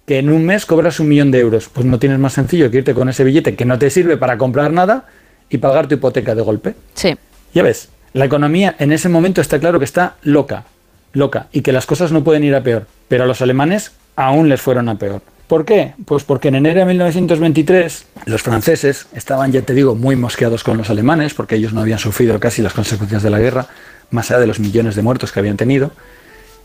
que 0.07 0.19
en 0.19 0.31
un 0.31 0.45
mes 0.45 0.67
cobras 0.67 0.99
un 0.99 1.09
millón 1.09 1.31
de 1.31 1.39
euros. 1.39 1.69
Pues 1.69 1.87
no 1.87 1.99
tienes 1.99 2.19
más 2.19 2.33
sencillo 2.33 2.71
que 2.71 2.79
irte 2.79 2.95
con 2.95 3.09
ese 3.09 3.23
billete 3.23 3.55
que 3.55 3.65
no 3.65 3.79
te 3.79 3.91
sirve 3.91 4.17
para 4.17 4.39
comprar 4.39 4.73
nada 4.73 5.07
y 5.51 5.59
pagar 5.59 5.87
tu 5.87 5.95
hipoteca 5.95 6.35
de 6.35 6.43
golpe. 6.43 6.75
Sí. 6.95 7.17
Ya 7.55 7.63
ves, 7.63 7.91
la 8.13 8.25
economía 8.25 8.75
en 8.79 8.93
ese 8.93 9.09
momento 9.09 9.41
está 9.41 9.59
claro 9.59 9.79
que 9.79 9.85
está 9.85 10.17
loca, 10.23 10.65
loca, 11.13 11.47
y 11.53 11.63
que 11.63 11.73
las 11.73 11.87
cosas 11.87 12.13
no 12.13 12.25
pueden 12.25 12.45
ir 12.45 12.55
a 12.55 12.63
peor. 12.63 12.87
Pero 13.09 13.25
a 13.25 13.27
los 13.27 13.43
alemanes 13.43 13.93
aún 14.17 14.49
les 14.49 14.61
fueron 14.61 14.89
a 14.89 14.97
peor. 14.97 15.23
¿Por 15.47 15.65
qué? 15.65 15.95
Pues 16.05 16.23
porque 16.23 16.49
en 16.49 16.55
enero 16.55 16.81
de 16.81 16.87
1923 16.87 18.07
los 18.27 18.43
franceses 18.43 19.07
estaban, 19.15 19.51
ya 19.51 19.63
te 19.63 19.75
digo, 19.75 19.97
muy 19.97 20.15
mosqueados 20.15 20.63
con 20.63 20.77
los 20.77 20.91
alemanes, 20.91 21.35
porque 21.35 21.57
ellos 21.57 21.73
no 21.73 21.81
habían 21.81 21.99
sufrido 21.99 22.39
casi 22.39 22.63
las 22.63 22.73
consecuencias 22.73 23.23
de 23.23 23.31
la 23.31 23.41
guerra, 23.41 23.67
más 24.11 24.31
allá 24.31 24.41
de 24.41 24.47
los 24.47 24.61
millones 24.61 24.95
de 24.95 25.03
muertos 25.03 25.33
que 25.33 25.41
habían 25.41 25.57
tenido. 25.57 25.91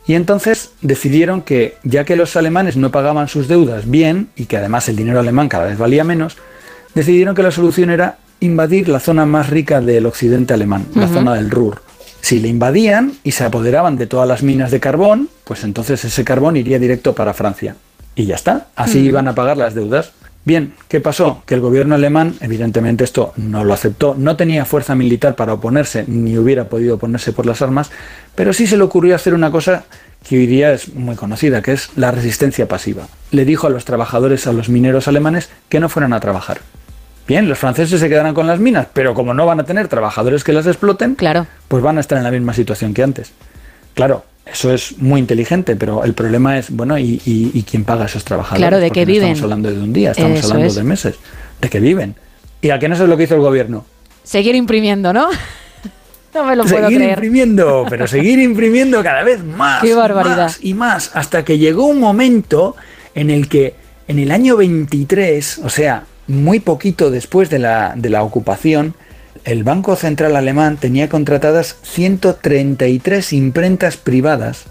Y 0.08 0.14
entonces 0.14 0.72
decidieron 0.82 1.42
que, 1.42 1.78
ya 1.84 2.04
que 2.06 2.16
los 2.16 2.36
alemanes 2.36 2.78
no 2.78 2.92
pagaban 2.92 3.28
sus 3.28 3.48
deudas 3.48 3.90
bien 3.90 4.30
y 4.36 4.46
que 4.46 4.58
además 4.58 4.88
el 4.88 4.96
dinero 4.96 5.20
alemán 5.20 5.50
cada 5.50 5.66
vez 5.66 5.80
valía 5.80 6.04
menos, 6.04 6.38
decidieron 6.94 7.34
que 7.34 7.42
la 7.42 7.50
solución 7.50 7.90
era 7.90 8.20
invadir 8.46 8.88
la 8.88 9.00
zona 9.00 9.26
más 9.26 9.50
rica 9.50 9.82
del 9.82 10.06
occidente 10.06 10.54
alemán, 10.54 10.86
la 10.96 11.08
zona 11.08 11.34
del 11.34 11.52
Ruhr. 11.52 11.82
Si 12.22 12.40
le 12.40 12.48
invadían 12.48 13.14
y 13.24 13.32
se 13.32 13.44
apoderaban 13.44 13.98
de 13.98 14.08
todas 14.08 14.28
las 14.28 14.42
minas 14.42 14.72
de 14.72 14.80
carbón, 14.80 15.30
pues 15.44 15.64
entonces 15.64 16.04
ese 16.06 16.24
carbón 16.24 16.58
iría 16.58 16.80
directo 16.80 17.14
para 17.14 17.34
Francia. 17.34 17.76
Y 18.16 18.26
ya 18.26 18.36
está, 18.36 18.68
así 18.76 19.00
iban 19.00 19.28
a 19.28 19.36
pagar 19.36 19.58
las 19.58 19.76
deudas. 19.76 20.14
Bien, 20.46 20.74
¿qué 20.88 21.02
pasó? 21.02 21.44
Que 21.46 21.56
el 21.56 21.62
gobierno 21.62 21.96
alemán, 21.96 22.36
evidentemente 22.40 23.04
esto 23.04 23.34
no 23.36 23.64
lo 23.64 23.74
aceptó, 23.74 24.16
no 24.18 24.36
tenía 24.36 24.64
fuerza 24.64 24.96
militar 24.96 25.36
para 25.36 25.54
oponerse, 25.54 26.06
ni 26.08 26.38
hubiera 26.38 26.70
podido 26.70 26.96
oponerse 26.96 27.34
por 27.34 27.46
las 27.46 27.62
armas, 27.62 27.92
pero 28.36 28.54
sí 28.54 28.68
se 28.68 28.78
le 28.78 28.84
ocurrió 28.84 29.16
hacer 29.16 29.34
una 29.34 29.52
cosa 29.52 29.86
que 30.28 30.38
hoy 30.38 30.48
día 30.48 30.74
es 30.74 30.94
muy 30.94 31.16
conocida, 31.16 31.62
que 31.62 31.74
es 31.74 31.90
la 31.96 32.12
resistencia 32.12 32.68
pasiva. 32.68 33.08
Le 33.32 33.46
dijo 33.46 33.68
a 33.68 33.70
los 33.70 33.86
trabajadores, 33.86 34.48
a 34.48 34.54
los 34.54 34.70
mineros 34.70 35.08
alemanes, 35.08 35.50
que 35.70 35.80
no 35.80 35.90
fueran 35.90 36.14
a 36.14 36.20
trabajar. 36.20 36.60
Bien, 37.28 37.50
los 37.50 37.58
franceses 37.58 38.00
se 38.00 38.08
quedarán 38.10 38.34
con 38.36 38.46
las 38.46 38.60
minas, 38.60 38.88
pero 38.94 39.14
como 39.16 39.34
no 39.34 39.46
van 39.46 39.60
a 39.60 39.64
tener 39.64 39.88
trabajadores 39.88 40.44
que 40.44 40.54
las 40.54 40.68
exploten, 40.68 41.16
claro. 41.16 41.48
pues 41.68 41.82
van 41.82 41.98
a 41.98 42.02
estar 42.02 42.18
en 42.18 42.24
la 42.24 42.32
misma 42.32 42.54
situación 42.54 42.94
que 42.94 43.02
antes. 43.02 43.32
Claro, 43.96 44.26
eso 44.46 44.72
es 44.72 45.00
muy 45.00 45.20
inteligente, 45.22 45.76
pero 45.76 46.04
el 46.04 46.14
problema 46.14 46.58
es, 46.60 46.70
bueno, 46.70 47.00
¿y, 47.00 47.20
y- 47.26 47.52
y 47.54 47.64
quién 47.64 47.84
paga 47.84 48.04
a 48.04 48.06
esos 48.06 48.24
trabajadores? 48.24 48.60
Claro, 48.62 48.78
¿de 48.78 48.88
Porque 48.90 49.00
qué 49.02 49.06
no 49.08 49.12
viven? 49.14 49.28
Estamos 49.30 49.44
hablando 49.44 49.72
de 49.72 49.80
un 49.82 49.94
día, 49.94 50.12
estamos 50.12 50.38
Eso 50.40 50.48
hablando 50.50 50.68
es. 50.68 50.76
de 50.76 50.84
meses. 50.84 51.16
¿De 51.62 51.70
qué 51.70 51.80
viven? 51.80 52.16
¿Y 52.62 52.70
a 52.70 52.78
qué 52.78 52.88
no 52.88 52.94
es 52.94 53.02
lo 53.02 53.18
que 53.18 53.24
hizo 53.24 53.36
el 53.36 53.42
gobierno? 53.42 53.86
Seguir 54.24 54.54
imprimiendo, 54.54 55.12
¿no? 55.12 55.30
no 56.36 56.44
me 56.46 56.56
lo 56.56 56.64
puedo 56.64 56.76
seguir 56.84 56.98
creer. 57.00 57.12
imprimiendo, 57.14 57.86
pero 57.90 58.06
seguir 58.08 58.40
imprimiendo 58.40 59.02
cada 59.02 59.24
vez 59.24 59.44
más. 59.44 59.82
Qué 59.82 59.96
barbaridad. 59.96 60.38
más 60.38 60.60
y 60.62 60.74
más, 60.76 61.10
hasta 61.16 61.44
que 61.44 61.58
llegó 61.58 61.86
un 61.86 62.00
momento 62.00 62.76
en 63.16 63.32
el 63.32 63.48
que 63.50 63.74
en 64.08 64.20
el 64.20 64.30
año 64.32 64.58
23, 64.58 65.60
o 65.64 65.70
sea, 65.70 66.04
muy 66.28 66.60
poquito 66.60 67.12
después 67.12 67.50
de 67.50 67.60
la, 67.60 67.94
de 67.96 68.10
la 68.10 68.24
ocupación, 68.24 68.96
el 69.44 69.64
Banco 69.64 69.96
Central 69.96 70.36
Alemán 70.36 70.78
tenía 70.78 71.10
contratadas 71.10 71.78
133 71.84 73.34
imprentas 73.34 73.98
privadas 73.98 74.66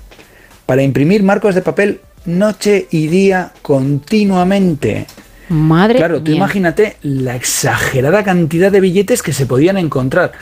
para 0.67 0.83
imprimir 0.83 1.23
marcos 1.23 1.55
de 1.55 1.63
papel 1.63 2.01
noche 2.25 2.89
y 2.91 3.07
día 3.07 3.53
continuamente. 3.63 5.07
Madre 5.49 5.99
Claro, 5.99 6.23
tú 6.23 6.33
imagínate 6.33 6.97
la 7.03 7.37
exagerada 7.37 8.25
cantidad 8.25 8.73
de 8.73 8.81
billetes 8.81 9.23
que 9.23 9.33
se 9.33 9.47
podían 9.47 9.77
encontrar. 9.77 10.33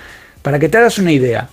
Para 0.42 0.58
que 0.58 0.68
te 0.68 0.78
hagas 0.78 0.98
una 0.98 1.12
idea, 1.12 1.48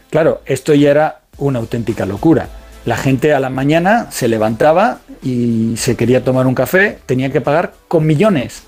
Claro, 0.09 0.41
esto 0.45 0.73
ya 0.73 0.91
era 0.91 1.21
una 1.37 1.59
auténtica 1.59 2.05
locura. 2.05 2.49
La 2.85 2.97
gente 2.97 3.33
a 3.33 3.39
la 3.39 3.49
mañana 3.49 4.07
se 4.11 4.27
levantaba 4.27 4.99
y 5.23 5.73
se 5.77 5.95
quería 5.95 6.23
tomar 6.23 6.47
un 6.47 6.55
café, 6.55 6.97
tenía 7.05 7.31
que 7.31 7.41
pagar 7.41 7.73
con 7.87 8.05
millones 8.07 8.63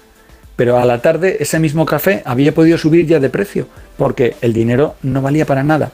pero 0.56 0.78
a 0.78 0.86
la 0.86 1.02
tarde 1.02 1.38
ese 1.40 1.60
mismo 1.60 1.86
café 1.86 2.22
había 2.26 2.54
podido 2.54 2.78
subir 2.78 3.08
ya 3.08 3.20
de 3.20 3.30
precio, 3.30 3.68
porque 3.98 4.36
el 4.42 4.54
dinero 4.54 4.96
no 5.02 5.22
valía 5.22 5.46
para 5.46 5.64
nada. 5.64 5.92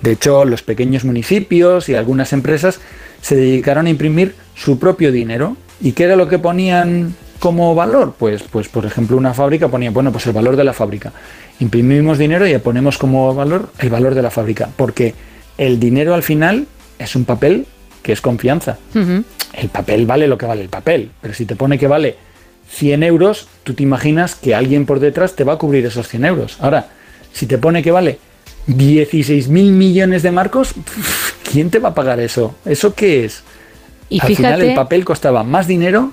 De 0.00 0.12
hecho, 0.12 0.44
los 0.44 0.62
pequeños 0.62 1.04
municipios 1.04 1.88
y 1.88 1.94
algunas 1.94 2.32
empresas 2.32 2.80
se 3.20 3.36
dedicaron 3.36 3.86
a 3.86 3.90
imprimir 3.90 4.34
su 4.54 4.78
propio 4.78 5.12
dinero. 5.12 5.56
¿Y 5.80 5.92
qué 5.92 6.04
era 6.04 6.16
lo 6.16 6.28
que 6.28 6.38
ponían 6.38 7.14
como 7.38 7.74
valor? 7.74 8.14
Pues, 8.18 8.42
pues 8.42 8.68
por 8.68 8.84
ejemplo, 8.84 9.16
una 9.16 9.32
fábrica 9.32 9.68
ponía, 9.68 9.90
bueno, 9.90 10.10
pues 10.12 10.26
el 10.26 10.32
valor 10.32 10.56
de 10.56 10.64
la 10.64 10.72
fábrica. 10.72 11.12
Imprimimos 11.60 12.18
dinero 12.18 12.46
y 12.46 12.56
ponemos 12.58 12.98
como 12.98 13.32
valor 13.34 13.70
el 13.78 13.90
valor 13.90 14.14
de 14.14 14.22
la 14.22 14.30
fábrica, 14.30 14.68
porque 14.76 15.14
el 15.56 15.78
dinero 15.78 16.14
al 16.14 16.24
final 16.24 16.66
es 16.98 17.14
un 17.14 17.24
papel 17.24 17.66
que 18.02 18.12
es 18.12 18.20
confianza. 18.20 18.78
El 18.94 19.68
papel 19.68 20.06
vale 20.06 20.26
lo 20.26 20.36
que 20.36 20.46
vale 20.46 20.62
el 20.62 20.68
papel, 20.68 21.10
pero 21.20 21.32
si 21.32 21.46
te 21.46 21.54
pone 21.54 21.78
que 21.78 21.86
vale 21.86 22.16
100 22.72 23.02
euros, 23.02 23.48
tú 23.64 23.74
te 23.74 23.82
imaginas 23.82 24.34
que 24.34 24.54
alguien 24.54 24.86
por 24.86 24.98
detrás 25.00 25.34
te 25.36 25.44
va 25.44 25.54
a 25.54 25.58
cubrir 25.58 25.84
esos 25.86 26.08
100 26.08 26.24
euros. 26.24 26.56
Ahora, 26.60 26.88
si 27.32 27.46
te 27.46 27.58
pone 27.58 27.82
que 27.82 27.90
vale 27.90 28.18
16 28.66 29.48
mil 29.48 29.72
millones 29.72 30.22
de 30.22 30.30
marcos, 30.30 30.74
¿quién 31.50 31.70
te 31.70 31.78
va 31.78 31.90
a 31.90 31.94
pagar 31.94 32.20
eso? 32.20 32.54
¿Eso 32.64 32.94
qué 32.94 33.24
es? 33.24 33.42
Y 34.08 34.20
Al 34.20 34.34
final 34.34 34.60
el 34.62 34.74
papel 34.74 35.04
costaba 35.04 35.42
más 35.42 35.66
dinero 35.66 36.12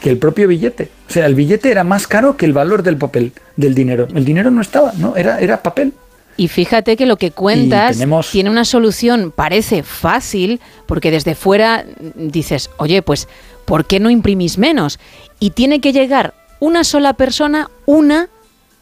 que 0.00 0.10
el 0.10 0.18
propio 0.18 0.48
billete. 0.48 0.90
O 1.08 1.12
sea, 1.12 1.26
el 1.26 1.34
billete 1.34 1.70
era 1.70 1.84
más 1.84 2.06
caro 2.06 2.36
que 2.36 2.44
el 2.46 2.52
valor 2.52 2.82
del 2.82 2.96
papel, 2.96 3.32
del 3.56 3.74
dinero. 3.74 4.08
El 4.14 4.24
dinero 4.24 4.50
no 4.50 4.60
estaba, 4.60 4.92
¿no? 4.96 5.16
Era, 5.16 5.40
era 5.40 5.62
papel. 5.62 5.92
Y 6.36 6.48
fíjate 6.48 6.96
que 6.96 7.04
lo 7.06 7.16
que 7.18 7.30
cuentas 7.30 7.96
tenemos- 7.98 8.30
tiene 8.30 8.48
una 8.50 8.64
solución, 8.64 9.32
parece 9.34 9.82
fácil, 9.82 10.60
porque 10.86 11.10
desde 11.10 11.34
fuera 11.34 11.84
dices, 12.16 12.70
oye, 12.78 13.02
pues, 13.02 13.28
¿por 13.64 13.86
qué 13.86 14.00
no 14.00 14.10
imprimís 14.10 14.58
menos? 14.58 14.98
Y 15.38 15.50
tiene 15.50 15.80
que 15.80 15.92
llegar 15.92 16.34
una 16.60 16.84
sola 16.84 17.14
persona, 17.14 17.70
una, 17.86 18.28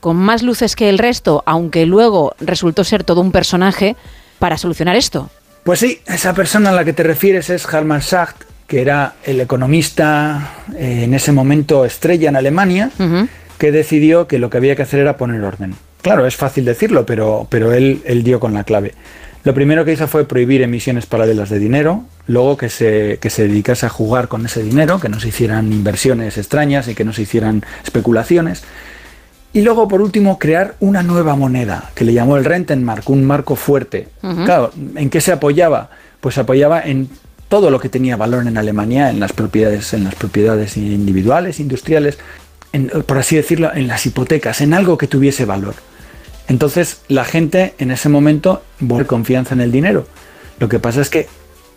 con 0.00 0.16
más 0.16 0.42
luces 0.42 0.76
que 0.76 0.88
el 0.88 0.98
resto, 0.98 1.42
aunque 1.46 1.86
luego 1.86 2.34
resultó 2.40 2.84
ser 2.84 3.04
todo 3.04 3.20
un 3.20 3.32
personaje, 3.32 3.96
para 4.40 4.58
solucionar 4.58 4.96
esto. 4.96 5.30
Pues 5.62 5.78
sí, 5.78 6.00
esa 6.06 6.34
persona 6.34 6.70
a 6.70 6.72
la 6.72 6.84
que 6.84 6.92
te 6.92 7.04
refieres 7.04 7.50
es 7.50 7.64
Hermann 7.72 8.00
Schacht, 8.00 8.42
que 8.66 8.80
era 8.80 9.14
el 9.24 9.40
economista 9.40 10.54
eh, 10.76 11.02
en 11.04 11.14
ese 11.14 11.30
momento 11.30 11.84
estrella 11.84 12.28
en 12.30 12.36
Alemania, 12.36 12.90
que 13.58 13.70
decidió 13.70 14.26
que 14.26 14.38
lo 14.38 14.48
que 14.48 14.56
había 14.56 14.74
que 14.74 14.82
hacer 14.82 15.00
era 15.00 15.16
poner 15.16 15.42
orden. 15.42 15.74
Claro, 16.02 16.26
es 16.26 16.36
fácil 16.36 16.64
decirlo, 16.64 17.04
pero, 17.04 17.46
pero 17.50 17.72
él, 17.74 18.00
él 18.06 18.22
dio 18.22 18.40
con 18.40 18.54
la 18.54 18.64
clave. 18.64 18.94
Lo 19.42 19.54
primero 19.54 19.84
que 19.84 19.92
hizo 19.92 20.06
fue 20.06 20.26
prohibir 20.26 20.60
emisiones 20.60 21.06
paralelas 21.06 21.48
de 21.48 21.58
dinero, 21.58 22.04
luego 22.26 22.56
que 22.58 22.68
se, 22.68 23.18
que 23.20 23.30
se 23.30 23.48
dedicase 23.48 23.86
a 23.86 23.88
jugar 23.88 24.28
con 24.28 24.44
ese 24.44 24.62
dinero, 24.62 25.00
que 25.00 25.08
no 25.08 25.18
se 25.18 25.28
hicieran 25.28 25.72
inversiones 25.72 26.36
extrañas 26.36 26.88
y 26.88 26.94
que 26.94 27.04
no 27.04 27.12
se 27.12 27.22
hicieran 27.22 27.64
especulaciones. 27.82 28.62
Y 29.52 29.62
luego, 29.62 29.88
por 29.88 30.02
último, 30.02 30.38
crear 30.38 30.76
una 30.78 31.02
nueva 31.02 31.34
moneda, 31.36 31.90
que 31.94 32.04
le 32.04 32.12
llamó 32.12 32.36
el 32.36 32.44
Rentenmark, 32.44 33.08
un 33.08 33.24
marco 33.24 33.56
fuerte. 33.56 34.08
Claro, 34.20 34.72
¿en 34.94 35.10
qué 35.10 35.20
se 35.20 35.32
apoyaba? 35.32 35.90
Pues 36.20 36.36
se 36.36 36.42
apoyaba 36.42 36.82
en 36.82 37.08
todo 37.48 37.70
lo 37.70 37.80
que 37.80 37.88
tenía 37.88 38.16
valor 38.16 38.46
en 38.46 38.58
Alemania, 38.58 39.10
en 39.10 39.18
las 39.18 39.32
propiedades, 39.32 39.92
en 39.92 40.04
las 40.04 40.14
propiedades 40.14 40.76
individuales, 40.76 41.58
industriales, 41.58 42.18
en, 42.72 42.88
por 43.06 43.18
así 43.18 43.34
decirlo, 43.34 43.74
en 43.74 43.88
las 43.88 44.06
hipotecas, 44.06 44.60
en 44.60 44.72
algo 44.72 44.96
que 44.96 45.08
tuviese 45.08 45.46
valor. 45.46 45.74
Entonces, 46.50 47.02
la 47.06 47.24
gente 47.24 47.74
en 47.78 47.92
ese 47.92 48.08
momento 48.08 48.64
volvió 48.80 49.06
confianza 49.06 49.54
en 49.54 49.60
el 49.60 49.70
dinero. 49.70 50.08
Lo 50.58 50.68
que 50.68 50.80
pasa 50.80 51.00
es 51.00 51.08
que 51.08 51.28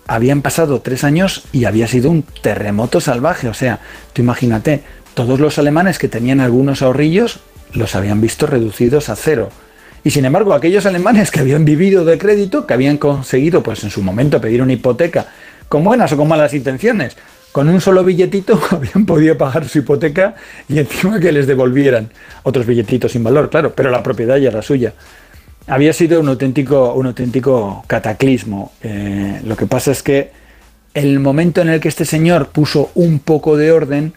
habían 0.08 0.42
pasado 0.42 0.82
tres 0.82 1.03
años 1.03 1.43
y 1.52 1.66
había 1.66 1.88
sido 1.88 2.10
un 2.10 2.24
terremoto 2.24 3.00
salvaje. 3.00 3.48
O 3.48 3.53
sea, 3.53 3.82
tú 4.14 4.24
imagínate, 4.24 4.82
todos 5.14 5.40
los 5.40 5.60
alemanes 5.60 6.00
que 6.00 6.08
tenían 6.08 6.40
algunos 6.40 6.82
ahorrillos 6.82 7.40
los 7.72 7.93
habían 7.93 8.19
visto 8.19 8.48
reducidos 8.48 9.10
a 9.10 9.16
cero. 9.16 9.50
Y 10.03 10.10
sin 10.10 10.26
embargo, 10.26 10.56
aquellos 10.56 10.88
alemanes 10.88 11.30
que 11.30 11.42
habían 11.42 11.66
vivido 11.66 12.03
de 12.03 12.18
crédito, 12.18 12.66
que 12.66 12.74
habían 12.74 12.98
conseguido, 12.98 13.61
pues 13.61 13.84
en 13.84 13.92
su 13.92 14.02
momento, 14.02 14.42
pedir 14.42 14.64
una 14.64 14.74
hipoteca, 14.74 15.27
con 15.69 15.84
buenas 15.84 16.11
o 16.14 16.18
con 16.18 16.27
malas 16.27 16.56
intenciones, 16.56 17.16
con 17.54 17.70
un 17.70 17.80
solo 17.80 18.04
billetito 18.04 18.60
habían 18.72 19.06
podido 19.06 19.38
pagar 19.38 19.70
su 19.70 19.78
hipoteca 19.80 20.36
y 20.68 20.80
encima 20.80 21.20
que 21.22 21.32
les 21.32 21.48
devolvieran 21.48 22.10
otros 22.42 22.66
billetitos 22.66 23.14
sin 23.14 23.24
valor, 23.24 23.50
claro, 23.50 23.74
pero 23.74 23.90
la 23.90 24.04
propiedad 24.04 24.36
ya 24.36 24.50
era 24.50 24.62
suya. 24.62 24.94
Había 25.68 25.94
sido 25.94 26.20
un 26.20 26.28
auténtico, 26.28 26.94
un 26.94 27.06
auténtico 27.06 27.86
cataclismo. 27.88 28.74
Eh, 28.82 29.40
lo 29.46 29.56
que 29.56 29.66
pasa 29.66 29.92
es 29.92 30.04
que 30.04 30.32
el 30.94 31.20
momento 31.22 31.62
en 31.62 31.70
el 31.70 31.80
que 31.80 31.88
este 31.88 32.04
señor 32.04 32.50
puso 32.50 32.92
un 32.96 33.20
poco 33.20 33.56
de 33.56 33.72
orden, 33.72 34.14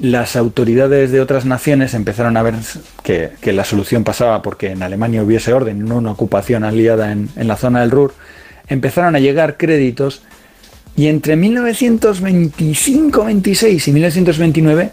las 0.00 0.36
autoridades 0.36 1.10
de 1.10 1.20
otras 1.20 1.44
naciones 1.44 1.94
empezaron 1.94 2.36
a 2.36 2.42
ver 2.42 2.54
que, 3.02 3.32
la 3.52 3.64
solución 3.64 4.04
pasaba 4.04 4.40
porque 4.40 4.70
en 4.70 4.82
Alemania 4.82 5.22
hubiese 5.22 5.52
orden, 5.52 5.84
no 5.84 5.96
una 5.96 6.12
ocupación 6.12 6.64
aliada 6.64 7.10
en 7.12 7.28
la 7.36 7.56
zona 7.56 7.80
del 7.80 7.90
Ruhr, 7.90 8.14
empezaron 8.68 9.16
a 9.16 9.18
llegar 9.18 9.56
créditos 9.56 10.22
y 10.98 11.06
entre 11.06 11.38
1925-26 11.38 13.88
y 13.88 13.92
1929 13.92 14.90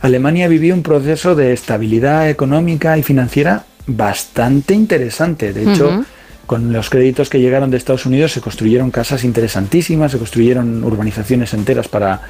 Alemania 0.00 0.46
vivió 0.46 0.72
un 0.72 0.84
proceso 0.84 1.34
de 1.34 1.52
estabilidad 1.52 2.30
económica 2.30 2.96
y 2.96 3.02
financiera 3.02 3.64
bastante 3.88 4.74
interesante. 4.74 5.52
De 5.52 5.72
hecho, 5.72 6.04
con 6.46 6.72
los 6.72 6.88
créditos 6.88 7.28
que 7.28 7.40
llegaron 7.40 7.72
de 7.72 7.76
Estados 7.76 8.06
Unidos 8.06 8.30
se 8.30 8.40
construyeron 8.40 8.92
casas 8.92 9.24
interesantísimas, 9.24 10.12
se 10.12 10.18
construyeron 10.18 10.84
urbanizaciones 10.84 11.52
enteras 11.52 11.88
para, 11.88 12.20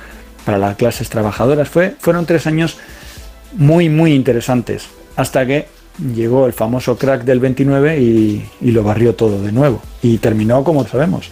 para 0.46 0.56
las 0.56 0.76
clases 0.76 1.10
trabajadoras. 1.10 1.68
Fue, 1.68 1.96
fueron 1.98 2.24
tres 2.24 2.46
años 2.46 2.78
muy, 3.52 3.90
muy 3.90 4.14
interesantes, 4.14 4.86
hasta 5.16 5.44
que 5.44 5.66
llegó 6.14 6.46
el 6.46 6.54
famoso 6.54 6.96
crack 6.96 7.24
del 7.24 7.40
29 7.40 8.00
y, 8.00 8.48
y 8.62 8.70
lo 8.70 8.82
barrió 8.82 9.14
todo 9.14 9.42
de 9.42 9.52
nuevo. 9.52 9.82
Y 10.00 10.16
terminó, 10.16 10.64
como 10.64 10.86
sabemos, 10.86 11.28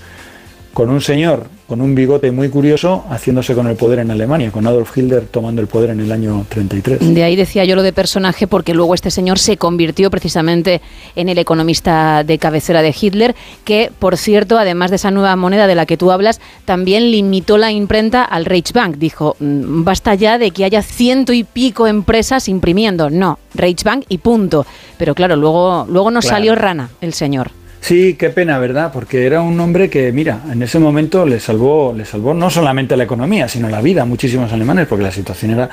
con 0.74 0.90
un 0.90 1.00
señor 1.00 1.55
con 1.66 1.80
un 1.80 1.94
bigote 1.96 2.30
muy 2.30 2.48
curioso 2.48 3.04
haciéndose 3.10 3.54
con 3.54 3.66
el 3.66 3.74
poder 3.76 3.98
en 3.98 4.10
Alemania, 4.12 4.52
con 4.52 4.66
Adolf 4.66 4.96
Hitler 4.96 5.24
tomando 5.28 5.60
el 5.60 5.66
poder 5.66 5.90
en 5.90 5.98
el 6.00 6.12
año 6.12 6.46
33. 6.48 6.98
De 7.14 7.24
ahí 7.24 7.34
decía 7.34 7.64
yo 7.64 7.74
lo 7.74 7.82
de 7.82 7.92
personaje, 7.92 8.46
porque 8.46 8.72
luego 8.72 8.94
este 8.94 9.10
señor 9.10 9.38
se 9.40 9.56
convirtió 9.56 10.08
precisamente 10.10 10.80
en 11.16 11.28
el 11.28 11.38
economista 11.38 12.22
de 12.22 12.38
cabecera 12.38 12.82
de 12.82 12.94
Hitler, 12.98 13.34
que, 13.64 13.90
por 13.98 14.16
cierto, 14.16 14.58
además 14.58 14.90
de 14.90 14.96
esa 14.96 15.10
nueva 15.10 15.34
moneda 15.34 15.66
de 15.66 15.74
la 15.74 15.86
que 15.86 15.96
tú 15.96 16.12
hablas, 16.12 16.40
también 16.64 17.10
limitó 17.10 17.58
la 17.58 17.72
imprenta 17.72 18.22
al 18.22 18.44
Reichsbank. 18.44 18.96
Dijo, 18.96 19.36
"Mm, 19.40 19.82
basta 19.82 20.14
ya 20.14 20.38
de 20.38 20.52
que 20.52 20.64
haya 20.64 20.82
ciento 20.82 21.32
y 21.32 21.42
pico 21.42 21.88
empresas 21.88 22.48
imprimiendo. 22.48 23.10
No, 23.10 23.38
Reichsbank 23.54 24.04
y 24.08 24.18
punto. 24.18 24.66
Pero 24.98 25.14
claro, 25.16 25.34
luego, 25.34 25.84
luego 25.88 26.10
nos 26.12 26.24
Claro. 26.26 26.36
salió 26.36 26.54
rana 26.54 26.90
el 27.00 27.12
señor. 27.12 27.50
Sí, 27.86 28.14
qué 28.18 28.30
pena, 28.30 28.58
¿verdad? 28.58 28.90
Porque 28.92 29.26
era 29.26 29.42
un 29.42 29.60
hombre 29.60 29.88
que, 29.88 30.10
mira, 30.10 30.40
en 30.50 30.60
ese 30.60 30.80
momento 30.80 31.24
le 31.24 31.38
salvó, 31.38 31.94
le 31.96 32.04
salvó 32.04 32.34
no 32.34 32.50
solamente 32.50 32.96
la 32.96 33.04
economía, 33.04 33.46
sino 33.46 33.68
la 33.68 33.80
vida 33.80 34.02
a 34.02 34.04
muchísimos 34.04 34.52
alemanes, 34.52 34.88
porque 34.88 35.04
la 35.04 35.12
situación 35.12 35.52
era 35.52 35.70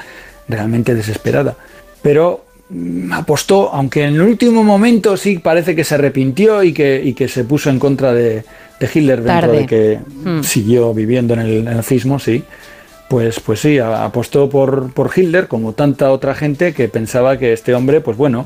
realmente 0.48 0.94
desesperada. 0.94 1.56
Pero 2.04 2.46
mm, 2.70 3.12
apostó, 3.14 3.74
aunque 3.74 4.04
en 4.04 4.14
el 4.14 4.22
último 4.22 4.64
momento 4.64 5.18
sí 5.18 5.40
parece 5.40 5.76
que 5.76 5.84
se 5.84 5.96
arrepintió 5.96 6.62
y 6.64 6.72
que, 6.72 7.02
y 7.04 7.14
que 7.16 7.28
se 7.28 7.46
puso 7.46 7.72
en 7.72 7.80
contra 7.80 8.14
de, 8.14 8.44
de 8.80 8.90
Hitler 8.94 9.24
dentro 9.24 9.48
Tarde. 9.48 9.58
de 9.62 9.66
que 9.66 10.00
Hmm. 10.24 10.44
siguió 10.44 10.94
viviendo 10.94 11.34
en 11.34 11.40
el 11.40 11.64
nazismo, 11.66 12.20
sí. 12.20 12.44
Pues, 13.10 13.40
pues 13.40 13.60
sí, 13.60 13.80
apostó 13.80 14.50
por, 14.50 14.94
por 14.94 15.10
Hitler, 15.16 15.48
como 15.48 15.74
tanta 15.74 16.12
otra 16.12 16.36
gente 16.36 16.74
que 16.74 16.88
pensaba 16.90 17.38
que 17.40 17.54
este 17.54 17.74
hombre, 17.74 18.02
pues 18.02 18.18
bueno, 18.18 18.46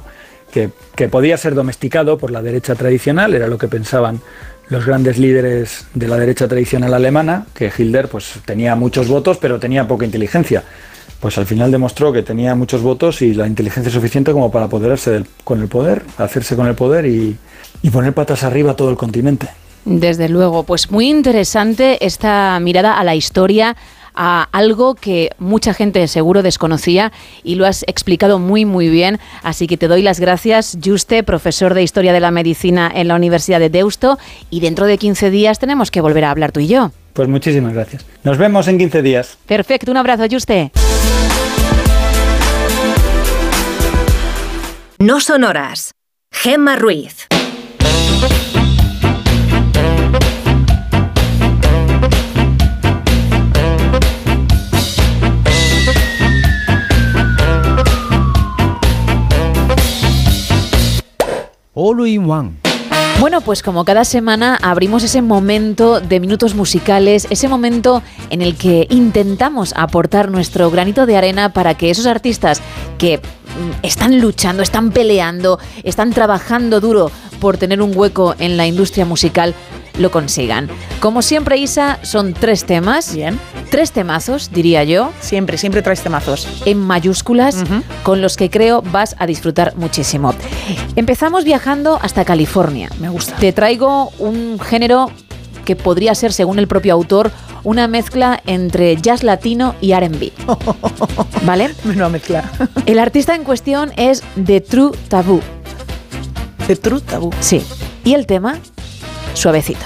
que, 0.51 0.69
podía 1.09 1.37
ser 1.37 1.53
domesticado 1.55 2.17
por 2.17 2.31
la 2.31 2.41
derecha 2.41 2.75
tradicional, 2.75 3.33
era 3.33 3.47
lo 3.47 3.57
que 3.57 3.67
pensaban 3.67 4.21
los 4.69 4.85
grandes 4.85 5.17
líderes 5.17 5.85
de 5.93 6.07
la 6.07 6.17
derecha 6.17 6.47
tradicional 6.47 6.93
alemana, 6.93 7.45
que 7.53 7.71
Hitler 7.75 8.07
pues 8.09 8.33
tenía 8.45 8.75
muchos 8.75 9.07
votos, 9.07 9.37
pero 9.37 9.59
tenía 9.59 9.87
poca 9.87 10.05
inteligencia. 10.05 10.63
Pues 11.19 11.37
al 11.37 11.45
final 11.45 11.71
demostró 11.71 12.11
que 12.13 12.21
tenía 12.21 12.53
muchos 12.53 12.81
votos 12.81 13.21
y 13.21 13.33
la 13.33 13.47
inteligencia 13.47 13.91
suficiente 13.91 14.31
como 14.31 14.51
para 14.51 14.65
apoderarse 14.65 15.11
del- 15.11 15.25
con 15.43 15.61
el 15.61 15.67
poder, 15.67 16.03
hacerse 16.17 16.55
con 16.55 16.67
el 16.67 16.75
poder 16.75 17.05
y, 17.05 17.37
y 17.81 17.89
poner 17.89 18.13
patas 18.13 18.43
arriba 18.43 18.71
a 18.71 18.75
todo 18.75 18.89
el 18.89 18.97
continente. 18.97 19.47
Desde 19.85 20.27
luego, 20.27 20.63
pues 20.63 20.91
muy 20.91 21.07
interesante 21.09 22.05
esta 22.05 22.59
mirada 22.59 22.99
a 22.99 23.03
la 23.05 23.15
historia, 23.15 23.77
a 24.17 24.49
algo 24.51 24.95
que 24.95 25.29
mucha 25.37 25.73
gente 25.73 26.05
seguro 26.07 26.43
desconocía 26.43 27.11
y 27.43 27.55
lo 27.55 27.65
has 27.65 27.83
explicado 27.83 28.39
muy 28.39 28.65
muy 28.65 28.89
bien, 28.89 29.19
así 29.43 29.67
que 29.67 29.77
te 29.77 29.87
doy 29.87 30.01
las 30.01 30.19
gracias, 30.19 30.77
Juste, 30.83 31.23
profesor 31.23 31.73
de 31.73 31.83
Historia 31.83 32.11
de 32.11 32.19
la 32.19 32.31
Medicina 32.31 32.91
en 32.93 33.07
la 33.07 33.15
Universidad 33.15 33.59
de 33.59 33.69
Deusto, 33.69 34.17
y 34.49 34.59
dentro 34.59 34.87
de 34.87 34.97
15 34.97 35.29
días 35.29 35.59
tenemos 35.59 35.91
que 35.91 36.01
volver 36.01 36.25
a 36.25 36.31
hablar 36.31 36.51
tú 36.51 36.59
y 36.59 36.67
yo. 36.67 36.91
Pues 37.13 37.29
muchísimas 37.29 37.73
gracias. 37.73 38.05
Nos 38.23 38.37
vemos 38.37 38.67
en 38.67 38.77
15 38.77 39.01
días. 39.01 39.37
Perfecto, 39.45 39.91
un 39.91 39.97
abrazo, 39.97 40.25
Juste. 40.29 40.71
No 44.99 45.19
son 45.19 45.43
horas. 45.43 45.93
Gemma 46.31 46.75
Ruiz. 46.75 47.27
All 61.79 62.07
in 62.07 62.27
one. 62.27 62.53
Bueno, 63.19 63.41
pues 63.41 63.61
como 63.61 63.85
cada 63.85 64.03
semana 64.03 64.57
abrimos 64.63 65.03
ese 65.03 65.21
momento 65.21 65.99
de 65.99 66.19
minutos 66.19 66.55
musicales, 66.55 67.27
ese 67.29 67.47
momento 67.47 68.01
en 68.31 68.41
el 68.41 68.55
que 68.55 68.87
intentamos 68.89 69.73
aportar 69.75 70.31
nuestro 70.31 70.71
granito 70.71 71.05
de 71.05 71.17
arena 71.17 71.53
para 71.53 71.75
que 71.75 71.91
esos 71.91 72.07
artistas 72.07 72.63
que 72.97 73.21
están 73.83 74.19
luchando, 74.19 74.63
están 74.63 74.91
peleando, 74.91 75.59
están 75.83 76.11
trabajando 76.11 76.79
duro 76.79 77.11
por 77.39 77.57
tener 77.57 77.81
un 77.81 77.95
hueco 77.95 78.35
en 78.39 78.57
la 78.57 78.65
industria 78.65 79.05
musical, 79.05 79.53
lo 79.99 80.11
consigan. 80.11 80.69
Como 80.99 81.21
siempre, 81.21 81.57
Isa, 81.57 81.99
son 82.03 82.33
tres 82.33 82.65
temas. 82.65 83.13
Bien. 83.13 83.39
Tres 83.69 83.91
temazos, 83.91 84.51
diría 84.51 84.83
yo. 84.83 85.11
Siempre, 85.19 85.57
siempre 85.57 85.81
traes 85.81 86.01
temazos. 86.01 86.47
En 86.65 86.79
mayúsculas, 86.79 87.63
con 88.03 88.21
los 88.21 88.37
que 88.37 88.49
creo 88.49 88.81
vas 88.81 89.15
a 89.19 89.25
disfrutar 89.25 89.75
muchísimo. 89.75 90.33
Empezamos 90.95 91.43
viajando 91.43 91.99
hasta 92.01 92.23
California. 92.23 92.89
Me 92.99 93.09
gusta. 93.09 93.35
Te 93.35 93.51
traigo 93.51 94.11
un 94.19 94.59
género 94.59 95.11
que 95.67 95.75
podría 95.75 96.15
ser, 96.15 96.31
según 96.31 96.59
el 96.59 96.67
propio 96.69 96.93
autor, 96.93 97.29
una 97.65 97.89
mezcla 97.89 98.41
entre 98.45 98.95
jazz 98.95 99.21
latino 99.21 99.75
y 99.81 99.93
RB. 99.93 100.31
¿Vale? 101.45 101.75
Menuda 101.83 102.07
mezcla. 102.07 102.49
El 102.85 102.99
artista 102.99 103.35
en 103.35 103.43
cuestión 103.43 103.91
es 103.97 104.23
The 104.45 104.61
True 104.61 104.91
Taboo. 105.09 105.41
The 106.67 106.77
Truth 106.77 107.03
Tabú. 107.03 107.31
Sí. 107.41 107.61
Y 108.05 108.13
el 108.13 108.25
tema, 108.25 108.59
suavecito. 109.33 109.85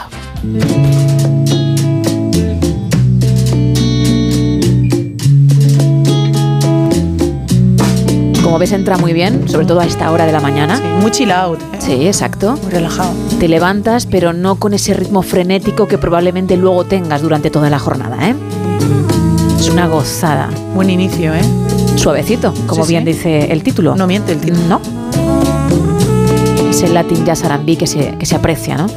Como 8.52 8.60
ves, 8.60 8.74
entra 8.74 8.98
muy 8.98 9.14
bien, 9.14 9.48
sobre 9.48 9.66
todo 9.66 9.80
a 9.80 9.86
esta 9.86 10.12
hora 10.12 10.26
de 10.26 10.34
la 10.34 10.42
mañana. 10.42 10.76
Sí, 10.76 10.84
muy 11.00 11.10
chill 11.12 11.32
out. 11.32 11.58
¿eh? 11.62 11.78
Sí, 11.80 12.06
exacto. 12.06 12.58
Muy 12.62 12.70
relajado. 12.70 13.14
Te 13.40 13.48
levantas, 13.48 14.06
pero 14.06 14.34
no 14.34 14.56
con 14.56 14.74
ese 14.74 14.94
ritmo 14.94 15.22
frenético 15.22 15.88
que 15.88 15.98
probablemente 15.98 16.58
luego 16.58 16.84
tengas 16.84 17.22
durante 17.22 17.50
toda 17.50 17.70
la 17.70 17.80
jornada, 17.80 18.18
¿eh? 18.28 18.36
Es 19.58 19.70
una 19.70 19.88
gozada. 19.88 20.50
Buen 20.76 20.90
inicio, 20.90 21.34
¿eh? 21.34 21.40
Suavecito, 21.96 22.54
como 22.68 22.84
Sí, 22.84 22.90
bien 22.92 23.06
sí. 23.06 23.14
dice 23.14 23.54
el 23.54 23.64
título. 23.64 23.96
No 23.96 24.06
miente 24.06 24.34
el 24.34 24.40
título. 24.42 24.60
No. 24.68 24.82
Ese 26.70 26.90
Latin 26.90 27.24
Jazz 27.24 27.46
R&B 27.46 27.78
que 27.78 27.88
se, 27.88 28.18
que 28.18 28.26
se 28.26 28.36
aprecia, 28.36 28.76
¿no? 28.76 28.88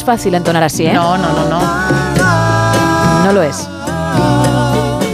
Es 0.00 0.04
fácil 0.04 0.34
entonar 0.34 0.62
así, 0.62 0.86
¿eh? 0.86 0.94
No, 0.94 1.18
no, 1.18 1.28
no, 1.34 1.46
no. 1.50 1.60
No 3.26 3.32
lo 3.34 3.42
es. 3.42 3.68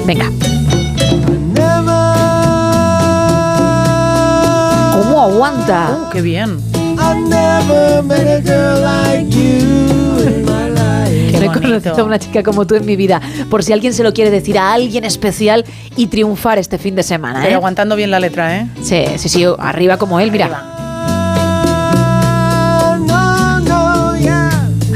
Venga. 0.07 0.31
¿Cómo 4.95 5.23
aguanta? 5.23 5.91
Oh, 5.91 6.11
qué 6.11 6.23
bien. 6.23 6.59
Que 11.31 11.41
no 11.41 11.43
he 11.43 11.61
conocido 11.61 11.97
a 11.97 12.05
una 12.05 12.21
chica 12.21 12.45
como 12.45 12.65
tú 12.65 12.77
en 12.77 12.87
mi 12.87 12.95
vida. 12.95 13.21
Por 13.51 13.65
si 13.65 13.73
alguien 13.73 13.93
se 13.93 14.05
lo 14.05 14.13
quiere 14.13 14.31
decir 14.31 14.57
a 14.57 14.73
alguien 14.73 15.05
especial 15.05 15.65
y 15.97 16.07
triunfar 16.07 16.61
este 16.61 16.79
fin 16.79 16.95
de 16.95 17.03
semana, 17.03 17.41
Pero 17.41 17.53
¿eh? 17.53 17.57
aguantando 17.57 17.97
bien 17.97 18.13
la 18.13 18.21
letra, 18.21 18.57
¿eh? 18.57 18.69
Sí, 18.83 19.05
sí, 19.17 19.29
sí, 19.29 19.45
arriba 19.59 19.97
como 19.97 20.21
él, 20.21 20.31
mira. 20.31 20.76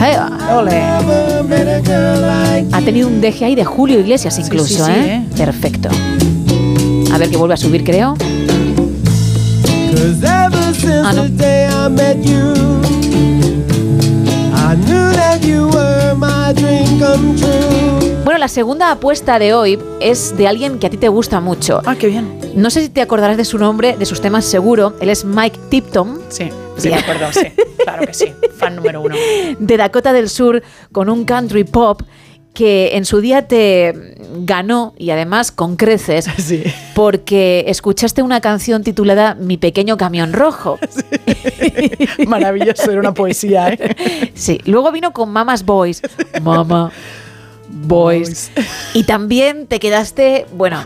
Ole. 0.00 0.80
Ha 2.72 2.80
tenido 2.82 3.08
un 3.08 3.20
deje 3.20 3.44
ahí 3.44 3.54
de 3.54 3.64
Julio 3.64 4.00
Iglesias 4.00 4.38
incluso, 4.38 4.86
sí, 4.86 4.92
sí, 4.92 5.00
¿eh? 5.00 5.26
Perfecto. 5.36 5.90
A 7.12 7.18
ver 7.18 7.28
que 7.28 7.36
vuelve 7.36 7.54
a 7.54 7.56
subir, 7.58 7.84
creo. 7.84 8.16
Ah, 11.04 11.12
no. 11.12 11.24
Bueno, 18.24 18.38
la 18.38 18.48
segunda 18.48 18.90
apuesta 18.92 19.38
de 19.38 19.52
hoy 19.52 19.78
es 20.00 20.36
de 20.36 20.48
alguien 20.48 20.78
que 20.78 20.86
a 20.86 20.90
ti 20.90 20.96
te 20.96 21.08
gusta 21.08 21.40
mucho. 21.40 21.82
Ah, 21.84 21.96
qué 21.96 22.06
bien. 22.06 22.38
No 22.54 22.70
sé 22.70 22.82
si 22.82 22.88
te 22.88 23.02
acordarás 23.02 23.36
de 23.36 23.44
su 23.44 23.58
nombre, 23.58 23.96
de 23.98 24.06
sus 24.06 24.20
temas 24.20 24.44
seguro. 24.44 24.94
Él 25.00 25.10
es 25.10 25.24
Mike 25.24 25.58
Tipton. 25.68 26.20
Sí, 26.28 26.48
sí, 26.76 26.88
Bien. 26.88 27.00
me 27.06 27.12
acuerdo, 27.12 27.32
sí. 27.32 27.48
Claro 27.84 28.06
que 28.06 28.14
sí. 28.14 28.32
Fan 28.56 28.76
número 28.76 29.02
uno. 29.02 29.16
de 29.58 29.76
Dakota 29.76 30.12
del 30.12 30.28
Sur 30.28 30.62
con 30.92 31.08
un 31.08 31.24
country 31.24 31.64
pop 31.64 32.02
que 32.54 32.96
en 32.96 33.04
su 33.04 33.20
día 33.20 33.46
te 33.46 34.16
ganó 34.44 34.94
y 34.98 35.10
además 35.10 35.52
con 35.52 35.76
creces 35.76 36.26
porque 36.94 37.64
escuchaste 37.68 38.22
una 38.22 38.40
canción 38.40 38.82
titulada 38.82 39.34
Mi 39.34 39.56
pequeño 39.56 39.96
camión 39.96 40.32
rojo. 40.32 40.78
Maravilloso, 42.26 42.90
era 42.90 43.00
una 43.00 43.14
poesía, 43.14 43.70
¿eh? 43.70 44.32
Sí, 44.34 44.60
luego 44.64 44.90
vino 44.92 45.12
con 45.12 45.30
Mama's 45.30 45.64
Boys. 45.64 46.02
Mama 46.42 46.90
Boys. 47.68 48.50
Y 48.94 49.04
también 49.04 49.66
te 49.66 49.78
quedaste, 49.78 50.46
bueno, 50.52 50.84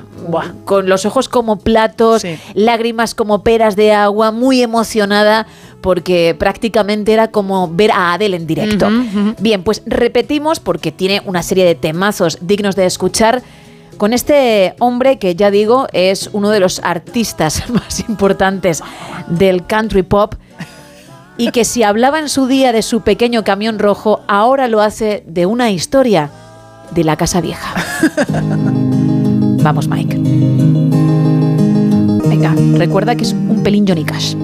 con 0.64 0.88
los 0.88 1.06
ojos 1.06 1.28
como 1.28 1.58
platos, 1.58 2.24
lágrimas 2.52 3.14
como 3.14 3.42
peras 3.42 3.74
de 3.74 3.92
agua, 3.92 4.32
muy 4.32 4.62
emocionada 4.62 5.46
porque 5.84 6.34
prácticamente 6.38 7.12
era 7.12 7.28
como 7.28 7.68
ver 7.68 7.92
a 7.92 8.14
Adele 8.14 8.38
en 8.38 8.46
directo. 8.46 8.88
Bien, 9.38 9.62
pues 9.62 9.82
repetimos 9.84 10.58
porque 10.58 10.92
tiene 10.92 11.20
una 11.26 11.42
serie 11.42 11.66
de 11.66 11.74
temazos 11.74 12.38
dignos 12.40 12.74
de 12.74 12.86
escuchar 12.86 13.42
con 13.98 14.14
este 14.14 14.76
hombre 14.78 15.18
que 15.18 15.36
ya 15.36 15.50
digo 15.50 15.86
es 15.92 16.30
uno 16.32 16.48
de 16.48 16.60
los 16.60 16.80
artistas 16.82 17.68
más 17.68 18.00
importantes 18.00 18.82
del 19.28 19.66
country 19.66 20.02
pop 20.02 20.36
y 21.36 21.50
que 21.50 21.66
si 21.66 21.82
hablaba 21.82 22.18
en 22.18 22.30
su 22.30 22.46
día 22.46 22.72
de 22.72 22.80
su 22.80 23.02
pequeño 23.02 23.44
camión 23.44 23.78
rojo, 23.78 24.22
ahora 24.26 24.68
lo 24.68 24.80
hace 24.80 25.22
de 25.26 25.44
una 25.44 25.70
historia 25.70 26.30
de 26.92 27.04
la 27.04 27.16
casa 27.16 27.42
vieja. 27.42 27.74
Vamos, 29.62 29.86
Mike. 29.86 30.18
Venga, 32.26 32.54
recuerda 32.78 33.14
que 33.16 33.24
es 33.24 33.34
un 33.34 33.62
pelín 33.62 33.86
Johnny 33.86 34.04
Cash. 34.04 34.34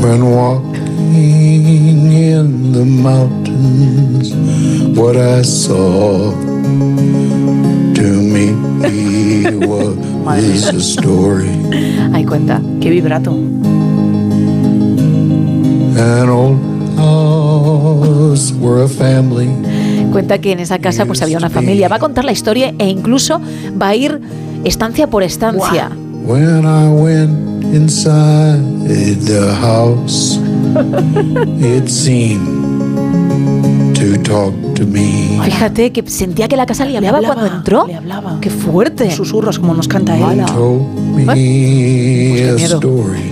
When 0.00 0.30
walking 0.30 2.12
in 2.12 2.72
the 2.72 2.84
mountains, 2.84 4.32
what 4.96 5.16
I 5.16 5.42
saw 5.42 6.32
to 7.94 8.02
me 8.02 8.54
was 9.66 10.68
a 10.68 10.80
story. 10.80 11.50
Ahí 12.12 12.24
cuenta. 12.24 12.60
Qué 12.80 12.90
vibrato. 12.90 13.32
An 15.96 16.28
old 16.28 16.58
house 16.96 18.52
where 18.52 18.84
a 18.84 18.88
family 18.88 19.48
Cuenta 20.12 20.38
que 20.38 20.52
en 20.52 20.60
esa 20.60 20.78
casa 20.78 21.06
pues 21.06 21.22
había 21.22 21.38
una 21.38 21.50
familia. 21.50 21.88
Va 21.88 21.96
a 21.96 21.98
contar 21.98 22.24
la 22.24 22.32
historia 22.32 22.74
e 22.78 22.88
incluso 22.88 23.40
va 23.80 23.88
a 23.88 23.96
ir 23.96 24.20
estancia 24.64 25.08
por 25.08 25.22
estancia. 25.22 25.90
When 26.24 26.64
I 26.64 26.88
went 26.88 27.57
inside 27.72 28.60
the 29.24 29.54
house, 29.60 30.38
it 31.60 31.88
seemed 31.88 33.96
to 33.96 34.16
talk 34.22 34.54
to 34.74 34.86
me. 34.86 35.38
Fíjate 35.44 35.92
que 35.92 36.08
sentía 36.08 36.48
que 36.48 36.56
la 36.56 36.66
casa 36.66 36.84
le 36.84 36.96
hablaba, 36.96 37.20
cuando 37.20 37.46
entró. 37.46 37.86
Le 37.86 37.96
hablaba. 37.96 38.38
Qué 38.40 38.50
fuerte. 38.50 39.10
Susurros 39.10 39.58
como 39.58 39.74
nos 39.74 39.88
canta 39.88 40.16
él. 40.16 40.44
Told 40.46 40.82
me 41.14 41.24
qué 41.24 42.50
a 42.50 42.54
miedo. 42.54 42.76
story 42.76 43.30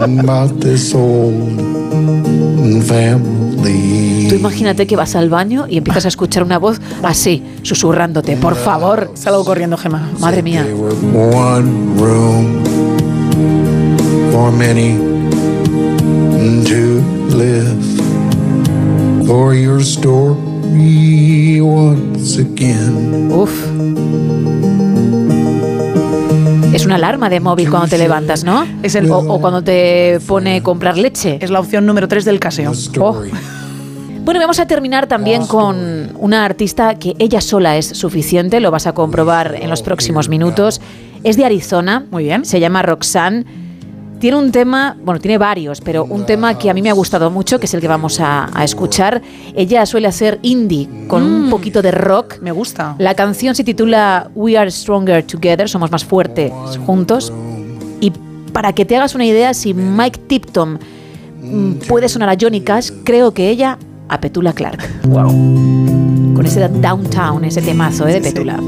about 0.00 0.60
this 0.60 0.94
old 0.94 2.84
family. 2.84 3.45
Tú 4.28 4.34
imagínate 4.34 4.86
que 4.86 4.96
vas 4.96 5.16
al 5.16 5.28
baño 5.28 5.66
y 5.68 5.78
empiezas 5.78 6.04
a 6.04 6.08
escuchar 6.08 6.42
una 6.42 6.58
voz 6.58 6.80
así, 7.02 7.42
susurrándote. 7.62 8.36
Por 8.36 8.56
favor. 8.56 9.10
Salgo 9.14 9.44
corriendo, 9.44 9.76
Gemma. 9.76 10.10
Madre 10.18 10.42
mía. 10.42 10.66
There 16.66 17.06
Es 26.76 26.86
una 26.86 26.96
alarma 26.96 27.28
de 27.28 27.40
móvil 27.40 27.70
cuando 27.70 27.88
te 27.88 27.98
levantas, 27.98 28.44
¿no? 28.44 28.66
Es 28.82 28.94
el- 28.94 29.10
o, 29.10 29.18
o 29.18 29.40
cuando 29.40 29.62
te 29.62 30.18
pone 30.26 30.62
comprar 30.62 30.96
leche. 30.98 31.38
Es 31.40 31.50
la 31.50 31.60
opción 31.60 31.86
número 31.86 32.06
3 32.08 32.24
del 32.24 32.38
caseo. 32.38 32.72
Oh. 33.00 33.22
Bueno, 34.24 34.40
vamos 34.40 34.58
a 34.58 34.66
terminar 34.66 35.06
también 35.06 35.46
con 35.46 36.10
una 36.18 36.44
artista 36.44 36.96
que 36.96 37.14
ella 37.18 37.40
sola 37.40 37.76
es 37.76 37.86
suficiente, 37.86 38.58
lo 38.60 38.70
vas 38.72 38.86
a 38.86 38.92
comprobar 38.92 39.54
en 39.60 39.70
los 39.70 39.82
próximos 39.82 40.28
minutos. 40.28 40.80
Es 41.22 41.36
de 41.36 41.44
Arizona, 41.44 42.04
Muy 42.10 42.24
bien. 42.24 42.44
se 42.44 42.58
llama 42.60 42.82
Roxanne. 42.82 43.44
Tiene 44.18 44.38
un 44.38 44.50
tema, 44.50 44.96
bueno, 45.04 45.20
tiene 45.20 45.36
varios, 45.36 45.80
pero 45.80 46.04
un 46.04 46.24
tema 46.24 46.58
que 46.58 46.70
a 46.70 46.74
mí 46.74 46.80
me 46.80 46.88
ha 46.88 46.94
gustado 46.94 47.30
mucho, 47.30 47.58
que 47.60 47.66
es 47.66 47.74
el 47.74 47.80
que 47.80 47.88
vamos 47.88 48.18
a, 48.20 48.48
a 48.52 48.64
escuchar. 48.64 49.20
Ella 49.54 49.84
suele 49.84 50.08
hacer 50.08 50.38
indie 50.42 50.88
con 51.06 51.22
un 51.22 51.50
poquito 51.50 51.82
de 51.82 51.90
rock. 51.90 52.40
Me 52.40 52.50
gusta. 52.50 52.94
La 52.98 53.14
canción 53.14 53.54
se 53.54 53.62
titula 53.62 54.30
We 54.34 54.56
Are 54.56 54.70
Stronger 54.70 55.22
Together, 55.22 55.68
somos 55.68 55.90
más 55.90 56.04
fuertes 56.04 56.52
juntos. 56.86 57.32
Y 58.00 58.12
para 58.52 58.72
que 58.72 58.84
te 58.86 58.96
hagas 58.96 59.14
una 59.14 59.26
idea, 59.26 59.52
si 59.52 59.74
Mike 59.74 60.20
Tipton 60.28 60.78
mm, 61.42 61.72
puede 61.86 62.08
sonar 62.08 62.30
a 62.30 62.36
Johnny 62.40 62.62
Cash, 62.62 62.90
creo 63.04 63.34
que 63.34 63.50
ella 63.50 63.78
a 64.08 64.20
Petula 64.20 64.52
Clark. 64.52 64.82
Wow. 65.08 66.34
Con 66.34 66.46
ese 66.46 66.66
downtown, 66.68 67.44
ese 67.44 67.62
temazo 67.62 68.06
¿eh? 68.06 68.14
de 68.14 68.20
Petula. 68.20 68.58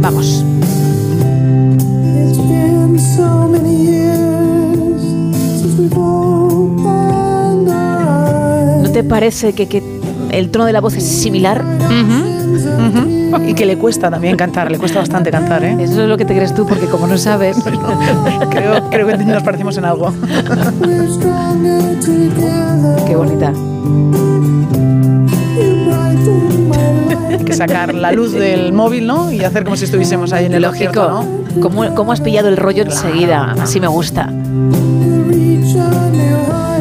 Vamos. 0.00 0.44
Parece 9.06 9.52
que, 9.52 9.66
que 9.68 9.82
el 10.30 10.50
tono 10.50 10.64
de 10.64 10.72
la 10.72 10.80
voz 10.80 10.94
es 10.96 11.04
similar? 11.04 11.64
Ujú. 11.64 12.36
Y 13.46 13.54
que 13.54 13.66
le 13.66 13.76
cuesta 13.76 14.10
también 14.10 14.36
cantar, 14.36 14.70
le 14.70 14.78
cuesta 14.78 15.00
bastante 15.00 15.30
cantar, 15.30 15.64
¿eh? 15.64 15.76
Eso 15.80 16.02
es 16.02 16.08
lo 16.08 16.16
que 16.16 16.24
te 16.24 16.34
crees 16.34 16.54
tú, 16.54 16.66
porque 16.66 16.86
como 16.86 17.06
no 17.06 17.18
sabes. 17.18 17.56
creo, 18.50 18.88
creo 18.90 19.06
que 19.06 19.16
nos 19.18 19.42
parecemos 19.42 19.76
en 19.76 19.84
algo. 19.84 20.12
Qué 23.06 23.16
bonita. 23.16 23.52
Hay 27.30 27.44
que 27.44 27.52
sacar 27.52 27.94
la 27.94 28.12
luz 28.12 28.32
del 28.32 28.72
móvil, 28.72 29.06
¿no? 29.06 29.30
Y 29.32 29.44
hacer 29.44 29.64
como 29.64 29.76
si 29.76 29.84
estuviésemos 29.84 30.32
ahí 30.32 30.46
en 30.46 30.54
el 30.54 30.62
Lógico. 30.62 30.92
concierto, 30.92 31.24
¿no? 31.54 31.60
¿Cómo, 31.60 31.94
cómo 31.94 32.12
has 32.12 32.20
pillado 32.20 32.48
el 32.48 32.56
rollo 32.56 32.82
enseguida? 32.84 33.54
Así 33.60 33.80
me 33.80 33.88
gusta. 33.88 34.30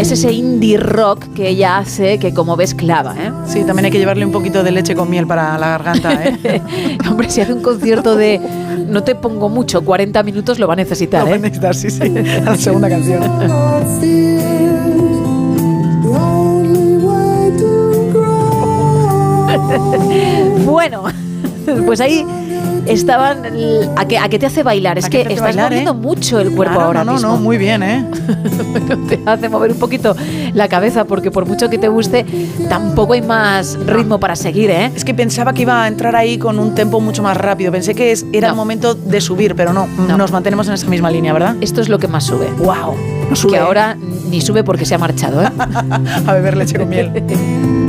Es 0.05 0.11
ese 0.11 0.31
indie 0.31 0.77
rock 0.77 1.33
que 1.33 1.49
ella 1.49 1.79
hace 1.79 2.19
que 2.19 2.31
como 2.31 2.55
ves 2.55 2.75
clava, 2.75 3.15
¿eh? 3.17 3.31
Sí, 3.47 3.63
también 3.63 3.85
hay 3.85 3.91
que 3.91 3.97
llevarle 3.97 4.23
un 4.23 4.31
poquito 4.31 4.63
de 4.63 4.71
leche 4.71 4.93
con 4.93 5.09
miel 5.09 5.25
para 5.25 5.57
la 5.57 5.69
garganta, 5.69 6.23
¿eh? 6.23 6.61
Hombre, 7.09 7.27
si 7.31 7.41
hace 7.41 7.53
un 7.53 7.63
concierto 7.63 8.15
de 8.15 8.39
no 8.87 9.01
te 9.01 9.15
pongo 9.15 9.49
mucho, 9.49 9.83
40 9.83 10.21
minutos 10.21 10.59
lo 10.59 10.67
va 10.67 10.73
a 10.73 10.75
necesitar, 10.75 11.23
Lo 11.23 11.29
va 11.29 11.33
a 11.33 11.37
¿eh? 11.37 11.41
necesitar, 11.41 11.73
sí, 11.73 11.89
sí. 11.89 12.03
A 12.03 12.51
la 12.51 12.55
segunda 12.55 12.87
canción. 12.87 13.19
bueno, 20.67 21.05
pues 21.83 21.99
ahí 21.99 22.23
estaban. 22.87 23.39
¿A 23.95 24.05
qué, 24.05 24.17
a 24.17 24.29
qué 24.29 24.39
te 24.39 24.45
hace 24.45 24.63
bailar? 24.63 24.97
Es 24.97 25.05
¿A 25.05 25.09
que 25.09 25.21
estás 25.21 25.39
bailar, 25.41 25.69
moviendo 25.71 25.91
eh? 25.91 25.93
mucho 25.95 26.39
el 26.39 26.51
cuerpo 26.51 26.73
Claro, 26.75 26.87
ahora 26.87 26.99
no, 27.03 27.11
no, 27.11 27.13
mismo. 27.17 27.29
no, 27.31 27.37
muy 27.37 27.57
bien, 27.57 27.83
¿eh? 27.83 28.05
te 29.09 29.19
hace 29.25 29.49
mover 29.49 29.71
un 29.71 29.79
poquito 29.79 30.15
la 30.53 30.67
cabeza 30.67 31.05
porque 31.05 31.31
por 31.31 31.45
mucho 31.45 31.69
que 31.69 31.77
te 31.77 31.87
guste, 31.87 32.25
tampoco 32.69 33.13
hay 33.13 33.21
más 33.21 33.77
ritmo 33.85 34.19
para 34.19 34.35
seguir, 34.35 34.69
¿eh? 34.71 34.91
Es 34.95 35.03
que 35.05 35.13
pensaba 35.13 35.53
que 35.53 35.63
iba 35.63 35.83
a 35.83 35.87
entrar 35.87 36.15
ahí 36.15 36.37
con 36.37 36.59
un 36.59 36.75
tempo 36.75 36.99
mucho 37.01 37.23
más 37.23 37.37
rápido. 37.37 37.71
Pensé 37.71 37.95
que 37.95 38.11
es- 38.11 38.25
era 38.33 38.49
el 38.49 38.55
momento 38.55 38.95
de 38.95 39.21
subir, 39.21 39.55
pero 39.55 39.73
no, 39.73 39.87
Nos 40.17 40.31
mantenemos 40.31 40.67
en 40.67 40.73
esa 40.75 40.87
misma 40.87 41.11
línea, 41.11 41.33
¿verdad? 41.33 41.55
Esto 41.61 41.81
es 41.81 41.89
lo 41.89 41.99
que 41.99 42.07
más 42.07 42.23
sube. 42.23 42.47
¡Wow! 42.59 42.95
Que 43.49 43.57
ahora 43.57 43.97
ni 44.29 44.39
sube 44.41 44.63
porque 44.63 44.85
se 44.85 44.95
ha 44.95 44.97
marchado, 44.97 45.41
¿eh? 45.43 45.49
a 46.27 46.33
beber 46.33 46.55
leche 46.57 46.77
con 46.77 46.89
miel. 46.89 47.11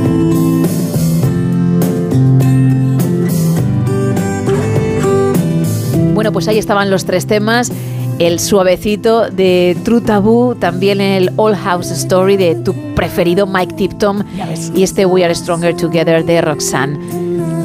Bueno, 6.17 6.31
pues 6.31 6.47
ahí 6.47 6.57
estaban 6.57 6.89
los 6.89 7.05
tres 7.05 7.27
temas. 7.27 7.71
El 8.17 8.39
suavecito 8.39 9.29
de 9.29 9.77
True 9.83 10.01
Taboo, 10.01 10.55
también 10.55 10.99
el 10.99 11.29
All 11.35 11.55
House 11.55 11.91
Story 11.91 12.37
de 12.37 12.55
tu 12.55 12.73
preferido 12.95 13.45
Mike 13.45 13.75
Tipton 13.75 14.25
y 14.73 14.81
este 14.81 15.05
We 15.05 15.23
Are 15.23 15.35
Stronger 15.35 15.77
Together 15.77 16.25
de 16.25 16.41
Roxanne. 16.41 16.97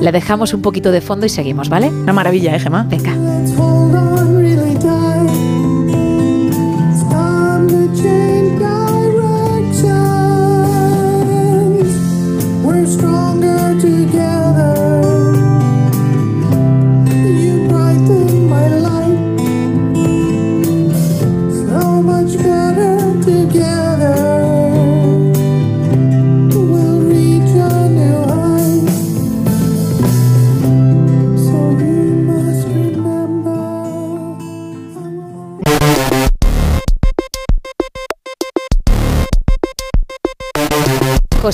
La 0.03 0.13
dejamos 0.13 0.53
un 0.53 0.61
poquito 0.61 0.93
de 0.93 1.01
fondo 1.01 1.25
y 1.25 1.31
seguimos, 1.31 1.71
¿vale? 1.71 1.89
Una 1.89 2.13
maravilla, 2.13 2.55
¿eh, 2.55 2.61
Gemma? 2.61 2.85
Venga. 2.87 3.13
Hold 3.57 3.95
on 3.95 4.37
really 4.37 4.75
tight. 4.75 5.31
It's 6.91 7.03
time 7.09 7.69
to 7.69 8.32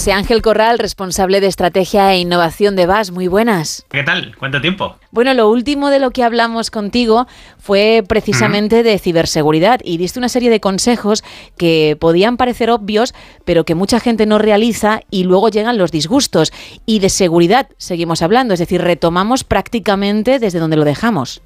José 0.09 0.17
Ángel 0.17 0.41
Corral, 0.41 0.79
responsable 0.79 1.43
de 1.43 1.49
estrategia 1.49 2.15
e 2.15 2.21
innovación 2.21 2.77
de 2.77 2.87
VAS. 2.87 3.11
Muy 3.11 3.29
buenas. 3.29 3.85
¿Qué 3.91 4.03
tal? 4.03 4.35
¿Cuánto 4.39 4.59
tiempo? 4.59 4.97
Bueno, 5.11 5.35
lo 5.35 5.51
último 5.51 5.91
de 5.91 5.99
lo 5.99 6.13
que 6.13 6.25
hablamos 6.25 6.71
contigo 6.71 7.27
fue 7.59 8.03
precisamente 8.09 8.83
de 8.83 8.99
ciberseguridad 8.99 9.81
y 9.85 9.99
diste 9.99 10.19
una 10.19 10.31
serie 10.31 10.49
de 10.49 10.61
consejos 10.61 11.23
que 11.59 11.95
podían 12.01 12.39
parecer 12.39 12.71
obvios, 12.71 13.15
pero 13.45 13.65
que 13.65 13.75
mucha 13.75 14.01
gente 14.01 14.25
no 14.25 14.39
realiza 14.39 15.03
y 15.11 15.25
luego 15.25 15.51
llegan 15.51 15.77
los 15.77 15.93
disgustos. 15.93 16.55
Y 16.87 17.01
de 17.01 17.11
seguridad 17.11 17.69
seguimos 17.77 18.23
hablando, 18.23 18.55
es 18.55 18.61
decir, 18.61 18.81
retomamos 18.81 19.45
prácticamente 19.45 20.39
desde 20.39 20.59
donde 20.59 20.79
lo 20.79 20.87
dejamos. 20.87 21.43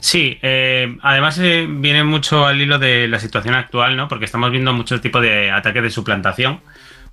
Sí, 0.00 0.36
eh, 0.42 0.98
además 1.00 1.38
eh, 1.38 1.66
viene 1.66 2.04
mucho 2.04 2.44
al 2.44 2.60
hilo 2.60 2.78
de 2.78 3.08
la 3.08 3.18
situación 3.18 3.54
actual, 3.54 3.96
¿no? 3.96 4.06
Porque 4.08 4.26
estamos 4.26 4.50
viendo 4.50 4.74
muchos 4.74 5.00
tipos 5.00 5.22
de 5.22 5.50
ataques 5.50 5.82
de 5.82 5.90
suplantación 5.90 6.60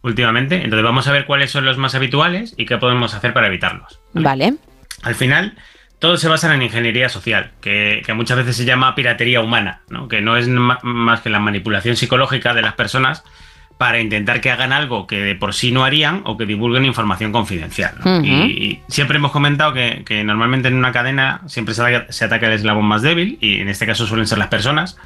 últimamente. 0.01 0.55
Entonces 0.55 0.83
vamos 0.83 1.07
a 1.07 1.11
ver 1.11 1.25
cuáles 1.25 1.51
son 1.51 1.65
los 1.65 1.77
más 1.77 1.95
habituales 1.95 2.53
y 2.57 2.65
qué 2.65 2.77
podemos 2.77 3.13
hacer 3.13 3.33
para 3.33 3.47
evitarlos. 3.47 3.99
Vale. 4.13 4.55
Al 5.03 5.15
final, 5.15 5.55
todo 5.99 6.17
se 6.17 6.27
basa 6.27 6.53
en 6.53 6.61
ingeniería 6.61 7.09
social, 7.09 7.51
que, 7.61 8.01
que 8.05 8.13
muchas 8.13 8.37
veces 8.37 8.55
se 8.55 8.65
llama 8.65 8.95
piratería 8.95 9.41
humana, 9.41 9.81
¿no? 9.89 10.07
que 10.07 10.21
no 10.21 10.37
es 10.37 10.47
más 10.47 11.21
que 11.21 11.29
la 11.29 11.39
manipulación 11.39 11.95
psicológica 11.95 12.53
de 12.53 12.61
las 12.61 12.73
personas 12.73 13.23
para 13.77 14.01
intentar 14.01 14.41
que 14.41 14.51
hagan 14.51 14.73
algo 14.73 15.07
que 15.07 15.21
de 15.21 15.35
por 15.35 15.53
sí 15.53 15.71
no 15.71 15.85
harían 15.85 16.21
o 16.25 16.37
que 16.37 16.45
divulguen 16.45 16.83
información 16.83 17.31
confidencial. 17.31 17.95
y, 18.23 18.29
y 18.29 18.81
siempre 18.89 19.17
hemos 19.17 19.31
comentado 19.31 19.71
que, 19.71 20.03
que 20.05 20.21
normalmente 20.25 20.67
en 20.67 20.75
una 20.75 20.91
cadena 20.91 21.41
siempre 21.47 21.73
se 21.73 21.81
ataca, 21.81 22.11
se 22.11 22.25
ataca 22.25 22.47
el 22.47 22.53
eslabón 22.53 22.85
más 22.85 23.01
débil 23.01 23.37
y 23.39 23.61
en 23.61 23.69
este 23.69 23.85
caso 23.85 24.05
suelen 24.05 24.27
ser 24.27 24.37
las 24.37 24.49
personas. 24.49 24.97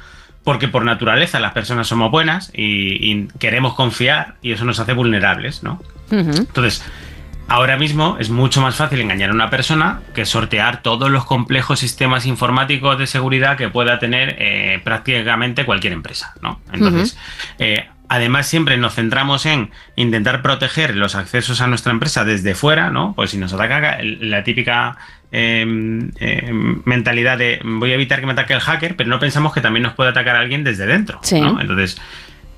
Porque 0.44 0.68
por 0.68 0.84
naturaleza 0.84 1.40
las 1.40 1.52
personas 1.52 1.88
somos 1.88 2.10
buenas 2.10 2.50
y, 2.54 3.10
y 3.10 3.28
queremos 3.38 3.74
confiar 3.74 4.34
y 4.42 4.52
eso 4.52 4.64
nos 4.64 4.78
hace 4.78 4.92
vulnerables, 4.92 5.62
¿no? 5.62 5.82
Entonces, 6.10 6.84
ahora 7.48 7.76
mismo 7.76 8.16
es 8.18 8.30
mucho 8.30 8.60
más 8.60 8.76
fácil 8.76 9.00
engañar 9.00 9.30
a 9.30 9.32
una 9.32 9.50
persona 9.50 10.00
que 10.14 10.24
sortear 10.24 10.82
todos 10.82 11.10
los 11.10 11.24
complejos 11.24 11.78
sistemas 11.78 12.26
informáticos 12.26 12.98
de 12.98 13.06
seguridad 13.06 13.56
que 13.56 13.68
pueda 13.68 13.98
tener 13.98 14.36
eh, 14.38 14.80
prácticamente 14.84 15.64
cualquier 15.64 15.92
empresa, 15.92 16.34
¿no? 16.40 16.60
Entonces, 16.72 17.18
eh, 17.58 17.88
además 18.08 18.46
siempre 18.46 18.76
nos 18.76 18.94
centramos 18.94 19.46
en 19.46 19.70
intentar 19.96 20.42
proteger 20.42 20.96
los 20.96 21.14
accesos 21.14 21.60
a 21.60 21.66
nuestra 21.66 21.92
empresa 21.92 22.24
desde 22.24 22.54
fuera, 22.54 22.90
¿no? 22.90 23.14
Pues 23.14 23.30
si 23.30 23.38
nos 23.38 23.52
ataca 23.52 23.98
la 24.02 24.44
típica 24.44 24.96
eh, 25.34 26.10
eh, 26.20 26.50
mentalidad 26.84 27.36
de 27.38 27.60
voy 27.64 27.90
a 27.90 27.94
evitar 27.94 28.20
que 28.20 28.26
me 28.26 28.32
ataque 28.32 28.54
el 28.54 28.60
hacker, 28.60 28.94
pero 28.96 29.10
no 29.10 29.18
pensamos 29.18 29.52
que 29.52 29.60
también 29.60 29.82
nos 29.82 29.94
puede 29.94 30.10
atacar 30.10 30.36
alguien 30.36 30.62
desde 30.64 30.86
dentro, 30.86 31.18
Sí. 31.22 31.40
¿no? 31.40 31.60
Entonces, 31.60 32.00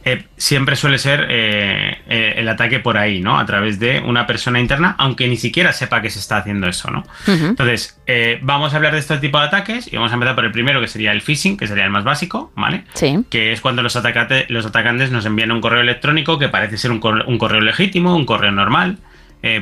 eh, 0.04 0.24
siempre 0.36 0.76
suele 0.76 0.98
ser 0.98 1.26
eh, 1.30 1.98
eh, 2.08 2.34
el 2.36 2.48
ataque 2.48 2.78
por 2.78 2.96
ahí, 2.96 3.20
¿no? 3.20 3.38
A 3.40 3.44
través 3.46 3.80
de 3.80 3.98
una 3.98 4.24
persona 4.24 4.60
interna, 4.60 4.94
aunque 4.98 5.26
ni 5.26 5.36
siquiera 5.36 5.72
sepa 5.72 6.00
que 6.00 6.10
se 6.10 6.20
está 6.20 6.36
haciendo 6.36 6.68
eso, 6.68 6.90
¿no? 6.92 7.02
Entonces, 7.26 7.98
vamos 8.42 8.72
a 8.72 8.76
hablar 8.76 8.92
de 8.92 9.00
este 9.00 9.16
tipo 9.18 9.40
de 9.40 9.46
ataques 9.46 9.92
y 9.92 9.96
vamos 9.96 10.12
a 10.12 10.14
empezar 10.14 10.36
por 10.36 10.44
el 10.44 10.52
primero, 10.52 10.80
que 10.80 10.86
sería 10.86 11.10
el 11.10 11.22
phishing, 11.22 11.56
que 11.56 11.66
sería 11.66 11.84
el 11.84 11.90
más 11.90 12.04
básico, 12.04 12.52
¿vale? 12.54 12.84
Sí. 12.94 13.24
Que 13.30 13.50
es 13.52 13.60
cuando 13.60 13.82
los, 13.82 13.96
atacate- 13.96 14.46
los 14.48 14.64
atacantes 14.64 15.10
nos 15.10 15.26
envían 15.26 15.50
un 15.50 15.60
correo 15.60 15.80
electrónico 15.80 16.38
que 16.38 16.48
parece 16.50 16.76
ser 16.78 16.92
un, 16.92 17.00
correo, 17.00 17.24
un 17.26 17.36
correo 17.38 17.60
legítimo, 17.60 18.14
un 18.14 18.26
correo 18.26 18.52
normal, 18.52 18.98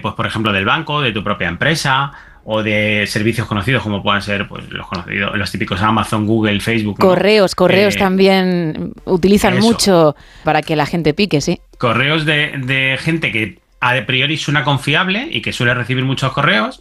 pues 0.02 0.14
por 0.14 0.26
ejemplo 0.26 0.52
del 0.52 0.64
banco, 0.66 1.00
de 1.00 1.12
tu 1.12 1.22
propia 1.24 1.48
empresa 1.48 2.12
o 2.44 2.62
de 2.62 3.06
servicios 3.06 3.46
conocidos 3.46 3.82
como 3.82 4.02
puedan 4.02 4.20
ser 4.22 4.46
pues, 4.46 4.68
los 4.70 4.86
conocidos, 4.86 5.36
los 5.36 5.50
típicos 5.50 5.80
Amazon, 5.82 6.26
Google, 6.26 6.60
Facebook. 6.60 6.98
¿no? 6.98 7.06
Correos, 7.06 7.54
correos 7.54 7.96
Eh, 7.96 7.98
también 7.98 8.92
utilizan 9.06 9.54
eso. 9.54 9.62
mucho 9.66 10.16
para 10.44 10.60
que 10.62 10.76
la 10.76 10.86
gente 10.86 11.14
pique, 11.14 11.40
sí. 11.40 11.60
correos 11.78 12.24
de, 12.24 12.52
de 12.64 12.98
gente 13.00 13.32
que 13.32 13.58
a 13.80 13.94
priori 14.06 14.36
suena 14.36 14.62
confiable 14.64 15.28
y 15.30 15.40
que 15.42 15.52
suele 15.52 15.74
recibir 15.74 16.04
muchos 16.04 16.32
correos 16.32 16.80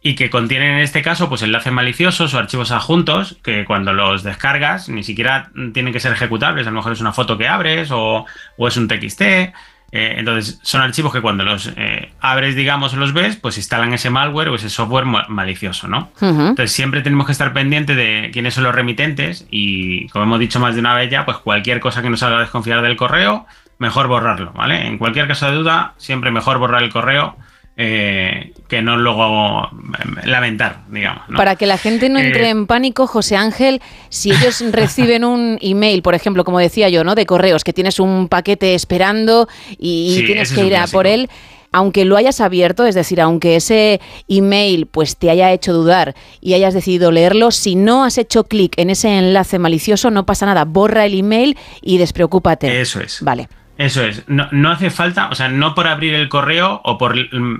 y 0.00 0.14
que 0.14 0.30
contienen 0.30 0.74
en 0.74 0.78
este 0.80 1.02
caso 1.02 1.28
pues 1.28 1.42
enlaces 1.42 1.72
maliciosos 1.72 2.32
o 2.32 2.38
archivos 2.38 2.70
adjuntos 2.70 3.36
que 3.42 3.64
cuando 3.64 3.92
los 3.92 4.22
descargas 4.22 4.88
ni 4.88 5.02
siquiera 5.02 5.50
tienen 5.74 5.92
que 5.92 5.98
ser 6.00 6.12
ejecutables, 6.12 6.66
a 6.66 6.70
lo 6.70 6.76
mejor 6.76 6.92
es 6.92 7.00
una 7.00 7.12
foto 7.12 7.36
que 7.36 7.48
abres 7.48 7.90
o, 7.90 8.24
o 8.56 8.68
es 8.68 8.76
un 8.76 8.86
TXT. 8.86 9.22
Eh, 9.90 10.16
entonces 10.18 10.58
son 10.62 10.80
archivos 10.82 11.12
que 11.12 11.20
cuando 11.20 11.44
los 11.44 11.72
eh, 11.76 12.10
abres, 12.20 12.54
digamos, 12.54 12.92
los 12.94 13.12
ves, 13.12 13.36
pues 13.36 13.56
instalan 13.56 13.92
ese 13.94 14.10
malware 14.10 14.48
o 14.50 14.54
ese 14.54 14.68
software 14.68 15.04
ma- 15.06 15.26
malicioso, 15.28 15.88
¿no? 15.88 16.10
Entonces 16.50 16.72
siempre 16.72 17.00
tenemos 17.02 17.26
que 17.26 17.32
estar 17.32 17.52
pendiente 17.52 17.94
de 17.94 18.30
quiénes 18.32 18.54
son 18.54 18.64
los 18.64 18.74
remitentes 18.74 19.46
y 19.50 20.08
como 20.08 20.24
hemos 20.24 20.40
dicho 20.40 20.60
más 20.60 20.74
de 20.74 20.80
una 20.80 20.94
vez 20.94 21.10
ya, 21.10 21.24
pues 21.24 21.38
cualquier 21.38 21.80
cosa 21.80 22.02
que 22.02 22.10
nos 22.10 22.22
haga 22.22 22.40
desconfiar 22.40 22.82
del 22.82 22.96
correo, 22.96 23.46
mejor 23.78 24.08
borrarlo, 24.08 24.52
¿vale? 24.52 24.86
En 24.86 24.98
cualquier 24.98 25.26
caso 25.28 25.46
de 25.50 25.56
duda, 25.56 25.94
siempre 25.96 26.30
mejor 26.30 26.58
borrar 26.58 26.82
el 26.82 26.90
correo 26.92 27.36
eh, 27.80 28.54
que 28.66 28.82
no 28.82 28.96
luego 28.96 29.62
eh, 29.62 30.26
lamentar, 30.26 30.82
digamos. 30.90 31.22
¿no? 31.28 31.36
Para 31.36 31.54
que 31.54 31.64
la 31.64 31.78
gente 31.78 32.08
no 32.08 32.18
entre 32.18 32.46
Eh, 32.46 32.50
en 32.50 32.66
pánico, 32.66 33.06
José 33.06 33.36
Ángel, 33.36 33.80
si 34.08 34.32
ellos 34.32 34.64
reciben 34.72 35.24
un 35.24 35.58
email, 35.62 36.02
por 36.02 36.16
ejemplo, 36.16 36.42
como 36.44 36.58
decía 36.58 36.88
yo, 36.88 37.04
¿no? 37.04 37.14
De 37.14 37.24
correos, 37.24 37.62
que 37.62 37.72
tienes 37.72 38.00
un 38.00 38.26
paquete 38.26 38.74
esperando 38.74 39.48
y 39.78 40.16
Sí, 40.16 40.26
tienes 40.26 40.52
que 40.52 40.66
ir 40.66 40.76
a 40.76 40.88
por 40.88 41.06
él, 41.06 41.30
aunque 41.70 42.04
lo 42.04 42.16
hayas 42.16 42.40
abierto, 42.40 42.84
es 42.84 42.96
decir, 42.96 43.20
aunque 43.20 43.54
ese 43.54 44.00
email 44.26 44.86
pues 44.86 45.16
te 45.16 45.30
haya 45.30 45.52
hecho 45.52 45.72
dudar 45.72 46.16
y 46.40 46.54
hayas 46.54 46.74
decidido 46.74 47.12
leerlo, 47.12 47.52
si 47.52 47.76
no 47.76 48.04
has 48.04 48.18
hecho 48.18 48.44
clic 48.44 48.74
en 48.76 48.90
ese 48.90 49.18
enlace 49.18 49.60
malicioso, 49.60 50.10
no 50.10 50.26
pasa 50.26 50.46
nada, 50.46 50.64
borra 50.64 51.06
el 51.06 51.16
email 51.16 51.56
y 51.80 51.98
despreocúpate. 51.98 52.80
Eso 52.80 53.00
es. 53.00 53.22
Vale. 53.22 53.48
Eso 53.78 54.02
es, 54.02 54.24
no, 54.28 54.48
no 54.50 54.70
hace 54.70 54.90
falta, 54.90 55.28
o 55.30 55.34
sea, 55.34 55.48
no 55.48 55.74
por 55.74 55.86
abrir 55.86 56.14
el 56.14 56.28
correo 56.28 56.80
o 56.84 56.98
por 56.98 57.14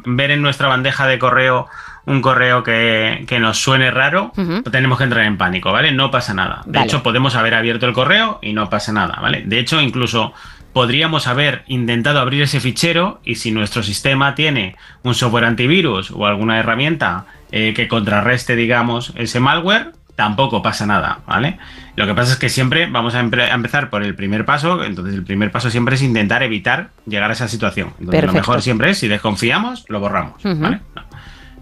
ver 0.04 0.30
en 0.32 0.42
nuestra 0.42 0.66
bandeja 0.66 1.06
de 1.06 1.18
correo 1.18 1.68
un 2.06 2.22
correo 2.22 2.62
que, 2.62 3.24
que 3.28 3.38
nos 3.38 3.58
suene 3.58 3.90
raro, 3.90 4.32
tenemos 4.72 4.98
que 4.98 5.04
entrar 5.04 5.24
en 5.26 5.36
pánico, 5.36 5.70
¿vale? 5.72 5.92
No 5.92 6.10
pasa 6.10 6.32
nada. 6.34 6.62
De 6.64 6.72
Vale. 6.72 6.86
hecho, 6.86 7.02
podemos 7.02 7.36
haber 7.36 7.54
abierto 7.54 7.86
el 7.86 7.92
correo 7.92 8.38
y 8.42 8.52
no 8.54 8.68
pasa 8.70 8.92
nada, 8.92 9.18
¿vale? 9.20 9.42
De 9.44 9.58
hecho, 9.58 9.80
incluso 9.80 10.32
podríamos 10.72 11.26
haber 11.26 11.64
intentado 11.66 12.18
abrir 12.18 12.42
ese 12.42 12.60
fichero 12.60 13.20
y 13.24 13.34
si 13.34 13.50
nuestro 13.50 13.82
sistema 13.82 14.34
tiene 14.34 14.76
un 15.02 15.14
software 15.14 15.44
antivirus 15.44 16.10
o 16.10 16.26
alguna 16.26 16.58
herramienta 16.58 17.26
eh, 17.52 17.74
que 17.74 17.88
contrarreste, 17.88 18.56
digamos, 18.56 19.12
ese 19.16 19.38
malware, 19.38 19.92
tampoco 20.18 20.60
pasa 20.62 20.84
nada, 20.84 21.20
¿vale? 21.28 21.58
Lo 21.94 22.04
que 22.04 22.12
pasa 22.12 22.32
es 22.32 22.38
que 22.40 22.48
siempre 22.48 22.86
vamos 22.90 23.14
a, 23.14 23.22
empe- 23.22 23.48
a 23.48 23.54
empezar 23.54 23.88
por 23.88 24.02
el 24.02 24.16
primer 24.16 24.44
paso, 24.44 24.82
entonces 24.82 25.14
el 25.14 25.22
primer 25.22 25.52
paso 25.52 25.70
siempre 25.70 25.94
es 25.94 26.02
intentar 26.02 26.42
evitar 26.42 26.88
llegar 27.06 27.30
a 27.30 27.34
esa 27.34 27.46
situación. 27.46 27.90
Entonces, 28.00 28.10
lo 28.26 28.32
mejor 28.40 28.60
siempre 28.62 28.90
es, 28.90 28.98
si 28.98 29.06
desconfiamos, 29.06 29.84
lo 29.88 30.00
borramos. 30.00 30.42
¿vale? 30.60 30.80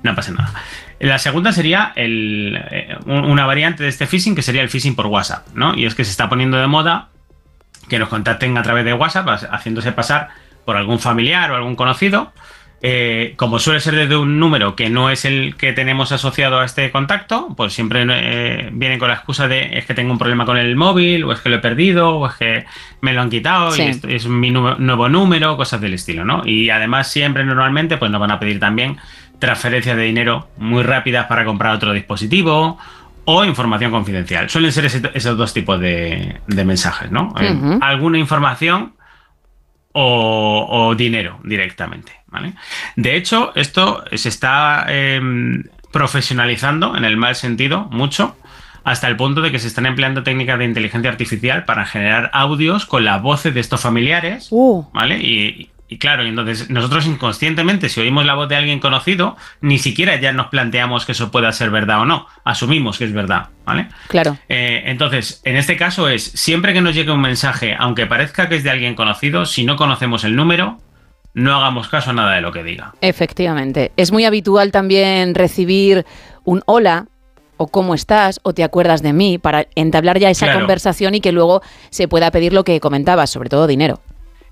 No 0.03 0.15
pasa 0.15 0.33
nada. 0.33 0.55
La 1.01 1.19
segunda 1.19 1.53
sería 1.53 1.93
el, 1.97 2.59
eh, 2.71 2.97
un- 3.05 3.27
una 3.27 3.45
variante 3.45 3.83
de 3.83 3.91
este 3.91 4.07
phishing 4.07 4.35
que 4.35 4.41
sería 4.41 4.63
el 4.63 4.71
phishing 4.71 4.97
por 4.97 5.05
WhatsApp, 5.09 5.49
¿no? 5.55 5.75
Y 5.75 5.85
es 5.85 5.95
que 5.95 6.05
se 6.07 6.11
está 6.11 6.31
poniendo 6.31 6.57
de 6.57 6.67
moda 6.67 7.09
que 7.91 7.99
nos 7.99 8.09
contacten 8.09 8.57
a 8.57 8.63
través 8.63 8.87
de 8.87 8.95
WhatsApp, 8.95 9.29
haciéndose 9.51 9.93
pasar 9.93 10.31
por 10.65 10.79
algún 10.79 10.99
familiar 10.99 11.51
o 11.51 11.57
algún 11.57 11.77
conocido. 11.77 12.33
Eh, 12.83 13.33
como 13.37 13.59
suele 13.59 13.81
ser 13.81 13.95
desde 13.95 14.17
un 14.17 14.39
número 14.39 14.77
que 14.77 14.91
no 14.91 15.09
es 15.09 15.25
el 15.25 15.57
que 15.57 15.73
tenemos 15.73 16.13
asociado 16.13 16.61
a 16.61 16.65
este 16.67 16.91
contacto, 16.91 17.55
pues 17.57 17.73
siempre 17.73 18.05
eh, 18.09 18.69
vienen 18.73 18.99
con 18.99 19.09
la 19.09 19.15
excusa 19.15 19.49
de 19.49 19.79
es 19.79 19.87
que 19.87 19.95
tengo 19.95 20.13
un 20.13 20.19
problema 20.19 20.45
con 20.45 20.59
el 20.59 20.77
móvil, 20.77 21.25
o 21.25 21.33
es 21.33 21.41
que 21.41 21.49
lo 21.49 21.57
he 21.57 21.61
perdido, 21.61 22.17
o 22.17 22.27
es 22.29 22.35
que 22.35 22.65
me 23.01 23.15
lo 23.15 23.23
han 23.23 23.31
quitado 23.31 23.71
Sí. 23.71 23.83
y 23.83 23.87
esto 23.87 24.09
es 24.09 24.27
mi 24.27 24.51
nu- 24.51 24.77
nuevo 24.79 25.09
número, 25.09 25.57
cosas 25.57 25.81
del 25.81 25.95
estilo, 25.95 26.25
¿no? 26.25 26.43
Y 26.45 26.69
además 26.69 27.11
siempre 27.11 27.45
normalmente 27.45 27.97
pues 27.97 28.11
nos 28.11 28.21
van 28.21 28.31
a 28.31 28.39
pedir 28.39 28.61
también 28.61 28.99
transferencias 29.39 29.97
de 29.97 30.03
dinero 30.05 30.49
muy 30.59 30.83
rápidas 30.83 31.27
para 31.27 31.45
comprar 31.47 31.75
otro 31.75 31.93
dispositivo 31.95 32.79
o 33.25 33.45
información 33.45 33.91
confidencial. 33.91 34.49
Suelen 34.51 34.71
ser 34.71 34.85
ese- 34.85 35.11
esos 35.15 35.37
dos 35.37 35.53
tipos 35.55 35.81
de, 35.81 36.37
de 36.47 36.65
mensajes, 36.65 37.11
¿no? 37.11 37.35
Eh, 37.41 37.79
alguna 37.81 38.19
información 38.19 38.93
o, 39.99 40.67
o 40.69 40.95
dinero 40.95 41.41
directamente, 41.43 42.13
¿vale? 42.27 42.53
De 42.97 43.17
hecho, 43.17 43.53
esto 43.55 44.05
se 44.13 44.29
está 44.29 44.85
em, 44.89 45.65
profesionalizando 45.91 46.97
en 46.97 47.07
el 47.07 47.17
mal 47.17 47.35
sentido 47.35 47.89
mucho 47.91 48.37
hasta 48.85 49.09
el 49.09 49.17
punto 49.17 49.41
de 49.41 49.51
que 49.51 49.59
se 49.59 49.69
están 49.69 49.87
empleando 49.87 50.23
técnicas 50.23 50.59
de 50.59 50.67
inteligencia 50.67 51.11
artificial 51.11 51.65
para 51.65 51.87
generar 51.87 52.31
audios 52.35 52.85
con 52.85 53.07
las 53.07 53.23
voces 53.23 53.55
de 53.55 53.61
estos 53.61 53.81
familiares, 53.81 54.51
¿vale? 54.93 55.19
Y, 55.19 55.71
y 55.89 55.99
claro, 55.99 56.25
entonces 56.25 56.69
nosotros 56.69 57.07
inconscientemente, 57.07 57.89
si 57.89 58.01
oímos 58.01 58.27
la 58.27 58.35
voz 58.35 58.49
de 58.49 58.57
alguien 58.57 58.81
conocido, 58.81 59.37
ni 59.61 59.79
siquiera 59.79 60.17
ya 60.17 60.33
nos 60.33 60.49
planteamos 60.49 61.07
que 61.07 61.13
eso 61.13 61.31
pueda 61.31 61.53
ser 61.53 61.71
verdad 61.71 62.01
o 62.01 62.05
no, 62.05 62.27
asumimos 62.45 62.99
que 62.99 63.05
es 63.05 63.13
verdad, 63.13 63.49
¿vale? 63.65 63.89
Claro. 64.09 64.37
Eh, 64.49 64.83
entonces, 64.87 65.41
en 65.45 65.57
este 65.57 65.77
caso 65.77 66.09
es, 66.09 66.25
siempre 66.25 66.73
que 66.73 66.81
nos 66.81 66.95
llegue 66.95 67.13
un 67.13 67.21
mensaje, 67.21 67.77
aunque 67.79 68.07
parezca 68.07 68.49
que 68.49 68.57
es 68.57 68.65
de 68.65 68.71
alguien 68.71 68.95
conocido, 68.97 69.47
si 69.47 69.65
no 69.65 69.77
conocemos 69.77 70.25
el 70.25 70.35
número, 70.35 70.79
no 71.35 71.55
hagamos 71.55 71.89
caso 71.89 72.11
a 72.11 72.13
nada 72.15 72.35
de 72.35 72.41
lo 72.41 72.51
que 72.51 72.65
diga. 72.65 72.95
Efectivamente. 73.01 73.93
Es 73.97 74.11
muy 74.11 74.25
habitual 74.25 74.73
también 74.73 75.35
recibir 75.35 76.05
un 76.45 76.63
hola 76.67 77.07
o 77.59 77.69
cómo 77.69 77.95
estás 77.95 78.41
o 78.43 78.55
te 78.55 78.65
acuerdas 78.65 79.03
de 79.03 79.13
mí 79.13 79.39
para 79.39 79.67
entablar 79.77 80.19
ya 80.19 80.31
esa 80.31 80.47
Claro. 80.47 80.61
conversación 80.61 81.15
y 81.15 81.21
que 81.21 81.33
luego 81.33 81.63
se 81.91 82.09
pueda 82.09 82.31
pedir 82.31 82.53
lo 82.53 82.65
que 82.65 82.81
comentabas, 82.81 83.31
sobre 83.31 83.51
todo 83.51 83.67
dinero. 83.67 84.01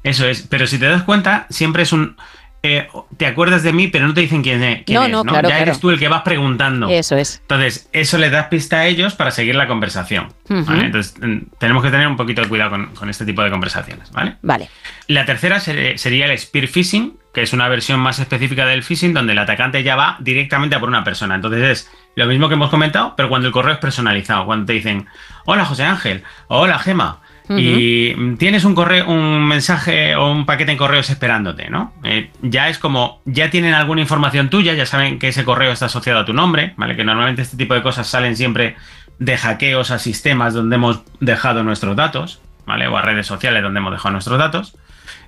Eso 0.05 0.27
es, 0.29 0.43
pero 0.43 0.67
si 0.69 0.79
te 0.79 0.87
das 0.87 1.03
cuenta, 1.03 1.47
siempre 1.51 1.83
es 1.83 1.93
un... 1.93 2.17
eh, 2.63 2.89
te 3.17 3.27
acuerdas 3.27 3.63
de 3.63 3.73
mí, 3.73 3.89
pero 3.89 4.07
no 4.07 4.15
te 4.15 4.21
dicen 4.23 4.43
quién, 4.43 4.63
es- 4.63 4.85
quién 4.85 4.99
No, 5.01 5.05
es, 5.07 5.11
no, 5.13 5.25
¿no? 5.25 5.31
claro, 5.33 5.49
ya 5.49 5.57
claro. 5.57 5.71
eres 5.71 5.81
tú 5.81 5.91
el 5.91 5.99
que 5.99 6.09
vas 6.09 6.23
preguntando. 6.23 6.89
Eso 6.89 7.17
es. 7.17 7.41
Entonces, 7.43 7.89
eso 7.93 8.17
le 8.19 8.31
das 8.31 8.47
pista 8.47 8.79
a 8.79 8.87
ellos 8.87 9.15
para 9.15 9.31
seguir 9.31 9.55
la 9.57 9.67
conversación. 9.67 10.33
Entonces, 10.49 11.15
tenemos 11.59 11.83
que 11.83 11.91
tener 11.91 12.07
un 12.07 12.17
poquito 12.17 12.43
de 12.43 12.49
cuidado 12.49 12.71
con, 12.71 12.87
con 12.95 13.11
este 13.11 13.25
tipo 13.27 13.43
de 13.43 13.51
conversaciones, 13.51 14.11
¿vale? 14.13 14.37
Vale. 14.43 14.69
La 15.09 15.25
tercera 15.27 15.59
ser- 15.61 15.99
sería 15.99 16.27
el 16.31 16.39
spear 16.39 16.69
phishing, 16.69 17.19
que 17.35 17.43
es 17.43 17.53
una 17.53 17.69
versión 17.69 17.99
más 18.01 18.19
específica 18.21 18.65
del 18.65 18.83
phishing 18.85 19.13
donde 19.13 19.33
el 19.33 19.39
atacante 19.41 19.83
ya 19.83 19.97
va 19.97 20.17
directamente 20.21 20.77
a 20.77 20.81
por 20.81 20.89
una 20.89 21.03
persona. 21.03 21.35
Entonces 21.35 21.63
es 21.63 21.91
lo 22.15 22.27
mismo 22.27 22.49
que 22.49 22.55
hemos 22.55 22.71
comentado, 22.71 23.15
pero 23.17 23.29
cuando 23.29 23.49
el 23.49 23.53
correo 23.53 23.75
es 23.75 23.81
personalizado, 23.81 24.47
cuando 24.47 24.67
te 24.67 24.75
dicen, 24.75 25.07
hola 25.45 25.65
José 25.65 25.83
Ángel, 25.85 26.23
hola 26.47 26.79
Gema, 26.79 27.21
y 27.49 28.37
tienes 28.37 28.65
un 28.65 28.75
correo, 28.75 29.07
un 29.07 29.47
mensaje 29.47 30.17
o 30.17 30.33
un 30.33 30.47
paquete 30.47 30.73
en 30.73 30.79
correos 30.79 31.11
esperándote, 31.11 31.69
¿no? 31.69 31.93
Eh, 32.03 32.31
ya 32.43 32.69
es 32.69 32.79
como, 32.79 33.21
ya 33.27 33.51
tienen 33.51 33.75
alguna 33.75 34.01
información 34.01 34.49
tuya, 34.49 34.73
ya 34.75 34.87
saben 34.87 35.19
que 35.19 35.29
ese 35.29 35.45
correo 35.45 35.73
está 35.73 35.87
asociado 35.87 36.21
a 36.21 36.25
tu 36.25 36.33
nombre, 36.33 36.73
¿vale? 36.77 36.97
Que 36.97 37.05
normalmente 37.05 37.43
este 37.43 37.57
tipo 37.57 37.75
de 37.75 37.83
cosas 37.83 38.07
salen 38.07 38.37
siempre 38.37 38.77
de 39.19 39.37
hackeos 39.37 39.91
a 39.91 39.99
sistemas 39.99 40.55
donde 40.55 40.77
hemos 40.77 41.03
dejado 41.21 41.63
nuestros 41.63 41.97
datos, 41.97 42.41
¿vale? 42.67 42.87
O 42.89 42.97
a 42.97 43.03
redes 43.03 43.27
sociales 43.27 43.63
donde 43.63 43.79
hemos 43.79 43.93
dejado 43.93 44.13
nuestros 44.13 44.39
datos. 44.39 44.77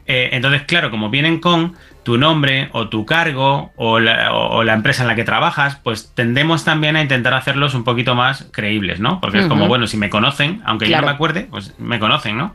Eh, 0.07 0.31
entonces, 0.33 0.63
claro, 0.63 0.91
como 0.91 1.11
vienen 1.11 1.41
con 1.41 1.75
tu 2.05 2.17
nombre 2.19 2.69
o 2.73 2.89
tu 2.89 3.05
cargo 3.05 3.73
o 3.77 3.99
la, 3.99 4.33
o- 4.33 4.59
o 4.59 4.63
la 4.65 4.75
empresa 4.75 5.03
en 5.03 5.09
la 5.09 5.17
que 5.17 5.25
trabajas, 5.25 5.81
pues 5.83 6.13
tendemos 6.15 6.65
también 6.65 6.95
a 6.95 7.03
intentar 7.03 7.35
hacerlos 7.35 7.75
un 7.75 7.83
poquito 7.83 8.15
más 8.15 8.49
creíbles, 8.53 9.01
¿no? 9.01 9.21
Porque 9.21 9.39
es 9.41 9.47
como, 9.47 9.67
bueno, 9.67 9.87
si 9.89 9.97
me 9.97 10.09
conocen, 10.09 10.63
aunque 10.65 10.85
yo 10.87 10.91
Claro. 10.91 11.07
no 11.07 11.13
me 11.13 11.15
acuerde, 11.17 11.49
pues 11.51 11.75
me 11.79 11.99
conocen, 11.99 12.37
¿no? 12.39 12.55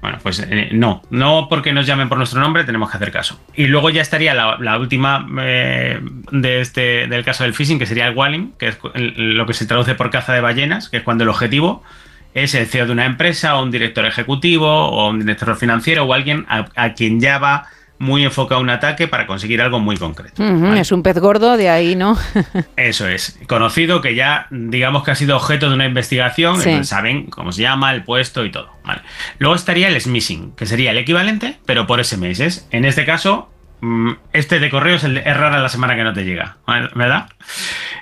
Bueno, 0.00 0.18
pues 0.22 0.38
eh, 0.48 0.68
no, 0.72 1.00
no 1.10 1.46
porque 1.48 1.72
nos 1.72 1.86
llamen 1.86 2.08
por 2.10 2.18
nuestro 2.18 2.38
nombre 2.40 2.62
tenemos 2.64 2.90
que 2.90 2.98
hacer 2.98 3.10
caso. 3.10 3.40
Y 3.54 3.66
luego 3.68 3.88
ya 3.90 4.02
estaría 4.02 4.34
la, 4.34 4.58
la 4.60 4.78
última 4.78 5.26
eh, 5.40 5.98
de 6.30 6.60
este, 6.60 7.08
del 7.08 7.24
caso 7.24 7.42
del 7.42 7.54
phishing, 7.54 7.78
que 7.78 7.86
sería 7.86 8.06
el 8.06 8.14
walling, 8.14 8.52
que 8.58 8.68
es 8.68 8.78
lo 8.94 9.46
que 9.46 9.54
se 9.54 9.66
traduce 9.66 9.94
por 9.94 10.10
caza 10.10 10.34
de 10.34 10.40
ballenas, 10.42 10.90
que 10.90 10.98
es 10.98 11.02
cuando 11.02 11.24
el 11.24 11.30
objetivo 11.30 11.82
es 12.34 12.54
el 12.54 12.66
CEO 12.66 12.86
de 12.86 12.92
una 12.92 13.06
empresa 13.06 13.56
o 13.56 13.62
un 13.62 13.70
director 13.70 14.04
ejecutivo 14.04 14.66
o 14.88 15.08
un 15.10 15.20
director 15.20 15.56
financiero 15.56 16.04
o 16.04 16.12
alguien 16.12 16.44
a, 16.48 16.66
a 16.74 16.92
quien 16.94 17.20
ya 17.20 17.38
va 17.38 17.68
muy 17.96 18.24
enfocado 18.24 18.60
un 18.60 18.68
ataque 18.70 19.06
para 19.06 19.26
conseguir 19.26 19.62
algo 19.62 19.78
muy 19.78 19.96
concreto. 19.96 20.42
Es 20.74 20.90
un 20.90 21.02
pez 21.04 21.16
gordo, 21.20 21.56
de 21.56 21.70
ahí, 21.70 21.94
¿no? 21.94 22.18
Eso 22.76 23.06
es, 23.08 23.38
conocido 23.46 24.00
que 24.00 24.16
ya 24.16 24.48
digamos 24.50 25.04
que 25.04 25.12
ha 25.12 25.14
sido 25.14 25.36
objeto 25.36 25.68
de 25.68 25.76
una 25.76 25.86
investigación, 25.86 26.60
Sí. 26.60 26.82
saben 26.84 27.26
cómo 27.26 27.52
se 27.52 27.62
llama, 27.62 27.94
el 27.94 28.02
puesto 28.02 28.44
y 28.44 28.50
todo. 28.50 28.68
Vale. 28.84 29.00
Luego 29.38 29.54
estaría 29.54 29.86
el 29.88 29.98
smishing, 30.00 30.56
que 30.56 30.66
sería 30.66 30.90
el 30.90 30.98
equivalente, 30.98 31.58
pero 31.66 31.86
por 31.86 32.00
SMS. 32.04 32.66
En 32.72 32.84
este 32.84 33.04
caso, 33.06 33.48
mm, 33.80 34.10
este 34.32 34.58
de 34.58 34.70
correo 34.70 34.96
es, 34.96 35.04
el 35.04 35.14
de- 35.14 35.20
es 35.24 35.36
rara 35.36 35.60
la 35.60 35.68
semana 35.68 35.94
que 35.94 36.02
no 36.02 36.12
te 36.12 36.24
llega. 36.24 36.56
¿verdad? 36.96 37.28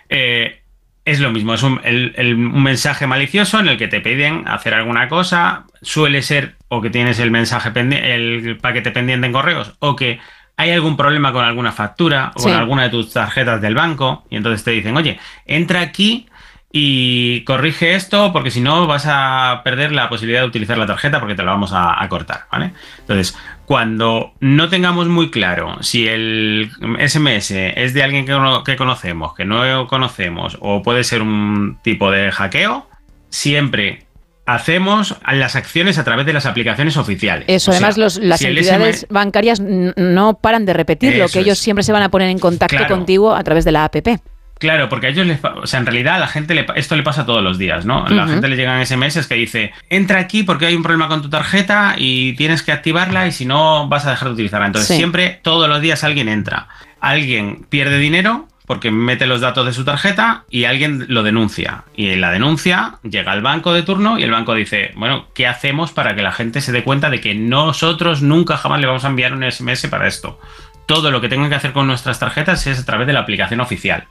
Eh, 0.09 0.62
es 1.05 1.19
lo 1.21 1.31
mismo, 1.33 1.55
es 1.55 1.63
un, 1.63 1.81
el- 1.85 2.13
el- 2.17 2.35
un 2.35 2.63
mensaje 2.63 3.07
malicioso 3.07 3.59
en 3.61 3.69
el 3.69 3.77
que 3.79 3.89
te 3.89 4.01
piden 4.01 4.47
hacer 4.47 4.75
alguna 4.75 5.09
cosa, 5.09 5.65
suele 5.81 6.23
ser 6.23 6.55
o 6.69 6.81
que 6.81 6.91
tienes 6.91 7.19
el 7.19 7.31
mensaje 7.31 7.71
el 7.77 8.59
paquete 8.61 8.91
pendiente 8.93 9.27
en 9.27 9.33
correos, 9.33 9.75
o 9.81 9.97
que 9.97 10.21
hay 10.57 10.71
algún 10.71 10.97
problema 10.97 11.33
con 11.33 11.45
alguna 11.45 11.73
factura 11.73 12.31
o 12.37 12.43
con 12.43 12.53
alguna 12.59 12.83
de 12.85 12.91
tus 12.91 13.13
tarjetas 13.13 13.61
del 13.61 13.75
banco, 13.75 14.25
y 14.31 14.37
entonces 14.37 14.63
te 14.63 14.71
dicen, 14.71 14.97
oye, 14.97 15.19
entra 15.47 15.81
aquí 15.81 16.27
y 16.75 17.45
corrige 17.45 17.95
esto 17.95 18.33
porque 18.33 18.51
si 18.51 18.61
no 18.63 18.87
vas 18.87 19.05
a 19.07 19.61
perder 19.63 19.93
la 19.93 20.09
posibilidad 20.09 20.41
de 20.41 20.47
utilizar 20.47 20.79
la 20.79 20.87
tarjeta 20.87 21.21
porque 21.21 21.35
te 21.35 21.43
la 21.43 21.53
vamos 21.53 21.73
a, 21.73 22.03
a 22.03 22.09
cortar, 22.09 22.47
¿vale? 22.51 22.73
Entonces, 23.01 23.37
cuando 23.67 24.33
no 24.41 24.69
tengamos 24.71 25.07
muy 25.09 25.31
claro 25.31 25.83
si 25.83 26.09
el 26.09 26.71
SMS 26.99 27.51
es 27.51 27.93
de 27.95 28.03
alguien 28.03 28.25
que, 28.25 28.33
cono- 28.33 28.65
que 28.65 28.77
conocemos, 28.77 29.35
que 29.35 29.45
no 29.45 29.87
conocemos, 29.87 30.57
o 30.61 30.83
puede 30.83 31.05
ser 31.05 31.21
un 31.23 31.79
tipo 31.83 32.11
de 32.11 32.33
hackeo, 32.33 32.89
siempre 33.29 34.07
hacemos 34.45 35.17
las 35.31 35.55
acciones 35.57 35.99
a 35.99 36.05
través 36.05 36.27
de 36.27 36.33
las 36.33 36.47
aplicaciones 36.47 36.97
oficiales. 36.97 37.45
Eso, 37.49 37.71
O 37.71 37.75
sea, 37.75 37.79
además 37.79 37.99
los- 37.99 38.17
las 38.19 38.41
si 38.41 38.47
entidades 38.47 39.05
SM 39.05 39.07
bancarias 39.15 39.61
no 39.61 40.35
paran 40.41 40.65
de 40.67 40.73
repetirlo, 40.73 41.25
Eso 41.27 41.35
que 41.35 41.41
ellos 41.41 41.59
es. 41.59 41.63
siempre 41.65 41.83
se 41.85 41.93
van 41.93 42.03
a 42.03 42.09
poner 42.09 42.29
en 42.31 42.39
contacto 42.39 42.77
Claro. 42.77 42.95
contigo 42.97 43.35
a 43.35 43.45
través 43.45 43.65
de 43.65 43.73
la 43.73 43.85
APP. 43.85 44.19
Claro, 44.63 44.89
porque 44.89 45.09
a 45.09 45.11
ellos 45.11 45.27
les 45.27 45.41
o 45.45 45.67
sea, 45.67 45.81
en 45.81 45.87
realidad 45.87 46.15
a 46.15 46.19
la 46.21 46.29
gente 46.29 46.55
le 46.55 46.65
esto 46.77 46.95
le 46.95 47.03
pasa 47.03 47.27
todos 47.27 47.43
los 47.43 47.59
días, 47.59 47.85
¿no? 47.85 48.07
A 48.07 48.11
la 48.11 48.29
gente 48.29 48.47
le 48.47 48.55
llegan 48.55 48.81
SMS 48.87 49.27
que 49.27 49.35
dice, 49.35 49.73
entra 49.91 50.21
aquí 50.21 50.45
porque 50.45 50.67
hay 50.67 50.77
un 50.77 50.85
problema 50.85 51.09
con 51.09 51.21
tu 51.21 51.29
tarjeta 51.29 51.97
y 51.99 52.35
tienes 52.35 52.63
que 52.63 52.71
activarla 52.71 53.27
y 53.27 53.33
si 53.33 53.45
no 53.45 53.89
vas 53.89 54.07
a 54.07 54.11
dejar 54.11 54.29
de 54.29 54.35
utilizarla. 54.35 54.69
Entonces 54.69 54.87
Sí. 54.87 54.99
siempre, 54.99 55.41
todos 55.43 55.69
los 55.69 55.81
días 55.81 56.05
alguien 56.05 56.29
entra. 56.29 56.69
Alguien 57.01 57.67
pierde 57.69 57.99
dinero 57.99 58.47
porque 58.67 58.93
mete 58.93 59.27
los 59.27 59.41
datos 59.41 59.67
de 59.67 59.73
su 59.73 59.85
tarjeta 59.85 60.45
y 60.49 60.67
alguien 60.67 61.07
lo 61.09 61.25
denuncia. 61.25 61.83
Y 61.97 62.15
la 62.15 62.31
denuncia 62.31 62.99
llega 63.03 63.33
al 63.33 63.43
banco 63.43 63.73
de 63.73 63.83
turno 63.83 64.17
y 64.17 64.23
el 64.23 64.31
banco 64.31 64.55
dice, 64.55 64.93
bueno, 64.95 65.27
¿qué 65.35 65.49
hacemos 65.49 65.91
para 65.91 66.15
que 66.15 66.23
la 66.23 66.31
gente 66.31 66.61
se 66.61 66.71
dé 66.71 66.85
cuenta 66.85 67.11
de 67.11 67.21
que 67.21 67.35
nosotros 67.35 68.23
nunca 68.23 68.57
jamás 68.57 68.81
le 68.81 68.87
vamos 68.87 69.05
a 69.05 69.09
enviar 69.09 69.33
un 69.33 69.43
SMS 69.43 69.89
para 69.89 70.07
esto? 70.07 70.39
Todo 70.87 71.11
lo 71.11 71.21
que 71.21 71.29
tengan 71.29 71.49
que 71.49 71.55
hacer 71.55 71.73
con 71.73 71.87
nuestras 71.87 72.19
tarjetas 72.19 72.67
es 72.67 72.81
a 72.81 72.85
través 72.85 73.07
de 73.07 73.13
la 73.13 73.21
aplicación 73.21 73.61
oficial. 73.61 74.05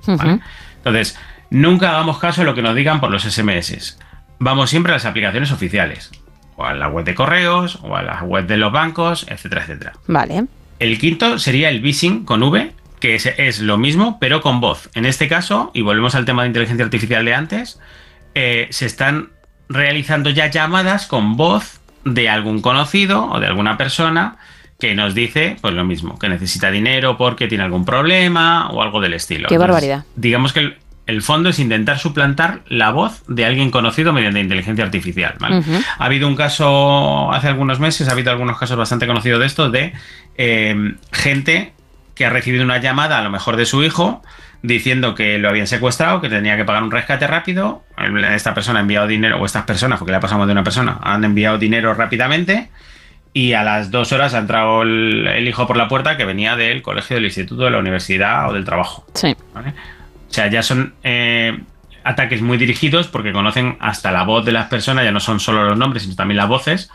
Entonces, 0.78 1.18
nunca 1.50 1.90
hagamos 1.90 2.20
caso 2.20 2.42
a 2.42 2.46
lo 2.46 2.56
que 2.56 2.62
nos 2.62 2.76
digan 2.76 3.00
por 3.00 3.12
los 3.12 3.24
SMS. 3.24 3.98
Vamos 4.40 4.70
siempre 4.70 4.92
a 4.92 4.96
las 4.96 5.06
aplicaciones 5.06 5.52
oficiales, 5.52 6.12
o 6.56 6.66
a 6.66 6.74
la 6.74 6.88
web 6.88 7.06
de 7.06 7.16
correos, 7.16 7.80
o 7.84 7.96
a 7.96 8.02
la 8.02 8.24
web 8.24 8.48
de 8.48 8.58
los 8.58 8.72
bancos, 8.72 9.26
etcétera, 9.30 9.62
etcétera. 9.62 9.94
Vale. 10.08 10.46
El 10.80 10.98
quinto 10.98 11.38
sería 11.38 11.70
el 11.70 11.82
Vising 11.82 12.26
con 12.26 12.42
V, 12.42 12.74
que 13.00 13.16
es, 13.16 13.26
es 13.26 13.60
lo 13.60 13.78
mismo, 13.78 14.18
pero 14.20 14.42
con 14.42 14.60
voz. 14.60 14.90
En 14.96 15.06
este 15.06 15.28
caso, 15.28 15.72
y 15.74 15.82
volvemos 15.82 16.16
al 16.16 16.26
tema 16.26 16.44
de 16.44 16.48
inteligencia 16.48 16.84
artificial 16.84 17.24
de 17.24 17.36
antes, 17.36 17.80
eh, 18.34 18.68
se 18.72 18.86
están 18.86 19.30
realizando 19.70 20.30
ya 20.30 20.48
llamadas 20.48 21.06
con 21.08 21.38
voz 21.38 21.80
de 22.04 22.30
algún 22.30 22.62
conocido 22.62 23.26
o 23.26 23.40
de 23.40 23.48
alguna 23.48 23.78
persona 23.78 24.38
que 24.82 24.96
nos 24.96 25.14
dice 25.14 25.56
pues 25.62 25.74
lo 25.74 25.86
mismo, 25.86 26.20
que 26.20 26.28
necesita 26.28 26.72
dinero 26.72 27.16
porque 27.16 27.48
tiene 27.48 27.64
algún 27.64 27.86
problema 27.86 28.70
o 28.72 28.82
algo 28.82 29.00
del 29.00 29.14
estilo. 29.14 29.48
Qué 29.48 29.58
barbaridad. 29.58 30.04
Digamos 30.16 30.52
que 30.52 30.60
el, 30.60 30.78
el 31.06 31.22
fondo 31.22 31.50
es 31.50 31.60
intentar 31.60 32.00
suplantar 32.00 32.62
la 32.68 32.92
voz 32.92 33.24
de 33.28 33.46
alguien 33.46 33.70
conocido 33.70 34.12
mediante 34.12 34.40
inteligencia 34.40 34.84
artificial. 34.84 35.36
¿vale? 35.40 35.64
Ha 36.00 36.04
habido 36.04 36.28
un 36.28 36.36
caso 36.36 37.32
hace 37.32 37.48
algunos 37.48 37.80
meses, 37.80 38.10
ha 38.10 38.14
habido 38.14 38.32
algunos 38.32 38.58
casos 38.58 38.76
bastante 38.76 39.06
conocidos 39.06 39.40
de 39.40 39.46
esto, 39.46 39.70
de 39.70 39.94
eh, 40.36 40.96
gente 41.12 41.74
que 42.16 42.26
ha 42.26 42.30
recibido 42.30 42.64
una 42.64 42.80
llamada, 42.80 43.20
a 43.20 43.22
lo 43.22 43.30
mejor 43.30 43.58
de 43.58 43.66
su 43.66 43.84
hijo, 43.84 44.24
diciendo 44.64 45.14
que 45.14 45.38
lo 45.38 45.50
habían 45.50 45.68
secuestrado, 45.68 46.22
que 46.22 46.30
tenía 46.30 46.58
que 46.58 46.66
pagar 46.66 46.84
un 46.84 46.92
rescate 46.92 47.28
rápido. 47.28 47.84
Esta 48.34 48.54
persona 48.54 48.80
ha 48.80 48.82
enviado 48.82 49.08
dinero, 49.08 49.40
o 49.40 49.46
estas 49.46 49.64
personas, 49.64 50.00
porque 50.00 50.12
le 50.12 50.18
ha 50.18 50.22
pasado 50.22 50.40
más 50.40 50.48
de 50.48 50.54
una 50.54 50.64
persona, 50.64 51.00
han 51.04 51.24
enviado 51.24 51.58
dinero 51.58 51.94
rápidamente. 51.94 52.70
Y 53.34 53.54
a 53.54 53.64
las 53.64 53.92
dos 53.92 54.12
horas 54.12 54.34
ha 54.34 54.40
entrado 54.40 54.82
el, 54.82 55.26
el 55.28 55.48
hijo 55.48 55.66
por 55.66 55.78
la 55.78 55.88
puerta 55.88 56.18
que 56.18 56.26
venía 56.26 56.56
del 56.56 56.82
colegio, 56.82 57.16
del 57.16 57.26
instituto, 57.26 57.64
de 57.64 57.72
la 57.72 57.80
universidad 57.80 58.50
o 58.50 58.54
del 58.54 58.66
trabajo. 58.66 59.06
Sí. 59.14 59.36
¿vale? 59.54 59.74
O 60.32 60.34
sea, 60.34 60.48
ya 60.48 60.64
son 60.64 60.94
eh, 61.04 61.60
ataques 62.04 62.42
muy 62.42 62.58
dirigidos 62.58 63.08
porque 63.08 63.34
conocen 63.34 63.78
hasta 63.80 64.12
la 64.12 64.24
voz 64.24 64.46
de 64.46 64.52
las 64.52 64.68
personas, 64.68 65.04
ya 65.04 65.12
no 65.12 65.20
son 65.20 65.40
solo 65.40 65.64
los 65.64 65.78
nombres, 65.78 66.04
sino 66.04 66.16
también 66.16 66.38
las 66.38 66.48
voces. 66.48 66.90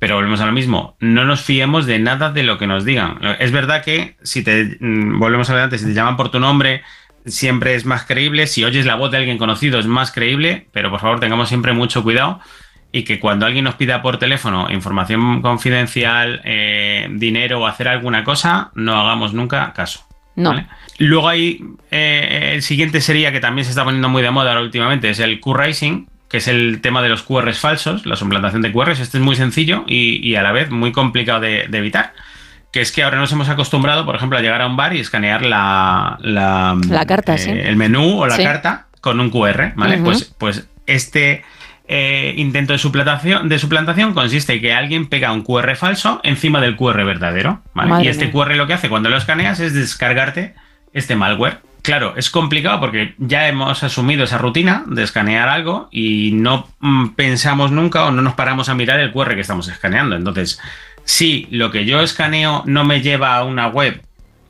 Pero 0.00 0.14
volvemos 0.16 0.40
a 0.40 0.46
lo 0.46 0.52
mismo, 0.52 0.96
no 0.98 1.24
nos 1.24 1.42
fiemos 1.42 1.84
de 1.84 1.98
nada 1.98 2.32
de 2.32 2.42
lo 2.42 2.56
que 2.56 2.66
nos 2.66 2.84
digan. 2.86 3.18
Es 3.38 3.52
verdad 3.52 3.84
que 3.84 4.16
si 4.22 4.42
te 4.42 4.78
mm, 4.80 5.18
volvemos 5.18 5.50
a 5.50 5.54
ver 5.54 5.64
antes, 5.64 5.82
si 5.82 5.88
te 5.88 5.92
llaman 5.92 6.16
por 6.16 6.30
tu 6.30 6.40
nombre, 6.40 6.82
siempre 7.26 7.74
es 7.74 7.84
más 7.84 8.04
creíble. 8.04 8.46
Si 8.46 8.64
oyes 8.64 8.86
la 8.86 8.94
voz 8.94 9.10
de 9.10 9.18
alguien 9.18 9.36
conocido, 9.38 9.78
es 9.78 9.86
más 9.86 10.10
creíble. 10.10 10.68
Pero 10.72 10.90
por 10.90 11.00
favor, 11.00 11.20
tengamos 11.20 11.48
siempre 11.48 11.74
mucho 11.74 12.02
cuidado 12.02 12.40
y 12.92 13.04
que 13.04 13.20
cuando 13.20 13.46
alguien 13.46 13.64
nos 13.64 13.74
pida 13.76 14.02
por 14.02 14.18
teléfono 14.18 14.68
información 14.70 15.42
confidencial, 15.42 16.40
eh, 16.44 17.08
dinero 17.12 17.60
o 17.60 17.66
hacer 17.66 17.88
alguna 17.88 18.24
cosa, 18.24 18.70
no 18.74 19.00
hagamos 19.00 19.32
nunca 19.32 19.72
caso. 19.72 20.04
No. 20.36 20.50
¿vale? 20.50 20.66
Luego 20.98 21.28
hay 21.28 21.62
eh, 21.90 22.52
el 22.54 22.62
siguiente 22.62 23.00
sería 23.00 23.32
que 23.32 23.40
también 23.40 23.64
se 23.64 23.70
está 23.70 23.84
poniendo 23.84 24.08
muy 24.08 24.22
de 24.22 24.30
moda 24.30 24.50
ahora 24.50 24.62
últimamente, 24.62 25.10
es 25.10 25.18
el 25.20 25.40
Q-Rising, 25.40 26.06
que 26.28 26.38
es 26.38 26.48
el 26.48 26.80
tema 26.80 27.02
de 27.02 27.08
los 27.08 27.22
QRs 27.22 27.58
falsos, 27.58 28.06
la 28.06 28.16
suplantación 28.16 28.62
de 28.62 28.72
QRs. 28.72 29.00
Este 29.00 29.18
es 29.18 29.22
muy 29.24 29.34
sencillo 29.36 29.84
y, 29.86 30.20
y 30.28 30.36
a 30.36 30.42
la 30.42 30.52
vez 30.52 30.70
muy 30.70 30.92
complicado 30.92 31.40
de, 31.40 31.66
de 31.68 31.78
evitar. 31.78 32.12
Que 32.72 32.80
es 32.80 32.92
que 32.92 33.02
ahora 33.02 33.18
nos 33.18 33.32
hemos 33.32 33.48
acostumbrado, 33.48 34.06
por 34.06 34.14
ejemplo, 34.14 34.38
a 34.38 34.40
llegar 34.40 34.62
a 34.62 34.66
un 34.68 34.76
bar 34.76 34.94
y 34.94 35.00
escanear 35.00 35.44
la, 35.44 36.18
la, 36.20 36.76
La 36.88 37.04
carta, 37.04 37.34
eh, 37.34 37.38
sí. 37.38 37.50
el 37.50 37.74
menú 37.74 38.20
o 38.20 38.26
la 38.28 38.36
Sí. 38.36 38.44
carta 38.44 38.86
con 39.00 39.18
un 39.18 39.30
QR, 39.30 39.72
¿vale? 39.74 39.98
Pues, 39.98 40.32
pues 40.38 40.68
este 40.86 41.42
eh, 41.92 42.34
intento 42.36 42.72
de 42.72 42.78
suplantación, 42.78 43.48
de 43.48 43.58
suplantación 43.58 44.14
consiste 44.14 44.52
en 44.52 44.60
que 44.60 44.72
alguien 44.72 45.08
pega 45.08 45.32
un 45.32 45.42
QR 45.42 45.74
falso 45.74 46.20
encima 46.22 46.60
del 46.60 46.76
QR 46.76 47.04
verdadero, 47.04 47.62
y 48.00 48.06
este 48.06 48.26
mía. 48.26 48.32
QR 48.32 48.54
lo 48.54 48.68
que 48.68 48.74
hace 48.74 48.88
cuando 48.88 49.08
lo 49.08 49.16
escaneas 49.16 49.58
es 49.58 49.74
descargarte 49.74 50.54
este 50.92 51.16
malware. 51.16 51.58
Claro, 51.82 52.14
es 52.16 52.30
complicado 52.30 52.78
porque 52.78 53.14
ya 53.18 53.48
hemos 53.48 53.82
asumido 53.82 54.22
esa 54.22 54.38
rutina 54.38 54.84
de 54.86 55.02
escanear 55.02 55.48
algo 55.48 55.88
y 55.90 56.30
no 56.32 56.68
mm, 56.78 57.08
pensamos 57.16 57.72
nunca 57.72 58.04
o 58.04 58.12
no 58.12 58.22
nos 58.22 58.34
paramos 58.34 58.68
a 58.68 58.74
mirar 58.76 59.00
el 59.00 59.10
QR 59.10 59.34
que 59.34 59.40
estamos 59.40 59.66
escaneando. 59.66 60.14
Entonces, 60.14 60.60
si 61.02 61.48
lo 61.50 61.72
que 61.72 61.86
yo 61.86 62.02
escaneo 62.02 62.62
no 62.66 62.84
me 62.84 63.00
lleva 63.00 63.34
a 63.34 63.42
una 63.42 63.66
web 63.66 64.00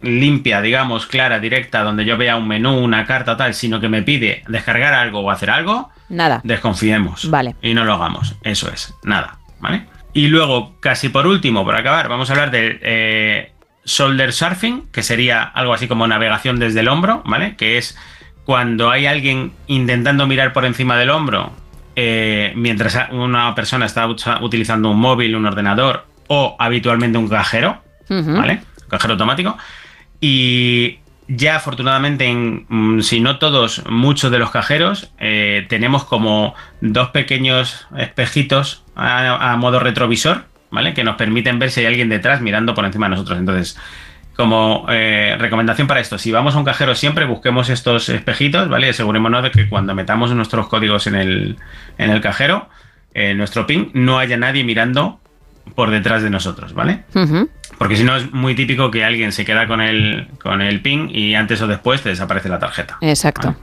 limpia, 0.03 0.61
digamos, 0.61 1.07
clara, 1.07 1.41
directa, 1.41 1.83
donde 1.83 2.05
yo 2.05 2.17
vea 2.17 2.37
un 2.37 2.49
menú, 2.49 2.79
una 2.79 3.07
carta, 3.07 3.37
tal, 3.37 3.55
sino 3.55 3.81
que 3.81 3.89
me 3.89 4.03
pide 4.03 4.43
descargar 4.49 4.95
algo 4.95 5.21
o 5.21 5.31
hacer 5.31 5.51
algo, 5.51 5.91
Nada. 6.09 6.41
desconfiemos. 6.45 7.31
Vale. 7.31 7.55
Y 7.63 7.75
no 7.75 7.85
lo 7.85 7.95
hagamos. 7.95 8.35
Eso 8.43 8.71
es, 8.73 8.95
nada, 9.03 9.39
¿vale? 9.61 9.87
Y 10.13 10.29
luego, 10.29 10.77
casi 10.81 11.09
por 11.09 11.27
último, 11.27 11.65
por 11.65 11.77
acabar, 11.77 12.09
vamos 12.09 12.31
a 12.31 12.33
hablar 12.33 12.51
de 12.51 12.79
eh, 12.83 13.53
shoulder 13.85 14.33
surfing, 14.33 14.89
que 14.91 15.03
sería 15.03 15.43
algo 15.43 15.75
así 15.75 15.87
como 15.87 16.07
navegación 16.07 16.59
desde 16.59 16.81
el 16.81 16.89
hombro, 16.89 17.23
¿vale? 17.27 17.57
Que 17.57 17.79
es 17.79 17.97
cuando 18.45 18.91
hay 18.91 19.07
alguien 19.07 19.53
intentando 19.67 20.27
mirar 20.27 20.53
por 20.53 20.65
encima 20.65 20.97
del 20.97 21.11
hombro 21.11 21.53
eh, 21.97 22.53
mientras 22.57 22.97
una 23.11 23.55
persona 23.55 23.87
está 23.87 24.07
utilizando 24.41 24.91
un 24.91 24.99
móvil, 24.99 25.37
un 25.37 25.47
ordenador 25.47 26.07
o 26.29 26.57
habitualmente 26.59 27.19
un 27.19 27.29
cajero. 27.29 27.83
¿vale? 28.09 28.63
Un 28.83 28.89
cajero 28.89 29.13
automático. 29.13 29.57
Y 30.21 30.99
ya 31.29 31.57
afortunadamente, 31.57 32.27
en, 32.27 32.67
mm, 32.69 33.01
si 33.03 33.21
no 33.21 33.39
todos, 33.39 33.85
muchos 33.89 34.31
de 34.31 34.39
los 34.39 34.51
cajeros, 34.51 35.13
eh, 35.19 35.65
tenemos 35.69 36.05
como 36.05 36.55
dos 36.81 37.11
pequeños 37.11 37.87
espejitos 37.97 38.85
a, 38.97 39.57
modo 39.57 39.79
retrovisor, 39.79 40.47
¿vale? 40.71 40.93
Que 40.93 41.05
nos 41.05 41.17
permiten 41.17 41.59
ver 41.59 41.71
si 41.71 41.81
hay 41.81 41.87
alguien 41.87 42.09
detrás 42.09 42.41
mirando 42.41 42.75
por 42.75 42.85
encima 42.85 43.07
de 43.07 43.11
nosotros. 43.11 43.39
Entonces, 43.39 43.79
como 44.37 44.87
eh, 44.91 45.37
recomendación 45.39 45.87
para 45.87 46.01
esto, 46.01 46.19
si 46.19 46.33
vamos 46.33 46.55
a 46.55 46.59
un 46.59 46.65
cajero 46.65 46.95
siempre 46.95 47.27
busquemos 47.27 47.71
estos 47.71 48.09
espejitos, 48.09 48.69
¿vale? 48.69 48.89
Y 48.89 48.91
asegurémonos 48.91 49.43
de 49.45 49.51
que 49.53 49.69
cuando 49.69 49.95
metamos 49.95 50.35
nuestros 50.35 50.67
códigos 50.69 51.07
en 51.07 51.15
el, 51.15 51.57
en 51.97 52.11
el 52.11 52.21
cajero, 52.21 52.69
en 53.15 53.39
nuestro 53.39 53.67
PIN, 53.67 53.91
no 53.95 54.19
haya 54.19 54.37
nadie 54.37 54.65
mirando 54.65 55.21
por 55.75 55.91
detrás 55.91 56.23
de 56.23 56.31
nosotros, 56.31 56.75
¿vale? 56.75 57.05
Porque 57.81 57.97
si 57.97 58.05
no 58.05 58.15
es 58.15 58.31
muy 58.31 58.55
típico 58.55 58.91
que 58.91 59.05
alguien 59.05 59.33
se 59.33 59.45
queda 59.47 59.67
con 59.67 59.81
el, 59.81 60.29
con 60.43 60.61
el 60.61 60.81
PIN 60.83 61.11
y 61.13 61.35
antes 61.35 61.63
o 61.63 61.67
después 61.67 62.03
te 62.03 62.11
desaparece 62.11 62.51
la 62.51 62.59
tarjeta. 62.59 62.99
Exacto. 63.01 63.57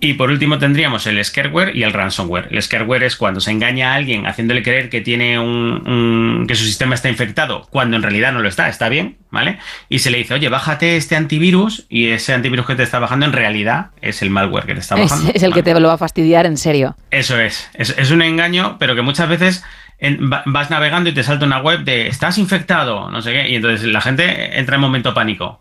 Y 0.00 0.12
por 0.14 0.30
último 0.30 0.58
tendríamos 0.58 1.08
el 1.08 1.24
scareware 1.24 1.74
y 1.74 1.82
el 1.82 1.92
ransomware. 1.92 2.46
El 2.52 2.62
scareware 2.62 3.02
es 3.02 3.16
cuando 3.16 3.40
se 3.40 3.50
engaña 3.50 3.90
a 3.92 3.94
alguien 3.96 4.26
haciéndole 4.28 4.62
creer 4.62 4.90
que 4.90 5.00
tiene 5.00 5.40
un, 5.40 5.88
un- 5.88 6.44
que 6.46 6.54
su 6.54 6.64
sistema 6.64 6.94
está 6.94 7.08
infectado, 7.08 7.66
cuando 7.70 7.96
en 7.96 8.02
realidad 8.04 8.32
no 8.32 8.38
lo 8.38 8.48
está, 8.48 8.68
está 8.68 8.88
bien, 8.90 9.16
¿vale? 9.32 9.58
Y 9.88 9.98
se 9.98 10.10
le 10.12 10.18
dice, 10.18 10.34
oye, 10.34 10.48
bájate 10.50 10.96
este 10.96 11.16
antivirus 11.16 11.86
y 11.88 12.10
ese 12.10 12.32
antivirus 12.32 12.64
que 12.66 12.76
te 12.76 12.84
está 12.84 13.00
bajando 13.00 13.26
en 13.26 13.32
realidad 13.32 13.86
es 14.00 14.22
el 14.22 14.30
malware 14.30 14.66
que 14.66 14.74
te 14.74 14.80
está 14.80 14.94
Es, 14.96 15.10
bajando. 15.10 15.32
es 15.34 15.42
el 15.42 15.52
que 15.52 15.64
te 15.64 15.74
lo 15.80 15.88
va 15.88 15.94
a 15.94 15.98
fastidiar 15.98 16.46
en 16.46 16.58
serio. 16.58 16.94
Eso 17.10 17.40
es. 17.40 17.68
es. 17.74 17.92
es 17.98 18.10
un 18.12 18.22
engaño, 18.22 18.76
pero 18.78 18.94
que 18.94 19.02
muchas 19.02 19.28
veces 19.28 19.64
en- 19.98 20.30
vas 20.30 20.70
navegando 20.70 21.10
y 21.10 21.12
te 21.14 21.22
salta 21.22 21.44
una 21.46 21.58
web 21.60 21.80
de 21.84 22.06
estás 22.08 22.38
infectado, 22.38 23.10
no 23.10 23.20
sé 23.22 23.32
qué, 23.32 23.48
y 23.50 23.56
entonces 23.56 23.86
la 23.88 24.00
gente 24.00 24.58
entra 24.58 24.76
en 24.76 24.80
momento 24.80 25.12
pánico. 25.14 25.60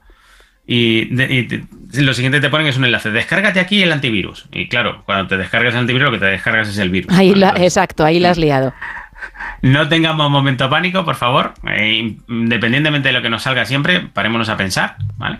Y, 0.70 1.06
de- 1.16 1.34
y 1.34 1.44
te- 1.44 2.02
lo 2.02 2.14
siguiente 2.14 2.42
te 2.42 2.50
ponen 2.50 2.68
es 2.68 2.78
un 2.78 2.86
enlace, 2.86 3.10
descárgate 3.12 3.60
aquí 3.60 3.82
el 3.82 3.92
antivirus. 3.92 4.48
Y 4.52 4.68
claro, 4.68 5.04
cuando 5.06 5.28
te 5.28 5.38
descargas 5.38 5.74
el 5.74 5.80
antivirus, 5.82 6.08
lo 6.08 6.12
que 6.12 6.20
te 6.20 6.26
descargas 6.32 6.68
es 6.68 6.78
el 6.78 6.90
virus. 6.90 7.18
Ahí 7.18 7.34
la- 7.36 7.54
exacto, 7.58 8.04
ahí 8.04 8.20
la 8.20 8.32
has 8.32 8.38
liado. 8.38 8.74
No 9.64 9.90
tengamos 9.90 10.30
momento 10.30 10.70
pánico, 10.70 11.04
por 11.04 11.16
favor. 11.16 11.56
Eh, 11.68 12.16
independientemente 12.28 13.10
de 13.10 13.14
lo 13.14 13.24
que 13.24 13.30
nos 13.32 13.42
salga 13.42 13.66
siempre, 13.66 14.02
parémonos 14.02 14.48
a 14.50 14.58
pensar, 14.58 14.98
¿vale? 15.18 15.38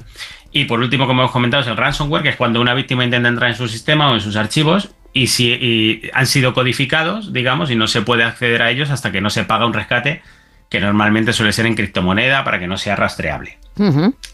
Y 0.52 0.66
por 0.66 0.80
último, 0.80 1.06
como 1.06 1.22
hemos 1.22 1.32
comentado, 1.32 1.62
es 1.62 1.70
el 1.70 1.78
ransomware, 1.78 2.24
que 2.24 2.30
es 2.30 2.36
cuando 2.36 2.60
una 2.60 2.74
víctima 2.74 3.04
intenta 3.04 3.30
entrar 3.30 3.52
en 3.52 3.56
su 3.56 3.68
sistema 3.68 4.10
o 4.10 4.16
en 4.16 4.22
sus 4.22 4.36
archivos 4.36 4.90
y 5.18 5.28
si 5.28 5.52
y 5.52 6.10
han 6.14 6.28
sido 6.28 6.54
codificados, 6.54 7.34
digamos, 7.34 7.72
y 7.72 7.76
no 7.76 7.88
se 7.88 8.02
puede 8.02 8.24
acceder 8.24 8.62
a 8.62 8.70
ellos 8.70 8.90
hasta 8.90 9.12
que 9.12 9.22
no 9.22 9.30
se 9.30 9.44
paga 9.44 9.66
un 9.66 9.74
rescate, 9.74 10.22
que 10.70 10.80
normalmente 10.80 11.34
suele 11.34 11.54
ser 11.54 11.66
en 11.66 11.76
criptomoneda 11.76 12.44
para 12.44 12.60
que 12.60 12.68
no 12.68 12.78
sea 12.78 12.96
rastreable. 12.96 13.58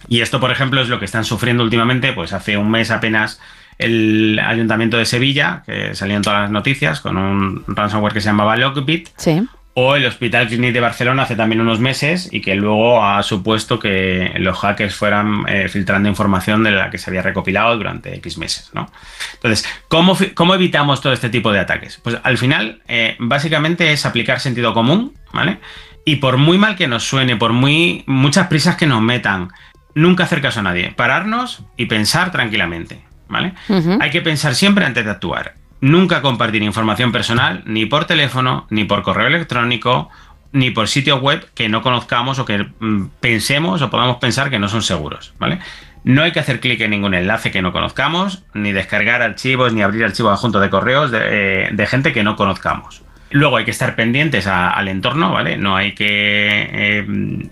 Y 0.08 0.22
esto, 0.22 0.40
por 0.40 0.52
ejemplo, 0.52 0.82
es 0.82 0.90
lo 0.90 1.00
que 1.00 1.06
están 1.06 1.26
sufriendo 1.26 1.64
últimamente, 1.64 2.14
pues 2.14 2.34
hace 2.34 2.58
un 2.58 2.72
mes 2.72 2.92
apenas 2.92 3.40
el 3.78 4.40
Ayuntamiento 4.40 4.98
de 4.98 5.06
Sevilla, 5.06 5.64
que 5.66 5.96
salió 5.96 6.16
en 6.16 6.22
todas 6.22 6.42
las 6.42 6.52
noticias, 6.52 7.02
con 7.02 7.18
un 7.18 7.64
ransomware 7.68 8.14
que 8.14 8.22
se 8.22 8.28
llamaba 8.28 8.56
Lockbit, 8.56 9.10
Sí. 9.18 9.46
O 9.76 9.96
el 9.96 10.06
Hospital 10.06 10.48
Clínic 10.48 10.74
de 10.74 10.80
Barcelona 10.80 11.24
hace 11.24 11.36
también 11.36 11.60
unos 11.60 11.80
meses 11.80 12.30
y 12.32 12.42
que 12.42 12.56
luego 12.56 13.04
ha 13.04 13.24
supuesto 13.24 13.80
que 13.80 14.32
los 14.38 14.58
hackers 14.60 14.94
fueran 14.94 15.46
eh, 15.48 15.68
filtrando 15.68 16.08
información 16.08 16.64
de 16.64 16.72
la 16.72 16.92
que 16.92 17.00
se 17.00 17.10
había 17.10 17.24
recopilado 17.24 17.76
durante 17.76 18.14
X 18.16 18.38
meses, 18.38 18.70
¿no? 18.74 18.92
Entonces, 19.34 19.68
¿cómo, 19.88 20.16
cómo 20.36 20.54
evitamos 20.54 21.02
todo 21.02 21.12
este 21.12 21.30
tipo 21.30 21.52
de 21.52 21.60
ataques? 21.60 22.00
Pues 22.04 22.18
al 22.24 22.38
final, 22.38 22.82
eh, 22.88 23.16
básicamente 23.20 23.92
es 23.92 24.06
aplicar 24.06 24.40
sentido 24.40 24.74
común, 24.76 25.14
¿vale? 25.34 25.60
Y 26.06 26.18
por 26.18 26.38
muy 26.38 26.60
mal 26.60 26.76
que 26.76 26.88
nos 26.88 27.04
suene, 27.04 27.36
por 27.36 27.54
muy 27.54 28.04
muchas 28.06 28.48
prisas 28.48 28.76
que 28.76 28.86
nos 28.86 29.02
metan, 29.02 29.50
nunca 29.96 30.26
hacer 30.26 30.42
caso 30.42 30.60
a 30.60 30.64
nadie. 30.64 30.92
Pararnos 30.92 31.64
y 31.78 31.88
pensar 31.88 32.32
tranquilamente, 32.32 33.04
¿vale? 33.28 33.54
Hay 34.00 34.12
que 34.12 34.22
pensar 34.22 34.54
siempre 34.54 34.86
antes 34.86 35.04
de 35.04 35.12
actuar. 35.12 35.63
Nunca 35.84 36.22
compartir 36.22 36.64
información 36.64 37.12
personal, 37.12 37.62
ni 37.66 37.86
por 37.86 38.06
teléfono, 38.06 38.68
ni 38.70 38.86
por 38.86 39.04
correo 39.04 39.28
electrónico, 39.28 40.10
ni 40.54 40.72
por 40.72 40.88
sitios 40.88 41.22
web 41.22 41.46
que 41.56 41.68
no 41.68 41.82
conozcamos 41.82 42.40
o 42.40 42.46
que 42.46 42.68
mm, 42.80 43.08
pensemos 43.20 43.82
o 43.82 43.90
podamos 43.90 44.16
pensar 44.16 44.50
que 44.50 44.60
no 44.60 44.70
son 44.70 44.82
seguros, 44.82 45.34
¿vale? 45.40 45.60
No 46.06 46.24
hay 46.24 46.32
que 46.32 46.40
hacer 46.40 46.62
clic 46.62 46.80
en 46.80 46.92
ningún 46.92 47.14
enlace 47.14 47.52
que 47.52 47.62
no 47.62 47.74
conozcamos, 47.74 48.46
ni 48.54 48.72
descargar 48.72 49.22
archivos, 49.22 49.74
ni 49.74 49.82
abrir 49.82 50.06
archivos 50.06 50.32
adjuntos 50.32 50.62
de 50.62 50.70
correos 50.70 51.12
de, 51.12 51.20
eh, 51.22 51.70
de 51.74 51.86
gente 51.86 52.14
que 52.14 52.24
no 52.24 52.38
conozcamos. 52.38 53.02
Luego 53.34 53.58
hay 53.58 53.66
que 53.66 53.72
estar 53.72 53.96
pendientes 53.96 54.46
al 54.46 54.88
entorno, 54.88 55.32
¿vale? 55.32 55.58
No 55.58 55.76
hay 55.76 55.94
que 55.94 56.70
eh, 56.72 57.06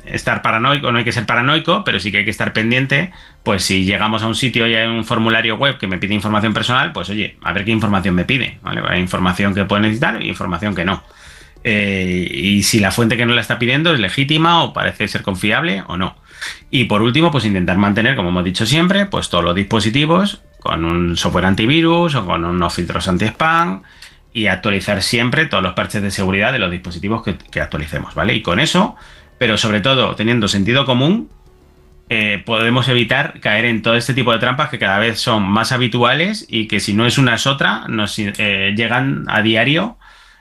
estar 0.05 0.43
paranoico, 0.43 0.91
no 0.91 0.99
hay 0.99 1.03
que 1.03 1.11
ser 1.11 1.25
paranoico, 1.25 1.83
pero 1.83 1.99
sí 1.99 2.11
que 2.11 2.19
hay 2.19 2.23
que 2.23 2.29
estar 2.29 2.53
pendiente. 2.53 3.11
Pues 3.41 3.63
si 3.63 3.83
llegamos 3.83 4.21
a 4.21 4.27
un 4.27 4.35
sitio 4.35 4.67
y 4.67 4.75
hay 4.75 4.87
un 4.87 5.03
formulario 5.03 5.55
web 5.55 5.79
que 5.79 5.87
me 5.87 5.97
pide 5.97 6.13
información 6.13 6.53
personal, 6.53 6.91
pues 6.91 7.09
oye, 7.09 7.35
a 7.41 7.51
ver 7.51 7.65
qué 7.65 7.71
información 7.71 8.13
me 8.13 8.25
pide, 8.25 8.59
¿vale? 8.61 8.99
Información 8.99 9.55
que 9.55 9.65
puede 9.65 9.81
necesitar 9.81 10.21
y 10.21 10.29
información 10.29 10.75
que 10.75 10.85
no. 10.85 11.03
Eh, 11.63 12.27
y 12.31 12.61
si 12.61 12.79
la 12.79 12.91
fuente 12.91 13.17
que 13.17 13.25
nos 13.25 13.33
la 13.33 13.41
está 13.41 13.57
pidiendo 13.57 13.91
es 13.91 13.99
legítima 13.99 14.63
o 14.63 14.73
parece 14.73 15.07
ser 15.07 15.23
confiable 15.23 15.83
o 15.87 15.97
no. 15.97 16.15
Y 16.69 16.83
por 16.83 17.01
último, 17.01 17.31
pues 17.31 17.45
intentar 17.45 17.77
mantener, 17.77 18.15
como 18.15 18.29
hemos 18.29 18.43
dicho 18.43 18.67
siempre, 18.67 19.07
pues 19.07 19.29
todos 19.29 19.43
los 19.43 19.55
dispositivos 19.55 20.43
con 20.59 20.85
un 20.85 21.17
software 21.17 21.45
antivirus 21.45 22.13
o 22.13 22.23
con 22.23 22.45
unos 22.45 22.75
filtros 22.75 23.07
anti-spam 23.07 23.81
y 24.33 24.47
actualizar 24.47 25.01
siempre 25.01 25.45
todos 25.45 25.63
los 25.63 25.73
parches 25.73 26.01
de 26.01 26.11
seguridad 26.11 26.53
de 26.53 26.59
los 26.59 26.71
dispositivos 26.71 27.23
que, 27.23 27.61
actualicemos, 27.61 28.15
¿vale? 28.15 28.33
Y 28.33 28.41
con 28.41 28.59
eso, 28.59 28.95
pero 29.37 29.57
sobre 29.57 29.81
todo 29.81 30.15
teniendo 30.15 30.47
sentido 30.47 30.85
común, 30.85 31.29
eh, 32.09 32.41
podemos 32.45 32.87
evitar 32.89 33.39
caer 33.39 33.65
en 33.65 33.81
todo 33.81 33.95
este 33.95 34.13
tipo 34.13 34.33
de 34.33 34.39
trampas 34.39 34.69
que 34.69 34.79
cada 34.79 34.99
vez 34.99 35.19
son 35.19 35.43
más 35.43 35.71
habituales 35.71 36.45
y 36.49 36.67
que 36.67 36.79
si 36.79 36.93
no 36.93 37.05
es 37.05 37.17
una 37.17 37.35
es 37.35 37.47
otra, 37.47 37.85
nos 37.87 38.19
eh, 38.19 38.73
llegan 38.75 39.25
a 39.27 39.41
diario 39.41 39.97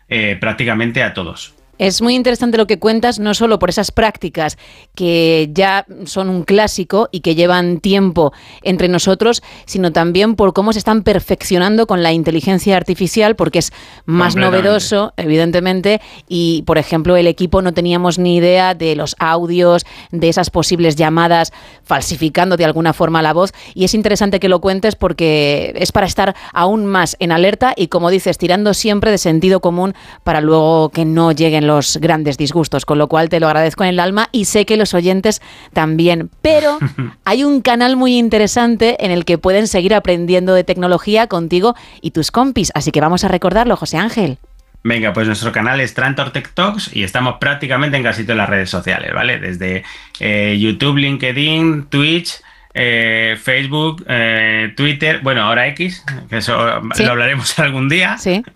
eh, 0.08 0.36
prácticamente 0.40 1.02
a 1.02 1.14
todos. 1.14 1.54
Es 1.80 2.02
muy 2.02 2.14
interesante 2.14 2.58
lo 2.58 2.66
que 2.66 2.78
cuentas, 2.78 3.18
no 3.18 3.32
solo 3.32 3.58
por 3.58 3.70
esas 3.70 3.90
prácticas 3.90 4.58
que 4.94 5.48
ya 5.54 5.86
son 6.04 6.28
un 6.28 6.42
clásico 6.42 7.08
y 7.10 7.20
que 7.20 7.34
llevan 7.34 7.80
tiempo 7.80 8.34
entre 8.60 8.88
nosotros, 8.88 9.42
sino 9.64 9.90
también 9.90 10.36
por 10.36 10.52
cómo 10.52 10.74
se 10.74 10.78
están 10.78 11.02
perfeccionando 11.02 11.86
con 11.86 12.02
la 12.02 12.12
inteligencia 12.12 12.76
artificial, 12.76 13.34
porque 13.34 13.60
es 13.60 13.72
más 14.04 14.36
novedoso, 14.36 15.14
evidentemente, 15.16 16.02
y 16.28 16.64
por 16.66 16.76
ejemplo 16.76 17.16
el 17.16 17.26
equipo 17.26 17.62
no 17.62 17.72
teníamos 17.72 18.18
ni 18.18 18.36
idea 18.36 18.74
de 18.74 18.94
los 18.94 19.16
audios, 19.18 19.86
de 20.10 20.28
esas 20.28 20.50
posibles 20.50 20.96
llamadas 20.96 21.50
falsificando 21.82 22.58
de 22.58 22.66
alguna 22.66 22.92
forma 22.92 23.22
la 23.22 23.32
voz, 23.32 23.52
y 23.72 23.84
es 23.84 23.94
interesante 23.94 24.38
que 24.38 24.50
lo 24.50 24.60
cuentes 24.60 24.96
porque 24.96 25.72
es 25.76 25.92
para 25.92 26.06
estar 26.06 26.36
aún 26.52 26.84
más 26.84 27.16
en 27.20 27.32
alerta 27.32 27.72
y 27.74 27.86
como 27.86 28.10
dices, 28.10 28.36
tirando 28.36 28.74
siempre 28.74 29.10
de 29.10 29.16
sentido 29.16 29.60
común 29.60 29.94
para 30.24 30.42
luego 30.42 30.90
que 30.90 31.06
no 31.06 31.32
lleguen 31.32 31.69
los 31.70 31.98
grandes 31.98 32.36
disgustos, 32.36 32.84
con 32.84 32.98
lo 32.98 33.08
cual 33.08 33.28
te 33.28 33.40
lo 33.40 33.46
agradezco 33.46 33.84
en 33.84 33.90
el 33.90 34.00
alma 34.00 34.28
y 34.32 34.46
sé 34.46 34.66
que 34.66 34.76
los 34.76 34.92
oyentes 34.94 35.40
también. 35.72 36.30
Pero 36.42 36.78
hay 37.24 37.44
un 37.44 37.60
canal 37.60 37.96
muy 37.96 38.18
interesante 38.18 39.04
en 39.04 39.10
el 39.10 39.24
que 39.24 39.38
pueden 39.38 39.66
seguir 39.66 39.94
aprendiendo 39.94 40.54
de 40.54 40.64
tecnología 40.64 41.26
contigo 41.26 41.74
y 42.00 42.10
tus 42.10 42.30
compis, 42.30 42.72
así 42.74 42.90
que 42.90 43.00
vamos 43.00 43.24
a 43.24 43.28
recordarlo, 43.28 43.76
José 43.76 43.96
Ángel. 43.98 44.38
Venga, 44.82 45.12
pues 45.12 45.26
nuestro 45.26 45.52
canal 45.52 45.80
es 45.80 45.92
Trantor 45.94 46.32
Tech 46.32 46.52
Talks 46.54 46.94
y 46.96 47.02
estamos 47.02 47.36
prácticamente 47.38 47.98
en 47.98 48.02
casi 48.02 48.24
todas 48.24 48.38
las 48.38 48.48
redes 48.48 48.70
sociales, 48.70 49.12
¿vale? 49.12 49.38
Desde 49.38 49.84
eh, 50.20 50.56
YouTube, 50.58 50.96
LinkedIn, 50.96 51.86
Twitch, 51.90 52.40
eh, 52.74 53.36
Facebook, 53.42 54.04
eh, 54.08 54.72
Twitter, 54.76 55.20
bueno, 55.22 55.42
ahora 55.42 55.66
X, 55.68 56.04
que 56.28 56.36
eso 56.38 56.80
Sí. 56.94 57.04
lo 57.04 57.10
hablaremos 57.12 57.58
algún 57.58 57.88
día. 57.88 58.16
Sí. 58.18 58.42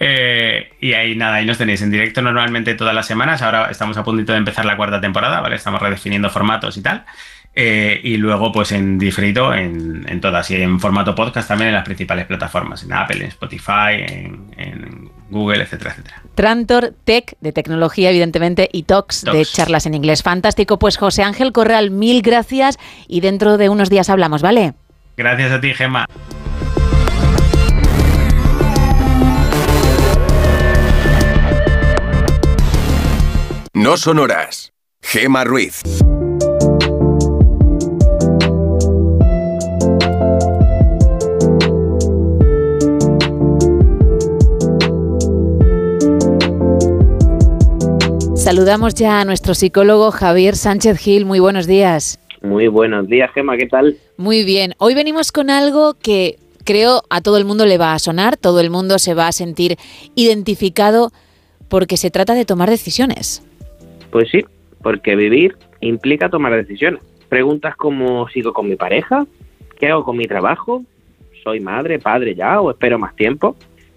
Eh, 0.00 0.70
y 0.80 0.92
ahí 0.92 1.14
nada, 1.14 1.36
ahí 1.36 1.46
nos 1.46 1.56
tenéis 1.58 1.80
en 1.80 1.90
directo 1.90 2.20
normalmente 2.20 2.74
todas 2.74 2.94
las 2.94 3.06
semanas. 3.06 3.42
Ahora 3.42 3.70
estamos 3.70 3.96
a 3.96 4.04
puntito 4.04 4.32
de 4.32 4.38
empezar 4.38 4.64
la 4.64 4.76
cuarta 4.76 5.00
temporada, 5.00 5.40
¿vale? 5.40 5.56
Estamos 5.56 5.80
redefiniendo 5.80 6.28
formatos 6.30 6.76
y 6.76 6.82
tal. 6.82 7.04
Eh, 7.58 8.00
y 8.04 8.18
luego, 8.18 8.52
pues 8.52 8.70
en 8.72 8.98
diferido 8.98 9.54
en, 9.54 10.04
en 10.06 10.20
todas. 10.20 10.50
Y 10.50 10.56
en 10.56 10.78
formato 10.78 11.14
podcast 11.14 11.48
también 11.48 11.68
en 11.68 11.74
las 11.74 11.84
principales 11.84 12.26
plataformas, 12.26 12.84
en 12.84 12.92
Apple, 12.92 13.20
en 13.20 13.28
Spotify, 13.28 13.94
en, 14.06 14.50
en 14.58 15.10
Google, 15.30 15.62
etcétera, 15.62 15.92
etcétera. 15.92 16.22
Trantor 16.34 16.92
Tech, 17.04 17.34
de 17.40 17.52
tecnología, 17.52 18.10
evidentemente, 18.10 18.68
y 18.70 18.82
Talks, 18.82 19.24
de 19.24 19.32
Talks. 19.32 19.52
charlas 19.54 19.86
en 19.86 19.94
inglés. 19.94 20.22
Fantástico. 20.22 20.78
Pues 20.78 20.98
José 20.98 21.22
Ángel 21.22 21.52
Corral, 21.52 21.90
mil 21.90 22.20
gracias 22.20 22.78
y 23.08 23.20
dentro 23.22 23.56
de 23.56 23.70
unos 23.70 23.88
días 23.88 24.10
hablamos, 24.10 24.42
¿vale? 24.42 24.74
Gracias 25.16 25.50
a 25.50 25.60
ti, 25.60 25.72
Gemma. 25.72 26.04
No 33.72 33.96
son 33.96 34.18
horas. 34.18 34.72
Gema 35.02 35.44
Ruiz. 35.44 35.82
Saludamos 48.46 48.94
ya 48.94 49.20
a 49.20 49.24
nuestro 49.24 49.54
psicólogo 49.54 50.12
Javier 50.12 50.54
Sánchez 50.54 50.98
Gil. 50.98 51.24
Muy 51.24 51.40
buenos 51.40 51.66
días. 51.66 52.20
Muy 52.42 52.68
buenos 52.68 53.08
días, 53.08 53.28
Gema, 53.32 53.56
¿qué 53.56 53.66
tal? 53.66 53.96
Muy 54.18 54.44
bien. 54.44 54.74
Hoy 54.78 54.94
venimos 54.94 55.32
con 55.32 55.50
algo 55.50 55.94
que 55.94 56.36
creo 56.64 57.02
a 57.10 57.20
todo 57.22 57.38
el 57.38 57.44
mundo 57.44 57.66
le 57.66 57.76
va 57.76 57.92
a 57.92 57.98
sonar, 57.98 58.36
todo 58.36 58.60
el 58.60 58.70
mundo 58.70 59.00
se 59.00 59.14
va 59.14 59.26
a 59.26 59.32
sentir 59.32 59.78
identificado 60.14 61.10
porque 61.68 61.96
se 61.96 62.12
trata 62.12 62.34
de 62.34 62.44
tomar 62.44 62.70
decisiones. 62.70 63.44
Pues 64.12 64.30
sí, 64.30 64.44
porque 64.80 65.16
vivir 65.16 65.56
implica 65.80 66.28
tomar 66.28 66.54
decisiones. 66.54 67.00
Preguntas 67.28 67.74
como 67.74 68.28
sigo 68.28 68.52
con 68.52 68.68
mi 68.68 68.76
pareja, 68.76 69.26
qué 69.80 69.88
hago 69.88 70.04
con 70.04 70.16
mi 70.16 70.28
trabajo, 70.28 70.84
soy 71.42 71.58
madre, 71.58 71.98
padre 71.98 72.36
ya 72.36 72.60
o 72.60 72.70
espero 72.70 72.96
más 72.96 73.16
tiempo. 73.16 73.56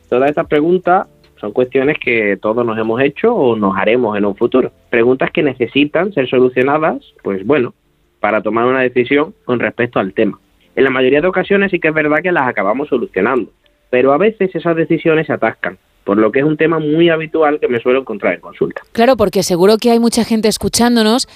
Todas 0.09 0.27
estas 0.27 0.47
preguntas 0.47 1.05
son 1.39 1.51
cuestiones 1.51 1.97
que 2.03 2.37
todos 2.37 2.65
nos 2.65 2.77
hemos 2.77 3.01
hecho 3.01 3.33
o 3.33 3.55
nos 3.55 3.75
haremos 3.77 4.17
en 4.17 4.25
un 4.25 4.35
futuro. 4.35 4.71
Preguntas 4.89 5.31
que 5.31 5.43
necesitan 5.43 6.13
ser 6.13 6.29
solucionadas, 6.29 7.03
pues 7.23 7.45
bueno, 7.45 7.73
para 8.19 8.41
tomar 8.41 8.65
una 8.65 8.81
decisión 8.81 9.33
con 9.45 9.59
respecto 9.59 9.99
al 9.99 10.13
tema. 10.13 10.39
En 10.75 10.83
la 10.83 10.89
mayoría 10.89 11.21
de 11.21 11.27
ocasiones 11.27 11.71
sí 11.71 11.79
que 11.79 11.89
es 11.89 11.93
verdad 11.93 12.21
que 12.21 12.31
las 12.31 12.47
acabamos 12.47 12.89
solucionando, 12.89 13.51
pero 13.89 14.13
a 14.13 14.17
veces 14.17 14.53
esas 14.53 14.75
decisiones 14.75 15.27
se 15.27 15.33
atascan, 15.33 15.77
por 16.03 16.17
lo 16.17 16.31
que 16.31 16.39
es 16.39 16.45
un 16.45 16.57
tema 16.57 16.79
muy 16.79 17.09
habitual 17.09 17.59
que 17.59 17.67
me 17.67 17.79
suelo 17.79 18.01
encontrar 18.01 18.35
en 18.35 18.41
consulta. 18.41 18.81
Claro, 18.91 19.17
porque 19.17 19.43
seguro 19.43 19.77
que 19.77 19.91
hay 19.91 19.99
mucha 19.99 20.23
gente 20.23 20.47
escuchándonos 20.47 21.27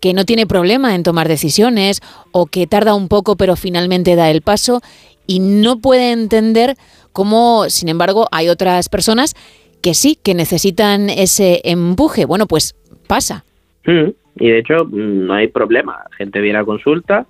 que 0.00 0.14
no 0.14 0.24
tiene 0.24 0.46
problema 0.46 0.94
en 0.94 1.02
tomar 1.02 1.28
decisiones 1.28 2.00
o 2.32 2.46
que 2.46 2.66
tarda 2.66 2.94
un 2.94 3.08
poco 3.08 3.36
pero 3.36 3.54
finalmente 3.54 4.16
da 4.16 4.30
el 4.30 4.40
paso 4.40 4.80
y 5.26 5.38
no 5.38 5.78
puede 5.78 6.10
entender 6.10 6.74
cómo, 7.12 7.68
sin 7.68 7.88
embargo, 7.88 8.26
hay 8.32 8.48
otras 8.48 8.88
personas 8.88 9.34
que 9.82 9.94
sí, 9.94 10.18
que 10.22 10.34
necesitan 10.34 11.10
ese 11.10 11.60
empuje. 11.64 12.24
Bueno, 12.24 12.46
pues 12.46 12.74
pasa. 13.06 13.44
Y 13.84 14.48
de 14.48 14.58
hecho, 14.58 14.84
mm, 14.84 15.26
no 15.26 15.34
hay 15.34 15.48
problema. 15.48 16.04
La 16.10 16.16
gente 16.16 16.40
viene 16.40 16.58
a 16.58 16.64
consulta 16.64 17.26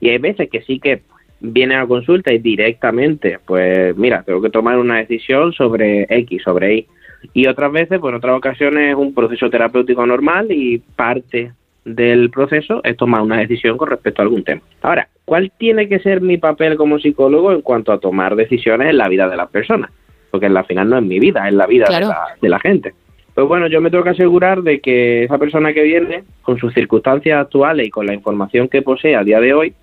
y 0.00 0.10
hay 0.10 0.18
veces 0.18 0.48
que 0.50 0.62
sí 0.62 0.78
que 0.78 1.02
viene 1.40 1.76
a 1.76 1.86
consulta 1.86 2.32
y 2.32 2.38
directamente, 2.38 3.38
pues 3.44 3.96
mira, 3.96 4.22
tengo 4.22 4.40
que 4.40 4.50
tomar 4.50 4.78
una 4.78 4.98
decisión 4.98 5.52
sobre 5.52 6.06
X, 6.08 6.42
sobre 6.42 6.74
Y. 6.74 6.86
Y 7.32 7.46
otras 7.46 7.72
veces, 7.72 7.98
pues 8.00 8.10
en 8.12 8.16
otras 8.16 8.36
ocasiones 8.36 8.90
es 8.90 8.96
un 8.96 9.14
proceso 9.14 9.48
terapéutico 9.48 10.06
normal 10.06 10.52
y 10.52 10.78
parte 10.78 11.52
del 11.84 12.30
proceso 12.30 12.80
es 12.84 12.96
tomar 12.96 13.20
una 13.22 13.38
decisión 13.38 13.76
con 13.76 13.88
respecto 13.90 14.22
a 14.22 14.24
algún 14.24 14.42
tema. 14.44 14.62
Ahora, 14.82 15.08
¿cuál 15.24 15.52
tiene 15.58 15.88
que 15.88 15.98
ser 15.98 16.20
mi 16.20 16.38
papel 16.38 16.76
como 16.76 16.98
psicólogo 16.98 17.52
en 17.52 17.60
cuanto 17.62 17.92
a 17.92 17.98
tomar 17.98 18.36
decisiones 18.36 18.88
en 18.90 18.98
la 18.98 19.08
vida 19.08 19.28
de 19.28 19.36
las 19.36 19.50
personas? 19.50 19.90
Porque 20.30 20.46
en 20.46 20.54
la 20.54 20.64
final 20.64 20.88
no 20.88 20.98
es 20.98 21.04
mi 21.04 21.18
vida, 21.20 21.46
es 21.48 21.54
la 21.54 21.66
vida 21.66 21.86
Claro. 21.86 22.06
de, 22.08 22.12
la, 22.12 22.26
de 22.40 22.48
la 22.48 22.58
gente. 22.60 22.94
Pues 23.34 23.48
bueno, 23.48 23.66
yo 23.66 23.80
me 23.80 23.90
tengo 23.90 24.04
que 24.04 24.10
asegurar 24.10 24.62
de 24.62 24.80
que 24.80 25.24
esa 25.24 25.38
persona 25.38 25.72
que 25.72 25.82
viene, 25.82 26.22
con 26.42 26.58
sus 26.58 26.72
circunstancias 26.72 27.38
actuales 27.40 27.86
y 27.88 27.90
con 27.90 28.06
la 28.06 28.14
información 28.14 28.68
que 28.68 28.80
posee 28.82 29.16
a 29.16 29.24
día 29.24 29.40
de 29.40 29.52
hoy, 29.52 29.74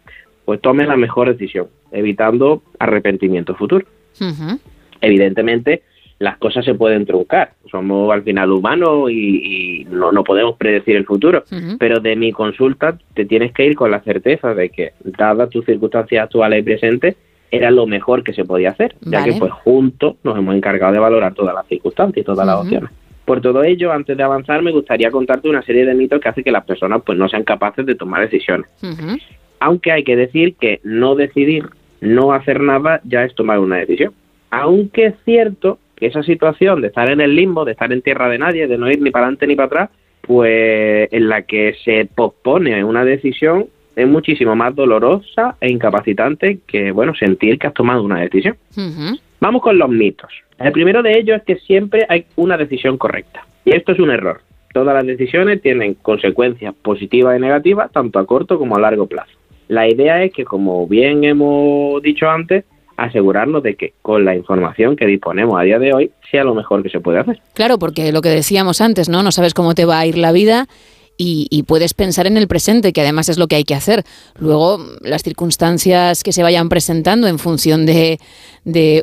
pues 0.45 0.61
tome 0.61 0.85
la 0.85 0.95
mejor 0.97 1.27
decisión, 1.29 1.67
evitando 1.91 2.63
arrepentimiento 2.79 3.53
futuro. 3.55 3.85
Evidentemente, 5.01 5.83
las 6.19 6.37
cosas 6.37 6.63
se 6.65 6.75
pueden 6.75 7.05
truncar. 7.05 7.53
Somos 7.71 8.11
al 8.11 8.23
final 8.23 8.51
humanos 8.51 9.09
y, 9.09 9.81
y 9.81 9.85
no, 9.85 10.11
no 10.11 10.23
podemos 10.23 10.57
predecir 10.57 10.97
el 10.97 11.05
futuro. 11.05 11.43
Pero 11.79 12.01
de 12.01 12.15
mi 12.17 12.33
consulta 12.33 12.97
te 13.13 13.25
tienes 13.25 13.53
que 13.53 13.65
ir 13.65 13.75
con 13.75 13.89
la 13.89 14.01
certeza 14.01 14.53
de 14.53 14.69
que, 14.69 14.91
dadas 15.03 15.49
tus 15.49 15.65
circunstancias 15.65 16.25
actuales 16.25 16.59
y 16.59 16.63
presentes, 16.63 17.15
era 17.49 17.71
lo 17.71 17.85
mejor 17.85 18.23
que 18.23 18.33
se 18.33 18.45
podía 18.45 18.71
hacer, 18.71 18.95
ya 19.01 19.19
Vale. 19.19 19.33
que 19.33 19.39
pues 19.39 19.51
juntos 19.51 20.15
nos 20.23 20.37
hemos 20.37 20.55
encargado 20.55 20.93
de 20.93 20.99
valorar 20.99 21.33
todas 21.33 21.53
las 21.53 21.67
circunstancias 21.67 22.23
y 22.23 22.25
todas 22.25 22.45
las 22.45 22.57
opciones. 22.57 22.89
Por 23.25 23.41
todo 23.41 23.63
ello, 23.63 23.91
antes 23.91 24.17
de 24.17 24.23
avanzar, 24.23 24.61
me 24.61 24.71
gustaría 24.71 25.11
contarte 25.11 25.47
una 25.47 25.61
serie 25.61 25.85
de 25.85 25.93
mitos 25.93 26.19
que 26.19 26.29
hacen 26.29 26.43
que 26.43 26.51
las 26.51 26.65
personas 26.65 27.01
pues 27.05 27.17
no 27.17 27.29
sean 27.29 27.43
capaces 27.43 27.85
de 27.85 27.95
tomar 27.95 28.21
decisiones. 28.21 28.69
Aunque 29.59 29.91
hay 29.91 30.03
que 30.03 30.15
decir 30.15 30.55
que 30.55 30.79
no 30.83 31.15
decidir, 31.15 31.69
no 31.99 32.33
hacer 32.33 32.61
nada, 32.61 32.99
ya 33.03 33.23
es 33.23 33.35
tomar 33.35 33.59
una 33.59 33.77
decisión. 33.77 34.13
Aunque 34.49 35.07
es 35.07 35.15
cierto 35.23 35.77
que 36.01 36.07
esa 36.07 36.23
situación 36.23 36.81
de 36.81 36.87
estar 36.87 37.09
en 37.11 37.21
el 37.21 37.35
limbo, 37.35 37.63
de 37.63 37.73
estar 37.73 37.93
en 37.93 38.01
tierra 38.01 38.27
de 38.27 38.39
nadie, 38.39 38.67
de 38.67 38.75
no 38.75 38.89
ir 38.89 38.99
ni 38.99 39.11
para 39.11 39.25
adelante 39.27 39.45
ni 39.45 39.55
para 39.55 39.67
atrás, 39.67 39.89
pues 40.21 41.07
en 41.13 41.29
la 41.29 41.43
que 41.43 41.75
se 41.85 42.05
pospone 42.05 42.83
una 42.83 43.05
decisión 43.05 43.67
es 43.95 44.07
muchísimo 44.07 44.55
más 44.55 44.75
dolorosa 44.75 45.55
e 45.61 45.69
incapacitante 45.69 46.57
que, 46.65 46.91
bueno, 46.91 47.13
sentir 47.13 47.59
que 47.59 47.67
has 47.67 47.75
tomado 47.75 48.01
una 48.01 48.19
decisión. 48.19 48.57
Vamos 49.39 49.61
con 49.61 49.77
los 49.77 49.89
mitos. 49.89 50.31
El 50.57 50.71
primero 50.71 51.03
de 51.03 51.19
ellos 51.19 51.37
es 51.37 51.43
que 51.43 51.57
siempre 51.57 52.05
hay 52.09 52.25
una 52.35 52.57
decisión 52.57 52.97
correcta. 52.97 53.45
Y 53.63 53.75
esto 53.75 53.91
es 53.91 53.99
un 53.99 54.09
error. 54.09 54.41
Todas 54.73 54.95
las 54.95 55.05
decisiones 55.05 55.61
tienen 55.61 55.93
consecuencias 55.95 56.73
positivas 56.81 57.37
y 57.37 57.41
negativas, 57.41 57.91
tanto 57.91 58.17
a 58.17 58.25
corto 58.25 58.57
como 58.57 58.75
a 58.75 58.79
largo 58.79 59.05
plazo. 59.05 59.37
La 59.67 59.87
idea 59.87 60.23
es 60.23 60.33
que, 60.33 60.45
como 60.45 60.87
bien 60.87 61.23
hemos 61.25 62.01
dicho 62.01 62.27
antes, 62.27 62.65
asegurarnos 63.05 63.63
de 63.63 63.75
que 63.75 63.93
con 64.01 64.25
la 64.25 64.35
información 64.35 64.95
que 64.95 65.05
disponemos 65.05 65.59
a 65.59 65.63
día 65.63 65.79
de 65.79 65.93
hoy 65.93 66.11
sea 66.29 66.43
lo 66.43 66.55
mejor 66.55 66.83
que 66.83 66.89
se 66.89 66.99
puede 66.99 67.19
hacer. 67.19 67.39
Claro, 67.53 67.79
porque 67.79 68.11
lo 68.11 68.21
que 68.21 68.29
decíamos 68.29 68.81
antes, 68.81 69.09
¿no? 69.09 69.23
No 69.23 69.31
sabes 69.31 69.53
cómo 69.53 69.73
te 69.73 69.85
va 69.85 69.99
a 69.99 70.05
ir 70.05 70.17
la 70.17 70.31
vida 70.31 70.67
y, 71.17 71.47
y 71.49 71.63
puedes 71.63 71.93
pensar 71.93 72.25
en 72.25 72.37
el 72.37 72.47
presente, 72.47 72.93
que 72.93 73.01
además 73.01 73.29
es 73.29 73.37
lo 73.37 73.47
que 73.47 73.55
hay 73.55 73.63
que 73.63 73.75
hacer. 73.75 74.03
Luego, 74.39 74.79
las 75.01 75.23
circunstancias 75.23 76.23
que 76.23 76.31
se 76.31 76.41
vayan 76.41 76.69
presentando 76.69 77.27
en 77.27 77.37
función 77.37 77.85
de, 77.85 78.19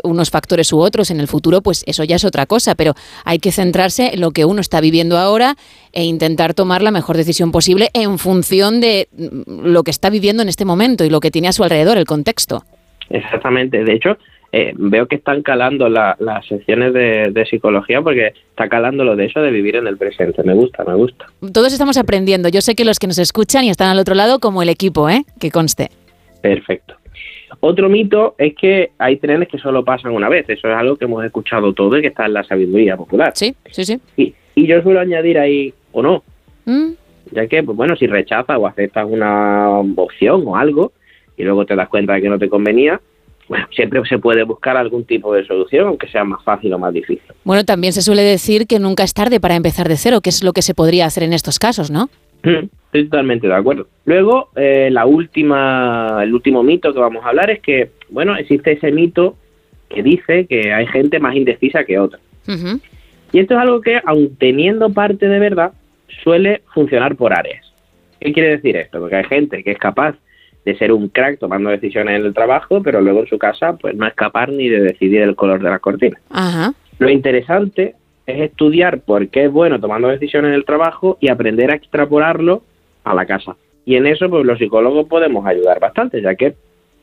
unos 0.03 0.31
factores 0.31 0.73
u 0.73 0.81
otros 0.81 1.11
en 1.11 1.21
el 1.21 1.29
futuro, 1.29 1.61
pues 1.61 1.85
eso 1.87 2.05
ya 2.05 2.17
es 2.17 2.25
otra 2.25 2.47
cosa, 2.47 2.75
pero 2.75 2.95
hay 3.25 3.39
que 3.39 3.53
centrarse 3.53 4.15
en 4.15 4.21
lo 4.21 4.31
que 4.33 4.45
uno 4.45 4.61
está 4.61 4.81
viviendo 4.81 5.19
ahora 5.19 5.57
e 5.93 6.05
intentar 6.05 6.55
tomar 6.55 6.83
la 6.83 6.91
mejor 6.91 7.17
decisión 7.17 7.53
posible 7.53 7.91
en 7.95 8.19
función 8.19 8.81
de 8.81 9.09
mm, 9.13 9.67
lo 9.67 9.83
que 9.83 9.91
está 9.91 10.11
viviendo 10.11 10.43
en 10.43 10.49
este 10.49 10.65
momento 10.65 11.05
y 11.05 11.11
lo 11.11 11.21
que 11.21 11.31
tiene 11.31 11.49
a 11.49 11.53
su 11.53 11.63
alrededor, 11.63 11.99
el 11.99 12.05
contexto. 12.05 12.65
Exactamente. 13.11 13.85
De 13.85 13.93
hecho, 13.95 14.17
eh, 14.53 14.73
veo 14.77 15.07
que 15.07 15.17
están 15.17 15.43
calando 15.43 15.89
la- 15.89 16.17
las 16.21 16.47
secciones 16.47 16.93
de, 16.95 17.31
de 17.33 17.47
psicología 17.47 18.01
porque 18.03 18.33
está 18.51 18.69
calando 18.69 19.05
lo 19.05 19.15
de 19.17 19.27
eso 19.27 19.41
de 19.41 19.51
vivir 19.51 19.77
en 19.77 19.87
el 19.87 19.97
presente. 19.99 20.43
Me 20.43 20.55
gusta, 20.55 20.85
me 20.85 20.95
gusta. 20.95 21.27
Todos 21.53 21.73
estamos 21.73 21.97
aprendiendo. 21.99 22.49
Yo 22.49 22.61
sé 22.61 22.75
que 22.75 22.85
los 22.85 22.99
que 22.99 23.07
nos 23.07 23.19
escuchan 23.19 23.65
y 23.65 23.71
están 23.71 23.89
al 23.89 23.99
otro 23.99 24.15
lado, 24.15 24.39
como 24.41 24.63
el 24.63 24.69
equipo, 24.69 25.09
¿eh? 25.11 25.25
Que 25.41 25.51
conste. 25.51 25.91
Perfecto. 26.43 26.95
Otro 27.61 27.89
mito 27.89 28.35
es 28.39 28.55
que 28.55 28.91
hay 28.99 29.17
trenes 29.17 29.49
que 29.49 29.59
solo 29.59 29.85
pasan 29.85 30.13
una 30.13 30.29
vez. 30.29 30.49
Eso 30.49 30.69
es 30.69 30.75
algo 30.75 30.97
que 30.97 31.07
hemos 31.07 31.25
escuchado 31.25 31.73
todo 31.73 31.97
y 31.99 32.03
que 32.03 32.09
está 32.09 32.27
en 32.27 32.35
la 32.35 32.45
sabiduría 32.45 32.97
popular. 32.97 33.33
Sí, 33.35 33.55
sí, 33.71 33.85
sí. 33.85 34.01
Y, 34.17 34.35
y 34.55 34.67
yo 34.67 34.81
suelo 34.83 35.01
añadir 35.01 35.39
ahí, 35.39 35.73
o 35.93 36.03
no, 36.03 36.23
Mm, 36.67 36.91
ya 37.33 37.47
que, 37.47 37.63
pues 37.63 37.75
bueno, 37.77 37.97
si 37.97 38.07
rechazas 38.07 38.59
o 38.59 38.67
aceptas 38.67 39.07
una 39.09 39.71
opción 39.97 40.43
o 40.45 40.55
algo 40.55 40.93
y 41.39 41.45
luego 41.45 41.65
te 41.65 41.77
das 41.77 41.89
cuenta 41.89 42.15
de 42.15 42.23
que 42.23 42.29
no 42.29 42.39
te 42.39 42.49
convenía, 42.49 43.01
bueno, 43.49 43.67
siempre 43.75 44.03
se 44.07 44.19
puede 44.19 44.43
buscar 44.43 44.77
algún 44.77 45.05
tipo 45.05 45.33
de 45.33 45.47
solución, 45.47 45.87
aunque 45.87 46.09
sea 46.09 46.25
más 46.25 46.45
fácil 46.45 46.73
o 46.75 46.79
más 46.79 46.93
difícil. 46.93 47.33
Bueno, 47.45 47.65
también 47.65 47.95
se 47.95 48.03
suele 48.03 48.23
decir 48.23 48.67
que 48.67 48.79
nunca 48.79 49.05
es 49.05 49.15
tarde 49.15 49.41
para 49.41 49.57
empezar 49.57 49.89
de 49.89 49.97
cero, 49.97 50.21
que 50.21 50.29
es 50.29 50.45
lo 50.45 50.53
que 50.53 50.61
se 50.61 50.75
podría 50.75 51.07
hacer 51.07 51.23
en 51.23 51.33
estos 51.33 51.59
casos, 51.59 51.91
¿no? 51.91 52.11
Mm, 52.43 52.67
Estoy 52.89 53.05
totalmente 53.05 53.47
de 53.47 53.55
acuerdo. 53.55 53.87
Luego, 54.07 54.49
eh, 54.57 54.89
la 54.91 55.05
última, 55.05 56.21
el 56.23 56.33
último 56.33 56.63
mito 56.63 56.95
que 56.95 56.99
vamos 56.99 57.23
a 57.23 57.29
hablar 57.29 57.51
es 57.51 57.61
que, 57.61 57.91
bueno, 58.09 58.35
existe 58.35 58.73
ese 58.73 58.91
mito 58.93 59.37
que 59.91 60.03
dice 60.03 60.47
que 60.47 60.73
hay 60.73 60.87
gente 60.87 61.19
más 61.19 61.35
indecisa 61.35 61.85
que 61.85 61.99
otra. 61.99 62.19
Y 63.31 63.41
esto 63.41 63.55
es 63.55 63.61
algo 63.61 63.83
que, 63.83 64.01
aun 64.07 64.37
teniendo 64.37 64.91
parte 64.91 65.29
de 65.29 65.39
verdad, 65.39 65.73
suele 66.23 66.63
funcionar 66.73 67.15
por 67.17 67.35
áreas. 67.35 67.71
¿Qué 68.21 68.33
quiere 68.33 68.51
decir 68.57 68.75
esto? 68.77 69.01
Porque 69.01 69.17
hay 69.17 69.25
gente 69.25 69.63
que 69.63 69.73
es 69.73 69.79
capaz 69.79 70.17
de 70.69 70.77
ser 70.77 70.93
un 70.93 71.09
crack 71.09 71.39
tomando 71.39 71.71
decisiones 71.71 72.21
en 72.21 72.27
el 72.27 72.35
trabajo, 72.35 72.83
pero 72.83 73.01
luego 73.01 73.21
en 73.21 73.27
su 73.27 73.39
casa 73.39 73.79
pues 73.79 73.95
no 73.95 74.07
es 74.07 74.13
capaz 74.13 74.49
ni 74.49 74.69
de 74.69 74.81
decidir 74.81 75.23
el 75.23 75.35
color 75.35 75.63
de 75.63 75.71
las 75.71 75.81
cortinas. 75.81 76.21
Ajá. 76.29 76.75
Lo 76.99 77.09
interesante 77.09 77.95
es 78.27 78.41
estudiar 78.43 79.01
por 79.01 79.29
qué 79.29 79.47
es 79.47 79.51
bueno 79.51 79.81
tomando 79.81 80.09
decisiones 80.09 80.51
en 80.51 80.55
el 80.57 80.67
trabajo 80.67 81.17
y 81.21 81.29
aprender 81.29 81.71
a 81.71 81.75
extrapolarlo 81.77 82.63
a 83.05 83.15
la 83.15 83.25
casa. 83.25 83.57
Y 83.87 83.97
en 83.97 84.07
eso 84.07 84.29
pues 84.29 84.45
los 84.45 84.59
psicólogos 84.59 85.09
podemos 85.09 85.47
ayudar 85.47 85.81
bastante, 85.81 86.21
ya 86.21 86.35
que 86.35 86.55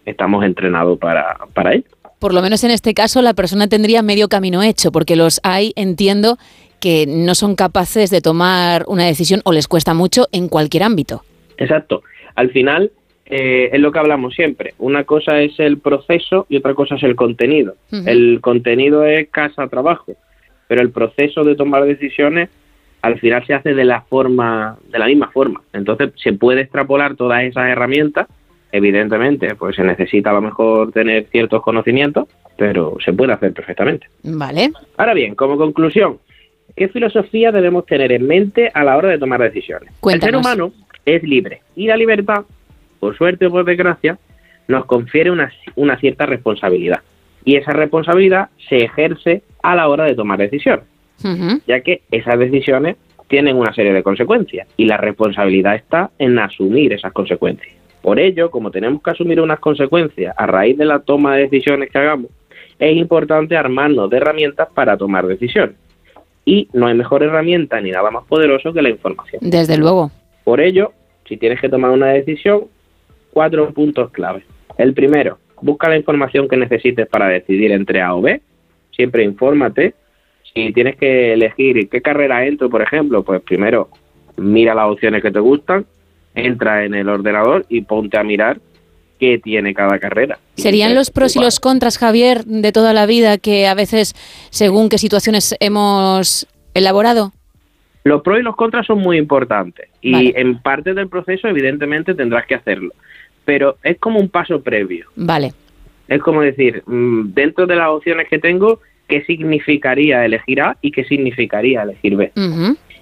estamos 0.06 0.45
entrenados 0.45 1.00
para, 1.00 1.35
para 1.56 1.74
ello. 1.74 1.85
Por 2.19 2.35
lo 2.35 2.44
menos 2.44 2.64
en 2.64 2.69
este 2.69 2.94
caso 2.94 3.24
la 3.24 3.34
persona 3.34 3.68
tendría 3.68 4.03
medio 4.03 4.27
camino 4.27 4.61
hecho, 4.61 4.92
porque 4.92 5.16
los 5.16 5.40
hay, 5.42 5.74
entiendo, 5.76 6.38
que 6.80 7.08
no 7.08 7.34
son 7.34 7.56
capaces 7.56 8.11
de 8.11 8.22
tomar 8.22 8.84
una 8.88 9.06
decisión 9.06 9.42
o 9.44 9.52
les 9.52 9.68
cuesta 9.68 9.95
mucho 9.95 10.27
en 10.32 10.50
cualquier 10.50 10.84
ámbito. 10.84 11.24
Exacto. 11.58 12.03
Al 12.35 12.52
final 12.52 12.92
eh, 13.26 13.70
es 13.74 13.80
lo 13.80 13.92
que 13.92 14.00
hablamos 14.00 14.36
siempre. 14.36 14.74
Una 14.78 15.04
cosa 15.04 15.42
es 15.42 15.60
el 15.60 15.80
proceso 15.80 16.45
y 16.50 16.58
otra 16.58 16.74
cosa 16.74 16.95
es 16.95 17.04
el 17.04 17.16
contenido. 17.16 17.76
El 17.92 18.40
contenido 18.42 19.06
es 19.06 19.30
casa-trabajo, 19.30 20.14
pero 20.68 20.82
el 20.82 20.92
proceso 20.92 21.44
de 21.44 21.56
tomar 21.56 21.86
decisiones 21.86 22.50
al 23.02 23.20
final 23.20 23.45
se 23.45 23.54
hace 23.54 23.74
de 23.74 23.86
la 23.86 24.02
forma, 24.02 24.78
de 24.90 25.00
la 25.00 25.06
misma 25.06 25.30
forma. 25.32 25.62
Entonces 25.74 26.12
se 26.16 26.34
puede 26.34 26.62
extrapolar 26.62 27.16
todas 27.16 27.44
esas 27.44 27.70
herramientas. 27.70 28.28
Evidentemente, 28.72 29.56
pues 29.56 29.76
se 29.76 29.84
necesita 29.84 30.32
a 30.32 30.34
lo 30.34 30.42
mejor 30.42 30.92
tener 30.92 31.28
ciertos 31.32 31.62
conocimientos, 31.62 32.28
pero 32.58 32.98
se 33.04 33.14
puede 33.14 33.34
hacer 33.34 33.54
perfectamente. 33.54 34.08
Vale. 34.24 34.72
Ahora 34.98 35.14
bien, 35.14 35.36
como 35.36 35.56
conclusión, 35.56 36.18
¿qué 36.76 36.90
filosofía 36.90 37.52
debemos 37.52 37.86
tener 37.86 38.12
en 38.12 38.28
mente 38.28 38.72
a 38.74 38.84
la 38.84 38.98
hora 38.98 39.10
de 39.10 39.20
tomar 39.20 39.40
decisiones? 39.40 39.94
El 40.04 40.20
ser 40.20 40.36
humano 40.36 40.74
es 41.06 41.24
libre 41.24 41.62
y 41.76 41.88
la 41.88 41.95
libertad, 41.95 42.44
por 43.06 43.16
suerte 43.16 43.45
o 43.45 43.51
por 43.51 43.66
desgracia, 43.66 44.17
nos 44.67 44.85
confiere 44.85 45.30
una, 45.30 45.51
una 45.75 45.95
cierta 46.00 46.25
responsabilidad. 46.25 47.01
Y 47.43 47.56
esa 47.56 47.72
responsabilidad 47.72 48.50
se 48.67 48.77
ejerce 48.77 49.43
a 49.61 49.75
la 49.75 49.90
hora 49.90 50.06
de 50.06 50.16
tomar 50.16 50.40
decisiones, 50.40 50.85
ya 51.67 51.82
que 51.82 52.01
esas 52.09 52.40
decisiones 52.40 52.95
tienen 53.27 53.58
una 53.58 53.75
serie 53.75 53.93
de 53.93 54.01
consecuencias 54.01 54.67
y 54.75 54.85
la 54.85 54.98
responsabilidad 54.98 55.75
está 55.75 56.09
en 56.17 56.40
asumir 56.40 56.93
esas 56.93 57.14
consecuencias. 57.14 57.75
Por 58.01 58.19
ello, 58.19 58.50
como 58.50 58.72
tenemos 58.72 59.03
que 59.03 59.11
asumir 59.11 59.40
unas 59.40 59.59
consecuencias 59.59 60.34
a 60.35 60.48
raíz 60.48 60.75
de 60.75 60.85
la 60.85 60.98
toma 60.98 61.35
de 61.35 61.43
decisiones 61.43 61.92
que 61.92 62.00
hagamos, 62.00 62.32
es 62.80 62.98
importante 62.98 63.56
armarnos 63.56 64.09
de 64.09 64.17
herramientas 64.17 64.67
para 64.74 64.98
tomar 64.98 65.27
decisiones. 65.27 65.75
Y 66.43 66.69
no 66.74 66.88
hay 66.88 66.95
mejor 66.95 67.22
herramienta 67.22 67.80
ni 67.82 67.92
nada 67.92 68.09
más 68.09 68.25
poderoso 68.25 68.74
que 68.74 68.82
la 68.82 68.90
información. 68.90 69.42
Desde 69.43 69.77
luego. 69.77 70.09
Por 70.43 70.59
ello, 70.59 70.92
si 71.27 71.38
tienes 71.38 71.61
que 71.61 71.69
tomar 71.69 71.92
una 71.92 72.08
decisión, 72.08 72.66
cuatro 73.36 73.70
puntos 73.74 74.12
clave. 74.12 74.46
El 74.78 74.94
primero, 74.94 75.40
busca 75.62 75.90
la 75.90 75.98
información 75.98 76.48
que 76.48 76.56
necesites 76.56 77.06
para 77.06 77.28
decidir 77.28 77.74
entre 77.74 78.02
A 78.02 78.16
o 78.16 78.22
B. 78.22 78.42
Siempre 78.92 79.26
infórmate. 79.26 79.94
Si 80.54 80.72
tienes 80.72 80.96
que 80.96 81.34
elegir 81.34 81.90
qué 81.90 82.02
carrera 82.02 82.46
entro, 82.46 82.70
por 82.70 82.82
ejemplo, 82.82 83.24
pues 83.24 83.42
primero 83.42 83.90
mira 84.38 84.74
las 84.74 84.90
opciones 84.90 85.22
que 85.22 85.32
te 85.32 85.40
gustan, 85.42 85.86
entra 86.34 86.86
en 86.86 86.94
el 86.94 87.10
ordenador 87.10 87.66
y 87.68 87.82
ponte 87.82 88.18
a 88.18 88.24
mirar 88.24 88.62
qué 89.20 89.38
tiene 89.38 89.74
cada 89.74 90.00
carrera. 90.00 90.40
¿Serían 90.56 90.96
los 90.96 91.12
pros 91.12 91.36
y 91.36 91.42
los 91.42 91.60
contras, 91.60 91.98
Javier, 91.98 92.46
de 92.46 92.72
toda 92.72 92.94
la 92.94 93.06
vida 93.06 93.38
que 93.38 93.68
a 93.68 93.74
veces, 93.74 94.14
según 94.50 94.88
qué 94.88 94.98
situaciones 94.98 95.56
hemos 95.60 96.48
elaborado? 96.74 97.34
Los 98.06 98.22
pros 98.22 98.40
y 98.40 98.44
los 98.44 98.56
contras 98.56 98.86
son 98.86 99.00
muy 99.00 99.18
importantes 99.18 99.90
y 100.00 100.12
Vale. 100.14 100.34
en 100.38 100.62
parte 100.62 100.94
del 100.94 101.10
proceso 101.10 101.50
evidentemente 101.50 102.14
tendrás 102.14 102.46
que 102.46 102.56
hacerlo, 102.56 102.94
pero 103.46 103.78
es 103.84 103.98
como 104.00 104.20
un 104.20 104.30
paso 104.30 104.62
previo. 104.62 105.08
Vale. 105.16 105.54
Es 106.08 106.22
como 106.22 106.42
decir, 106.42 106.84
mm, 106.86 107.34
dentro 107.34 107.66
de 107.66 107.76
las 107.76 107.90
opciones 107.90 108.28
que 108.28 108.40
tengo, 108.40 108.82
¿qué 109.08 109.24
significaría 109.24 110.26
elegir 110.26 110.62
A 110.62 110.78
y 110.82 110.92
qué 110.92 111.04
significaría 111.06 111.84
elegir 111.84 112.16
B? 112.16 112.32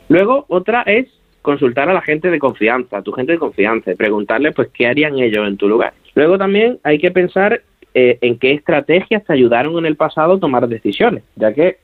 Luego, 0.10 0.46
otra 0.50 0.84
es 0.84 1.08
consultar 1.42 1.90
a 1.90 1.94
la 1.94 2.02
gente 2.02 2.30
de 2.30 2.40
confianza, 2.40 2.98
a 2.98 3.02
tu 3.02 3.12
gente 3.12 3.34
de 3.34 3.40
confianza, 3.40 3.92
y 3.92 3.96
preguntarle 3.96 4.52
pues 4.52 4.70
qué 4.74 4.88
harían 4.88 5.20
ellos 5.20 5.48
en 5.48 5.58
tu 5.58 5.68
lugar. 5.68 5.94
Luego 6.16 6.38
también 6.38 6.80
hay 6.84 7.00
que 7.00 7.12
pensar 7.12 7.62
eh, 7.94 8.18
en 8.22 8.40
qué 8.40 8.54
estrategias 8.54 9.24
te 9.26 9.34
ayudaron 9.34 9.78
en 9.78 9.86
el 9.86 9.96
pasado 9.96 10.34
a 10.34 10.40
tomar 10.40 10.68
decisiones, 10.68 11.24
ya 11.36 11.54
que 11.54 11.78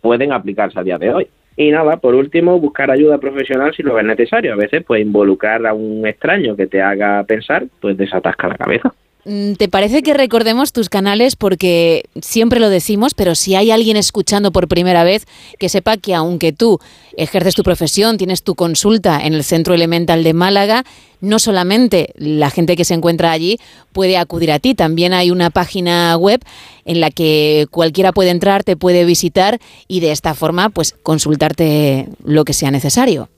pueden 0.00 0.32
aplicarse 0.32 0.78
a 0.78 0.82
día 0.82 0.98
de 0.98 1.12
hoy. 1.12 1.28
Y 1.60 1.72
nada, 1.72 1.96
por 1.96 2.14
último, 2.14 2.60
buscar 2.60 2.88
ayuda 2.88 3.18
profesional 3.18 3.74
si 3.74 3.82
lo 3.82 3.94
ves 3.94 4.04
necesario. 4.04 4.52
A 4.52 4.56
veces, 4.56 4.84
pues 4.86 5.02
involucrar 5.02 5.66
a 5.66 5.74
un 5.74 6.06
extraño 6.06 6.54
que 6.54 6.68
te 6.68 6.80
haga 6.80 7.24
pensar, 7.24 7.66
pues 7.80 7.96
desatasca 7.96 8.46
la 8.46 8.54
cabeza. 8.54 8.94
Mm, 9.24 9.54
¿Te 9.54 9.68
parece 9.68 10.02
que 10.02 10.14
recordemos 10.14 10.72
tus 10.72 10.88
canales? 10.88 11.36
Porque 11.36 12.04
siempre 12.20 12.60
lo 12.60 12.70
decimos, 12.70 13.14
pero 13.14 13.34
si 13.34 13.54
hay 13.54 13.70
alguien 13.70 13.96
escuchando 13.96 14.52
por 14.52 14.68
primera 14.68 15.04
vez, 15.04 15.26
que 15.58 15.68
sepa 15.68 15.96
que 15.96 16.14
aunque 16.14 16.52
tú 16.52 16.78
ejerces 17.16 17.54
tu 17.54 17.62
profesión, 17.62 18.16
tienes 18.16 18.42
tu 18.42 18.54
consulta 18.54 19.20
en 19.24 19.34
el 19.34 19.44
Centro 19.44 19.74
Elemental 19.74 20.22
de 20.22 20.34
Málaga, 20.34 20.84
no 21.20 21.40
solamente 21.40 22.14
la 22.16 22.50
gente 22.50 22.76
que 22.76 22.84
se 22.84 22.94
encuentra 22.94 23.32
allí 23.32 23.58
puede 23.92 24.16
acudir 24.16 24.52
a 24.52 24.60
ti, 24.60 24.74
también 24.74 25.12
hay 25.12 25.32
una 25.32 25.50
página 25.50 26.16
web 26.16 26.40
en 26.84 27.00
la 27.00 27.10
que 27.10 27.66
cualquiera 27.70 28.12
puede 28.12 28.30
entrar, 28.30 28.62
te 28.62 28.76
puede 28.76 29.04
visitar 29.04 29.58
y 29.88 29.98
de 30.00 30.12
esta 30.12 30.34
forma 30.34 30.70
pues 30.70 30.94
consultarte 31.02 32.08
lo 32.24 32.44
que 32.44 32.52
sea 32.52 32.70
necesario. 32.70 33.28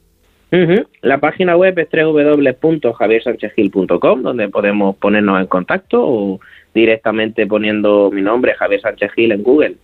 La 1.02 1.18
página 1.18 1.56
web 1.56 1.78
es 1.78 1.88
www.javiersanchezgil.com, 1.90 4.22
donde 4.22 4.48
podemos 4.48 4.96
ponernos 4.96 5.40
en 5.40 5.46
contacto 5.46 6.04
o 6.04 6.40
directamente 6.74 7.46
poniendo 7.46 8.10
mi 8.10 8.22
nombre, 8.22 8.54
Javier 8.54 8.80
Sánchez 8.80 9.12
Gil, 9.12 9.30
en 9.32 9.42
Google. 9.42 9.76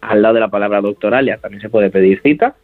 al 0.00 0.22
lado 0.22 0.34
de 0.34 0.40
la 0.40 0.48
palabra 0.48 0.80
doctoralia 0.80 1.38
también 1.38 1.60
se 1.60 1.70
puede 1.70 1.90
pedir 1.90 2.20
cita. 2.22 2.54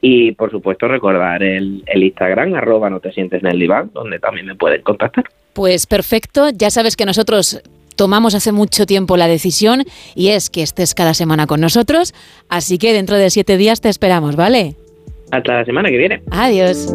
Y 0.00 0.32
por 0.32 0.50
supuesto 0.50 0.88
recordar 0.88 1.42
el, 1.42 1.82
el 1.86 2.04
Instagram, 2.04 2.54
arroba 2.54 2.88
no 2.88 3.00
te 3.00 3.12
sientes 3.12 3.42
en 3.42 3.48
el 3.48 3.58
diván, 3.58 3.90
donde 3.92 4.18
también 4.20 4.46
me 4.46 4.54
pueden 4.54 4.80
contactar. 4.82 5.24
Pues 5.54 5.86
perfecto, 5.86 6.50
ya 6.50 6.70
sabes 6.70 6.96
que 6.96 7.04
nosotros 7.04 7.60
tomamos 7.96 8.36
hace 8.36 8.52
mucho 8.52 8.86
tiempo 8.86 9.16
la 9.16 9.26
decisión 9.26 9.82
y 10.14 10.28
es 10.28 10.50
que 10.50 10.62
estés 10.62 10.94
cada 10.94 11.14
semana 11.14 11.48
con 11.48 11.60
nosotros, 11.60 12.14
así 12.48 12.78
que 12.78 12.92
dentro 12.92 13.16
de 13.16 13.28
siete 13.28 13.56
días 13.56 13.80
te 13.80 13.88
esperamos, 13.88 14.36
¿vale? 14.36 14.76
Hasta 15.30 15.54
la 15.58 15.64
semana 15.64 15.90
que 15.90 15.98
viene. 15.98 16.22
Adiós. 16.30 16.94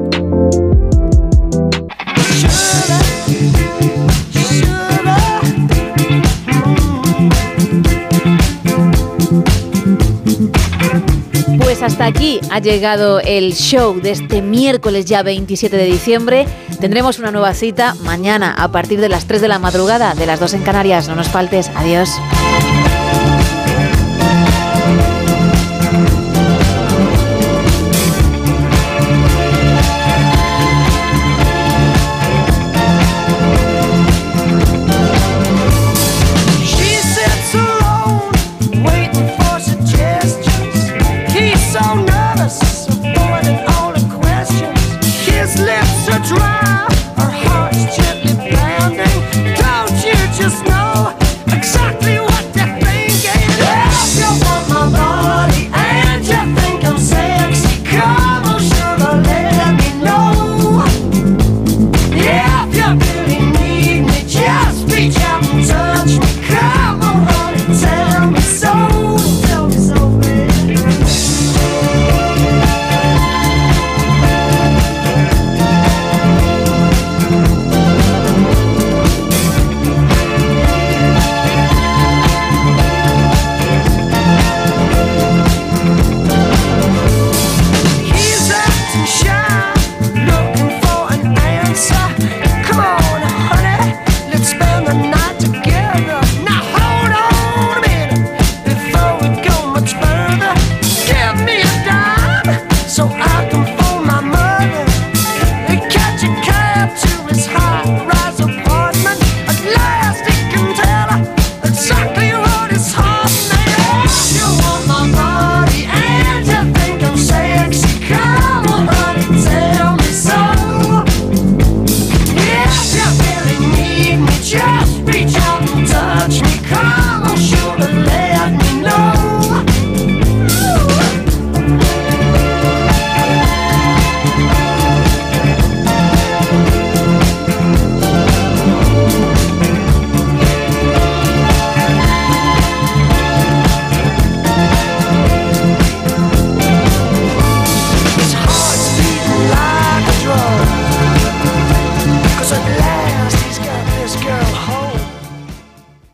Pues 11.60 11.84
hasta 11.84 12.06
aquí 12.06 12.40
ha 12.50 12.60
llegado 12.60 13.20
el 13.20 13.54
show 13.54 14.00
de 14.00 14.12
este 14.12 14.42
miércoles 14.42 15.06
ya 15.06 15.22
27 15.24 15.76
de 15.76 15.86
diciembre. 15.86 16.46
Tendremos 16.80 17.20
una 17.20 17.32
nueva 17.32 17.54
cita 17.54 17.96
mañana 18.04 18.54
a 18.58 18.72
partir 18.72 19.00
de 19.00 19.10
las 19.10 19.26
3 19.26 19.42
de 19.42 19.48
la 19.48 19.60
madrugada, 19.60 20.16
de 20.16 20.26
las 20.26 20.40
2 20.40 20.56
en 20.56 20.64
Canarias. 20.64 21.08
No 21.08 21.16
nos 21.16 21.30
faltes. 21.30 21.70
Adiós. 21.76 22.10